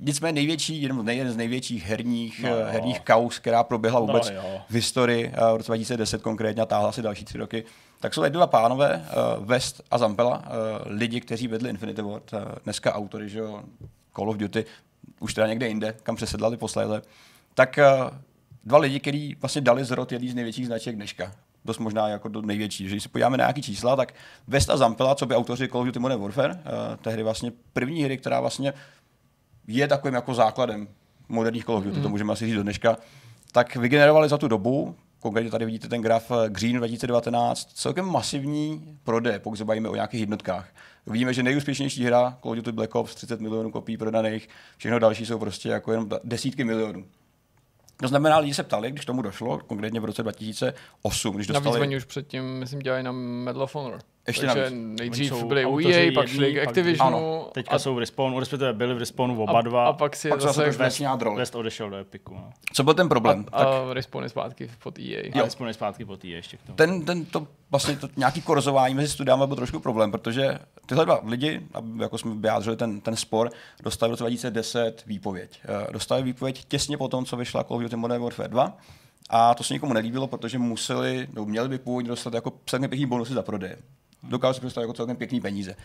nicméně 0.00 0.32
největší, 0.32 0.82
jeden, 0.82 1.08
jeden 1.08 1.32
z 1.32 1.36
největších 1.36 1.84
herních, 1.84 2.42
No 2.42 2.50
no, 2.50 2.56
jo. 2.56 2.66
herních 2.68 3.00
kaus, 3.00 3.38
která 3.38 3.64
proběhla 3.64 4.00
No 4.00 4.06
vůbec 4.06 4.30
jo. 4.30 4.60
v 4.68 4.74
historii 4.74 5.32
eh, 5.34 5.52
v 5.52 5.56
roce 5.56 5.66
2010 5.72 6.22
konkrétně 6.22 6.62
a 6.62 6.66
táhla 6.66 6.88
asi 6.88 7.02
další 7.02 7.24
tři 7.24 7.38
roky, 7.38 7.64
tak 8.00 8.14
jsou 8.14 8.20
tady 8.20 8.32
dva 8.32 8.46
pánové, 8.46 9.06
uh, 9.38 9.46
West 9.46 9.82
a 9.90 9.98
Zampella, 9.98 10.38
uh, 10.38 10.42
lidi, 10.86 11.20
kteří 11.20 11.48
vedli 11.48 11.70
Infinity 11.70 12.02
Ward, 12.02 12.32
uh, 12.32 12.38
dneska 12.64 12.94
autory, 12.94 13.28
že 13.28 13.38
jo, 13.38 13.62
Call 14.16 14.30
of 14.30 14.36
Duty, 14.36 14.64
už 15.20 15.34
teda 15.34 15.46
někde 15.46 15.68
jinde, 15.68 15.94
kam 16.02 16.16
přesedlali 16.16 16.56
posléze, 16.56 17.02
tak 17.54 17.78
uh, 17.78 18.18
dva 18.66 18.78
lidi, 18.78 19.00
kteří 19.00 19.36
vlastně 19.40 19.60
dali 19.60 19.84
zrod 19.84 20.12
jedný 20.12 20.28
z 20.28 20.34
největších 20.34 20.66
značek 20.66 20.96
dneška. 20.96 21.32
Dost 21.64 21.78
možná 21.78 22.08
jako 22.08 22.28
do 22.28 22.42
největší. 22.42 22.84
Že 22.84 22.90
když 22.90 23.02
se 23.02 23.08
podíváme 23.08 23.36
na 23.36 23.42
nějaký 23.42 23.62
čísla, 23.62 23.96
tak 23.96 24.14
West 24.48 24.70
a 24.70 24.76
Zampella, 24.76 25.14
co 25.14 25.26
by 25.26 25.34
autoři 25.34 25.68
Call 25.68 25.80
of 25.80 25.86
Duty 25.86 25.98
Modern 25.98 26.20
Warfare, 26.20 26.54
uh, 26.54 26.60
tehdy 27.02 27.22
vlastně 27.22 27.52
první 27.72 28.04
hry, 28.04 28.18
která 28.18 28.40
vlastně 28.40 28.72
je 29.66 29.88
takovým 29.88 30.14
jako 30.14 30.34
základem 30.34 30.88
moderních 31.28 31.64
Call 31.64 31.76
of 31.76 31.84
Duty, 31.84 31.96
mm. 31.96 32.02
to 32.02 32.08
můžeme 32.08 32.32
asi 32.32 32.46
říct 32.46 32.54
do 32.54 32.62
dneška, 32.62 32.96
tak 33.52 33.76
vygenerovali 33.76 34.28
za 34.28 34.38
tu 34.38 34.48
dobu, 34.48 34.96
konkrétně 35.20 35.50
tady 35.50 35.64
vidíte 35.64 35.88
ten 35.88 36.02
graf 36.02 36.30
eh, 36.30 36.50
Green 36.50 36.76
2019, 36.76 37.72
celkem 37.74 38.04
masivní 38.04 38.98
prodej, 39.04 39.38
pokud 39.38 39.56
se 39.56 39.64
bavíme 39.64 39.88
o 39.88 39.94
nějakých 39.94 40.20
jednotkách. 40.20 40.68
Vidíme, 41.06 41.34
že 41.34 41.42
nejúspěšnější 41.42 42.04
hra 42.04 42.38
Call 42.42 42.52
of 42.52 42.56
Duty 42.56 42.72
Black 42.72 42.94
Ops, 42.94 43.14
30 43.14 43.40
milionů 43.40 43.70
kopií 43.70 43.96
prodaných, 43.96 44.48
všechno 44.76 44.98
další 44.98 45.26
jsou 45.26 45.38
prostě 45.38 45.68
jako 45.68 45.92
jenom 45.92 46.08
desítky 46.24 46.64
milionů. 46.64 47.04
To 47.96 48.08
znamená, 48.08 48.38
lidi 48.38 48.54
se 48.54 48.62
ptali, 48.62 48.90
když 48.90 49.04
tomu 49.04 49.22
došlo, 49.22 49.58
konkrétně 49.58 50.00
v 50.00 50.04
roce 50.04 50.22
2008, 50.22 51.36
když 51.36 51.48
Navíc 51.48 51.64
dostali... 51.64 51.80
oni 51.80 51.96
už 51.96 52.04
předtím, 52.04 52.44
myslím, 52.44 52.78
dělali 52.78 53.02
na 53.02 53.12
Medal 53.12 53.62
of 53.62 53.74
Honor. 53.74 54.00
Ještě 54.26 54.46
Takže 54.46 54.60
navíc. 54.70 54.98
nejdřív 55.00 55.32
Oni 55.32 55.40
jsou 55.40 55.48
byli 55.48 55.66
u 55.66 55.78
EA, 55.78 56.12
pak 56.14 56.28
šli 56.28 56.54
k 56.54 56.66
Activisionu. 56.66 57.16
Ano, 57.16 57.48
Teďka 57.52 57.74
a, 57.74 57.78
jsou 57.78 57.94
v 57.94 57.98
Respawnu, 57.98 58.40
respektive 58.40 58.72
byli 58.72 58.94
v 58.94 58.98
Respawnu 58.98 59.42
oba 59.42 59.62
dva. 59.62 59.84
a, 59.84 59.88
a 59.88 59.92
pak 59.92 60.16
si 60.16 60.28
Pak 60.28 60.40
se 60.40 60.46
zase 60.46 60.72
zase 60.72 60.78
West, 60.84 61.02
drol. 61.18 61.36
West 61.36 61.54
odešel 61.54 61.90
do 61.90 61.96
Epiku. 61.96 62.34
No. 62.34 62.50
Co 62.72 62.82
byl 62.84 62.94
ten 62.94 63.08
problém? 63.08 63.46
a, 63.52 63.62
a 63.64 63.94
respawn 63.94 64.24
je 64.24 64.28
zpátky 64.30 64.70
pod 64.82 64.98
EA. 64.98 65.30
A 65.34 65.44
Respawn 65.44 65.68
je 65.68 65.74
zpátky 65.74 66.04
po 66.04 66.16
tý 66.16 66.30
ještě 66.30 66.56
k 66.56 66.62
tomu. 66.62 66.76
ten, 66.76 67.04
ten 67.04 67.24
to 67.24 67.46
vlastně 67.70 67.96
to 67.96 68.08
nějaký 68.16 68.42
korzování 68.42 68.94
mezi 68.94 69.08
studiami 69.08 69.46
byl 69.46 69.56
trošku 69.56 69.80
problém, 69.80 70.10
protože 70.10 70.58
tyhle 70.86 71.04
dva 71.04 71.20
lidi, 71.24 71.60
jako 72.00 72.18
jsme 72.18 72.34
vyjádřili 72.34 72.76
ten, 72.76 73.00
ten 73.00 73.16
spor, 73.16 73.50
dostali 73.82 74.10
v 74.10 74.12
roce 74.12 74.22
2010 74.24 75.02
výpověď. 75.06 75.60
Eh, 75.64 75.92
Dostali 75.92 76.22
výpověď 76.22 76.64
těsně 76.64 76.96
po 76.96 77.08
tom, 77.08 77.24
co 77.24 77.36
vyšla 77.36 77.64
Call 77.64 77.76
of 77.76 77.82
Duty 77.82 77.96
Modern 77.96 78.22
Warfare 78.22 78.48
2 78.48 78.76
a 79.30 79.54
to 79.54 79.64
se 79.64 79.74
nikomu 79.74 79.92
nelíbilo, 79.92 80.26
protože 80.26 80.58
museli, 80.58 81.26
nebo 81.32 81.46
měli 81.46 81.68
by 81.68 81.78
původně 81.78 82.08
dostat 82.08 82.34
jako 82.34 82.50
pěkný 82.50 83.06
bonusy 83.06 83.32
za 83.34 83.42
prodeje. 83.42 83.76
Dokážu 84.28 84.54
si 84.54 84.60
představit 84.60 84.84
jako 84.84 84.92
celkem 84.92 85.16
pěkný 85.16 85.40
peníze. 85.40 85.76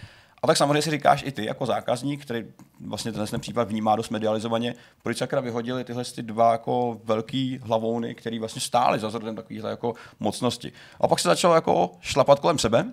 A 0.43 0.47
tak 0.47 0.57
samozřejmě 0.57 0.81
si 0.81 0.91
říkáš 0.91 1.23
i 1.23 1.31
ty 1.31 1.45
jako 1.45 1.65
zákazník, 1.65 2.21
který 2.21 2.45
vlastně 2.85 3.11
ten 3.11 3.39
případ 3.39 3.67
vnímá 3.67 3.95
dost 3.95 4.09
medializovaně, 4.09 4.75
proč 5.03 5.17
sakra 5.17 5.41
vyhodili 5.41 5.83
tyhle 5.83 6.03
ty 6.03 6.23
dva 6.23 6.51
jako 6.51 7.01
velký 7.03 7.59
hlavouny, 7.63 8.15
který 8.15 8.39
vlastně 8.39 8.61
stály 8.61 8.99
za 8.99 9.09
zrodem 9.09 9.35
takovýchhle 9.35 9.69
jako 9.69 9.93
mocnosti. 10.19 10.71
A 10.99 11.07
pak 11.07 11.19
se 11.19 11.27
začalo 11.27 11.55
jako 11.55 11.91
šlapat 12.01 12.39
kolem 12.39 12.59
sebe. 12.59 12.85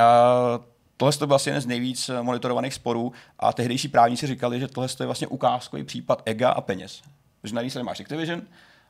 A 0.00 0.60
Tohle 0.96 1.12
to 1.12 1.26
byl 1.26 1.36
asi 1.36 1.48
jeden 1.48 1.60
z 1.60 1.66
nejvíc 1.66 2.10
monitorovaných 2.22 2.74
sporů 2.74 3.12
a 3.38 3.52
tehdejší 3.52 3.88
právníci 3.88 4.26
říkali, 4.26 4.60
že 4.60 4.68
tohle 4.68 4.88
je 5.00 5.06
vlastně 5.06 5.26
ukázkový 5.26 5.84
případ 5.84 6.22
ega 6.24 6.50
a 6.50 6.60
peněz. 6.60 7.02
Že 7.44 7.54
na 7.54 7.60
jedné 7.60 7.70
straně 7.70 7.84
máš 7.84 8.00
Activision 8.00 8.42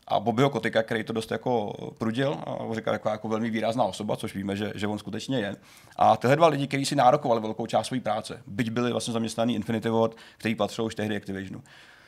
a 0.09 0.21
Bobbyho 0.21 0.51
Kotika, 0.51 0.83
který 0.83 1.05
to 1.05 1.13
dost 1.13 1.31
jako 1.31 1.73
prudil, 1.99 2.39
a 2.47 2.75
říkal 2.75 2.95
jako, 2.95 3.09
jako 3.09 3.29
velmi 3.29 3.51
výrazná 3.51 3.85
osoba, 3.85 4.17
což 4.17 4.35
víme, 4.35 4.57
že, 4.57 4.73
že 4.75 4.87
on 4.87 4.99
skutečně 4.99 5.39
je. 5.39 5.57
A 5.97 6.17
tyhle 6.17 6.37
dva 6.37 6.47
lidi, 6.47 6.67
kteří 6.67 6.85
si 6.85 6.97
nárokovali 6.97 7.41
velkou 7.41 7.67
část 7.67 7.87
své 7.87 8.01
práce, 8.01 8.43
byť 8.47 8.71
byli 8.71 8.93
vlastně 8.93 9.13
zaměstnaný 9.13 9.55
Infinity 9.55 9.89
Ward, 9.89 10.17
který 10.37 10.55
patřil 10.55 10.85
už 10.85 10.95
tehdy 10.95 11.17
Activisionu. 11.17 11.63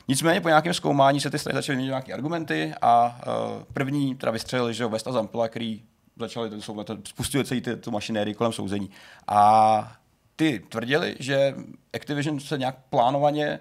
Nicméně 0.08 0.40
po 0.40 0.48
nějakém 0.48 0.74
zkoumání 0.74 1.20
se 1.20 1.30
ty 1.30 1.38
strany 1.38 1.54
začaly 1.54 1.76
měnit 1.76 1.88
nějaké 1.88 2.12
argumenty 2.12 2.74
a 2.82 3.20
uh, 3.26 3.62
první 3.72 4.14
teda 4.14 4.32
vystřelili, 4.32 4.74
že 4.74 4.86
Vesta 4.86 5.12
Zampla, 5.12 5.48
který 5.48 5.82
začali 6.16 6.50
ten 6.50 6.60
soud, 6.60 6.90
spustili 7.08 7.44
celý 7.44 7.60
ty, 7.60 7.76
tu 7.76 7.90
mašinérii 7.90 8.34
kolem 8.34 8.52
souzení. 8.52 8.90
A 9.28 9.92
ty 10.36 10.62
tvrdili, 10.68 11.16
že 11.18 11.54
Activision 11.94 12.40
se 12.40 12.58
nějak 12.58 12.76
plánovaně 12.90 13.60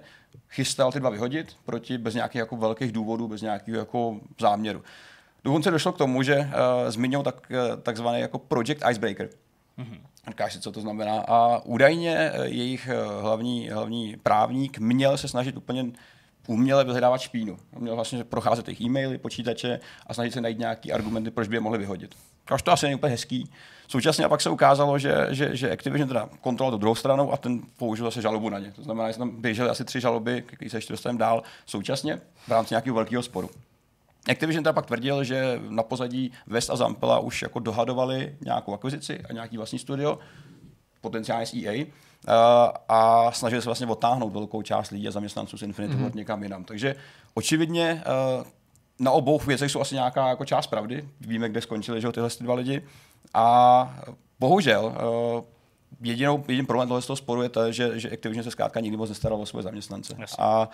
chystal 0.49 0.91
ty 0.91 0.99
dva 0.99 1.09
vyhodit 1.09 1.55
proti 1.65 1.97
bez 1.97 2.13
nějakých 2.13 2.39
jako 2.39 2.57
velkých 2.57 2.91
důvodů, 2.91 3.27
bez 3.27 3.41
nějakého 3.41 3.77
jako 3.77 4.19
záměru. 4.41 4.83
Dokonce 5.43 5.71
došlo 5.71 5.91
k 5.91 5.97
tomu, 5.97 6.23
že 6.23 6.37
uh, 6.37 6.45
zmiňou 6.89 7.23
tak, 7.23 7.35
uh, 7.51 7.81
takzvaný 7.81 8.19
jako 8.19 8.39
Project 8.39 8.83
Icebreaker. 8.89 9.29
Mm-hmm. 9.77 9.99
Říkáš 10.27 10.53
si, 10.53 10.59
co 10.59 10.71
to 10.71 10.81
znamená. 10.81 11.23
A 11.27 11.61
údajně 11.65 12.31
uh, 12.31 12.43
jejich 12.43 12.89
uh, 12.89 13.21
hlavní, 13.21 13.69
hlavní 13.69 14.17
právník 14.23 14.77
měl 14.79 15.17
se 15.17 15.27
snažit 15.27 15.57
úplně 15.57 15.85
uměle 16.47 16.83
vyhledávat 16.83 17.21
špínu. 17.21 17.57
Měl 17.79 17.95
vlastně 17.95 18.23
procházet 18.23 18.67
jejich 18.67 18.81
e-maily, 18.81 19.17
počítače 19.17 19.79
a 20.07 20.13
snažit 20.13 20.31
se 20.31 20.41
najít 20.41 20.59
nějaký 20.59 20.91
argumenty, 20.91 21.31
proč 21.31 21.47
by 21.47 21.55
je 21.55 21.59
mohli 21.59 21.77
vyhodit. 21.77 22.15
Až 22.47 22.61
to 22.61 22.71
asi 22.71 22.85
není 22.85 22.95
úplně 22.95 23.11
hezký. 23.11 23.49
Současně 23.87 24.25
a 24.25 24.29
pak 24.29 24.41
se 24.41 24.49
ukázalo, 24.49 24.99
že, 24.99 25.27
že, 25.29 25.55
že 25.55 25.71
Activision 25.71 26.07
teda 26.07 26.29
kontroloval 26.41 26.71
to 26.71 26.81
druhou 26.81 26.95
stranu 26.95 27.33
a 27.33 27.37
ten 27.37 27.61
použil 27.77 28.05
zase 28.05 28.21
žalobu 28.21 28.49
na 28.49 28.59
ně. 28.59 28.71
To 28.71 28.83
znamená, 28.83 29.11
že 29.11 29.17
tam 29.17 29.41
běžely 29.41 29.69
asi 29.69 29.85
tři 29.85 30.01
žaloby, 30.01 30.43
které 30.47 30.69
se 30.69 30.77
ještě 30.77 30.93
dostaneme 30.93 31.19
dál 31.19 31.43
současně 31.65 32.21
v 32.47 32.51
rámci 32.51 32.73
nějakého 32.73 32.95
velkého 32.95 33.23
sporu. 33.23 33.49
Activision 34.31 34.63
teda 34.63 34.73
pak 34.73 34.85
tvrdil, 34.85 35.23
že 35.23 35.59
na 35.69 35.83
pozadí 35.83 36.31
West 36.47 36.69
a 36.69 36.75
Zampella 36.75 37.19
už 37.19 37.41
jako 37.41 37.59
dohadovali 37.59 38.35
nějakou 38.41 38.73
akvizici 38.73 39.21
a 39.29 39.33
nějaký 39.33 39.57
vlastní 39.57 39.79
studio, 39.79 40.19
potenciálně 41.01 41.45
s 41.45 41.53
EA, 41.53 41.85
a 42.89 43.31
snažili 43.31 43.61
se 43.61 43.65
vlastně 43.65 43.87
odtáhnout 43.87 44.33
velkou 44.33 44.61
část 44.61 44.91
lidí 44.91 45.07
a 45.07 45.11
zaměstnanců 45.11 45.57
z 45.57 45.63
Infinity 45.63 45.95
mm-hmm. 45.95 46.15
někam 46.15 46.43
jinam. 46.43 46.63
Takže 46.63 46.95
očividně 47.33 48.03
uh, 48.39 48.45
na 48.99 49.11
obou 49.11 49.39
věcech 49.39 49.71
jsou 49.71 49.81
asi 49.81 49.95
nějaká 49.95 50.27
jako 50.27 50.45
část 50.45 50.67
pravdy. 50.67 51.09
Víme, 51.21 51.49
kde 51.49 51.61
skončili 51.61 52.01
že, 52.01 52.11
tyhle 52.11 52.29
dva 52.41 52.53
lidi. 52.53 52.81
A 53.33 53.97
bohužel 54.39 54.85
uh, 54.85 55.43
jedinou, 56.01 56.43
jediný 56.47 56.65
problém 56.65 56.87
tohle 56.87 57.15
sporu 57.15 57.41
je 57.41 57.49
to, 57.49 57.71
že, 57.71 57.99
že 57.99 58.11
Activision 58.11 58.43
se 58.43 58.51
zkrátka 58.51 58.79
nikdy 58.79 58.97
moc 58.97 59.09
nestaral 59.09 59.41
o 59.41 59.45
svoje 59.45 59.63
zaměstnance. 59.63 60.15
Jasně. 60.19 60.43
A 60.43 60.69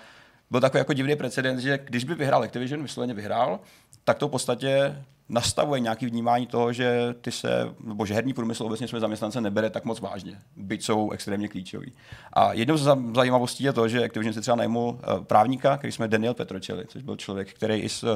byl 0.52 0.62
takový 0.62 0.80
jako 0.80 0.94
divný 0.94 1.16
precedent, 1.16 1.60
že 1.60 1.80
když 1.84 2.04
by 2.04 2.16
vyhrál 2.16 2.44
Activision, 2.44 2.82
vysloveně 2.82 3.14
vyhrál, 3.14 3.60
tak 4.04 4.18
to 4.18 4.28
v 4.28 4.32
podstatě 4.32 4.96
nastavuje 5.30 5.80
nějaký 5.80 6.06
vnímání 6.06 6.48
toho, 6.48 6.74
že 6.74 7.16
ty 7.22 7.32
se, 7.32 7.50
nebo 7.84 8.06
že 8.06 8.14
herní 8.14 8.34
průmysl 8.34 8.66
obecně 8.66 8.88
své 8.88 9.00
zaměstnance 9.00 9.42
nebere 9.42 9.70
tak 9.70 9.86
moc 9.86 10.00
vážně, 10.00 10.40
byť 10.56 10.84
jsou 10.84 11.12
extrémně 11.12 11.48
klíčoví. 11.48 11.94
A 12.34 12.54
jednou 12.54 12.78
z 12.78 12.98
zajímavostí 13.16 13.64
je 13.64 13.74
to, 13.74 13.88
že 13.88 14.06
Activision 14.06 14.34
si 14.34 14.42
třeba 14.42 14.56
najmul 14.56 14.90
uh, 14.90 15.24
právníka, 15.24 15.78
který 15.78 15.92
jsme 15.92 16.08
Daniel 16.08 16.34
Petročeli, 16.34 16.86
což 16.88 17.04
byl 17.04 17.16
člověk, 17.16 17.54
který 17.54 17.76
i 17.76 17.88
uh, 18.04 18.10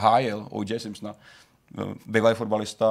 hájil 0.00 0.46
O.J. 0.50 0.80
Simpsona 0.80 1.14
bývalý 2.06 2.34
fotbalista 2.34 2.86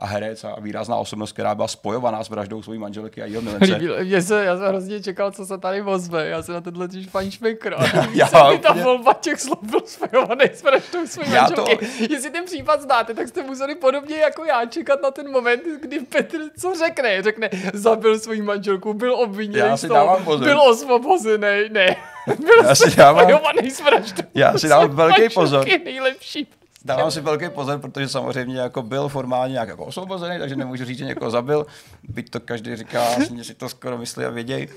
a 0.00 0.06
herec 0.06 0.44
a 0.44 0.60
výrazná 0.60 0.96
osobnost, 0.96 1.32
která 1.32 1.54
byla 1.54 1.68
spojovaná 1.68 2.24
s 2.24 2.28
vraždou 2.28 2.62
své 2.62 2.78
manželky 2.78 3.22
a 3.22 3.26
jeho 3.26 3.42
milence. 3.42 3.78
Mě 4.04 4.22
se, 4.22 4.44
já 4.44 4.56
jsem 4.56 4.66
hrozně 4.66 5.02
čekal, 5.02 5.32
co 5.32 5.46
se 5.46 5.58
tady 5.58 5.82
ozve. 5.82 6.28
Já 6.28 6.42
se 6.42 6.52
na 6.52 6.60
tenhle 6.60 6.88
tíž 6.88 7.06
paní 7.06 7.30
šmekr. 7.30 7.74
já, 7.94 8.28
já, 8.52 8.58
ta 8.58 8.72
volba 8.72 9.12
těch 9.12 9.40
slov 9.40 9.58
byl 9.62 9.80
spojovaný 9.84 10.44
s 10.44 10.62
vraždou 10.62 11.06
své 11.06 11.24
manželky. 11.28 11.76
To... 11.76 11.84
Jestli 12.14 12.30
ten 12.30 12.44
případ 12.44 12.82
znáte, 12.82 13.14
tak 13.14 13.28
jste 13.28 13.42
museli 13.42 13.74
podobně 13.74 14.16
jako 14.16 14.44
já 14.44 14.66
čekat 14.66 15.02
na 15.02 15.10
ten 15.10 15.30
moment, 15.30 15.62
kdy 15.80 16.00
Petr 16.00 16.38
co 16.60 16.74
řekne. 16.78 17.22
Řekne, 17.22 17.50
zabil 17.72 18.18
svou 18.18 18.42
manželku, 18.42 18.94
byl 18.94 19.14
obviněný 19.14 19.78
z 19.78 19.88
toho, 19.88 20.38
byl 20.38 20.60
osvobozený. 20.60 21.68
Ne, 21.70 21.96
byl 22.26 22.64
já 22.64 22.74
si 22.74 22.96
dávám, 22.96 23.30
s 23.70 23.80
vraždou. 23.80 24.22
Já 24.34 24.58
si 24.58 24.68
dávám 24.68 24.90
velký 24.90 25.28
pozor. 25.34 25.66
Nejlepší 25.84 26.48
Dávám 26.86 27.10
si 27.10 27.20
velký 27.20 27.48
pozor, 27.48 27.78
protože 27.78 28.08
samozřejmě 28.08 28.58
jako 28.58 28.82
byl 28.82 29.08
formálně 29.08 29.52
nějak 29.52 29.68
jako 29.68 29.84
osvobozený, 29.84 30.38
takže 30.38 30.56
nemůžu 30.56 30.84
říct, 30.84 30.98
že 30.98 31.04
někoho 31.04 31.30
zabil. 31.30 31.66
Byť 32.08 32.30
to 32.30 32.40
každý 32.40 32.76
říká, 32.76 33.04
že 33.36 33.44
si 33.44 33.54
to 33.54 33.68
skoro 33.68 33.98
myslí 33.98 34.24
a 34.24 34.30
vědějí. 34.30 34.68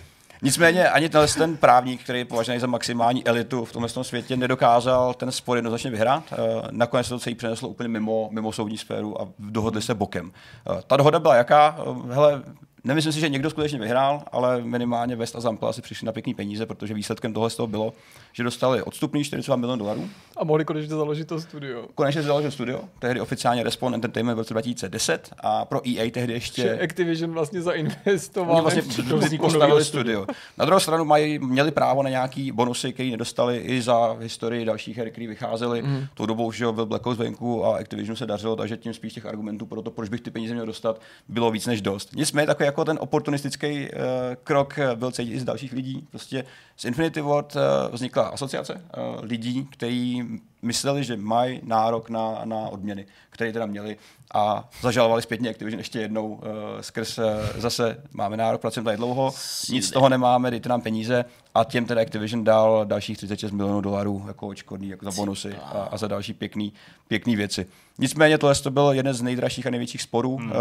Nicméně 0.41 0.89
ani 0.89 1.09
ten 1.09 1.57
právník, 1.57 2.03
který 2.03 2.19
je 2.19 2.25
považený 2.25 2.59
za 2.59 2.67
maximální 2.67 3.27
elitu 3.27 3.65
v 3.65 3.71
tomhle 3.71 3.89
světě, 3.89 4.37
nedokázal 4.37 5.13
ten 5.13 5.31
spor 5.31 5.57
jednoznačně 5.57 5.91
vyhrát. 5.91 6.23
Eh, 6.31 6.37
nakonec 6.71 7.05
se 7.05 7.09
to 7.09 7.19
celý 7.19 7.35
přeneslo 7.35 7.69
úplně 7.69 7.89
mimo, 7.89 8.29
mimo 8.31 8.51
soudní 8.51 8.77
sféru 8.77 9.21
a 9.21 9.27
dohodli 9.39 9.81
se 9.81 9.95
bokem. 9.95 10.31
Eh, 10.31 10.81
ta 10.87 10.97
dohoda 10.97 11.19
byla 11.19 11.35
jaká? 11.35 11.79
Eh, 11.79 12.13
hele, 12.13 12.43
Nemyslím 12.83 13.13
si, 13.13 13.19
že 13.19 13.29
někdo 13.29 13.49
skutečně 13.49 13.79
vyhrál, 13.79 14.23
ale 14.31 14.61
minimálně 14.61 15.15
West 15.15 15.35
a 15.35 15.39
Zampel 15.39 15.73
si 15.73 15.81
přišli 15.81 16.05
na 16.05 16.11
pěkný 16.11 16.33
peníze, 16.33 16.65
protože 16.65 16.93
výsledkem 16.93 17.33
tohle 17.33 17.49
z 17.49 17.55
toho 17.55 17.67
bylo, 17.67 17.93
že 18.33 18.43
dostali 18.43 18.83
odstupný 18.83 19.23
42 19.23 19.55
milionů 19.55 19.79
dolarů. 19.79 20.09
A 20.37 20.43
mohli 20.43 20.65
konečně 20.65 20.95
založit 20.95 21.27
to 21.27 21.41
studio. 21.41 21.87
Konečně 21.95 22.21
založit 22.21 22.51
studio, 22.51 22.81
tehdy 22.99 23.21
oficiálně 23.21 23.63
Respawn 23.63 23.93
Entertainment 23.93 24.35
v 24.35 24.39
roce 24.39 24.53
2010 24.53 25.29
a 25.39 25.65
pro 25.65 25.81
EA 25.89 26.11
tehdy 26.11 26.33
ještě... 26.33 26.61
Že 26.61 26.79
Activision 26.79 27.31
vlastně 27.31 27.61
zainvestoval. 27.61 28.55
Oni 28.55 28.61
vlastně 28.61 29.37
postavili 29.37 29.85
studio. 29.85 30.25
Na 30.57 30.65
druhou 30.65 30.79
stranu 30.79 31.05
mají, 31.05 31.39
měli 31.39 31.71
právo 31.71 32.03
na 32.03 32.09
nějaký 32.09 32.51
bonusy, 32.51 32.93
které 32.93 33.09
nedostali 33.09 33.57
i 33.57 33.81
za 33.81 34.17
historii 34.19 34.65
dalších 34.65 34.97
her, 34.97 35.09
které 35.09 35.27
vycházely. 35.27 35.81
Mm. 35.81 36.05
Tou 36.13 36.25
dobou 36.25 36.45
už 36.45 36.61
byl 36.61 36.85
Black 36.85 37.07
Ops 37.07 37.17
venku 37.17 37.65
a 37.65 37.77
Activision 37.77 38.15
se 38.15 38.25
dařilo, 38.25 38.55
takže 38.55 38.77
tím 38.77 38.93
spíš 38.93 39.13
těch 39.13 39.25
argumentů 39.25 39.65
pro 39.65 39.81
to, 39.81 39.91
proč 39.91 40.09
bych 40.09 40.21
ty 40.21 40.31
peníze 40.31 40.53
měl 40.53 40.65
dostat, 40.65 41.01
bylo 41.27 41.51
víc 41.51 41.67
než 41.67 41.81
dost. 41.81 42.09
Nicméně 42.15 42.47
jako 42.69 42.85
ten 42.85 42.97
oportunistický 43.01 43.81
uh, 43.81 43.97
krok 44.43 44.79
eh, 44.79 44.95
byl 44.95 45.11
cítit 45.11 45.33
i 45.33 45.39
z 45.39 45.43
dalších 45.43 45.73
lidí. 45.73 46.07
Prostě 46.09 46.43
z 46.77 46.85
Infinity 46.85 47.21
Ward 47.21 47.55
uh, 47.55 47.61
vznikla 47.95 48.27
asociace 48.27 48.73
uh, 48.73 48.79
lidí, 49.21 49.67
kteří 49.71 50.23
mysleli, 50.61 51.03
že 51.03 51.17
mají 51.17 51.61
nárok 51.63 52.09
na, 52.09 52.41
na 52.45 52.57
odměny, 52.57 53.05
které 53.29 53.53
teda 53.53 53.65
měli 53.65 53.97
a 54.33 54.69
zažalovali 54.81 55.21
zpětně 55.21 55.49
Activision 55.49 55.79
ještě 55.79 55.99
jednou 55.99 56.27
uh, 56.27 56.41
skrz 56.81 57.17
uh, 57.17 57.25
zase 57.55 58.03
máme 58.11 58.37
nárok, 58.37 58.61
pracujeme 58.61 58.85
tady 58.85 58.97
dlouho, 58.97 59.33
nic 59.69 59.87
z 59.87 59.91
toho 59.91 60.09
nemáme, 60.09 60.51
dejte 60.51 60.69
nám 60.69 60.81
peníze 60.81 61.25
a 61.55 61.63
těm 61.63 61.85
teda 61.85 62.01
Activision 62.01 62.43
dal 62.43 62.85
dalších 62.85 63.17
36 63.17 63.51
milionů 63.51 63.81
dolarů 63.81 64.23
jako 64.27 64.47
očkodný 64.47 64.89
jako 64.89 65.05
za 65.05 65.11
bonusy 65.11 65.55
a, 65.55 65.87
a 65.91 65.97
za 65.97 66.07
další 66.07 66.33
pěkný, 66.33 66.73
pěkný 67.07 67.35
věci. 67.35 67.65
Nicméně 67.97 68.37
tohle 68.37 68.55
to 68.55 68.71
byl 68.71 68.91
jeden 68.91 69.13
z 69.13 69.21
nejdražších 69.21 69.67
a 69.67 69.69
největších 69.69 70.01
sporů. 70.01 70.37
Hmm. 70.37 70.51
Uh, 70.51 70.55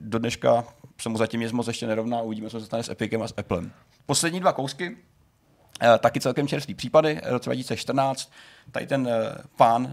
do 0.00 0.18
dneška 0.18 0.64
se 1.02 1.08
mu 1.08 1.18
zatím 1.18 1.40
nic 1.40 1.52
moc 1.52 1.66
ještě 1.66 1.86
nerovná, 1.86 2.22
uvidíme, 2.22 2.50
co 2.50 2.60
se 2.60 2.66
stane 2.66 2.82
s 2.82 2.88
Epicem 2.88 3.22
a 3.22 3.28
s 3.28 3.34
Applem. 3.36 3.72
Poslední 4.06 4.40
dva 4.40 4.52
kousky, 4.52 4.90
uh, 4.90 4.96
taky 5.98 6.20
celkem 6.20 6.48
čerstvý 6.48 6.74
případy, 6.74 7.20
roce 7.24 7.50
2014 7.50 8.32
tady 8.70 8.86
ten 8.86 9.06
uh, 9.06 9.12
pán, 9.56 9.82
uh, 9.84 9.90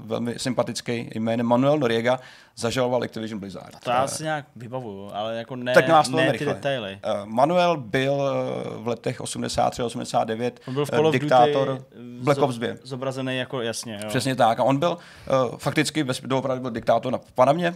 velmi 0.00 0.34
sympatický 0.38 1.10
jménem 1.14 1.46
Manuel 1.46 1.78
Noriega, 1.78 2.20
zažaloval 2.56 3.02
Activision 3.02 3.40
Blizzard. 3.40 3.80
To 3.84 3.90
já 3.90 4.06
si 4.06 4.22
nějak 4.22 4.44
vybavuju, 4.56 5.10
ale 5.14 5.36
jako 5.36 5.56
ne, 5.56 5.74
tak 5.74 5.88
nás 5.88 6.08
ne 6.08 6.32
ty 6.32 6.44
detaily. 6.44 6.98
Uh, 7.04 7.26
Manuel 7.26 7.76
byl 7.76 8.12
uh, 8.12 8.84
v 8.84 8.88
letech 8.88 9.20
83-89 9.20 10.52
on 10.68 10.74
byl 10.74 10.84
v 10.86 10.90
Call 10.90 11.06
uh, 11.06 11.12
diktátor 11.12 11.84
Black 12.22 12.42
Ops 12.42 12.54
2. 12.54 12.68
Zobrazený 12.82 13.38
jako 13.38 13.60
jasně. 13.60 14.00
Jo. 14.02 14.08
Přesně 14.08 14.36
tak. 14.36 14.60
A 14.60 14.62
on 14.62 14.78
byl 14.78 14.90
uh, 14.90 15.56
fakticky 15.58 16.06
doopravdy 16.24 16.60
byl 16.60 16.70
diktátor 16.70 17.12
na 17.12 17.20
Panamě. 17.34 17.74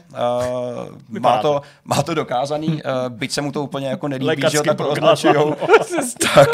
Uh, 1.10 1.18
má, 1.20 1.38
to, 1.38 1.62
má 1.84 2.02
to 2.02 2.14
dokázaný, 2.14 2.68
uh, 2.68 3.08
byť 3.08 3.32
se 3.32 3.40
mu 3.40 3.52
to 3.52 3.62
úplně 3.62 3.86
jako 3.86 4.08
nelíbí, 4.08 4.42
že 4.50 4.58
ho 4.58 4.64
tak 4.74 4.80
označujou. 4.80 5.54
tak 6.34 6.48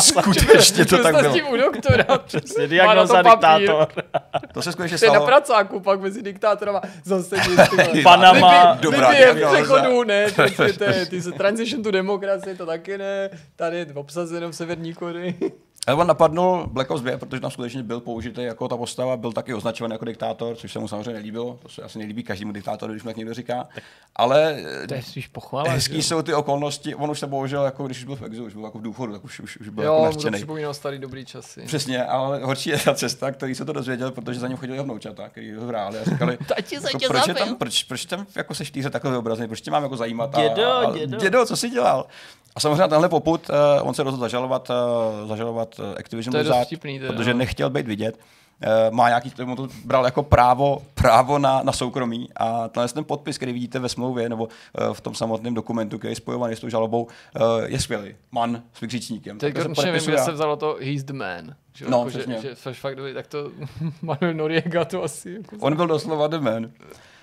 skutečně 0.00 0.86
to 0.86 1.02
tak 1.02 1.20
bylo. 1.20 1.34
u 1.52 1.56
doktora. 1.56 2.18
Přesně, 2.18 2.68
diagnoza 3.12 3.58
diktátor. 3.58 3.88
To 4.54 4.62
se 4.62 4.72
skutečně 4.72 4.98
stalo. 4.98 5.12
To 5.12 5.16
je 5.16 5.20
na 5.20 5.26
pracáku 5.26 5.80
pak 5.80 6.00
mezi 6.00 6.22
diktátorama 6.22 6.80
zase 7.04 7.36
Panama. 8.02 8.78
Dobrá 8.80 9.08
Libye 9.08 9.32
v 9.34 9.52
přechodu, 9.52 10.04
ne, 10.04 10.26
ty, 10.30 10.42
ty, 10.50 10.72
ty, 11.10 11.22
ty 11.22 11.32
transition 11.32 11.82
to 11.82 11.90
demokracie, 11.90 12.54
to 12.54 12.66
taky 12.66 12.98
ne, 12.98 13.30
tady 13.56 13.78
je 13.78 13.86
obsazeno 13.94 14.50
v 14.50 14.56
Severní 14.56 14.94
Koreji. 14.94 15.52
On 15.88 16.06
napadnul 16.06 16.66
Black 16.66 16.90
Ops 16.90 17.02
2, 17.02 17.18
protože 17.18 17.40
tam 17.40 17.50
skutečně 17.50 17.82
byl 17.82 18.00
použitý 18.00 18.42
jako 18.42 18.68
ta 18.68 18.76
postava, 18.76 19.16
byl 19.16 19.32
taky 19.32 19.54
označovaný 19.54 19.92
jako 19.92 20.04
diktátor, 20.04 20.56
což 20.56 20.72
se 20.72 20.78
mu 20.78 20.88
samozřejmě 20.88 21.12
nelíbilo. 21.12 21.58
To 21.62 21.68
se 21.68 21.82
asi 21.82 21.98
nelíbí 21.98 22.22
každému 22.22 22.52
diktátorovi, 22.52 22.94
když 22.94 23.02
mu 23.02 23.08
tak 23.08 23.16
někdo 23.16 23.34
říká. 23.34 23.68
Ale 24.16 24.64
to 24.88 24.94
je 24.94 25.02
spíš 25.02 25.28
pochvala, 25.28 25.70
hezký 25.70 25.96
jo. 25.96 26.02
jsou 26.02 26.22
ty 26.22 26.34
okolnosti. 26.34 26.94
On 26.94 27.10
už 27.10 27.18
se 27.18 27.26
bohužel, 27.26 27.64
jako 27.64 27.86
když 27.86 28.04
byl 28.04 28.16
v 28.16 28.22
exilu, 28.22 28.46
už 28.46 28.54
byl 28.54 28.64
jako 28.64 28.78
v 28.78 28.82
důchodu, 28.82 29.12
tak 29.12 29.24
už, 29.24 29.40
už, 29.40 29.56
už 29.56 29.68
byl 29.68 29.84
jo, 29.84 29.92
jako 29.92 30.04
naštěný. 30.04 30.36
připomínal 30.36 30.74
starý 30.74 30.98
dobrý 30.98 31.24
časy. 31.24 31.62
Přesně, 31.62 32.04
ale 32.04 32.44
horší 32.44 32.70
je 32.70 32.78
ta 32.78 32.94
cesta, 32.94 33.32
který 33.32 33.54
se 33.54 33.64
to 33.64 33.72
dozvěděl, 33.72 34.10
protože 34.10 34.40
za 34.40 34.48
ním 34.48 34.56
chodili 34.56 34.76
jeho 34.76 34.84
vnoučata, 34.84 35.28
který 35.28 35.52
ho 35.52 35.66
hráli 35.66 35.98
a 35.98 36.04
říkali, 36.04 36.38
jako, 36.72 36.98
proč, 37.08 37.28
je 37.28 37.34
tam, 37.34 37.56
proč, 37.56 37.82
proč 37.82 38.04
tam 38.04 38.26
jako 38.36 38.54
se 38.54 38.64
štíře 38.64 38.90
takhle 38.90 39.18
obrazný, 39.18 39.46
proč 39.46 39.60
tě 39.60 39.70
mám 39.70 39.82
jako 39.82 39.96
zajímat? 39.96 40.34
A, 40.34 40.48
dědo, 40.48 40.72
a, 40.72 40.98
dědo. 40.98 41.18
dědo, 41.18 41.46
co 41.46 41.56
jsi 41.56 41.70
dělal? 41.70 42.06
A 42.56 42.60
samozřejmě 42.60 42.88
tenhle 42.88 43.08
poput, 43.08 43.50
uh, 43.50 43.88
on 43.88 43.94
se 43.94 44.02
rozhodl 44.02 44.20
zažalovat, 44.20 44.70
uh, 44.70 45.28
zažalovat 45.28 45.78
uh, 45.78 45.86
Activision 45.98 46.32
Blizzard, 46.32 46.68
protože 47.06 47.34
nechtěl 47.34 47.70
být 47.70 47.86
vidět. 47.86 48.18
Uh, 48.88 48.94
má 48.94 49.08
nějaký, 49.08 49.30
to 49.30 49.68
bral 49.84 50.04
jako 50.04 50.22
právo, 50.22 50.82
právo 50.94 51.38
na, 51.38 51.62
na 51.62 51.72
soukromí 51.72 52.28
a 52.36 52.68
tenhle 52.68 52.88
ten 52.88 53.04
podpis, 53.04 53.36
který 53.36 53.52
vidíte 53.52 53.78
ve 53.78 53.88
smlouvě 53.88 54.28
nebo 54.28 54.44
uh, 54.44 54.94
v 54.94 55.00
tom 55.00 55.14
samotném 55.14 55.54
dokumentu, 55.54 55.98
který 55.98 56.12
je 56.12 56.16
spojovaný 56.16 56.56
s 56.56 56.60
tou 56.60 56.68
žalobou, 56.68 57.02
uh, 57.02 57.42
je 57.64 57.80
skvělý. 57.80 58.14
Man 58.32 58.62
s 58.72 58.80
vykřičníkem. 58.80 59.38
Teď 59.38 59.54
konečně 59.54 59.92
vím, 59.92 60.04
kde 60.04 60.18
se 60.18 60.32
vzalo 60.32 60.56
to 60.56 60.78
he's 60.80 61.02
the 61.02 61.12
man. 61.12 61.54
Že, 61.74 61.84
no, 61.88 61.98
jako, 61.98 62.10
že, 62.10 62.40
že, 62.42 62.72
fakt, 62.72 62.98
tak 63.14 63.26
to 63.26 63.50
Manuel 64.02 64.34
Noriega 64.34 64.84
to 64.84 65.02
asi. 65.02 65.32
Jako 65.32 65.56
On 65.60 65.76
byl 65.76 65.86
doslova 65.86 66.26
the 66.26 66.38
man. 66.38 66.70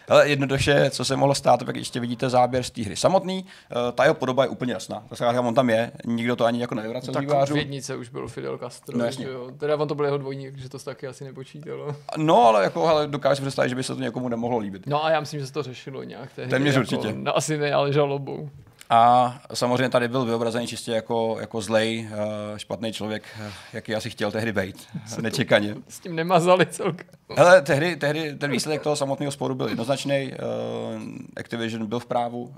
Ale 0.08 0.30
jednoduše, 0.30 0.89
co 0.89 1.05
se 1.05 1.16
mohlo 1.16 1.36
stát, 1.36 1.66
tak 1.66 1.76
ještě 1.76 1.99
vidíte 1.99 2.30
záběr 2.30 2.64
z 2.64 2.72
té 2.72 2.82
hry 2.82 2.95
samotný. 2.95 3.45
Uh, 3.45 3.91
ta 3.91 4.03
jeho 4.03 4.14
podoba 4.14 4.43
je 4.43 4.49
úplně 4.49 4.74
jasná. 4.74 5.03
Tak 5.10 5.36
on 5.39 5.55
tam 5.55 5.70
je, 5.70 5.91
nikdo 6.05 6.36
to 6.36 6.45
ani 6.45 6.62
jako 6.62 6.76
nevyvracel 6.76 7.14
tak 7.14 7.22
vývářů. 7.22 7.53
v 7.53 7.58
jednice 7.58 7.95
už 7.95 8.10
byl 8.10 8.28
Fidel 8.28 8.58
Castro. 8.58 8.97
No, 8.97 9.05
jasně. 9.05 9.26
jo. 9.26 9.51
Teda 9.58 9.76
on 9.76 9.88
to 9.88 9.95
byl 9.95 10.05
jeho 10.05 10.18
dvojník, 10.18 10.58
že 10.58 10.70
to 10.70 10.80
taky 10.80 11.08
asi 11.08 11.24
nepočítalo. 11.24 11.95
No, 12.18 12.45
ale 12.45 12.64
jako, 12.64 12.88
ale 12.88 13.08
dokážu 13.08 13.36
si 13.36 13.41
představit, 13.41 13.70
že 13.70 13.76
by 13.76 13.84
se 13.84 13.95
to 13.95 14.01
někomu 14.01 14.30
nemohlo 14.30 14.58
líbit. 14.58 14.88
No 14.88 15.05
a 15.05 15.12
já 15.12 15.20
myslím, 15.20 15.39
že 15.39 15.47
se 15.47 15.53
to 15.53 15.64
řešilo 15.64 16.03
nějak. 16.03 16.30
Téměř 16.49 16.76
jako, 16.76 16.80
určitě. 16.80 17.14
No, 17.14 17.38
asi 17.38 17.58
ne, 17.58 17.74
ale 17.74 17.93
žalobou. 17.93 18.49
A 18.90 19.34
samozřejmě 19.54 19.90
tady 19.90 20.08
byl 20.08 20.26
vyobrazený 20.26 20.68
čistě 20.68 20.92
jako, 20.92 21.38
jako 21.40 21.61
zlej, 21.61 22.10
uh, 22.11 22.57
špatný 22.57 22.94
člověk, 22.94 23.24
uh, 23.40 23.45
jaký 23.74 23.95
asi 23.95 24.10
chtěl 24.10 24.32
tehdy 24.32 24.52
být, 24.52 24.88
nečekaně. 25.22 25.76
S 25.90 25.99
tím 25.99 26.16
nemazali 26.16 26.66
celkem. 26.66 27.07
Hele, 27.38 27.61
tehdy, 27.61 27.95
tehdy 27.95 28.36
ten 28.36 28.52
výsledek 28.52 28.82
toho 28.82 28.95
samotného 28.95 29.32
sporu 29.32 29.56
byl 29.56 29.68
jednoznačný. 29.68 30.32
Uh, 30.32 31.02
Activision 31.38 31.86
byl 31.86 31.99
v 31.99 32.06
právu 32.06 32.53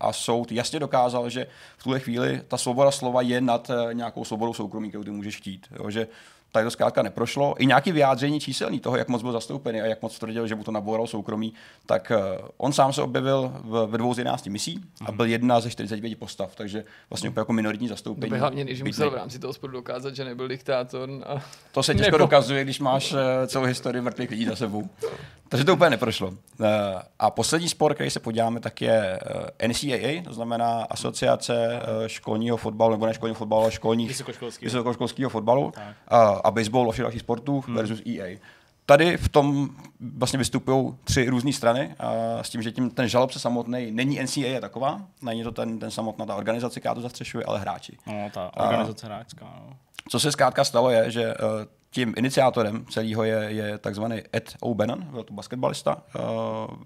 a 0.00 0.12
soud 0.12 0.52
jasně 0.52 0.80
dokázal, 0.80 1.30
že 1.30 1.46
v 1.78 1.82
tuhle 1.82 2.00
chvíli 2.00 2.40
ta 2.48 2.58
svoboda 2.58 2.90
slova 2.90 3.22
je 3.22 3.40
nad 3.40 3.70
nějakou 3.92 4.24
svobodou 4.24 4.54
soukromí, 4.54 4.88
kterou 4.88 5.04
ty 5.04 5.10
můžeš 5.10 5.36
chtít. 5.36 5.66
Jo, 5.78 5.90
že 5.90 6.06
tady 6.52 6.64
to 6.64 6.70
zkrátka 6.70 7.02
neprošlo. 7.02 7.54
I 7.58 7.66
nějaký 7.66 7.92
vyjádření 7.92 8.40
číselný 8.40 8.80
toho, 8.80 8.96
jak 8.96 9.08
moc 9.08 9.22
byl 9.22 9.32
zastoupený 9.32 9.80
a 9.80 9.86
jak 9.86 10.02
moc 10.02 10.18
tvrdil, 10.18 10.46
že 10.46 10.54
mu 10.54 10.64
to 10.64 10.70
naboural 10.70 11.06
soukromí, 11.06 11.52
tak 11.86 12.12
uh, 12.40 12.48
on 12.56 12.72
sám 12.72 12.92
se 12.92 13.02
objevil 13.02 13.52
v, 13.64 13.86
ve 13.86 13.98
dvou 13.98 14.14
z 14.14 14.18
11 14.18 14.46
misí 14.46 14.80
a 15.06 15.12
byl 15.12 15.26
jedna 15.26 15.60
ze 15.60 15.70
45 15.70 16.18
postav, 16.18 16.54
takže 16.54 16.84
vlastně 17.10 17.28
úplně 17.30 17.40
jako 17.40 17.52
minoritní 17.52 17.88
zastoupení. 17.88 18.30
To 18.30 18.36
hlavně, 18.36 18.64
když 18.64 18.82
musel 18.82 19.10
v 19.10 19.14
rámci 19.14 19.38
toho 19.38 19.52
sporu 19.52 19.72
dokázat, 19.72 20.16
že 20.16 20.24
nebyl 20.24 20.48
diktátor. 20.48 21.10
A... 21.26 21.42
To 21.72 21.82
se 21.82 21.94
těžko 21.94 22.06
Nebo... 22.06 22.18
dokazuje, 22.18 22.64
když 22.64 22.80
máš 22.80 23.12
uh, 23.12 23.18
celou 23.46 23.64
historii 23.64 24.02
mrtvých 24.02 24.30
lidí 24.30 24.44
za 24.44 24.56
sebou. 24.56 24.88
Takže 25.48 25.64
to 25.64 25.74
úplně 25.74 25.90
neprošlo. 25.90 26.28
Uh, 26.28 26.36
a 27.18 27.30
poslední 27.30 27.68
spor, 27.68 27.94
který 27.94 28.10
se 28.10 28.20
podíváme, 28.20 28.60
tak 28.60 28.82
je 28.82 29.20
NCAA, 29.68 30.22
to 30.24 30.32
znamená 30.32 30.86
Asociace 30.90 31.80
školního 32.06 32.56
fotbalu, 32.56 32.90
nebo 32.92 33.06
ne 33.06 33.14
školního 33.14 33.34
fotbalu, 33.34 33.62
ale 33.62 33.72
školních 33.72 34.08
Vysokoškolského. 34.08 34.66
vysokoškolského 34.66 35.30
fotbalu 35.30 35.64
uh, 35.64 35.72
a 36.44 36.50
baseball 36.50 36.88
a 36.88 36.92
všech 36.92 37.02
dalších 37.02 37.20
sportů 37.20 37.64
hmm. 37.66 37.76
versus 37.76 38.02
EA. 38.06 38.38
Tady 38.86 39.16
v 39.16 39.28
tom 39.28 39.68
vlastně 40.16 40.38
vystupují 40.38 40.94
tři 41.04 41.28
různé 41.28 41.52
strany 41.52 41.94
a 41.98 42.12
s 42.42 42.50
tím, 42.50 42.62
že 42.62 42.72
tím 42.72 42.90
ten 42.90 43.08
žalobce 43.08 43.38
samotný 43.38 43.90
není 43.90 44.22
NCAA 44.22 44.46
je 44.46 44.60
taková, 44.60 45.00
není 45.22 45.42
to 45.42 45.52
ten, 45.52 45.78
ten 45.78 45.90
samotná 45.90 46.26
ta 46.26 46.34
organizace, 46.34 46.80
která 46.80 46.94
to 46.94 47.00
zastřešuje, 47.00 47.44
ale 47.44 47.58
hráči. 47.58 47.96
No, 48.06 48.30
ta 48.34 48.50
organizace 48.56 49.06
a, 49.06 49.08
hráčská. 49.08 49.44
No. 49.44 49.76
Co 50.08 50.20
se 50.20 50.32
zkrátka 50.32 50.64
stalo 50.64 50.90
je, 50.90 51.10
že 51.10 51.34
uh, 51.34 51.44
tím 51.90 52.14
iniciátorem 52.16 52.84
celého 52.90 53.24
je, 53.24 53.46
je 53.48 53.78
takzvaný 53.78 54.22
Ed 54.34 54.54
O'Bannon, 54.60 55.02
byl 55.02 55.22
to 55.22 55.34
basketbalista, 55.34 55.96
uh, 55.96 56.22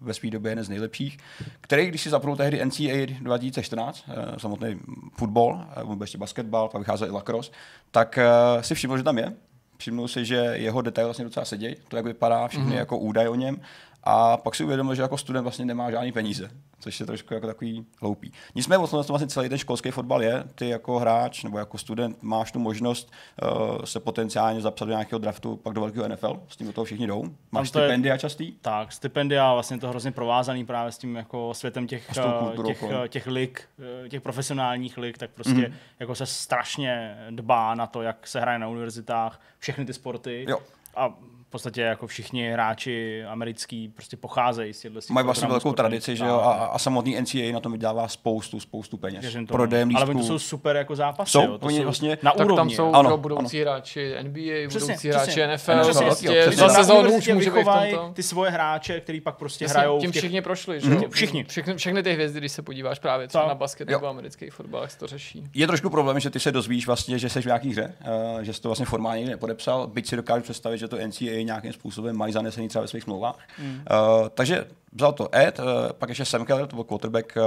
ve 0.00 0.14
své 0.14 0.30
době 0.30 0.50
jeden 0.50 0.64
z 0.64 0.68
nejlepších, 0.68 1.18
který, 1.60 1.86
když 1.86 2.02
si 2.02 2.10
zapnul 2.10 2.36
tehdy 2.36 2.64
NCAA 2.64 3.06
2014, 3.20 4.04
uh, 4.08 4.36
samotný 4.36 4.80
fotbal, 5.16 5.66
uh, 5.84 6.00
ještě 6.00 6.18
basketbal, 6.18 6.68
pak 6.68 6.78
vycházel 6.78 7.08
i 7.08 7.10
lacrosse, 7.10 7.52
tak 7.90 8.18
uh, 8.56 8.62
si 8.62 8.74
všiml, 8.74 8.96
že 8.96 9.02
tam 9.02 9.18
je. 9.18 9.32
Všimnul 9.76 10.08
si, 10.08 10.24
že 10.24 10.34
jeho 10.34 10.82
detaily 10.82 11.06
vlastně 11.06 11.24
docela 11.24 11.44
sedějí, 11.44 11.76
to, 11.88 11.96
jak 11.96 12.04
vypadá, 12.04 12.48
všechny 12.48 12.72
mm-hmm. 12.72 12.78
jako 12.78 12.98
údaje 12.98 13.28
o 13.28 13.34
něm. 13.34 13.60
A 14.04 14.36
pak 14.36 14.54
si 14.54 14.64
uvědomil, 14.64 14.94
že 14.94 15.02
jako 15.02 15.18
student 15.18 15.42
vlastně 15.42 15.64
nemá 15.64 15.90
žádný 15.90 16.12
peníze, 16.12 16.50
což 16.82 17.00
je 17.00 17.06
trošku 17.06 17.34
jako 17.34 17.46
takový 17.46 17.86
hloupý. 18.00 18.32
Nicméně 18.54 18.78
o 18.78 18.86
tom 18.86 19.02
vlastně 19.08 19.28
celý 19.28 19.48
ten 19.48 19.58
školský 19.58 19.90
fotbal 19.90 20.22
je. 20.22 20.44
Ty 20.54 20.68
jako 20.68 20.98
hráč 20.98 21.44
nebo 21.44 21.58
jako 21.58 21.78
student 21.78 22.22
máš 22.22 22.52
tu 22.52 22.58
možnost 22.58 23.12
uh, 23.42 23.82
se 23.84 24.00
potenciálně 24.00 24.60
zapsat 24.60 24.84
do 24.84 24.90
nějakého 24.90 25.18
draftu, 25.18 25.56
pak 25.56 25.72
do 25.74 25.80
velkého 25.80 26.08
NFL, 26.08 26.40
s 26.48 26.56
tím 26.56 26.66
do 26.66 26.72
toho 26.72 26.84
všichni 26.84 27.06
jdou. 27.06 27.24
Máš 27.52 27.70
to 27.70 27.78
je- 27.78 27.84
stipendia 27.84 28.18
častý? 28.18 28.52
Tak, 28.52 28.92
stipendia, 28.92 29.52
vlastně 29.52 29.78
to 29.78 29.88
hrozně 29.88 30.12
provázaný 30.12 30.66
právě 30.66 30.92
s 30.92 30.98
tím 30.98 31.16
jako 31.16 31.54
světem 31.54 31.86
těch, 31.86 32.10
eh, 32.18 32.22
kulturou 32.38 32.68
těch, 32.68 32.78
kolem. 32.80 32.96
eh, 33.04 33.08
těch 33.08 33.26
lig, 33.26 33.68
těch 34.08 34.20
profesionálních 34.22 34.98
lig, 34.98 35.18
tak 35.18 35.30
prostě 35.30 35.52
Mhm. 35.52 35.74
jako 36.00 36.14
se 36.14 36.26
strašně 36.26 37.16
dbá 37.30 37.74
na 37.74 37.86
to, 37.86 38.02
jak 38.02 38.26
se 38.26 38.40
hraje 38.40 38.58
na 38.58 38.68
univerzitách, 38.68 39.40
všechny 39.58 39.84
ty 39.84 39.92
sporty. 39.94 40.44
Jo. 40.48 40.58
A 40.96 41.14
podstatě 41.52 41.80
jako 41.80 42.06
všichni 42.06 42.50
hráči 42.52 43.24
americký 43.24 43.88
prostě 43.88 44.16
pocházejí 44.16 44.72
z 44.74 44.80
těchto 44.80 44.98
Mají 45.10 45.24
vlastně 45.24 45.48
velkou 45.48 45.72
tradici, 45.72 46.16
že 46.16 46.24
jo, 46.24 46.34
a, 46.34 46.52
a 46.52 46.78
samotný 46.78 47.20
NCAA 47.20 47.52
na 47.52 47.60
tom 47.60 47.72
vydělává 47.72 48.08
spoustu, 48.08 48.60
spoustu 48.60 48.96
peněz. 48.96 49.24
Prodejem 49.48 49.88
Ale 49.96 50.04
lístků. 50.04 50.10
oni 50.18 50.20
to 50.20 50.26
jsou 50.26 50.38
super 50.38 50.76
jako 50.76 50.96
zápasy, 50.96 51.30
Jsou, 51.30 51.42
jo. 51.42 51.58
To 51.58 51.66
oni 51.66 51.76
jsou 51.76 51.82
vlastně- 51.84 52.18
na 52.22 52.30
Tak 52.30 52.44
úrovni. 52.44 52.56
tam 52.56 52.70
jsou 52.70 52.82
jo. 52.86 52.92
Ano, 52.92 53.08
ano, 53.08 53.16
budoucí 53.18 53.60
hráči 53.60 54.14
NBA, 54.22 54.68
Přesně, 54.68 54.86
budoucí 54.86 55.08
přesně. 55.08 55.10
hráči 55.12 55.42
NFL, 55.56 55.72
NFL, 55.74 56.04
prostě 56.04 56.28
za 56.28 56.50
přesně. 56.50 56.62
na 56.62 56.68
sezónu 56.68 56.98
už 57.00 57.04
univerzitě 57.04 57.34
může 57.34 57.50
být 57.50 57.50
v 57.50 57.54
vychovají 57.54 57.94
tomto. 57.94 58.14
ty 58.14 58.22
svoje 58.22 58.50
hráče, 58.50 59.00
který 59.00 59.20
pak 59.20 59.36
prostě 59.36 59.66
hrajou 59.66 60.00
tím 60.00 60.12
všichni 60.12 60.42
prošli, 60.42 60.80
že 60.80 60.90
jo? 60.90 61.02
Všichni. 61.10 61.44
Všechny, 61.76 62.02
ty 62.02 62.12
hvězdy, 62.12 62.40
když 62.40 62.52
se 62.52 62.62
podíváš 62.62 62.98
právě 62.98 63.28
třeba 63.28 63.48
na 63.48 63.54
basket 63.54 63.88
nebo 63.88 64.06
americký 64.08 64.50
fotbal, 64.50 64.86
to 64.98 65.06
řeší. 65.06 65.44
Je 65.54 65.66
trošku 65.66 65.90
problém, 65.90 66.20
že 66.20 66.30
ty 66.30 66.40
se 66.40 66.52
dozvíš 66.52 66.86
vlastně, 66.86 67.18
že 67.18 67.28
jsi 67.28 67.42
v 67.42 67.44
nějaký 67.44 67.70
hře, 67.70 67.94
uh, 68.34 68.40
že 68.42 68.52
jsi 68.52 68.62
to 68.62 68.68
vlastně 68.68 68.86
formálně 68.86 69.26
nepodepsal, 69.26 69.86
byť 69.86 70.06
si 70.08 70.16
dokážu 70.16 70.42
představit, 70.42 70.78
že 70.78 70.88
to 70.88 70.96
NCAA 71.06 71.41
nějakým 71.44 71.72
způsobem 71.72 72.16
mají 72.16 72.32
zanesený 72.32 72.68
třeba 72.68 72.82
ve 72.82 72.88
svých 72.88 73.02
smlouvách. 73.02 73.38
Mm. 73.58 73.74
Uh, 73.74 74.28
takže 74.28 74.64
vzal 74.92 75.12
to 75.12 75.36
Ed, 75.36 75.58
uh, 75.58 75.64
pak 75.92 76.08
ještě 76.08 76.24
Sam 76.24 76.44
Keller, 76.44 76.66
to 76.66 76.76
byl 76.76 76.84
quarterback 76.84 77.36
uh, 77.36 77.42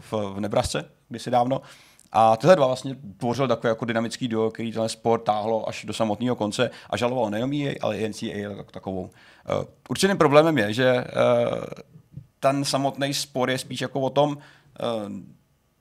v, 0.00 0.12
v 0.12 0.40
Nebrasce, 0.40 0.84
kdysi 1.08 1.30
dávno. 1.30 1.62
A 2.12 2.36
tyhle 2.36 2.56
dva 2.56 2.66
vlastně 2.66 2.96
tvořil 3.16 3.48
takové 3.48 3.68
jako 3.68 3.84
dynamický 3.84 4.28
duo, 4.28 4.50
který 4.50 4.72
ten 4.72 4.88
sport 4.88 5.20
táhlo 5.20 5.68
až 5.68 5.84
do 5.84 5.92
samotného 5.92 6.36
konce 6.36 6.70
a 6.90 6.96
žaloval 6.96 7.30
nejenom 7.30 7.52
EA, 7.52 7.74
ale 7.80 7.98
i 7.98 8.08
NCAA 8.08 8.36
jako 8.36 8.70
takovou. 8.70 9.02
Uh, 9.02 9.08
určitým 9.88 10.18
problémem 10.18 10.58
je, 10.58 10.72
že 10.72 10.94
uh, 10.94 11.58
ten 12.40 12.64
samotný 12.64 13.14
spor 13.14 13.50
je 13.50 13.58
spíš 13.58 13.80
jako 13.80 14.00
o 14.00 14.10
tom, 14.10 14.30
uh, 14.30 15.12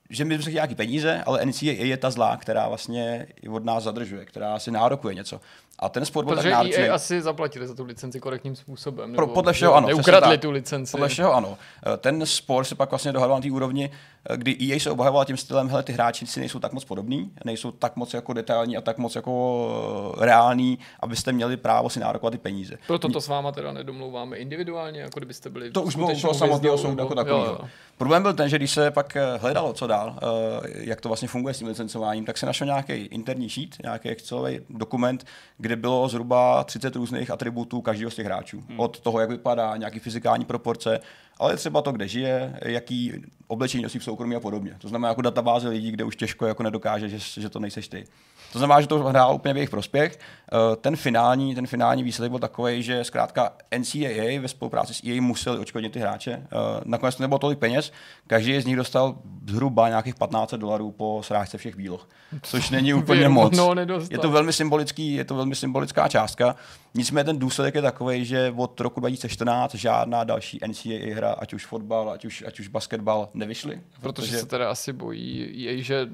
že 0.09 0.25
my 0.25 0.33
jsme 0.33 0.41
chtěli 0.41 0.53
nějaký 0.53 0.75
peníze, 0.75 1.23
ale 1.25 1.45
NCAA 1.45 1.85
je 1.85 1.97
ta 1.97 2.09
zlá, 2.09 2.37
která 2.37 2.67
vlastně 2.67 3.27
od 3.49 3.65
nás 3.65 3.83
zadržuje, 3.83 4.25
která 4.25 4.59
si 4.59 4.71
nárokuje 4.71 5.15
něco. 5.15 5.41
A 5.79 5.89
ten 5.89 6.05
sport 6.05 6.25
byl 6.25 6.35
Protože 6.35 6.49
tak 6.49 6.57
náročný. 6.57 6.83
EA 6.83 6.95
asi 6.95 7.21
zaplatili 7.21 7.67
za 7.67 7.75
tu 7.75 7.83
licenci 7.85 8.19
korektním 8.19 8.55
způsobem. 8.55 9.13
Pro- 9.13 9.21
nebo 9.25 9.33
podle 9.33 9.53
všeho 9.53 9.75
ano, 9.75 9.87
Neukradli 9.87 10.37
tu 10.37 10.51
licenci. 10.51 10.91
Podle 10.91 11.07
všeho 11.07 11.33
ano. 11.33 11.57
Eh, 11.93 11.97
Ten 11.97 12.25
spor 12.25 12.63
se 12.63 12.75
pak 12.75 12.89
vlastně 12.89 13.11
dohadoval 13.11 13.37
na 13.37 13.41
té 13.41 13.51
úrovni, 13.51 13.89
eh, 14.29 14.37
kdy 14.37 14.57
EA 14.61 14.79
se 14.79 14.91
obhajoval 14.91 15.25
tím 15.25 15.37
stylem, 15.37 15.69
hele, 15.69 15.83
ty 15.83 15.93
hráči 15.93 16.27
si 16.27 16.39
nejsou 16.39 16.59
tak 16.59 16.73
moc 16.73 16.85
podobní, 16.85 17.31
nejsou 17.45 17.71
tak 17.71 17.95
moc 17.95 18.13
jako 18.13 18.33
detailní 18.33 18.77
a 18.77 18.81
tak 18.81 18.97
moc 18.97 19.15
jako 19.15 20.13
eh, 20.21 20.25
reální, 20.25 20.79
abyste 20.99 21.31
měli 21.31 21.57
právo 21.57 21.89
si 21.89 21.99
nárokovat 21.99 22.31
ty 22.31 22.37
peníze. 22.37 22.77
Proto 22.87 23.09
to 23.09 23.21
s 23.21 23.27
váma 23.27 23.51
teda 23.51 23.71
nedomlouváme 23.71 24.37
individuálně, 24.37 25.01
jako 25.01 25.19
kdybyste 25.19 25.49
byli 25.49 25.71
To 25.71 25.81
už 25.81 25.95
bylo 25.95 26.07
u 26.07 26.09
skutečnou 26.09 26.29
toho 26.29 26.39
samotného 26.39 26.77
soudu 26.77 26.99
jako 26.99 27.29
jo, 27.29 27.45
jo. 27.45 27.59
Problém 27.97 28.23
byl 28.23 28.33
ten, 28.33 28.49
že 28.49 28.57
když 28.57 28.71
se 28.71 28.91
pak 28.91 29.15
eh, 29.15 29.37
hledalo, 29.37 29.73
co 29.73 29.87
dál, 29.87 30.19
eh, 30.21 30.67
jak 30.73 31.01
to 31.01 31.09
vlastně 31.09 31.27
funguje 31.27 31.53
s 31.53 31.57
tím 31.57 31.67
licencováním, 31.67 32.25
tak 32.25 32.37
se 32.37 32.45
našel 32.45 32.67
nějaký 32.67 32.93
interní 32.93 33.49
sheet, 33.49 33.75
nějaký 33.83 34.09
Excelový 34.09 34.59
dokument, 34.69 35.25
kde 35.57 35.75
bylo 35.75 36.09
zhruba 36.09 36.63
30 36.63 36.95
různých 36.95 37.31
atributů 37.31 37.81
každého 37.81 38.11
z 38.11 38.15
těch 38.15 38.25
hráčů. 38.25 38.63
Hmm. 38.69 38.79
Od 38.79 38.99
toho, 38.99 39.19
jak 39.19 39.29
vypadá, 39.29 39.77
nějaký 39.77 39.99
fyzikální 39.99 40.45
proporce, 40.45 40.99
ale 41.39 41.57
třeba 41.57 41.81
to, 41.81 41.91
kde 41.91 42.07
žije, 42.07 42.59
jaký 42.65 43.13
oblečení 43.47 43.83
nosí 43.83 43.99
v 43.99 44.03
soukromí 44.03 44.35
a 44.35 44.39
podobně. 44.39 44.75
To 44.77 44.87
znamená 44.87 45.09
jako 45.09 45.21
databáze 45.21 45.69
lidí, 45.69 45.91
kde 45.91 46.03
už 46.03 46.15
těžko 46.15 46.45
jako 46.45 46.63
nedokáže, 46.63 47.09
že, 47.09 47.41
že 47.41 47.49
to 47.49 47.59
nejseš 47.59 47.87
ty. 47.87 48.05
To 48.53 48.59
znamená, 48.59 48.81
že 48.81 48.87
to 48.87 48.99
hrálo 49.03 49.35
úplně 49.35 49.53
v 49.53 49.57
jejich 49.57 49.69
prospěch. 49.69 50.19
Eh, 50.53 50.75
Ten 50.75 50.95
finální, 50.95 51.55
ten 51.55 51.67
finální 51.67 52.03
výsledek 52.03 52.31
byl 52.31 52.39
takový, 52.39 52.83
že 52.83 53.03
zkrátka 53.03 53.51
NCAA 53.77 54.41
ve 54.41 54.47
spolupráci 54.47 54.93
s 54.93 55.03
EA 55.03 55.21
museli 55.21 55.59
očkodnit 55.59 55.91
ty 55.93 55.99
hráče. 55.99 56.31
Eh, 56.31 56.47
Nakonec 56.85 57.15
to 57.15 57.23
nebylo 57.23 57.39
tolik 57.39 57.59
peněz, 57.59 57.91
každý 58.27 58.61
z 58.61 58.65
nich 58.65 58.75
dostal 58.75 59.15
zhruba 59.49 59.89
nějakých 59.89 60.15
15 60.15 60.53
dolarů 60.53 60.91
po 60.91 61.21
srážce 61.23 61.57
všech 61.57 61.75
výloh, 61.75 62.09
což 62.43 62.69
není 62.69 62.93
úplně 62.93 63.29
moc. 63.29 63.57
nedostal. 63.73 64.07
Je 64.11 64.17
to 64.17 64.29
velmi 64.31 64.53
symbolický, 64.53 65.13
je 65.13 65.25
to 65.25 65.35
velmi 65.35 65.55
symbolická 65.55 66.07
částka. 66.07 66.55
Nicméně 66.93 67.23
ten 67.23 67.39
důsledek 67.39 67.75
je 67.75 67.81
takový, 67.81 68.25
že 68.25 68.53
od 68.57 68.79
roku 68.81 68.99
2014 68.99 69.75
žádná 69.75 70.23
další 70.23 70.59
NCAA 70.67 71.15
hra, 71.15 71.31
ať 71.31 71.53
už 71.53 71.65
fotbal, 71.65 72.09
ať 72.09 72.25
už, 72.25 72.43
ať 72.47 72.59
už 72.59 72.67
basketbal, 72.67 73.29
nevyšly. 73.33 73.81
Protože 74.01 74.37
se 74.37 74.45
teda 74.45 74.69
asi 74.71 74.93
bojí 74.93 75.67
EA, 75.67 75.83
že 75.83 76.07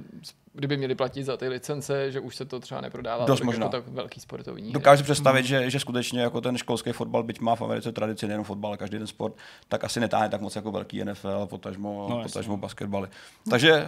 kdyby 0.53 0.77
měli 0.77 0.95
platit 0.95 1.23
za 1.23 1.37
ty 1.37 1.47
licence, 1.47 2.11
že 2.11 2.19
už 2.19 2.35
se 2.35 2.45
to 2.45 2.59
třeba 2.59 2.81
neprodává 2.81 3.25
Dost 3.25 3.39
tolik 3.39 3.45
možná. 3.45 3.65
jako 3.65 3.71
tak 3.71 3.87
velký 3.87 4.19
sportovní. 4.19 4.63
hry. 4.63 4.73
Dokážu 4.73 4.97
si 4.99 5.03
představit, 5.03 5.45
že, 5.45 5.69
že 5.69 5.79
skutečně 5.79 6.21
jako 6.21 6.41
ten 6.41 6.57
školský 6.57 6.91
fotbal, 6.91 7.23
byť 7.23 7.39
má 7.39 7.55
v 7.55 7.61
Americe 7.61 7.91
tradici 7.91 8.27
nejen 8.27 8.43
fotbal, 8.43 8.69
ale 8.69 8.77
každý 8.77 8.97
ten 8.97 9.07
sport, 9.07 9.35
tak 9.67 9.83
asi 9.83 9.99
netáhne 9.99 10.29
tak 10.29 10.41
moc 10.41 10.55
jako 10.55 10.71
velký 10.71 11.03
NFL, 11.05 11.45
potažmo, 11.45 12.07
No, 12.09 12.23
potažmo 12.23 12.57
basketbaly. 12.57 13.07
Takže 13.49 13.73
uh, 13.73 13.87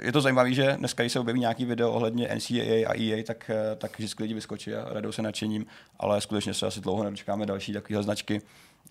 je 0.00 0.12
to 0.12 0.20
zajímavé, 0.20 0.52
že 0.52 0.74
dneska, 0.78 1.02
když 1.02 1.12
se 1.12 1.20
objeví 1.20 1.40
nějaký 1.40 1.64
video 1.64 1.92
ohledně 1.92 2.28
NCAA 2.34 2.88
a 2.88 3.00
EA, 3.00 3.22
tak, 3.26 3.50
uh, 3.50 3.78
tak 3.78 3.98
vždycky 3.98 4.22
lidi 4.22 4.34
vyskočí 4.34 4.74
a 4.74 4.84
radou 4.92 5.12
se 5.12 5.22
nadšením, 5.22 5.66
ale 6.00 6.20
skutečně 6.20 6.54
se 6.54 6.66
asi 6.66 6.80
dlouho 6.80 7.04
nedočkáme 7.04 7.46
další 7.46 7.72
takovéhle 7.72 8.02
značky. 8.02 8.42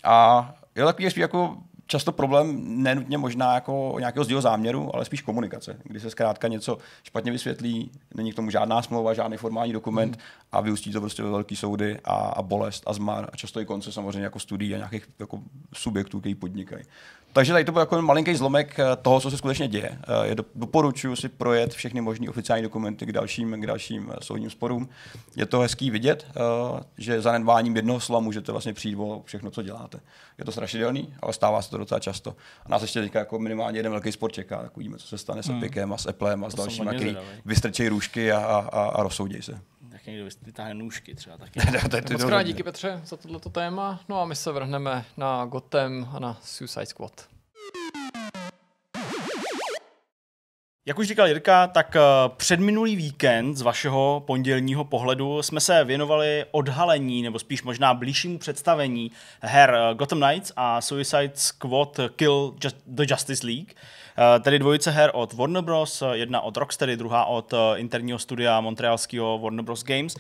A 0.03 0.47
je 0.75 0.81
to 0.81 0.87
takový 0.87 1.09
spíš 1.09 1.21
jako 1.21 1.57
často 1.91 2.11
problém 2.11 2.61
nenutně 2.83 3.17
možná 3.17 3.53
jako 3.53 3.95
nějakého 3.99 4.23
zdího 4.23 4.41
záměru, 4.41 4.95
ale 4.95 5.05
spíš 5.05 5.21
komunikace, 5.21 5.77
kdy 5.83 5.99
se 5.99 6.09
zkrátka 6.09 6.47
něco 6.47 6.77
špatně 7.03 7.31
vysvětlí, 7.31 7.91
není 8.15 8.31
k 8.31 8.35
tomu 8.35 8.49
žádná 8.49 8.81
smlouva, 8.81 9.13
žádný 9.13 9.37
formální 9.37 9.73
dokument 9.73 10.19
a 10.51 10.61
vyústí 10.61 10.91
to 10.91 11.01
prostě 11.01 11.23
ve 11.23 11.29
velký 11.29 11.55
soudy 11.55 11.99
a, 12.03 12.13
a 12.13 12.41
bolest 12.41 12.83
a 12.87 12.93
zmar 12.93 13.29
a 13.33 13.37
často 13.37 13.59
i 13.59 13.65
konce 13.65 13.91
samozřejmě 13.91 14.23
jako 14.23 14.39
studií 14.39 14.73
a 14.73 14.77
nějakých 14.77 15.09
jako 15.19 15.39
subjektů, 15.73 16.19
který 16.19 16.35
podnikají. 16.35 16.83
Takže 17.33 17.51
tady 17.53 17.65
to 17.65 17.71
byl 17.71 17.79
jako 17.79 18.01
malinký 18.01 18.35
zlomek 18.35 18.79
eh, 18.79 18.85
toho, 19.01 19.19
co 19.19 19.31
se 19.31 19.37
skutečně 19.37 19.67
děje. 19.67 19.99
Eh, 20.23 20.27
Je 20.27 20.35
do, 20.35 20.45
doporučuji 20.55 21.15
si 21.15 21.29
projet 21.29 21.73
všechny 21.73 22.01
možné 22.01 22.29
oficiální 22.29 22.63
dokumenty 22.63 23.05
k 23.05 23.11
dalším, 23.11 23.61
k 23.61 23.65
dalším 23.65 24.11
eh, 24.13 24.15
soudním 24.21 24.49
sporům. 24.49 24.89
Je 25.35 25.45
to 25.45 25.59
hezký 25.59 25.89
vidět, 25.89 26.27
že 26.97 27.21
zanedbáním 27.21 27.75
jednoho 27.75 27.99
slova 27.99 28.19
můžete 28.19 28.51
vlastně 28.51 28.73
přijít 28.73 28.95
o 28.95 29.21
všechno, 29.25 29.51
co 29.51 29.61
děláte. 29.61 29.99
Je 30.37 30.45
to 30.45 30.51
strašidelný, 30.51 31.13
ale 31.21 31.33
stává 31.33 31.61
se 31.61 31.69
to 31.69 31.77
docela 31.77 31.99
často. 31.99 32.35
A 32.65 32.69
nás 32.69 32.81
ještě 32.81 33.01
teďka 33.01 33.19
jako 33.19 33.39
minimálně 33.39 33.79
jeden 33.79 33.91
velký 33.91 34.11
sport 34.11 34.31
čeká, 34.31 34.61
tak 34.61 34.77
uvidíme, 34.77 34.97
co 34.97 35.07
se 35.07 35.17
stane 35.17 35.43
s 35.43 35.49
Epicem 35.49 35.93
a 35.93 35.97
s 35.97 36.07
Applem 36.09 36.43
a 36.43 36.49
s 36.49 36.55
To 36.55 36.61
jsem 36.61 36.85
dalšími, 36.85 36.95
který 36.95 37.17
vystrčejí 37.45 37.89
růžky 37.89 38.31
a, 38.31 38.39
a, 38.39 38.57
a, 38.59 38.83
a 38.83 39.03
rozsoudějí 39.03 39.41
se. 39.41 39.61
Tak 40.01 40.07
někdo 40.07 40.29
vytáhne 40.41 40.73
nůžky 40.73 41.15
třeba 41.15 41.37
taky. 41.37 41.59
Moc 42.11 42.23
krát 42.23 42.43
díky 42.43 42.63
Petře 42.63 43.01
za 43.05 43.17
tohleto 43.17 43.49
téma. 43.49 43.99
No 44.09 44.21
a 44.21 44.25
my 44.25 44.35
se 44.35 44.51
vrhneme 44.51 45.05
na 45.17 45.45
Gotham 45.45 46.09
a 46.13 46.19
na 46.19 46.39
Suicide 46.43 46.85
Squad. 46.85 47.27
Jak 50.85 50.99
už 50.99 51.07
říkal 51.07 51.27
Jirka, 51.27 51.67
tak 51.67 51.95
eh, 51.95 51.99
předminulý 52.37 52.95
víkend 52.95 53.55
z 53.55 53.61
vašeho 53.61 54.23
pondělního 54.27 54.83
pohledu 54.83 55.43
jsme 55.43 55.59
se 55.59 55.83
věnovali 55.83 56.45
odhalení, 56.51 57.21
nebo 57.21 57.39
spíš 57.39 57.63
možná 57.63 57.93
blížšímu 57.93 58.37
představení 58.37 59.11
her 59.41 59.75
eh, 59.75 59.95
Gotham 59.95 60.19
Knights 60.19 60.51
a 60.55 60.81
Suicide 60.81 61.31
Squad 61.33 61.99
Kill 62.15 62.55
Just, 62.63 62.77
the 62.87 63.03
Justice 63.09 63.47
League. 63.47 63.73
Eh, 64.21 64.39
Tedy 64.39 64.59
dvojice 64.59 64.91
her 64.91 65.11
od 65.13 65.33
Warner 65.33 65.63
Bros., 65.63 66.03
jedna 66.11 66.41
od 66.41 66.57
Rocksteady, 66.57 66.97
druhá 66.97 67.25
od 67.25 67.53
eh, 67.53 67.57
interního 67.79 68.19
studia 68.19 68.61
montrealského 68.61 69.39
Warner 69.39 69.65
Bros. 69.65 69.83
Games. 69.83 70.15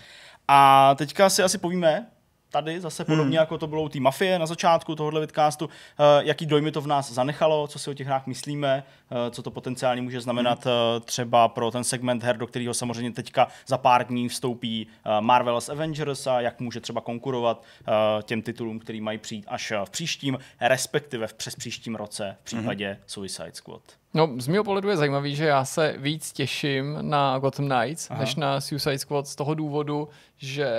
A 0.47 0.95
teďka 0.97 1.29
si 1.29 1.43
asi 1.43 1.57
povíme, 1.57 2.07
tady 2.51 2.81
zase 2.81 3.05
podobně 3.05 3.39
jako 3.39 3.57
to 3.57 3.67
bylo 3.67 3.81
u 3.81 3.89
té 3.89 3.99
mafie 3.99 4.39
na 4.39 4.45
začátku 4.45 4.95
tohohle 4.95 5.21
vidcastu, 5.21 5.69
eh, 5.69 6.03
jaký 6.23 6.45
dojmy 6.45 6.71
to 6.71 6.81
v 6.81 6.87
nás 6.87 7.11
zanechalo, 7.11 7.67
co 7.67 7.79
si 7.79 7.89
o 7.89 7.93
těch 7.93 8.07
hrách 8.07 8.27
myslíme, 8.27 8.83
eh, 9.11 9.31
co 9.31 9.43
to 9.43 9.51
potenciálně 9.51 10.01
může 10.01 10.21
znamenat 10.21 10.67
eh, 10.67 10.99
třeba 10.99 11.47
pro 11.47 11.71
ten 11.71 11.83
segment 11.83 12.23
her, 12.23 12.37
do 12.37 12.47
kterého 12.47 12.73
samozřejmě 12.73 13.11
teďka 13.11 13.47
za 13.67 13.77
pár 13.77 14.07
dní 14.07 14.29
vstoupí 14.29 14.87
eh, 14.87 15.21
Marvel's 15.21 15.69
Avengers 15.69 16.27
a 16.27 16.41
jak 16.41 16.59
může 16.59 16.79
třeba 16.79 17.01
konkurovat 17.01 17.63
eh, 17.63 17.91
těm 18.23 18.41
titulům, 18.41 18.79
který 18.79 19.01
mají 19.01 19.17
přijít 19.17 19.45
až 19.47 19.73
v 19.85 19.89
příštím, 19.89 20.39
respektive 20.59 21.27
v 21.27 21.33
přes 21.33 21.55
příštím 21.55 21.95
roce 21.95 22.37
v 22.41 22.43
případě 22.43 22.99
Suicide 23.07 23.51
Squad. 23.53 24.00
No, 24.13 24.29
z 24.37 24.47
mého 24.47 24.63
pohledu 24.63 24.89
je 24.89 24.97
zajímavý, 24.97 25.35
že 25.35 25.45
já 25.45 25.65
se 25.65 25.95
víc 25.97 26.31
těším 26.31 26.97
na 27.01 27.39
Gotham 27.39 27.69
Knights, 27.69 28.11
Aha. 28.11 28.19
než 28.19 28.35
na 28.35 28.61
Suicide 28.61 28.99
Squad 28.99 29.27
z 29.27 29.35
toho 29.35 29.53
důvodu, 29.53 30.09
že 30.37 30.69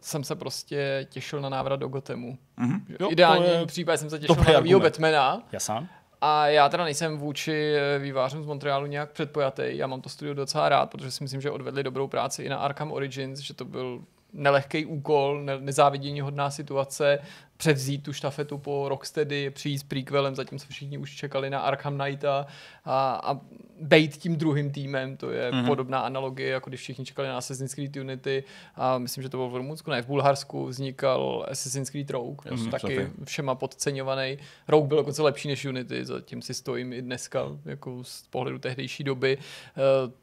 jsem 0.00 0.24
se 0.24 0.34
prostě 0.36 1.06
těšil 1.10 1.40
na 1.40 1.48
návrat 1.48 1.76
do 1.76 1.88
Gothamu. 1.88 2.38
Mhm. 2.56 2.84
Že 2.88 2.96
Jo, 3.00 3.10
Ideální 3.10 3.46
je 3.48 3.66
případ 3.66 3.96
jsem 3.96 4.10
se 4.10 4.18
těšil 4.18 4.34
dobrý 4.34 4.52
na 4.52 4.58
argument. 4.58 4.82
Batmana. 4.82 5.42
Jasán? 5.52 5.88
A 6.20 6.46
já 6.46 6.68
teda 6.68 6.84
nejsem 6.84 7.18
vůči 7.18 7.74
eh, 7.76 7.98
vývářům 7.98 8.42
z 8.42 8.46
Montrealu 8.46 8.86
nějak 8.86 9.10
předpojatý. 9.12 9.62
Já 9.66 9.86
mám 9.86 10.00
to 10.00 10.08
studio 10.08 10.34
docela 10.34 10.68
rád, 10.68 10.90
protože 10.90 11.10
si 11.10 11.24
myslím, 11.24 11.40
že 11.40 11.50
odvedli 11.50 11.82
dobrou 11.82 12.08
práci 12.08 12.42
i 12.42 12.48
na 12.48 12.56
Arkham 12.56 12.92
Origins, 12.92 13.38
že 13.38 13.54
to 13.54 13.64
byl 13.64 14.02
nelehký 14.32 14.86
úkol, 14.86 15.42
ne- 15.44 15.60
nezávidění 15.60 16.20
hodná 16.20 16.50
situace, 16.50 17.18
převzít 17.62 18.02
tu 18.02 18.12
štafetu 18.12 18.58
po 18.58 18.88
Rocksteady, 18.88 19.50
přijít 19.50 19.78
s 19.78 19.82
prequelem, 19.82 20.34
zatímco 20.34 20.66
všichni 20.68 20.98
už 20.98 21.14
čekali 21.14 21.50
na 21.50 21.60
Arkham 21.60 21.98
Knighta 21.98 22.46
a, 22.84 23.20
a 23.24 23.40
bejt 23.80 24.16
tím 24.16 24.36
druhým 24.36 24.70
týmem, 24.70 25.16
to 25.16 25.30
je 25.30 25.50
mm-hmm. 25.50 25.66
podobná 25.66 26.00
analogie, 26.00 26.48
jako 26.48 26.70
když 26.70 26.80
všichni 26.80 27.04
čekali 27.04 27.28
na 27.28 27.38
Assassin's 27.38 27.74
Creed 27.74 27.96
Unity 27.96 28.44
a 28.74 28.98
myslím, 28.98 29.22
že 29.22 29.28
to 29.28 29.36
bylo 29.36 29.50
v 29.50 29.56
Rumunsku, 29.56 29.90
ne, 29.90 30.02
v 30.02 30.06
Bulharsku 30.06 30.66
vznikal 30.66 31.46
Assassin's 31.50 31.90
Creed 31.90 32.10
Rogue, 32.10 32.50
Jasně, 32.50 32.70
taky 32.70 33.10
všema 33.24 33.54
podceňovaný. 33.54 34.38
Rogue 34.68 34.88
byl 34.88 34.96
dokonce 34.96 35.22
lepší 35.22 35.48
než 35.48 35.64
Unity, 35.64 36.04
zatím 36.04 36.42
si 36.42 36.54
stojím 36.54 36.92
i 36.92 37.02
dneska, 37.02 37.46
jako 37.64 38.04
z 38.04 38.22
pohledu 38.22 38.58
tehdejší 38.58 39.04
doby. 39.04 39.38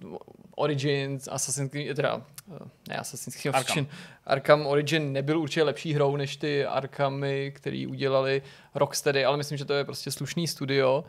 Uh, 0.04 0.18
Origins, 0.56 1.28
Assassin's 1.32 1.72
Creed, 1.72 1.96
teda, 1.96 2.16
uh, 2.16 2.58
ne 2.90 2.96
Assassin's 2.96 3.42
Creed, 3.42 3.56
Arkham. 3.56 3.88
Arkham 4.30 4.68
Origin 4.68 5.12
nebyl 5.14 5.40
určitě 5.40 5.64
lepší 5.64 5.94
hrou 5.94 6.16
než 6.16 6.38
ty 6.38 6.66
Arkhamy, 6.66 7.52
který 7.56 7.88
udělali 7.88 8.42
Rocksteady, 8.76 9.26
ale 9.26 9.38
myslím, 9.38 9.58
že 9.58 9.66
to 9.66 9.74
je 9.74 9.84
prostě 9.84 10.12
slušný 10.12 10.48
studio. 10.48 11.04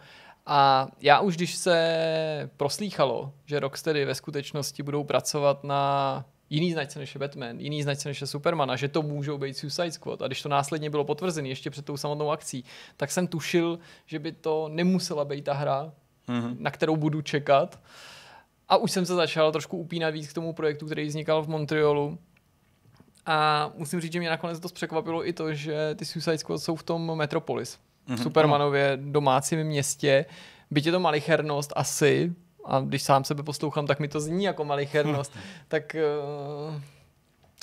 A 0.47 0.89
já 1.01 1.21
už 1.21 1.37
když 1.37 1.55
se 1.55 2.51
proslýchalo, 2.57 3.33
že 3.47 3.61
Rocksteady 3.61 4.05
ve 4.05 4.15
skutečnosti 4.15 4.83
budou 4.83 5.05
pracovat 5.05 5.65
na 5.65 6.25
jiný 6.51 6.73
značce 6.73 6.99
než 6.99 7.15
je 7.15 7.19
Batman, 7.19 7.61
jiný 7.61 7.83
značce 7.83 8.09
než 8.09 8.21
je 8.21 8.27
Superman 8.27 8.71
a 8.71 8.77
že 8.77 8.89
to 8.89 9.03
můžou 9.03 9.39
být 9.39 9.57
Suicide 9.57 9.93
Squad 9.93 10.23
a 10.23 10.27
když 10.27 10.43
to 10.43 10.49
následně 10.49 10.91
bylo 10.91 11.05
potvrzené 11.05 11.49
ještě 11.49 11.71
před 11.71 11.85
tou 11.85 11.97
samotnou 11.97 12.31
akcí, 12.31 12.65
tak 12.97 13.11
jsem 13.11 13.27
tušil, 13.27 13.79
že 14.07 14.19
by 14.19 14.33
to 14.33 14.69
nemusela 14.69 15.25
být 15.25 15.45
ta 15.45 15.55
hra, 15.55 15.93
mm-hmm. 16.29 16.57
na 16.59 16.71
kterou 16.71 16.97
budu 16.97 17.23
čekat. 17.23 17.81
A 18.69 18.77
už 18.77 18.91
jsem 18.91 19.07
se 19.07 19.15
začal 19.15 19.53
trošku 19.53 19.77
upínat 19.77 20.15
víc 20.15 20.29
k 20.29 20.35
tomu 20.35 20.53
projektu, 20.53 20.87
který 20.87 21.07
vznikal 21.07 21.43
v 21.43 21.49
Montrealu. 21.49 22.19
A 23.27 23.71
musím 23.77 24.01
říct, 24.01 24.13
že 24.13 24.19
mě 24.19 24.31
nakonec 24.31 24.61
dost 24.61 24.73
překvapilo 24.73 25.29
i 25.29 25.33
to, 25.33 25.55
že 25.55 25.95
ty 25.95 26.05
Suicide 26.05 26.39
Squad 26.39 26.63
jsou 26.63 26.77
v 26.77 26.83
tom 26.83 27.17
Metropolis. 27.17 27.79
V 28.07 28.17
Supermanově 28.23 28.99
domácím 29.03 29.65
městě. 29.65 30.25
Byť 30.71 30.87
je 30.87 30.93
to 30.93 31.01
malichernost 31.01 31.73
asi, 31.77 32.33
a 32.65 32.81
když 32.81 33.03
sám 33.03 33.25
sebe 33.25 33.43
poslouchám, 33.43 33.87
tak 33.87 34.01
mi 34.01 34.09
to 34.09 34.21
zní 34.21 34.45
jako 34.45 34.65
malichernost, 34.65 35.33
tak 35.69 35.97
uh, 36.69 36.75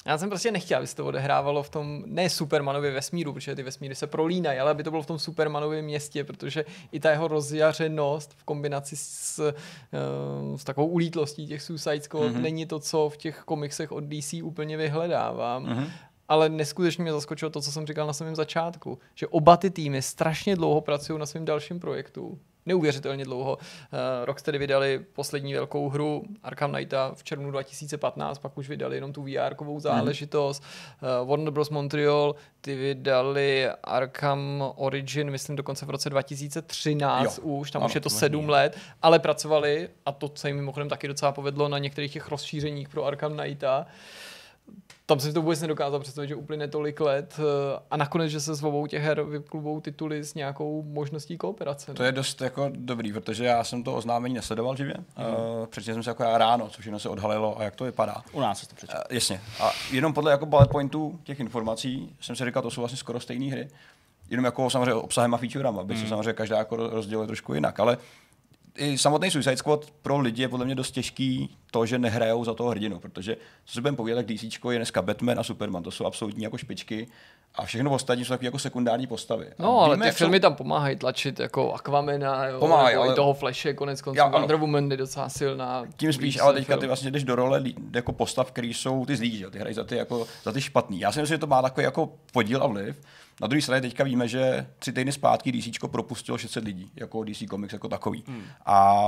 já 0.05 0.17
jsem 0.17 0.29
prostě 0.29 0.51
nechtěl, 0.51 0.77
aby 0.77 0.87
se 0.87 0.95
to 0.95 1.05
odehrávalo 1.05 1.63
v 1.63 1.69
tom 1.69 2.03
ne 2.05 2.29
Supermanově 2.29 2.91
vesmíru, 2.91 3.33
protože 3.33 3.55
ty 3.55 3.63
vesmíry 3.63 3.95
se 3.95 4.07
prolínají, 4.07 4.59
ale 4.59 4.71
aby 4.71 4.83
to 4.83 4.91
bylo 4.91 5.03
v 5.03 5.05
tom 5.05 5.19
Supermanově 5.19 5.81
městě, 5.81 6.23
protože 6.23 6.65
i 6.91 6.99
ta 6.99 7.11
jeho 7.11 7.27
rozjařenost 7.27 8.33
v 8.37 8.43
kombinaci 8.43 8.95
s, 8.97 9.39
uh, 9.39 10.57
s 10.57 10.63
takovou 10.63 10.87
ulítlostí 10.87 11.47
těch 11.47 11.61
Suicide 11.61 12.01
Squad 12.01 12.31
mm-hmm. 12.31 12.41
není 12.41 12.65
to, 12.65 12.79
co 12.79 13.09
v 13.09 13.17
těch 13.17 13.41
komiksech 13.45 13.91
od 13.91 14.03
DC 14.03 14.33
úplně 14.43 14.77
vyhledávám. 14.77 15.65
Mm-hmm. 15.65 15.91
Ale 16.29 16.49
neskutečně 16.49 17.01
mě 17.01 17.13
zaskočilo 17.13 17.51
to, 17.51 17.61
co 17.61 17.71
jsem 17.71 17.87
říkal 17.87 18.07
na 18.07 18.13
samém 18.13 18.35
začátku, 18.35 18.99
že 19.15 19.27
oba 19.27 19.57
ty 19.57 19.69
týmy 19.69 20.01
strašně 20.01 20.55
dlouho 20.55 20.81
pracují 20.81 21.19
na 21.19 21.25
svém 21.25 21.45
dalším 21.45 21.79
projektu. 21.79 22.39
Neuvěřitelně 22.67 23.25
dlouho. 23.25 23.57
Uh, 23.57 24.25
Rocksteady 24.25 24.57
vydali 24.57 25.05
poslední 25.13 25.53
velkou 25.53 25.89
hru 25.89 26.23
Arkham 26.43 26.71
Knighta 26.71 27.11
v 27.15 27.23
červnu 27.23 27.51
2015, 27.51 28.39
pak 28.39 28.57
už 28.57 28.69
vydali 28.69 28.97
jenom 28.97 29.13
tu 29.13 29.23
VR-kovou 29.23 29.79
záležitost. 29.79 30.63
Uh, 31.21 31.29
Warner 31.29 31.51
Bros. 31.51 31.69
Montreal, 31.69 32.35
ty 32.61 32.75
vydali 32.75 33.69
Arkham 33.83 34.63
Origin, 34.75 35.31
myslím 35.31 35.55
dokonce 35.55 35.85
v 35.85 35.89
roce 35.89 36.09
2013 36.09 37.37
Jo. 37.37 37.43
už, 37.43 37.71
tam 37.71 37.81
Ano, 37.81 37.87
už 37.89 37.95
je 37.95 38.01
to 38.01 38.09
sedm 38.09 38.49
let, 38.49 38.77
ale 39.01 39.19
pracovali, 39.19 39.89
a 40.05 40.11
to 40.11 40.31
se 40.35 40.49
jim 40.49 40.55
mimochodem 40.55 40.89
taky 40.89 41.07
docela 41.07 41.31
povedlo 41.31 41.69
na 41.69 41.77
některých 41.77 42.13
těch 42.13 42.27
rozšířeních 42.29 42.89
pro 42.89 43.05
Arkham 43.05 43.37
Knighta, 43.37 43.85
tam 45.09 45.19
jsem 45.19 45.29
si 45.29 45.33
to 45.33 45.41
vůbec 45.41 45.61
nedokázal 45.61 45.99
představit, 45.99 46.27
že 46.27 46.35
uplyne 46.35 46.67
tolik 46.67 46.99
let 46.99 47.39
eh, 47.39 47.79
a 47.91 47.97
nakonec, 47.97 48.31
že 48.31 48.39
se 48.39 48.55
s 48.55 48.63
obou 48.63 48.87
těch 48.87 49.03
her 49.03 49.23
vyklubou 49.23 49.81
tituly 49.81 50.23
s 50.23 50.33
nějakou 50.33 50.83
možností 50.83 51.37
kooperace. 51.37 51.93
To 51.93 52.03
je 52.03 52.11
dost 52.11 52.41
jako 52.41 52.71
dobrý, 52.75 53.13
protože 53.13 53.45
já 53.45 53.63
jsem 53.63 53.83
to 53.83 53.95
oznámení 53.95 54.35
nesledoval 54.35 54.75
živě. 54.75 54.95
Mm. 54.97 55.25
Uh, 55.25 55.65
přečetl 55.65 55.93
jsem 55.93 56.03
se 56.03 56.09
jako 56.09 56.23
já 56.23 56.37
ráno, 56.37 56.69
co 56.69 56.81
všechno 56.81 56.99
se 56.99 57.09
odhalilo 57.09 57.59
a 57.59 57.63
jak 57.63 57.75
to 57.75 57.83
vypadá. 57.83 58.23
U 58.31 58.41
nás 58.41 58.59
se 58.59 58.67
to 58.67 58.75
přečetl. 58.75 59.01
Uh, 59.09 59.15
jasně. 59.15 59.41
A 59.59 59.71
jenom 59.91 60.13
podle 60.13 60.31
jako 60.31 60.45
bullet 60.45 60.69
pointů 60.69 61.19
těch 61.23 61.39
informací 61.39 62.15
jsem 62.19 62.35
si 62.35 62.45
říkal, 62.45 62.61
to 62.61 62.71
jsou 62.71 62.81
vlastně 62.81 62.97
skoro 62.97 63.19
stejné 63.19 63.45
hry. 63.45 63.67
Jenom 64.29 64.45
jako 64.45 64.69
samozřejmě 64.69 64.93
obsahem 64.93 65.33
a 65.33 65.37
featurama, 65.37 65.81
aby 65.81 65.93
mm. 65.93 66.01
se 66.01 66.07
samozřejmě 66.07 66.33
každá 66.33 66.57
jako 66.57 66.75
rozděluje 66.75 67.27
trošku 67.27 67.53
jinak, 67.53 67.79
ale 67.79 67.97
i 68.77 68.97
samotný 68.97 69.31
Suicide 69.31 69.57
Squad 69.57 69.91
pro 70.01 70.19
lidi 70.19 70.41
je 70.41 70.49
podle 70.49 70.65
mě 70.65 70.75
dost 70.75 70.91
těžký 70.91 71.57
to, 71.71 71.85
že 71.85 71.99
nehrajou 71.99 72.43
za 72.43 72.53
toho 72.53 72.69
hrdinu, 72.69 72.99
protože 72.99 73.37
co 73.65 73.73
si 73.73 73.81
budeme 73.81 73.97
povědět, 73.97 74.15
tak 74.15 74.35
DC 74.35 74.59
je 74.71 74.77
dneska 74.77 75.01
Batman 75.01 75.39
a 75.39 75.43
Superman, 75.43 75.83
to 75.83 75.91
jsou 75.91 76.05
absolutní 76.05 76.43
jako 76.43 76.57
špičky 76.57 77.07
a 77.57 77.65
všechno 77.65 77.91
ostatní 77.91 78.25
jsou 78.25 78.29
takové 78.29 78.45
jako 78.47 78.59
sekundární 78.59 79.07
postavy. 79.07 79.47
A 79.47 79.63
No, 79.63 79.79
ale 79.79 79.95
víme, 79.95 80.05
ty 80.05 80.11
filmy 80.11 80.39
tam 80.39 80.55
pomáhají 80.55 80.95
tlačit, 80.95 81.39
jako 81.39 81.73
Aquamena, 81.73 82.45
jo, 82.47 82.59
Pomáhají, 82.59 82.93
nebo 82.95 83.03
ale- 83.03 83.13
i 83.13 83.15
toho 83.15 83.33
Flashe, 83.33 83.73
konec 83.73 84.01
konců, 84.01 84.17
Já. 84.17 84.27
Wonder 84.27 84.55
Woman 84.55 84.91
je 84.91 84.97
docela 84.97 85.29
silná. 85.29 85.83
Tím 85.97 86.13
spíš, 86.13 86.39
ale 86.39 86.53
teďka 86.53 86.73
film. 86.73 86.79
ty 86.81 86.87
vlastně 86.87 87.11
jdeš 87.11 87.23
do 87.23 87.35
role 87.35 87.63
jako 87.95 88.11
postav, 88.11 88.51
který 88.51 88.73
jsou 88.73 89.05
ty 89.05 89.15
zlí, 89.15 89.37
že? 89.37 89.49
ty 89.49 89.59
hrají 89.59 89.75
za 89.75 89.83
ty, 89.83 89.95
jako, 89.97 90.27
za 90.43 90.51
ty 90.51 90.61
špatný. 90.61 90.99
Já 90.99 91.11
si 91.11 91.19
myslím, 91.21 91.35
že 91.35 91.39
to 91.39 91.47
má 91.47 91.61
takový 91.61 91.83
jako 91.83 92.09
podíl 92.33 92.63
a 92.63 92.67
vliv. 92.67 93.01
Na 93.41 93.47
druhé 93.47 93.61
straně 93.61 93.81
teďka 93.81 94.03
víme, 94.03 94.27
že 94.27 94.67
tři 94.79 94.93
týdny 94.93 95.11
zpátky 95.11 95.51
DC 95.51 95.87
propustilo 95.91 96.37
600 96.37 96.63
lidí, 96.63 96.91
jako 96.95 97.23
DC 97.23 97.43
Comics 97.49 97.73
jako 97.73 97.87
takový. 97.87 98.23
Hmm. 98.27 98.43
A 98.65 99.03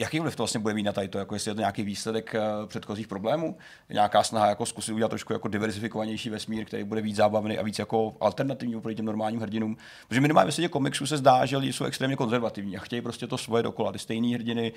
jaký 0.00 0.20
vliv 0.20 0.36
to 0.36 0.42
vlastně 0.42 0.60
bude 0.60 0.74
mít 0.74 0.82
na 0.82 0.92
tady 0.92 1.08
to, 1.08 1.18
jako 1.18 1.34
jestli 1.34 1.50
je 1.50 1.54
to 1.54 1.60
nějaký 1.60 1.82
výsledek 1.82 2.34
eh, 2.34 2.40
předchozích 2.66 3.08
problémů, 3.08 3.56
nějaká 3.90 4.22
snaha 4.22 4.46
jako 4.46 4.66
zkusit 4.66 4.92
udělat 4.92 5.08
trošku 5.08 5.32
jako 5.32 5.48
diversifikovanější 5.48 6.30
vesmír, 6.30 6.64
který 6.64 6.84
bude 6.84 7.00
víc 7.00 7.16
zábavný 7.16 7.58
a 7.58 7.62
víc 7.62 7.78
jako 7.78 8.16
alternativní 8.20 8.76
oproti 8.76 8.96
těm 8.96 9.04
normálním 9.04 9.40
hrdinům. 9.40 9.76
Protože 10.08 10.20
minimálně 10.20 10.46
ve 10.46 10.52
světě 10.52 10.68
komiksů 10.68 11.06
se 11.06 11.16
zdá, 11.16 11.46
že 11.46 11.56
lidi 11.56 11.72
jsou 11.72 11.84
extrémně 11.84 12.16
konzervativní 12.16 12.76
a 12.76 12.80
chtějí 12.80 13.02
prostě 13.02 13.26
to 13.26 13.38
svoje 13.38 13.62
dokola, 13.62 13.92
ty 13.92 13.98
stejné 13.98 14.34
hrdiny 14.34 14.72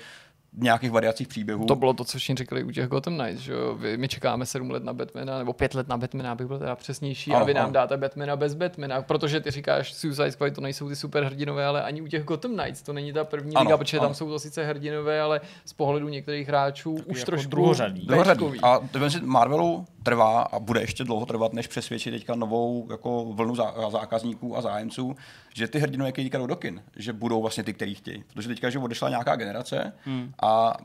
v 0.52 0.62
nějakých 0.62 0.90
variacích 0.90 1.28
příběhů. 1.28 1.66
To 1.66 1.76
bylo 1.76 1.94
to, 1.94 2.04
co 2.04 2.18
všichni 2.18 2.34
říkali 2.36 2.64
u 2.64 2.70
těch 2.70 2.86
Gotham 2.88 3.18
Knights, 3.18 3.40
že 3.42 3.54
My 3.96 4.08
čekáme 4.08 4.46
sedm 4.46 4.70
let 4.70 4.84
na 4.84 4.92
Batmana, 4.92 5.38
nebo 5.38 5.52
pět 5.52 5.74
let 5.74 5.88
na 5.88 5.96
Batmana, 5.96 6.32
abych 6.32 6.46
byl 6.46 6.58
teda 6.58 6.76
přesnější, 6.76 7.30
Ano, 7.30 7.40
a 7.40 7.44
vy 7.44 7.54
nám 7.54 7.64
ano. 7.64 7.72
dáte 7.72 7.96
Batmana 7.96 8.36
bez 8.36 8.54
Batmana, 8.54 9.02
protože 9.02 9.40
ty 9.40 9.50
říkáš, 9.50 9.94
Suicide 9.94 10.32
Squad 10.32 10.52
to 10.54 10.60
nejsou 10.60 10.88
ty 10.88 10.96
superhrdinové, 10.96 11.66
ale 11.66 11.82
ani 11.82 12.02
u 12.02 12.06
těch 12.06 12.24
Gotham 12.24 12.56
Knights 12.56 12.82
to 12.82 12.92
není 12.92 13.12
ta 13.12 13.24
první 13.24 13.56
Ano, 13.56 13.64
liga, 13.64 13.76
protože 13.76 13.98
ano. 13.98 14.06
tam 14.06 14.14
jsou 14.14 14.28
to 14.28 14.38
sice 14.38 14.64
hrdinové 14.64 15.13
zajímavé, 15.14 15.20
ale 15.20 15.40
z 15.64 15.72
pohledu 15.72 16.08
některých 16.08 16.48
hráčů 16.48 16.92
už 16.92 17.18
jako 17.18 17.26
trošku 17.26 17.50
druhořadý. 17.50 18.06
Druhořadý. 18.06 18.44
A 18.62 18.78
to 18.90 19.10
si 19.10 19.20
Marvelu 19.20 19.86
trvá 20.02 20.42
a 20.42 20.58
bude 20.58 20.80
ještě 20.80 21.04
dlouho 21.04 21.26
trvat, 21.26 21.52
než 21.52 21.66
přesvědčit 21.66 22.10
teďka 22.10 22.34
novou 22.34 22.86
jako 22.90 23.24
vlnu 23.24 23.54
zá- 23.54 23.90
zákazníků 23.90 24.56
a 24.56 24.60
zájemců, 24.60 25.16
že 25.54 25.68
ty 25.68 25.78
hrdinové, 25.78 26.12
kteří 26.12 26.26
teďka 26.26 26.38
jdou 26.38 26.46
do 26.46 26.56
kin, 26.56 26.82
že 26.96 27.12
budou 27.12 27.40
vlastně 27.42 27.62
ty, 27.64 27.72
který 27.72 27.94
chtějí. 27.94 28.24
Protože 28.34 28.48
teďka, 28.48 28.70
že 28.70 28.78
odešla 28.78 29.08
nějaká 29.08 29.36
generace 29.36 29.92
Hmm. 30.04 30.32
a 30.42 30.76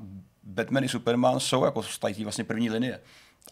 Batman 0.43 0.84
i 0.84 0.89
Superman 0.89 1.39
jsou 1.39 1.65
jako 1.65 1.84
z 1.84 1.99
té 1.99 2.14
vlastně 2.23 2.43
první 2.43 2.69
linie. 2.69 2.99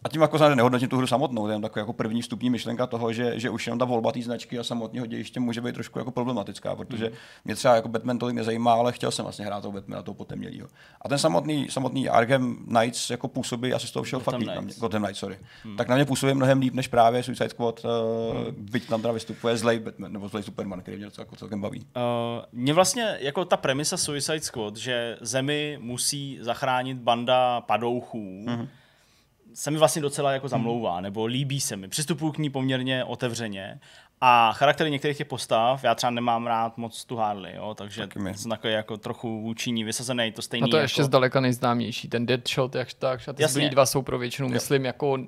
A 0.04 0.08
tím 0.08 0.20
jako 0.22 0.48
nehodnotím 0.54 0.88
tu 0.88 0.96
hru 0.96 1.06
samotnou, 1.06 1.42
to 1.42 1.48
je 1.48 1.54
jen 1.54 1.62
taková 1.62 1.80
jako 1.80 1.92
první 1.92 2.22
vstupní 2.22 2.50
myšlenka 2.50 2.86
toho, 2.86 3.12
že, 3.12 3.40
že 3.40 3.50
už 3.50 3.66
jenom 3.66 3.78
ta 3.78 3.84
volba 3.84 4.12
té 4.12 4.22
značky 4.22 4.58
a 4.58 4.64
samotného 4.64 5.06
dějiště 5.06 5.40
může 5.40 5.60
být 5.60 5.74
trošku 5.74 5.98
jako 5.98 6.10
problematická, 6.10 6.76
protože 6.76 7.06
Hmm. 7.06 7.16
mě 7.44 7.54
třeba 7.54 7.74
jako 7.74 7.88
Batman 7.88 8.18
tolik 8.18 8.36
nezajímá, 8.36 8.72
ale 8.72 8.92
chtěl 8.92 9.10
jsem 9.10 9.22
vlastně 9.22 9.44
hrát 9.44 9.60
toho 9.60 9.72
Batmana, 9.72 10.02
toho 10.02 10.14
potemnělýho. 10.14 10.68
A 11.02 11.08
ten 11.08 11.18
samotný, 11.18 11.66
samotný 11.70 12.08
Arkham 12.08 12.56
Knights 12.56 13.10
jako 13.10 13.28
působí, 13.28 13.72
asi 13.72 13.86
z 13.86 13.90
toho 13.90 14.02
všeho 14.02 14.20
fakt 14.20 14.38
líp 14.38 14.46
na 14.46 14.54
mě, 14.54 14.60
Knights. 14.62 14.80
Gotham 14.80 15.02
Knights, 15.02 15.18
sorry. 15.20 15.38
Tak 15.76 15.88
na 15.88 15.94
mě 15.96 16.04
působí 16.04 16.34
mnohem 16.34 16.60
líp 16.60 16.74
než 16.74 16.88
právě 16.88 17.22
Suicide 17.22 17.48
Squad, 17.48 17.84
uh, 17.84 17.90
byť 18.50 18.88
tam 18.88 19.02
teda 19.02 19.12
vystupuje 19.12 19.56
zlej 19.56 19.78
Batman, 19.78 20.12
nebo 20.12 20.28
zlej 20.28 20.42
Superman, 20.42 20.80
který 20.80 20.96
mě 20.96 21.06
docela 21.06 21.22
jako 21.22 21.36
celkem 21.36 21.60
baví. 21.60 21.80
Uh, 21.80 22.44
mě 22.52 22.72
vlastně 22.72 23.16
jako 23.20 23.44
ta 23.44 23.56
premisa 23.56 23.96
Suicide 23.96 24.40
Squad, 24.40 24.76
že 24.76 25.16
zemi 25.20 25.78
musí 25.80 26.38
zachránit 26.40 26.98
banda 26.98 27.60
padouchů, 27.60 28.44
mm-hmm. 28.46 28.68
Se 29.58 29.70
mi 29.70 29.78
vlastně 29.78 30.02
docela 30.02 30.32
jako 30.32 30.48
zamlouvá, 30.48 31.00
nebo 31.00 31.26
líbí 31.26 31.60
se 31.60 31.76
mi. 31.76 31.88
Přistupuju 31.88 32.32
k 32.32 32.38
ní 32.38 32.50
poměrně 32.50 33.04
otevřeně. 33.04 33.80
A 34.20 34.52
charaktery 34.52 34.90
některých 34.90 35.16
těch 35.16 35.26
postav, 35.26 35.84
já 35.84 35.94
třeba 35.94 36.10
nemám 36.10 36.46
rád 36.46 36.78
moc 36.78 37.04
tu 37.04 37.16
Harley, 37.16 37.54
jo, 37.56 37.74
takže 37.74 38.06
Taky 38.06 38.34
jsem 38.34 38.50
takový 38.50 38.72
jako 38.72 38.96
trochu 38.96 39.40
vůči 39.42 39.70
ní 39.72 39.84
vysazený, 39.84 40.32
to 40.32 40.42
stejný 40.42 40.60
No 40.62 40.68
to 40.68 40.76
je 40.76 40.80
jako... 40.80 40.84
ještě 40.84 41.04
zdaleka 41.04 41.40
nejznámější, 41.40 42.08
ten 42.08 42.26
Deadshot, 42.26 42.74
jak 42.74 42.92
tak, 42.94 43.20
a 43.28 43.32
ty 43.32 43.42
Jasně. 43.42 43.68
dva 43.70 43.86
jsou 43.86 44.02
pro 44.02 44.18
většinu, 44.18 44.48
myslím, 44.48 44.84
jako 44.84 45.18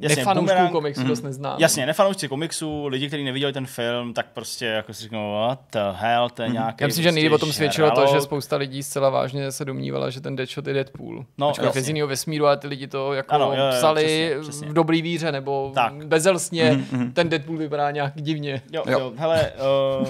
Jasně, 0.00 0.16
nefanoušků 0.16 0.56
Boomerang- 0.56 0.70
komiksu 0.70 1.04
dost 1.04 1.22
neznám. 1.22 1.56
Jasně, 1.58 1.86
nefanoušci 1.86 2.28
komiksu, 2.28 2.86
lidi, 2.86 3.08
kteří 3.08 3.24
neviděli 3.24 3.52
ten 3.52 3.66
film, 3.66 4.14
tak 4.14 4.26
prostě 4.34 4.66
jako 4.66 4.94
si 4.94 5.02
řeknou, 5.02 5.32
what 5.32 5.60
the 5.72 5.78
hell, 5.92 6.28
to 6.30 6.42
je 6.42 6.48
nějaký 6.48 6.74
Mhm. 6.74 6.76
Já 6.80 6.86
myslím, 6.86 7.02
že 7.02 7.08
prostě 7.08 7.20
nejde 7.20 7.34
o 7.34 7.38
tom 7.38 7.52
svědčilo 7.52 7.90
to, 7.90 8.06
že 8.06 8.20
spousta 8.20 8.56
lidí 8.56 8.82
zcela 8.82 9.10
vážně 9.10 9.52
se 9.52 9.64
domnívala, 9.64 10.10
že 10.10 10.20
ten 10.20 10.36
Deadshot 10.36 10.66
je 10.66 10.74
Deadpool. 10.74 11.24
No, 11.38 11.50
Ačkoliv 11.50 11.74
z 11.74 11.88
jiného 11.88 12.08
vesmíru, 12.08 12.46
ale 12.46 12.56
ty 12.56 12.66
lidi 12.68 12.86
to 12.86 13.12
jako 13.12 13.34
Ano, 13.34 13.52
jo, 13.56 13.64
jo, 13.64 13.70
psali 13.70 14.04
přesně, 14.04 14.42
přesně. 14.42 14.68
v 14.68 14.72
dobrý 14.72 15.02
víře 15.02 15.32
nebo 15.32 15.70
Tak. 15.74 16.06
bezelstně. 16.06 16.80
Ten 17.12 17.28
Deadpool 17.28 17.56
vypadá 17.58 17.90
nějak 17.90 18.07
divně. 18.14 18.62
Jo, 18.72 18.82
Jo. 18.86 19.00
jo. 19.00 19.12
hele, 19.16 19.52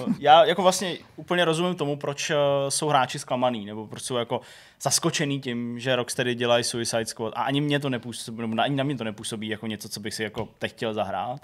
uh, 0.01 0.15
já 0.19 0.45
jako 0.45 0.62
vlastně 0.62 0.97
úplně 1.16 1.45
rozumím 1.45 1.75
tomu, 1.75 1.97
proč 1.97 2.31
uh, 2.31 2.37
jsou 2.69 2.89
hráči 2.89 3.19
zklamaný, 3.19 3.66
nebo 3.66 3.87
proč 3.87 4.03
jsou 4.03 4.16
jako 4.16 4.41
zaskočený 4.83 5.41
tím, 5.41 5.79
že 5.79 5.97
Rocksteady 5.97 6.35
dělají 6.35 6.65
Suicide 6.65 7.07
Squad 7.07 7.33
a 7.37 7.43
ani 7.43 7.61
mě 7.61 7.81
to 7.81 7.91
nepůsobí, 7.91 8.41
nebo 8.41 8.62
ani 8.62 8.77
na 8.77 8.85
mě 8.85 8.97
to 8.97 9.05
nepůsobí 9.05 9.49
jako 9.49 9.66
něco, 9.66 9.89
co 9.89 10.01
bych 10.01 10.15
si 10.15 10.23
jako 10.23 10.49
teď 10.59 10.73
chtěl 10.73 10.95
zahrát. 10.95 11.41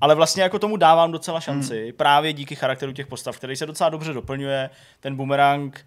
Ale 0.00 0.14
vlastně 0.14 0.42
jako 0.42 0.58
tomu 0.58 0.76
dávám 0.76 1.12
docela 1.12 1.40
šanci, 1.40 1.92
právě 1.92 2.32
díky 2.32 2.54
charakteru 2.54 2.92
těch 2.92 3.06
postav, 3.06 3.36
který 3.36 3.56
se 3.56 3.66
docela 3.66 3.90
dobře 3.90 4.12
doplňuje. 4.12 4.70
Ten 5.00 5.16
boomerang, 5.16 5.86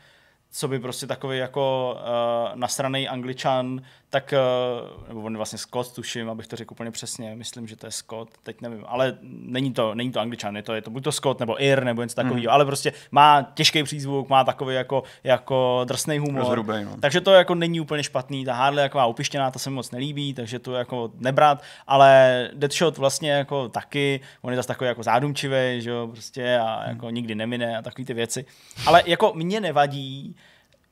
co 0.51 0.67
by 0.67 0.79
prostě 0.79 1.07
takový 1.07 1.37
jako 1.37 1.95
uh, 1.99 2.59
nasranej 2.59 3.09
angličan, 3.09 3.81
tak, 4.09 4.33
uh, 4.33 5.07
nebo 5.07 5.21
on 5.21 5.37
vlastně 5.37 5.59
Scott, 5.59 5.95
tuším, 5.95 6.29
abych 6.29 6.47
to 6.47 6.55
řekl 6.55 6.73
úplně 6.73 6.91
přesně, 6.91 7.35
myslím, 7.35 7.67
že 7.67 7.75
to 7.75 7.87
je 7.87 7.91
Scott, 7.91 8.29
teď 8.43 8.61
nevím, 8.61 8.83
ale 8.87 9.17
není 9.21 9.73
to, 9.73 9.95
není 9.95 10.11
to 10.11 10.19
angličan, 10.19 10.55
je 10.55 10.63
to, 10.63 10.73
je 10.73 10.81
to 10.81 10.89
buď 10.91 11.03
to 11.03 11.11
Scott, 11.11 11.39
nebo 11.39 11.63
Ir, 11.63 11.83
nebo 11.83 12.01
něco 12.01 12.15
takového, 12.15 12.41
mm. 12.41 12.49
ale 12.49 12.65
prostě 12.65 12.93
má 13.11 13.47
těžký 13.53 13.83
přízvuk, 13.83 14.29
má 14.29 14.43
takový 14.43 14.75
jako, 14.75 15.03
jako 15.23 15.81
drsný 15.87 16.17
humor, 16.17 16.41
Rozhrubej, 16.41 16.85
no. 16.85 16.91
takže 16.99 17.21
to 17.21 17.31
jako 17.31 17.55
není 17.55 17.81
úplně 17.81 18.03
špatný, 18.03 18.45
ta 18.45 18.53
Harley 18.53 18.83
jako 18.83 19.07
upištěná, 19.07 19.51
ta 19.51 19.59
se 19.59 19.69
mi 19.69 19.75
moc 19.75 19.91
nelíbí, 19.91 20.33
takže 20.33 20.59
to 20.59 20.73
jako 20.73 21.11
nebrat, 21.17 21.63
ale 21.87 22.49
Deadshot 22.53 22.97
vlastně 22.97 23.31
jako 23.31 23.69
taky, 23.69 24.19
on 24.41 24.51
je 24.51 24.57
zase 24.57 24.67
takový 24.67 24.87
jako 24.87 25.03
zádumčivý, 25.03 25.81
že 25.81 25.89
jo, 25.89 26.07
prostě 26.11 26.59
a 26.59 26.89
jako 26.89 27.09
nikdy 27.09 27.35
nemine 27.35 27.77
a 27.77 27.81
takové 27.81 28.05
ty 28.05 28.13
věci, 28.13 28.45
ale 28.85 29.03
jako 29.05 29.33
mě 29.35 29.61
nevadí, 29.61 30.35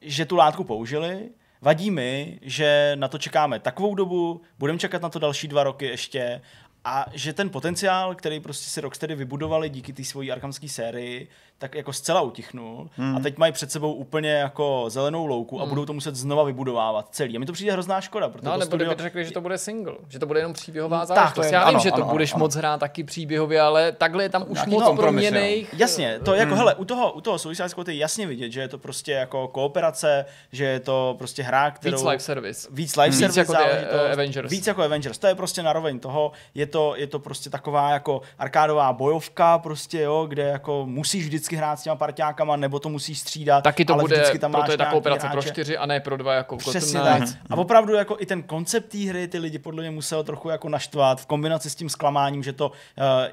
že 0.06 0.26
tu 0.26 0.36
látku 0.36 0.64
použili, 0.64 1.30
vadí 1.62 1.92
mi, 1.92 2.40
že 2.42 2.92
na 2.96 3.08
to 3.08 3.18
čekáme 3.18 3.60
takovou 3.60 3.96
dobu, 3.96 4.42
budeme 4.60 4.80
čekat 4.80 5.02
na 5.02 5.10
to 5.10 5.20
další 5.20 5.48
dva 5.48 5.64
roky 5.64 5.86
ještě 5.86 6.42
a 6.86 7.06
že 7.14 7.34
ten 7.34 7.50
potenciál, 7.50 8.16
který 8.16 8.40
prostě 8.40 8.70
si 8.70 8.82
Rocksteady 8.82 9.16
vybudovali 9.16 9.70
díky 9.70 9.94
té 9.94 10.04
svojí 10.04 10.32
arkhamské 10.32 10.70
sérii, 10.70 11.28
tak 11.58 11.76
jako 11.76 11.94
zcela 11.94 12.22
utichnul 12.22 12.90
hmm. 12.98 13.16
a 13.16 13.20
teď 13.20 13.38
mají 13.38 13.52
před 13.54 13.72
sebou 13.72 13.94
úplně 13.94 14.32
jako 14.32 14.86
zelenou 14.88 15.26
louku 15.26 15.62
a 15.62 15.66
budou 15.66 15.86
to 15.86 15.94
muset 15.94 16.16
znova 16.16 16.44
vybudovávat 16.44 17.08
celý. 17.12 17.36
A 17.36 17.40
mi 17.40 17.46
to 17.46 17.54
přijde 17.54 17.72
hrozná 17.72 18.02
škoda, 18.02 18.30
protože 18.30 18.46
No, 18.46 18.52
to 18.52 18.58
nebo 18.58 18.66
studio... 18.66 18.88
kdyby 18.88 19.04
řekli, 19.04 19.26
že 19.26 19.32
to 19.32 19.42
bude 19.42 19.58
single, 19.58 19.96
že 20.10 20.20
to 20.20 20.26
bude 20.26 20.40
jenom 20.40 20.54
příběhová 20.54 21.00
Tak, 21.00 21.08
záležitost. 21.08 21.36
to 21.36 21.44
je- 21.44 21.54
Já 21.54 21.60
vím, 21.60 21.76
ano, 21.76 21.80
že 21.80 21.92
to 21.92 21.96
ano, 21.96 22.06
budeš 22.12 22.34
ano. 22.34 22.40
moc 22.40 22.56
hrát 22.56 22.80
taky 22.80 23.04
příběhově, 23.04 23.62
ale 23.62 23.92
takhle 23.92 24.24
je 24.24 24.30
tam 24.30 24.46
už 24.48 24.66
moc 24.66 24.84
jo. 24.84 24.96
proměných. 24.96 25.74
Jasně, 25.78 26.20
to 26.26 26.34
jako, 26.34 26.50
hmm. 26.50 26.58
hele, 26.58 26.76
u 26.76 26.86
toho, 26.86 27.12
u 27.14 27.22
toho 27.22 27.40
Suicide 27.40 27.70
Squad 27.70 27.88
je 27.88 27.96
jasně 27.96 28.28
vidět, 28.28 28.52
že 28.52 28.62
je 28.62 28.68
to 28.68 28.78
prostě 28.78 29.12
jako 29.12 29.48
kooperace, 29.48 30.26
že 30.52 30.66
je 30.66 30.80
to 30.80 31.16
prostě 31.18 31.44
hra, 31.44 31.72
kterou... 31.72 31.98
Víc 31.98 32.06
live 32.06 32.20
service. 32.20 32.68
Víc 32.72 32.96
live 32.96 33.10
Víc 33.10 33.20
service 33.20 33.40
jako 33.40 33.54
ty, 33.54 33.58
záležitost, 33.58 34.02
eh, 34.08 34.12
Avengers. 34.12 34.52
Víc 34.52 34.68
jako 34.68 34.82
Avengers. 34.84 35.18
To 35.18 35.28
je 35.28 35.36
prostě 35.36 35.64
naroveň 35.64 36.00
toho. 36.00 36.32
Je 36.56 36.66
to, 36.66 36.75
je 36.98 37.08
to 37.08 37.20
prostě 37.20 37.50
taková 37.50 37.90
jako 37.90 38.22
arkádová 38.40 38.94
bojovka, 38.94 39.58
prostě 39.58 40.02
jo, 40.02 40.26
kde 40.30 40.44
jako 40.44 40.86
musíš 40.86 41.26
vždycky 41.26 41.56
hrát 41.56 41.80
s 41.80 41.84
těma 41.84 41.96
parťákama, 41.96 42.56
nebo 42.56 42.80
to 42.80 42.90
musíš 42.90 43.20
střídat. 43.20 43.64
Taky 43.64 43.86
to 43.86 43.94
ale 43.94 44.04
bude, 44.04 44.16
vždycky 44.16 44.40
tam 44.40 44.52
proto 44.52 44.72
je 44.72 44.78
ta 44.78 44.86
kooperace 44.86 45.28
pro 45.28 45.42
čtyři 45.42 45.78
a 45.78 45.86
ne 45.86 46.00
pro 46.00 46.18
dva 46.18 46.34
jako 46.34 46.58
Přesně 46.58 47.00
tak. 47.00 47.24
A 47.50 47.56
opravdu 47.56 47.94
jako 47.94 48.18
i 48.20 48.26
ten 48.26 48.44
koncept 48.44 48.90
té 48.90 48.98
hry 48.98 49.28
ty 49.28 49.38
lidi 49.38 49.60
podle 49.60 49.82
mě 49.82 49.92
musel 49.92 50.24
trochu 50.24 50.50
jako 50.50 50.70
naštvat 50.70 51.22
v 51.22 51.26
kombinaci 51.26 51.70
s 51.70 51.76
tím 51.76 51.90
zklamáním, 51.90 52.44
že 52.44 52.54
to 52.54 52.70
uh, 52.70 52.74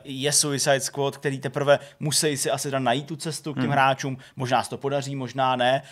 je 0.05 0.32
Suicide 0.32 0.81
Squad, 0.81 1.16
který 1.16 1.39
teprve 1.39 1.78
musí 2.01 2.36
si 2.36 2.51
asi 2.51 2.70
dát 2.70 2.78
najít 2.78 3.06
tu 3.06 3.16
cestu 3.16 3.55
k 3.55 3.60
těm 3.60 3.70
hráčům. 3.70 4.16
Možná 4.36 4.62
se 4.62 4.70
to 4.70 4.78
podaří, 4.78 5.16
možná 5.16 5.56
ne. 5.56 5.82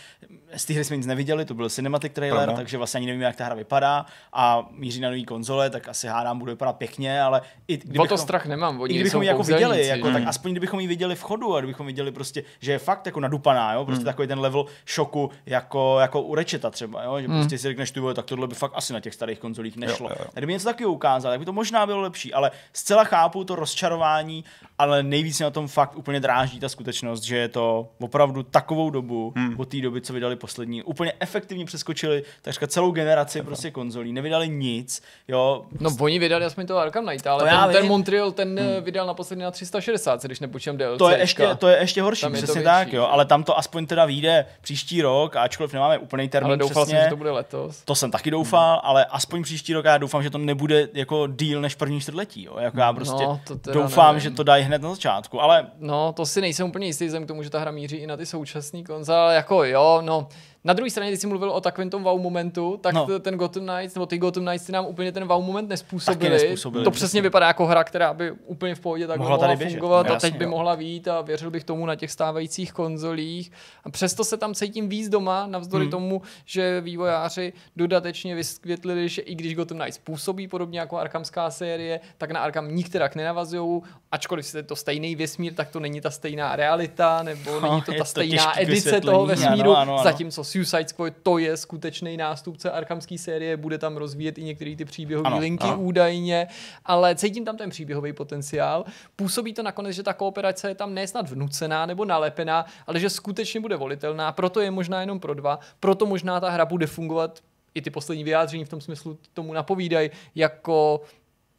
Z 0.57 0.65
té 0.65 0.75
hry 0.75 0.85
jsme 0.85 0.97
nic 0.97 1.07
neviděli, 1.07 1.45
to 1.45 1.55
byl 1.55 1.71
cinematic 1.71 2.13
trailer, 2.13 2.45
Pravda. 2.45 2.57
takže 2.57 2.77
vlastně 2.77 2.99
ani 2.99 3.07
nevíme, 3.07 3.25
jak 3.25 3.37
ta 3.37 3.45
hra 3.45 3.55
vypadá 3.55 4.07
a 4.33 4.69
míří 4.71 5.01
na 5.01 5.09
nový 5.09 5.25
konzole, 5.25 5.71
tak 5.71 5.89
asi 5.89 6.07
hádám, 6.07 6.39
bude 6.39 6.53
vypadat 6.53 6.73
pěkně, 6.73 7.23
ale 7.23 7.40
i 7.69 7.77
O 7.77 7.81
to 7.81 7.89
kdybychom- 7.89 8.19
strach 8.19 8.47
nemám, 8.47 8.81
oni 8.81 8.95
i 8.95 8.97
kdybychom 8.97 9.23
ji 9.23 9.29
jako 9.29 9.43
viděli, 9.43 9.87
jako, 9.87 10.11
tak 10.13 10.23
aspoň 10.27 10.51
kdybychom 10.51 10.81
ji 10.81 10.87
viděli 10.87 11.15
v 11.15 11.23
chodu 11.23 11.55
a 11.57 11.61
kdybychom 11.61 11.87
viděli 11.87 12.13
prostě, 12.13 12.43
že 12.61 12.73
je 12.73 12.79
fakt 12.79 13.07
jako 13.07 13.21
nadupaná, 13.21 13.73
jo? 13.73 13.85
prostě 13.85 14.05
takový 14.05 14.29
ten 14.29 14.41
level 14.41 14.67
šoku 14.85 15.31
jako, 15.47 15.97
jako 16.01 16.23
u 16.23 16.35
Rečeta 16.35 16.71
třeba, 16.71 17.05
jo? 17.05 17.21
že 17.21 17.29
prostě 17.29 17.59
si 17.59 17.69
řekneš, 17.69 17.91
ty 17.91 18.01
vole, 18.01 18.15
tak 18.15 18.25
tohle 18.25 18.47
by 18.47 18.55
fakt 18.55 18.73
asi 18.75 18.93
na 18.93 19.01
těch 19.01 19.15
starých 19.15 19.39
konzolích 19.39 19.77
nešlo. 19.77 20.09
Jo, 20.11 20.17
jo, 20.19 20.25
jo. 20.25 20.31
A 20.35 20.39
kdyby 20.39 20.53
něco 20.53 20.65
takového 20.65 20.93
ukázal, 20.93 21.33
tak 21.33 21.39
by 21.41 21.47
to 21.47 21.53
možná 21.53 21.87
bylo 21.87 22.01
lepší, 22.01 22.35
ale 22.35 22.51
zcela 22.73 23.05
chápu 23.05 23.45
to 23.45 23.57
rozčarování, 23.57 24.45
ale 24.79 25.03
nejvíc 25.03 25.41
na 25.41 25.51
tom 25.51 25.69
fakt 25.69 25.97
úplně 25.97 26.21
dráždí 26.21 26.61
ta 26.61 26.69
skutečnost, 26.69 27.23
že 27.23 27.37
je 27.37 27.49
to 27.49 27.89
opravdu 28.01 28.43
takovou 28.43 28.91
dobu, 28.91 29.33
hmm. 29.37 29.61
od 29.61 29.69
té 29.69 29.81
doby, 29.81 30.01
co 30.01 30.13
vydali 30.13 30.37
poslední, 30.37 30.83
úplně 30.83 31.13
efektivně 31.21 31.65
přeskočili 31.65 32.23
takřka 32.43 32.67
celou 32.67 32.91
generaci 32.91 33.43
prostě 33.43 33.71
konzolí, 33.71 34.13
nevydali 34.13 34.49
nic, 34.49 35.03
jo, 35.29 35.65
No 35.81 35.91
oni 36.01 36.19
vydali 36.19 36.45
aspoň 36.45 36.67
toho 36.67 36.81
Arkham 36.81 37.07
Knight, 37.07 37.27
ale 37.31 37.45
To 37.45 37.67
ten, 37.73 37.73
ten. 37.73 37.87
Montreal 37.87 38.33
ten 38.33 38.61
hmm. 38.61 38.85
vydal 38.85 39.07
naposledy 39.07 39.43
na 39.43 39.51
360, 39.51 40.23
když 40.23 40.41
nepočítám 40.41 40.77
DLC. 40.77 40.99
To 40.99 41.11
je, 41.11 41.19
ještě, 41.19 41.49
to 41.59 41.69
je 41.69 41.77
ještě 41.79 42.03
horší, 42.03 42.21
Tam 42.23 42.35
je 42.35 42.43
přesně 42.43 42.63
tak, 42.63 42.93
jo, 42.93 43.07
ale 43.11 43.25
tam 43.25 43.43
to 43.45 43.59
aspoň 43.59 43.87
teda 43.87 44.05
vyjde 44.05 44.47
příští 44.61 45.03
rok, 45.03 45.37
a 45.37 45.43
ačkoliv 45.43 45.73
nemáme 45.73 45.99
úplný 45.99 46.29
termín 46.29 46.47
ale 46.47 46.57
doufal 46.57 46.85
přesně, 46.85 46.99
jsem, 46.99 47.05
že 47.05 47.11
to 47.11 47.17
bude 47.17 47.31
letos. 47.31 47.83
to 47.85 47.95
jsem 47.95 48.11
taky 48.11 48.31
doufal, 48.31 48.71
hmm. 48.73 48.81
ale 48.83 49.05
aspoň 49.05 49.43
příští 49.43 49.75
rok 49.75 49.85
já 49.85 49.99
doufám, 49.99 50.23
že 50.23 50.31
to 50.31 50.39
nebude 50.39 50.89
jako 50.95 51.27
díl 51.27 51.61
než 51.61 51.75
první 51.75 52.01
čtvrtletí, 52.01 52.45
jo, 52.45 52.57
jako 52.59 52.81
já 52.81 52.93
prostě 52.93 53.23
No, 53.25 53.41
to 53.63 53.73
doufám, 53.73 54.15
nevím. 54.15 54.21
že 54.21 54.37
to 54.37 54.43
dají 54.43 54.65
hned 54.65 54.83
na 54.83 54.91
začátku, 54.91 55.43
ale 55.43 55.67
No, 55.79 56.13
to 56.13 56.27
si 56.27 56.41
nejsem 56.41 56.67
úplně 56.69 56.87
jistý, 56.87 57.05
vzhledem 57.07 57.25
k 57.25 57.29
tomu, 57.29 57.43
že 57.43 57.51
ta 57.51 57.59
hra 57.59 57.71
míří 57.71 57.97
i 57.97 58.07
na 58.07 58.17
ty 58.17 58.27
současné 58.27 58.83
konzole, 58.83 59.35
jako 59.35 59.65
jo, 59.65 60.03
no. 60.05 60.29
Na 60.65 60.73
druhé 60.73 60.91
straně, 60.91 61.11
když 61.11 61.21
jsi 61.21 61.27
mluvil 61.27 61.51
o 61.51 61.61
takovém 61.61 61.91
tom 61.91 62.03
wow 62.03 62.21
momentu, 62.21 62.79
tak 62.83 62.95
No. 62.95 63.19
ten 63.21 63.35
Gotham 63.35 63.67
Knights, 63.67 63.95
nebo 63.95 64.07
ty 64.07 64.19
Gotham 64.19 64.45
Knights 64.45 64.69
nám 64.69 64.87
úplně 64.87 65.13
ten 65.13 65.29
wow 65.29 65.45
moment 65.45 65.69
nespůsobili. 65.69 66.31
Nespůsobili, 66.31 66.85
to 66.85 66.91
přesně. 66.91 67.05
přesně 67.07 67.23
vypadá 67.23 67.47
jako 67.47 67.67
hra, 67.67 67.85
která 67.85 68.15
by 68.15 68.31
úplně 68.31 68.75
v 68.75 68.81
pohodě 68.81 69.07
tak 69.07 69.19
Mohla 69.19 69.31
mohla, 69.31 69.39
tady 69.39 69.49
mohla 69.53 69.59
běžet, 69.59 69.79
fungovat 69.79 70.07
no, 70.09 70.15
a 70.15 70.19
teď 70.19 70.37
by 70.37 70.45
jo. 70.45 70.51
mohla 70.51 70.75
vít 70.75 71.09
a 71.09 71.21
věřil 71.21 71.51
bych 71.51 71.65
tomu 71.65 71.87
na 71.87 71.95
těch 71.97 72.11
stávajících 72.11 72.73
konzolích. 72.73 73.53
A 73.85 73.91
přesto 73.91 74.25
se 74.25 74.37
tam 74.37 74.55
cítím 74.55 74.89
víc 74.89 75.09
doma, 75.09 75.47
navzdory 75.47 75.85
Hmm. 75.85 75.91
tomu, 75.91 76.23
že 76.45 76.81
vývojáři 76.81 77.53
dodatečně 77.77 78.35
vysvětlili, 78.35 79.09
že 79.09 79.23
i 79.23 79.35
když 79.35 79.55
Gotham 79.55 79.79
Knights 79.79 79.99
působí 79.99 80.49
podobně 80.49 80.81
jako 80.81 80.99
Arkhamská 80.99 81.51
série, 81.51 82.01
tak 82.19 82.31
na 82.31 82.41
Arkham 82.41 82.75
nikterak 82.75 83.15
nenavazují, 83.15 83.83
ačkoliv 84.13 84.55
je 84.55 84.63
to 84.63 84.77
stejný 84.77 85.17
vesmír, 85.17 85.55
tak 85.55 85.69
to 85.71 85.81
není 85.81 86.01
ta 86.01 86.11
stejná 86.11 86.57
realita, 86.57 87.23
nebo 87.23 87.61
No, 87.61 87.71
není 87.71 87.83
to 87.83 87.93
ta 87.93 87.99
to 87.99 88.05
stejná 88.05 88.61
edice 88.61 89.01
toho 89.01 89.27
vesmíru, 89.27 89.71
ano, 89.71 89.77
ano, 89.77 89.95
ano. 89.95 90.03
zatímco 90.05 90.45
Suicide 90.51 90.89
Squad 90.89 91.13
to 91.23 91.39
je 91.39 91.57
skutečný 91.57 92.17
nástupce 92.17 92.71
Arkhamské 92.71 93.19
série, 93.19 93.57
bude 93.57 93.79
tam 93.79 93.97
rozvíjet 93.97 94.39
i 94.39 94.43
některé 94.43 94.77
ty 94.77 94.85
příběhové 94.85 95.39
linky 95.39 95.67
ano. 95.67 95.81
údajně, 95.81 96.49
ale 96.85 97.15
cítím 97.15 97.45
tam 97.45 97.57
ten 97.57 97.71
příběhový 97.71 98.13
potenciál. 98.13 98.85
Působí 99.17 99.55
to 99.55 99.63
nakonec, 99.63 99.97
že 99.97 100.03
ta 100.03 100.13
kooperace 100.13 100.69
je 100.69 100.75
tam 100.75 100.95
nesnad 100.95 101.31
vnucená 101.31 101.87
nebo 101.87 102.05
nalepená, 102.05 102.67
ale 102.87 103.01
že 103.01 103.11
skutečně 103.11 103.61
bude 103.61 103.77
volitelná, 103.77 104.33
proto 104.33 104.61
je 104.61 104.71
možná 104.71 105.01
jenom 105.01 105.21
pro 105.21 105.35
dva, 105.35 105.59
proto 105.81 106.07
možná 106.07 106.41
ta 106.41 106.51
hra 106.51 106.65
bude 106.65 106.87
fungovat 106.87 107.41
i 107.75 107.83
ty 107.83 107.91
poslední 107.91 108.25
vyjádření 108.25 108.65
v 108.65 108.69
tom 108.69 108.81
smyslu 108.81 109.19
tomu 109.35 109.53
napovídají 109.53 110.11
jako 110.35 111.01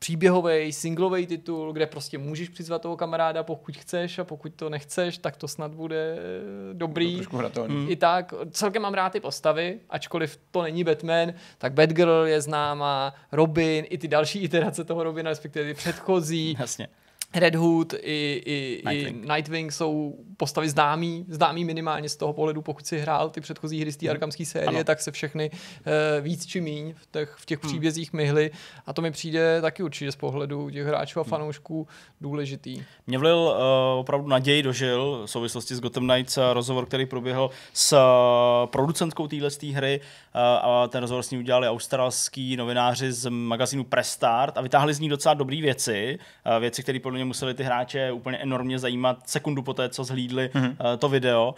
příběhový, 0.02 0.74
singlový 0.74 1.28
titul, 1.28 1.74
kde 1.74 1.86
prostě 1.86 2.18
můžeš 2.18 2.50
přizvat 2.50 2.82
toho 2.82 2.98
kamaráda, 2.98 3.44
pokud 3.44 3.78
chceš 3.78 4.20
a 4.20 4.24
pokud 4.24 4.54
to 4.56 4.70
nechceš, 4.70 5.18
tak 5.18 5.38
to 5.38 5.48
snad 5.48 5.72
bude 5.72 6.18
eh, 6.18 6.74
dobrý. 6.74 7.22
To 7.54 7.64
hmm. 7.64 7.88
I 7.90 7.96
tak, 7.96 8.34
celkem 8.52 8.82
mám 8.82 8.94
rád 8.94 9.10
ty 9.10 9.20
postavy, 9.20 9.80
ačkoliv 9.90 10.40
to 10.52 10.62
není 10.62 10.84
Batman, 10.84 11.34
tak 11.58 11.74
Batgirl 11.74 12.24
je 12.26 12.42
známá, 12.42 13.14
Robin, 13.32 13.86
i 13.90 13.98
ty 13.98 14.08
další 14.08 14.40
iterace 14.40 14.84
toho 14.84 15.04
Robina, 15.04 15.30
respektive 15.30 15.66
ty 15.66 15.74
předchozí. 15.74 16.58
Jasně. 16.60 16.88
Red 17.34 17.56
Hood 17.56 17.94
i, 17.94 18.42
i, 18.46 18.82
Nightwing. 18.86 19.26
i 19.26 19.28
Nightwing 19.28 19.72
jsou 19.72 20.16
postavy 20.38 20.70
známý, 20.70 21.26
známý 21.30 21.66
minimálně 21.66 22.10
z 22.10 22.16
toho 22.16 22.34
pohledu, 22.34 22.62
pokud 22.62 22.88
si 22.88 23.00
hrál 23.00 23.30
ty 23.30 23.42
předchozí 23.42 23.82
hry 23.82 23.92
z 23.92 23.98
té 23.98 24.06
mm. 24.06 24.12
Arkhamské 24.12 24.46
série, 24.46 24.68
ano. 24.68 24.84
tak 24.84 25.02
se 25.02 25.12
všechny 25.12 25.52
uh, 25.52 26.24
víc 26.24 26.46
či 26.46 26.62
míň 26.62 26.94
v 26.98 27.08
těch, 27.12 27.36
v 27.38 27.46
těch 27.46 27.64
hmm. 27.64 27.72
příbězích 27.72 28.14
myhly 28.14 28.52
a 28.86 28.94
to 28.94 29.02
mi 29.02 29.12
přijde 29.12 29.62
taky 29.62 29.84
určitě 29.84 30.12
z 30.12 30.16
pohledu 30.16 30.70
těch 30.70 30.86
hráčů 30.86 31.20
a 31.20 31.24
hmm. 31.24 31.30
fanoušků 31.30 31.88
důležitý. 32.22 32.84
Mě 33.08 33.18
vlil 33.18 33.38
uh, 33.38 34.00
opravdu 34.00 34.28
naději 34.28 34.64
dožil 34.64 35.22
v 35.26 35.30
souvislosti 35.30 35.76
s 35.76 35.80
Gotham 35.80 36.08
Knights 36.08 36.38
uh, 36.38 36.44
rozhovor, 36.54 36.86
který 36.86 37.06
proběhl 37.06 37.50
s 37.74 37.94
uh, 37.94 38.70
producentkou 38.70 39.28
téhle 39.28 39.50
hry 39.74 40.00
uh, 40.00 40.42
a 40.42 40.88
ten 40.88 41.02
rozhovor 41.02 41.24
s 41.24 41.32
ní 41.32 41.38
udělali 41.38 41.68
australský 41.68 42.58
novináři 42.58 43.12
z 43.12 43.30
magazínu 43.30 43.84
Press 43.84 44.12
Start 44.12 44.58
a 44.58 44.62
vytáhli 44.62 44.94
z 44.94 45.00
ní 45.00 45.10
docela 45.10 45.34
dobré 45.34 45.62
věci, 45.62 46.20
uh, 46.46 46.60
věci, 46.60 46.84
které 46.84 47.00
podle 47.00 47.21
mě 47.22 47.26
museli 47.28 47.54
ty 47.54 47.64
hráče 47.64 48.12
úplně 48.12 48.38
enormně 48.38 48.80
zajímat 48.80 49.30
sekundu 49.30 49.62
po 49.62 49.74
té, 49.74 49.90
co 49.90 50.04
zhlídli 50.04 50.50
mm-hmm. 50.54 50.70
uh, 50.70 50.98
to 51.00 51.10
video. 51.10 51.56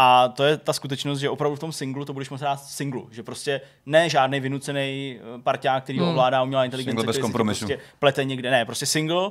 A 0.00 0.28
to 0.28 0.44
je 0.44 0.56
ta 0.56 0.72
skutečnost, 0.72 1.18
že 1.18 1.30
opravdu 1.30 1.56
v 1.56 1.58
tom 1.58 1.72
singlu 1.72 2.04
to 2.04 2.12
budeš 2.12 2.30
moct 2.30 2.40
hrát 2.40 2.56
singlu. 2.56 3.08
Že 3.10 3.22
prostě 3.22 3.60
ne 3.86 4.08
žádný 4.08 4.40
vynucený 4.40 5.18
eh, 5.18 5.42
parťák, 5.42 5.84
který 5.84 5.98
hmm. 5.98 6.08
ovládá 6.08 6.42
umělá 6.42 6.64
inteligence, 6.64 7.06
bez 7.06 7.18
kompromisu. 7.18 7.66
prostě 7.66 7.84
plete 7.98 8.24
někde. 8.24 8.50
Ne, 8.50 8.64
prostě 8.64 8.86
single. 8.86 9.30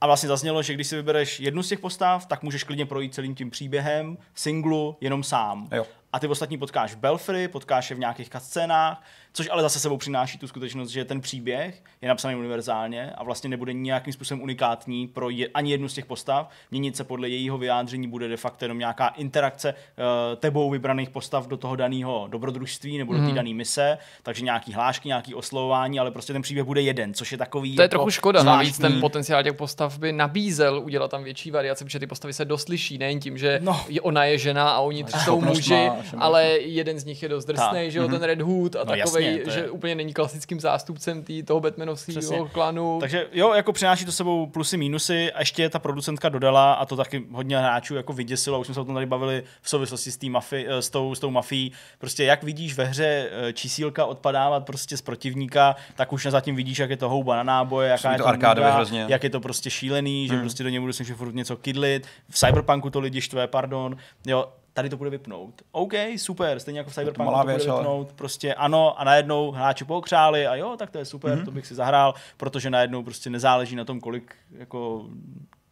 A 0.00 0.06
vlastně 0.06 0.28
zaznělo, 0.28 0.62
že 0.62 0.74
když 0.74 0.86
si 0.86 0.96
vybereš 0.96 1.40
jednu 1.40 1.62
z 1.62 1.68
těch 1.68 1.78
postav, 1.78 2.26
tak 2.26 2.42
můžeš 2.42 2.64
klidně 2.64 2.86
projít 2.86 3.14
celým 3.14 3.34
tím 3.34 3.50
příběhem 3.50 4.18
singlu 4.34 4.96
jenom 5.00 5.22
sám. 5.22 5.68
Jo. 5.72 5.86
A 6.12 6.20
ty 6.20 6.26
ostatní 6.28 6.58
potkáš 6.58 6.94
v 6.94 6.98
Belfry, 6.98 7.48
potkáš 7.48 7.90
je 7.90 7.96
v 7.96 7.98
nějakých 7.98 8.30
scénách 8.38 9.02
Což 9.36 9.48
ale 9.50 9.62
zase 9.62 9.80
sebou 9.80 9.96
přináší 9.96 10.38
tu 10.38 10.48
skutečnost, 10.48 10.90
že 10.90 11.04
ten 11.04 11.20
příběh 11.20 11.82
je 12.02 12.08
napsaný 12.08 12.36
univerzálně 12.36 13.12
a 13.12 13.24
vlastně 13.24 13.50
nebude 13.50 13.72
nějakým 13.72 14.12
způsobem 14.12 14.42
unikátní 14.42 15.08
pro 15.08 15.30
je, 15.30 15.48
ani 15.54 15.70
jednu 15.70 15.88
z 15.88 15.94
těch 15.94 16.06
postav. 16.06 16.50
Měnit 16.70 16.96
se 16.96 17.04
podle 17.04 17.28
jejího 17.28 17.58
vyjádření 17.58 18.08
bude 18.08 18.28
de 18.28 18.36
facto 18.36 18.64
jenom 18.64 18.78
nějaká 18.78 19.08
interakce 19.08 19.72
uh, 19.72 20.36
tebou 20.36 20.70
vybraných 20.70 21.10
postav 21.10 21.46
do 21.46 21.56
toho 21.56 21.76
daného 21.76 22.26
dobrodružství 22.30 22.98
nebo 22.98 23.12
mm. 23.12 23.18
do 23.18 23.22
té 23.22 23.26
mhm. 23.26 23.34
dané 23.34 23.54
mise, 23.54 23.98
takže 24.22 24.44
nějaký 24.44 24.72
hlášky, 24.72 25.08
nějaký 25.08 25.34
oslovování, 25.34 25.98
ale 25.98 26.10
prostě 26.10 26.32
ten 26.32 26.42
příběh 26.42 26.66
bude 26.66 26.82
jeden, 26.82 27.14
což 27.14 27.32
je 27.32 27.38
takový. 27.38 27.76
To 27.76 27.82
je 27.82 27.84
jako 27.84 27.90
trochu 27.90 28.10
škoda, 28.10 28.40
zvláštní. 28.40 28.58
navíc 28.58 28.78
ten 28.78 29.00
potenciál 29.00 29.42
těch 29.42 29.54
postav 29.54 29.98
by 29.98 30.12
nabízel 30.12 30.78
udělat 30.78 31.10
tam 31.10 31.24
větší 31.24 31.50
variace, 31.50 31.84
protože 31.84 31.98
ty 31.98 32.06
postavy 32.06 32.32
se 32.32 32.44
doslyší, 32.44 32.98
nejen 32.98 33.20
tím, 33.20 33.38
že 33.38 33.58
no. 33.62 33.86
ona 34.02 34.24
je 34.24 34.38
žena 34.38 34.70
a 34.70 34.80
oni 34.80 35.04
tři 35.04 35.18
jsou 35.18 35.40
muži, 35.40 35.90
ale 36.18 36.44
jeden 36.58 36.98
z 36.98 37.04
nich 37.04 37.22
je 37.22 37.28
dost 37.28 37.44
drsný, 37.44 37.90
že 37.90 37.98
jo, 37.98 38.04
mm-hmm. 38.04 38.10
ten 38.10 38.22
Red 38.22 38.40
Hood 38.40 38.76
a 38.76 38.78
no, 38.78 38.96
takový 38.96 39.23
Jasně, 39.24 39.52
že 39.52 39.60
je... 39.60 39.70
úplně 39.70 39.94
není 39.94 40.12
klasickým 40.14 40.60
zástupcem 40.60 41.22
tý, 41.22 41.42
toho 41.42 41.60
Batmanovského 41.60 42.48
klanu. 42.48 42.98
Takže 43.00 43.26
jo, 43.32 43.52
jako 43.52 43.72
přináší 43.72 44.04
to 44.04 44.12
sebou 44.12 44.46
plusy, 44.46 44.76
mínusy 44.76 45.32
a 45.32 45.40
ještě 45.40 45.70
ta 45.70 45.78
producentka 45.78 46.28
dodala 46.28 46.72
a 46.72 46.86
to 46.86 46.96
taky 46.96 47.26
hodně 47.32 47.58
hráčů 47.58 47.94
jako 47.94 48.12
vyděsilo, 48.12 48.60
už 48.60 48.66
jsme 48.66 48.74
se 48.74 48.80
o 48.80 48.84
tom 48.84 48.94
tady 48.94 49.06
bavili 49.06 49.42
v 49.62 49.68
souvislosti 49.68 50.12
s, 50.12 50.18
mafi, 50.28 50.66
eh, 50.68 50.82
s, 50.82 50.90
tou, 50.90 51.14
s 51.14 51.20
tou 51.20 51.30
mafií. 51.30 51.72
Prostě 51.98 52.24
jak 52.24 52.42
vidíš 52.42 52.76
ve 52.76 52.84
hře 52.84 53.28
eh, 53.30 53.52
čísílka 53.52 54.06
odpadávat 54.06 54.66
prostě 54.66 54.96
z 54.96 55.02
protivníka, 55.02 55.76
tak 55.96 56.12
už 56.12 56.26
zatím 56.26 56.56
vidíš, 56.56 56.78
jak 56.78 56.90
je 56.90 56.96
to 56.96 57.08
houba 57.08 57.36
na 57.36 57.42
náboje, 57.42 57.88
jaká 57.88 58.12
je 58.12 58.18
to, 58.18 58.32
nuda, 58.32 58.84
jak 59.08 59.24
je 59.24 59.30
to 59.30 59.40
prostě 59.40 59.70
šílený, 59.70 60.28
hmm. 60.28 60.36
že 60.36 60.40
prostě 60.40 60.62
do 60.62 60.68
něj 60.68 60.80
budeš 60.80 61.12
furt 61.16 61.34
něco 61.34 61.56
kydlit. 61.56 62.06
V 62.30 62.34
Cyberpunku 62.34 62.90
to 62.90 63.00
lidi 63.00 63.20
štve, 63.20 63.46
pardon. 63.46 63.96
Jo, 64.26 64.48
tady 64.74 64.88
to 64.88 64.96
bude 64.96 65.10
vypnout. 65.10 65.62
OK, 65.72 65.92
super, 66.16 66.60
stejně 66.60 66.80
jako 66.80 66.90
v 66.90 66.94
Cyberpunku 66.94 67.32
to, 67.32 67.38
to 67.38 67.42
bude 67.42 67.54
věc, 67.54 67.66
vypnout. 67.66 68.06
Ale... 68.08 68.16
Prostě 68.16 68.54
ano 68.54 69.00
a 69.00 69.04
najednou 69.04 69.50
hráči 69.50 69.84
pokřáli 69.84 70.46
a 70.46 70.54
jo, 70.54 70.76
tak 70.78 70.90
to 70.90 70.98
je 70.98 71.04
super, 71.04 71.38
mm-hmm. 71.38 71.44
to 71.44 71.50
bych 71.50 71.66
si 71.66 71.74
zahrál, 71.74 72.14
protože 72.36 72.70
najednou 72.70 73.02
prostě 73.02 73.30
nezáleží 73.30 73.76
na 73.76 73.84
tom, 73.84 74.00
kolik 74.00 74.34
jako 74.58 75.04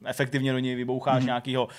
efektivně 0.05 0.53
do 0.53 0.59
něj 0.59 0.75
vyboucháš 0.75 1.23
mm-hmm. 1.23 1.27
nějakého 1.27 1.65
uh, 1.65 1.71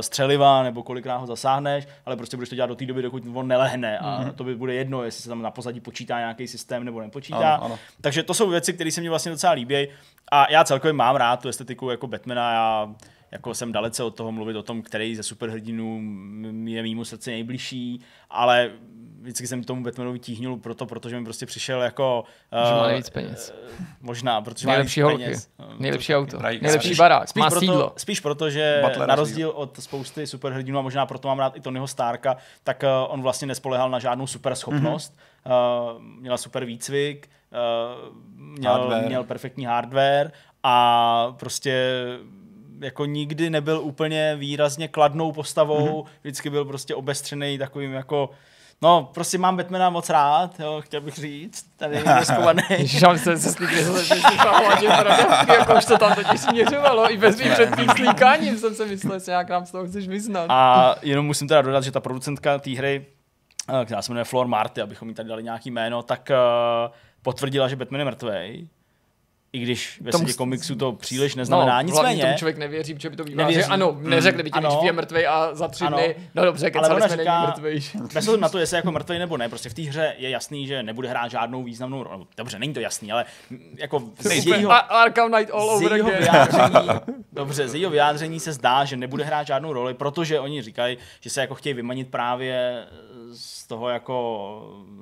střeliva 0.00 0.62
nebo 0.62 0.82
kolikrát 0.82 1.16
ho 1.16 1.26
zasáhneš, 1.26 1.88
ale 2.06 2.16
prostě 2.16 2.36
budeš 2.36 2.48
to 2.48 2.54
dělat 2.54 2.66
do 2.66 2.74
té 2.74 2.86
doby, 2.86 3.02
dokud 3.02 3.22
on 3.34 3.48
nelehne 3.48 3.98
a 3.98 4.20
mm-hmm. 4.20 4.32
to 4.32 4.44
by 4.44 4.54
bude 4.54 4.74
jedno, 4.74 5.04
jestli 5.04 5.22
se 5.22 5.28
tam 5.28 5.42
na 5.42 5.50
pozadí 5.50 5.80
počítá 5.80 6.18
nějaký 6.18 6.48
systém 6.48 6.84
nebo 6.84 7.00
nepočítá. 7.00 7.54
Ano, 7.54 7.64
ano. 7.64 7.78
Takže 8.00 8.22
to 8.22 8.34
jsou 8.34 8.48
věci, 8.48 8.72
které 8.72 8.90
se 8.90 9.00
mi 9.00 9.08
vlastně 9.08 9.30
docela 9.30 9.52
líbí 9.52 9.88
a 10.32 10.52
já 10.52 10.64
celkově 10.64 10.92
mám 10.92 11.16
rád 11.16 11.42
tu 11.42 11.48
estetiku 11.48 11.90
jako 11.90 12.06
Batmana, 12.06 12.52
já 12.52 12.94
jako 13.30 13.54
jsem 13.54 13.72
dalece 13.72 14.04
od 14.04 14.14
toho 14.14 14.32
mluvit 14.32 14.56
o 14.56 14.62
tom, 14.62 14.82
který 14.82 15.16
ze 15.16 15.22
superhrdinů 15.22 16.00
je 16.64 16.82
mýmu 16.82 17.04
srdci 17.04 17.30
nejbližší, 17.30 18.00
ale 18.30 18.70
vždycky 19.20 19.46
jsem 19.46 19.64
tomu 19.64 19.82
Batmanovi 19.82 20.18
tíhnul 20.18 20.56
proto, 20.56 20.86
protože 20.86 21.18
mi 21.18 21.24
prostě 21.24 21.46
přišel 21.46 21.82
jako... 21.82 22.24
Uh, 22.62 22.68
že 22.68 22.74
má 22.74 22.86
nejvíc 22.86 23.10
peněz. 23.10 23.54
Uh, 23.80 23.86
možná, 24.00 24.40
protože 24.40 24.66
nejlepší 24.66 25.02
má 25.02 25.08
holky, 25.08 25.24
peněz. 25.24 25.48
No, 25.58 25.68
nejlepší 25.78 26.14
auto, 26.14 26.38
Rajka. 26.38 26.62
nejlepší 26.62 26.88
spíš, 26.88 26.98
barák, 26.98 27.28
spíš 27.28 27.40
má 27.40 27.50
proto, 27.50 27.60
sídlo. 27.60 27.92
Spíš 27.96 28.20
proto, 28.20 28.50
že 28.50 28.82
Butler 28.86 29.08
na 29.08 29.14
rozdíl 29.14 29.50
od 29.50 29.82
spousty 29.82 30.26
superhrdinů 30.26 30.78
a 30.78 30.82
možná 30.82 31.06
proto 31.06 31.28
mám 31.28 31.38
rád 31.38 31.56
i 31.56 31.60
Tonyho 31.60 31.86
Starka, 31.86 32.36
tak 32.64 32.82
uh, 32.82 33.14
on 33.14 33.22
vlastně 33.22 33.46
nespolehal 33.46 33.90
na 33.90 33.98
žádnou 33.98 34.26
super 34.26 34.54
schopnost. 34.54 35.16
Mm-hmm. 35.16 35.94
Uh, 35.94 36.02
měla 36.02 36.36
super 36.36 36.64
výcvik, 36.64 37.30
uh, 37.52 38.16
měl, 38.36 39.02
měl 39.06 39.24
perfektní 39.24 39.64
hardware 39.64 40.32
a 40.62 41.36
prostě 41.38 42.04
jako 42.80 43.04
nikdy 43.04 43.50
nebyl 43.50 43.80
úplně 43.80 44.36
výrazně 44.36 44.88
kladnou 44.88 45.32
postavou, 45.32 46.02
mm-hmm. 46.02 46.08
vždycky 46.20 46.50
byl 46.50 46.64
prostě 46.64 46.94
obestřený 46.94 47.58
takovým 47.58 47.92
jako 47.92 48.30
No, 48.82 49.10
prostě 49.14 49.38
mám 49.38 49.56
Batmana 49.56 49.90
moc 49.90 50.10
rád, 50.10 50.60
jo, 50.60 50.80
chtěl 50.84 51.00
bych 51.00 51.14
říct, 51.14 51.66
tady 51.76 51.96
je 51.96 52.04
skovaný. 52.24 52.62
Ježiš, 52.70 53.02
mám 53.02 53.18
se 53.18 53.36
se 53.36 53.52
slíkli, 53.52 53.76
že 53.76 53.84
se 53.84 54.16
jako 55.48 55.74
už 55.78 55.84
to 55.84 55.98
tam 55.98 56.14
totiž 56.14 56.40
směřovalo, 56.40 57.12
i 57.12 57.16
bez 57.16 57.40
mým 57.40 57.52
před 57.52 57.76
tím 57.76 57.88
slíkáním 57.96 58.58
jsem 58.58 58.74
se 58.74 58.86
myslel, 58.86 59.18
že 59.18 59.32
jak 59.32 59.48
nám 59.48 59.66
z 59.66 59.70
toho 59.70 59.86
chceš 59.86 60.08
vyznat. 60.08 60.46
A 60.48 60.94
jenom 61.02 61.26
musím 61.26 61.48
teda 61.48 61.62
dodat, 61.62 61.84
že 61.84 61.92
ta 61.92 62.00
producentka 62.00 62.58
té 62.58 62.70
hry, 62.70 63.06
eh, 63.80 63.84
která 63.84 64.02
se 64.02 64.12
jmenuje 64.12 64.24
Flor 64.24 64.46
Marty, 64.46 64.80
abychom 64.80 65.08
jí 65.08 65.14
tady 65.14 65.28
dali 65.28 65.42
nějaký 65.42 65.70
jméno, 65.70 66.02
tak 66.02 66.30
uh, 66.30 66.92
potvrdila, 67.22 67.68
že 67.68 67.76
Batman 67.76 68.00
je 68.00 68.04
mrtvej 68.04 68.68
i 69.52 69.58
když 69.58 70.00
ve 70.00 70.12
světě 70.12 70.32
komiksu 70.32 70.74
to 70.74 70.92
příliš 70.92 71.34
neznamená. 71.34 71.82
No, 71.82 71.86
Nicméně. 71.86 72.22
tomu 72.22 72.36
člověk 72.36 72.58
nevěří, 72.58 72.94
protože 72.94 73.10
by 73.10 73.16
to 73.16 73.24
bývalo, 73.24 73.52
že 73.52 73.64
ano, 73.64 73.96
neřekli 74.00 74.42
by 74.42 74.50
ti, 74.50 74.60
že 74.62 74.86
je 74.86 74.92
mrtvej 74.92 75.26
a 75.26 75.54
za 75.54 75.68
tři 75.68 75.84
ano, 75.84 75.96
dny, 75.96 76.16
no 76.34 76.44
dobře, 76.44 76.70
ale 76.70 76.88
ona 76.88 77.08
jsme 77.08 77.16
říká, 77.16 77.46
mrtvej. 77.46 77.80
Bez 78.14 78.28
na 78.36 78.48
to, 78.48 78.58
jestli 78.58 78.76
jako 78.76 78.92
mrtvej 78.92 79.18
nebo 79.18 79.36
ne, 79.36 79.48
prostě 79.48 79.68
v 79.68 79.74
té 79.74 79.82
hře 79.82 80.14
je 80.18 80.30
jasný, 80.30 80.66
že 80.66 80.82
nebude 80.82 81.08
hrát 81.08 81.30
žádnou 81.30 81.62
významnou 81.62 82.02
roli. 82.02 82.24
Dobře, 82.36 82.58
není 82.58 82.74
to 82.74 82.80
jasný, 82.80 83.12
ale 83.12 83.24
jako 83.76 84.02
z 84.18 84.46
jejího, 84.46 84.92
Arkham 84.92 85.32
Knight 85.32 85.50
all 85.52 85.70
over 85.70 85.92
jejího 85.92 86.10
vyjádření, 86.10 86.88
dobře, 87.32 87.68
z 87.68 87.74
jejího 87.74 87.90
vyjádření 87.90 88.40
se 88.40 88.52
zdá, 88.52 88.84
že 88.84 88.96
nebude 88.96 89.24
hrát 89.24 89.46
žádnou 89.46 89.72
roli, 89.72 89.94
protože 89.94 90.40
oni 90.40 90.62
říkají, 90.62 90.98
že 91.20 91.30
se 91.30 91.40
jako 91.40 91.54
chtějí 91.54 91.74
vymanit 91.74 92.08
právě 92.08 92.86
z 93.32 93.66
toho 93.66 93.88
jako 93.88 94.20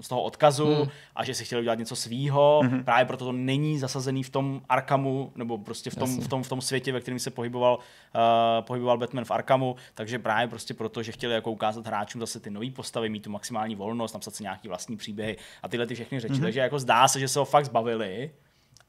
z 0.00 0.08
toho 0.08 0.22
odkazu 0.22 0.74
hmm. 0.74 0.88
a 1.16 1.24
že 1.24 1.34
si 1.34 1.44
chtěli 1.44 1.60
udělat 1.60 1.78
něco 1.78 1.96
svýho, 1.96 2.60
hmm. 2.64 2.84
právě 2.84 3.04
proto 3.04 3.24
to 3.24 3.32
není 3.32 3.78
zasazený 3.78 4.22
v 4.22 4.30
tom 4.30 4.37
Arkhamu, 4.68 5.32
nebo 5.36 5.58
prostě 5.58 5.90
v 5.90 5.94
tom, 5.94 6.20
v 6.20 6.28
tom, 6.28 6.42
v 6.42 6.48
tom 6.48 6.60
světě, 6.60 6.92
ve 6.92 7.00
kterém 7.00 7.18
se 7.18 7.30
pohyboval, 7.30 7.74
uh, 7.76 8.64
pohyboval 8.64 8.98
Batman 8.98 9.24
v 9.24 9.30
Arkhamu, 9.30 9.76
takže 9.94 10.18
právě 10.18 10.48
prostě 10.48 10.74
proto, 10.74 11.02
že 11.02 11.12
chtěli 11.12 11.34
jako 11.34 11.50
ukázat 11.50 11.86
hráčům 11.86 12.20
zase 12.20 12.40
ty 12.40 12.50
nové 12.50 12.70
postavy, 12.70 13.08
mít 13.08 13.20
tu 13.20 13.30
maximální 13.30 13.74
volnost, 13.74 14.12
napsat 14.12 14.34
si 14.34 14.42
nějaký 14.42 14.68
vlastní 14.68 14.96
příběhy 14.96 15.36
a 15.62 15.68
tyhle 15.68 15.86
ty 15.86 15.94
všechny 15.94 16.20
řeči. 16.20 16.34
Mm-hmm. 16.34 16.42
Takže 16.42 16.60
jako 16.60 16.78
zdá 16.78 17.08
se, 17.08 17.20
že 17.20 17.28
se 17.28 17.38
ho 17.38 17.44
fakt 17.44 17.64
zbavili, 17.64 18.30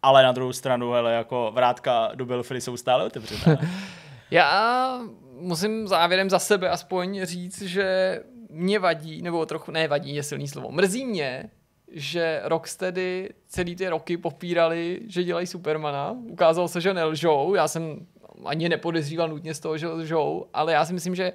ale 0.02 0.24
na 0.24 0.32
druhou 0.32 0.54
stranu, 0.54 0.92
hele, 0.92 1.14
jako 1.14 1.52
vrátka 1.56 2.12
do 2.16 2.26
Belfry 2.26 2.62
jsou 2.62 2.78
stále 2.78 3.06
otevřené. 3.06 3.58
Já 4.32 5.00
musím 5.40 5.88
závěrem 5.88 6.30
za 6.30 6.40
sebe 6.40 6.70
aspoň 6.70 7.26
říct, 7.26 7.62
že 7.62 8.20
mě 8.50 8.80
vadí, 8.80 9.22
nebo 9.22 9.46
trochu 9.46 9.72
ne 9.72 9.88
vadí, 9.88 10.16
je 10.16 10.24
silný 10.24 10.48
slovo, 10.48 10.72
mrzí 10.72 11.06
mě, 11.06 11.50
že 11.92 12.42
Rocksteady 12.44 13.30
celý 13.48 13.76
ty 13.76 13.90
roky 13.90 14.18
popírali, 14.18 15.02
že 15.08 15.24
dělají 15.24 15.48
Supermana. 15.48 16.18
Ukázalo 16.28 16.68
se, 16.68 16.82
že 16.82 16.94
nelžou. 16.94 17.56
Já 17.56 17.68
jsem 17.68 18.06
ani 18.46 18.70
nepodezříval 18.70 19.30
nutně 19.30 19.54
z 19.54 19.60
toho, 19.60 19.78
že 19.78 19.88
lžou, 19.88 20.46
ale 20.54 20.74
já 20.74 20.86
si 20.86 20.94
myslím, 20.94 21.16
že 21.16 21.34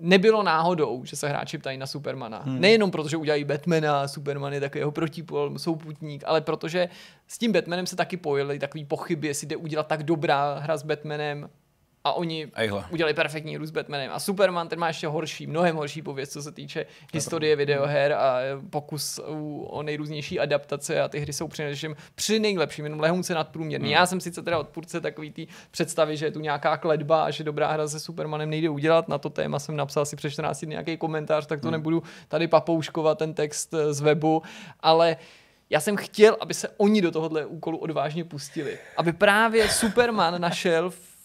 nebylo 0.00 0.42
náhodou, 0.42 1.04
že 1.04 1.16
se 1.16 1.28
hráči 1.28 1.58
ptají 1.58 1.78
na 1.78 1.86
Supermana. 1.86 2.42
Hmm. 2.44 2.60
Nejenom 2.60 2.90
proto, 2.90 3.08
že 3.08 3.16
udělají 3.16 3.44
Batmana, 3.44 4.08
Superman 4.08 4.52
je 4.52 4.60
takový 4.60 4.80
jeho 4.80 4.90
protipol, 4.90 5.58
souputník, 5.58 6.22
ale 6.26 6.40
protože 6.40 6.88
s 7.26 7.38
tím 7.38 7.52
Batmanem 7.52 7.86
se 7.86 7.96
taky 7.96 8.16
pojili 8.16 8.58
takový 8.58 8.84
pochyby, 8.84 9.26
jestli 9.26 9.46
jde 9.46 9.56
udělat 9.56 9.86
tak 9.86 10.02
dobrá 10.02 10.58
hra 10.58 10.76
s 10.76 10.82
Batmanem 10.82 11.48
a 12.06 12.12
oni 12.12 12.48
Ejhle. 12.54 12.84
udělali 12.90 13.14
perfektní 13.14 13.54
hru 13.54 13.66
s 13.66 13.70
Batmanem. 13.70 14.10
A 14.12 14.20
Superman 14.20 14.68
ten 14.68 14.78
má 14.78 14.88
ještě 14.88 15.06
horší, 15.06 15.46
mnohem 15.46 15.76
horší 15.76 16.02
pověst, 16.02 16.32
co 16.32 16.42
se 16.42 16.52
týče 16.52 16.86
historie 17.12 17.56
videoher 17.56 18.12
a 18.12 18.38
pokus 18.70 19.20
o 19.66 19.82
nejrůznější 19.82 20.40
adaptace 20.40 21.00
a 21.00 21.08
ty 21.08 21.18
hry 21.18 21.32
jsou 21.32 21.48
přinejmenším 21.48 21.96
při 22.14 22.38
nejlepším, 22.38 22.84
jenom 22.84 23.00
lehonce 23.00 23.34
nadprůměrný. 23.34 23.88
Hmm. 23.88 23.92
Já 23.92 24.06
jsem 24.06 24.20
sice 24.20 24.42
teda 24.42 24.58
odpůrce 24.58 25.00
takový 25.00 25.30
té 25.30 25.42
představy, 25.70 26.16
že 26.16 26.26
je 26.26 26.30
tu 26.30 26.40
nějaká 26.40 26.76
kledba 26.76 27.24
a 27.24 27.30
že 27.30 27.44
dobrá 27.44 27.72
hra 27.72 27.88
se 27.88 28.00
Supermanem 28.00 28.50
nejde 28.50 28.68
udělat. 28.68 29.08
Na 29.08 29.18
to 29.18 29.30
téma 29.30 29.58
jsem 29.58 29.76
napsal 29.76 30.02
asi 30.02 30.16
před 30.16 30.30
14 30.30 30.64
dny 30.64 30.70
nějaký 30.70 30.96
komentář, 30.96 31.46
tak 31.46 31.60
to 31.60 31.68
hmm. 31.68 31.72
nebudu 31.72 32.02
tady 32.28 32.48
papouškovat 32.48 33.18
ten 33.18 33.34
text 33.34 33.74
eh, 33.74 33.94
z 33.94 34.00
webu, 34.00 34.42
ale 34.80 35.16
já 35.70 35.80
jsem 35.80 35.96
chtěl, 35.96 36.36
aby 36.40 36.54
se 36.54 36.68
oni 36.76 37.02
do 37.02 37.10
tohohle 37.10 37.46
úkolu 37.46 37.78
odvážně 37.78 38.24
pustili. 38.24 38.78
Aby 38.96 39.12
právě 39.12 39.68
Superman 39.68 40.40
našel 40.40 40.90
v 40.90 41.15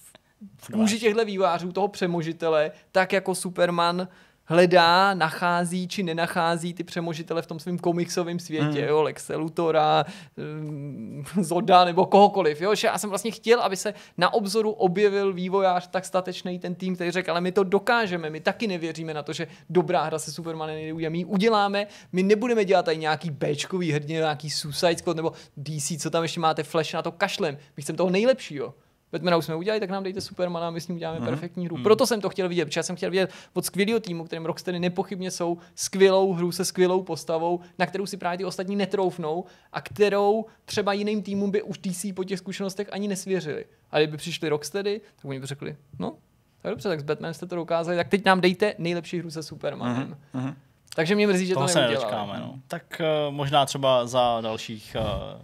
kůži 0.73 0.99
těchto 0.99 1.25
vývářů, 1.25 1.71
toho 1.71 1.87
přemožitele, 1.87 2.71
tak 2.91 3.13
jako 3.13 3.35
Superman 3.35 4.07
hledá, 4.51 5.13
nachází 5.13 5.87
či 5.87 6.03
nenachází 6.03 6.73
ty 6.73 6.83
přemožitele 6.83 7.41
v 7.41 7.47
tom 7.47 7.59
svém 7.59 7.77
komiksovém 7.77 8.39
světě, 8.39 8.81
mm. 8.81 8.87
jo, 8.87 9.01
Lexe 9.01 9.35
Lutora, 9.35 10.05
um, 10.37 11.23
Zoda 11.41 11.85
nebo 11.85 12.05
kohokoliv, 12.05 12.61
jo, 12.61 12.75
že 12.75 12.87
já 12.87 12.97
jsem 12.97 13.09
vlastně 13.09 13.31
chtěl, 13.31 13.61
aby 13.61 13.77
se 13.77 13.93
na 14.17 14.33
obzoru 14.33 14.71
objevil 14.71 15.33
vývojář 15.33 15.87
tak 15.87 16.05
statečný 16.05 16.59
ten 16.59 16.75
tým, 16.75 16.95
který 16.95 17.11
řekl, 17.11 17.31
ale 17.31 17.41
my 17.41 17.51
to 17.51 17.63
dokážeme, 17.63 18.29
my 18.29 18.39
taky 18.39 18.67
nevěříme 18.67 19.13
na 19.13 19.23
to, 19.23 19.33
že 19.33 19.47
dobrá 19.69 20.03
hra 20.03 20.19
se 20.19 20.31
Supermanem 20.31 20.75
nejde 20.75 21.09
my 21.09 21.17
ji 21.17 21.25
uděláme, 21.25 21.87
my 22.11 22.23
nebudeme 22.23 22.65
dělat 22.65 22.85
tady 22.85 22.97
nějaký 22.97 23.31
Bčkový 23.31 23.91
hrdně, 23.91 24.15
nějaký 24.15 24.49
Suicide 24.49 24.97
Squad 24.97 25.17
nebo 25.17 25.31
DC, 25.57 26.01
co 26.01 26.09
tam 26.09 26.23
ještě 26.23 26.39
máte, 26.39 26.63
Flash 26.63 26.93
na 26.93 27.01
to 27.01 27.11
kašlem, 27.11 27.57
my 27.77 27.83
chceme 27.83 27.97
toho 27.97 28.09
nejlepšího. 28.09 28.73
Batmana 29.11 29.37
už 29.37 29.45
jsme 29.45 29.55
udělali, 29.55 29.79
tak 29.79 29.89
nám 29.89 30.03
dejte 30.03 30.21
Supermana 30.21 30.67
a 30.67 30.71
my 30.71 30.81
s 30.81 30.87
ním 30.87 30.95
uděláme 30.95 31.19
mm. 31.19 31.25
perfektní 31.25 31.65
hru. 31.65 31.77
Mm. 31.77 31.83
Proto 31.83 32.07
jsem 32.07 32.21
to 32.21 32.29
chtěl 32.29 32.49
vidět, 32.49 32.65
protože 32.65 32.79
já 32.79 32.83
jsem 32.83 32.95
chtěl 32.95 33.11
vidět 33.11 33.31
od 33.53 33.65
skvělého 33.65 33.99
týmu, 33.99 34.23
kterým 34.23 34.45
Rocksteady 34.45 34.79
nepochybně 34.79 35.31
jsou 35.31 35.57
skvělou 35.75 36.33
hru 36.33 36.51
se 36.51 36.65
skvělou 36.65 37.03
postavou, 37.03 37.59
na 37.79 37.85
kterou 37.85 38.05
si 38.05 38.17
právě 38.17 38.37
ty 38.37 38.45
ostatní 38.45 38.75
netroufnou 38.75 39.45
a 39.73 39.81
kterou 39.81 40.45
třeba 40.65 40.93
jiným 40.93 41.23
týmům 41.23 41.51
by 41.51 41.61
už 41.61 41.77
DC 41.77 42.05
po 42.15 42.23
těch 42.23 42.39
zkušenostech 42.39 42.87
ani 42.91 43.07
nesvěřili. 43.07 43.65
A 43.91 43.99
kdyby 43.99 44.17
přišli 44.17 44.49
Rocksteady, 44.49 45.01
tak 45.15 45.25
oni 45.25 45.39
by 45.39 45.45
řekli, 45.45 45.75
no, 45.99 46.13
tak 46.61 46.69
dobře, 46.69 46.89
tak 46.89 46.99
s 46.99 47.03
Batmanem 47.03 47.33
jste 47.33 47.45
to 47.45 47.55
dokázali, 47.55 47.97
tak 47.97 48.07
teď 48.07 48.25
nám 48.25 48.41
dejte 48.41 48.73
nejlepší 48.77 49.19
hru 49.19 49.31
se 49.31 49.43
Supermanem. 49.43 50.17
Mm-hmm. 50.35 50.55
Takže 50.95 51.15
mě 51.15 51.27
mrzí, 51.27 51.45
že 51.45 51.53
Toho 51.53 51.65
to 51.65 51.73
se 51.73 51.81
neudělali. 51.81 52.39
no. 52.39 52.55
Tak 52.67 53.01
uh, 53.27 53.33
možná 53.33 53.65
třeba 53.65 54.07
za 54.07 54.41
dalších 54.41 54.95
uh, 54.99 55.41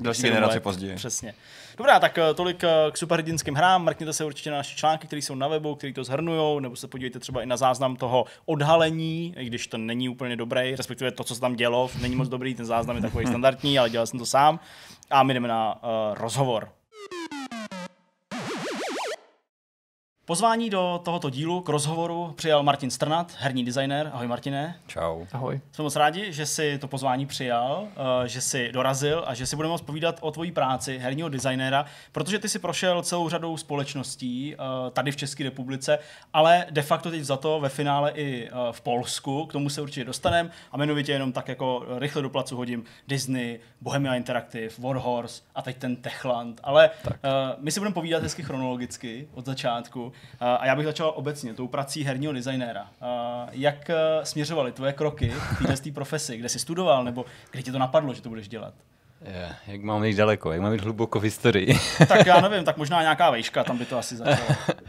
Další 0.00 0.30
let. 0.30 0.62
později. 0.62 0.96
Přesně. 0.96 1.34
Dobrá, 1.76 2.00
tak 2.00 2.18
eh, 2.18 2.34
tolik 2.34 2.64
eh, 2.64 2.90
k 2.90 2.96
superhrdinským 2.96 3.54
hrám. 3.54 3.84
Mrkněte 3.84 4.12
se 4.12 4.24
určitě 4.24 4.50
na 4.50 4.56
naše 4.56 4.76
články, 4.76 5.06
které 5.06 5.22
jsou 5.22 5.34
na 5.34 5.48
webu, 5.48 5.74
které 5.74 5.92
to 5.92 6.04
zhrnují, 6.04 6.62
nebo 6.62 6.76
se 6.76 6.88
podívejte 6.88 7.18
třeba 7.18 7.42
i 7.42 7.46
na 7.46 7.56
záznam 7.56 7.96
toho 7.96 8.24
odhalení, 8.46 9.34
i 9.38 9.44
když 9.44 9.66
to 9.66 9.78
není 9.78 10.08
úplně 10.08 10.36
dobrý, 10.36 10.76
respektive 10.76 11.10
to, 11.10 11.24
co 11.24 11.34
se 11.34 11.40
tam 11.40 11.56
dělo, 11.56 11.90
není 12.00 12.16
moc 12.16 12.28
dobrý, 12.28 12.54
ten 12.54 12.66
záznam 12.66 12.96
je 12.96 13.02
takový 13.02 13.26
standardní, 13.26 13.78
ale 13.78 13.90
dělal 13.90 14.06
jsem 14.06 14.18
to 14.18 14.26
sám. 14.26 14.60
A 15.10 15.22
my 15.22 15.34
jdeme 15.34 15.48
na 15.48 15.74
uh, 15.74 15.90
rozhovor. 16.14 16.79
Pozvání 20.30 20.70
do 20.70 21.00
tohoto 21.04 21.30
dílu 21.30 21.60
k 21.60 21.68
rozhovoru 21.68 22.32
přijal 22.36 22.62
Martin 22.62 22.90
Strnat, 22.90 23.32
herní 23.38 23.64
designer. 23.64 24.10
Ahoj 24.12 24.26
Martine. 24.26 24.76
Čau. 24.86 25.24
Ahoj. 25.32 25.60
Jsme 25.72 25.82
moc 25.82 25.96
rádi, 25.96 26.32
že 26.32 26.46
si 26.46 26.78
to 26.78 26.88
pozvání 26.88 27.26
přijal, 27.26 27.88
eh, 28.24 28.28
že 28.28 28.40
si 28.40 28.72
dorazil 28.72 29.24
a 29.26 29.34
že 29.34 29.46
si 29.46 29.56
budeme 29.56 29.72
moct 29.72 29.82
povídat 29.82 30.18
o 30.20 30.30
tvojí 30.30 30.52
práci 30.52 30.98
herního 30.98 31.28
designéra, 31.28 31.84
protože 32.12 32.38
ty 32.38 32.48
si 32.48 32.58
prošel 32.58 33.02
celou 33.02 33.28
řadou 33.28 33.56
společností 33.56 34.54
eh, 34.54 34.90
tady 34.90 35.12
v 35.12 35.16
České 35.16 35.44
republice, 35.44 35.98
ale 36.32 36.66
de 36.70 36.82
facto 36.82 37.10
teď 37.10 37.22
za 37.22 37.36
to 37.36 37.60
ve 37.60 37.68
finále 37.68 38.10
i 38.10 38.48
eh, 38.48 38.50
v 38.70 38.80
Polsku, 38.80 39.46
k 39.46 39.52
tomu 39.52 39.70
se 39.70 39.82
určitě 39.82 40.04
dostaneme 40.04 40.50
a 40.72 40.76
jmenovitě 40.76 41.12
jenom 41.12 41.32
tak 41.32 41.48
jako 41.48 41.84
rychle 41.98 42.22
do 42.22 42.30
placu 42.30 42.56
hodím 42.56 42.84
Disney, 43.08 43.60
Bohemia 43.80 44.14
Interactive, 44.14 44.74
Warhorse 44.78 45.42
a 45.54 45.62
teď 45.62 45.76
ten 45.76 45.96
Techland, 45.96 46.60
ale 46.62 46.90
tak. 47.02 47.20
my 47.58 47.72
si 47.72 47.80
budeme 47.80 47.94
povídat 47.94 48.22
hezky 48.22 48.42
chronologicky 48.42 49.28
od 49.34 49.46
začátku 49.46 50.12
a 50.40 50.66
já 50.66 50.76
bych 50.76 50.86
začal 50.86 51.12
obecně 51.16 51.54
tou 51.54 51.68
prací 51.68 52.04
herního 52.04 52.32
designéra. 52.32 52.86
Jak 53.52 53.90
směřovaly 54.22 54.72
tvoje 54.72 54.92
kroky 54.92 55.28
v 55.28 55.66
této 55.66 55.90
profesi? 55.94 56.36
Kde 56.36 56.48
jsi 56.48 56.58
studoval 56.58 57.04
nebo 57.04 57.24
kde 57.50 57.62
ti 57.62 57.72
to 57.72 57.78
napadlo, 57.78 58.14
že 58.14 58.22
to 58.22 58.28
budeš 58.28 58.48
dělat? 58.48 58.74
Je, 59.24 59.56
jak 59.66 59.82
mám 59.82 60.04
jít 60.04 60.14
daleko, 60.14 60.52
jak 60.52 60.60
mám 60.60 60.72
jít 60.72 60.80
hluboko 60.80 61.20
v 61.20 61.22
historii. 61.22 61.78
tak 62.08 62.26
já 62.26 62.40
nevím, 62.40 62.64
tak 62.64 62.76
možná 62.76 63.02
nějaká 63.02 63.30
vejška, 63.30 63.64
tam 63.64 63.78
by 63.78 63.84
to 63.84 63.98
asi 63.98 64.16
začalo. 64.16 64.48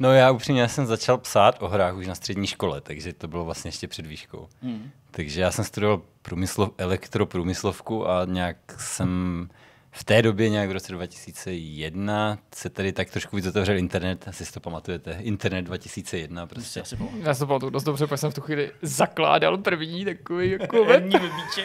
No 0.00 0.12
já 0.12 0.30
upřímně 0.30 0.68
jsem 0.68 0.86
začal 0.86 1.18
psát 1.18 1.62
o 1.62 1.68
hrách 1.68 1.94
už 1.96 2.06
na 2.06 2.14
střední 2.14 2.46
škole, 2.46 2.80
takže 2.80 3.12
to 3.12 3.28
bylo 3.28 3.44
vlastně 3.44 3.68
ještě 3.68 3.88
před 3.88 4.06
výškou. 4.06 4.48
Hmm. 4.62 4.90
Takže 5.10 5.40
já 5.40 5.50
jsem 5.50 5.64
studoval 5.64 6.02
průmyslov, 6.22 6.70
elektroprůmyslovku 6.78 8.08
a 8.08 8.24
nějak 8.24 8.56
jsem 8.78 9.48
v 9.90 10.04
té 10.04 10.22
době, 10.22 10.48
nějak 10.48 10.68
v 10.68 10.72
roce 10.72 10.92
2001, 10.92 12.38
se 12.54 12.70
tady 12.70 12.92
tak 12.92 13.10
trošku 13.10 13.36
víc 13.36 13.46
otevřel 13.46 13.76
internet, 13.76 14.28
asi 14.28 14.46
si 14.46 14.52
to 14.52 14.60
pamatujete, 14.60 15.16
internet 15.20 15.62
2001 15.62 16.46
prostě. 16.46 16.82
Já 17.22 17.34
si 17.34 17.40
to 17.40 17.46
pamatuju 17.46 17.70
dost 17.70 17.84
dobře, 17.84 18.06
protože 18.06 18.16
jsem 18.16 18.30
v 18.30 18.34
tu 18.34 18.40
chvíli 18.40 18.70
zakládal 18.82 19.58
první 19.58 20.04
takový 20.04 20.50
jako 20.50 20.84
web. 20.84 21.04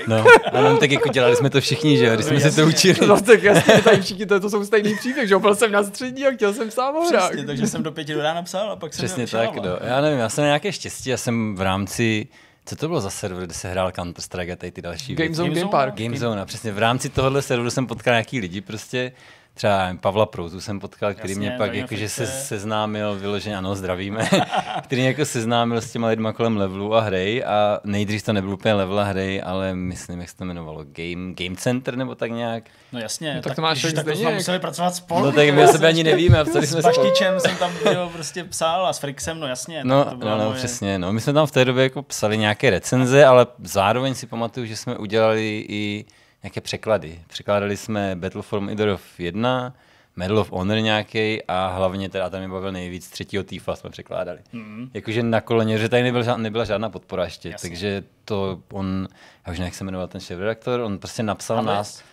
No, 0.07 0.25
ano, 0.51 0.77
tak 0.77 0.91
jako 0.91 1.09
dělali 1.09 1.35
jsme 1.35 1.49
to 1.49 1.61
všichni, 1.61 1.97
že 1.97 2.05
jo, 2.05 2.13
když 2.13 2.25
jsme 2.25 2.35
jasně. 2.35 2.51
si 2.51 2.61
to 2.61 2.67
učili. 2.67 3.07
No 3.07 3.21
tak 3.21 3.43
jasně, 3.43 3.81
tady 3.81 4.01
všichni 4.01 4.25
to, 4.25 4.39
to 4.39 4.49
jsou 4.49 4.65
stejný 4.65 4.95
příběh, 4.95 5.27
že 5.27 5.33
jo, 5.33 5.39
byl 5.39 5.55
jsem 5.55 5.71
na 5.71 5.83
střední 5.83 6.25
a 6.25 6.31
chtěl 6.31 6.53
jsem 6.53 6.71
sám 6.71 6.95
o 6.95 7.07
hrách. 7.07 7.29
Přesně, 7.29 7.45
takže 7.45 7.67
jsem 7.67 7.83
do 7.83 7.91
pěti 7.91 8.13
do 8.13 8.21
rána 8.21 8.43
psal 8.43 8.71
a 8.71 8.75
pak 8.75 8.93
jsem 8.93 9.05
Přesně 9.05 9.27
tak, 9.27 9.55
no. 9.55 9.77
Já 9.81 10.01
nevím, 10.01 10.19
já 10.19 10.29
jsem 10.29 10.43
nějaké 10.43 10.71
štěstí, 10.71 11.09
já 11.09 11.17
jsem 11.17 11.55
v 11.55 11.61
rámci 11.61 12.27
co 12.65 12.75
to 12.75 12.87
bylo 12.87 13.01
za 13.01 13.09
server, 13.09 13.45
kde 13.45 13.53
se 13.53 13.69
hrál 13.69 13.89
Counter-Strike 13.91 14.53
a 14.53 14.55
tady 14.55 14.71
ty 14.71 14.81
další 14.81 15.15
Game 15.15 15.27
věci? 15.27 15.35
Zone, 15.35 15.55
Game 15.55 15.71
Park. 15.71 15.95
Game 15.95 16.17
Zone, 16.17 16.41
a 16.41 16.45
přesně 16.45 16.71
v 16.71 16.77
rámci 16.77 17.09
tohohle 17.09 17.41
serveru 17.41 17.69
jsem 17.69 17.87
potkal 17.87 18.13
nějaký 18.13 18.39
lidi 18.39 18.61
prostě, 18.61 19.11
třeba 19.53 19.95
Pavla 20.01 20.25
Proutu 20.25 20.61
jsem 20.61 20.79
potkal, 20.79 21.13
který 21.13 21.31
Jasně, 21.31 21.49
mě 21.49 21.57
pak 21.57 21.73
jakože 21.73 22.09
se 22.09 22.27
seznámil, 22.27 23.15
vyloženě 23.15 23.57
ano, 23.57 23.75
zdravíme, 23.75 24.29
který 24.83 25.01
mě 25.01 25.07
jako 25.09 25.25
seznámil 25.25 25.81
s 25.81 25.91
těma 25.91 26.07
lidma 26.07 26.33
kolem 26.33 26.57
levelu 26.57 26.95
a 26.95 27.01
hry 27.01 27.43
a 27.43 27.79
nejdřív 27.83 28.23
to 28.23 28.33
nebyl 28.33 28.53
úplně 28.53 28.73
level 28.73 28.99
a 28.99 29.03
hry, 29.03 29.41
ale 29.41 29.75
myslím, 29.75 30.19
jak 30.19 30.29
se 30.29 30.37
to 30.37 30.43
jmenovalo, 30.43 30.83
Game, 30.83 31.33
Game 31.33 31.55
Center 31.55 31.95
nebo 31.95 32.15
tak 32.15 32.31
nějak. 32.31 32.63
No 32.91 32.99
jasně, 32.99 33.35
No 33.35 33.41
tak 33.41 33.55
to 33.55 33.61
máš 33.61 33.81
tak 33.81 34.05
to 34.05 34.15
jsme 34.15 34.33
museli 34.33 34.59
pracovat 34.59 34.95
spolu. 34.95 35.25
No 35.25 35.31
tak 35.31 35.49
my 35.49 35.63
o 35.63 35.67
sebe 35.67 35.87
ani 35.87 36.03
nevíme 36.03 36.39
a 36.39 36.45
s 36.45 36.49
jsme 36.49 36.65
spolu. 36.81 36.83
Baštičem 36.83 37.39
jsem 37.39 37.55
tam 37.57 37.71
jo, 37.93 38.09
prostě 38.13 38.43
psal 38.43 38.87
a 38.87 38.93
s 38.93 38.99
Frixem, 38.99 39.39
no 39.39 39.47
jasně. 39.47 39.81
No, 39.83 40.05
to 40.05 40.15
byla 40.15 40.31
no, 40.31 40.37
no, 40.37 40.49
moje- 40.49 40.57
přesně. 40.57 40.99
No. 40.99 41.13
My 41.13 41.21
jsme 41.21 41.33
tam 41.33 41.47
v 41.47 41.51
té 41.51 41.65
době 41.65 41.83
jako 41.83 42.03
psali 42.03 42.37
nějaké 42.37 42.69
recenze, 42.69 43.25
ale 43.25 43.47
zároveň 43.63 44.15
si 44.15 44.27
pamatuju, 44.27 44.65
že 44.65 44.75
jsme 44.75 44.97
udělali 44.97 45.65
i 45.69 46.05
nějaké 46.43 46.61
překlady. 46.61 47.19
Překládali 47.27 47.77
jsme 47.77 48.15
Battle 48.15 48.41
for 48.41 48.61
Middle 48.61 48.97
1, 49.19 49.73
Medal 50.15 50.37
of 50.39 50.51
Honor 50.51 50.77
nějaký 50.77 51.43
a 51.47 51.67
hlavně 51.67 52.09
teda 52.09 52.29
tam 52.29 52.39
mě 52.39 52.49
bavil 52.49 52.71
nejvíc 52.71 53.09
třetího 53.09 53.43
týfa 53.43 53.75
jsme 53.75 53.89
překládali. 53.89 54.39
Mm. 54.53 54.89
Jakože 54.93 55.23
na 55.23 55.41
koleně, 55.41 55.77
že 55.77 55.89
tady 55.89 56.03
nebyl, 56.03 56.23
žád- 56.23 56.37
nebyla 56.37 56.65
žádná 56.65 56.89
podpora 56.89 57.23
ještě, 57.23 57.49
Jasně. 57.49 57.69
takže 57.69 58.03
to 58.25 58.61
on, 58.71 59.07
já 59.45 59.51
už 59.51 59.59
nevím, 59.59 59.65
jak 59.65 59.75
se 59.75 59.83
jmenoval 59.83 60.07
ten 60.07 60.21
šéf-redaktor, 60.21 60.79
on 60.79 60.97
prostě 60.99 61.23
napsal 61.23 61.55
Havis? 61.57 61.67
nás, 61.67 62.03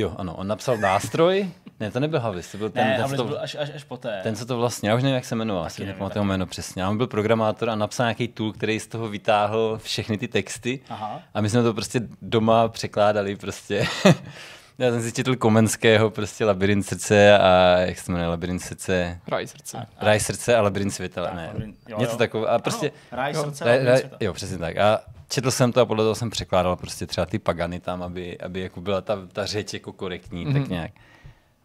jo, 0.00 0.12
ano, 0.16 0.34
on 0.34 0.46
napsal 0.46 0.76
nástroj, 0.76 1.50
ne, 1.80 1.90
to 1.90 2.00
nebyl 2.00 2.20
Havis, 2.20 2.52
to 2.52 2.58
byl 2.58 2.70
ten, 2.70 2.84
Ne, 2.86 2.92
ten, 2.92 3.00
Havlis 3.00 3.16
to, 3.16 3.24
byl 3.24 3.38
až, 3.40 3.56
až, 3.60 3.70
až 3.74 3.84
poté. 3.84 4.20
ten, 4.22 4.36
co 4.36 4.46
to 4.46 4.56
vlastně, 4.56 4.88
já 4.90 4.96
už 4.96 5.02
nevím, 5.02 5.14
jak 5.14 5.24
se 5.24 5.34
jmenoval, 5.34 5.70
si 5.70 5.80
nevím, 5.82 5.92
nepamatuju 5.94 6.24
jméno 6.24 6.46
přesně. 6.46 6.84
A 6.84 6.90
on 6.90 6.96
byl 6.96 7.06
programátor 7.06 7.70
a 7.70 7.74
napsal 7.74 8.06
nějaký 8.06 8.28
tool, 8.28 8.52
který 8.52 8.80
z 8.80 8.86
toho 8.86 9.08
vytáhl 9.08 9.80
všechny 9.82 10.18
ty 10.18 10.28
texty. 10.28 10.80
Aha. 10.88 11.20
A 11.34 11.40
my 11.40 11.50
jsme 11.50 11.62
to 11.62 11.74
prostě 11.74 12.00
doma 12.22 12.68
překládali 12.68 13.36
prostě. 13.36 13.86
Já 14.78 14.90
jsem 14.90 15.02
si 15.02 15.12
četl 15.12 15.36
Komenského, 15.36 16.10
prostě 16.10 16.44
Labirint 16.44 16.86
srdce 16.86 17.38
a 17.38 17.76
jak 17.78 17.98
se 17.98 18.06
to 18.06 18.12
jmenuje, 18.12 18.28
Labirint 18.30 18.62
srdce, 18.62 19.18
Hraj 19.26 19.46
srdce. 19.46 19.86
Raj 20.00 20.20
srdce 20.20 20.56
a 20.56 20.62
Labirint 20.62 20.94
světela, 20.94 21.30
ne. 21.34 21.50
Labirint- 21.54 21.74
jo, 21.88 21.98
Něco 21.98 22.12
jo. 22.12 22.18
takového. 22.18 22.50
A 22.52 22.58
prostě, 22.58 22.86
Ano, 23.12 23.22
ráj 23.22 23.32
jo, 23.34 23.42
srdce, 23.42 23.64
Raj, 23.64 23.72
labirint 23.74 23.88
raj, 23.90 23.98
světa. 23.98 24.16
jo, 24.20 24.32
přesně 24.32 24.58
tak. 24.58 24.76
A 24.76 25.00
četl 25.30 25.50
jsem 25.50 25.72
to 25.72 25.80
a 25.80 25.86
podle 25.86 26.04
toho 26.04 26.14
jsem 26.14 26.30
překládal 26.30 26.76
prostě 26.76 27.06
třeba 27.06 27.26
ty 27.26 27.38
pagany 27.38 27.80
tam, 27.80 28.02
aby, 28.02 28.38
aby 28.38 28.60
jako 28.60 28.80
byla 28.80 29.00
ta, 29.00 29.18
ta 29.32 29.46
řeč 29.46 29.74
jako 29.74 29.92
korektní, 29.92 30.46
mm-hmm. 30.46 30.52
tak 30.52 30.68
nějak. 30.68 30.92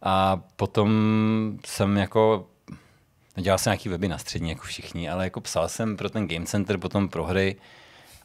A 0.02 0.42
potom 0.56 0.90
jsem 1.66 1.98
jako, 1.98 2.48
no 3.38 3.44
dělal 3.44 3.58
jsem 3.58 3.72
nějaký 3.72 3.90
weby 3.90 4.08
na 4.08 4.18
střední, 4.18 4.50
jako 4.50 4.64
všichni, 4.64 5.10
ale 5.10 5.24
jako 5.24 5.42
psal 5.42 5.70
jsem 5.70 5.98
pro 5.98 6.10
ten 6.10 6.28
Game 6.28 6.46
Center, 6.46 6.78
potom 6.78 7.10
pro 7.10 7.26
hry 7.26 7.56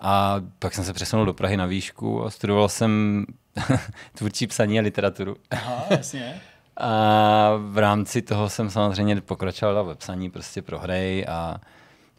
a 0.00 0.40
pak 0.58 0.74
jsem 0.74 0.84
se 0.84 0.92
přesunul 0.92 1.26
do 1.26 1.34
Prahy 1.34 1.56
na 1.56 1.66
výšku 1.66 2.24
a 2.24 2.30
studoval 2.30 2.68
jsem 2.68 3.24
tvůrčí 4.14 4.46
psaní 4.46 4.78
a 4.78 4.82
literaturu. 4.82 5.36
Aha, 5.50 5.84
jasně. 5.90 6.40
A 6.76 7.52
v 7.56 7.78
rámci 7.78 8.22
toho 8.22 8.48
jsem 8.48 8.70
samozřejmě 8.70 9.20
pokračoval 9.20 9.84
ve 9.84 9.94
psaní 9.94 10.30
prostě 10.30 10.62
pro 10.62 10.78
hry 10.78 11.26
a 11.26 11.60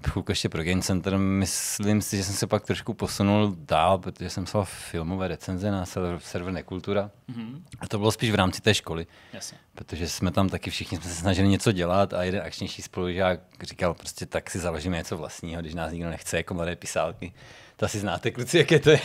chvilku 0.08 0.32
ještě 0.32 0.50
pro 0.50 0.64
Game 0.64 0.82
Center. 0.82 1.18
Myslím 1.18 2.02
si, 2.02 2.18
že 2.18 2.24
jsem 2.24 2.36
se 2.36 2.48
pak 2.48 2.66
trošku 2.66 2.94
posunul 2.94 3.56
dál, 3.58 3.98
protože 3.98 4.30
jsem 4.30 4.46
psal 4.46 4.66
filmové 4.66 5.28
recenze 5.28 5.72
na 5.72 5.86
server, 6.20 6.54
Nekultura. 6.54 7.12
Mm-hmm. 7.30 7.62
A 7.80 7.88
to 7.88 7.98
bylo 7.98 8.12
spíš 8.12 8.32
v 8.32 8.36
rámci 8.36 8.62
té 8.62 8.74
školy. 8.74 9.08
Jasně. 9.34 9.58
Protože 9.76 10.10
jsme 10.10 10.32
tam 10.32 10.50
taky 10.50 10.70
všichni 10.70 10.98
jsme 10.98 11.10
se 11.10 11.16
snažili 11.16 11.48
něco 11.48 11.72
dělat 11.72 12.14
a 12.14 12.24
jeden 12.24 12.42
akčnější 12.42 12.82
spolužák 12.82 13.40
říkal 13.62 13.94
prostě 13.94 14.26
tak 14.26 14.50
si 14.50 14.60
založíme 14.60 14.98
něco 14.98 15.18
vlastního, 15.18 15.62
když 15.62 15.74
nás 15.74 15.92
nikdo 15.92 16.10
nechce 16.10 16.38
jako 16.38 16.54
mladé 16.54 16.76
pisálky. 16.76 17.34
To 17.76 17.86
asi 17.86 18.00
znáte, 18.00 18.32
kluci, 18.32 18.58
jaké 18.58 18.80
to 18.80 18.90
je. 18.90 19.00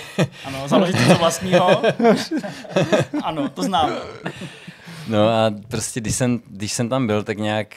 Ano, 0.44 0.68
založit 0.68 0.96
něco 0.98 1.14
vlastního. 1.14 1.82
ano, 3.22 3.48
to 3.48 3.62
znám. 3.62 3.90
No 5.08 5.28
a 5.28 5.54
prostě 5.68 6.00
když 6.00 6.14
jsem, 6.14 6.42
když 6.46 6.72
jsem 6.72 6.88
tam 6.88 7.06
byl, 7.06 7.22
tak 7.22 7.38
nějak 7.38 7.68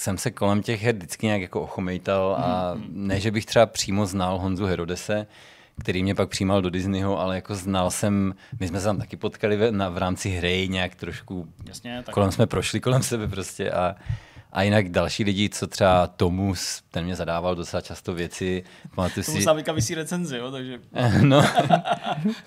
jsem 0.00 0.18
se 0.18 0.30
kolem 0.30 0.62
těch 0.62 0.82
her 0.82 0.94
vždycky 0.94 1.26
nějak 1.26 1.42
jako 1.42 1.60
ochomejtal 1.60 2.36
a 2.40 2.74
ne, 2.88 3.20
že 3.20 3.30
bych 3.30 3.46
třeba 3.46 3.66
přímo 3.66 4.06
znal 4.06 4.38
Honzu 4.38 4.66
Herodese, 4.66 5.26
který 5.80 6.02
mě 6.02 6.14
pak 6.14 6.28
přijímal 6.28 6.62
do 6.62 6.70
Disneyho, 6.70 7.20
ale 7.20 7.34
jako 7.34 7.54
znal 7.54 7.90
jsem, 7.90 8.34
my 8.60 8.68
jsme 8.68 8.78
se 8.78 8.84
tam 8.84 8.98
taky 8.98 9.16
potkali 9.16 9.56
v, 9.56 9.70
na, 9.70 9.88
v 9.88 9.98
rámci 9.98 10.30
hry 10.30 10.68
nějak 10.70 10.94
trošku, 10.94 11.48
Jasně, 11.68 12.02
tak 12.06 12.14
kolem 12.14 12.32
jsme 12.32 12.46
prošli 12.46 12.80
kolem 12.80 13.02
sebe 13.02 13.28
prostě 13.28 13.70
a, 13.70 13.96
a 14.52 14.62
jinak 14.62 14.88
další 14.88 15.24
lidi, 15.24 15.48
co 15.48 15.66
třeba 15.66 16.06
Tomus, 16.06 16.82
ten 16.90 17.04
mě 17.04 17.16
zadával 17.16 17.54
docela 17.54 17.80
často 17.80 18.14
věci, 18.14 18.64
pamatuju 18.94 19.24
tomu 19.24 19.38
si, 19.38 19.44
Sávika 19.44 19.72
vysí 19.72 19.94
recenzi, 19.94 20.36
jo, 20.36 20.50
takže 20.50 20.80
no, 21.22 21.44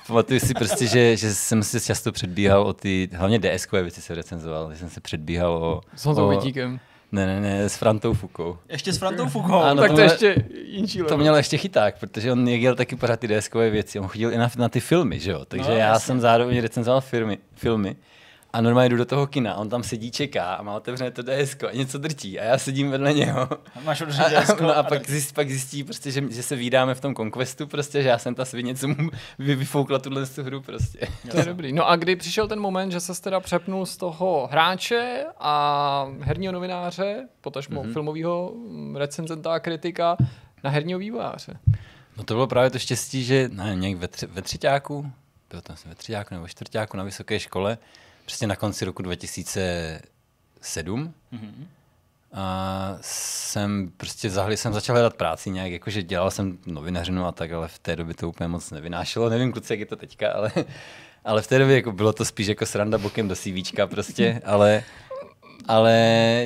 pamatuju 0.08 0.40
si 0.40 0.54
prostě, 0.54 0.88
že, 0.88 1.18
že 1.18 1.34
jsem 1.34 1.64
si 1.64 1.82
často 1.82 2.12
předbíhal 2.12 2.62
o 2.62 2.74
ty, 2.74 3.10
hlavně 3.14 3.40
DSK 3.40 3.72
věci 3.72 4.02
se 4.02 4.16
recenzoval, 4.16 4.74
že 4.74 4.80
jsem 4.80 4.90
se 4.90 5.02
předbíhal 5.02 5.52
o... 5.52 5.82
S 5.96 6.06
Honzou 6.06 6.26
o, 6.26 6.30
Vytíkem. 6.30 6.80
Ne, 7.14 7.26
ne, 7.26 7.40
ne, 7.42 7.70
s 7.70 7.76
Frantou 7.76 8.14
Fukou. 8.14 8.58
ještě 8.70 8.94
s 8.94 8.98
Frantou 8.98 9.26
Fukou. 9.26 9.54
Ano, 9.54 9.82
tak 9.82 9.92
to 9.92 9.96
to 9.96 10.02
mě- 10.02 10.12
ještě 10.12 10.36
jinčí 10.66 11.00
To 11.08 11.18
měl 11.18 11.36
ještě 11.36 11.58
chyták, 11.58 12.00
protože 12.00 12.32
on 12.32 12.48
jel 12.48 12.76
taky 12.76 12.96
pořád 12.96 13.20
ty 13.20 13.28
deskové 13.28 13.70
věci. 13.70 14.00
On 14.00 14.08
chodil 14.08 14.34
i 14.34 14.38
na, 14.38 14.50
na 14.58 14.70
ty 14.70 14.80
filmy, 14.80 15.20
že 15.20 15.32
jo? 15.32 15.46
Takže 15.48 15.70
No, 15.70 15.74
no, 15.74 15.80
já 15.80 15.88
jasně. 15.88 16.06
jsem 16.06 16.20
zároveň 16.22 16.62
recenzoval 16.62 17.02
filmy, 17.02 17.38
filmy. 17.56 17.96
A 18.54 18.62
normálně 18.62 18.90
jdu 18.90 18.98
do 18.98 19.06
toho 19.06 19.28
kina, 19.28 19.56
on 19.56 19.70
tam 19.70 19.84
sedí, 19.84 20.12
čeká 20.12 20.54
a 20.54 20.64
má 20.64 20.76
otevřené 20.76 21.12
to 21.12 21.24
DSK 21.24 21.64
a 21.64 21.72
něco 21.72 21.98
drtí 21.98 22.40
a 22.40 22.44
já 22.44 22.58
sedím 22.58 22.92
vedle 22.92 23.14
něho. 23.14 23.50
Máš 23.84 24.02
A, 24.02 24.04
održet 24.04 24.24
a, 24.24 24.30
desko 24.30 24.64
no 24.64 24.70
a 24.70 24.74
a 24.74 24.84
pak, 24.84 25.10
zjist, 25.10 25.36
pak 25.36 25.50
zjistí, 25.50 25.84
prostě, 25.84 26.12
že, 26.12 26.24
že, 26.30 26.44
se 26.44 26.56
vídáme 26.56 26.96
v 26.96 27.02
tom 27.02 27.16
Conquestu, 27.16 27.68
prostě, 27.68 28.04
že 28.04 28.10
já 28.10 28.18
jsem 28.18 28.36
ta 28.36 28.46
svině, 28.46 28.76
co 28.76 28.88
mu 28.88 28.96
vy, 29.40 29.56
vyfoukla 29.56 30.00
tuhle 30.00 30.26
tu 30.26 30.44
hru. 30.44 30.62
Prostě. 30.62 31.00
To 31.32 31.38
je 31.38 31.46
dobrý. 31.46 31.74
No 31.74 31.90
a 31.90 31.96
kdy 31.96 32.16
přišel 32.16 32.48
ten 32.48 32.60
moment, 32.60 32.92
že 32.92 33.00
se 33.00 33.22
teda 33.22 33.40
přepnul 33.40 33.86
z 33.86 33.98
toho 33.98 34.48
hráče 34.52 35.26
a 35.40 36.08
herního 36.20 36.54
novináře, 36.54 37.28
potažmo 37.42 37.84
mm-hmm. 37.84 37.94
filmového 37.94 38.54
mm, 38.56 38.96
recenzenta 38.96 39.54
a 39.54 39.60
kritika, 39.60 40.18
na 40.64 40.70
herního 40.70 41.00
vývojáře. 41.00 41.58
No 42.18 42.24
to 42.24 42.34
bylo 42.34 42.48
právě 42.48 42.70
to 42.70 42.80
štěstí, 42.80 43.24
že 43.24 43.50
ne, 43.54 43.76
nějak 43.76 43.98
ve, 43.98 44.08
tři, 44.08 44.26
ve 44.28 44.42
třetíku, 44.42 45.12
bylo 45.50 45.62
tam 45.62 45.74
asi 45.74 45.90
ve 45.90 45.96
třetíku 45.96 46.34
nebo 46.34 46.48
čtvrtíku 46.48 46.98
na 46.98 47.04
vysoké 47.04 47.40
škole, 47.40 47.78
přesně 48.26 48.48
na 48.48 48.56
konci 48.56 48.86
roku 48.86 49.02
2007. 49.02 51.14
Mhm. 51.32 51.68
A 52.36 52.98
jsem 53.02 53.92
prostě 53.98 54.30
zahli, 54.30 54.58
jsem 54.58 54.74
začal 54.74 54.94
hledat 54.94 55.14
práci 55.14 55.50
nějak, 55.50 55.72
jakože 55.72 56.04
dělal 56.04 56.32
jsem 56.32 56.58
novinařinu 56.66 57.26
a 57.26 57.32
tak, 57.32 57.52
ale 57.52 57.68
v 57.68 57.80
té 57.80 57.96
době 57.96 58.16
to 58.16 58.30
úplně 58.30 58.48
moc 58.48 58.72
nevynášelo. 58.72 59.30
Nevím, 59.30 59.52
kluci, 59.52 59.74
jak 59.74 59.80
je 59.80 59.86
to 59.86 59.96
teďka, 59.96 60.32
ale, 60.32 60.52
ale 61.26 61.42
v 61.42 61.48
té 61.48 61.60
době 61.60 61.76
jako 61.76 61.92
bylo 61.92 62.14
to 62.14 62.26
spíš 62.26 62.48
jako 62.48 62.66
sranda 62.66 62.98
bokem 62.98 63.28
do 63.28 63.36
CVčka 63.36 63.88
prostě, 63.88 64.42
ale, 64.46 64.84
ale 65.68 65.94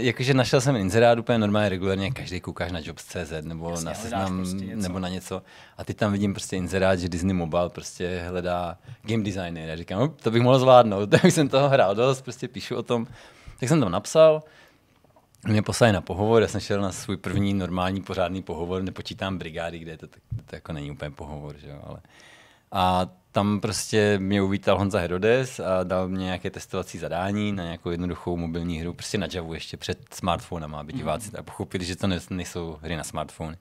jakože 0.01 0.33
našel 0.33 0.61
jsem 0.61 0.75
inzerát 0.75 1.19
úplně 1.19 1.37
normálně 1.37 1.69
regulárně, 1.69 2.11
každý 2.11 2.41
koukáš 2.41 2.71
na 2.71 2.79
Jobs.cz 2.83 3.33
nebo 3.41 3.69
Jasně, 3.69 3.85
na 3.85 3.93
seznam 3.93 4.37
prostě 4.37 4.65
něco. 4.65 4.81
nebo 4.81 4.99
na 4.99 5.09
něco 5.09 5.41
a 5.77 5.83
teď 5.83 5.97
tam 5.97 6.11
vidím 6.11 6.33
prostě 6.33 6.55
inzerát, 6.55 6.99
že 6.99 7.09
Disney 7.09 7.33
Mobile 7.33 7.69
prostě 7.69 8.25
hledá 8.27 8.77
game 9.01 9.23
designer. 9.23 9.69
Já 9.69 9.75
říkám, 9.75 10.09
to 10.09 10.31
bych 10.31 10.41
mohl 10.41 10.59
zvládnout, 10.59 11.09
tak 11.09 11.25
jsem 11.25 11.49
toho 11.49 11.69
hrál 11.69 11.95
dost, 11.95 12.21
prostě 12.21 12.47
píšu 12.47 12.75
o 12.75 12.83
tom. 12.83 13.07
Tak 13.59 13.69
jsem 13.69 13.79
tam 13.79 13.91
napsal, 13.91 14.43
mě 15.47 15.61
poslali 15.61 15.93
na 15.93 16.01
pohovor, 16.01 16.41
já 16.41 16.47
jsem 16.47 16.61
šel 16.61 16.81
na 16.81 16.91
svůj 16.91 17.17
první 17.17 17.53
normální 17.53 18.01
pořádný 18.01 18.43
pohovor, 18.43 18.83
nepočítám 18.83 19.37
brigády, 19.37 19.79
kde 19.79 19.97
to, 19.97 20.07
to, 20.07 20.17
to 20.45 20.55
jako 20.55 20.73
není 20.73 20.91
úplně 20.91 21.11
pohovor, 21.11 21.55
že 21.57 21.69
jo, 21.69 21.79
ale... 21.83 21.99
A 22.71 23.07
tam 23.37 23.59
prostě 23.59 24.19
mě 24.19 24.41
uvítal 24.41 24.77
Honza 24.77 24.99
Herodes 24.99 25.59
a 25.59 25.83
dal 25.83 26.07
mě 26.07 26.25
nějaké 26.25 26.49
testovací 26.49 26.97
zadání 26.97 27.51
na 27.51 27.63
nějakou 27.63 27.89
jednoduchou 27.89 28.37
mobilní 28.37 28.79
hru, 28.79 28.93
prostě 28.93 29.17
na 29.17 29.27
Javu 29.33 29.53
ještě 29.53 29.77
před 29.77 29.97
smartphonem, 30.13 30.75
aby 30.75 30.93
diváci 30.93 31.31
tak 31.31 31.45
pochopili, 31.45 31.85
že 31.85 31.95
to 31.95 32.07
ne- 32.07 32.19
nejsou 32.29 32.77
hry 32.81 32.95
na 32.95 33.03
smartfony. 33.03 33.57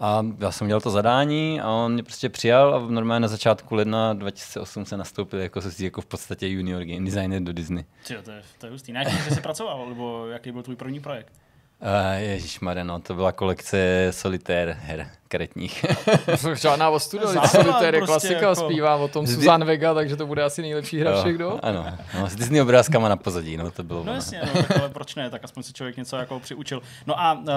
A 0.00 0.26
já 0.38 0.50
jsem 0.50 0.66
dělal 0.66 0.80
to 0.80 0.90
zadání 0.90 1.60
a 1.60 1.70
on 1.70 1.92
mě 1.92 2.02
prostě 2.02 2.28
přijal 2.28 2.74
a 2.74 2.78
normálně 2.88 3.20
na 3.20 3.28
začátku 3.28 3.74
ledna 3.74 4.12
2008 4.12 4.86
se 4.86 4.96
nastoupil 4.96 5.40
jako, 5.40 5.60
jako 5.78 6.00
v 6.00 6.06
podstatě 6.06 6.48
junior 6.48 6.84
game 6.84 7.04
designer 7.04 7.42
do 7.42 7.52
Disney. 7.52 7.84
Tyjo, 8.06 8.22
to 8.22 8.30
je, 8.30 8.42
to 8.58 8.66
je 8.66 8.72
hustý. 8.72 8.92
Na 8.92 9.02
jakém 9.02 9.34
jsi 9.34 9.40
pracoval, 9.40 9.88
nebo 9.88 10.26
jaký 10.26 10.52
byl 10.52 10.62
tvůj 10.62 10.76
první 10.76 11.00
projekt? 11.00 11.32
Uh, 11.80 12.20
Ježíš 12.20 12.60
no, 12.82 13.00
to 13.00 13.14
byla 13.14 13.32
kolekce 13.32 14.08
solitér 14.10 14.76
her 14.80 15.10
karetních. 15.32 15.84
Žádná 16.62 16.90
ostuda, 16.90 17.26
Základ 17.26 17.50
Solitaire 17.50 17.98
je 17.98 18.02
prostě 18.06 18.28
klasika, 18.28 18.48
jako- 18.48 18.54
zpívá 18.70 18.96
o 18.96 19.08
tom 19.08 19.26
Zdy- 19.26 19.34
Susan 19.34 19.64
Vega, 19.64 19.94
takže 19.94 20.16
to 20.16 20.26
bude 20.26 20.42
asi 20.42 20.62
nejlepší 20.62 21.00
hra 21.00 21.20
všech, 21.20 21.34
kdo? 21.34 21.58
Ano, 21.62 21.86
no, 22.20 22.28
s 22.28 22.36
Disney 22.36 22.60
obrázkama 22.62 23.08
na 23.08 23.16
pozadí, 23.16 23.56
no 23.56 23.70
to 23.70 23.82
bylo 23.82 23.98
No 23.98 24.02
ono. 24.02 24.12
jasně, 24.14 24.40
no, 24.54 24.62
tak 24.62 24.78
ale 24.80 24.88
proč 24.88 25.14
ne, 25.14 25.30
tak 25.30 25.44
aspoň 25.44 25.62
si 25.62 25.72
člověk 25.72 25.96
něco 25.96 26.16
jako 26.16 26.40
přiučil. 26.40 26.82
No 27.06 27.20
a 27.20 27.32
uh, 27.32 27.48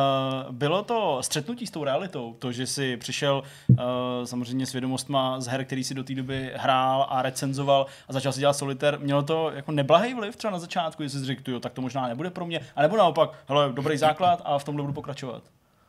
bylo 0.51 0.83
to 0.83 1.17
střetnutí 1.21 1.67
s 1.67 1.71
tou 1.71 1.83
realitou, 1.83 2.35
to, 2.39 2.51
že 2.51 2.67
jsi 2.67 2.97
přišel 2.97 3.43
uh, 3.69 3.77
samozřejmě 4.25 4.65
s 4.65 4.71
vědomostma 4.71 5.39
z 5.39 5.47
her, 5.47 5.65
který 5.65 5.83
si 5.83 5.93
do 5.93 6.03
té 6.03 6.13
doby 6.15 6.51
hrál 6.55 7.05
a 7.09 7.21
recenzoval 7.21 7.85
a 8.07 8.13
začal 8.13 8.31
si 8.33 8.39
dělat 8.39 8.53
solitér, 8.53 8.99
mělo 8.99 9.23
to 9.23 9.51
jako 9.55 9.71
neblahý 9.71 10.13
vliv 10.13 10.35
třeba 10.35 10.51
na 10.51 10.59
začátku, 10.59 11.03
jestli 11.03 11.19
jsi 11.19 11.25
řekl, 11.25 11.51
jo, 11.51 11.59
tak 11.59 11.73
to 11.73 11.81
možná 11.81 12.07
nebude 12.07 12.29
pro 12.29 12.45
mě, 12.45 12.59
a 12.75 12.81
nebo 12.81 12.97
naopak, 12.97 13.29
hele, 13.47 13.69
dobrý 13.73 13.97
základ 13.97 14.41
a 14.45 14.57
v 14.59 14.63
tomhle 14.63 14.81
budu 14.83 14.93
pokračovat. 14.93 15.43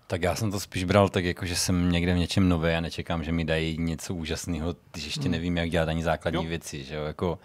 Tak 0.06 0.22
já 0.22 0.34
jsem 0.34 0.50
to 0.50 0.60
spíš 0.60 0.84
bral 0.84 1.08
tak, 1.08 1.24
jako, 1.24 1.46
že 1.46 1.56
jsem 1.56 1.92
někde 1.92 2.14
v 2.14 2.18
něčem 2.18 2.48
nový 2.48 2.70
a 2.72 2.80
nečekám, 2.80 3.24
že 3.24 3.32
mi 3.32 3.44
dají 3.44 3.78
něco 3.78 4.14
úžasného, 4.14 4.76
když 4.92 5.04
ještě 5.04 5.28
nevím, 5.28 5.56
jak 5.56 5.70
dělat 5.70 5.88
ani 5.88 6.02
základní 6.02 6.42
Jo. 6.44 6.48
věci. 6.48 6.84
Že 6.84 6.94
jo? 6.94 7.04
Jako, 7.04 7.38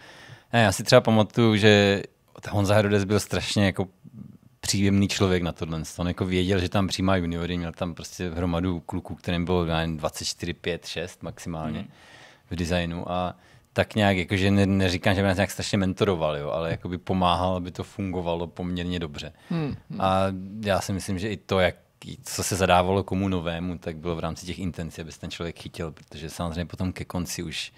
ne, 0.54 0.62
já 0.62 0.72
si 0.72 0.84
třeba 0.84 1.02
pamatuju, 1.02 1.56
že 1.56 2.04
Honza 2.50 2.76
Herodes 2.76 3.04
byl 3.04 3.20
strašně 3.20 3.66
jako 3.66 3.88
příjemný 4.60 5.08
člověk 5.08 5.44
na 5.44 5.52
tohle. 5.52 5.82
On 5.98 6.08
jako 6.08 6.26
věděl, 6.26 6.60
že 6.60 6.70
tam 6.70 6.88
přijímá 6.88 7.16
juniory, 7.16 7.58
měl 7.58 7.72
tam 7.72 7.94
prostě 7.94 8.30
hromadu 8.30 8.80
kluků, 8.80 9.16
kterým 9.16 9.46
bylo 9.46 9.66
já 9.66 9.78
nevím, 9.78 9.98
24, 9.98 10.54
5, 10.54 10.86
6 10.86 11.24
maximálně 11.24 11.80
Mhm. 11.80 11.90
v 12.52 12.56
designu 12.56 13.12
a 13.12 13.36
tak 13.74 13.96
nějak, 13.96 14.18
jakože 14.18 14.52
ne, 14.52 14.66
neříkám, 14.66 15.16
že 15.16 15.22
by 15.22 15.28
nás 15.28 15.38
nějak 15.38 15.52
strašně 15.52 15.78
mentoroval, 15.78 16.38
jo, 16.38 16.50
ale 16.50 16.72
jakoby 16.72 16.98
pomáhal, 16.98 17.56
aby 17.56 17.72
to 17.72 17.84
fungovalo 17.84 18.48
poměrně 18.48 19.00
dobře. 19.00 19.34
Hmm. 19.50 19.76
A 20.00 20.24
já 20.66 20.82
si 20.82 20.94
myslím, 20.94 21.20
že 21.20 21.30
i 21.30 21.38
to, 21.38 21.60
jak 21.60 21.76
co 22.24 22.44
se 22.44 22.56
zadávalo 22.56 23.04
komu 23.04 23.28
novému, 23.30 23.78
tak 23.78 23.98
bylo 23.98 24.16
v 24.16 24.20
rámci 24.20 24.46
těch 24.46 24.60
intencí, 24.60 25.02
aby 25.02 25.12
se 25.12 25.20
ten 25.20 25.32
člověk 25.32 25.60
chytil, 25.60 25.92
protože 25.92 26.30
samozřejmě 26.30 26.66
potom 26.66 26.94
ke 26.94 27.06
konci 27.06 27.44
už 27.44 27.74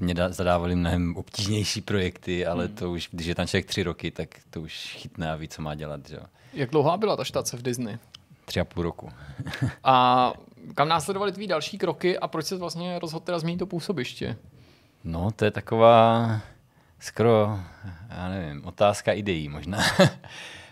mě 0.00 0.14
zadávali 0.28 0.76
mnohem 0.76 1.16
obtížnější 1.16 1.80
projekty, 1.80 2.46
ale 2.46 2.64
Hmm. 2.66 2.74
to 2.74 2.90
už, 2.90 3.08
když 3.12 3.26
je 3.26 3.34
tam 3.34 3.46
člověk 3.46 3.66
tři 3.66 3.82
roky, 3.82 4.10
tak 4.10 4.28
to 4.50 4.60
už 4.60 4.94
chytne 4.98 5.30
a 5.32 5.36
ví, 5.36 5.48
co 5.48 5.62
má 5.62 5.74
dělat. 5.74 6.08
Že? 6.08 6.18
Jak 6.52 6.70
dlouhá 6.70 6.96
byla 6.96 7.16
ta 7.16 7.24
štace 7.24 7.56
v 7.56 7.62
Disney? 7.62 7.98
Tři 8.44 8.60
a 8.60 8.64
půl 8.64 8.82
roku. 8.82 9.10
A 9.84 10.32
kam 10.74 10.88
následovaly 10.88 11.32
tvý 11.32 11.46
další 11.46 11.78
kroky 11.78 12.18
a 12.18 12.28
proč 12.28 12.46
se 12.46 12.56
vlastně 12.56 12.98
rozhodl 12.98 13.24
teda 13.24 13.38
změnit 13.38 13.58
to 13.58 13.66
působiště? 13.66 14.36
No, 15.04 15.30
to 15.30 15.44
je 15.44 15.50
taková 15.50 16.30
skoro, 17.00 17.60
já 18.10 18.28
nevím, 18.28 18.64
otázka 18.64 19.12
ideí 19.12 19.48
možná. 19.48 19.78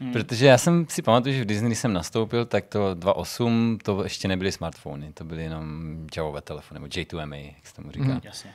hmm. 0.01 0.13
Protože 0.13 0.47
já 0.47 0.59
jsem 0.59 0.87
si 0.89 1.03
pamatuju, 1.03 1.35
že 1.35 1.43
v 1.43 1.47
Disney, 1.47 1.69
když 1.69 1.79
jsem 1.79 1.93
nastoupil, 1.93 2.45
tak 2.45 2.65
to 2.67 2.95
2.8, 2.95 3.79
to 3.83 4.03
ještě 4.05 4.29
nebyly 4.29 4.53
smartfony, 4.53 5.13
to 5.13 5.25
byly 5.25 5.43
jenom 5.43 5.97
javové 6.17 6.41
telefony, 6.41 6.81
nebo 6.81 6.87
J2MA, 6.87 7.35
jak 7.57 7.67
se 7.67 7.75
tomu 7.75 7.91
říká. 7.91 8.05
Hmm. 8.05 8.21
Jasně. 8.25 8.51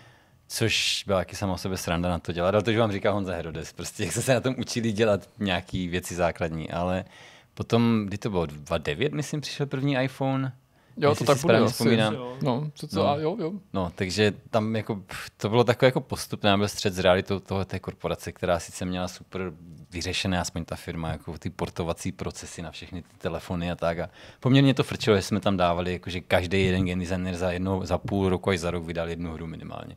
Což 0.48 1.04
byla 1.08 1.20
taky 1.20 1.36
sama 1.36 1.54
o 1.54 1.58
sebe 1.58 1.78
sranda 1.78 2.10
na 2.10 2.20
to 2.20 2.32
dělat, 2.32 2.56
ale 2.56 2.64
to, 2.64 2.72
že 2.72 2.80
vám 2.80 2.92
říká 2.92 3.12
Honza 3.12 3.34
Herodes, 3.36 3.74
prostě 3.74 4.04
jak 4.04 4.14
jsme 4.14 4.22
se 4.22 4.34
na 4.34 4.42
tom 4.42 4.56
učili 4.58 4.92
dělat 4.92 5.30
nějaký 5.40 5.88
věci 5.88 6.16
základní, 6.16 6.72
ale 6.72 7.06
potom, 7.54 8.06
kdy 8.08 8.18
to 8.18 8.30
bylo, 8.30 8.46
2.9, 8.46 9.16
myslím, 9.16 9.42
přišel 9.42 9.66
první 9.66 9.96
iPhone, 10.04 10.54
Jo, 10.98 11.10
Jestli 11.10 11.26
to 11.26 11.32
tak 11.32 11.38
si 11.42 11.48
bude 11.48 11.58
asi. 11.58 11.74
vzpomínám. 11.74 12.14
Jo. 12.14 12.38
No, 12.44 12.72
co, 12.76 12.88
co, 12.88 12.96
No. 13.00 13.10
a 13.10 13.16
jo, 13.16 13.38
jo. 13.40 13.52
No, 13.74 13.92
takže 13.96 14.34
tam 14.50 14.76
jako, 14.76 15.04
to 15.38 15.50
bylo 15.50 15.64
takové 15.64 15.88
jako 15.88 16.02
postupné, 16.02 16.58
byl 16.58 16.68
střed 16.68 16.94
s 16.94 17.00
realitou 17.00 17.40
toho, 17.40 17.66
té 17.66 17.80
korporace, 17.80 18.32
která 18.32 18.60
sice 18.60 18.86
měla 18.86 19.08
super 19.08 19.52
vyřešené, 19.92 20.40
aspoň 20.40 20.66
ta 20.66 20.76
firma, 20.76 21.10
jako 21.10 21.38
ty 21.38 21.50
portovací 21.50 22.12
procesy 22.12 22.62
na 22.62 22.72
všechny 22.72 23.02
ty 23.02 23.18
telefony 23.18 23.72
a 23.72 23.76
tak. 23.76 24.00
A 24.00 24.10
poměrně 24.40 24.74
to 24.74 24.84
frčilo, 24.84 25.16
že 25.16 25.22
jsme 25.22 25.40
tam 25.40 25.58
dávali, 25.58 25.94
jako, 25.94 26.10
že 26.10 26.22
každý 26.22 26.66
jeden 26.66 26.86
game 26.86 27.02
designer 27.02 27.36
za, 27.36 27.52
jednou, 27.52 27.86
za 27.86 27.98
půl 27.98 28.30
roku 28.30 28.50
až 28.50 28.60
za 28.60 28.72
rok 28.72 28.86
vydal 28.86 29.10
jednu 29.10 29.34
hru 29.34 29.48
minimálně. 29.48 29.96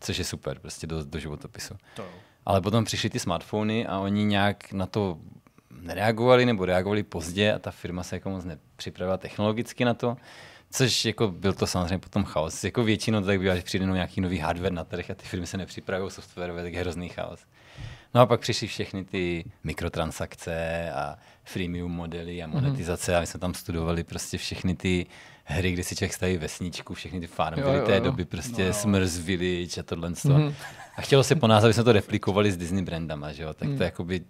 Což 0.00 0.18
je 0.18 0.24
super, 0.24 0.58
prostě 0.58 0.86
do, 0.86 1.04
do 1.04 1.18
životopisu. 1.18 1.74
To. 1.96 2.04
Ale 2.46 2.60
potom 2.60 2.84
přišly 2.84 3.10
ty 3.10 3.18
smartfony 3.18 3.86
a 3.86 3.98
oni 3.98 4.24
nějak 4.24 4.72
na 4.72 4.86
to 4.86 5.18
nereagovali 5.80 6.46
nebo 6.46 6.64
reagovali 6.64 7.02
pozdě 7.02 7.52
a 7.52 7.58
ta 7.58 7.70
firma 7.70 8.02
se 8.02 8.16
jako 8.16 8.30
moc 8.30 8.44
nepřipravila 8.44 9.16
technologicky 9.16 9.84
na 9.84 9.94
to. 9.94 10.16
Což 10.70 11.04
jako 11.04 11.28
byl 11.28 11.52
to 11.52 11.66
samozřejmě 11.66 11.98
potom 11.98 12.24
chaos. 12.24 12.64
Jako 12.64 12.84
většinou 12.84 13.20
to 13.20 13.26
tak 13.26 13.40
bývá, 13.40 13.56
že 13.56 13.62
přijde 13.62 13.86
nějaký 13.86 14.20
nový 14.20 14.38
hardware 14.38 14.72
na 14.72 14.84
trh 14.84 15.10
a 15.10 15.14
ty 15.14 15.26
firmy 15.26 15.46
se 15.46 15.56
nepřipravují 15.56 16.10
softwarové, 16.10 16.62
tak 16.62 16.72
je 16.72 16.80
hrozný 16.80 17.08
chaos. 17.08 17.40
No 18.14 18.20
a 18.20 18.26
pak 18.26 18.40
přišly 18.40 18.66
všechny 18.66 19.04
ty 19.04 19.44
mikrotransakce 19.64 20.90
a 20.92 21.16
freemium 21.44 21.92
modely 21.92 22.42
a 22.42 22.46
monetizace 22.46 23.12
mm-hmm. 23.12 23.16
a 23.16 23.20
my 23.20 23.26
jsme 23.26 23.40
tam 23.40 23.54
studovali 23.54 24.04
prostě 24.04 24.38
všechny 24.38 24.74
ty 24.74 25.06
hry, 25.44 25.72
kde 25.72 25.84
si 25.84 25.96
člověk 25.96 26.14
staví 26.14 26.36
vesničku, 26.36 26.94
všechny 26.94 27.20
ty 27.20 27.26
farmy, 27.26 27.62
byly 27.62 27.80
té 27.80 28.00
doby 28.00 28.24
prostě 28.24 28.66
no, 28.66 28.72
Smurfs 28.72 29.18
Village 29.18 29.80
a 29.80 29.82
tohle. 29.82 30.10
Mm-hmm. 30.10 30.54
A 30.96 31.02
chtělo 31.02 31.24
se 31.24 31.34
po 31.34 31.46
nás, 31.46 31.64
aby 31.64 31.72
jsme 31.72 31.84
to 31.84 31.92
replikovali 31.92 32.52
s 32.52 32.56
Disney 32.56 32.84
brandama, 32.84 33.32
že 33.32 33.42
jo? 33.42 33.54
Tak 33.54 33.68
mm. 33.68 33.78
to 33.78 33.84
jakoby 33.84 34.20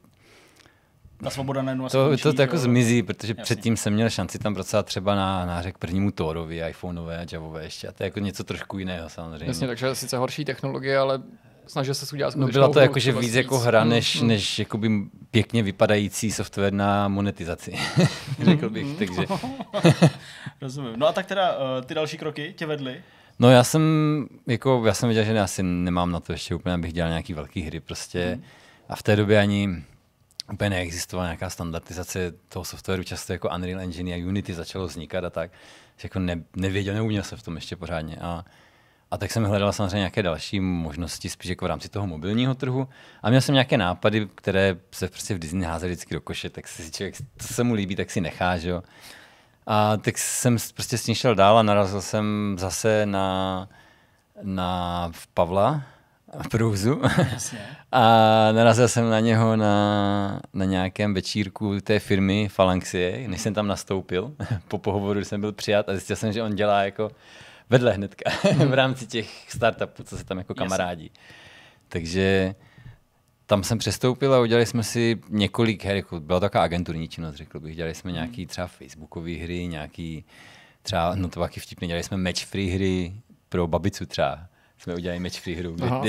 ta 1.23 1.31
svoboda 1.31 1.63
najednou 1.63 1.85
to, 1.85 1.89
skončí, 1.89 2.23
to, 2.23 2.33
to 2.33 2.43
jako 2.43 2.59
zmizí, 2.59 3.03
protože 3.03 3.31
Jasně. 3.33 3.43
předtím 3.43 3.77
jsem 3.77 3.93
měl 3.93 4.11
šanci 4.11 4.39
tam 4.39 4.55
pracovat 4.55 4.87
třeba 4.87 5.15
na 5.15 5.47
nářek 5.47 5.79
prvnímu 5.79 6.11
Thorovi, 6.11 6.69
iPhoneové 6.69 7.19
a 7.19 7.27
Javové 7.33 7.65
ještě. 7.65 7.89
A 7.89 7.93
to 7.93 8.03
je 8.03 8.07
jako 8.07 8.21
něco 8.21 8.45
trošku 8.45 8.79
jiného 8.79 9.09
samozřejmě. 9.09 9.47
Jasně, 9.47 9.67
takže 9.67 9.95
sice 9.95 10.17
horší 10.17 10.45
technologie, 10.45 10.99
ale 10.99 11.23
snažil 11.67 11.95
se 11.95 12.15
udělat 12.15 12.37
No 12.37 12.49
byla 12.49 12.69
to 12.69 12.81
jakože 12.81 13.13
víc 13.13 13.35
jako 13.35 13.59
hra, 13.59 13.85
než, 13.85 14.21
mm. 14.21 14.29
než 14.29 14.59
jakoby 14.59 14.91
pěkně 15.31 15.63
vypadající 15.63 16.31
software 16.31 16.73
na 16.73 17.09
monetizaci, 17.09 17.75
řekl 18.45 18.71
bych, 18.71 18.85
mm. 18.85 18.97
takže. 18.97 19.23
Rozumím. 20.61 20.93
No 20.97 21.07
a 21.07 21.13
tak 21.13 21.27
teda 21.27 21.57
uh, 21.57 21.85
ty 21.85 21.95
další 21.95 22.19
kroky 22.19 22.55
tě 22.57 22.67
vedly? 22.67 23.03
No 23.39 23.51
já 23.51 23.65
jsem, 23.65 23.83
jako, 24.47 24.83
já 24.87 24.95
jsem 24.95 25.09
věděl, 25.09 25.25
že 25.25 25.41
asi 25.41 25.63
nemám 25.63 26.13
na 26.13 26.21
to 26.21 26.33
ještě 26.33 26.55
úplně, 26.55 26.75
abych 26.75 26.93
dělal 26.93 27.11
nějaký 27.11 27.35
velký 27.35 27.63
hry 27.63 27.81
prostě. 27.81 28.35
Mm. 28.37 28.43
A 28.89 28.97
v 28.97 29.03
té 29.03 29.17
době 29.17 29.39
ani 29.39 29.85
úplně 30.53 30.71
neexistovala 30.71 31.27
nějaká 31.27 31.51
standardizace 31.51 32.33
toho 32.49 32.65
softwaru, 32.65 33.03
často 33.03 33.33
jako 33.33 33.51
Unreal 33.55 33.81
Engine 33.81 34.15
a 34.15 34.27
Unity 34.27 34.55
začalo 34.55 34.87
vznikat 34.87 35.25
a 35.25 35.31
tak. 35.31 35.51
Že 35.97 36.07
jako 36.07 36.19
ne, 36.19 36.43
nevěděl, 36.57 36.95
neuměl 36.95 37.23
se 37.23 37.37
v 37.37 37.43
tom 37.43 37.55
ještě 37.55 37.77
pořádně. 37.77 38.17
A 38.17 38.45
a 39.13 39.19
tak 39.19 39.33
jsem 39.33 39.45
hledal 39.45 39.73
samozřejmě 39.73 39.97
nějaké 39.97 40.23
další 40.23 40.61
možnosti, 40.61 41.29
spíš 41.29 41.49
jako 41.49 41.65
v 41.65 41.69
rámci 41.69 41.89
toho 41.89 42.07
mobilního 42.07 42.55
trhu. 42.55 42.89
A 43.23 43.31
měl 43.31 43.41
jsem 43.41 43.53
nějaké 43.53 43.77
nápady, 43.77 44.29
které 44.35 44.77
se 44.91 45.09
prostě 45.09 45.35
v 45.35 45.39
Disney 45.39 45.65
házely 45.65 45.93
vždycky 45.93 46.15
do 46.15 46.21
koše, 46.21 46.51
tak 46.51 46.69
si 46.69 46.91
člověk, 46.91 47.15
to 47.37 47.55
se 47.55 47.65
mu 47.65 47.75
líbí, 47.75 47.97
tak 47.97 48.11
si 48.11 48.21
nechá, 48.21 48.57
že 48.57 48.71
jo. 48.71 48.83
A 49.67 49.97
tak 49.97 50.19
jsem 50.19 50.57
prostě 50.75 50.99
s 50.99 51.05
tím 51.05 51.15
šel 51.15 51.35
dál 51.35 51.59
a 51.59 51.63
narazil 51.63 52.03
jsem 52.03 52.57
zase 52.59 53.07
na, 53.07 53.69
na 54.43 55.13
Pavla, 55.35 55.83
v 56.43 56.49
Prouzu. 56.49 57.03
A 57.93 58.03
narazil 58.53 58.89
jsem 58.89 59.11
na 59.11 59.21
něho 59.21 59.57
na, 59.57 60.41
na 60.55 60.65
nějakém 60.65 61.15
večírku 61.15 61.81
té 61.81 61.99
firmy 61.99 62.49
Phalanxie, 62.57 63.29
než 63.29 63.41
jsem 63.41 63.55
tam 63.55 63.67
nastoupil. 63.67 64.33
Po 64.69 64.79
pohovoru 64.79 65.25
jsem 65.25 65.41
byl 65.41 65.53
přijat 65.53 65.89
a 65.89 65.93
zjistil 65.93 66.17
jsem, 66.17 66.33
že 66.33 66.43
on 66.43 66.55
dělá 66.55 66.83
jako 66.83 67.11
vedle 67.73 67.93
hnedka 67.93 68.31
v 68.67 68.75
rámci 68.75 69.07
těch 69.07 69.51
startupů, 69.51 70.03
co 70.03 70.19
se 70.19 70.25
tam 70.25 70.39
jako 70.39 70.55
kamarádí. 70.55 71.11
Takže 71.89 72.55
tam 73.47 73.65
jsem 73.65 73.79
přestoupil 73.79 74.35
a 74.35 74.41
udělali 74.41 74.67
jsme 74.67 74.83
si 74.83 75.21
několik 75.29 75.85
her, 75.85 75.97
jako 75.97 76.21
byla 76.21 76.41
taková 76.41 76.65
agenturní 76.65 77.09
činnost, 77.09 77.35
řekl 77.35 77.61
bych. 77.61 77.77
Dělali 77.77 77.95
jsme 77.95 78.13
nějaký 78.13 78.47
třeba 78.47 78.67
facebookové 78.67 79.33
hry, 79.33 79.67
nějaký 79.67 80.25
třeba, 80.83 81.15
no 81.15 81.29
to 81.29 81.41
taky 81.41 81.61
vtipně, 81.61 81.89
dělali 81.89 82.03
jsme 82.03 82.17
match 82.17 82.45
free 82.45 82.71
hry 82.71 83.15
pro 83.49 83.67
babicu 83.67 84.07
třeba 84.07 84.47
jsme 84.83 84.95
udělali 84.95 85.21
match 85.21 85.41
free 85.41 85.57
hru. 85.57 85.73
Kdy, 85.73 85.85
Aha, 85.85 86.05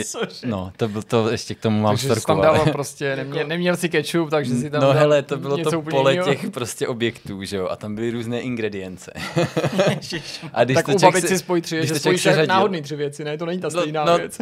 no, 0.46 0.72
to, 0.78 0.88
byl 0.88 1.02
to 1.02 1.30
ještě 1.30 1.56
k 1.56 1.60
tomu 1.60 1.82
mám 1.82 1.92
takže 1.92 2.08
storku. 2.08 2.26
tam 2.26 2.42
dával 2.42 2.66
prostě, 2.66 3.16
neměl, 3.16 3.48
neměl 3.48 3.78
si 3.78 3.90
ketchup, 3.90 4.30
takže 4.30 4.56
si 4.56 4.70
tam 4.70 4.82
No 4.82 4.94
hele, 4.94 5.24
to 5.24 5.38
bylo 5.38 5.58
to 5.58 5.82
pole 5.82 6.18
těch 6.18 6.50
prostě 6.50 6.88
objektů, 6.88 7.44
že 7.44 7.58
jo, 7.58 7.68
a 7.68 7.76
tam 7.76 7.96
byly 7.96 8.12
různé 8.12 8.42
ingredience. 8.42 9.14
a 10.54 10.64
když 10.64 10.76
tak 10.76 10.86
to 10.86 10.92
u 10.92 11.00
babici 11.00 11.28
si 11.28 11.38
spojí 11.38 11.62
tři, 11.62 11.88
že 11.88 12.00
spojíš 12.00 12.28
náhodný 12.48 12.82
tři 12.82 12.96
věci, 12.96 13.24
ne? 13.24 13.38
To 13.38 13.46
není 13.46 13.62
ta 13.62 13.70
no, 13.74 13.82
stejná 13.82 14.06
no, 14.06 14.18
věc. 14.18 14.38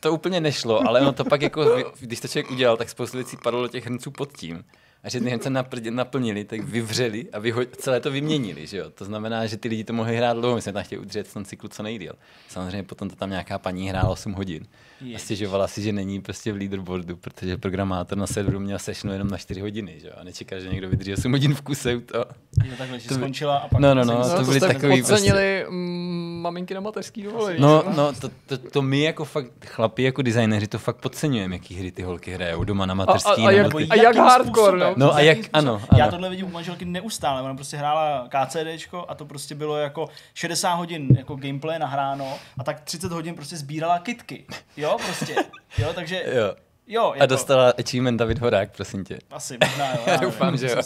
To 0.00 0.12
úplně 0.12 0.40
nešlo, 0.40 0.88
ale 0.88 1.00
ono 1.00 1.12
to 1.12 1.24
pak 1.24 1.42
jako, 1.42 1.84
když 2.00 2.20
to 2.20 2.28
člověk 2.28 2.50
udělal, 2.50 2.76
tak 2.76 2.88
spoustu 2.88 3.16
věcí 3.16 3.36
padlo 3.42 3.62
do 3.62 3.68
těch 3.68 3.86
hrnců 3.86 4.10
pod 4.10 4.32
tím 4.32 4.64
a 5.04 5.08
že 5.08 5.20
ty 5.20 5.30
hrnce 5.30 5.50
naplnili, 5.90 6.44
tak 6.44 6.60
vyvřeli 6.60 7.26
a 7.32 7.40
vyho- 7.40 7.66
celé 7.78 8.00
to 8.00 8.10
vyměnili. 8.10 8.66
Že 8.66 8.76
jo? 8.76 8.90
To 8.90 9.04
znamená, 9.04 9.46
že 9.46 9.56
ty 9.56 9.68
lidi 9.68 9.84
to 9.84 9.92
mohli 9.92 10.16
hrát 10.16 10.32
dlouho, 10.32 10.54
my 10.54 10.62
jsme 10.62 10.72
tam 10.72 10.82
chtěli 10.82 11.00
udržet 11.00 11.28
v 11.28 11.34
tom 11.34 11.44
cyklu 11.44 11.68
co 11.68 11.82
nejdíl. 11.82 12.14
Samozřejmě 12.48 12.82
potom 12.82 13.10
to 13.10 13.16
tam 13.16 13.30
nějaká 13.30 13.58
paní 13.58 13.88
hrála 13.88 14.08
8 14.08 14.32
hodin. 14.32 14.66
A 15.14 15.18
stěžovala 15.18 15.68
si, 15.68 15.82
že 15.82 15.92
není 15.92 16.20
prostě 16.20 16.52
v 16.52 16.56
leaderboardu, 16.56 17.16
protože 17.16 17.56
programátor 17.56 18.18
na 18.18 18.26
serveru 18.26 18.60
měl 18.60 18.78
sešnu 18.78 19.12
jenom 19.12 19.28
na 19.28 19.38
4 19.38 19.60
hodiny, 19.60 20.00
že 20.00 20.06
jo? 20.06 20.14
A 20.16 20.24
nečeká, 20.24 20.58
že 20.58 20.68
někdo 20.68 20.88
vydrží 20.88 21.12
8 21.12 21.32
hodin 21.32 21.54
v 21.54 21.60
kuse. 21.60 22.00
To... 22.00 22.18
Jo, 22.64 22.74
takhle, 22.78 23.00
že 23.00 23.08
to 23.08 23.14
by... 23.14 23.20
skončila 23.20 23.56
a 23.56 23.68
pak... 23.68 23.80
No, 23.80 23.94
no, 23.94 24.04
no, 24.04 24.22
to, 24.22 24.36
to 24.36 24.44
byly 24.44 24.60
takový... 24.60 25.02
Podcenili 25.02 25.64
prostě... 25.66 26.27
maminky 26.40 26.74
na 26.74 26.80
mateřský 26.80 27.22
dovolení. 27.22 27.60
No, 27.60 27.84
no, 27.96 28.12
to, 28.12 28.28
to, 28.46 28.58
to, 28.58 28.82
my 28.82 29.02
jako 29.02 29.24
fakt 29.24 29.66
chlapi, 29.66 30.02
jako 30.02 30.22
designéři, 30.22 30.66
to 30.66 30.78
fakt 30.78 30.96
podceňujeme, 30.96 31.54
jaký 31.54 31.74
hry 31.74 31.92
ty 31.92 32.02
holky 32.02 32.30
hrajou 32.30 32.64
doma 32.64 32.86
na 32.86 32.94
mateřský. 32.94 33.42
A, 33.42 33.46
a, 33.46 33.48
a, 33.48 33.50
jak, 33.50 33.74
a 33.90 33.94
jak 33.94 34.16
hardcore, 34.16 34.78
no? 34.78 34.94
No 34.96 35.14
a 35.14 35.20
jak, 35.20 35.38
ano, 35.52 35.82
ano. 35.88 35.98
Já 35.98 36.10
tohle 36.10 36.30
vidím 36.30 36.46
u 36.46 36.50
manželky 36.50 36.84
neustále, 36.84 37.42
ona 37.42 37.54
prostě 37.54 37.76
hrála 37.76 38.28
KCDčko 38.28 39.04
a 39.08 39.14
to 39.14 39.24
prostě 39.24 39.54
bylo 39.54 39.76
jako 39.76 40.08
60 40.34 40.74
hodin 40.74 41.08
jako 41.18 41.36
gameplay 41.36 41.78
nahráno 41.78 42.34
a 42.58 42.64
tak 42.64 42.80
30 42.80 43.12
hodin 43.12 43.34
prostě 43.34 43.56
sbírala 43.56 43.98
kitky. 43.98 44.44
Jo, 44.76 44.96
prostě. 45.06 45.34
Jo, 45.78 45.92
takže... 45.94 46.22
Jo. 46.36 46.67
Jo, 46.90 47.12
jako... 47.14 47.22
A 47.22 47.26
dostala 47.26 47.72
achievement 47.78 48.18
David 48.18 48.38
Horák, 48.38 48.70
prosím 48.76 49.04
tě. 49.04 49.18
Asi, 49.30 49.58
možná 49.64 49.90
jo. 49.90 49.98
Já 50.06 50.16
doufám, 50.16 50.56
že 50.56 50.70
jo. 50.70 50.76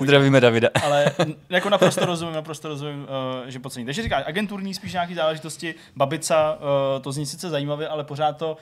Zdravíme 0.00 0.40
Davida. 0.40 0.68
Ale 0.84 1.12
jako 1.48 1.70
naprosto 1.70 2.06
rozumím, 2.06 2.34
naprosto 2.34 2.68
rozumím, 2.68 3.02
uh, 3.42 3.48
že 3.48 3.58
podcení. 3.58 3.86
Takže 3.86 4.02
říkáš, 4.02 4.24
agenturní 4.26 4.74
spíš 4.74 4.92
nějaký 4.92 5.14
záležitosti, 5.14 5.74
babica, 5.96 6.52
uh, 6.54 7.02
to 7.02 7.12
zní 7.12 7.26
sice 7.26 7.50
zajímavě, 7.50 7.88
ale 7.88 8.04
pořád 8.04 8.36
to, 8.36 8.56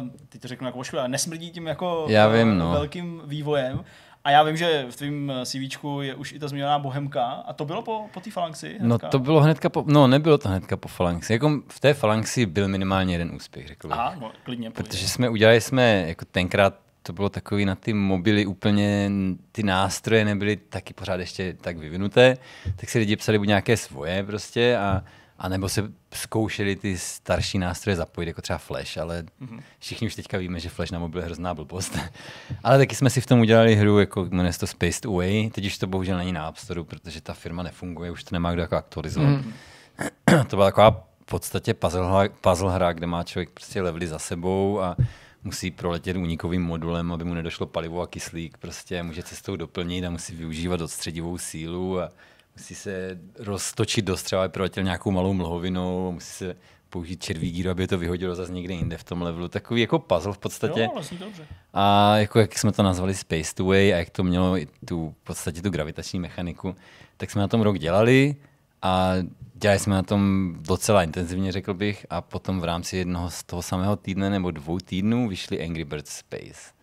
uh, 0.00 0.08
ty 0.28 0.38
to 0.38 0.48
řeknu 0.48 0.66
jako 0.66 0.78
oškle, 0.78 1.00
ale 1.00 1.08
nesmrdí 1.08 1.50
tím 1.50 1.66
jako 1.66 2.06
Já 2.08 2.28
vím, 2.28 2.58
no. 2.58 2.70
velkým 2.70 3.22
vývojem. 3.24 3.84
A 4.28 4.30
já 4.30 4.42
vím, 4.42 4.56
že 4.56 4.86
v 4.90 4.96
tvém 4.96 5.30
eh, 5.30 5.46
CV 5.46 5.84
je 6.00 6.14
už 6.14 6.32
i 6.32 6.38
ta 6.38 6.48
zmíněná 6.48 6.78
Bohemka. 6.78 7.24
A 7.24 7.52
to 7.52 7.64
bylo 7.64 7.82
po, 7.82 8.06
po 8.14 8.20
té 8.20 8.30
Falanxi? 8.30 8.76
No 8.80 8.98
to 8.98 9.18
bylo 9.18 9.40
hnedka 9.40 9.68
po, 9.68 9.84
no 9.86 10.06
nebylo 10.06 10.38
to 10.38 10.48
hnedka 10.48 10.76
po 10.76 10.88
Falanxi. 10.88 11.32
Jako 11.32 11.62
v 11.68 11.80
té 11.80 11.94
Falanxi 11.94 12.46
byl 12.46 12.68
minimálně 12.68 13.14
jeden 13.14 13.34
úspěch, 13.34 13.68
řekl 13.68 13.88
bych. 13.88 13.96
Aha, 13.96 14.16
no, 14.20 14.32
klidně. 14.44 14.70
Protože 14.70 14.88
povědět. 14.88 15.08
jsme 15.08 15.28
udělali 15.28 15.60
jsme, 15.60 16.04
jako 16.08 16.24
tenkrát 16.24 16.74
to 17.02 17.12
bylo 17.12 17.28
takový 17.28 17.64
na 17.64 17.74
ty 17.74 17.92
mobily 17.92 18.46
úplně, 18.46 19.10
ty 19.52 19.62
nástroje 19.62 20.24
nebyly 20.24 20.56
taky 20.56 20.94
pořád 20.94 21.20
ještě 21.20 21.56
tak 21.60 21.78
vyvinuté, 21.78 22.36
tak 22.76 22.88
si 22.88 22.98
lidi 22.98 23.16
psali 23.16 23.38
buď 23.38 23.48
nějaké 23.48 23.76
svoje 23.76 24.24
prostě 24.24 24.76
a 24.76 25.02
a 25.38 25.48
nebo 25.48 25.68
se 25.68 25.92
zkoušeli 26.14 26.76
ty 26.76 26.98
starší 26.98 27.58
nástroje 27.58 27.96
zapojit, 27.96 28.26
jako 28.26 28.42
třeba 28.42 28.58
Flash, 28.58 28.98
ale 28.98 29.22
mm-hmm. 29.22 29.60
všichni 29.78 30.06
už 30.06 30.14
teďka 30.14 30.38
víme, 30.38 30.60
že 30.60 30.68
Flash 30.68 30.90
na 30.90 30.98
mobil 30.98 31.20
je 31.20 31.26
hrozná 31.26 31.54
blbost. 31.54 31.98
ale 32.64 32.78
taky 32.78 32.94
jsme 32.94 33.10
si 33.10 33.20
v 33.20 33.26
tom 33.26 33.40
udělali 33.40 33.76
hru, 33.76 33.98
jako 33.98 34.24
jmenuje 34.24 34.52
se 34.52 34.58
to 34.58 34.66
Spaced 34.66 35.06
Away, 35.06 35.50
teď 35.50 35.66
už 35.66 35.78
to 35.78 35.86
bohužel 35.86 36.16
není 36.16 36.32
na 36.32 36.46
App 36.46 36.56
Store, 36.58 36.84
protože 36.84 37.20
ta 37.20 37.34
firma 37.34 37.62
nefunguje, 37.62 38.10
už 38.10 38.24
to 38.24 38.34
nemá 38.34 38.52
kdo 38.52 38.62
jako 38.62 38.76
aktualizovat. 38.76 39.30
Mm-hmm. 39.30 40.46
to 40.48 40.56
byla 40.56 40.66
taková 40.66 40.90
v 41.22 41.30
podstatě 41.30 41.74
puzzle 41.74 42.08
hra, 42.08 42.28
puzzle 42.40 42.74
hra, 42.74 42.92
kde 42.92 43.06
má 43.06 43.24
člověk 43.24 43.50
prostě 43.50 43.82
levely 43.82 44.06
za 44.06 44.18
sebou 44.18 44.80
a 44.80 44.96
musí 45.44 45.70
proletět 45.70 46.16
únikovým 46.16 46.62
modulem, 46.62 47.12
aby 47.12 47.24
mu 47.24 47.34
nedošlo 47.34 47.66
palivo 47.66 48.00
a 48.00 48.06
kyslík, 48.06 48.58
prostě 48.58 49.02
může 49.02 49.22
cestou 49.22 49.56
doplnit 49.56 50.04
a 50.04 50.10
musí 50.10 50.36
využívat 50.36 50.80
odstředivou 50.80 51.38
sílu 51.38 52.00
a 52.00 52.10
musí 52.58 52.74
se 52.74 53.18
roztočit 53.38 54.04
do 54.04 54.16
střeva, 54.16 54.48
proletěl 54.48 54.84
nějakou 54.84 55.10
malou 55.10 55.32
mlhovinou, 55.32 56.12
musí 56.12 56.32
se 56.32 56.56
použít 56.90 57.22
červí 57.22 57.50
gíru, 57.50 57.70
aby 57.70 57.86
to 57.86 57.98
vyhodilo 57.98 58.34
zase 58.34 58.52
někde 58.52 58.74
jinde 58.74 58.96
v 58.96 59.04
tom 59.04 59.22
levelu. 59.22 59.48
Takový 59.48 59.80
jako 59.80 59.98
puzzle 59.98 60.32
v 60.32 60.38
podstatě. 60.38 60.80
Jo, 60.80 60.90
vlastně 60.94 61.18
dobře. 61.18 61.46
A 61.74 62.16
jako 62.16 62.38
jak 62.38 62.58
jsme 62.58 62.72
to 62.72 62.82
nazvali 62.82 63.14
Space 63.14 63.52
Away 63.60 63.94
a 63.94 63.96
jak 63.96 64.10
to 64.10 64.24
mělo 64.24 64.58
i 64.58 64.68
tu, 64.84 65.14
v 65.22 65.24
podstatě 65.24 65.62
tu 65.62 65.70
gravitační 65.70 66.20
mechaniku, 66.20 66.76
tak 67.16 67.30
jsme 67.30 67.40
na 67.40 67.48
tom 67.48 67.60
rok 67.60 67.78
dělali 67.78 68.36
a 68.82 69.12
dělali 69.54 69.78
jsme 69.78 69.94
na 69.94 70.02
tom 70.02 70.54
docela 70.60 71.02
intenzivně, 71.02 71.52
řekl 71.52 71.74
bych, 71.74 72.06
a 72.10 72.20
potom 72.20 72.60
v 72.60 72.64
rámci 72.64 72.96
jednoho 72.96 73.30
z 73.30 73.42
toho 73.42 73.62
samého 73.62 73.96
týdne 73.96 74.30
nebo 74.30 74.50
dvou 74.50 74.78
týdnů 74.78 75.28
vyšly 75.28 75.64
Angry 75.64 75.84
Birds 75.84 76.10
Space. 76.10 76.77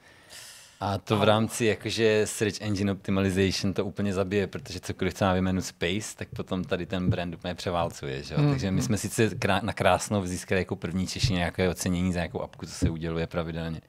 A 0.80 0.98
to 0.98 1.18
v 1.18 1.24
rámci 1.24 1.66
jakože 1.66 2.28
Search 2.28 2.62
Engine 2.62 2.92
Optimization 2.92 3.74
to 3.74 3.86
úplně 3.86 4.14
zabije, 4.14 4.48
protože 4.48 4.80
cokoliv 4.80 5.22
na 5.22 5.36
jménu 5.36 5.62
Space, 5.62 6.16
tak 6.16 6.28
potom 6.36 6.64
tady 6.64 6.86
ten 6.86 7.10
brand 7.10 7.36
úplně 7.36 7.56
převálcuje. 7.56 8.24
Že? 8.24 8.36
Hmm. 8.36 8.50
Takže 8.50 8.72
my 8.72 8.82
jsme 8.82 8.98
sice 8.98 9.28
krá- 9.28 9.64
na 9.64 9.74
krásnou 9.74 10.26
získali 10.26 10.62
jako 10.62 10.76
první 10.76 11.08
Češi 11.08 11.34
nějaké 11.34 11.70
ocenění 11.70 12.14
za 12.14 12.20
nějakou 12.20 12.42
apku, 12.42 12.66
co 12.66 12.72
se 12.72 12.90
uděluje 12.90 13.28
pravidelně. 13.28 13.82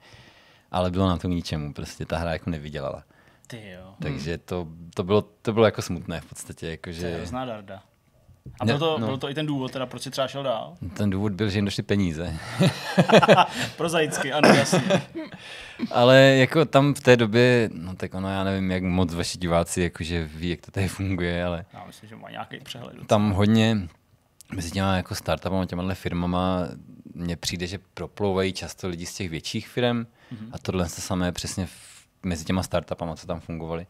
Ale 0.71 0.91
bylo 0.91 1.07
na 1.07 1.17
to 1.17 1.27
k 1.27 1.31
ničemu, 1.31 1.73
prostě 1.73 2.05
ta 2.05 2.17
hra 2.17 2.33
jako 2.33 2.49
nevydělala. 2.49 3.03
Ty 3.47 3.69
jo. 3.69 3.93
Takže 4.01 4.37
to, 4.37 4.67
to, 4.93 5.03
bylo, 5.03 5.21
to 5.21 5.53
bylo 5.53 5.65
jako 5.65 5.81
smutné 5.81 6.21
v 6.21 6.25
podstatě. 6.25 6.67
Jako, 6.67 6.91
že... 6.91 7.01
To 7.01 7.37
je 7.37 7.45
darda. 7.45 7.83
A 8.59 8.65
byl 8.65 8.79
to, 8.79 8.99
no. 8.99 9.07
byl 9.07 9.17
to 9.17 9.29
i 9.29 9.33
ten 9.33 9.45
důvod, 9.45 9.71
teda, 9.71 9.85
proč 9.85 10.01
si 10.01 10.11
třeba 10.11 10.27
šel 10.27 10.43
dál? 10.43 10.77
Ten 10.93 11.09
důvod 11.09 11.33
byl, 11.33 11.49
že 11.49 11.57
jim 11.57 11.65
došly 11.65 11.83
peníze. 11.83 12.33
Prozaicky, 13.77 14.33
ano, 14.33 14.49
jasně. 14.49 15.01
Ale 15.91 16.17
jako 16.19 16.65
tam 16.65 16.93
v 16.93 16.99
té 16.99 17.17
době, 17.17 17.69
no 17.73 17.95
tak 17.95 18.13
ono, 18.13 18.29
já 18.29 18.43
nevím, 18.43 18.71
jak 18.71 18.83
moc 18.83 19.13
vaši 19.13 19.37
diváci 19.37 19.81
jakože 19.81 20.29
ví, 20.35 20.49
jak 20.49 20.61
to 20.61 20.71
tady 20.71 20.87
funguje, 20.87 21.45
ale... 21.45 21.65
Já 21.73 21.85
myslím, 21.85 22.09
že 22.09 22.15
má 22.15 22.29
nějaký 22.29 22.59
přehled. 22.59 23.07
Tam 23.07 23.31
hodně 23.31 23.77
mezi 24.53 24.71
těma 24.71 24.95
jako 24.95 25.15
startupama, 25.15 25.65
těma 25.65 25.93
firmama 25.93 26.67
mně 27.17 27.35
přijde, 27.35 27.67
že 27.67 27.79
proplouvají 27.93 28.53
často 28.53 28.87
lidi 28.87 29.05
z 29.05 29.13
těch 29.13 29.29
větších 29.29 29.67
firm 29.67 29.97
mm-hmm. 29.97 30.49
a 30.51 30.57
tohle 30.57 30.89
se 30.89 31.01
samé 31.01 31.31
přesně 31.31 31.65
v, 31.65 31.71
mezi 32.23 32.45
těma 32.45 32.63
startupama, 32.63 33.15
co 33.15 33.27
tam 33.27 33.39
fungovaly. 33.39 33.87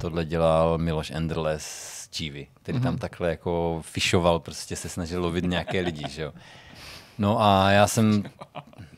Tohle 0.00 0.24
dělal 0.24 0.78
Miloš 0.78 1.10
Enderles 1.10 1.97
Chivy, 2.14 2.46
který 2.62 2.78
mm-hmm. 2.78 2.82
tam 2.82 2.98
takhle 2.98 3.30
jako 3.30 3.82
fišoval, 3.84 4.38
prostě 4.38 4.76
se 4.76 4.88
snažil 4.88 5.22
lovit 5.22 5.44
nějaké 5.44 5.80
lidi, 5.80 6.08
že 6.08 6.22
jo. 6.22 6.32
No 7.18 7.42
a 7.42 7.70
já 7.70 7.86
jsem, 7.86 8.24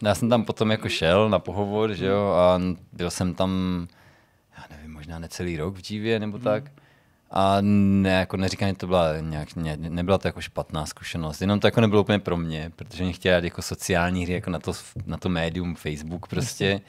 já 0.03 0.15
jsem 0.15 0.29
tam 0.29 0.45
potom 0.45 0.71
jako 0.71 0.89
šel 0.89 1.29
na 1.29 1.39
pohovor, 1.39 1.95
že 1.95 2.07
jo, 2.07 2.29
a 2.29 2.61
byl 2.93 3.11
jsem 3.11 3.35
tam, 3.35 3.51
já 4.59 4.77
nevím, 4.77 4.93
možná 4.93 5.19
necelý 5.19 5.57
rok 5.57 5.77
v 5.77 5.83
Dívě 5.83 6.19
nebo 6.19 6.39
tak. 6.39 6.65
A 7.31 7.57
ne, 7.61 8.11
jako 8.11 8.37
neříkám, 8.37 8.69
že 8.69 8.75
to 8.75 8.87
byla 8.87 9.21
nějak, 9.21 9.57
ne, 9.57 9.77
nebyla 9.77 10.19
to 10.19 10.29
jako 10.29 10.41
špatná 10.41 10.87
zkušenost, 10.87 11.41
jenom 11.41 11.61
to 11.61 11.67
jako 11.67 11.81
nebylo 11.81 12.03
úplně 12.03 12.19
pro 12.19 12.37
mě, 12.37 12.73
protože 12.77 13.05
mě 13.05 13.13
chtěli 13.13 13.47
jako 13.47 13.63
sociální 13.63 14.25
hry, 14.25 14.33
jako 14.33 14.51
na 14.51 14.59
to, 14.59 14.73
na 15.07 15.17
to 15.17 15.29
médium 15.29 15.75
Facebook 15.75 16.27
prostě. 16.27 16.81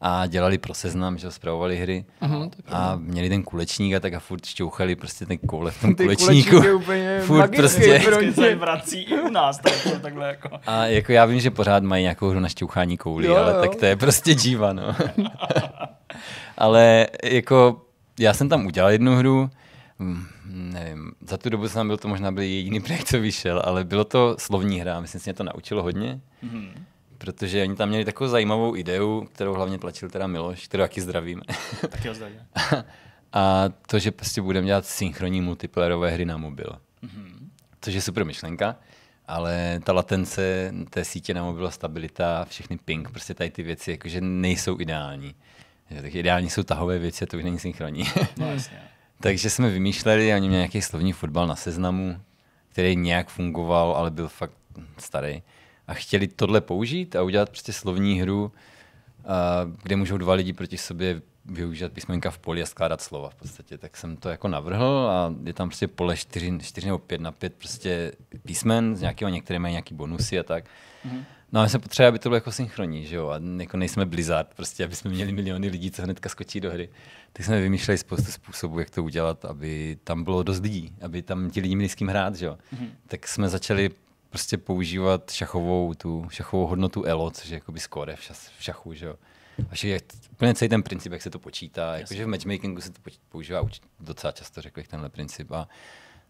A 0.00 0.26
dělali 0.26 0.58
pro 0.58 0.74
seznam, 0.74 1.18
že 1.18 1.30
zpravovali 1.30 1.76
hry. 1.76 2.04
Aha, 2.20 2.48
a 2.68 2.96
měli 2.96 3.28
ten 3.28 3.42
kulečník 3.42 3.94
a 3.94 4.00
tak 4.00 4.14
a 4.14 4.20
furt 4.20 4.46
šťouchali 4.46 4.96
prostě 4.96 5.26
ten 5.26 5.38
koule 5.38 5.70
v 5.70 5.80
tom 5.80 5.94
Ty 5.94 6.04
kulečníku. 6.04 6.56
je 6.56 6.74
úplně 6.74 7.20
Furt 7.26 7.38
magický 7.38 7.80
prostě. 7.82 8.32
se 8.34 8.54
vrací 8.54 9.02
i 9.02 9.20
u 9.20 9.30
nás, 9.30 9.58
tak 9.58 9.72
to 9.82 9.98
takhle 9.98 10.28
jako. 10.28 10.50
A 10.66 10.86
jako 10.86 11.12
já 11.12 11.24
vím, 11.24 11.40
že 11.40 11.50
pořád 11.50 11.82
mají 11.82 12.02
nějakou 12.02 12.28
hru 12.28 12.40
na 12.40 12.48
šťouchání 12.48 12.96
koulí, 12.96 13.26
Jo, 13.26 13.36
ale 13.36 13.52
jo. 13.54 13.60
tak 13.60 13.74
to 13.76 13.86
je 13.86 13.96
prostě 13.96 14.34
díva, 14.34 14.72
no. 14.72 14.82
ale 16.58 17.06
jako 17.24 17.82
já 18.20 18.34
jsem 18.34 18.48
tam 18.48 18.66
udělal 18.66 18.90
jednu 18.90 19.16
hru, 19.16 19.50
hm, 19.98 20.24
nevím, 20.46 21.12
za 21.28 21.36
tu 21.36 21.50
dobu 21.50 21.68
jsem 21.68 21.86
byl 21.86 21.96
to 21.96 22.08
možná 22.08 22.32
byl 22.32 22.42
jediný 22.42 22.80
projekt, 22.80 23.08
co 23.08 23.20
vyšel, 23.20 23.62
ale 23.64 23.84
bylo 23.84 24.04
to 24.04 24.36
slovní 24.38 24.80
hra, 24.80 25.00
myslím 25.00 25.20
si, 25.20 25.30
mě 25.30 25.34
to 25.34 25.44
naučilo 25.44 25.82
hodně, 25.82 26.20
Mhm. 26.42 26.70
Protože 27.24 27.62
oni 27.62 27.76
tam 27.76 27.88
měli 27.88 28.04
takovou 28.04 28.30
zajímavou 28.30 28.76
ideu, 28.76 29.28
kterou 29.32 29.54
hlavně 29.54 29.78
tlačil 29.78 30.10
teda 30.10 30.26
Miloš, 30.26 30.64
kterou 30.64 30.84
taky 30.84 31.00
zdravíme. 31.00 31.42
Tak 31.90 32.04
jo, 32.04 32.14
zdravím. 32.14 32.38
A 33.32 33.64
to, 33.86 33.98
že 33.98 34.10
prostě 34.10 34.42
budeme 34.42 34.66
dělat 34.66 34.86
synchronní 34.86 35.40
multiplayerové 35.40 36.10
hry 36.10 36.24
na 36.24 36.36
mobil. 36.36 36.78
Což 37.80 37.94
je 37.94 38.00
super 38.00 38.24
myšlenka, 38.24 38.76
ale 39.26 39.80
ta 39.84 39.92
latence 39.92 40.72
té 40.90 41.04
sítě 41.04 41.34
na 41.34 41.44
mobil, 41.44 41.70
stabilita, 41.70 42.44
všechny 42.44 42.78
ping, 42.78 43.10
prostě 43.10 43.34
tady 43.34 43.50
ty 43.50 43.62
věci 43.62 43.90
jakože 43.90 44.20
nejsou 44.20 44.80
ideální. 44.80 45.34
Tak 46.02 46.14
ideální 46.14 46.50
jsou 46.50 46.62
tahové 46.62 46.98
věci 46.98 47.24
a 47.24 47.26
to 47.26 47.36
už 47.36 47.44
není 47.44 47.58
synchronní. 47.58 48.04
No 48.36 48.50
jasně. 48.52 48.82
Takže 49.20 49.50
jsme 49.50 49.70
vymýšleli, 49.70 50.34
oni 50.34 50.48
měli 50.48 50.60
nějaký 50.60 50.82
slovní 50.82 51.12
fotbal 51.12 51.46
na 51.46 51.56
seznamu, 51.56 52.20
který 52.68 52.96
nějak 52.96 53.28
fungoval, 53.28 53.92
ale 53.96 54.10
byl 54.10 54.28
fakt 54.28 54.56
starý. 54.98 55.42
A 55.86 55.94
chtěli 55.94 56.26
tohle 56.26 56.60
použít 56.60 57.16
a 57.16 57.22
udělat 57.22 57.50
prostě 57.50 57.72
slovní 57.72 58.20
hru, 58.20 58.52
kde 59.82 59.96
můžou 59.96 60.16
dva 60.16 60.34
lidi 60.34 60.52
proti 60.52 60.78
sobě 60.78 61.22
využívat 61.44 61.92
písmenka 61.92 62.30
v 62.30 62.38
poli 62.38 62.62
a 62.62 62.66
skládat 62.66 63.00
slova 63.00 63.30
v 63.30 63.34
podstatě. 63.34 63.78
Tak 63.78 63.96
jsem 63.96 64.16
to 64.16 64.28
jako 64.28 64.48
navrhl 64.48 65.08
a 65.10 65.34
je 65.44 65.52
tam 65.52 65.68
prostě 65.68 65.88
pole 65.88 66.16
4, 66.16 66.58
4 66.62 66.86
nebo 66.86 66.98
5 66.98 67.20
na 67.20 67.32
5 67.32 67.54
prostě 67.54 68.12
písmen, 68.42 68.96
z 68.96 69.00
nějakého 69.00 69.28
některé 69.28 69.58
mají 69.58 69.72
nějaký 69.72 69.94
bonusy 69.94 70.38
a 70.38 70.42
tak. 70.42 70.64
Mm-hmm. 70.64 71.24
No 71.52 71.60
a 71.60 71.62
my 71.62 71.70
jsme 71.70 71.78
potřebovali, 71.78 72.08
aby 72.08 72.18
to 72.18 72.28
bylo 72.28 72.36
jako 72.36 72.52
synchronní, 72.52 73.06
že 73.06 73.16
jo, 73.16 73.28
a 73.28 73.40
jako 73.56 73.76
nejsme 73.76 74.06
Blizzard, 74.06 74.54
prostě, 74.56 74.84
aby 74.84 74.96
jsme 74.96 75.10
měli 75.10 75.32
miliony 75.32 75.68
lidí, 75.68 75.90
co 75.90 76.02
hnedka 76.02 76.28
skočí 76.28 76.60
do 76.60 76.70
hry. 76.70 76.88
Tak 77.32 77.46
jsme 77.46 77.60
vymýšleli 77.60 77.98
spoustu 77.98 78.32
způsobů, 78.32 78.78
jak 78.78 78.90
to 78.90 79.04
udělat, 79.04 79.44
aby 79.44 79.98
tam 80.04 80.24
bylo 80.24 80.42
dost 80.42 80.60
lidí, 80.60 80.94
aby 81.00 81.22
tam 81.22 81.50
ti 81.50 81.60
lidi 81.60 81.76
měli 81.76 81.88
s 81.88 81.94
kým 81.94 82.08
hrát, 82.08 82.34
že 82.34 82.46
jo. 82.46 82.58
Mm-hmm. 82.74 82.88
Tak 83.06 83.28
jsme 83.28 83.48
začali 83.48 83.90
prostě 84.32 84.58
používat 84.58 85.30
šachovou, 85.30 85.94
tu 85.94 86.26
šachovou 86.30 86.66
hodnotu 86.66 87.04
ELO, 87.04 87.30
což 87.30 87.48
je 87.48 87.54
jakoby 87.54 87.80
skóre 87.80 88.16
v, 88.16 88.20
šas- 88.20 88.50
v 88.58 88.62
šachu, 88.62 88.94
že 88.94 89.06
jo. 89.06 89.14
A 89.70 89.86
je 89.86 90.00
úplně 90.32 90.54
celý 90.54 90.68
ten 90.68 90.82
princip, 90.82 91.12
jak 91.12 91.22
se 91.22 91.30
to 91.30 91.38
počítá. 91.38 91.96
Jakože 91.96 92.24
v 92.24 92.28
matchmakingu 92.28 92.80
se 92.80 92.92
to 92.92 93.00
používá 93.28 93.62
docela 94.00 94.32
často, 94.32 94.62
řekl 94.62 94.80
bych, 94.80 94.88
tenhle 94.88 95.08
princip. 95.08 95.52
A 95.52 95.68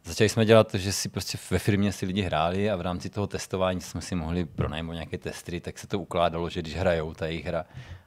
začali 0.04 0.28
jsme 0.28 0.44
dělat 0.44 0.72
to, 0.72 0.78
že 0.78 0.92
si 0.92 1.08
prostě 1.08 1.38
ve 1.50 1.58
firmě 1.58 1.92
si 1.92 2.06
lidi 2.06 2.22
hráli 2.22 2.70
a 2.70 2.76
v 2.76 2.80
rámci 2.80 3.10
toho 3.10 3.26
testování 3.26 3.80
jsme 3.80 4.00
si 4.00 4.14
mohli 4.14 4.44
pronajmout 4.44 4.94
nějaké 4.94 5.18
testry, 5.18 5.60
tak 5.60 5.78
se 5.78 5.86
to 5.86 5.98
ukládalo, 5.98 6.50
že 6.50 6.60
když 6.62 6.76
hrajou 6.76 7.14
ta 7.14 7.26
jejich 7.26 7.46
hra 7.46 7.64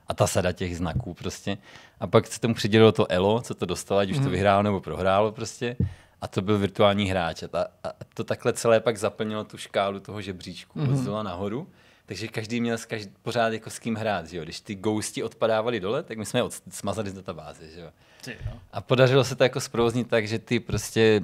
a 0.07 0.13
ta 0.13 0.27
sada 0.27 0.51
těch 0.51 0.77
znaků 0.77 1.13
prostě. 1.13 1.57
A 1.99 2.07
pak 2.07 2.27
se 2.27 2.39
tomu 2.39 2.53
přidělilo 2.53 2.91
to 2.91 3.11
ELO, 3.11 3.41
co 3.41 3.55
to 3.55 3.65
dostalo, 3.65 3.99
ať 3.99 4.11
už 4.11 4.19
to 4.19 4.29
vyhrálo 4.29 4.63
nebo 4.63 4.81
prohrálo 4.81 5.31
prostě. 5.31 5.75
A 6.21 6.27
to 6.27 6.41
byl 6.41 6.59
virtuální 6.59 7.05
hráč. 7.05 7.43
A, 7.43 7.47
ta, 7.47 7.67
a 7.83 7.89
to 8.13 8.23
takhle 8.23 8.53
celé 8.53 8.79
pak 8.79 8.97
zaplnilo 8.97 9.43
tu 9.43 9.57
škálu 9.57 9.99
toho 9.99 10.21
žebříčku 10.21 10.79
mm-hmm. 10.79 10.91
od 10.91 10.95
zdola 10.95 11.23
nahoru. 11.23 11.67
Takže 12.05 12.27
každý 12.27 12.61
měl 12.61 12.77
s 12.77 12.85
každý, 12.85 13.11
pořád 13.21 13.53
jako 13.53 13.69
s 13.69 13.79
kým 13.79 13.95
hrát. 13.95 14.27
Že 14.27 14.37
jo? 14.37 14.43
Když 14.43 14.59
ty 14.61 14.75
ghosti 14.75 15.23
odpadávali 15.23 15.79
dole, 15.79 16.03
tak 16.03 16.17
my 16.17 16.25
jsme 16.25 16.39
je 16.39 16.43
od, 16.43 16.53
smazali 16.69 17.09
z 17.09 17.13
databáze. 17.13 17.69
Že 17.75 17.81
jo? 17.81 17.89
Ty, 18.25 18.37
no. 18.45 18.59
A 18.73 18.81
podařilo 18.81 19.23
se 19.23 19.35
to 19.35 19.43
jako 19.43 19.61
zprovoznit 19.61 20.07
tak, 20.07 20.27
že 20.27 20.39
ty 20.39 20.59
prostě 20.59 21.21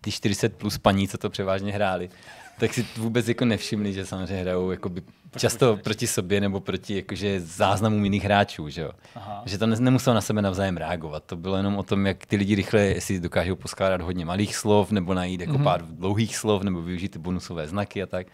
ty 0.00 0.12
40 0.12 0.56
plus 0.56 0.78
paní, 0.78 1.08
co 1.08 1.18
to 1.18 1.30
převážně 1.30 1.72
hráli, 1.72 2.10
tak 2.58 2.74
si 2.74 2.86
vůbec 2.96 3.28
jako 3.28 3.44
nevšimli, 3.44 3.92
že 3.92 4.06
samozřejmě 4.06 4.42
hrajou 4.42 4.70
jakoby 4.70 5.02
často 5.36 5.66
počítači. 5.66 5.82
proti 5.84 6.06
sobě 6.06 6.40
nebo 6.40 6.60
proti 6.60 6.96
jakože 6.96 7.40
záznamům 7.40 8.04
jiných 8.04 8.24
hráčů, 8.24 8.68
že 8.68 8.80
jo. 8.82 8.90
Aha. 9.14 9.42
Že 9.46 9.58
to 9.58 9.66
ne, 9.66 9.76
nemuselo 9.80 10.14
na 10.14 10.20
sebe 10.20 10.42
navzájem 10.42 10.76
reagovat. 10.76 11.22
To 11.26 11.36
bylo 11.36 11.56
jenom 11.56 11.76
o 11.76 11.82
tom, 11.82 12.06
jak 12.06 12.26
ty 12.26 12.36
lidi 12.36 12.54
rychle, 12.54 12.80
jestli 12.80 13.20
dokážou 13.20 13.56
poskládat 13.56 14.00
hodně 14.00 14.24
malých 14.24 14.56
slov, 14.56 14.90
nebo 14.90 15.14
najít 15.14 15.40
jako 15.40 15.52
mm-hmm. 15.52 15.64
pár 15.64 15.82
dlouhých 15.86 16.36
slov, 16.36 16.62
nebo 16.62 16.82
využít 16.82 17.08
ty 17.08 17.18
bonusové 17.18 17.68
znaky 17.68 18.02
a 18.02 18.06
tak. 18.06 18.26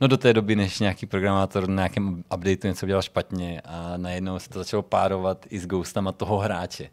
No 0.00 0.08
do 0.08 0.16
té 0.16 0.32
doby, 0.32 0.56
než 0.56 0.78
nějaký 0.78 1.06
programátor 1.06 1.68
na 1.68 1.74
nějakém 1.74 2.24
updateu 2.34 2.68
něco 2.68 2.86
dělal 2.86 3.02
špatně 3.02 3.60
a 3.64 3.92
najednou 3.96 4.38
se 4.38 4.48
to 4.48 4.58
začalo 4.58 4.82
párovat 4.82 5.46
i 5.50 5.58
s 5.58 5.66
ghostama 5.66 6.12
toho 6.12 6.38
hráče. 6.38 6.88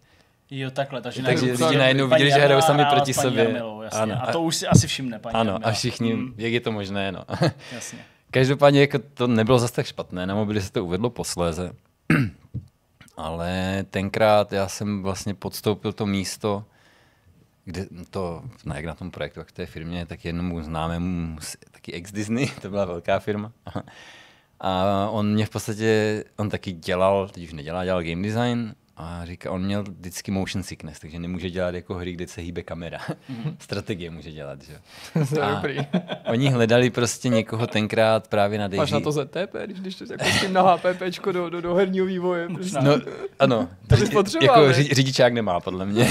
Jo, 0.51 0.71
takhle, 0.71 1.01
takže, 1.01 1.23
Takže 1.23 1.45
najednou- 1.45 1.67
lidi 1.67 1.77
najednou 1.79 2.09
paní 2.09 2.23
viděli, 2.23 2.39
že 2.41 2.45
hrajou 2.45 2.61
sami 2.61 2.85
proti 2.85 3.13
sobě. 3.13 3.43
Jarmilou, 3.43 3.81
jasně. 3.81 3.99
Ano. 3.99 4.15
A 4.21 4.31
to 4.31 4.41
už 4.41 4.55
si 4.55 4.67
asi 4.67 4.87
všimne 4.87 5.19
paní 5.19 5.35
Ano, 5.35 5.51
Jarmila. 5.51 5.69
a 5.71 5.73
všichni, 5.73 6.13
Mm, 6.13 6.33
jak 6.37 6.51
je 6.51 6.59
to 6.59 6.71
možné, 6.71 7.11
no. 7.11 7.23
jasně. 7.75 7.99
Každopádně 8.31 8.81
jako 8.81 8.99
to 9.13 9.27
nebylo 9.27 9.59
zase 9.59 9.73
tak 9.73 9.85
špatné, 9.85 10.25
na 10.25 10.35
mobily 10.35 10.61
se 10.61 10.71
to 10.71 10.85
uvedlo 10.85 11.09
posléze. 11.09 11.71
Ale 13.17 13.85
tenkrát 13.89 14.53
já 14.53 14.67
jsem 14.67 15.03
vlastně 15.03 15.33
podstoupil 15.33 15.93
to 15.93 16.05
místo, 16.05 16.65
kde 17.65 17.87
to, 18.09 18.43
ne 18.65 18.75
jak 18.75 18.85
na 18.85 18.95
tom 18.95 19.11
projektu, 19.11 19.39
jak 19.39 19.47
v 19.47 19.51
té 19.51 19.65
firmě, 19.65 20.05
tak 20.05 20.25
jednomu 20.25 20.61
známému, 20.61 21.37
taky 21.71 21.93
ex-Disney, 21.93 22.47
to 22.61 22.69
byla 22.69 22.85
velká 22.85 23.19
firma. 23.19 23.51
A 24.59 25.09
on 25.09 25.33
mě 25.33 25.45
v 25.45 25.49
podstatě, 25.49 26.23
on 26.37 26.49
taky 26.49 26.71
dělal, 26.71 27.29
teď 27.29 27.43
už 27.43 27.53
nedělá, 27.53 27.85
dělal 27.85 28.03
game 28.03 28.23
design 28.23 28.75
a 28.99 29.25
říká, 29.25 29.51
on 29.51 29.63
měl 29.63 29.83
vždycky 29.83 30.31
motion 30.31 30.63
sickness, 30.63 30.99
takže 30.99 31.19
nemůže 31.19 31.49
dělat 31.49 31.75
jako 31.75 31.93
hry, 31.93 32.11
kde 32.13 32.27
se 32.27 32.41
hýbe 32.41 32.63
kamera. 32.63 32.99
Strategie 33.59 34.11
může 34.11 34.31
dělat, 34.31 34.61
že? 34.61 34.73
jo. 34.73 34.79
To 35.29 35.35
je 35.35 35.41
A 35.41 35.53
dobrý. 35.55 35.77
Oni 36.25 36.49
hledali 36.49 36.89
prostě 36.89 37.29
někoho 37.29 37.67
tenkrát 37.67 38.27
právě 38.27 38.59
na 38.59 38.67
Máš 38.67 38.77
Daisy. 38.77 38.93
na 38.93 38.99
to 38.99 39.11
ZTP, 39.11 39.55
když 39.65 39.79
jdeš 39.95 40.09
jako 40.09 40.25
s 40.25 40.41
tím 40.41 40.53
na 40.53 40.61
HPPčko 40.75 41.31
do, 41.31 41.49
do, 41.49 41.61
do 41.61 41.75
herního 41.75 42.05
vývoje. 42.05 42.49
Prostě. 42.49 42.79
No, 42.81 42.99
ano. 43.39 43.69
To 43.87 43.95
bys 43.95 44.09
potřeboval, 44.09 44.61
Jako 44.63 44.73
ři, 44.73 44.83
řidičák 44.95 45.33
nemá, 45.33 45.59
podle 45.59 45.85
mě. 45.85 46.07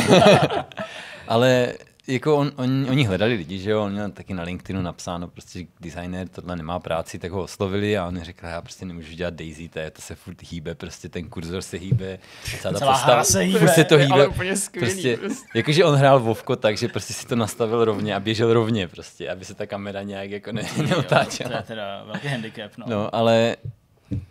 Ale 1.29 1.73
jako 2.09 2.37
on, 2.37 2.53
on, 2.57 2.87
oni 2.91 3.05
hledali 3.05 3.35
lidi, 3.35 3.59
že 3.59 3.71
jo, 3.71 3.83
on 3.83 3.93
měl 3.93 4.11
taky 4.11 4.35
na 4.35 4.43
LinkedInu 4.43 4.83
napsáno, 4.83 5.29
prostě 5.29 5.59
že 5.59 5.65
designer 5.81 6.29
tohle 6.29 6.57
nemá 6.57 6.79
práci, 6.79 7.19
tak 7.19 7.31
ho 7.31 7.43
oslovili 7.43 7.99
a 7.99 8.07
on 8.07 8.21
řekl, 8.23 8.47
já 8.47 8.61
prostě 8.63 8.85
nemůžu 8.87 9.13
dělat 9.15 9.35
Daisy, 9.35 9.69
to, 9.69 9.79
je, 9.79 9.91
to 9.91 10.03
se 10.03 10.15
furt 10.15 10.43
hýbe, 10.51 10.75
prostě 10.75 11.09
ten 11.09 11.29
kurzor 11.29 11.63
se 11.63 11.77
hýbe, 11.77 12.19
celá 12.61 12.73
ta 12.73 12.79
Celá 12.79 12.93
postava, 12.93 13.25
se 13.25 13.41
hýbe. 13.41 13.59
furt 13.59 13.69
se 13.75 13.85
to 13.85 13.97
hýbe. 13.97 14.13
ale 14.13 14.27
úplně 14.29 14.57
skvělý, 14.57 14.91
Prostě, 14.93 15.17
prostě. 15.17 15.47
jakože 15.55 15.85
on 15.85 15.95
hrál 15.95 16.21
Vovko 16.21 16.57
tak, 16.57 16.77
že 16.79 16.89
prostě 16.89 17.13
si 17.15 17.27
to 17.27 17.37
nastavil 17.37 17.85
rovně 17.85 18.15
a 18.15 18.21
běžel 18.21 18.53
rovně 18.53 18.89
prostě, 18.89 19.31
aby 19.31 19.45
se 19.45 19.55
ta 19.55 19.67
kamera 19.67 20.03
nějak 20.03 20.31
jako 20.31 20.53
ne, 20.53 20.63
neotáčela. 20.89 21.51
To 21.51 21.57
je 21.57 21.63
teda 21.63 22.05
velký 22.05 22.29
handicap, 22.29 22.73
no. 22.79 22.87
No, 22.89 23.15
ale, 23.15 23.57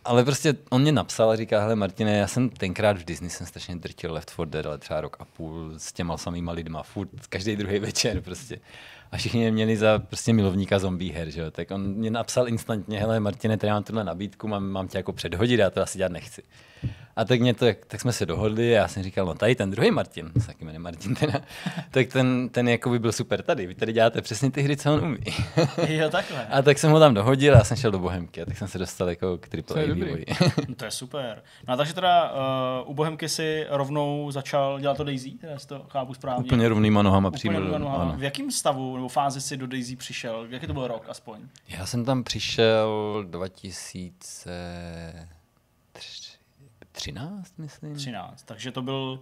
ale 0.05 0.23
prostě 0.23 0.55
on 0.69 0.81
mě 0.81 0.91
napsal 0.91 1.29
a 1.29 1.35
říká, 1.35 1.61
hele 1.61 1.75
Martine, 1.75 2.17
já 2.17 2.27
jsem 2.27 2.49
tenkrát 2.49 2.97
v 2.97 3.05
Disney 3.05 3.29
jsem 3.29 3.47
strašně 3.47 3.75
drtil 3.75 4.13
Left 4.13 4.29
4 4.29 4.45
Dead, 4.45 4.65
ale 4.65 4.77
třeba 4.77 5.01
rok 5.01 5.17
a 5.19 5.25
půl 5.25 5.73
s 5.77 5.93
těma 5.93 6.17
samýma 6.17 6.51
lidma, 6.51 6.83
furt 6.83 7.09
každý 7.29 7.55
druhý 7.55 7.79
večer 7.79 8.21
prostě. 8.21 8.59
A 9.11 9.17
všichni 9.17 9.39
mě 9.39 9.51
měli 9.51 9.77
za 9.77 9.99
prostě 9.99 10.33
milovníka 10.33 10.79
zombie 10.79 11.13
her, 11.13 11.29
že 11.29 11.41
jo? 11.41 11.51
Tak 11.51 11.71
on 11.71 11.81
mě 11.81 12.11
napsal 12.11 12.47
instantně, 12.47 12.99
hele 12.99 13.19
Martine, 13.19 13.57
tady 13.57 13.71
mám 13.71 13.83
tuhle 13.83 14.03
nabídku, 14.03 14.47
mám, 14.47 14.65
mám 14.65 14.87
tě 14.87 14.97
jako 14.97 15.13
předhodit, 15.13 15.59
já 15.59 15.69
to 15.69 15.81
asi 15.81 15.97
dělat 15.97 16.11
nechci. 16.11 16.43
A 17.15 17.25
tak, 17.25 17.41
mě 17.41 17.53
to, 17.53 17.65
tak 17.87 18.01
jsme 18.01 18.13
se 18.13 18.25
dohodli 18.25 18.77
a 18.77 18.81
já 18.81 18.87
jsem 18.87 19.03
říkal, 19.03 19.25
no 19.25 19.33
tady 19.33 19.55
ten 19.55 19.71
druhý 19.71 19.91
Martin, 19.91 20.31
se 20.39 20.47
taky 20.47 20.65
jmenuje 20.65 20.79
Martin 20.79 21.15
teda, 21.15 21.39
tak 21.91 22.07
ten, 22.07 22.49
ten 22.49 22.69
jako 22.69 22.89
by 22.89 22.99
byl 22.99 23.11
super 23.11 23.41
tady, 23.41 23.67
vy 23.67 23.75
tady 23.75 23.93
děláte 23.93 24.21
přesně 24.21 24.51
ty 24.51 24.61
hry, 24.61 24.77
co 24.77 24.93
on 24.93 25.03
umí. 25.05 25.17
Jo, 25.87 26.09
takhle. 26.09 26.47
A 26.47 26.61
tak 26.61 26.79
jsem 26.79 26.91
ho 26.91 26.99
tam 26.99 27.13
dohodil 27.13 27.53
a 27.53 27.57
já 27.57 27.63
jsem 27.63 27.77
šel 27.77 27.91
do 27.91 27.99
Bohemky 27.99 28.41
a 28.41 28.45
tak 28.45 28.57
jsem 28.57 28.67
se 28.67 28.77
dostal 28.77 29.09
jako 29.09 29.37
k 29.37 29.47
AAA 29.55 29.87
dobrý. 29.87 30.03
vývoji. 30.03 30.25
No, 30.69 30.75
to 30.77 30.85
je 30.85 30.91
super. 30.91 31.43
No 31.67 31.73
a 31.73 31.77
takže 31.77 31.93
teda 31.93 32.31
uh, 32.83 32.89
u 32.91 32.93
Bohemky 32.93 33.29
si 33.29 33.65
rovnou 33.69 34.31
začal 34.31 34.79
dělat 34.79 34.97
to 34.97 35.03
Daisy, 35.03 35.31
teda 35.31 35.53
to 35.67 35.85
chápu 35.89 36.13
správně. 36.13 36.45
Úplně 36.45 36.69
rovnýma 36.69 37.01
nohama 37.01 37.31
přímo. 37.31 37.59
V 38.15 38.23
jakém 38.23 38.51
stavu 38.51 38.95
nebo 38.95 39.07
fázi 39.07 39.41
si 39.41 39.57
do 39.57 39.67
Daisy 39.67 39.95
přišel? 39.95 40.47
Jaký 40.49 40.67
to 40.67 40.73
byl 40.73 40.87
rok 40.87 41.05
aspoň? 41.09 41.39
Já 41.67 41.85
jsem 41.85 42.05
tam 42.05 42.23
přišel 42.23 43.25
2013, 46.95 47.53
myslím. 47.57 47.95
13. 47.95 48.43
Takže 48.43 48.71
to 48.71 48.81
byl, 48.81 49.19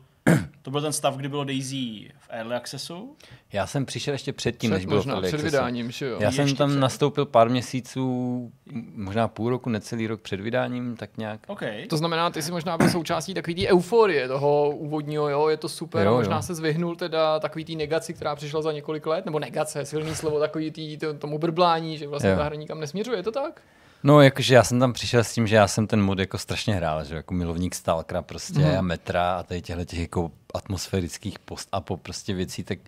to 0.62 0.72
byl 0.72 0.82
ten 0.82 0.94
stav, 0.94 1.18
kdy 1.18 1.30
bylo 1.30 1.44
Daisy 1.44 1.76
v 2.20 2.28
Early 2.30 2.56
Accessu. 2.56 3.16
Já 3.54 3.68
jsem 3.68 3.86
přišel 3.86 4.14
ještě 4.14 4.34
předtím, 4.34 4.70
Před, 4.72 4.76
než 4.78 4.86
bylo 4.86 4.98
možná, 4.98 5.14
v 5.14 5.16
Early 5.16 5.28
před 5.28 5.36
Accessu. 5.38 5.52
vydáním, 5.52 5.92
že 5.92 6.06
jo? 6.06 6.18
Já 6.22 6.28
Ještě 6.28 6.48
jsem 6.48 6.56
tam 6.56 6.70
před. 6.70 6.80
nastoupil 6.80 7.26
pár 7.26 7.50
měsíců, 7.50 8.52
možná 8.96 9.28
půl 9.28 9.50
roku, 9.50 9.70
necelý 9.70 10.08
rok 10.08 10.22
před 10.22 10.40
vydáním, 10.40 10.96
tak 10.98 11.18
nějak. 11.18 11.40
OK. 11.48 11.62
To 11.90 11.98
znamená, 11.98 12.30
ty 12.30 12.42
jsi 12.42 12.52
možná 12.52 12.78
byl 12.78 12.90
součástí 12.90 13.34
takové 13.34 13.56
té 13.56 13.68
euforie 13.68 14.28
toho 14.28 14.70
úvodního, 14.70 15.30
jo, 15.30 15.48
je 15.48 15.58
to 15.58 15.70
super, 15.70 16.06
Jo, 16.08 16.14
možná 16.14 16.36
jo. 16.36 16.42
se 16.42 16.56
zvyhnul 16.56 16.96
teda 16.96 17.40
takový 17.40 17.66
té 17.66 17.74
negaci, 17.74 18.14
která 18.14 18.36
přišla 18.36 18.62
za 18.62 18.72
několik 18.72 19.06
let, 19.06 19.26
nebo 19.26 19.40
negace, 19.40 19.86
silný 19.86 20.16
slovo, 20.16 20.40
takový 20.40 20.72
tý, 20.72 20.98
to, 20.98 21.14
tomu 21.14 21.38
brblání, 21.38 21.98
že 21.98 22.08
vlastně 22.08 22.30
Jo. 22.30 22.38
ta 22.38 22.44
hra 22.44 22.56
nikam 22.56 22.80
nesměřuje, 22.80 23.18
je 23.20 23.24
to 23.24 23.32
tak? 23.32 23.62
No, 24.04 24.22
jakože 24.22 24.56
já 24.56 24.64
jsem 24.64 24.80
tam 24.80 24.94
přišel 24.94 25.24
s 25.24 25.34
tím, 25.34 25.48
že 25.48 25.56
já 25.56 25.68
jsem 25.68 25.88
ten 25.88 26.02
mod 26.02 26.20
jako 26.20 26.38
strašně 26.38 26.76
hrál, 26.76 27.04
že 27.04 27.16
jako 27.16 27.34
milovník 27.34 27.76
Stalkera 27.76 28.22
prostě 28.22 28.60
Mhm. 28.60 28.78
a 28.78 28.82
metra 28.82 29.36
a 29.40 29.44
tady 29.44 29.62
těchto 29.62 29.86
těch 29.86 30.00
jako 30.00 30.32
atmosférických 30.54 31.40
post 31.40 31.70
a 31.72 31.82
po 31.82 31.98
prostě 31.98 32.34
věcí, 32.34 32.64
tak 32.64 32.80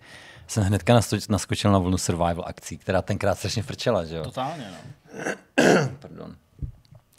jsem 0.46 0.64
hnedka 0.64 1.00
naskočil 1.28 1.72
na 1.72 1.78
vlnu 1.78 1.98
survival 1.98 2.44
akcí, 2.46 2.78
která 2.78 3.02
tenkrát 3.02 3.38
strašně 3.38 3.62
frčela, 3.62 4.04
že 4.04 4.16
jo. 4.16 4.22
Totálně, 4.24 4.64
no. 4.70 5.24
Pardon. 6.00 6.36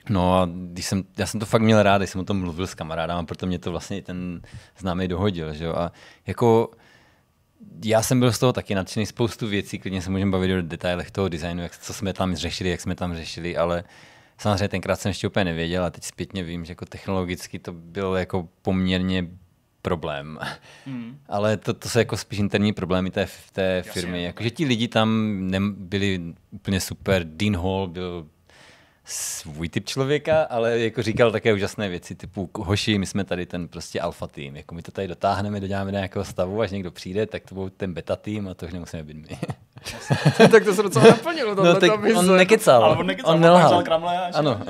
No 0.10 0.40
a 0.42 0.50
když 0.72 0.86
jsem, 0.86 1.04
já 1.18 1.26
jsem 1.26 1.40
to 1.40 1.46
fakt 1.46 1.62
měl 1.62 1.84
rád, 1.84 1.98
když 1.98 2.10
jsem 2.10 2.22
o 2.22 2.24
tom 2.24 2.40
mluvil 2.40 2.68
s 2.68 2.74
kamarádama, 2.76 3.24
proto 3.24 3.46
mě 3.46 3.60
to 3.60 3.72
vlastně 3.72 3.98
i 3.98 4.02
ten 4.02 4.42
známý 4.78 5.08
dohodil, 5.08 5.54
že 5.54 5.66
jo. 5.66 5.74
A 5.76 5.92
jako 6.28 6.72
já 7.86 8.02
jsem 8.02 8.20
byl 8.20 8.32
z 8.32 8.40
toho 8.40 8.54
taky 8.54 8.76
nadšený 8.76 9.06
spoustu 9.06 9.48
věcí, 9.48 9.80
klidně 9.80 10.02
se 10.02 10.10
můžeme 10.10 10.32
bavit 10.32 10.58
o 10.58 10.62
detailech 10.62 11.12
toho 11.12 11.30
designu, 11.30 11.64
jak, 11.64 11.78
co 11.78 11.94
jsme 11.94 12.14
tam 12.14 12.36
řešili, 12.36 12.70
jak 12.70 12.82
jsme 12.82 12.96
tam 12.96 13.16
řešili, 13.16 13.58
ale 13.58 13.84
samozřejmě 14.38 14.68
tenkrát 14.68 15.00
jsem 15.00 15.10
ještě 15.10 15.28
úplně 15.28 15.46
nevěděl 15.46 15.86
a 15.86 15.90
teď 15.90 16.04
zpětně 16.04 16.44
vím, 16.44 16.66
že 16.66 16.72
jako 16.72 16.86
technologicky 16.86 17.60
to 17.60 17.74
byl 17.74 18.16
jako 18.16 18.50
poměrně 18.62 19.28
problém. 19.82 20.40
Hmm. 20.86 21.20
Ale 21.28 21.58
to, 21.58 21.74
to 21.74 21.90
jsou 21.90 22.00
jako 22.00 22.18
spíš 22.18 22.40
interní 22.40 22.74
problémy 22.74 23.12
té, 23.12 23.28
té 23.52 23.62
Jasně, 23.78 23.92
firmy. 23.92 24.18
no, 24.18 24.24
Jako, 24.26 24.44
že 24.44 24.50
ti 24.50 24.66
lidi 24.66 24.88
tam 24.88 25.38
ne, 25.40 25.60
byli 25.78 26.22
úplně 26.52 26.82
super. 26.82 27.24
Dean 27.24 27.56
Hall 27.56 27.88
byl 27.88 28.28
svůj 29.08 29.70
typ 29.70 29.86
člověka, 29.86 30.44
ale 30.44 30.80
jako 30.80 31.02
říkal 31.02 31.32
také 31.32 31.54
úžasné 31.54 31.90
věci, 31.90 32.16
typu 32.16 32.50
hoši, 32.58 32.98
my 32.98 33.06
jsme 33.06 33.24
tady 33.24 33.46
ten 33.46 33.68
prostě 33.68 34.02
alfa 34.02 34.28
tým, 34.28 34.56
jako 34.56 34.76
my 34.76 34.82
to 34.82 34.92
tady 34.92 35.08
dotáhneme, 35.08 35.60
doděláme 35.60 35.92
do 35.92 35.98
nějakého 35.98 36.26
stavu, 36.26 36.62
až 36.62 36.72
někdo 36.72 36.92
přijde, 36.92 37.26
tak 37.26 37.44
to 37.50 37.56
byl 37.56 37.70
ten 37.70 37.94
beta 37.94 38.16
tým 38.16 38.48
a 38.48 38.54
to 38.54 38.66
už 38.66 38.74
nemusíme 38.74 39.04
být 39.04 39.18
my. 39.18 39.38
tak 40.52 40.64
to 40.64 40.74
se 40.74 40.84
docela 40.84 41.06
naplnilo, 41.06 41.56
no 41.56 41.76
tak 41.76 41.92
on 42.16 42.38
nekecal, 42.38 42.84
Ale 42.84 42.98
on 42.98 43.08
nekecal, 43.08 43.32
on 43.32 43.36
on 43.36 43.42
nelhal. 43.42 43.84
Ano. 44.34 44.62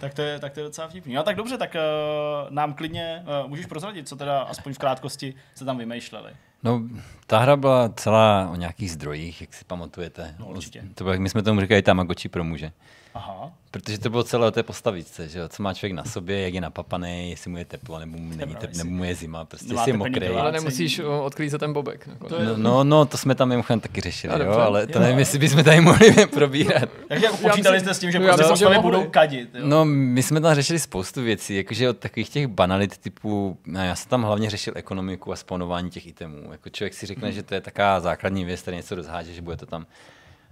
Tak 0.00 0.14
to 0.14 0.22
je, 0.22 0.38
tak 0.38 0.52
to 0.52 0.60
je 0.60 0.64
docela 0.64 0.88
vtipný. 0.88 1.14
No 1.14 1.22
tak 1.22 1.36
dobře, 1.36 1.58
tak 1.58 1.74
uh, 1.74 2.54
nám 2.54 2.74
klidně 2.74 3.24
uh, 3.42 3.48
můžeš 3.48 3.66
prozradit, 3.66 4.08
co 4.08 4.16
teda 4.16 4.42
aspoň 4.42 4.74
v 4.74 4.78
krátkosti 4.78 5.34
se 5.54 5.64
tam 5.64 5.78
vymýšleli. 5.78 6.30
No, 6.62 6.82
ta 7.26 7.38
hra 7.38 7.56
byla 7.56 7.88
celá 7.96 8.48
o 8.52 8.56
nějakých 8.56 8.92
zdrojích, 8.92 9.40
jak 9.40 9.54
si 9.54 9.64
pamatujete. 9.64 10.34
No, 10.38 10.46
určitě. 10.46 10.82
To 10.94 11.04
bylo, 11.04 11.16
my 11.18 11.28
jsme 11.28 11.42
tomu 11.42 11.60
říkali 11.60 11.82
Tamagotchi 11.82 12.28
pro 12.28 12.44
muže. 12.44 12.72
Aha. 13.14 13.52
Protože 13.70 13.98
to 13.98 14.10
bylo 14.10 14.22
celé 14.24 14.46
o 14.46 14.50
té 14.50 14.62
postavičce, 14.62 15.28
že 15.28 15.38
jo? 15.38 15.48
co 15.48 15.62
má 15.62 15.74
člověk 15.74 15.92
na 15.92 16.04
sobě, 16.04 16.40
jak 16.42 16.54
je 16.54 16.60
napapaný, 16.60 17.30
jestli 17.30 17.50
mu 17.50 17.56
je 17.58 17.64
teplo, 17.64 17.98
nebo 17.98 18.18
mu, 18.18 18.36
není 18.36 18.54
tep, 18.54 18.74
nebo 18.76 18.90
mu 18.90 19.04
je 19.04 19.14
zima, 19.14 19.44
prostě 19.44 19.72
jestli 19.74 19.90
je 19.90 19.96
mokrý. 19.96 20.26
Ale 20.28 20.52
nemusíš 20.52 20.98
o, 20.98 21.24
odklízet 21.24 21.58
ten 21.60 21.72
bobek. 21.72 22.06
nakonec. 22.06 22.32
To 22.34 22.40
je- 22.40 22.46
No, 22.46 22.56
no, 22.56 22.84
no, 22.84 23.06
to 23.06 23.16
jsme 23.18 23.34
tam 23.34 23.48
mimochodem 23.48 23.80
taky 23.80 24.00
řešili, 24.00 24.34
A 24.34 24.38
jo, 24.44 24.52
ale 24.52 24.86
to 24.86 24.98
Jo. 24.98 25.02
nevím, 25.02 25.18
jestli 25.18 25.38
bychom 25.38 25.64
tady 25.64 25.80
mohli 25.80 26.26
probírat. 26.32 26.88
Takže 27.08 27.24
jako 27.26 27.36
počítali 27.36 27.80
jste 27.80 27.94
s 27.94 27.98
tím, 27.98 28.10
že 28.10 28.18
no 28.18 28.26
prostě 28.26 28.52
myslím, 28.52 28.72
že 28.74 28.78
budou 28.78 29.04
kadit. 29.10 29.54
Jo? 29.54 29.60
No, 29.64 29.84
my 29.84 30.22
jsme 30.22 30.40
tam 30.40 30.54
řešili 30.54 30.78
spoustu 30.78 31.22
věcí, 31.22 31.56
jakože 31.56 31.88
od 31.90 31.98
takových 31.98 32.28
těch 32.28 32.46
banalit 32.46 32.98
typu, 32.98 33.58
no, 33.66 33.84
já 33.84 33.94
jsem 33.94 34.08
tam 34.10 34.22
hlavně 34.22 34.50
řešil 34.50 34.72
ekonomiku 34.76 35.32
a 35.32 35.36
spawnování 35.36 35.90
těch 35.90 36.06
itemů. 36.06 36.52
Jako 36.52 36.68
člověk 36.70 36.94
si 36.94 37.06
řekne, 37.06 37.32
že 37.32 37.42
to 37.42 37.54
je 37.54 37.60
taková 37.60 38.00
základní 38.00 38.44
věc, 38.44 38.62
který 38.62 38.76
něco 38.76 38.94
rozháže, 38.94 39.34
že 39.34 39.42
bude 39.42 39.56
to 39.56 39.66
tam. 39.66 39.86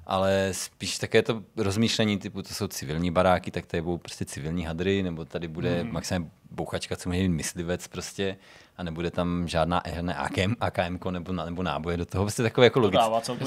Ale 0.07 0.49
spíš 0.53 0.99
také 0.99 1.23
to 1.23 1.43
rozmýšlení 1.57 2.19
typu, 2.19 2.43
to 2.43 2.55
jsou 2.55 2.69
civilní 2.69 3.11
baráky, 3.11 3.51
tak 3.51 3.67
tady 3.67 3.83
budou 3.83 3.99
prostě 3.99 4.25
civilní 4.25 4.65
hadry, 4.65 5.03
nebo 5.03 5.25
tady 5.25 5.49
bude 5.49 5.85
mm. 5.85 5.93
maximálně 5.93 6.31
bouchačka, 6.51 6.97
co 6.97 7.09
může 7.09 7.23
být 7.23 7.29
myslivec 7.29 7.89
prostě, 7.89 8.37
a 8.77 8.83
nebude 8.83 9.11
tam 9.11 9.49
žádná 9.49 9.83
ne, 10.01 10.15
AKM, 10.15 10.55
AKM 10.61 10.99
nebo, 11.11 11.33
nebo 11.33 11.63
náboje 11.63 11.97
do 11.97 12.07
toho. 12.07 12.25
Prostě 12.25 12.43
takové 12.43 12.67
jako 12.67 12.81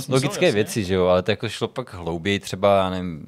logické 0.10 0.45
jasně. 0.45 0.52
věci, 0.52 0.84
že 0.84 0.94
jo, 0.94 1.06
ale 1.06 1.23
to 1.23 1.32
jako 1.32 1.49
šlo 1.49 1.68
pak 1.68 1.94
hlouběji, 1.94 2.40
třeba, 2.40 2.77
já 2.77 2.90
nevím, 2.90 3.26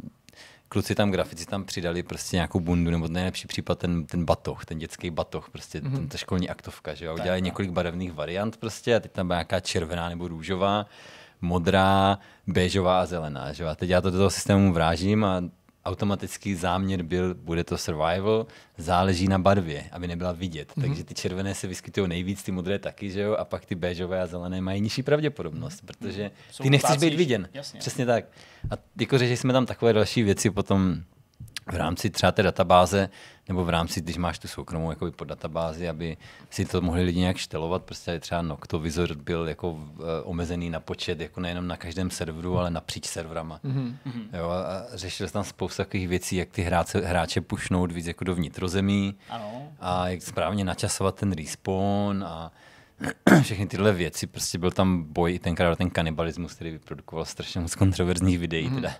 kluci 0.69 0.95
tam, 0.95 1.11
grafici 1.11 1.45
tam 1.45 1.63
přidali 1.63 2.03
prostě 2.03 2.35
nějakou 2.35 2.59
bundu, 2.59 2.91
nebo 2.91 3.07
nejlepší 3.07 3.47
případ 3.47 3.79
ten, 3.79 4.05
ten 4.05 4.25
batoh, 4.25 4.65
ten 4.65 4.79
dětský 4.79 5.09
batoh, 5.09 5.49
prostě 5.49 5.79
mm-hmm. 5.79 5.95
ten, 5.95 6.07
ta 6.09 6.17
školní 6.17 6.49
aktovka, 6.49 6.93
že 6.93 7.05
jo, 7.05 7.13
udělali 7.13 7.41
několik 7.41 7.71
barevných 7.71 8.13
variant 8.13 8.57
prostě 8.57 8.95
a 8.95 8.99
teď 8.99 9.11
tam 9.11 9.27
byla 9.27 9.37
nějaká 9.37 9.59
červená 9.59 10.09
nebo 10.09 10.27
růžová, 10.27 10.85
modrá, 11.41 12.19
béžová 12.47 13.01
a 13.01 13.05
zelená, 13.05 13.53
že 13.53 13.65
a 13.65 13.75
teď 13.75 13.89
já 13.89 14.01
to 14.01 14.11
do 14.11 14.17
toho 14.17 14.29
systému 14.29 14.73
vrážím 14.73 15.23
a 15.23 15.43
automatický 15.85 16.55
záměr 16.55 17.03
byl, 17.03 17.35
bude 17.35 17.63
to 17.63 17.77
survival, 17.77 18.47
záleží 18.77 19.27
na 19.27 19.39
barvě, 19.39 19.83
aby 19.91 20.07
nebyla 20.07 20.31
vidět. 20.31 20.71
Mm-hmm. 20.71 20.81
Takže 20.81 21.03
ty 21.03 21.13
červené 21.13 21.55
se 21.55 21.67
vyskytují 21.67 22.07
nejvíc, 22.07 22.43
ty 22.43 22.51
modré 22.51 22.79
taky, 22.79 23.11
že 23.11 23.21
jo, 23.21 23.35
a 23.35 23.45
pak 23.45 23.65
ty 23.65 23.75
béžové 23.75 24.21
a 24.21 24.25
zelené 24.27 24.61
mají 24.61 24.81
nižší 24.81 25.03
pravděpodobnost, 25.03 25.81
protože 25.85 26.31
Jsou 26.51 26.63
ty 26.63 26.69
nechceš 26.69 26.97
být 26.97 27.13
viděn. 27.13 27.49
jasně. 27.53 27.79
Přesně 27.79 28.05
tak. 28.05 28.25
A 28.71 28.73
jako 28.99 29.17
řešili 29.17 29.37
jsme 29.37 29.53
tam 29.53 29.65
takové 29.65 29.93
další 29.93 30.23
věci 30.23 30.49
potom 30.49 30.97
v 31.71 31.75
rámci 31.75 32.09
třeba 32.09 32.31
té 32.31 32.43
databáze, 32.43 33.09
nebo 33.47 33.65
v 33.65 33.69
rámci, 33.69 34.01
když 34.01 34.17
máš 34.17 34.39
tu 34.39 34.47
soukromou 34.47 34.89
jakoby 34.89 35.11
pod 35.11 35.23
databázi, 35.23 35.89
aby 35.89 36.17
si 36.49 36.65
to 36.65 36.81
mohli 36.81 37.03
lidi 37.03 37.19
nějak 37.19 37.37
štelovat, 37.37 37.83
prostě 37.83 38.19
třeba 38.19 38.41
Noctovizor 38.41 39.15
byl 39.15 39.47
jako 39.47 39.71
uh, 39.71 39.81
omezený 40.23 40.69
na 40.69 40.79
počet, 40.79 41.19
jako 41.19 41.39
nejenom 41.39 41.67
na 41.67 41.77
každém 41.77 42.11
serveru, 42.11 42.59
ale 42.59 42.69
napříč 42.69 43.05
serverama. 43.05 43.59
Mm-hmm. 43.65 43.93
Jo, 44.37 44.49
a 44.49 44.97
jsme 44.97 45.27
tam 45.27 45.43
spoustu 45.43 45.77
takových 45.77 46.07
věcí, 46.07 46.35
jak 46.35 46.49
ty 46.49 46.61
hráče, 46.61 46.99
hráče 46.99 47.41
pušnout 47.41 47.91
víc 47.91 48.07
jako 48.07 48.23
do 48.23 48.35
vnitrozemí 48.35 49.15
Ano. 49.29 49.67
a 49.79 50.07
jak 50.09 50.21
správně 50.21 50.65
načasovat 50.65 51.15
ten 51.15 51.31
respawn 51.31 52.23
a 52.23 52.51
všechny 53.41 53.67
tyhle 53.67 53.93
věci. 53.93 54.27
Prostě 54.27 54.57
byl 54.57 54.71
tam 54.71 55.03
boj 55.03 55.33
i 55.33 55.39
tenkrát 55.39 55.77
ten 55.77 55.89
kanibalismus, 55.89 56.53
který 56.53 56.71
vyprodukoval 56.71 57.25
strašně 57.25 57.61
moc 57.61 57.75
kontroverzních 57.75 58.39
videí. 58.39 58.69
Teda. 58.69 58.91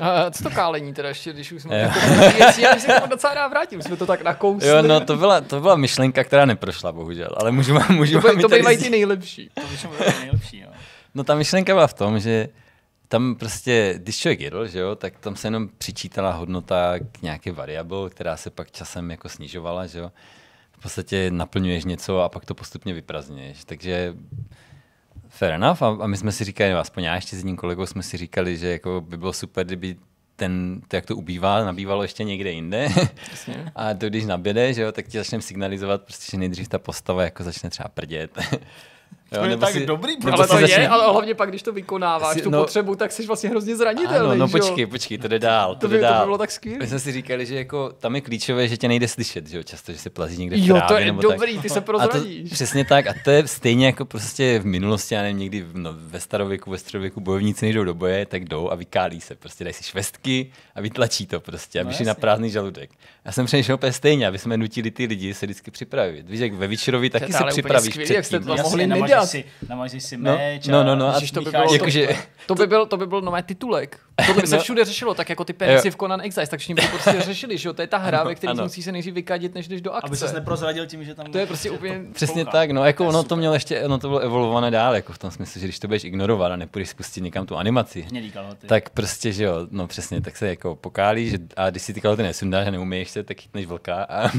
A 0.00 0.30
co 0.30 0.42
to 0.42 0.50
kálení 0.50 0.94
teda 0.94 1.08
ještě, 1.08 1.32
když 1.32 1.52
už 1.52 1.62
jsme 1.62 1.92
věci, 2.36 2.62
já 2.62 2.74
bych 2.74 2.82
se 2.82 2.92
k 2.92 2.94
tomu 2.94 3.10
docela 3.10 3.34
rád 3.34 3.48
vrátil, 3.48 3.78
už 3.78 3.84
jsme 3.84 3.96
to 3.96 4.06
tak 4.06 4.22
nakousli. 4.22 4.68
Jo, 4.68 4.82
no 4.82 5.00
to 5.00 5.16
byla, 5.16 5.40
to 5.40 5.60
byla 5.60 5.76
myšlenka, 5.76 6.24
která 6.24 6.44
neprošla, 6.44 6.92
bohužel, 6.92 7.28
ale 7.36 7.52
můžu 7.52 7.74
vám, 7.74 7.96
můžu 7.96 8.20
to, 8.20 8.26
vám 8.26 8.40
to 8.40 8.48
tady 8.48 8.60
bývají 8.60 8.78
ty 8.78 8.90
nejlepší. 8.90 9.50
To 9.54 10.04
je 10.04 10.14
nejlepší. 10.20 10.60
Jo. 10.60 10.68
No 11.14 11.24
ta 11.24 11.34
myšlenka 11.34 11.74
byla 11.74 11.86
v 11.86 11.94
tom, 11.94 12.20
že 12.20 12.48
tam 13.08 13.34
prostě, 13.34 13.94
když 13.96 14.18
člověk 14.18 14.40
jedl, 14.40 14.66
že 14.66 14.78
jo, 14.78 14.96
tak 14.96 15.18
tam 15.18 15.36
se 15.36 15.46
jenom 15.46 15.68
přičítala 15.78 16.32
hodnota 16.32 16.98
k 17.12 17.22
nějaké 17.22 17.52
variable, 17.52 18.10
která 18.10 18.36
se 18.36 18.50
pak 18.50 18.70
časem 18.70 19.10
jako 19.10 19.28
snižovala, 19.28 19.86
že 19.86 19.98
jo. 19.98 20.12
V 20.82 20.84
podstatě 20.84 21.30
naplňuješ 21.30 21.84
něco 21.84 22.20
a 22.20 22.28
pak 22.28 22.44
to 22.44 22.54
postupně 22.54 22.94
vyprazňuješ. 22.94 23.64
Takže 23.64 24.14
fair 25.28 25.52
enough. 25.52 25.82
A, 25.82 25.86
a 25.86 26.06
my 26.06 26.16
jsme 26.16 26.32
si 26.32 26.44
říkali, 26.44 26.72
no, 26.72 26.78
aspoň 26.78 27.02
já 27.04 27.14
ještě 27.14 27.36
s 27.36 27.38
jedním 27.38 27.56
kolegou 27.56 27.86
jsme 27.86 28.02
si 28.02 28.16
říkali, 28.16 28.56
že 28.56 28.68
jako 28.68 29.00
by 29.08 29.16
bylo 29.16 29.32
super, 29.32 29.66
kdyby 29.66 29.96
ten, 30.36 30.80
to, 30.88 30.96
jak 30.96 31.06
to 31.06 31.16
ubývá, 31.16 31.64
nabývalo 31.64 32.02
ještě 32.02 32.24
někde 32.24 32.52
jinde. 32.52 32.88
Jasně. 33.30 33.72
A 33.76 33.94
to, 33.94 34.08
když 34.08 34.24
naběde, 34.24 34.74
že 34.74 34.82
jo, 34.82 34.92
tak 34.92 35.08
ti 35.08 35.18
začneme 35.18 35.42
signalizovat, 35.42 36.02
prostě, 36.02 36.30
že 36.30 36.38
nejdřív 36.38 36.68
ta 36.68 36.78
postava 36.78 37.24
jako 37.24 37.44
začne 37.44 37.70
třeba 37.70 37.88
prdět. 37.88 38.38
To 39.38 39.44
je 39.44 39.50
nebo 39.50 39.60
tak 39.60 39.72
si- 39.72 39.86
dobrý 39.86 40.16
nebo 40.24 40.38
Ale 40.38 40.48
to 40.48 40.58
je, 40.58 40.60
začne- 40.66 40.88
ale 40.88 41.12
hlavně 41.12 41.34
pak, 41.34 41.48
když 41.48 41.62
to 41.62 41.72
vykonáváš, 41.72 42.34
Si- 42.36 42.42
tu 42.42 42.50
no- 42.50 42.60
potřebu, 42.60 42.94
tak 42.96 43.12
jsi 43.12 43.26
vlastně 43.26 43.50
hrozně 43.50 43.76
zranitelný, 43.76 44.16
Ano, 44.30 44.34
no 44.36 44.46
že 44.48 44.58
jo? 44.58 44.64
počkej, 44.64 44.86
počkej, 44.86 45.18
to 45.18 45.28
jde 45.28 45.38
dál, 45.38 45.74
to, 45.74 45.80
To 45.80 45.86
jde 45.86 45.96
by, 45.96 46.00
to 46.02 46.06
by 46.06 46.12
dál. 46.12 46.24
bylo 46.24 46.38
tak 46.38 46.50
skvělé. 46.50 46.78
My 46.78 46.86
jsme 46.86 46.98
si 46.98 47.12
říkali, 47.12 47.46
že 47.46 47.54
jako 47.54 47.92
tam 47.98 48.14
je 48.14 48.20
klíčové, 48.20 48.68
že 48.68 48.76
tě 48.76 48.88
nejde 48.88 49.08
slyšet, 49.08 49.46
že 49.48 49.56
jo, 49.56 49.62
často, 49.62 49.92
že 49.92 49.98
se 49.98 50.10
plazí 50.10 50.38
někde 50.38 50.56
v 50.56 50.66
Jo, 50.66 50.74
to 50.74 50.80
trávě 50.86 51.00
je 51.06 51.06
nebo 51.12 51.22
dobrý, 51.22 51.54
tak. 51.54 51.62
ty 51.62 51.68
se 51.68 51.78
A 51.78 51.80
to, 51.80 51.86
prozradíš. 51.86 52.50
přesně 52.52 52.84
tak, 52.84 53.06
a 53.06 53.14
to 53.24 53.30
je 53.30 53.48
stejně 53.48 53.86
jako 53.86 54.04
prostě 54.04 54.58
v 54.58 54.66
minulosti, 54.66 55.14
já 55.14 55.22
nevím, 55.22 55.38
někdy 55.38 55.60
v- 55.60 55.76
no, 55.76 55.90
ve 55.96 56.20
starověku, 56.20 56.70
ve 56.70 56.78
středověku 56.78 57.20
bojovníci 57.20 57.64
nejdou 57.66 57.84
do 57.84 57.94
boje, 57.94 58.26
tak 58.26 58.44
jdou 58.44 58.70
a 58.70 58.74
vykálí 58.74 59.20
se, 59.20 59.34
prostě 59.34 59.64
dají 59.64 59.74
si 59.74 59.84
švestky 59.84 60.50
a 60.74 60.80
vytlačí 60.80 61.26
to 61.26 61.40
prostě, 61.40 61.80
aby 61.80 61.90
No 61.90 61.96
šli 61.96 62.04
na 62.06 62.14
prázdný 62.14 62.50
žaludek. 62.50 62.90
Já 63.24 63.32
jsem 63.32 63.46
přemýšlel 63.46 63.74
úplně 63.74 63.92
stejně, 63.92 64.26
aby 64.26 64.38
jsme 64.38 64.56
nutili 64.56 64.90
ty 64.90 65.06
lidi 65.06 65.34
se 65.34 65.46
vždycky 65.46 65.70
připravit. 65.70 66.28
Víš, 66.28 66.40
jak 66.40 66.52
ve 66.52 66.66
Večerovi 66.68 67.10
taky 67.10 67.32
se 67.32 67.44
připravíš 67.48 67.90
skvělý, 67.94 68.14
jak 68.14 68.24
jste 68.24 68.40
předtím. 68.40 68.56
to 68.56 68.62
mohli 68.62 68.86
nedělat. 68.86 69.26
Si, 69.26 69.44
si 69.98 70.16
No, 70.16 70.32
meč 70.36 70.66
no, 70.66 70.84
no, 70.84 70.96
no, 70.96 71.08
a 71.08 71.14
Ježiš, 71.14 71.30
to 71.30 71.40
by 71.42 71.50
bylo, 71.50 71.68
si 71.68 71.74
jakože- 71.74 72.06
to. 72.06 72.14
to 72.46 72.54
by 72.54 72.66
byl, 72.66 72.86
to 72.86 72.96
by 72.96 73.06
byl 73.06 73.20
nové 73.20 73.42
titulek. 73.42 73.98
Tohle 74.26 74.42
by 74.42 74.48
se 74.48 74.56
No. 74.56 74.62
všude 74.62 74.84
řešilo, 74.84 75.14
tak 75.14 75.28
jako 75.30 75.44
ty 75.44 75.52
penisy 75.52 75.90
v 75.90 75.96
Conan 75.96 76.20
Exiles, 76.20 76.48
tak 76.48 76.60
všichni 76.60 76.74
by 76.74 76.82
to 76.82 76.88
prostě 76.88 77.20
řešili, 77.20 77.58
že 77.58 77.68
jo? 77.68 77.72
To 77.72 77.82
je 77.82 77.86
ta 77.88 77.98
hra, 77.98 78.18
Ano, 78.18 78.28
ve 78.28 78.34
které 78.34 78.54
musí 78.54 78.82
se 78.82 78.92
nejdřív 78.92 79.14
vykadit, 79.14 79.54
než 79.54 79.68
jdeš 79.68 79.80
do 79.80 79.94
Aby 79.94 80.16
ses 80.16 80.22
akce. 80.22 80.34
neprozradil 80.40 80.86
tím, 80.86 81.04
že 81.04 81.14
tam... 81.14 81.26
To 81.26 81.38
je 81.38 81.46
prostě 81.46 81.70
úplně... 81.70 82.00
Přesně 82.12 82.44
tak, 82.44 82.70
no 82.70 82.84
jako 82.84 83.02
To 83.04 83.08
ono 83.08 83.22
to 83.24 83.36
mělo 83.36 83.54
ještě, 83.54 83.82
ono 83.84 83.98
to 83.98 84.08
bylo 84.08 84.20
evolvované 84.20 84.70
dál, 84.70 84.94
jako 84.94 85.12
v 85.12 85.18
tom 85.18 85.30
smyslu, 85.30 85.60
že 85.60 85.66
když 85.66 85.78
to 85.78 85.86
budeš 85.88 86.04
ignorovat 86.04 86.52
a 86.52 86.56
nepůjdeš 86.56 86.88
spustit 86.88 87.20
někam 87.20 87.46
tu 87.46 87.56
animaci, 87.56 88.06
tak 88.66 88.90
prostě, 88.90 89.32
že 89.32 89.44
jo, 89.44 89.66
no 89.70 89.86
přesně, 89.86 90.20
tak 90.20 90.36
se 90.36 90.48
jako 90.48 90.74
pokálí, 90.76 91.30
že, 91.30 91.38
a 91.56 91.70
když 91.70 91.82
si 91.82 91.94
ty 91.94 92.00
kalhoty 92.00 92.22
nesundáš 92.22 92.66
a 92.66 92.70
neumíš 92.70 93.10
se, 93.10 93.22
tak 93.22 93.40
chytneš 93.40 93.66
vlka 93.66 94.02
a 94.04 94.30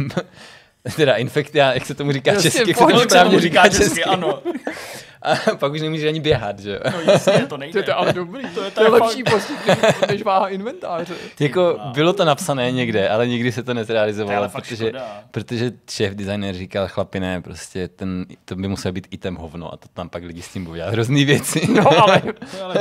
teda 0.95 1.15
infektia, 1.15 1.73
jak 1.73 1.85
se 1.85 1.93
tomu 1.95 2.11
říká 2.11 2.31
Jasně, 2.31 2.51
česky, 2.51 2.69
jak 2.69 2.77
se 2.77 2.83
tomu 2.83 2.89
Jak 2.89 2.99
se 2.99 3.07
tomu 3.07 3.09
správně 3.09 3.39
říká 3.39 3.63
česky, 3.63 3.83
česky, 3.83 4.03
ano. 4.03 4.41
a 5.23 5.55
pak 5.59 5.71
už 5.73 5.81
nemůžeš 5.81 6.05
ani 6.07 6.19
běhat, 6.19 6.59
že 6.59 6.71
jo. 6.71 6.79
No 6.91 7.11
jasně, 7.11 7.33
to 7.39 7.47
To 7.47 7.57
nejde. 7.57 7.79
je 7.79 7.83
to 7.83 7.97
ale 7.97 8.13
dobrý, 8.13 8.43
to 8.49 8.63
je, 8.63 8.71
to 8.71 8.81
je 8.81 8.87
je 8.87 8.91
lepší 8.91 9.23
postup, 9.23 9.57
než, 10.09 10.23
váha 10.23 10.47
inventáře. 10.47 11.13
Jako 11.39 11.79
bylo 11.93 12.13
to 12.13 12.25
napsané 12.25 12.71
někde, 12.71 13.09
ale 13.09 13.27
nikdy 13.27 13.51
se 13.51 13.61
to 13.63 13.65
To 13.65 13.71
je 13.71 13.75
nezrealizovalo, 13.75 14.49
fakt 14.49 14.63
protože, 14.63 14.85
škoda. 14.87 15.23
protože 15.31 15.71
šéf 15.91 16.13
designer 16.15 16.55
říkal, 16.55 16.87
chlapi 16.87 17.19
ne, 17.19 17.41
prostě 17.41 17.87
ten, 17.87 18.25
to 18.45 18.55
by 18.55 18.67
musel 18.67 18.91
být 18.91 19.07
item 19.11 19.35
hovno 19.35 19.73
a 19.73 19.77
to 19.77 19.87
tam 19.93 20.09
pak 20.09 20.23
lidi 20.23 20.41
s 20.41 20.47
tím 20.53 20.63
budou 20.63 20.75
dělat 20.75 20.91
hrozný 20.91 21.25
věci. 21.25 21.67
No 21.73 22.03
ale 22.03 22.21
To 22.21 22.57
je 22.57 22.63
ale 22.63 22.75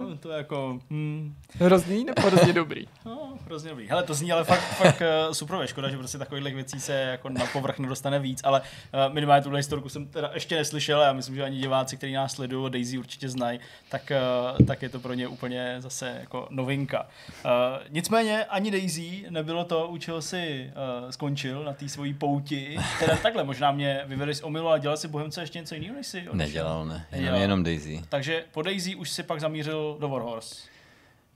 no. 0.00 0.16
To 0.20 0.30
je 0.30 0.36
jako... 0.36 0.78
Hmm, 0.90 1.34
hrozný 1.60 2.04
nebo 2.04 2.22
hrozně 2.28 2.52
dobrý. 2.52 2.84
no, 3.06 3.32
hrozně 3.46 3.70
dobrý. 3.70 3.88
Hele, 3.88 4.02
to 4.02 4.14
zní 4.14 4.32
ale 4.32 4.44
fakt, 4.44 4.60
fakt 4.60 5.00
uh, 5.26 5.32
super, 5.32 5.66
škoda, 5.66 5.88
že 5.88 5.96
prostě 5.98 6.18
takových 6.18 6.54
věcí 6.54 6.80
se 6.80 6.92
jako 6.94 7.28
na 7.28 7.46
povrch 7.52 7.78
nedostane 7.78 8.18
víc, 8.18 8.40
ale 8.44 8.60
uh, 8.60 9.14
minimálně 9.14 9.42
tuhle 9.42 9.58
historku 9.58 9.88
jsem 9.88 10.06
teda 10.06 10.30
ještě 10.34 10.56
neslyšel 10.56 11.00
a 11.00 11.04
já 11.04 11.12
myslím, 11.12 11.34
že 11.34 11.42
ani 11.44 11.58
diváci, 11.58 11.83
kteří 11.92 12.12
nás 12.12 12.32
sledují, 12.32 12.70
Daisy 12.70 12.98
určitě 12.98 13.28
znají, 13.28 13.60
tak, 13.88 14.12
uh, 14.58 14.66
tak 14.66 14.82
je 14.82 14.88
to 14.88 15.00
pro 15.00 15.14
ně 15.14 15.28
úplně 15.28 15.76
zase 15.78 16.16
jako 16.20 16.46
novinka. 16.50 17.06
Uh, 17.44 17.50
nicméně 17.88 18.44
ani 18.44 18.70
Daisy 18.70 19.24
nebylo 19.30 19.64
to, 19.64 19.88
u 19.88 19.98
čeho 19.98 20.22
si 20.22 20.70
uh, 21.04 21.10
skončil 21.10 21.64
na 21.64 21.72
té 21.72 21.88
svojí 21.88 22.14
pouti. 22.14 22.76
Teda 22.98 23.16
takhle, 23.16 23.44
možná 23.44 23.72
mě 23.72 24.02
vyvedeš 24.06 24.36
z 24.36 24.42
omylu, 24.42 24.68
ale 24.68 24.80
dělal 24.80 24.96
si 24.96 25.08
Bohemce 25.08 25.40
ještě 25.40 25.58
něco 25.58 25.74
jiného, 25.74 25.94
než 25.94 26.06
si 26.06 26.18
odešel? 26.18 26.34
Nedělal, 26.36 26.86
ne, 26.86 27.06
jenom, 27.12 27.40
jenom 27.40 27.64
Daisy. 27.64 28.02
Takže 28.08 28.44
po 28.52 28.62
Daisy 28.62 28.94
už 28.94 29.10
si 29.10 29.22
pak 29.22 29.40
zamířil 29.40 29.96
do 30.00 30.08
Warhorse. 30.08 30.73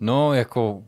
No, 0.00 0.34
jako, 0.34 0.82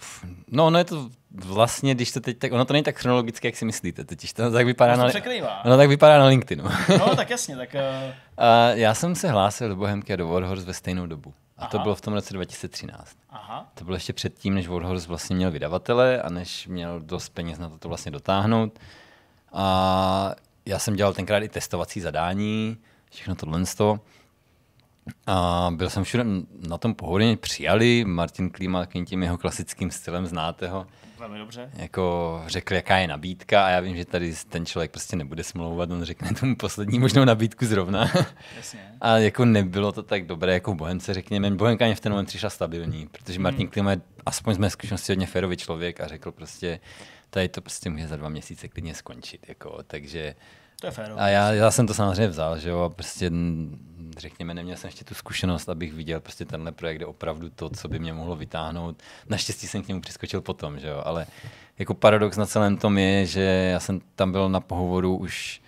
no, 0.48 0.70
no 0.70 0.78
je 0.78 0.84
to 0.84 1.10
vlastně, 1.34 1.94
když 1.94 2.12
to 2.12 2.20
teď, 2.20 2.38
tak 2.38 2.52
ono 2.52 2.64
to 2.64 2.72
není 2.72 2.82
tak 2.82 2.96
chronologicky, 2.98 3.48
jak 3.48 3.56
si 3.56 3.64
myslíte, 3.64 4.04
totiž 4.04 4.32
to 4.32 4.50
tak 4.50 4.66
vypadá 4.66 4.96
na, 4.96 5.04
to 5.04 5.08
překrývá. 5.08 5.64
ono 5.64 5.76
tak 5.76 5.88
vypadá 5.88 6.18
na 6.18 6.26
LinkedInu. 6.26 6.68
No, 6.98 7.16
tak 7.16 7.30
jasně, 7.30 7.56
tak 7.56 7.74
uh, 7.74 7.80
já 8.72 8.94
jsem 8.94 9.14
se 9.14 9.28
hlásil 9.28 9.68
do 9.68 9.76
Bohemky 9.76 10.12
a 10.12 10.16
do 10.16 10.28
Warhorse 10.28 10.66
ve 10.66 10.74
stejnou 10.74 11.06
dobu. 11.06 11.34
A 11.58 11.66
to 11.66 11.76
Aha. 11.76 11.82
bylo 11.82 11.94
v 11.94 12.00
tom 12.00 12.14
roce 12.14 12.34
2013. 12.34 13.16
aha. 13.30 13.70
To 13.74 13.84
bylo 13.84 13.96
ještě 13.96 14.12
předtím, 14.12 14.54
než 14.54 14.68
Warhorse 14.68 15.08
vlastně 15.08 15.36
měl 15.36 15.50
vydavatele 15.50 16.22
a 16.22 16.30
než 16.30 16.66
měl 16.66 17.00
dost 17.00 17.28
peněz 17.28 17.58
na 17.58 17.68
to, 17.68 17.78
to 17.78 17.88
vlastně 17.88 18.12
dotáhnout. 18.12 18.78
A 19.52 20.34
já 20.66 20.78
jsem 20.78 20.96
dělal 20.96 21.14
tenkrát 21.14 21.42
i 21.42 21.48
testovací 21.48 22.00
zadání, 22.00 22.76
všechno 23.10 23.34
tohle 23.34 23.66
z 23.66 23.74
toho. 23.74 24.00
A 25.26 25.70
byl 25.74 25.90
jsem 25.90 26.04
všude 26.04 26.24
na 26.68 26.78
tom 26.78 26.94
pohodě, 26.94 27.24
mě 27.24 27.36
přijali, 27.36 28.04
Martin 28.04 28.50
Klíma 28.50 28.80
takovým 28.80 29.06
tím 29.06 29.22
jeho 29.22 29.38
klasickým 29.38 29.90
stylem, 29.90 30.26
znáte 30.26 30.68
ho, 30.68 30.86
Velmi 31.18 31.38
dobře. 31.38 31.70
jako 31.76 32.42
řekl, 32.46 32.74
jaká 32.74 32.96
je 32.98 33.06
nabídka 33.08 33.66
a 33.66 33.68
já 33.68 33.80
vím, 33.80 33.96
že 33.96 34.04
tady 34.04 34.34
ten 34.48 34.66
člověk 34.66 34.90
prostě 34.90 35.16
nebude 35.16 35.44
smlouvat, 35.44 35.90
on 35.90 36.04
řekne 36.04 36.34
tomu 36.34 36.56
poslední 36.56 36.98
možnou 36.98 37.24
nabídku 37.24 37.66
zrovna. 37.66 38.10
Jasně. 38.56 38.80
A 39.00 39.18
jako 39.18 39.44
nebylo 39.44 39.92
to 39.92 40.02
tak 40.02 40.26
dobré 40.26 40.52
jako 40.52 40.74
Bohemce, 40.74 41.14
řekněme. 41.14 41.50
Bohemka 41.50 41.84
mě 41.86 41.94
v 41.94 42.00
ten 42.00 42.12
moment 42.12 42.26
přišla 42.26 42.50
stabilní, 42.50 43.06
protože 43.06 43.38
Martin 43.38 43.68
Klima 43.68 43.90
je 43.90 44.00
aspoň 44.26 44.54
z 44.54 44.58
mé 44.58 44.70
zkušenosti 44.70 45.12
hodně 45.12 45.26
férový 45.26 45.56
člověk 45.56 46.00
a 46.00 46.08
řekl 46.08 46.32
prostě, 46.32 46.80
tady 47.30 47.48
to 47.48 47.60
prostě 47.60 47.90
může 47.90 48.08
za 48.08 48.16
dva 48.16 48.28
měsíce 48.28 48.68
klidně 48.68 48.94
skončit. 48.94 49.48
Jako, 49.48 49.78
takže 49.86 50.34
To 50.80 50.86
je 50.86 50.90
fér. 50.90 51.12
a 51.16 51.28
já, 51.28 51.52
já, 51.52 51.70
jsem 51.70 51.86
to 51.86 51.94
samozřejmě 51.94 52.28
vzal, 52.28 52.58
že 52.58 52.70
jo, 52.70 52.80
a 52.80 52.88
prostě 52.88 53.30
řekněme, 54.18 54.54
neměl 54.54 54.76
jsem 54.76 54.88
ještě 54.88 55.04
tu 55.04 55.14
zkušenost, 55.14 55.68
abych 55.68 55.92
viděl 55.92 56.20
prostě 56.20 56.44
tenhle 56.44 56.72
projekt, 56.72 56.96
kde 56.96 57.06
opravdu 57.06 57.50
to, 57.50 57.70
co 57.70 57.88
by 57.88 57.98
mě 57.98 58.12
mohlo 58.12 58.36
vytáhnout. 58.36 59.02
Naštěstí 59.28 59.66
jsem 59.66 59.82
k 59.82 59.88
němu 59.88 60.00
přiskočil 60.00 60.40
potom, 60.40 60.78
že 60.78 60.88
jo, 60.88 61.02
ale 61.04 61.26
jako 61.78 61.94
paradox 61.94 62.36
na 62.36 62.46
celém 62.46 62.76
tom 62.76 62.98
je, 62.98 63.26
že 63.26 63.42
já 63.72 63.80
jsem 63.80 64.00
tam 64.14 64.32
byl 64.32 64.48
na 64.48 64.60
pohovoru 64.60 65.16
už 65.16 65.60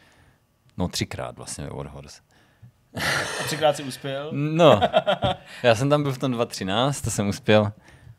no 0.77 0.89
třikrát 0.89 1.37
vlastně 1.37 1.65
ve 1.65 1.71
Warhorse. 1.71 2.23
A 3.41 3.45
třikrát 3.45 3.77
si 3.77 3.83
uspěl. 3.83 4.31
No, 4.35 4.81
já 5.63 5.75
jsem 5.75 5.91
tam 5.91 6.03
byl 6.03 6.13
v 6.13 6.19
tom 6.19 6.33
2013, 6.33 7.01
to 7.01 7.11
jsem 7.11 7.29
uspěl, 7.29 7.73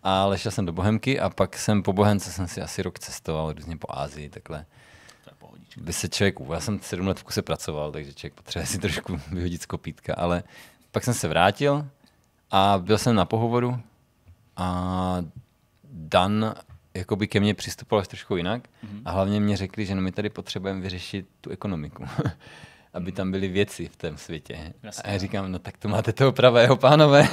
ale 0.03 0.37
šel 0.37 0.51
jsem 0.51 0.65
do 0.65 0.71
Bohemky 0.71 1.19
a 1.19 1.29
pak 1.29 1.57
jsem 1.57 1.83
po 1.83 1.93
Bohemce 1.93 2.31
jsem 2.31 2.47
si 2.47 2.61
asi 2.61 2.83
rok 2.83 2.99
cestoval 2.99 3.53
různě 3.53 3.77
po 3.77 3.87
Ázii, 3.89 4.29
takhle. 4.29 4.65
By 5.77 5.93
se 5.93 6.09
člověk, 6.09 6.35
já 6.53 6.59
jsem 6.59 6.79
sedm 6.79 7.07
let 7.07 7.19
v 7.19 7.23
kuse 7.23 7.41
pracoval, 7.41 7.91
takže 7.91 8.13
člověk 8.13 8.33
potřebuje 8.33 8.67
si 8.67 8.79
trošku 8.79 9.21
vyhodit 9.31 9.61
z 9.61 9.65
kopítka, 9.65 10.13
ale 10.13 10.43
pak 10.91 11.03
jsem 11.03 11.13
se 11.13 11.27
vrátil 11.27 11.87
a 12.51 12.81
byl 12.83 12.97
jsem 12.97 13.15
na 13.15 13.25
pohovoru 13.25 13.79
a 14.57 15.17
Dan 15.83 16.55
jakoby 16.93 17.27
ke 17.27 17.39
mně 17.39 17.53
přistupoval 17.53 18.01
až 18.01 18.07
trošku 18.07 18.35
jinak 18.35 18.67
a 19.05 19.11
hlavně 19.11 19.39
mě 19.39 19.57
řekli, 19.57 19.85
že 19.85 19.95
no 19.95 20.01
my 20.01 20.11
tady 20.11 20.29
potřebujeme 20.29 20.81
vyřešit 20.81 21.27
tu 21.41 21.49
ekonomiku. 21.49 22.05
aby 22.93 23.11
tam 23.11 23.31
byly 23.31 23.47
věci 23.47 23.87
v 23.87 23.95
tom 23.95 24.17
světě. 24.17 24.73
Jasně. 24.83 25.03
A 25.03 25.11
já 25.11 25.17
říkám, 25.17 25.51
no 25.51 25.59
tak 25.59 25.77
to 25.77 25.87
máte 25.87 26.13
toho 26.13 26.31
pravého, 26.31 26.75
pánové. 26.77 27.27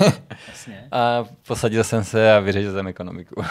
Jasně. 0.49 0.89
A 0.93 1.25
posadil 1.47 1.85
jsem 1.85 2.05
se 2.05 2.33
a 2.33 2.41
vyřešil 2.41 2.73
jsem 2.73 2.87
ekonomiku. 2.87 3.43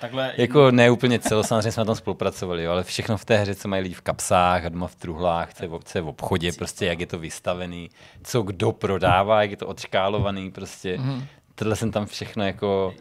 Takhle 0.00 0.32
jako 0.36 0.70
ne 0.70 0.90
úplně 0.90 1.18
celo, 1.18 1.44
samozřejmě 1.44 1.72
jsme 1.72 1.80
na 1.80 1.84
tom 1.84 1.94
spolupracovali, 1.94 2.64
jo, 2.64 2.72
ale 2.72 2.84
všechno 2.84 3.16
v 3.16 3.24
té 3.24 3.36
hře, 3.36 3.54
co 3.54 3.68
mají 3.68 3.82
lidi 3.82 3.94
v 3.94 4.00
kapsách 4.00 4.64
doma 4.66 4.86
v 4.86 4.94
truhlách, 4.94 5.54
co 5.54 5.64
je, 5.64 5.68
v- 5.68 5.80
co 5.84 5.98
je 5.98 6.02
v 6.02 6.08
obchodě, 6.08 6.52
prostě 6.52 6.86
jak 6.86 7.00
je 7.00 7.06
to 7.06 7.18
vystavený, 7.18 7.90
co 8.24 8.42
kdo 8.42 8.72
prodává, 8.72 9.42
jak 9.42 9.50
je 9.50 9.56
to 9.56 9.66
odškálovaný, 9.66 10.50
prostě. 10.50 10.96
Mm-hmm. 10.98 11.24
Tohle 11.54 11.76
jsem 11.76 11.90
tam 11.90 12.06
všechno 12.06 12.44
jako... 12.46 12.94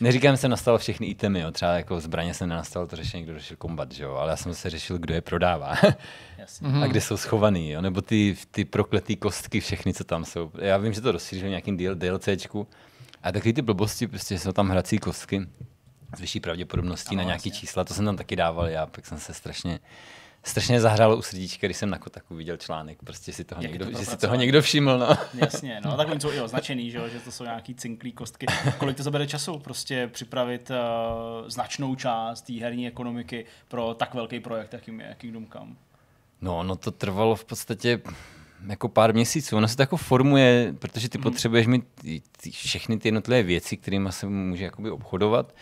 Neříkám, 0.00 0.32
že 0.32 0.36
jsem 0.36 0.50
nastavil 0.50 0.78
všechny 0.78 1.06
itemy, 1.06 1.40
jo. 1.40 1.50
třeba 1.50 1.72
jako 1.72 2.00
zbraně 2.00 2.34
jsem 2.34 2.48
nenastavil 2.48 2.86
to 2.86 2.96
řešení, 2.96 3.24
kdo 3.24 3.38
řešil 3.38 3.56
kombat, 3.56 3.92
že 3.92 4.04
jo? 4.04 4.14
ale 4.14 4.30
já 4.30 4.36
jsem 4.36 4.54
se 4.54 4.70
řešil, 4.70 4.98
kdo 4.98 5.14
je 5.14 5.20
prodává 5.20 5.74
Jasně. 6.38 6.68
a 6.82 6.86
kde 6.86 7.00
jsou 7.00 7.16
schovaný, 7.16 7.70
jo? 7.70 7.80
nebo 7.80 8.00
ty, 8.00 8.36
ty 8.50 8.64
prokletý 8.64 9.16
kostky, 9.16 9.60
všechny, 9.60 9.94
co 9.94 10.04
tam 10.04 10.24
jsou. 10.24 10.50
Já 10.58 10.76
vím, 10.76 10.92
že 10.92 11.00
to 11.00 11.12
rozšířil 11.12 11.48
nějakým 11.48 11.76
DL, 11.76 11.94
DLCčku, 11.94 12.66
a 13.22 13.32
taky 13.32 13.52
ty 13.52 13.62
blbosti, 13.62 14.06
prostě 14.06 14.38
jsou 14.38 14.52
tam 14.52 14.68
hrací 14.68 14.98
kostky 14.98 15.46
s 16.16 16.20
vyšší 16.20 16.40
pravděpodobností 16.40 17.14
Ano, 17.14 17.16
na 17.16 17.24
nějaký 17.24 17.48
jasně. 17.48 17.60
čísla, 17.60 17.84
to 17.84 17.94
jsem 17.94 18.04
tam 18.04 18.16
taky 18.16 18.36
dával 18.36 18.68
já, 18.68 18.86
pak 18.86 19.06
jsem 19.06 19.18
se 19.18 19.34
strašně 19.34 19.80
strašně 20.44 20.80
zahrálo 20.80 21.16
u 21.16 21.22
srdíčka, 21.22 21.66
když 21.66 21.76
jsem 21.76 21.90
na 21.90 21.98
Kotaku 21.98 22.34
viděl 22.34 22.56
článek, 22.56 22.98
prostě 23.04 23.32
si 23.32 23.44
toho 23.44 23.62
Jak 23.62 23.70
někdo, 23.70 23.90
to 23.90 23.98
že 23.98 24.04
si 24.04 24.16
toho 24.16 24.34
někdo 24.34 24.62
všiml, 24.62 24.98
no. 24.98 25.08
Jasně, 25.34 25.80
no 25.84 25.96
tak 25.96 26.08
oni 26.08 26.20
jsou 26.20 26.32
i 26.32 26.40
označený, 26.40 26.90
že, 26.90 26.98
jo, 26.98 27.08
že 27.08 27.20
to 27.20 27.32
jsou 27.32 27.44
nějaký 27.44 27.74
cinklý 27.74 28.12
kostky. 28.12 28.46
Kolik 28.78 28.96
to 28.96 29.02
zabere 29.02 29.26
času 29.26 29.58
prostě 29.58 30.08
připravit 30.12 30.70
uh, 30.70 31.48
značnou 31.48 31.94
část 31.94 32.42
té 32.42 32.52
herní 32.52 32.86
ekonomiky 32.86 33.46
pro 33.68 33.94
tak 33.94 34.14
velký 34.14 34.40
projekt, 34.40 34.72
jakým 34.72 35.00
je 35.00 35.14
Kingdom 35.18 35.46
Come? 35.46 35.72
No, 36.40 36.62
no 36.62 36.76
to 36.76 36.90
trvalo 36.90 37.36
v 37.36 37.44
podstatě 37.44 38.00
jako 38.66 38.88
pár 38.88 39.14
měsíců. 39.14 39.56
Ono 39.56 39.68
se 39.68 39.76
to 39.76 39.82
jako 39.82 39.96
formuje, 39.96 40.74
protože 40.78 41.08
ty 41.08 41.18
potřebuješ 41.18 41.66
mít 41.66 41.84
ty, 41.94 42.22
ty, 42.42 42.50
všechny 42.50 42.98
ty 42.98 43.08
jednotlivé 43.08 43.42
věci, 43.42 43.76
kterými 43.76 44.12
se 44.12 44.26
může 44.26 44.64
jakoby 44.64 44.90
obchodovat 44.90 45.54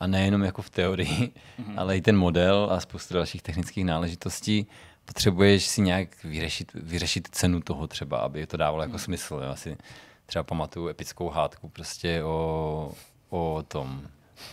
a 0.00 0.06
nejenom 0.06 0.42
jako 0.42 0.62
v 0.62 0.70
teorii, 0.70 1.32
ale 1.76 1.96
i 1.96 2.00
ten 2.00 2.16
model 2.16 2.68
a 2.72 2.80
spoustu 2.80 3.14
dalších 3.14 3.42
technických 3.42 3.84
náležitostí. 3.84 4.66
Potřebuješ 5.04 5.66
si 5.66 5.80
nějak 5.80 6.24
vyřešit, 6.24 6.72
vyřešit 6.74 7.28
cenu 7.32 7.60
toho 7.60 7.86
třeba, 7.86 8.18
aby 8.18 8.46
to 8.46 8.56
dávalo 8.56 8.82
jako 8.82 8.98
smysl. 8.98 9.40
Jo. 9.44 9.50
Asi 9.52 9.76
třeba 10.26 10.42
pamatuju 10.42 10.88
epickou 10.88 11.28
hádku 11.30 11.68
prostě 11.68 12.24
o, 12.24 12.92
o 13.30 13.64
tom 13.68 14.02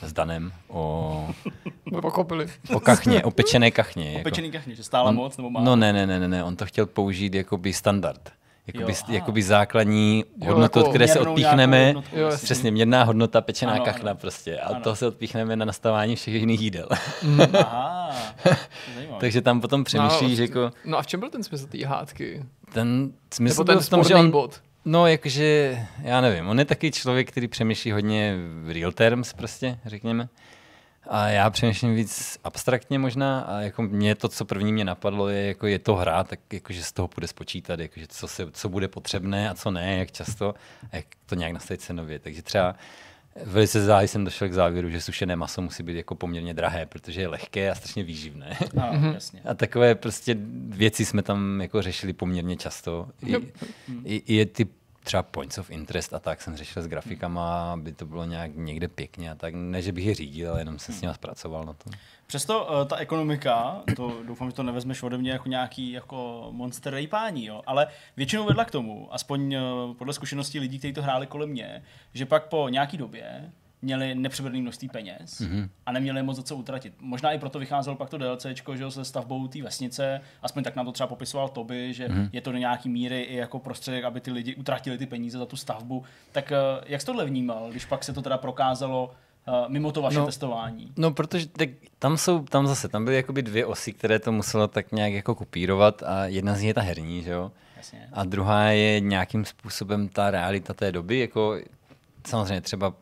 s 0.02 0.14
Danem, 0.14 0.52
o, 0.68 1.30
Jsme 1.88 2.02
pochopili. 2.02 2.48
o 2.74 2.80
kachně, 2.80 3.24
o 3.24 3.32
pečené 3.32 3.72
kachně. 3.72 4.12
jako. 4.12 4.20
Opečený 4.22 4.52
kachně, 4.52 4.76
že 4.76 4.84
stála 4.84 5.12
moc 5.12 5.38
nebo 5.38 5.50
málo? 5.50 5.66
No 5.66 5.76
ne, 5.76 5.94
ne, 5.94 6.08
ne, 6.08 6.20
ne, 6.20 6.28
ne, 6.28 6.44
on 6.44 6.56
to 6.56 6.66
chtěl 6.66 6.86
použít 6.86 7.34
jako 7.34 7.58
by 7.58 7.74
standard. 7.74 8.32
Jakoby, 8.68 8.92
Jo, 8.92 8.98
aha. 9.04 9.14
jakoby 9.14 9.44
základní 9.44 10.24
Jo, 10.42 10.48
hodnotu, 10.48 10.80
jako 10.80 10.88
od 10.88 10.90
které 10.90 11.08
se 11.08 11.20
odpíchneme. 11.20 11.78
nějakou 11.78 11.98
hodnotu, 12.00 12.18
Jo. 12.20 12.30
Přesně, 12.44 12.72
měrná 12.72 13.04
hodnota, 13.04 13.42
pečená 13.42 13.72
Ano, 13.74 13.86
kachna 13.86 14.12
ano. 14.12 14.20
prostě. 14.22 14.58
A 14.60 14.68
Ano. 14.68 14.82
to 14.82 14.96
se 14.96 15.08
odpíchneme 15.08 15.56
na 15.56 15.66
nastavování 15.66 16.16
všech 16.16 16.34
jiných 16.34 16.62
jídel. 16.62 16.88
Aha, 17.54 18.10
je 18.46 18.56
zajímavé. 18.96 19.20
Takže 19.20 19.42
tam 19.42 19.62
potom 19.62 19.84
přemýšlíš, 19.84 20.38
no, 20.40 20.44
jako 20.46 20.72
no 20.86 20.98
a 20.98 21.02
v 21.02 21.08
čem 21.08 21.20
byl 21.20 21.30
ten 21.30 21.44
smysl 21.44 21.68
té 21.68 21.86
hádky? 21.86 22.44
ten 22.74 23.12
smysl 23.34 23.54
Nebo 23.54 23.64
byl 23.64 23.80
v 23.82 23.90
tom, 23.90 24.04
že 24.04 24.16
on, 24.16 24.32
bod? 24.32 24.62
No, 24.86 25.08
jakože, 25.08 25.78
já 26.02 26.22
nevím, 26.22 26.48
on 26.48 26.60
je 26.60 26.66
taky 26.66 26.92
člověk, 26.92 27.32
který 27.32 27.48
přemýšlí 27.48 27.92
hodně 27.92 28.36
v 28.64 28.72
real 28.74 28.92
terms 28.92 29.34
prostě, 29.34 29.80
řekněme. 29.86 30.28
A 31.10 31.28
já 31.28 31.50
přemýšlím 31.50 31.96
víc 31.96 32.40
abstraktně 32.44 33.00
možná 33.00 33.40
a 33.40 33.60
jako 33.60 33.82
mě 33.82 34.16
to, 34.16 34.30
co 34.30 34.46
první 34.46 34.74
mě 34.74 34.86
napadlo, 34.86 35.30
je, 35.30 35.48
jako 35.48 35.68
je 35.68 35.80
to 35.80 35.96
hra, 35.96 36.24
tak 36.24 36.40
jakože 36.54 36.84
z 36.84 36.92
toho 36.92 37.08
půjde 37.08 37.28
spočítat, 37.28 37.80
jakože 37.80 38.08
co, 38.10 38.28
se, 38.28 38.48
co 38.52 38.70
bude 38.70 38.88
potřebné 38.88 39.50
a 39.50 39.54
co 39.54 39.72
ne, 39.72 39.98
jak 39.98 40.12
často 40.12 40.54
a 40.92 40.96
jak 40.96 41.06
to 41.26 41.36
nějak 41.36 41.54
nastavit 41.54 41.82
cenově. 41.82 42.20
Takže 42.20 42.42
třeba 42.42 42.76
velice 43.46 43.86
záhy 43.86 44.08
jsem 44.08 44.26
došel 44.26 44.50
k 44.50 44.54
závěru, 44.54 44.90
že 44.90 45.02
sušené 45.02 45.36
maso 45.36 45.62
musí 45.62 45.84
být 45.84 45.96
jako 45.96 46.16
poměrně 46.16 46.54
drahé, 46.54 46.86
protože 46.86 47.22
je 47.22 47.28
lehké 47.28 47.72
a 47.72 47.76
strašně 47.76 48.04
výživné. 48.04 48.58
Aha, 48.78 49.08
jasně. 49.14 49.42
A 49.46 49.54
takové 49.54 49.96
prostě 49.96 50.38
věci 50.70 51.06
jsme 51.06 51.22
tam 51.22 51.62
jako 51.62 51.82
řešili 51.82 52.14
poměrně 52.14 52.58
často. 52.58 53.10
I, 53.26 53.36
i, 54.06 54.40
i 54.40 54.46
ty 54.46 54.68
třeba 55.08 55.24
points 55.24 55.58
of 55.58 55.70
interest 55.70 56.14
a 56.14 56.20
tak 56.20 56.42
jsem 56.42 56.58
řešil 56.58 56.82
s 56.82 56.88
grafikama, 56.88 57.74
aby 57.74 57.94
to 57.94 58.06
bylo 58.06 58.26
nějak 58.26 58.52
někde 58.56 58.88
pěkně 58.88 59.32
a 59.32 59.36
tak. 59.36 59.54
Ne, 59.54 59.82
že 59.82 59.92
bych 59.92 60.06
je 60.06 60.16
řídil, 60.16 60.52
ale 60.52 60.62
jenom 60.62 60.80
jsem 60.80 60.96
s 60.96 61.02
nimi 61.02 61.14
zpracoval 61.14 61.66
na 61.66 61.74
tom. 61.74 61.94
Přesto 62.28 62.66
uh, 62.66 62.88
ta 62.88 62.96
ekonomika, 62.96 63.82
to 63.96 64.24
doufám, 64.24 64.50
že 64.50 64.56
to 64.56 64.64
nevezmeš 64.64 65.04
ode 65.04 65.18
mě 65.18 65.32
jako 65.32 65.50
nějaký 65.50 65.92
jako 65.92 66.48
monster 66.52 66.94
rejpání, 66.94 67.46
jo, 67.46 67.62
ale 67.66 67.88
většinou 68.18 68.46
vedla 68.46 68.66
k 68.66 68.72
tomu, 68.72 69.14
aspoň 69.14 69.56
uh, 69.56 69.94
podle 69.94 70.14
zkušeností 70.14 70.60
lidí, 70.60 70.80
kteří 70.80 70.94
to 70.94 71.02
hráli 71.02 71.28
kolem 71.28 71.50
mě, 71.50 71.84
že 72.14 72.26
pak 72.26 72.48
po 72.48 72.70
nějaký 72.70 72.98
době 72.98 73.52
měli 73.82 74.16
nepřeberný 74.16 74.62
množství 74.62 74.90
peněz 74.90 75.42
mm-hmm. 75.42 75.70
a 75.86 75.92
neměli 75.92 76.24
moc 76.24 76.36
za 76.36 76.44
co 76.44 76.56
utratit. 76.56 76.94
Možná 77.00 77.32
i 77.32 77.40
proto 77.40 77.60
vycházelo 77.60 77.96
pak 77.96 78.10
to 78.10 78.18
DLCčko, 78.18 78.76
že 78.76 78.84
jo, 78.84 78.92
se 78.92 79.06
stavbou 79.06 79.48
té 79.48 79.64
vesnice, 79.64 80.22
aspoň 80.42 80.64
tak 80.64 80.76
nám 80.76 80.86
to 80.86 80.92
třeba 80.92 81.08
popisoval 81.08 81.50
Toby, 81.50 81.94
že 81.94 82.08
mm-hmm. 82.08 82.30
je 82.34 82.42
to 82.42 82.52
do 82.52 82.58
nějaký 82.58 82.90
míry 82.90 83.22
i 83.22 83.36
jako 83.36 83.60
prostředek, 83.60 84.04
aby 84.04 84.22
ty 84.22 84.32
lidi 84.32 84.56
utratili 84.56 84.98
ty 84.98 85.06
peníze 85.06 85.38
za 85.38 85.46
tu 85.46 85.56
stavbu. 85.56 86.04
Tak 86.32 86.52
uh, 86.52 86.84
jak 86.86 87.02
jsi 87.02 87.06
tohle 87.06 87.26
vnímal, 87.26 87.70
když 87.72 87.86
pak 87.86 88.04
se 88.04 88.14
to 88.14 88.22
teda 88.22 88.38
prokázalo 88.38 89.12
uh, 89.48 89.70
mimo 89.70 89.92
to 89.92 90.02
vaše. 90.02 90.20
No. 90.20 90.26
testování? 90.26 90.94
No, 90.98 91.12
protože 91.12 91.48
tak, 91.48 91.70
tam 92.00 92.18
jsou, 92.18 92.44
tam 92.44 92.68
zase, 92.68 92.88
tam 92.88 93.04
byly 93.04 93.16
jakoby 93.16 93.42
dvě 93.42 93.66
osy, 93.66 93.94
které 93.94 94.20
to 94.20 94.32
muselo 94.32 94.68
tak 94.68 94.92
nějak 94.92 95.14
jako 95.14 95.36
kopírovat 95.36 96.04
a 96.04 96.26
jedna 96.26 96.56
z 96.56 96.60
nich 96.60 96.68
je 96.68 96.74
ta 96.74 96.82
herní, 96.82 97.24
že 97.24 97.32
jo? 97.32 97.52
Jasně. 97.78 98.10
A 98.14 98.24
druhá 98.24 98.64
je 98.64 99.00
nějakým 99.00 99.46
způsobem 99.46 100.10
ta 100.10 100.32
realita 100.32 100.74
té 100.74 100.92
doby, 100.92 101.20
jako 101.20 101.58
samozřejmě 102.28 102.62
třeba 102.62 102.94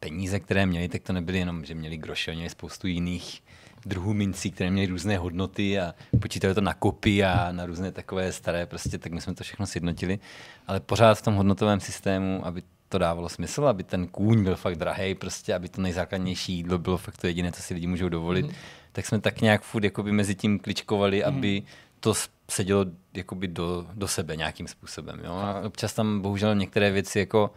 peníze, 0.00 0.40
které 0.40 0.66
měli, 0.66 0.88
tak 0.88 1.02
to 1.02 1.12
nebyly 1.12 1.38
jenom, 1.38 1.64
že 1.64 1.74
měli 1.74 1.96
groše, 1.96 2.30
oni 2.30 2.36
měli 2.36 2.50
spoustu 2.50 2.86
jiných 2.86 3.42
druhů 3.86 4.14
mincí, 4.14 4.50
které 4.50 4.70
měly 4.70 4.86
různé 4.86 5.18
hodnoty 5.18 5.80
a 5.80 5.94
počítali 6.22 6.54
to 6.54 6.60
na 6.60 6.74
kopy 6.74 7.24
a 7.24 7.52
na 7.52 7.66
různé 7.66 7.92
takové 7.92 8.32
staré, 8.32 8.66
prostě 8.66 8.98
tak 8.98 9.12
my 9.12 9.20
jsme 9.20 9.34
to 9.34 9.44
všechno 9.44 9.66
sjednotili, 9.66 10.18
ale 10.66 10.80
pořád 10.80 11.18
v 11.18 11.22
tom 11.22 11.34
hodnotovém 11.34 11.80
systému, 11.80 12.46
aby 12.46 12.62
to 12.88 12.98
dávalo 12.98 13.28
smysl, 13.28 13.66
aby 13.66 13.84
ten 13.84 14.06
kůň 14.06 14.44
byl 14.44 14.56
fakt 14.56 14.76
drahý, 14.76 15.14
prostě, 15.14 15.54
aby 15.54 15.68
to 15.68 15.82
nejzákladnější 15.82 16.52
jídlo 16.52 16.78
bylo 16.78 16.96
fakt 16.98 17.16
to 17.16 17.26
jediné, 17.26 17.52
co 17.52 17.62
si 17.62 17.74
lidi 17.74 17.86
můžou 17.86 18.08
dovolit, 18.08 18.46
mm. 18.46 18.52
tak 18.92 19.06
jsme 19.06 19.20
tak 19.20 19.40
nějak 19.40 19.62
furt 19.62 19.84
jakoby 19.84 20.12
mezi 20.12 20.34
tím 20.34 20.58
kličkovali, 20.58 21.18
mm. 21.18 21.24
aby 21.24 21.62
to 22.00 22.14
sedělo 22.50 22.86
jakoby 23.14 23.48
do, 23.48 23.86
do 23.94 24.08
sebe 24.08 24.36
nějakým 24.36 24.68
způsobem. 24.68 25.20
Jo? 25.24 25.32
A 25.32 25.60
občas 25.60 25.92
tam 25.92 26.20
bohužel 26.20 26.54
některé 26.54 26.90
věci 26.90 27.18
jako 27.18 27.50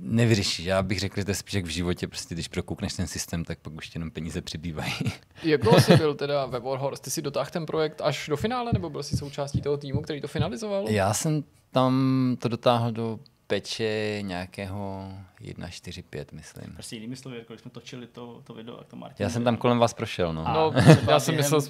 nevyřešíš. 0.00 0.66
Já 0.66 0.82
bych 0.82 1.00
řekl, 1.00 1.20
že 1.20 1.24
to 1.24 1.30
je 1.30 1.34
spíš 1.34 1.54
jak 1.54 1.64
v 1.64 1.68
životě, 1.68 2.08
prostě 2.08 2.34
když 2.34 2.48
prokoukneš 2.48 2.94
ten 2.94 3.06
systém, 3.06 3.44
tak 3.44 3.58
pak 3.58 3.72
už 3.72 3.94
jenom 3.94 4.10
peníze 4.10 4.42
přibývají. 4.42 4.92
Jak 5.42 5.62
dlouho 5.62 5.80
jsi 5.80 5.96
byl 5.96 6.14
teda 6.14 6.46
ve 6.46 6.60
Warhorse? 6.60 7.02
Ty 7.02 7.10
si 7.10 7.22
dotáhl 7.22 7.50
ten 7.52 7.66
projekt 7.66 8.00
až 8.04 8.28
do 8.28 8.36
finále, 8.36 8.70
nebo 8.72 8.90
byl 8.90 9.02
jsi 9.02 9.16
součástí 9.16 9.60
toho 9.60 9.76
týmu, 9.76 10.02
který 10.02 10.20
to 10.20 10.28
finalizoval? 10.28 10.88
Já 10.88 11.14
jsem 11.14 11.44
tam 11.70 12.36
to 12.38 12.48
dotáhl 12.48 12.92
do 12.92 13.18
peče 13.46 14.18
nějakého 14.22 15.08
1.4.5, 15.40 16.24
myslím. 16.32 16.72
Prostě 16.72 16.96
jinými 16.96 17.16
slovy, 17.16 17.38
jako 17.38 17.52
když 17.52 17.60
jsme 17.62 17.70
točili 17.70 18.06
to, 18.06 18.40
to 18.44 18.54
video, 18.54 18.76
jak 18.78 18.86
to 18.86 18.96
Martin 18.96 19.24
Já 19.24 19.30
jsem 19.30 19.44
tam 19.44 19.56
kolem 19.56 19.78
vás 19.78 19.94
prošel, 19.94 20.32
no. 20.32 20.44
No, 20.54 20.72
já 21.10 21.20
jsem 21.20 21.36
myslel, 21.36 21.60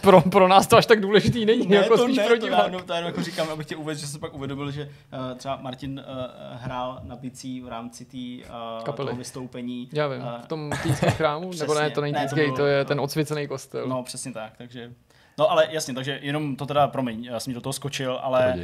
pro, 0.00 0.20
pro 0.20 0.48
nás 0.48 0.66
to 0.66 0.76
až 0.76 0.86
tak 0.86 1.00
důležitý 1.00 1.44
není, 1.46 1.66
Ne, 1.66 1.76
jako 1.76 1.96
to 1.96 2.02
spíš 2.04 2.16
ne, 2.16 2.26
pro 2.26 2.38
to, 2.38 2.46
já, 2.46 2.50
diváky. 2.50 2.70
no, 2.72 2.80
to 2.82 2.92
já 2.92 2.96
jenom 2.96 3.06
jako 3.08 3.22
říkám, 3.22 3.48
abych 3.50 3.66
tě 3.66 3.76
uvedl, 3.76 4.00
že 4.00 4.06
jsem 4.06 4.20
pak 4.20 4.34
uvědomil, 4.34 4.70
že 4.70 4.84
uh, 5.30 5.36
třeba 5.38 5.56
Martin 5.56 6.04
uh, 6.08 6.14
hrál 6.62 7.00
na 7.02 7.16
bicí 7.16 7.60
v 7.60 7.68
rámci 7.68 8.04
tý, 8.04 8.42
uh, 8.44 8.84
Kapely. 8.84 9.06
toho 9.08 9.18
vystoupení. 9.18 9.88
Já 9.92 10.08
vím, 10.08 10.22
Eh, 10.22 10.42
v 10.42 10.46
tom 10.46 10.70
týckém 10.82 11.10
chrámu, 11.10 11.50
nebo 11.58 11.74
ne, 11.74 11.90
to 11.90 12.00
není 12.00 12.12
Ne, 12.14 12.28
to 12.28 12.34
bylo- 12.34 12.56
to 12.56 12.66
je 12.66 12.84
ten 12.84 13.00
odsvěcený 13.00 13.48
kostel. 13.48 13.86
No, 13.88 14.02
přesně 14.02 14.32
tak, 14.32 14.52
takže... 14.58 14.92
No 15.38 15.50
ale 15.50 15.68
jasně, 15.70 15.94
takže 15.94 16.18
jenom 16.22 16.56
to 16.56 16.66
teda, 16.66 16.88
promiň, 16.88 17.24
já 17.24 17.40
jsem 17.40 17.50
mi 17.50 17.54
do 17.54 17.60
toho 17.60 17.72
skočil, 17.72 18.18
ale 18.22 18.54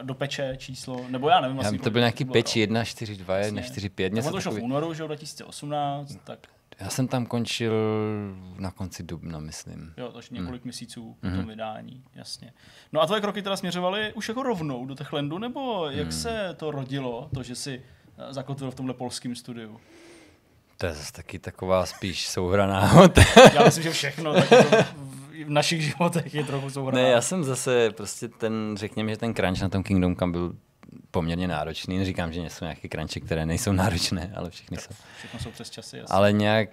uh, 0.00 0.06
do 0.06 0.14
peče 0.14 0.54
číslo, 0.58 1.04
nebo 1.08 1.28
já 1.28 1.40
nevím 1.40 1.56
Já, 1.56 1.62
vlastně. 1.62 1.78
to 1.78 1.90
byl 1.90 2.00
nějaký 2.00 2.24
peč 2.24 2.56
rok. 2.56 2.64
1.4.2, 2.70 3.34
Jasně. 3.36 3.62
1.4.5, 3.62 3.90
Tak 4.04 4.12
něco 4.12 4.28
on 4.28 4.32
to 4.34 4.40
šlo 4.40 4.52
v 4.52 4.62
únoru, 4.62 4.94
že 4.94 5.02
jo, 5.02 5.06
2018, 5.06 6.16
tak 6.24 6.38
Já 6.80 6.88
jsem 6.90 7.08
tam 7.08 7.26
končil 7.26 7.72
na 8.58 8.70
konci 8.70 9.02
dubna, 9.02 9.38
myslím. 9.38 9.94
jo, 9.96 10.08
takže 10.12 10.28
Hmm. 10.32 10.40
několik 10.40 10.64
měsíců 10.64 11.16
po 11.20 11.28
tom 11.28 11.46
vydání, 11.46 12.02
jasně. 12.14 12.52
No 12.92 13.00
a 13.00 13.06
tvoje 13.06 13.20
kroky 13.20 13.42
teda 13.42 13.56
směřovaly 13.56 14.12
už 14.12 14.28
jako 14.28 14.42
rovnou 14.42 14.86
do 14.86 14.94
Techlandu, 14.94 15.38
nebo 15.38 15.86
jak 15.90 16.02
Hmm. 16.02 16.12
se 16.12 16.54
to 16.56 16.70
rodilo, 16.70 17.28
to, 17.34 17.42
že 17.42 17.54
si 17.54 17.82
eh, 18.18 18.32
zakotvil 18.34 18.70
v 18.70 18.74
tomhle 18.74 18.94
polském 18.94 19.34
studiu? 19.36 19.80
To 20.76 20.86
je 20.86 20.92
zase 20.92 21.12
taky 21.12 21.38
taková 21.38 21.86
spíš 21.86 22.28
souhra 22.28 22.66
náhod. 22.66 23.12
Já 23.54 23.64
myslím, 23.64 23.82
že 23.84 23.90
všechno 23.90 24.34
tak 24.34 24.50
jako 24.50 24.76
v 25.44 25.50
našich 25.50 25.82
životech 25.90 26.34
je 26.34 26.44
trochu 26.44 26.70
souhrá. 26.70 26.94
Ne, 26.96 27.08
já 27.08 27.20
jsem 27.20 27.44
zase 27.44 27.90
prostě 27.90 28.28
ten, 28.28 28.74
řekněme, 28.78 29.10
že 29.10 29.16
ten 29.16 29.34
crunch 29.34 29.60
na 29.62 29.68
tom 29.68 29.82
Kingdom 29.82 30.16
Come 30.16 30.32
byl 30.32 30.54
poměrně 31.10 31.48
náročný. 31.48 31.98
Neříkám, 31.98 32.32
že 32.32 32.40
jsou 32.40 32.64
nějaké 32.64 32.88
crunche, 32.88 33.20
které 33.20 33.46
nejsou 33.46 33.72
náročné, 33.82 34.32
ale 34.36 34.50
všechny 34.50 34.76
jsou. 34.76 34.94
Všechno 35.18 35.40
jsou 35.40 35.50
přes 35.50 35.70
časy, 35.70 35.96
jasně. 35.98 36.14
Ale 36.14 36.32
nějak, 36.32 36.68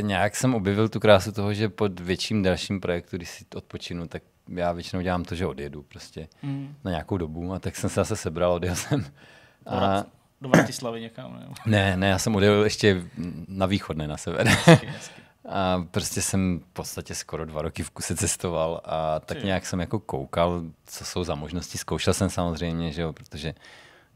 nějak 0.00 0.36
jsem 0.36 0.54
objevil 0.54 0.88
tu 0.88 1.00
krásu 1.00 1.32
toho, 1.32 1.54
že 1.54 1.68
pod 1.68 2.00
větším 2.00 2.42
dalším 2.42 2.80
projektu, 2.80 3.16
když 3.16 3.28
si 3.30 3.44
odpočinu, 3.54 4.06
tak 4.08 4.22
já 4.56 4.72
většinou 4.72 5.02
dělám 5.02 5.24
to, 5.24 5.34
že 5.34 5.46
odjedu 5.46 5.82
prostě 5.82 6.28
Mm. 6.42 6.74
na 6.84 6.90
nějakou 6.90 7.16
dobu 7.16 7.52
a 7.52 7.58
tak 7.58 7.76
jsem 7.76 7.90
se 7.90 7.94
zase 8.00 8.16
sebral, 8.16 8.52
odjel 8.52 8.74
jsem. 8.76 9.00
Do, 9.00 9.72
A, 9.72 10.04
do 10.40 10.48
Vratislavy 10.48 11.00
někam, 11.00 11.32
ne? 11.40 11.46
ne, 11.66 11.96
ne, 11.96 12.08
já 12.08 12.18
jsem 12.18 12.36
odjel 12.36 12.64
ještě 12.64 13.02
na 13.48 13.66
východ, 13.66 13.96
ne 13.96 14.08
na 14.08 14.16
sever. 14.16 14.46
Hezky, 14.48 14.86
hezky. 14.86 15.20
A 15.50 15.86
prostě 15.90 16.22
jsem 16.22 16.60
v 16.60 16.72
podstatě 16.72 17.14
skoro 17.14 17.44
dva 17.44 17.62
roky 17.62 17.82
v 17.82 17.90
kuse 17.90 18.16
cestoval 18.16 18.80
a 18.84 19.20
tak 19.20 19.44
nějak 19.44 19.66
jsem 19.66 19.80
jako 19.80 19.98
koukal, 19.98 20.62
co 20.86 21.04
jsou 21.04 21.24
za 21.24 21.34
možnosti. 21.34 21.78
Zkoušel 21.78 22.14
jsem 22.14 22.30
samozřejmě, 22.30 22.92
že 22.92 23.02
jo, 23.02 23.12
protože 23.12 23.54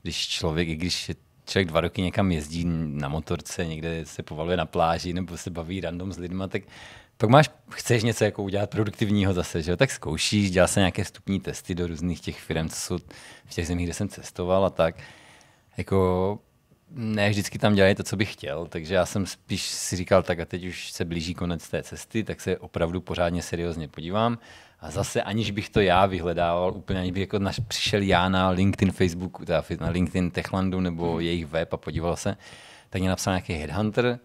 když 0.03 0.29
člověk, 0.29 0.69
i 0.69 0.77
když 0.77 1.09
je 1.09 1.15
člověk 1.47 1.69
dva 1.69 1.81
roky 1.81 2.03
někam 2.03 2.33
jezdí 2.33 2.65
na 2.85 3.09
motorce, 3.09 3.67
někde 3.67 4.07
se 4.07 4.23
povaluje 4.23 4.57
na 4.57 4.67
pláži 4.67 5.13
nebo 5.13 5.37
se 5.37 5.51
baví 5.51 5.81
random 5.81 6.13
s 6.13 6.19
lidma, 6.19 6.49
tak 6.49 6.63
pak 7.17 7.31
máš, 7.31 7.51
chceš 7.71 8.03
něco 8.03 8.25
jako 8.25 8.43
udělat 8.43 8.71
produktivního 8.71 9.33
zase, 9.33 9.63
že 9.63 9.71
jo? 9.71 9.77
tak 9.77 9.91
zkoušíš, 9.91 10.51
dělal 10.51 10.69
jsem 10.69 10.81
nějaké 10.81 11.05
vstupní 11.05 11.41
testy 11.41 11.75
do 11.75 11.87
různých 11.87 12.21
těch 12.21 12.41
firm, 12.41 12.69
co 12.69 12.77
jsou 12.77 12.99
v 13.45 13.55
těch 13.55 13.67
zemích, 13.67 13.87
kde 13.87 13.95
jsem 13.95 14.09
cestoval 14.09 14.65
a 14.65 14.71
tak. 14.71 14.97
Jako 15.77 16.39
ne 16.95 17.31
vždycky 17.31 17.59
tam 17.59 17.75
dělají 17.75 17.95
to, 17.95 18.03
co 18.03 18.17
bych 18.17 18.33
chtěl, 18.33 18.67
takže 18.67 18.95
já 18.95 19.07
jsem 19.07 19.27
spíš 19.27 19.63
si 19.63 19.97
říkal, 19.97 20.23
tak 20.23 20.41
a 20.41 20.45
teď 20.45 20.65
už 20.65 20.93
se 20.93 21.05
blíží 21.05 21.35
konec 21.35 21.69
té 21.69 21.83
cesty, 21.83 22.25
tak 22.25 22.41
se 22.41 22.59
opravdu 22.59 23.01
pořádně 23.01 23.43
seriózně 23.43 23.89
podívám. 23.89 24.39
A 24.81 24.91
zase 24.91 25.23
aniž 25.23 25.51
bych 25.51 25.71
to 25.71 25.81
já 25.81 26.07
vyhledával, 26.07 26.73
úplně 26.77 27.01
aniž 27.01 27.13
bych 27.13 27.21
jako 27.21 27.39
naš, 27.39 27.61
přišel 27.69 28.03
já 28.03 28.29
na 28.29 28.49
LinkedIn, 28.51 28.93
Facebook, 28.93 29.47
teda 29.47 29.65
na 29.81 29.89
LinkedIn 29.89 30.31
Techlandu 30.31 30.81
nebo 30.81 31.21
jejich 31.21 31.47
web 31.47 31.73
a 31.73 31.77
podíval 31.77 32.17
se, 32.17 32.37
tak 32.91 33.01
mě 33.01 33.09
napsal 33.09 33.33
nějaký 33.33 33.53
headhunter 33.53 34.19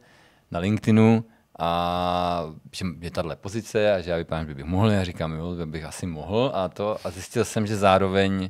na 0.51 0.59
LinkedInu 0.59 1.25
a 1.59 2.53
že 2.75 2.85
je 3.01 3.11
tahle 3.11 3.35
pozice 3.35 3.93
a 3.93 4.01
že 4.01 4.11
já 4.11 4.17
vypadám, 4.17 4.47
že 4.47 4.55
bych 4.55 4.65
mohl, 4.65 4.89
já 4.91 5.03
říkám, 5.03 5.33
jo, 5.33 5.55
že 5.55 5.65
bych 5.65 5.83
asi 5.83 6.05
mohl 6.05 6.51
a 6.53 6.67
to 6.67 6.97
a 7.03 7.09
zjistil 7.09 7.45
jsem, 7.45 7.67
že 7.67 7.77
zároveň 7.77 8.49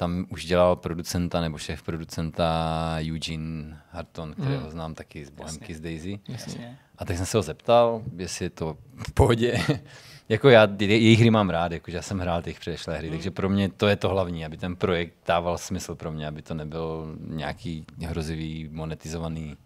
tam 0.00 0.26
už 0.28 0.44
dělal 0.44 0.76
producenta 0.76 1.40
nebo 1.40 1.58
šéf 1.58 1.82
producenta 1.82 2.96
Eugene 3.00 3.82
Harton, 3.90 4.32
kterého 4.32 4.70
znám 4.70 4.94
taky 4.94 5.26
z 5.26 5.30
Bohemky 5.30 5.74
z 5.74 5.80
Daisy. 5.80 6.20
Jasně. 6.28 6.78
A 6.98 7.04
tak 7.04 7.16
jsem 7.16 7.26
se 7.26 7.38
ho 7.38 7.42
zeptal, 7.42 8.02
jestli 8.16 8.44
je 8.44 8.50
to 8.50 8.76
v 9.08 9.12
pohodě. 9.12 9.58
jako 10.28 10.48
já 10.48 10.68
je- 10.78 10.88
jejich 10.88 11.20
hry 11.20 11.30
mám 11.30 11.50
rád, 11.50 11.72
jakože 11.72 11.96
já 11.96 12.02
jsem 12.02 12.18
hrál 12.18 12.42
těch 12.42 12.60
předešlé 12.60 12.98
hry, 12.98 13.10
takže 13.10 13.30
pro 13.30 13.48
mě 13.48 13.68
to 13.68 13.88
je 13.88 13.96
to 13.96 14.08
hlavní, 14.08 14.44
aby 14.44 14.56
ten 14.56 14.76
projekt 14.76 15.14
dával 15.26 15.58
smysl 15.58 15.94
pro 15.94 16.12
mě, 16.12 16.26
aby 16.26 16.42
to 16.42 16.54
nebyl 16.54 17.16
nějaký 17.26 17.84
hrozivý 18.06 18.68
monetizovaný 18.72 19.56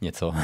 něco. 0.00 0.34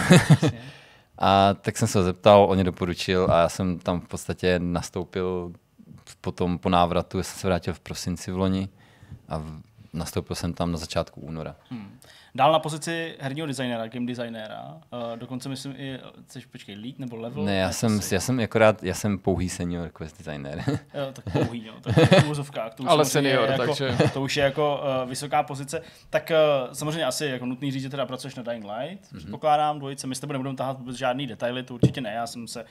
a 1.18 1.54
tak 1.54 1.76
jsem 1.78 1.88
se 1.88 1.98
ho 1.98 2.04
zeptal, 2.04 2.46
on 2.48 2.54
mě 2.54 2.64
doporučil 2.64 3.26
a 3.30 3.40
já 3.40 3.48
jsem 3.48 3.78
tam 3.78 4.00
v 4.00 4.08
podstatě 4.08 4.58
nastoupil 4.58 5.52
potom 6.20 6.58
po 6.58 6.68
návratu, 6.68 7.18
já 7.18 7.24
jsem 7.24 7.40
se 7.40 7.46
vrátil 7.46 7.74
v 7.74 7.80
prosinci 7.80 8.30
v 8.32 8.38
loni 8.38 8.68
a 9.28 9.42
nastoupil 9.92 10.36
jsem 10.36 10.52
tam 10.52 10.72
na 10.72 10.78
začátku 10.78 11.20
února. 11.20 11.56
Hmm. 11.70 11.98
Dál 12.36 12.52
na 12.52 12.58
pozici 12.58 13.14
herního 13.20 13.46
designera, 13.46 13.86
game 13.88 14.06
designera, 14.06 14.62
uh, 14.92 15.16
dokonce 15.18 15.48
myslím 15.48 15.74
i, 15.76 15.98
jsi, 16.28 16.40
počkej, 16.52 16.74
lead 16.74 16.98
nebo 16.98 17.16
level? 17.16 17.44
Ne, 17.44 17.56
já 17.56 17.72
jsem, 17.72 18.00
já 18.12 18.20
jsem 18.20 18.40
akorát, 18.40 18.82
já 18.82 18.94
jsem 18.94 19.18
pouhý 19.18 19.48
senior 19.48 19.88
quest 19.88 20.18
designer. 20.18 20.64
Jo, 20.94 21.12
tak 21.12 21.24
pouhý, 21.32 21.70
to 21.80 21.88
je 22.00 22.06
v. 22.06 22.50
To 22.74 22.82
už 22.82 22.88
Ale 22.88 23.04
senior, 23.04 23.44
je 23.44 23.50
jako, 23.52 23.66
takže- 23.66 23.96
To 24.12 24.22
už 24.22 24.36
je 24.36 24.44
jako 24.44 24.80
uh, 25.02 25.08
vysoká 25.08 25.42
pozice. 25.42 25.82
Tak 26.10 26.32
uh, 26.66 26.72
samozřejmě 26.72 27.04
asi 27.04 27.26
jako 27.26 27.46
nutný 27.46 27.70
říct, 27.72 27.82
že 27.82 27.88
teda 27.88 28.06
pracuješ 28.06 28.34
na 28.34 28.42
Dying 28.42 28.64
Light, 28.64 28.76
Mhm. 28.80 28.96
mm-hmm. 29.12 29.18
předpokládám, 29.18 29.78
dvojice. 29.78 30.06
My 30.06 30.14
s 30.14 30.20
tebou 30.20 30.32
nebudeme 30.32 30.56
tahat 30.56 30.78
vůbec 30.78 30.96
žádný 30.96 31.26
detaily, 31.26 31.62
to 31.62 31.74
určitě 31.74 32.00
ne. 32.00 32.12
Já 32.12 32.26
jsem 32.26 32.48
se, 32.48 32.62
uh, 32.62 32.68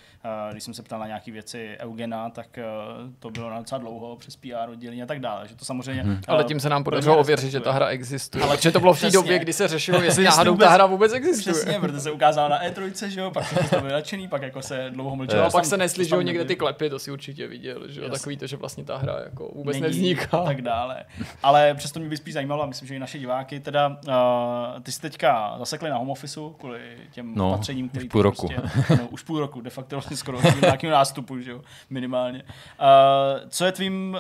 když 0.52 0.64
jsem 0.64 0.74
se 0.74 0.84
ptal 0.84 1.00
na 1.00 1.08
nějaké 1.08 1.32
věci 1.32 1.78
Eugena, 1.80 2.30
tak 2.30 2.48
uh, 2.58 3.10
to 3.20 3.30
bylo 3.30 3.50
na 3.50 3.58
docela 3.60 3.80
dlouho 3.80 4.16
přes 4.16 4.36
PR 4.36 4.70
oddělení 4.72 5.04
a 5.04 5.06
tak 5.06 5.20
dále. 5.20 5.48
Že 5.48 5.56
to 5.56 5.66
samozřejmě, 5.66 6.04
Mhm. 6.04 6.12
uh, 6.14 6.20
Ale 6.28 6.44
tím 6.44 6.60
se 6.60 6.70
nám 6.70 6.84
podařilo 6.84 7.18
ověřit, 7.18 7.52
že 7.52 7.60
ta 7.60 7.72
hra 7.72 7.88
existuje. 7.88 8.44
Ale 8.44 8.58
že 8.62 8.72
to 8.72 8.80
bylo 8.80 8.94
v 8.94 9.02
té 9.02 9.12
době, 9.12 9.40
kdy 9.40 9.54
se 9.56 9.68
řešilo, 9.68 10.02
jestli 10.04 10.24
náhodou 10.24 10.52
vůbec- 10.52 10.68
ta 10.68 10.74
hra 10.74 10.86
vůbec 10.86 11.14
existuje. 11.14 11.54
Přesně, 11.54 11.80
protože 11.80 12.00
se 12.00 12.12
ukázala 12.12 12.48
na 12.50 12.64
E3, 12.64 13.08
že 13.08 13.20
jo, 13.20 13.32
pak 13.32 13.46
se 13.48 13.56
to 13.76 13.82
byl 13.82 13.90
nadšený, 13.90 14.28
pak 14.28 14.42
jako 14.42 14.62
se 14.62 14.88
dlouho 14.90 15.16
mlčelo. 15.16 15.44
A 15.46 15.50
pak 15.50 15.66
se 15.66 15.78
nesli, 15.78 16.06
že 16.06 16.16
jo, 16.16 16.22
někde 16.22 16.46
ty 16.46 16.56
klepy, 16.56 16.90
to 16.90 17.00
si 17.00 17.12
určitě 17.12 17.48
viděl, 17.48 17.88
že 17.88 18.02
jo, 18.02 18.10
takový 18.10 18.38
to, 18.38 18.48
že 18.48 18.58
vlastně 18.58 18.84
ta 18.84 18.98
hra 18.98 19.20
jako 19.24 19.52
vůbec 19.56 19.74
není 19.74 19.82
nevzniká. 19.82 20.38
a 20.38 20.46
tak 20.46 20.62
dále. 20.62 21.06
Ale 21.44 21.74
přesto 21.74 22.00
mě 22.00 22.10
by 22.10 22.18
spíš 22.18 22.34
zajímalo, 22.34 22.64
a 22.64 22.66
myslím, 22.66 22.88
že 22.88 22.96
i 22.96 23.00
naše 23.00 23.20
diváky, 23.20 23.60
teda 23.60 23.88
uh, 23.88 24.82
ty 24.84 24.92
jsi 24.92 25.02
teďka 25.02 25.56
zasekli 25.60 25.90
na 25.90 25.98
home 25.98 26.10
officeu 26.10 26.50
kvůli 26.60 26.80
těm 27.12 27.36
No, 27.36 27.48
opatřením, 27.50 27.86
už 27.86 27.92
který 27.92 28.10
půl 28.10 28.22
ty 28.22 28.24
roku. 28.24 28.48
Prostě, 28.48 28.96
no, 29.02 29.08
už 29.08 29.24
půl 29.24 29.40
roku, 29.40 29.62
de 29.62 29.70
facto 29.70 29.96
vlastně 29.96 30.18
skoro 30.18 30.40
nějakým 30.62 30.90
nástupu, 30.90 31.40
že 31.40 31.52
jo, 31.52 31.62
minimálně. 31.90 32.44
Uh, 32.44 33.50
co 33.50 33.66
je 33.66 33.72
tvým 33.72 34.18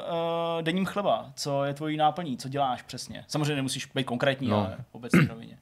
uh, 0.57 0.61
denním 0.61 0.85
chleba? 0.85 1.25
Co 1.35 1.63
je 1.63 1.73
tvojí 1.73 1.97
náplní? 1.97 2.37
Co 2.37 2.49
děláš 2.49 2.81
přesně? 2.81 3.25
Samozřejmě 3.27 3.55
nemusíš 3.55 3.85
být 3.95 4.03
konkrétní, 4.03 4.47
No. 4.47 4.57
ale 4.57 4.75
v 4.91 4.95
obecné 4.95 5.24
rovině. 5.27 5.57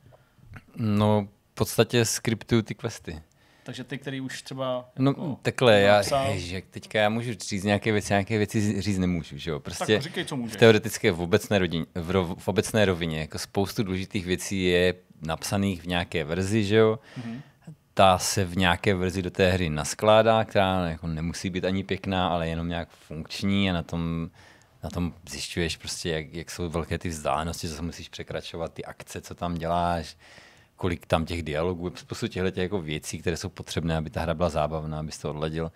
No, 0.75 1.27
v 1.51 1.53
podstatě 1.55 2.05
skriptuju 2.05 2.61
ty 2.61 2.75
questy. 2.75 3.21
Takže 3.65 3.83
ty, 3.83 3.97
který 3.97 4.21
už 4.21 4.41
třeba 4.41 4.89
No, 4.99 5.11
jako, 5.11 5.37
takhle, 5.41 5.79
já, 5.81 5.97
napsal- 6.01 6.29
ježi, 6.31 6.63
teďka 6.71 6.99
já 6.99 7.09
můžu 7.09 7.33
říct 7.33 7.63
nějaké 7.63 7.91
věci, 7.91 8.13
nějaké 8.13 8.37
věci 8.37 8.81
říct 8.81 8.97
nemůžu, 8.97 9.37
že 9.37 9.51
jo, 9.51 9.59
prostě 9.59 9.93
tak 9.93 10.01
říkej, 10.01 10.25
co 10.25 10.35
v 10.35 10.39
můžeš. 10.39 10.57
teoretické 10.59 11.11
v 11.11 11.21
obecné, 11.21 11.59
rodině, 11.59 11.85
v, 11.95 12.11
rov, 12.11 12.37
v 12.37 12.47
obecné 12.47 12.85
rovině, 12.85 13.19
jako 13.19 13.39
spoustu 13.39 13.83
důležitých 13.83 14.25
věcí 14.25 14.63
je 14.63 14.93
napsaných 15.21 15.81
v 15.81 15.85
nějaké 15.87 16.23
verzi, 16.23 16.63
že 16.63 16.75
jo, 16.75 16.99
Mhm. 17.17 17.41
ta 17.93 18.17
se 18.17 18.45
v 18.45 18.57
nějaké 18.57 18.95
verzi 18.95 19.21
do 19.21 19.31
té 19.31 19.51
hry 19.51 19.69
naskládá, 19.69 20.45
která 20.45 20.89
jako 20.89 21.07
nemusí 21.07 21.49
být 21.49 21.65
ani 21.65 21.83
pěkná, 21.83 22.27
ale 22.27 22.47
jenom 22.47 22.67
nějak 22.67 22.89
funkční 22.89 23.69
a 23.69 23.73
na 23.73 23.83
tom, 23.83 24.29
na 24.83 24.89
tom 24.89 25.13
zjišťuješ 25.29 25.77
prostě, 25.77 26.09
jak, 26.09 26.33
jak 26.33 26.51
jsou 26.51 26.69
velké 26.69 26.97
ty 26.97 27.09
vzdálenosti, 27.09 27.69
co 27.69 27.83
musíš 27.83 28.09
překračovat, 28.09 28.73
ty 28.73 28.85
akce, 28.85 29.21
co 29.21 29.35
tam 29.35 29.55
děláš, 29.55 30.17
kolik 30.75 31.05
tam 31.05 31.25
těch 31.25 31.43
dialogů, 31.43 31.91
spoustu 31.95 32.27
těchto 32.27 32.59
jako 32.59 32.81
věcí, 32.81 33.19
které 33.19 33.37
jsou 33.37 33.49
potřebné, 33.49 33.97
aby 33.97 34.09
ta 34.09 34.21
hra 34.21 34.33
byla 34.33 34.49
zábavná, 34.49 34.99
abys 34.99 35.17
to 35.17 35.29
odladil. 35.29 35.71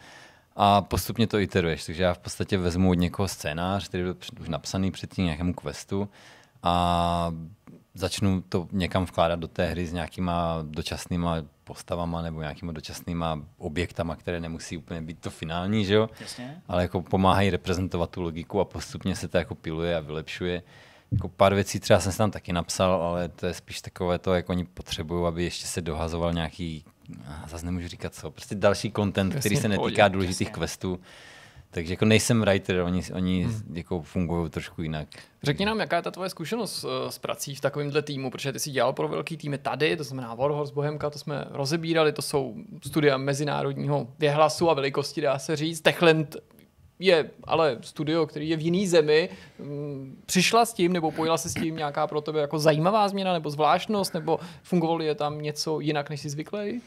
A 0.55 0.81
postupně 0.81 1.27
to 1.27 1.39
iteruješ, 1.39 1.85
takže 1.85 2.03
já 2.03 2.13
v 2.13 2.17
podstatě 2.17 2.57
vezmu 2.57 2.89
od 2.89 2.93
někoho 2.93 3.27
scénář, 3.27 3.88
který 3.88 4.03
byl 4.03 4.17
už 4.41 4.49
napsaný 4.49 4.91
předtím 4.91 5.25
nějakému 5.25 5.53
questu 5.53 6.09
a 6.63 7.31
začnu 7.98 8.41
to 8.49 8.68
někam 8.72 9.06
vkládat 9.06 9.40
do 9.40 9.48
té 9.48 9.65
hry 9.65 9.88
s 9.88 9.94
nějakýma 9.94 10.60
dočasnýma 10.64 11.36
postavama 11.64 12.22
nebo 12.22 12.41
nějakýma 12.41 12.72
dočasnýma 12.72 13.41
objektama, 13.57 14.15
které 14.15 14.40
nemusí 14.40 14.78
úplně 14.78 15.02
být 15.02 15.19
to 15.19 15.30
finální, 15.30 15.86
že 15.86 15.94
jo? 15.94 16.10
Jasně. 16.19 16.61
ale 16.68 16.82
jako 16.82 17.02
pomáhají 17.02 17.49
reprezentovat 17.49 18.10
tu 18.10 18.22
logiku 18.22 18.60
a 18.60 18.65
postupně 18.65 19.15
se 19.15 19.28
to 19.28 19.38
jako 19.38 19.56
piluje 19.56 19.95
a 19.95 19.99
vylepšuje. 19.99 20.64
Jako 21.11 21.30
pár 21.30 21.53
věcí 21.56 21.80
třeba 21.80 21.99
jsem 21.99 22.11
si 22.11 22.18
tam 22.18 22.32
taky 22.32 22.53
napsal, 22.53 22.91
ale 22.94 23.30
to 23.30 23.45
je 23.45 23.53
spíš 23.53 23.82
takové 23.82 24.19
to, 24.19 24.34
jak 24.34 24.49
oni 24.49 24.65
potřebují, 24.65 25.28
aby 25.28 25.44
ještě 25.44 25.68
se 25.68 25.82
dohazoval 25.82 26.34
nějaký, 26.34 26.86
zase 27.48 27.65
nemůžu 27.65 27.88
říkat 27.88 28.15
co, 28.15 28.32
prostě 28.32 28.56
další 28.56 28.91
content, 28.91 29.34
Jasně, 29.34 29.40
který 29.40 29.56
se 29.56 29.68
netýká 29.68 30.07
důležitých 30.07 30.48
jasně. 30.48 30.61
questů. 30.61 30.99
Takže 31.78 31.94
jako 31.94 32.06
nejsem 32.06 32.41
writer, 32.41 32.80
oni, 32.80 33.02
oni 33.14 33.44
hmm. 33.44 33.76
jako 33.78 34.02
fungují 34.02 34.49
trošku 34.49 34.82
jinak. 34.82 35.08
Řekni 35.44 35.66
nám, 35.66 35.80
jaká 35.80 35.95
je 35.95 36.02
ta 36.02 36.12
tvoje 36.12 36.30
zkušenost 36.30 36.86
eh, 36.86 37.12
s 37.12 37.18
prací 37.18 37.56
v 37.56 37.62
takovémhle 37.62 38.02
týmu, 38.02 38.32
protože 38.32 38.52
ty 38.52 38.60
jsi 38.60 38.72
dělal 38.72 38.94
pro 38.94 39.08
velký 39.08 39.38
týmy 39.38 39.58
tady, 39.58 39.98
to 39.98 40.04
znamená 40.04 40.36
Warhorse, 40.36 40.74
Bohemka, 40.74 41.10
to 41.10 41.20
jsme 41.20 41.45
rozebírali, 41.49 42.12
to 42.12 42.22
jsou 42.22 42.56
studia 42.86 43.18
mezinárodního 43.18 44.08
věhlasu 44.20 44.70
a 44.70 44.74
velikosti, 44.74 45.22
dá 45.22 45.40
se 45.40 45.56
říct. 45.56 45.82
Techland 45.82 46.36
je 46.99 47.30
ale 47.44 47.78
studio, 47.82 48.26
který 48.26 48.49
je 48.49 48.58
v 48.58 48.62
jiný 48.62 48.88
zemi. 48.88 49.30
Mm, 49.60 50.22
Přišla 50.26 50.66
s 50.66 50.74
tím, 50.74 50.94
nebo 50.94 51.12
pojila 51.12 51.38
se 51.38 51.49
s 51.49 51.54
tím 51.54 51.76
nějaká 51.76 52.08
pro 52.08 52.22
tebe 52.22 52.41
jako 52.41 52.60
zajímavá 52.60 53.08
změna, 53.08 53.34
nebo 53.34 53.49
zvláštnost, 53.49 54.14
nebo 54.14 54.40
fungovalo 54.64 55.02
je 55.02 55.16
tam 55.16 55.41
něco 55.41 55.80
jinak, 55.80 56.10
než 56.10 56.22
jsi 56.22 56.30
zvyklý? 56.30 56.82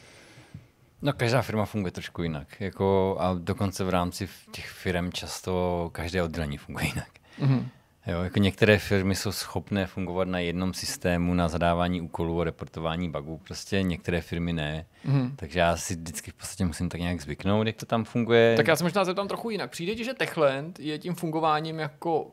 No 1.01 1.13
každá 1.13 1.41
firma 1.41 1.65
funguje 1.65 1.91
trošku 1.91 2.23
jinak. 2.23 2.61
Jako, 2.61 3.17
a 3.19 3.33
dokonce 3.33 3.83
v 3.83 3.89
rámci 3.89 4.29
těch 4.51 4.67
firm 4.67 5.11
často 5.11 5.89
každé 5.93 6.23
oddělení 6.23 6.57
funguje 6.57 6.85
jinak. 6.85 7.09
Mm-hmm. 7.39 7.65
Jo, 8.07 8.21
jako 8.21 8.39
některé 8.39 8.79
firmy 8.79 9.15
jsou 9.15 9.31
schopné 9.31 9.87
fungovat 9.87 10.27
na 10.27 10.39
jednom 10.39 10.73
systému 10.73 11.33
na 11.33 11.47
zadávání 11.47 12.01
úkolů 12.01 12.41
a 12.41 12.43
reportování 12.43 13.09
bugů, 13.09 13.37
prostě 13.37 13.83
některé 13.83 14.21
firmy 14.21 14.53
ne. 14.53 14.85
Mhm. 15.05 15.33
Takže 15.35 15.59
já 15.59 15.77
si 15.77 15.95
vždycky 15.95 16.31
v 16.31 16.33
podstatě 16.33 16.65
musím 16.65 16.89
tak 16.89 17.01
nějak 17.01 17.21
zvyknout, 17.21 17.67
jak 17.67 17.75
to 17.75 17.85
tam 17.85 18.03
funguje. 18.03 18.57
Tak 18.57 18.67
já 18.67 18.75
se 18.75 18.83
možná 18.83 19.05
zeptám 19.05 19.27
trochu 19.27 19.49
jinak. 19.49 19.71
Přijde 19.71 19.95
ti, 19.95 20.03
že 20.03 20.13
Techland 20.13 20.79
je 20.79 20.99
tím 20.99 21.15
fungováním 21.15 21.79
jako 21.79 22.31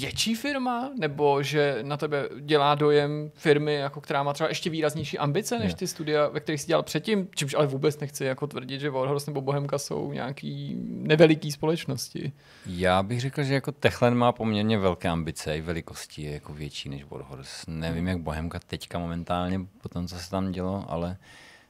větší 0.00 0.34
firma, 0.34 0.90
nebo 0.98 1.42
že 1.42 1.78
na 1.82 1.96
tebe 1.96 2.28
dělá 2.40 2.74
dojem 2.74 3.30
firmy, 3.34 3.74
jako 3.74 4.00
která 4.00 4.22
má 4.22 4.32
třeba 4.32 4.48
ještě 4.48 4.70
výraznější 4.70 5.18
ambice 5.18 5.58
než 5.58 5.74
ty 5.74 5.86
studia, 5.86 6.28
ve 6.28 6.40
kterých 6.40 6.60
jsi 6.60 6.66
dělal 6.66 6.82
předtím, 6.82 7.28
čímž 7.34 7.54
ale 7.54 7.66
vůbec 7.66 8.00
nechci 8.00 8.24
jako 8.24 8.46
tvrdit, 8.46 8.80
že 8.80 8.90
Warhorse 8.90 9.30
nebo 9.30 9.40
Bohemka 9.40 9.78
jsou 9.78 10.12
nějaký 10.12 10.76
neveliký 10.88 11.52
společnosti. 11.52 12.32
Já 12.66 13.02
bych 13.02 13.20
řekl, 13.20 13.42
že 13.42 13.54
jako 13.54 13.72
Techland 13.72 14.16
má 14.16 14.32
poměrně 14.32 14.78
velké 14.78 15.08
ambice, 15.08 15.56
i 15.56 15.60
velikosti 15.60 16.22
je 16.22 16.32
jako 16.32 16.54
větší 16.54 16.88
než 16.88 17.04
Warhorse. 17.04 17.70
Nevím, 17.70 18.08
jak 18.08 18.18
Bohemka 18.18 18.60
teďka 18.66 18.98
momentálně, 18.98 19.60
po 19.82 19.88
tom, 19.88 20.08
co 20.08 20.18
se 20.18 20.30
tam 20.30 20.52
dělo, 20.52 20.84
ale, 20.88 21.16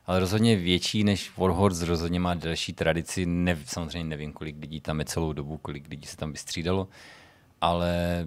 ale 0.07 0.21
rozhodně 0.21 0.57
větší 0.57 1.05
než 1.05 1.37
Warhorse, 1.37 1.87
rozhodně 1.87 2.21
má 2.21 2.35
delší 2.35 2.73
tradici. 2.73 3.27
Ne, 3.27 3.59
samozřejmě 3.65 4.09
nevím, 4.09 4.33
kolik 4.33 4.57
lidí 4.61 4.81
tam 4.81 4.99
je 4.99 5.05
celou 5.05 5.33
dobu, 5.33 5.57
kolik 5.57 5.89
lidí 5.89 6.07
se 6.07 6.17
tam 6.17 6.33
vystřídalo, 6.33 6.89
ale 7.61 8.27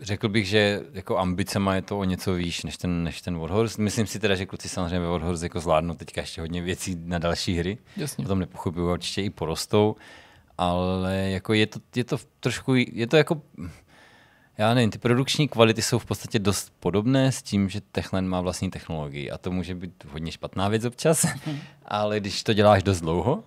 řekl 0.00 0.28
bych, 0.28 0.48
že 0.48 0.80
jako 0.92 1.18
ambicema 1.18 1.74
je 1.74 1.82
to 1.82 1.98
o 1.98 2.04
něco 2.04 2.34
výš 2.34 2.62
než 2.62 2.76
ten, 2.76 3.04
než 3.04 3.22
ten 3.22 3.38
Warhorse. 3.38 3.82
Myslím 3.82 4.06
si 4.06 4.18
teda, 4.18 4.34
že 4.34 4.46
kluci 4.46 4.68
samozřejmě 4.68 5.00
ve 5.00 5.08
Warhorse 5.08 5.46
jako 5.46 5.60
zvládnou 5.60 5.94
teďka 5.94 6.20
ještě 6.20 6.40
hodně 6.40 6.62
věcí 6.62 6.96
na 7.04 7.18
další 7.18 7.58
hry. 7.58 7.78
Jasně. 7.96 8.24
O 8.24 8.28
tom 8.28 8.38
nepochybuju, 8.38 8.92
určitě 8.92 9.22
i 9.22 9.30
porostou, 9.30 9.96
ale 10.58 11.16
jako 11.16 11.52
je 11.52 11.66
to, 11.66 11.80
je 11.96 12.04
to 12.04 12.18
trošku, 12.40 12.74
je 12.74 13.06
to 13.06 13.16
jako, 13.16 13.42
já 14.58 14.74
nevím, 14.74 14.90
ty 14.90 14.98
produkční 14.98 15.48
kvality 15.48 15.82
jsou 15.82 15.98
v 15.98 16.06
podstatě 16.06 16.38
dost 16.38 16.72
podobné 16.80 17.32
s 17.32 17.42
tím, 17.42 17.68
že 17.68 17.80
Techland 17.80 18.28
má 18.28 18.40
vlastní 18.40 18.70
technologii 18.70 19.30
a 19.30 19.38
to 19.38 19.50
může 19.50 19.74
být 19.74 20.04
hodně 20.04 20.32
špatná 20.32 20.68
věc 20.68 20.84
občas, 20.84 21.26
ale 21.84 22.20
když 22.20 22.42
to 22.42 22.52
děláš 22.52 22.82
dost 22.82 23.00
dlouho, 23.00 23.44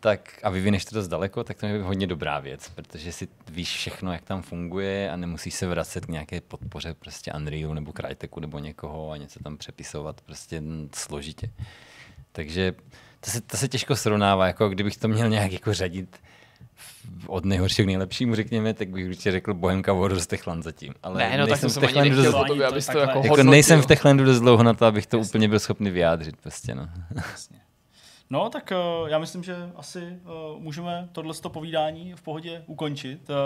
tak 0.00 0.20
a 0.42 0.50
vyvineš 0.50 0.84
to 0.84 0.94
dost 0.94 1.08
daleko, 1.08 1.44
tak 1.44 1.56
to 1.56 1.66
je 1.66 1.82
hodně 1.82 2.06
dobrá 2.06 2.40
věc, 2.40 2.68
protože 2.68 3.12
si 3.12 3.28
víš 3.50 3.68
všechno, 3.76 4.12
jak 4.12 4.22
tam 4.22 4.42
funguje 4.42 5.10
a 5.10 5.16
nemusíš 5.16 5.54
se 5.54 5.66
vracet 5.66 6.06
k 6.06 6.08
nějaké 6.08 6.40
podpoře 6.40 6.94
prostě 6.98 7.32
Unrealu 7.32 7.74
nebo 7.74 7.92
Cryteku 7.92 8.40
nebo 8.40 8.58
někoho 8.58 9.10
a 9.10 9.16
něco 9.16 9.42
tam 9.42 9.56
přepisovat 9.56 10.20
prostě 10.20 10.62
složitě. 10.94 11.50
Takže 12.32 12.72
to 13.20 13.30
se, 13.30 13.40
to 13.40 13.56
se 13.56 13.68
těžko 13.68 13.96
srovnává, 13.96 14.46
jako 14.46 14.68
kdybych 14.68 14.96
to 14.96 15.08
měl 15.08 15.28
nějak 15.28 15.52
jako 15.52 15.74
řadit 15.74 16.16
od 17.26 17.44
nejhoršího 17.44 17.84
k 17.84 17.86
nejlepšímu, 17.86 18.34
řekněme, 18.34 18.74
tak 18.74 18.88
bych 18.88 19.08
určitě 19.08 19.30
řekl 19.32 19.54
Bohemka 19.54 19.92
Warriors 19.92 20.26
Techland 20.26 20.64
zatím. 20.64 20.94
Ale 21.02 21.18
Ne, 21.18 21.38
no 21.38 21.46
tak 21.46 21.62
nejsem 21.62 21.70
to 21.70 21.80
v 21.80 21.86
Techlandu 21.86 22.10
nechtěl 22.16 22.32
dost, 22.32 22.46
to 22.46 22.54
to 22.54 22.62
jako 22.62 22.74
Jako 22.78 22.98
jako 22.98 23.18
hodnotil. 23.18 23.44
nejsem 23.50 23.82
v 23.82 23.86
Techlandu 23.86 24.24
dost 24.24 24.40
dlouho 24.40 24.62
na 24.62 24.74
to, 24.74 24.86
abych 24.86 25.06
to 25.06 25.16
Jasně. 25.18 25.30
úplně 25.30 25.48
byl 25.48 25.58
schopný 25.58 25.90
vyjádřit 25.90 26.36
prostě, 26.36 26.74
no. 26.74 26.88
Jasně. 27.16 27.59
No, 28.32 28.50
tak 28.50 28.72
uh, 28.72 29.08
já 29.08 29.18
myslím, 29.18 29.42
že 29.42 29.56
asi 29.74 30.00
uh, 30.00 30.60
můžeme 30.60 31.08
tohle 31.12 31.34
povídání 31.48 32.14
v 32.14 32.22
pohodě 32.22 32.64
ukončit. 32.66 33.30
Uh, 33.30 33.36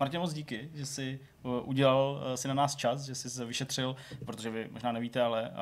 Martin, 0.00 0.20
moc 0.20 0.32
díky, 0.32 0.70
že 0.74 0.86
jsi 0.86 1.20
udělal 1.64 2.22
uh, 2.28 2.34
si 2.34 2.48
na 2.48 2.54
nás 2.54 2.76
čas, 2.76 3.02
že 3.02 3.14
jsi 3.14 3.30
se 3.30 3.44
vyšetřil, 3.44 3.96
protože 4.26 4.50
vy 4.50 4.68
možná 4.72 4.92
nevíte, 4.92 5.22
ale 5.22 5.50
uh, 5.50 5.56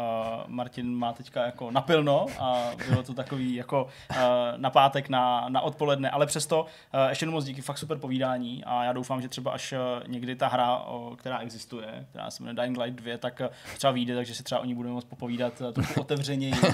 Martin 0.46 0.94
má 0.94 1.12
teďka 1.12 1.46
jako 1.46 1.70
napilno 1.70 2.26
a 2.38 2.70
bylo 2.88 3.02
to 3.02 3.14
takový 3.14 3.54
jako 3.54 3.84
uh, 4.10 4.16
na 4.56 4.70
pátek 4.70 5.08
na, 5.08 5.48
na 5.48 5.60
odpoledne, 5.60 6.10
ale 6.10 6.26
přesto 6.26 6.62
uh, 6.62 7.08
ještě 7.08 7.22
jednou 7.22 7.32
moc 7.32 7.44
díky, 7.44 7.62
fakt 7.62 7.78
super 7.78 7.98
povídání 7.98 8.64
a 8.64 8.84
já 8.84 8.92
doufám, 8.92 9.22
že 9.22 9.28
třeba 9.28 9.50
až 9.52 9.74
někdy 10.06 10.36
ta 10.36 10.48
hra, 10.48 10.76
o, 10.78 11.16
která 11.16 11.38
existuje, 11.38 12.06
která 12.10 12.30
se 12.30 12.42
jmenuje 12.42 12.62
Dying 12.62 12.78
Light 12.78 13.00
2, 13.02 13.18
tak 13.18 13.42
třeba 13.76 13.90
vyjde, 13.90 14.14
takže 14.14 14.34
si 14.34 14.42
třeba 14.42 14.60
o 14.60 14.64
ní 14.64 14.74
budeme 14.74 14.94
moct 14.94 15.04
popovídat 15.04 15.62
trochu 15.72 16.00
otevřeněji 16.00 16.52
uh, 16.52 16.70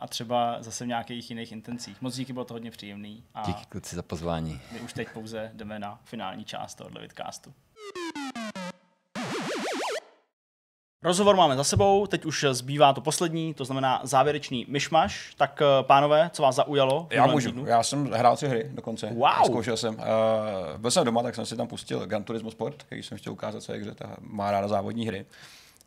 a 0.00 0.06
třeba 0.08 0.56
zase 0.62 0.84
v 0.84 0.88
nějakých 0.88 1.30
jiných 1.30 1.52
intencích. 1.52 2.02
Moc 2.02 2.16
díky, 2.16 2.32
bylo 2.32 2.44
to 2.44 2.54
hodně 2.54 2.70
příjemný 2.70 3.24
a 3.34 3.42
Díky 3.46 3.64
kluci 3.68 3.96
za 3.96 4.02
pozvání. 4.02 4.60
my 4.72 4.80
už 4.80 4.92
teď 4.92 5.08
pouze 5.08 5.50
jdeme 5.54 5.78
na 5.78 5.98
finální 6.04 6.44
část 6.44 6.74
tohohle 6.74 7.00
vidcastu. 7.00 7.54
Rozhovor 11.04 11.36
máme 11.36 11.56
za 11.56 11.64
sebou, 11.64 12.06
teď 12.06 12.24
už 12.24 12.46
zbývá 12.50 12.92
to 12.92 13.00
poslední, 13.00 13.54
to 13.54 13.64
znamená 13.64 14.00
závěrečný 14.02 14.66
myšmaš. 14.68 15.34
Tak 15.36 15.62
eh, 15.62 15.82
pánové, 15.82 16.30
co 16.32 16.42
vás 16.42 16.54
zaujalo? 16.54 17.06
Já 17.10 17.26
můžu. 17.26 17.48
týdnu? 17.48 17.66
Já 17.66 17.82
jsem 17.82 18.10
hrál 18.10 18.36
tři 18.36 18.48
hry 18.48 18.70
dokonce. 18.74 19.06
Wow. 19.06 19.44
Zkoušel 19.46 19.76
jsem. 19.76 19.94
Uh, 19.94 20.00
byl 20.78 20.90
jsem 20.90 21.04
doma, 21.04 21.22
tak 21.22 21.34
jsem 21.34 21.46
si 21.46 21.56
tam 21.56 21.66
pustil 21.66 22.06
Gran 22.06 22.24
Turismo 22.24 22.50
Sport, 22.50 22.82
který 22.82 23.02
jsem 23.02 23.18
chtěl 23.18 23.32
ukázat 23.32 23.62
své 23.62 23.76
hře, 23.76 23.94
ta 23.94 24.16
má 24.20 24.50
ráda 24.50 24.68
závodní 24.68 25.06
hry. 25.06 25.26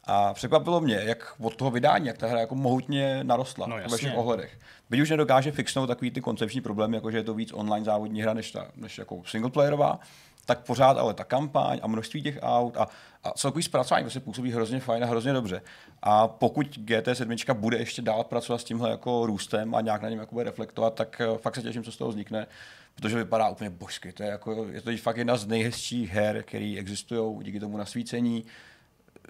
A 0.04 0.34
překvapilo 0.34 0.82
mě, 0.82 0.96
jak 1.04 1.34
od 1.40 1.56
toho 1.56 1.72
vydání, 1.72 2.08
jak 2.08 2.18
ta 2.18 2.28
hra 2.28 2.40
jako 2.40 2.56
mohutně 2.56 3.24
narostla 3.24 3.68
No 3.68 3.76
ve 3.76 3.98
všech 3.98 4.18
ohledech. 4.18 4.60
Byť 4.90 5.02
už 5.02 5.10
nedokáže 5.10 5.52
fixnout 5.52 5.88
takový 5.88 6.12
ty 6.12 6.22
koncepční 6.22 6.62
problémy, 6.62 6.98
jako 6.98 7.12
že 7.12 7.18
je 7.18 7.24
to 7.24 7.34
víc 7.34 7.52
online 7.54 7.86
závodní 7.86 8.22
hra 8.22 8.34
než, 8.34 8.52
ta, 8.52 8.68
než 8.76 8.98
jako 8.98 9.22
singleplayerová, 9.26 10.00
tak 10.48 10.60
pořád 10.60 10.98
ale 10.98 11.14
ta 11.14 11.24
kampaň 11.24 11.80
a 11.82 11.88
množství 11.88 12.22
těch 12.22 12.40
aut 12.42 12.78
a, 12.78 12.88
a 13.24 13.32
celkový 13.32 13.64
zpracování 13.64 14.04
prostě 14.04 14.20
působí 14.20 14.52
hrozně 14.52 14.80
fajn 14.80 15.04
a 15.04 15.08
hrozně 15.08 15.34
dobře. 15.34 15.62
A 16.02 16.28
pokud 16.28 16.68
GT7 16.68 17.54
bude 17.54 17.78
ještě 17.78 18.02
dál 18.02 18.24
pracovat 18.24 18.62
s 18.62 18.64
tímhle 18.64 18.90
jako 18.90 19.26
růstem 19.26 19.76
a 19.76 19.82
nějak 19.82 20.02
na 20.02 20.10
něm 20.10 20.20
jako 20.20 20.36
bude 20.36 20.44
reflektovat, 20.44 20.94
tak 20.94 21.22
eh, 21.22 21.38
fakt 21.38 21.56
se 21.56 21.62
těším, 21.62 21.84
co 21.84 21.92
z 21.92 21.98
toho 21.98 22.10
vznikne, 22.10 22.48
protože 22.96 23.18
vypadá 23.18 23.50
úplně 23.50 23.70
božsky. 23.70 24.12
To 24.12 24.24
je, 24.24 24.30
jako, 24.30 24.68
je 24.72 24.82
to 24.82 24.98
fakt 24.98 25.18
jedna 25.18 25.38
z 25.38 25.48
nejhezčích 25.48 26.12
her, 26.12 26.44
které 26.44 26.76
existují 26.80 27.44
díky 27.44 27.60
tomu 27.60 27.78
nasvícení. 27.78 28.46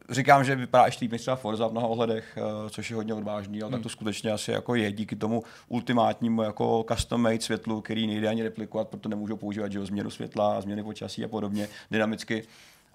Říkám, 0.09 0.43
že 0.43 0.55
vypadá 0.55 0.85
ještě 0.85 1.05
líp 1.05 1.11
než 1.11 1.21
třeba 1.21 1.35
Forza 1.35 1.67
v 1.67 1.71
mnoha 1.71 1.88
ohledech, 1.88 2.38
eh, 2.38 2.69
což 2.69 2.89
je 2.89 2.95
hodně 2.95 3.13
odvážný, 3.13 3.61
ale 3.61 3.71
tak 3.71 3.81
to 3.81 3.89
skutečně 3.89 4.31
asi 4.31 4.51
jako 4.51 4.75
je 4.75 4.91
díky 4.91 5.15
tomu 5.15 5.43
ultimátnímu 5.67 6.41
jako 6.41 6.85
custom 6.91 7.21
made 7.21 7.41
světlu, 7.41 7.81
který 7.81 8.07
nejde 8.07 8.27
ani 8.27 8.43
replikovat, 8.43 8.88
proto 8.88 9.09
nemůžou 9.09 9.38
používat 9.38 9.71
že 9.71 9.85
změnu 9.85 10.09
světla, 10.09 10.61
změny 10.61 10.84
počasí 10.84 11.25
a 11.25 11.27
podobně 11.27 11.67
dynamicky. 11.91 12.43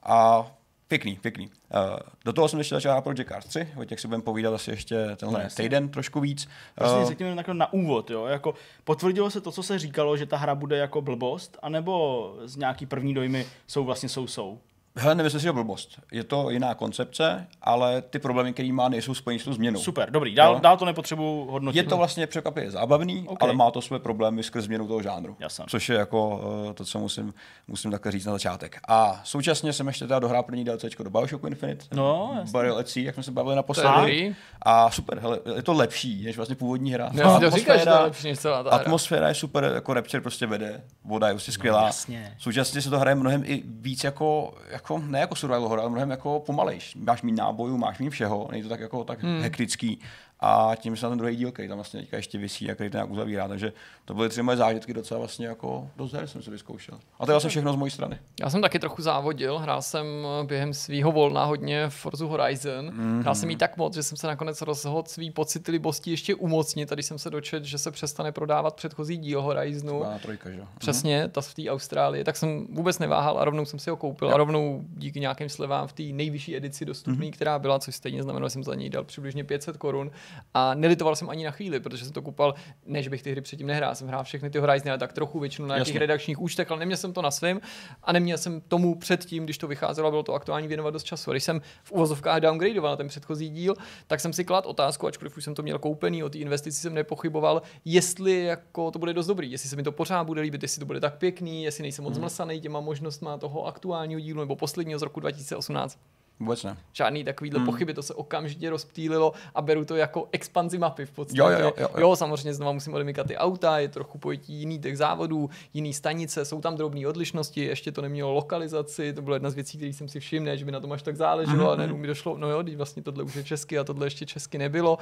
A 0.03 0.47
pěkný, 0.89 1.17
pěkný. 1.17 1.47
Uh, 1.47 1.97
do 2.25 2.33
toho 2.33 2.49
jsem 2.49 2.59
ještě 2.59 2.75
začal 2.75 3.03
Project 3.03 3.29
Cars 3.29 3.47
3, 3.47 3.69
o 3.77 3.85
těch 3.85 4.01
si 4.01 4.09
budeme 4.09 4.23
povídat 4.23 4.55
asi 4.55 4.71
ještě 4.71 5.17
tenhle 5.17 5.45
No, 5.45 5.51
týden 5.57 5.89
trošku 5.89 6.21
víc. 6.21 6.49
Prostě 6.75 6.99
Eh, 7.03 7.07
řekněme 7.07 7.37
takhle 7.37 7.55
na 7.55 7.73
úvod, 7.73 8.11
jo, 8.11 8.27
jako 8.27 8.55
potvrdilo 8.85 9.31
se 9.31 9.41
to, 9.41 9.53
co 9.53 9.63
se 9.63 9.79
říkalo, 9.79 10.17
že 10.17 10.27
ta 10.27 10.37
hra 10.37 10.55
bude 10.55 10.77
jako 10.77 11.03
blbost, 11.03 11.59
anebo 11.63 12.35
z 12.45 12.57
nějaký 12.57 12.87
první 12.87 13.15
dojmy 13.15 13.47
jsou 13.67 13.85
vlastně 13.85 14.09
jsou-jsou? 14.09 14.59
Hele, 14.97 15.15
nemyslím 15.15 15.41
si, 15.41 15.45
že 15.45 15.53
blbost. 15.53 16.01
Je 16.13 16.25
to 16.25 16.51
jiná 16.51 16.75
koncepce, 16.75 17.47
ale 17.63 18.03
ty 18.03 18.19
problémy, 18.19 18.53
které 18.53 18.73
má, 18.73 18.89
nejsou 18.89 19.15
spojeny 19.15 19.41
s 19.41 19.45
tou 19.45 19.53
změnou. 19.53 19.81
Super, 19.81 20.11
dobrý, 20.11 20.35
dál, 20.35 20.61
dál 20.61 20.77
to 20.77 20.85
nepotřebuji 20.85 21.47
hodnotit. 21.51 21.77
Je 21.77 21.83
to 21.85 21.97
vlastně 21.97 22.27
překvapivě 22.27 22.71
zábavný, 22.71 23.29
OK. 23.29 23.43
ale 23.43 23.53
má 23.53 23.71
to 23.71 23.81
své 23.83 23.99
problémy 23.99 24.43
skrz 24.43 24.65
změnu 24.65 24.87
toho 24.89 25.03
žánru. 25.03 25.37
Jasně. 25.41 25.65
Což 25.69 25.89
je 25.89 25.97
jako 25.97 26.29
uh, 26.67 26.73
to, 26.73 26.85
co 26.85 26.99
musím, 26.99 27.35
musím 27.69 27.91
takhle 27.91 28.13
říct 28.13 28.27
na 28.27 28.33
začátek. 28.33 28.81
A 28.89 29.21
současně 29.25 29.73
jsem 29.73 29.87
ještě 29.87 30.05
teda 30.05 30.19
dohrál 30.19 30.43
první 30.43 30.65
DLCčko 30.65 31.03
do 31.03 31.11
Bioshocku 31.11 31.47
Infinite. 31.47 31.85
No, 31.93 32.33
jasně. 32.39 32.53
Barrel 32.53 32.79
at 32.79 32.89
Sea, 32.89 33.03
jak 33.05 33.15
jsme 33.15 33.23
se 33.23 33.31
bavili 33.31 33.57
naposledy. 33.57 33.89
dobrý. 33.97 34.35
A 34.63 34.91
super, 34.91 35.19
hele, 35.19 35.39
je 35.57 35.63
to 35.63 35.73
lepší, 35.73 36.25
než 36.25 36.37
vlastně 36.37 36.57
původní 36.57 36.93
hra. 36.93 37.11
To 37.11 37.17
Atmosféra- 37.17 37.51
říkáš, 37.51 37.79
že 37.81 37.87
to 37.87 37.93
je 37.93 37.99
lepší 38.01 38.29
než 38.29 38.39
celá 38.39 38.63
ta 38.63 38.71
hra. 38.71 38.79
Atmosféra 38.79 39.29
je 39.29 39.35
super, 39.35 39.71
jako 39.75 39.95
Rapture 39.95 40.21
prostě 40.21 40.47
vede, 40.47 40.85
voda 41.05 41.29
je 41.29 41.35
prostě 41.35 41.53
skvělá. 41.53 41.81
No, 41.81 41.87
jasně. 41.87 42.35
Současně 42.39 42.83
se 42.83 42.91
to 42.91 42.99
hraje 42.99 43.15
mnohem 43.15 43.43
i 43.47 43.63
víc 43.67 44.05
jako, 44.05 44.55
jako 44.71 44.82
ne 44.99 45.21
jako 45.21 45.37
survival 45.37 45.69
horror, 45.69 45.81
ale 45.81 45.91
mnohem 45.91 46.11
jako 46.11 46.43
pomalejš. 46.47 46.95
Máš 46.95 47.23
mít 47.23 47.33
nábojů, 47.33 47.77
máš 47.77 47.99
mít 47.99 48.11
všeho, 48.11 48.49
není 48.51 48.63
to 48.63 48.69
tak 48.69 48.81
jako 48.81 49.05
tak 49.05 49.23
hmm. 49.23 49.41
hektický. 49.41 50.01
A 50.45 50.73
tím 50.77 50.97
se 50.97 51.07
na 51.07 51.11
ten 51.11 51.19
druhý 51.19 51.37
díl, 51.37 51.53
který 51.53 51.69
tam 51.69 51.77
vlastně 51.77 52.01
teďka 52.01 52.17
ještě 52.17 52.39
vysí 52.39 52.71
a 52.71 52.75
který 52.75 52.91
to 52.91 52.97
nějak 52.97 53.11
uzavírá. 53.11 53.49
Takže 53.49 53.73
to 54.05 54.15
byly 54.15 54.29
tři 54.29 54.43
moje 54.43 54.57
zážitky 54.57 54.95
docela 54.95 55.19
vlastně 55.19 55.47
jako 55.47 55.91
dost 55.97 56.13
her 56.13 56.27
jsem 56.27 56.43
si 56.43 56.51
vyzkoušel. 56.51 56.99
A 57.19 57.27
to 57.27 57.33
je 57.33 57.35
vlastně 57.35 57.51
všechno 57.51 57.73
z 57.73 57.77
mojí 57.77 57.91
strany. 57.91 58.19
Já 58.41 58.51
jsem 58.51 58.63
taky 58.63 58.79
trochu 58.79 59.03
závodil, 59.03 59.59
hrál 59.59 59.83
jsem 59.83 60.07
eh, 60.07 60.45
během 60.45 60.75
svého 60.75 61.13
volna 61.13 61.45
hodně 61.45 61.89
v 61.89 61.95
Forza 61.95 62.25
Horizon. 62.25 62.91
Mm-hmm. 62.91 63.21
Hrál 63.21 63.35
jsem 63.35 63.51
jí 63.51 63.57
tak 63.57 63.77
moc, 63.77 63.95
že 63.95 64.03
jsem 64.03 64.19
se 64.19 64.27
nakonec 64.27 64.63
rozhodl 64.63 65.03
svý 65.07 65.31
pocity 65.31 65.73
libosti 65.73 66.11
ještě 66.11 66.35
umocnit. 66.35 66.89
Tady 66.89 67.03
jsem 67.03 67.19
se 67.19 67.31
dočet, 67.31 67.65
že 67.65 67.79
se 67.79 67.91
přestane 67.91 68.33
prodávat 68.33 68.75
předchozí 68.75 69.17
díl 69.17 69.43
Horizonu. 69.43 70.05
Trojka, 70.23 70.51
že 70.51 70.59
jo? 70.59 70.65
Přesně, 70.79 71.29
ta 71.29 71.41
v 71.41 71.55
té 71.55 71.71
Austrálii, 71.71 72.25
tak 72.25 72.37
jsem 72.37 72.67
vůbec 72.71 72.99
neváhal 72.99 73.39
a 73.39 73.45
rovnou 73.45 73.65
jsem 73.65 73.79
si 73.79 73.91
ho 73.91 73.97
koupil 73.97 74.31
a 74.35 74.37
rovnou 74.37 74.85
díky 74.97 75.21
nějakým 75.21 75.49
slevám 75.49 75.87
v 75.89 75.93
té 75.93 76.03
nejvyšší 76.03 76.57
edici 76.57 76.85
dostupný, 76.85 77.31
mm-hmm. 77.31 77.35
která 77.35 77.59
byla, 77.59 77.79
což 77.79 77.97
stejně 77.97 78.23
znamenalo, 78.23 78.49
že 78.49 78.53
jsem 78.53 78.65
za 78.65 78.75
něj 78.75 78.91
dal 78.91 79.05
přibližně 79.05 79.45
500 79.45 79.77
korun 79.77 80.11
a 80.55 80.75
nelitoval 80.75 81.17
jsem 81.17 81.31
ani 81.31 81.45
na 81.45 81.51
chvíli, 81.51 81.81
protože 81.81 82.05
jsem 82.05 82.13
to 82.13 82.23
koupal, 82.23 82.55
ne, 82.87 83.03
že 83.03 83.11
bych 83.11 83.23
ty 83.23 83.31
hry 83.31 83.41
předtím 83.41 83.67
nehrál, 83.67 83.95
jsem 83.95 84.09
hrál 84.09 84.25
všechny 84.25 84.51
ty 84.51 84.59
Horizony, 84.59 84.99
tak 84.99 85.13
trochu 85.13 85.41
většinu 85.41 85.69
na 85.69 85.75
nějakých 85.75 85.95
Jasně. 85.95 86.01
redakčních 86.01 86.41
účtech, 86.41 86.71
ale 86.71 86.81
neměl 86.81 86.97
jsem 86.97 87.13
to 87.13 87.23
na 87.23 87.31
svém 87.31 87.61
a 88.03 88.13
neměl 88.13 88.39
jsem 88.39 88.61
tomu 88.61 88.95
předtím, 88.95 89.45
když 89.45 89.59
to 89.59 89.69
vycházelo, 89.69 90.11
bylo 90.11 90.23
to 90.23 90.35
aktuální 90.35 90.69
věnovat 90.69 90.91
dost 90.91 91.05
času. 91.05 91.31
A 91.31 91.33
Když 91.35 91.45
jsem 91.45 91.61
v 91.85 91.93
uvozovkách 91.93 92.41
downgradeoval 92.41 92.93
na 92.93 92.97
ten 92.97 93.09
předchozí 93.09 93.49
díl, 93.49 93.75
tak 94.07 94.21
jsem 94.21 94.33
si 94.33 94.45
klad 94.45 94.67
otázku, 94.67 95.07
ačkoliv 95.07 95.37
už 95.37 95.45
jsem 95.45 95.55
to 95.55 95.63
měl 95.63 95.79
koupený, 95.79 96.23
o 96.25 96.29
té 96.29 96.39
investici 96.39 96.81
jsem 96.81 96.95
nepochyboval, 96.95 97.63
jestli 97.85 98.45
jako 98.45 98.91
to 98.91 98.99
bude 98.99 99.13
dost 99.13 99.27
dobrý, 99.27 99.51
jestli 99.51 99.69
se 99.69 99.77
mi 99.77 99.83
to 99.83 99.93
pořád 99.93 100.25
bude 100.25 100.41
líbit, 100.41 100.63
jestli 100.63 100.81
to 100.81 100.87
bude 100.87 101.01
tak 101.01 101.19
pěkný, 101.19 101.65
jestli 101.65 101.83
nejsem 101.83 102.05
moc 102.05 102.15
zmlsaný 102.15 102.61
těma 102.61 102.81
možnostma 102.81 103.39
toho 103.39 103.67
aktuálního 103.67 104.21
dílu 104.21 104.41
nebo 104.41 104.57
posledního 104.57 104.99
z 104.99 105.03
roku 105.03 105.21
2018. 105.21 105.99
Vůbec 106.41 106.65
ne. 106.65 106.77
Žádný 106.93 107.25
takovýhle 107.25 107.59
hmm. 107.59 107.67
pochyby, 107.67 107.95
to 107.95 108.03
se 108.03 108.15
okamžitě 108.15 108.71
rozptýlilo 108.71 109.33
a 109.55 109.63
beru 109.63 109.85
to 109.85 109.97
jako 109.97 110.29
expanzi 110.33 110.79
mapy 110.79 111.07
v 111.07 111.11
podstatě. 111.11 111.41
Jo, 111.41 111.49
jo, 111.49 111.59
jo, 111.59 111.73
jo. 111.79 111.89
jo 111.99 112.17
samozřejmě 112.17 112.55
znova 112.55 112.73
musím 112.73 112.95
odemykat 112.95 113.27
ty 113.27 113.37
auta, 113.37 113.79
je 113.79 113.89
trochu 113.89 114.19
pojetí 114.19 114.53
jiný 114.55 114.79
těch 114.79 114.99
závodů, 114.99 115.51
jiný 115.75 115.95
stanice, 115.95 116.45
jsou 116.45 116.61
tam 116.61 116.77
drobné 116.77 117.09
odlišnosti, 117.09 117.65
ještě 117.65 117.93
to 117.93 118.03
nemělo 118.03 118.33
lokalizaci, 118.33 119.13
to 119.13 119.23
byla 119.23 119.37
jedna 119.37 119.51
z 119.51 119.55
věcí, 119.55 119.79
které 119.79 119.93
jsem 119.93 120.09
si 120.09 120.21
všiml, 120.21 120.57
že 120.57 120.65
by 120.65 120.73
na 120.73 120.81
tom 120.81 120.93
až 120.93 121.03
tak 121.03 121.17
záleželo, 121.17 121.67
ale 121.67 121.77
najednou 121.77 121.97
mi 121.97 122.07
došlo, 122.07 122.39
no 122.39 122.51
jo, 122.51 122.65
vlastně 122.77 123.03
tohle 123.03 123.25
už 123.25 123.35
je 123.35 123.45
česky 123.45 123.79
a 123.79 123.85
tohle 123.85 124.07
ještě 124.07 124.27
česky 124.27 124.59
nebylo. 124.59 124.99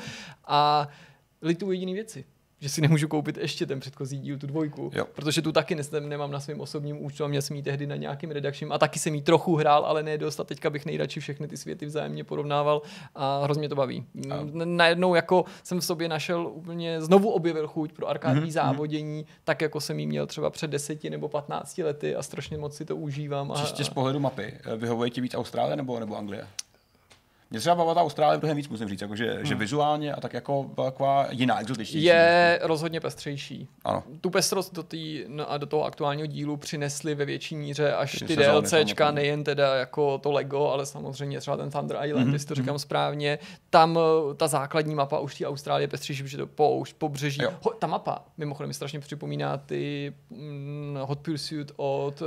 A 0.47 0.89
litu 1.43 1.73
jediný 1.73 1.94
věci 1.94 2.24
že 2.61 2.69
si 2.69 2.81
nemůžu 2.81 3.09
koupit 3.09 3.37
ještě 3.37 3.66
ten 3.66 3.81
předchozí 3.81 4.19
díl, 4.19 4.39
tu 4.39 4.47
dvojku, 4.47 4.91
Jo. 4.95 5.05
protože 5.15 5.43
tu 5.43 5.53
taky 5.53 5.74
nesem, 5.74 6.09
nemám 6.09 6.31
na 6.31 6.41
svém 6.41 6.61
osobním 6.61 7.05
účtu 7.05 7.24
a 7.24 7.28
měl 7.28 7.43
jsem 7.43 7.57
ji 7.57 7.62
tehdy 7.62 7.87
na 7.87 7.97
nějakým 7.97 8.31
redakčním 8.31 8.73
a 8.73 8.78
taky 8.78 8.99
jsem 8.99 9.15
ji 9.15 9.23
trochu 9.23 9.57
hrál, 9.57 9.85
ale 9.87 10.03
ne 10.03 10.19
dost 10.19 10.41
a 10.41 10.45
teďka 10.45 10.70
bych 10.70 10.87
nejradši 10.87 11.20
všechny 11.20 11.49
ty 11.49 11.57
světy 11.57 11.87
vzájemně 11.87 12.24
porovnával 12.24 12.82
a 13.15 13.41
hrozně 13.45 13.61
mě 13.61 13.69
to 13.69 13.77
baví. 13.77 14.05
N- 14.31 14.77
Najednou 14.77 15.15
jako 15.15 15.45
jsem 15.62 15.81
v 15.81 15.85
sobě 15.85 16.09
našel 16.09 16.47
úplně, 16.47 17.01
znovu 17.01 17.31
objevil 17.31 17.69
chuť 17.69 17.93
pro 17.93 18.09
arkádní 18.09 18.43
mm-hmm. 18.43 18.51
závodění, 18.51 19.27
tak 19.45 19.61
jako 19.62 19.81
jsem 19.81 19.99
ji 20.01 20.07
měl 20.07 20.27
třeba 20.27 20.51
před 20.51 20.70
deseti 20.70 21.11
nebo 21.11 21.28
15 21.28 21.78
lety 21.78 22.15
a 22.16 22.23
strašně 22.23 22.59
moc 22.59 22.77
si 22.77 22.85
to 22.85 22.97
užívám. 22.97 23.53
A, 23.53 23.57
Čistě 23.57 23.85
z 23.85 23.89
pohledu 23.89 24.20
mapy. 24.20 24.55
eh, 24.73 24.77
Vyhovuje 24.77 25.11
ti 25.11 25.20
víc 25.20 25.35
Austrálie 25.35 25.77
nebo, 25.77 26.01
nebo 26.01 26.16
Anglie? 26.16 26.47
Mě 27.51 27.60
třeba 27.60 27.74
bavila 27.77 27.94
ta 27.94 28.01
Austrálie 28.02 28.39
mnohem 28.39 28.56
víc, 28.56 28.68
musím 28.68 28.89
říct, 28.89 29.01
jakože, 29.01 29.39
že 29.43 29.55
vizuálně 29.55 30.14
a 30.14 30.20
tak 30.20 30.32
jako 30.32 30.70
taková 30.77 31.27
jiná, 31.31 31.60
exotičtější. 31.60 32.05
je 32.05 32.59
rozhodně 32.62 33.01
pestřejší. 33.01 33.68
Ano. 33.85 34.02
Tu 34.20 34.31
pestrost 34.31 34.74
do, 34.74 34.82
tý, 34.82 35.24
no 35.28 35.51
a 35.51 35.59
do 35.59 35.66
toho 35.66 35.85
aktuálního 35.85 36.27
dílu 36.27 36.56
přinesli 36.56 37.14
ve 37.14 37.24
větší 37.24 37.56
míře 37.56 37.93
až 37.94 38.12
Ty 38.12 38.24
ty 38.27 38.36
DLCčka, 38.36 39.10
nejen 39.10 39.44
teda 39.44 39.74
jako 39.77 40.18
to 40.18 40.32
Lego, 40.32 40.66
ale 40.68 40.86
samozřejmě 40.86 41.40
třeba 41.40 41.56
ten 41.56 41.70
Thunder 41.70 41.97
Island, 42.05 42.20
Mhm, 42.20 42.28
mm-hmm. 42.31 42.32
jestli 42.32 42.48
to 42.48 42.55
říkám 42.55 42.78
správně. 42.78 43.39
Tam 43.70 43.98
eh, 44.31 44.35
ta 44.35 44.48
základní 44.48 44.94
mapa 44.94 45.18
už 45.18 45.35
té 45.39 45.47
Austrálie 45.47 45.85
je 45.85 45.89
pestřejší, 45.89 46.22
protože 46.22 46.36
to 46.36 46.47
poušť, 46.47 46.94
pobřeží. 46.94 47.43
Jo. 47.43 47.51
Ho, 47.62 47.70
ta 47.70 47.86
mapa 47.86 48.24
mimochodem 48.39 48.68
mi 48.68 48.74
strašně 48.74 49.01
připomíná 49.01 49.56
ty 49.56 50.12
mm, 50.31 50.98
Hot 51.02 51.18
Pursuit 51.18 51.72
od 51.77 52.22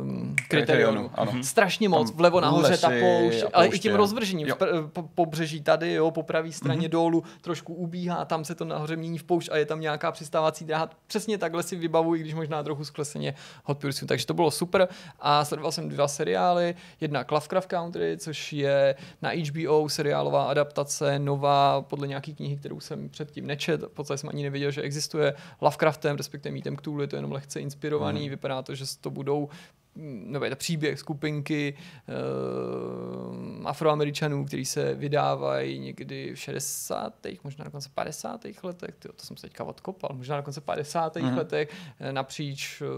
um, 0.00 0.36
Criterionu. 0.50 1.10
ano. 1.14 1.32
Strašně 1.42 1.88
moc, 1.88 2.10
Tam 2.10 2.16
vlevo 2.16 2.40
nahoře 2.40 2.78
ta 2.78 2.88
poušť, 3.00 3.44
ale 3.52 3.66
i 3.66 3.78
tím 3.78 3.94
rozvržením. 3.94 4.47
Jo. 4.48 4.56
Po, 4.92 5.02
pobřeží 5.02 5.62
tady, 5.62 5.92
jo, 5.92 6.10
po 6.10 6.22
pravé 6.22 6.52
straně 6.52 6.88
mm-hmm. 6.88 6.90
dolů, 6.90 7.24
trošku 7.40 7.74
ubíhá, 7.74 8.24
tam 8.24 8.44
se 8.44 8.54
to 8.54 8.64
nahoře 8.64 8.96
mění 8.96 9.18
v 9.18 9.24
poušť 9.24 9.48
a 9.52 9.56
je 9.56 9.66
tam 9.66 9.80
nějaká 9.80 10.12
přistávací 10.12 10.64
dráha. 10.64 10.90
Přesně 11.06 11.38
takhle 11.38 11.62
si 11.62 11.76
vybavuji, 11.76 12.20
když 12.20 12.34
možná 12.34 12.62
trochu 12.62 12.84
zkleseně 12.84 13.34
Hot 13.64 13.78
Pursuit. 13.78 14.08
Takže 14.08 14.26
to 14.26 14.34
bylo 14.34 14.50
super 14.50 14.88
a 15.20 15.44
sledoval 15.44 15.72
jsem 15.72 15.88
dva 15.88 16.08
seriály. 16.08 16.74
Jedna 17.00 17.24
Lovecraft 17.30 17.68
Country, 17.68 18.16
což 18.18 18.52
je 18.52 18.94
na 19.22 19.30
HBO 19.30 19.88
seriálová 19.88 20.44
adaptace, 20.44 21.18
nová 21.18 21.82
podle 21.82 22.06
nějaký 22.08 22.34
knihy, 22.34 22.56
kterou 22.56 22.80
jsem 22.80 23.08
předtím 23.08 23.46
nečet, 23.46 23.82
v 23.82 23.88
podstatě 23.88 24.18
jsem 24.18 24.30
ani 24.30 24.42
nevěděl, 24.42 24.70
že 24.70 24.82
existuje. 24.82 25.34
Lovecraftem, 25.60 26.16
respektive 26.16 26.52
mítem 26.52 26.76
Cthulhu, 26.76 27.00
je 27.00 27.06
to 27.06 27.16
jenom 27.16 27.32
lehce 27.32 27.60
inspirovaný, 27.60 28.22
mm. 28.22 28.30
vypadá 28.30 28.62
to, 28.62 28.74
že 28.74 28.84
to 29.00 29.10
budou 29.10 29.48
nebo 29.96 30.44
je 30.44 30.50
to 30.50 30.56
příběh 30.56 30.98
skupinky 30.98 31.74
uh, 32.08 33.68
afroameričanů, 33.68 34.44
kteří 34.44 34.64
se 34.64 34.94
vydávají 34.94 35.78
někdy 35.78 36.34
v 36.34 36.38
60. 36.38 37.14
možná 37.44 37.64
dokonce 37.64 37.88
50. 37.94 38.44
letech, 38.62 38.94
tyjo, 38.98 39.12
to 39.12 39.26
jsem 39.26 39.36
se 39.36 39.42
teďka 39.42 39.64
odkopal, 39.64 40.10
možná 40.16 40.36
dokonce 40.36 40.60
50. 40.60 41.16
Mm. 41.16 41.36
letech 41.36 41.68
eh, 42.00 42.12
napříč 42.12 42.80
uh, 42.80 42.88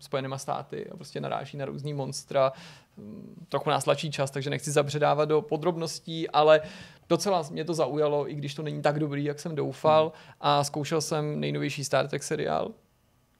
Spojenýma 0.00 0.38
státy 0.38 0.90
a 0.90 0.96
prostě 0.96 1.20
naráží 1.20 1.56
na 1.56 1.64
různý 1.64 1.94
monstra. 1.94 2.52
Um, 2.96 3.34
trochu 3.48 3.70
nás 3.70 3.84
tlačí 3.84 4.10
čas, 4.10 4.30
takže 4.30 4.50
nechci 4.50 4.70
zabředávat 4.70 5.28
do 5.28 5.42
podrobností, 5.42 6.30
ale 6.30 6.60
docela 7.08 7.44
mě 7.50 7.64
to 7.64 7.74
zaujalo, 7.74 8.30
i 8.30 8.34
když 8.34 8.54
to 8.54 8.62
není 8.62 8.82
tak 8.82 8.98
dobrý, 8.98 9.24
jak 9.24 9.40
jsem 9.40 9.54
doufal. 9.54 10.12
A 10.40 10.64
zkoušel 10.64 11.00
jsem 11.00 11.40
nejnovější 11.40 11.84
Star 11.84 12.08
Trek 12.08 12.22
seriál, 12.22 12.70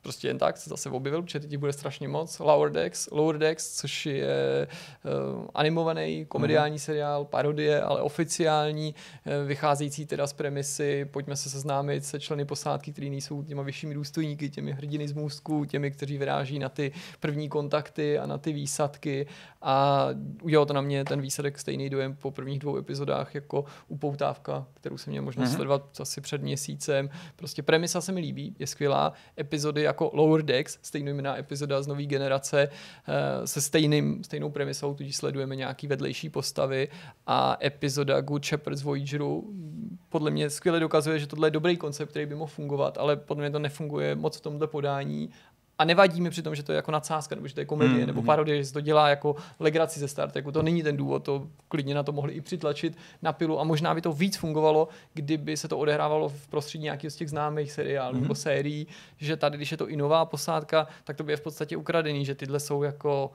prostě 0.07 0.29
jen 0.29 0.39
tak 0.39 0.57
se 0.57 0.71
zase 0.71 0.91
objevil, 0.91 1.23
protože 1.23 1.41
teď 1.41 1.57
bude 1.57 1.73
strašně 1.73 2.09
moc. 2.09 2.39
Lower 2.39 2.73
Decks, 2.73 3.09
Lower 3.13 3.39
Decks, 3.39 3.77
což 3.77 4.07
je 4.07 4.67
uh, 5.05 5.47
animovaný 5.55 6.27
komediální 6.27 6.77
mm-hmm. 6.77 6.85
seriál, 6.85 7.25
parodie, 7.25 7.83
ale 7.83 8.01
oficiální, 8.01 8.95
uh, 8.95 9.49
vycházející 9.49 10.07
teda 10.07 10.27
z 10.27 10.33
premisy, 10.33 11.05
pojďme 11.05 11.37
se 11.37 11.51
seznámit 11.51 12.05
se 12.05 12.21
členy 12.21 12.45
posádky, 12.45 12.93
kteří 12.93 13.11
nejsou 13.11 13.43
těma 13.43 13.63
vyššími 13.63 13.95
důstojníky, 13.95 14.51
těmi 14.51 14.73
hrdiny 14.73 15.09
z 15.09 15.13
můzku, 15.13 15.65
těmi, 15.65 15.91
kteří 15.91 16.19
vyráží 16.19 16.59
na 16.59 16.69
ty 16.69 16.93
první 17.21 17.49
kontakty 17.49 18.19
a 18.19 18.27
na 18.27 18.39
ty 18.39 18.53
výsadky 18.53 19.27
a 19.63 20.09
udělal 20.43 20.67
to 20.67 20.73
na 20.73 20.81
mě 20.81 21.05
ten 21.05 21.21
výsledek 21.21 21.59
stejný 21.59 21.91
dojem 21.91 22.17
po 22.17 22.31
prvních 22.31 22.59
dvou 22.59 22.77
epizodách 22.77 23.35
jako 23.35 23.65
upoutávka, 23.89 24.67
kterou 24.75 24.99
jsem 24.99 25.11
měl 25.11 25.23
možnost 25.23 25.49
mm-hmm. 25.49 25.55
sledovat 25.55 26.01
asi 26.01 26.21
před 26.21 26.43
měsícem. 26.43 27.11
Prostě 27.37 27.63
premisa 27.63 28.01
se 28.01 28.13
mi 28.13 28.21
líbí, 28.21 28.57
je 28.59 28.67
skvělá. 28.67 29.13
Epizody 29.39 29.83
jako 29.97 30.11
Lower 30.15 30.43
Decks, 30.43 30.79
stejnojmená 30.83 31.39
epizoda 31.39 31.83
z 31.83 31.87
nové 31.87 32.03
generace, 32.03 32.69
eh, 32.69 33.47
se 33.47 33.61
stejným, 33.61 34.25
stejnou 34.25 34.51
premisou, 34.51 34.95
tudíž 34.95 35.17
sledujeme 35.17 35.57
nějaký 35.57 35.87
vedlejší 35.87 36.31
postavy. 36.31 36.89
A 37.27 37.57
epizoda 37.63 38.21
Good 38.21 38.45
Shepherd 38.45 38.77
z 38.77 38.83
Voyageru 38.83 39.55
podle 40.09 40.31
mě 40.31 40.51
skvěle 40.51 40.81
dokazuje, 40.81 41.19
že 41.19 41.27
tohle 41.27 41.47
je 41.47 41.51
dobrý 41.51 41.77
koncept, 41.77 42.11
který 42.11 42.27
by 42.27 42.35
mohl 42.35 42.53
fungovat, 42.53 42.99
ale 42.99 43.17
podle 43.17 43.43
mě 43.43 43.51
to 43.51 43.59
nefunguje 43.59 44.15
moc 44.15 44.37
v 44.37 44.41
tomto 44.41 44.67
podání 44.69 45.31
a 45.79 45.85
nevadí 45.85 46.21
mi 46.21 46.31
přitom, 46.31 46.55
že 46.55 46.63
to 46.63 46.73
je 46.73 46.77
jako 46.77 46.91
nadsázka, 46.91 47.35
nebo 47.35 47.49
že 47.49 47.55
to 47.55 47.61
je 47.61 47.67
komedie, 47.67 48.01
mm, 48.01 48.07
nebo 48.07 48.21
hmm. 48.21 48.27
parodie, 48.27 48.59
že 48.59 48.65
se 48.65 48.73
to 48.73 48.81
dělá 48.81 49.09
jako 49.09 49.37
legraci 49.61 50.01
ze 50.01 50.09
Star 50.09 50.31
Treku. 50.31 50.53
To 50.53 50.63
není 50.63 50.83
ten 50.83 50.97
důvod, 50.97 51.25
to 51.25 51.47
klidně 51.69 51.95
na 51.95 52.03
to 52.03 52.13
mohli 52.13 52.33
i 52.33 52.41
přitlačit 52.41 52.99
na 53.23 53.33
pilu 53.33 53.61
a 53.61 53.65
možná 53.65 53.95
by 53.95 54.01
to 54.01 54.13
víc 54.13 54.37
fungovalo, 54.37 54.89
kdyby 55.15 55.57
se 55.57 55.69
to 55.69 55.79
odehrávalo 55.79 56.29
v 56.29 56.49
prostředí 56.49 56.85
nějakých 56.85 57.11
z 57.11 57.17
těch 57.17 57.31
známých 57.31 57.73
seriálů 57.73 58.17
mm. 58.17 58.23
nebo 58.23 58.35
sérií, 58.35 58.87
že 59.19 59.37
tady, 59.37 59.57
když 59.57 59.71
je 59.71 59.77
to 59.77 59.89
i 59.89 59.97
nová 59.97 60.25
posádka, 60.25 60.87
tak 61.05 61.17
to 61.17 61.25
by 61.25 61.33
je 61.33 61.37
v 61.37 61.41
podstatě 61.43 61.77
ukradený, 61.77 62.25
že 62.25 62.35
tyhle 62.35 62.61
jsou 62.61 62.83
jako 62.83 63.31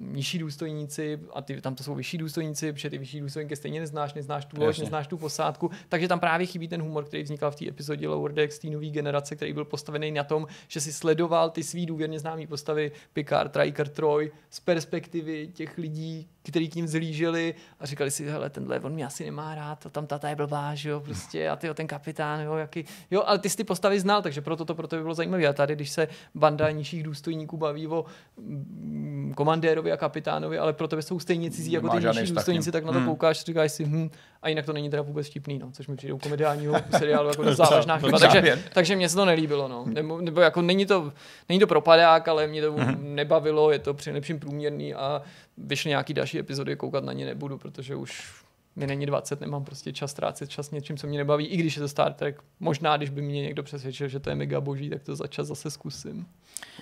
nižší 0.00 0.38
důstojníci 0.38 1.20
a 1.34 1.42
ty, 1.42 1.60
tam 1.60 1.74
to 1.74 1.84
jsou 1.84 1.94
vyšší 1.94 2.18
důstojníci, 2.18 2.72
protože 2.72 2.90
ty 2.90 2.98
vyšší 2.98 3.20
důstojníky 3.20 3.56
stejně 3.56 3.80
neznáš, 3.80 4.14
neznáš 4.14 4.44
tu 4.44 4.60
loď, 4.60 4.78
neznáš 4.78 5.06
tu 5.06 5.16
posádku, 5.16 5.70
takže 5.88 6.08
tam 6.08 6.20
právě 6.20 6.46
chybí 6.46 6.68
ten 6.68 6.82
humor, 6.82 7.04
který 7.04 7.22
vznikal 7.22 7.50
v 7.50 7.56
té 7.56 7.68
epizodě 7.68 8.08
Lower 8.08 8.32
Decks, 8.32 8.58
té 8.58 8.70
nové 8.70 8.86
generace, 8.86 9.36
který 9.36 9.52
byl 9.52 9.64
postavený 9.64 10.10
na 10.10 10.24
tom, 10.24 10.46
že 10.68 10.80
si 10.80 10.92
sledoval 10.92 11.50
ty 11.50 11.62
svý 11.62 11.86
důvěrně 11.86 12.20
známé 12.20 12.46
postavy 12.46 12.92
Picard, 13.12 13.56
Riker, 13.56 13.88
Troy 13.88 14.32
z 14.50 14.60
perspektivy 14.60 15.48
těch 15.54 15.78
lidí, 15.78 16.28
kteří 16.42 16.68
k 16.68 16.74
ním 16.74 16.88
zlíželi 16.88 17.54
a 17.80 17.86
říkali 17.86 18.10
si, 18.10 18.26
hele, 18.26 18.50
tenhle, 18.50 18.80
on 18.80 18.92
mě 18.92 19.06
asi 19.06 19.24
nemá 19.24 19.54
rád, 19.54 19.78
to 19.78 19.90
tam 19.90 20.06
tata 20.06 20.28
je 20.28 20.36
blbá, 20.36 20.74
že 20.74 20.90
jo, 20.90 21.00
prostě, 21.00 21.48
a 21.48 21.56
ty 21.56 21.74
ten 21.74 21.86
kapitán, 21.86 22.40
jo, 22.40 22.56
jaký, 22.56 22.84
jo, 23.10 23.22
ale 23.26 23.38
ty 23.38 23.50
jsi 23.50 23.56
ty 23.56 23.64
postavy 23.64 24.00
znal, 24.00 24.22
takže 24.22 24.40
proto 24.40 24.64
to 24.64 24.74
proto 24.74 24.96
by 24.96 25.02
bylo 25.02 25.14
zajímavé. 25.14 25.46
A 25.46 25.52
tady, 25.52 25.74
když 25.74 25.90
se 25.90 26.08
banda 26.34 26.70
nižších 26.70 27.02
důstojníků 27.02 27.56
baví 27.56 27.86
o 27.86 28.04
mm, 28.36 29.32
komandérovi 29.36 29.92
a 29.92 29.96
kapitánovi, 29.96 30.58
ale 30.58 30.72
pro 30.72 30.88
tebe 30.88 31.02
jsou 31.02 31.18
stejně 31.18 31.50
cizí 31.50 31.72
jako 31.72 31.88
ty 31.88 31.96
nižší 31.96 32.32
důstojníci, 32.32 32.72
tak 32.72 32.84
na 32.84 32.92
to 32.92 32.98
hmm. 32.98 33.08
koukáš, 33.08 33.44
říkáš 33.44 33.72
si, 33.72 33.84
hm, 33.84 34.10
a 34.42 34.48
jinak 34.48 34.66
to 34.66 34.72
není 34.72 34.90
teda 34.90 35.02
vůbec 35.02 35.26
vtipný, 35.26 35.58
no, 35.58 35.70
což 35.72 35.86
mi 35.86 35.96
přijde 35.96 36.14
u 36.14 36.18
komediálního 36.18 36.74
seriálu 36.98 37.28
jako 37.28 37.54
závažná 37.54 37.98
chyba. 37.98 38.18
Takže, 38.18 38.62
takže 38.72 38.96
mě 38.96 39.08
se 39.08 39.16
to 39.16 39.24
nelíbilo, 39.24 39.68
no. 39.68 39.84
Nebo, 39.86 40.20
nebo 40.20 40.40
jako 40.40 40.62
není 40.62 40.86
to, 40.86 41.12
není 41.48 41.60
to 41.60 41.66
propadák, 41.66 42.28
ale 42.28 42.46
mě 42.46 42.62
to 42.62 42.72
mm-hmm. 42.72 43.02
nebavilo, 43.02 43.70
je 43.70 43.78
to 43.78 43.94
při 43.94 44.10
nejlepším 44.10 44.40
průměrný 44.40 44.94
a 44.94 45.22
vyšly 45.58 45.88
nějaký 45.88 46.14
další 46.14 46.38
epizody, 46.38 46.76
koukat 46.76 47.04
na 47.04 47.12
ně 47.12 47.26
nebudu, 47.26 47.58
protože 47.58 47.96
už 47.96 48.41
mi 48.76 48.86
není 48.86 49.06
20, 49.06 49.40
nemám 49.40 49.64
prostě 49.64 49.92
čas 49.92 50.10
ztrácet 50.10 50.50
čas 50.50 50.70
něčím, 50.70 50.96
co 50.96 51.06
mě 51.06 51.18
nebaví, 51.18 51.46
i 51.46 51.56
když 51.56 51.76
je 51.76 51.80
to 51.82 51.88
Star 51.88 52.12
Trek. 52.12 52.42
Možná, 52.60 52.96
když 52.96 53.10
by 53.10 53.22
mě 53.22 53.42
někdo 53.42 53.62
přesvědčil, 53.62 54.08
že 54.08 54.20
to 54.20 54.30
je 54.30 54.36
mega 54.36 54.60
boží, 54.60 54.90
tak 54.90 55.02
to 55.02 55.16
za 55.16 55.26
čas 55.26 55.46
zase 55.46 55.70
zkusím. 55.70 56.26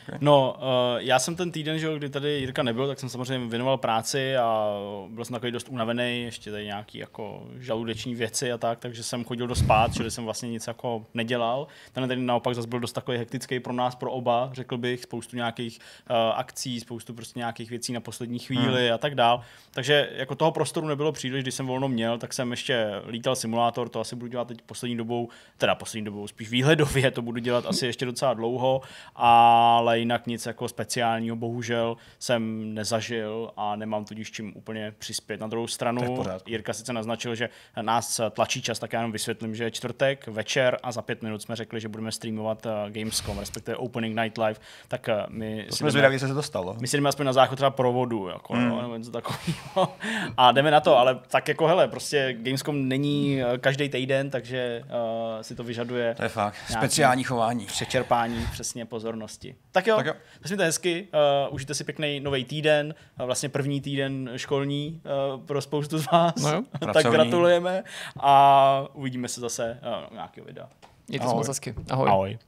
Okay. 0.03 0.19
No, 0.21 0.57
uh, 0.57 0.63
já 0.99 1.19
jsem 1.19 1.37
ten 1.37 1.53
týden, 1.53 1.79
že 1.79 1.97
kdy 1.97 2.09
tady 2.09 2.31
Jirka 2.31 2.63
nebyl, 2.63 2.89
tak 2.89 2.99
jsem 2.99 3.09
samozřejmě 3.09 3.49
věnoval 3.49 3.79
práci 3.79 4.37
a 4.37 4.69
byl 5.09 5.25
jsem 5.25 5.35
takový 5.35 5.53
dost 5.53 5.69
unavený, 5.69 6.23
ještě 6.23 6.51
tady 6.51 6.65
nějaký 6.65 6.99
jako 6.99 7.47
žaludeční 7.59 8.15
věci 8.15 8.53
a 8.53 8.59
tak, 8.59 8.79
takže 8.79 9.03
jsem 9.03 9.25
chodil 9.25 9.47
do 9.47 9.55
spát, 9.55 9.95
čili 9.95 10.11
jsem 10.11 10.25
vlastně 10.25 10.51
nic 10.51 10.67
jako 10.67 11.07
nedělal. 11.15 11.67
Ten 11.93 12.09
tady 12.09 12.21
naopak 12.21 12.55
zase 12.55 12.69
byl 12.69 12.81
dost 12.81 12.93
takový 12.93 13.19
hektický 13.19 13.61
pro 13.61 13.73
nás, 13.73 13.95
pro 13.95 14.13
oba, 14.13 14.51
řekl 14.53 14.79
bych, 14.79 15.03
spoustu 15.03 15.37
nějakých 15.37 15.79
uh, 16.11 16.17
akcí, 16.17 16.81
spoustu 16.81 17.15
prostě 17.15 17.39
nějakých 17.39 17.71
věcí 17.71 17.93
na 17.93 18.01
poslední 18.01 18.39
chvíli 18.39 18.87
hmm. 18.87 18.95
a 18.95 18.99
tak 18.99 19.15
dál. 19.15 19.41
Takže 19.71 20.11
jako 20.13 20.35
toho 20.35 20.53
prostoru 20.53 20.87
nebylo 20.87 21.13
příliš, 21.13 21.43
když 21.43 21.55
jsem 21.55 21.67
volno 21.81 21.95
měl, 21.95 22.19
tak 22.19 22.33
jsem 22.33 22.51
ještě 22.51 23.03
lítal 23.09 23.37
simulátor, 23.37 23.89
to 23.89 24.01
asi 24.01 24.17
budu 24.17 24.31
dělat 24.31 24.49
teď 24.49 24.63
poslední 24.63 24.97
dobou, 24.97 25.29
teda 25.59 25.75
poslední 25.75 26.05
dobou, 26.05 26.27
spíš 26.27 26.51
výhledově 26.51 27.11
to 27.11 27.23
budu 27.23 27.41
dělat 27.41 27.67
asi 27.67 27.87
ještě 27.87 28.07
docela 28.07 28.35
dlouho, 28.35 28.81
ale 29.17 29.99
jinak 29.99 30.27
nic 30.27 30.47
jako 30.47 30.69
speciálního 30.69 31.37
bohužel 31.37 31.97
jsem 32.19 32.75
nezažil 32.75 33.51
a 33.57 33.77
nemám 33.77 34.05
tudíž 34.05 34.31
čím 34.31 34.53
úplně 34.57 34.93
přispět. 34.99 35.41
Na 35.41 35.47
druhou 35.47 35.67
stranu 35.67 36.25
Jirka 36.47 36.73
sice 36.73 36.93
naznačil, 36.93 37.35
že 37.35 37.49
nás 37.83 38.21
tlačí 38.31 38.63
čas, 38.63 38.79
tak 38.79 38.93
já 38.93 38.99
jenom 38.99 39.13
vysvětlím, 39.13 39.55
že 39.55 39.65
je 39.65 39.71
čtvrtek, 39.71 40.27
večer 40.27 40.79
a 40.83 40.93
za 40.93 41.03
pět 41.03 41.23
minut 41.23 41.43
jsme 41.43 41.57
řekli, 41.57 41.81
že 41.81 41.89
budeme 41.89 42.13
streamovat 42.13 42.67
uh, 42.67 42.73
Gamescom, 42.89 43.39
respektive 43.39 43.77
Opening 43.77 44.21
Night 44.21 44.39
Live, 44.39 44.61
tak 44.89 45.09
uh, 45.09 45.15
my... 45.29 45.67
To 45.69 45.77
jsme 45.77 45.91
zvědaví, 45.91 46.19
se 46.19 46.35
to 46.35 46.43
stalo. 46.43 46.77
My 46.81 46.87
si 46.87 46.97
jdeme 46.97 47.09
aspoň 47.09 47.27
na 47.27 47.33
záchod 47.33 47.57
třeba 47.57 47.71
provodu, 47.71 48.29
jako, 48.29 48.55
mm. 48.55 48.69
no, 48.69 48.83
nebo 48.83 48.97
něco 48.97 49.11
takového. 49.11 49.95
a 50.37 50.53
jdeme 50.53 50.71
na 50.71 50.81
to, 50.81 50.99
ale 50.99 51.21
tak 51.29 51.49
jako 51.49 51.67
hele, 51.71 51.89
prostě 51.89 52.37
Gamescom 52.39 52.89
není 52.89 53.43
uh, 53.43 53.59
každý 53.59 53.89
týden, 53.89 54.31
takže 54.31 54.83
uh, 54.85 55.43
si 55.43 55.55
to 55.55 55.65
vyžaduje. 55.65 56.15
To 56.15 56.23
je 56.23 56.29
fakt. 56.29 56.57
Speciální 56.71 57.25
chování. 57.25 57.67
Přečerpání 57.67 58.47
přesně 58.53 58.87
pozornosti. 58.87 59.55
Tak 59.73 59.87
jo, 59.87 59.97
tak 59.97 60.07
jo. 60.07 60.15
to 60.57 60.63
hezky, 60.63 61.09
uh, 61.49 61.55
užijte 61.55 61.75
si 61.75 61.85
pěkný 61.85 62.21
nový 62.21 62.45
týden, 62.45 62.95
uh, 63.21 63.27
vlastně 63.27 63.49
první 63.49 63.81
týden 63.81 64.31
školní 64.37 65.01
uh, 65.35 65.41
pro 65.45 65.61
spoustu 65.61 65.99
z 65.99 66.07
vás. 66.13 66.35
No 66.43 66.51
jo, 66.51 66.63
tak 66.93 67.07
gratulujeme 67.07 67.85
a 68.21 68.85
uvidíme 68.93 69.29
se 69.29 69.41
zase 69.41 69.79
uh, 69.83 70.15
nějakého 70.15 70.47
videa. 70.47 70.69
Mějte 71.09 71.29
se 71.29 71.35
moc 71.35 71.49
hezky. 71.49 71.75
Ahoj. 71.91 72.09
Ahoj. 72.09 72.39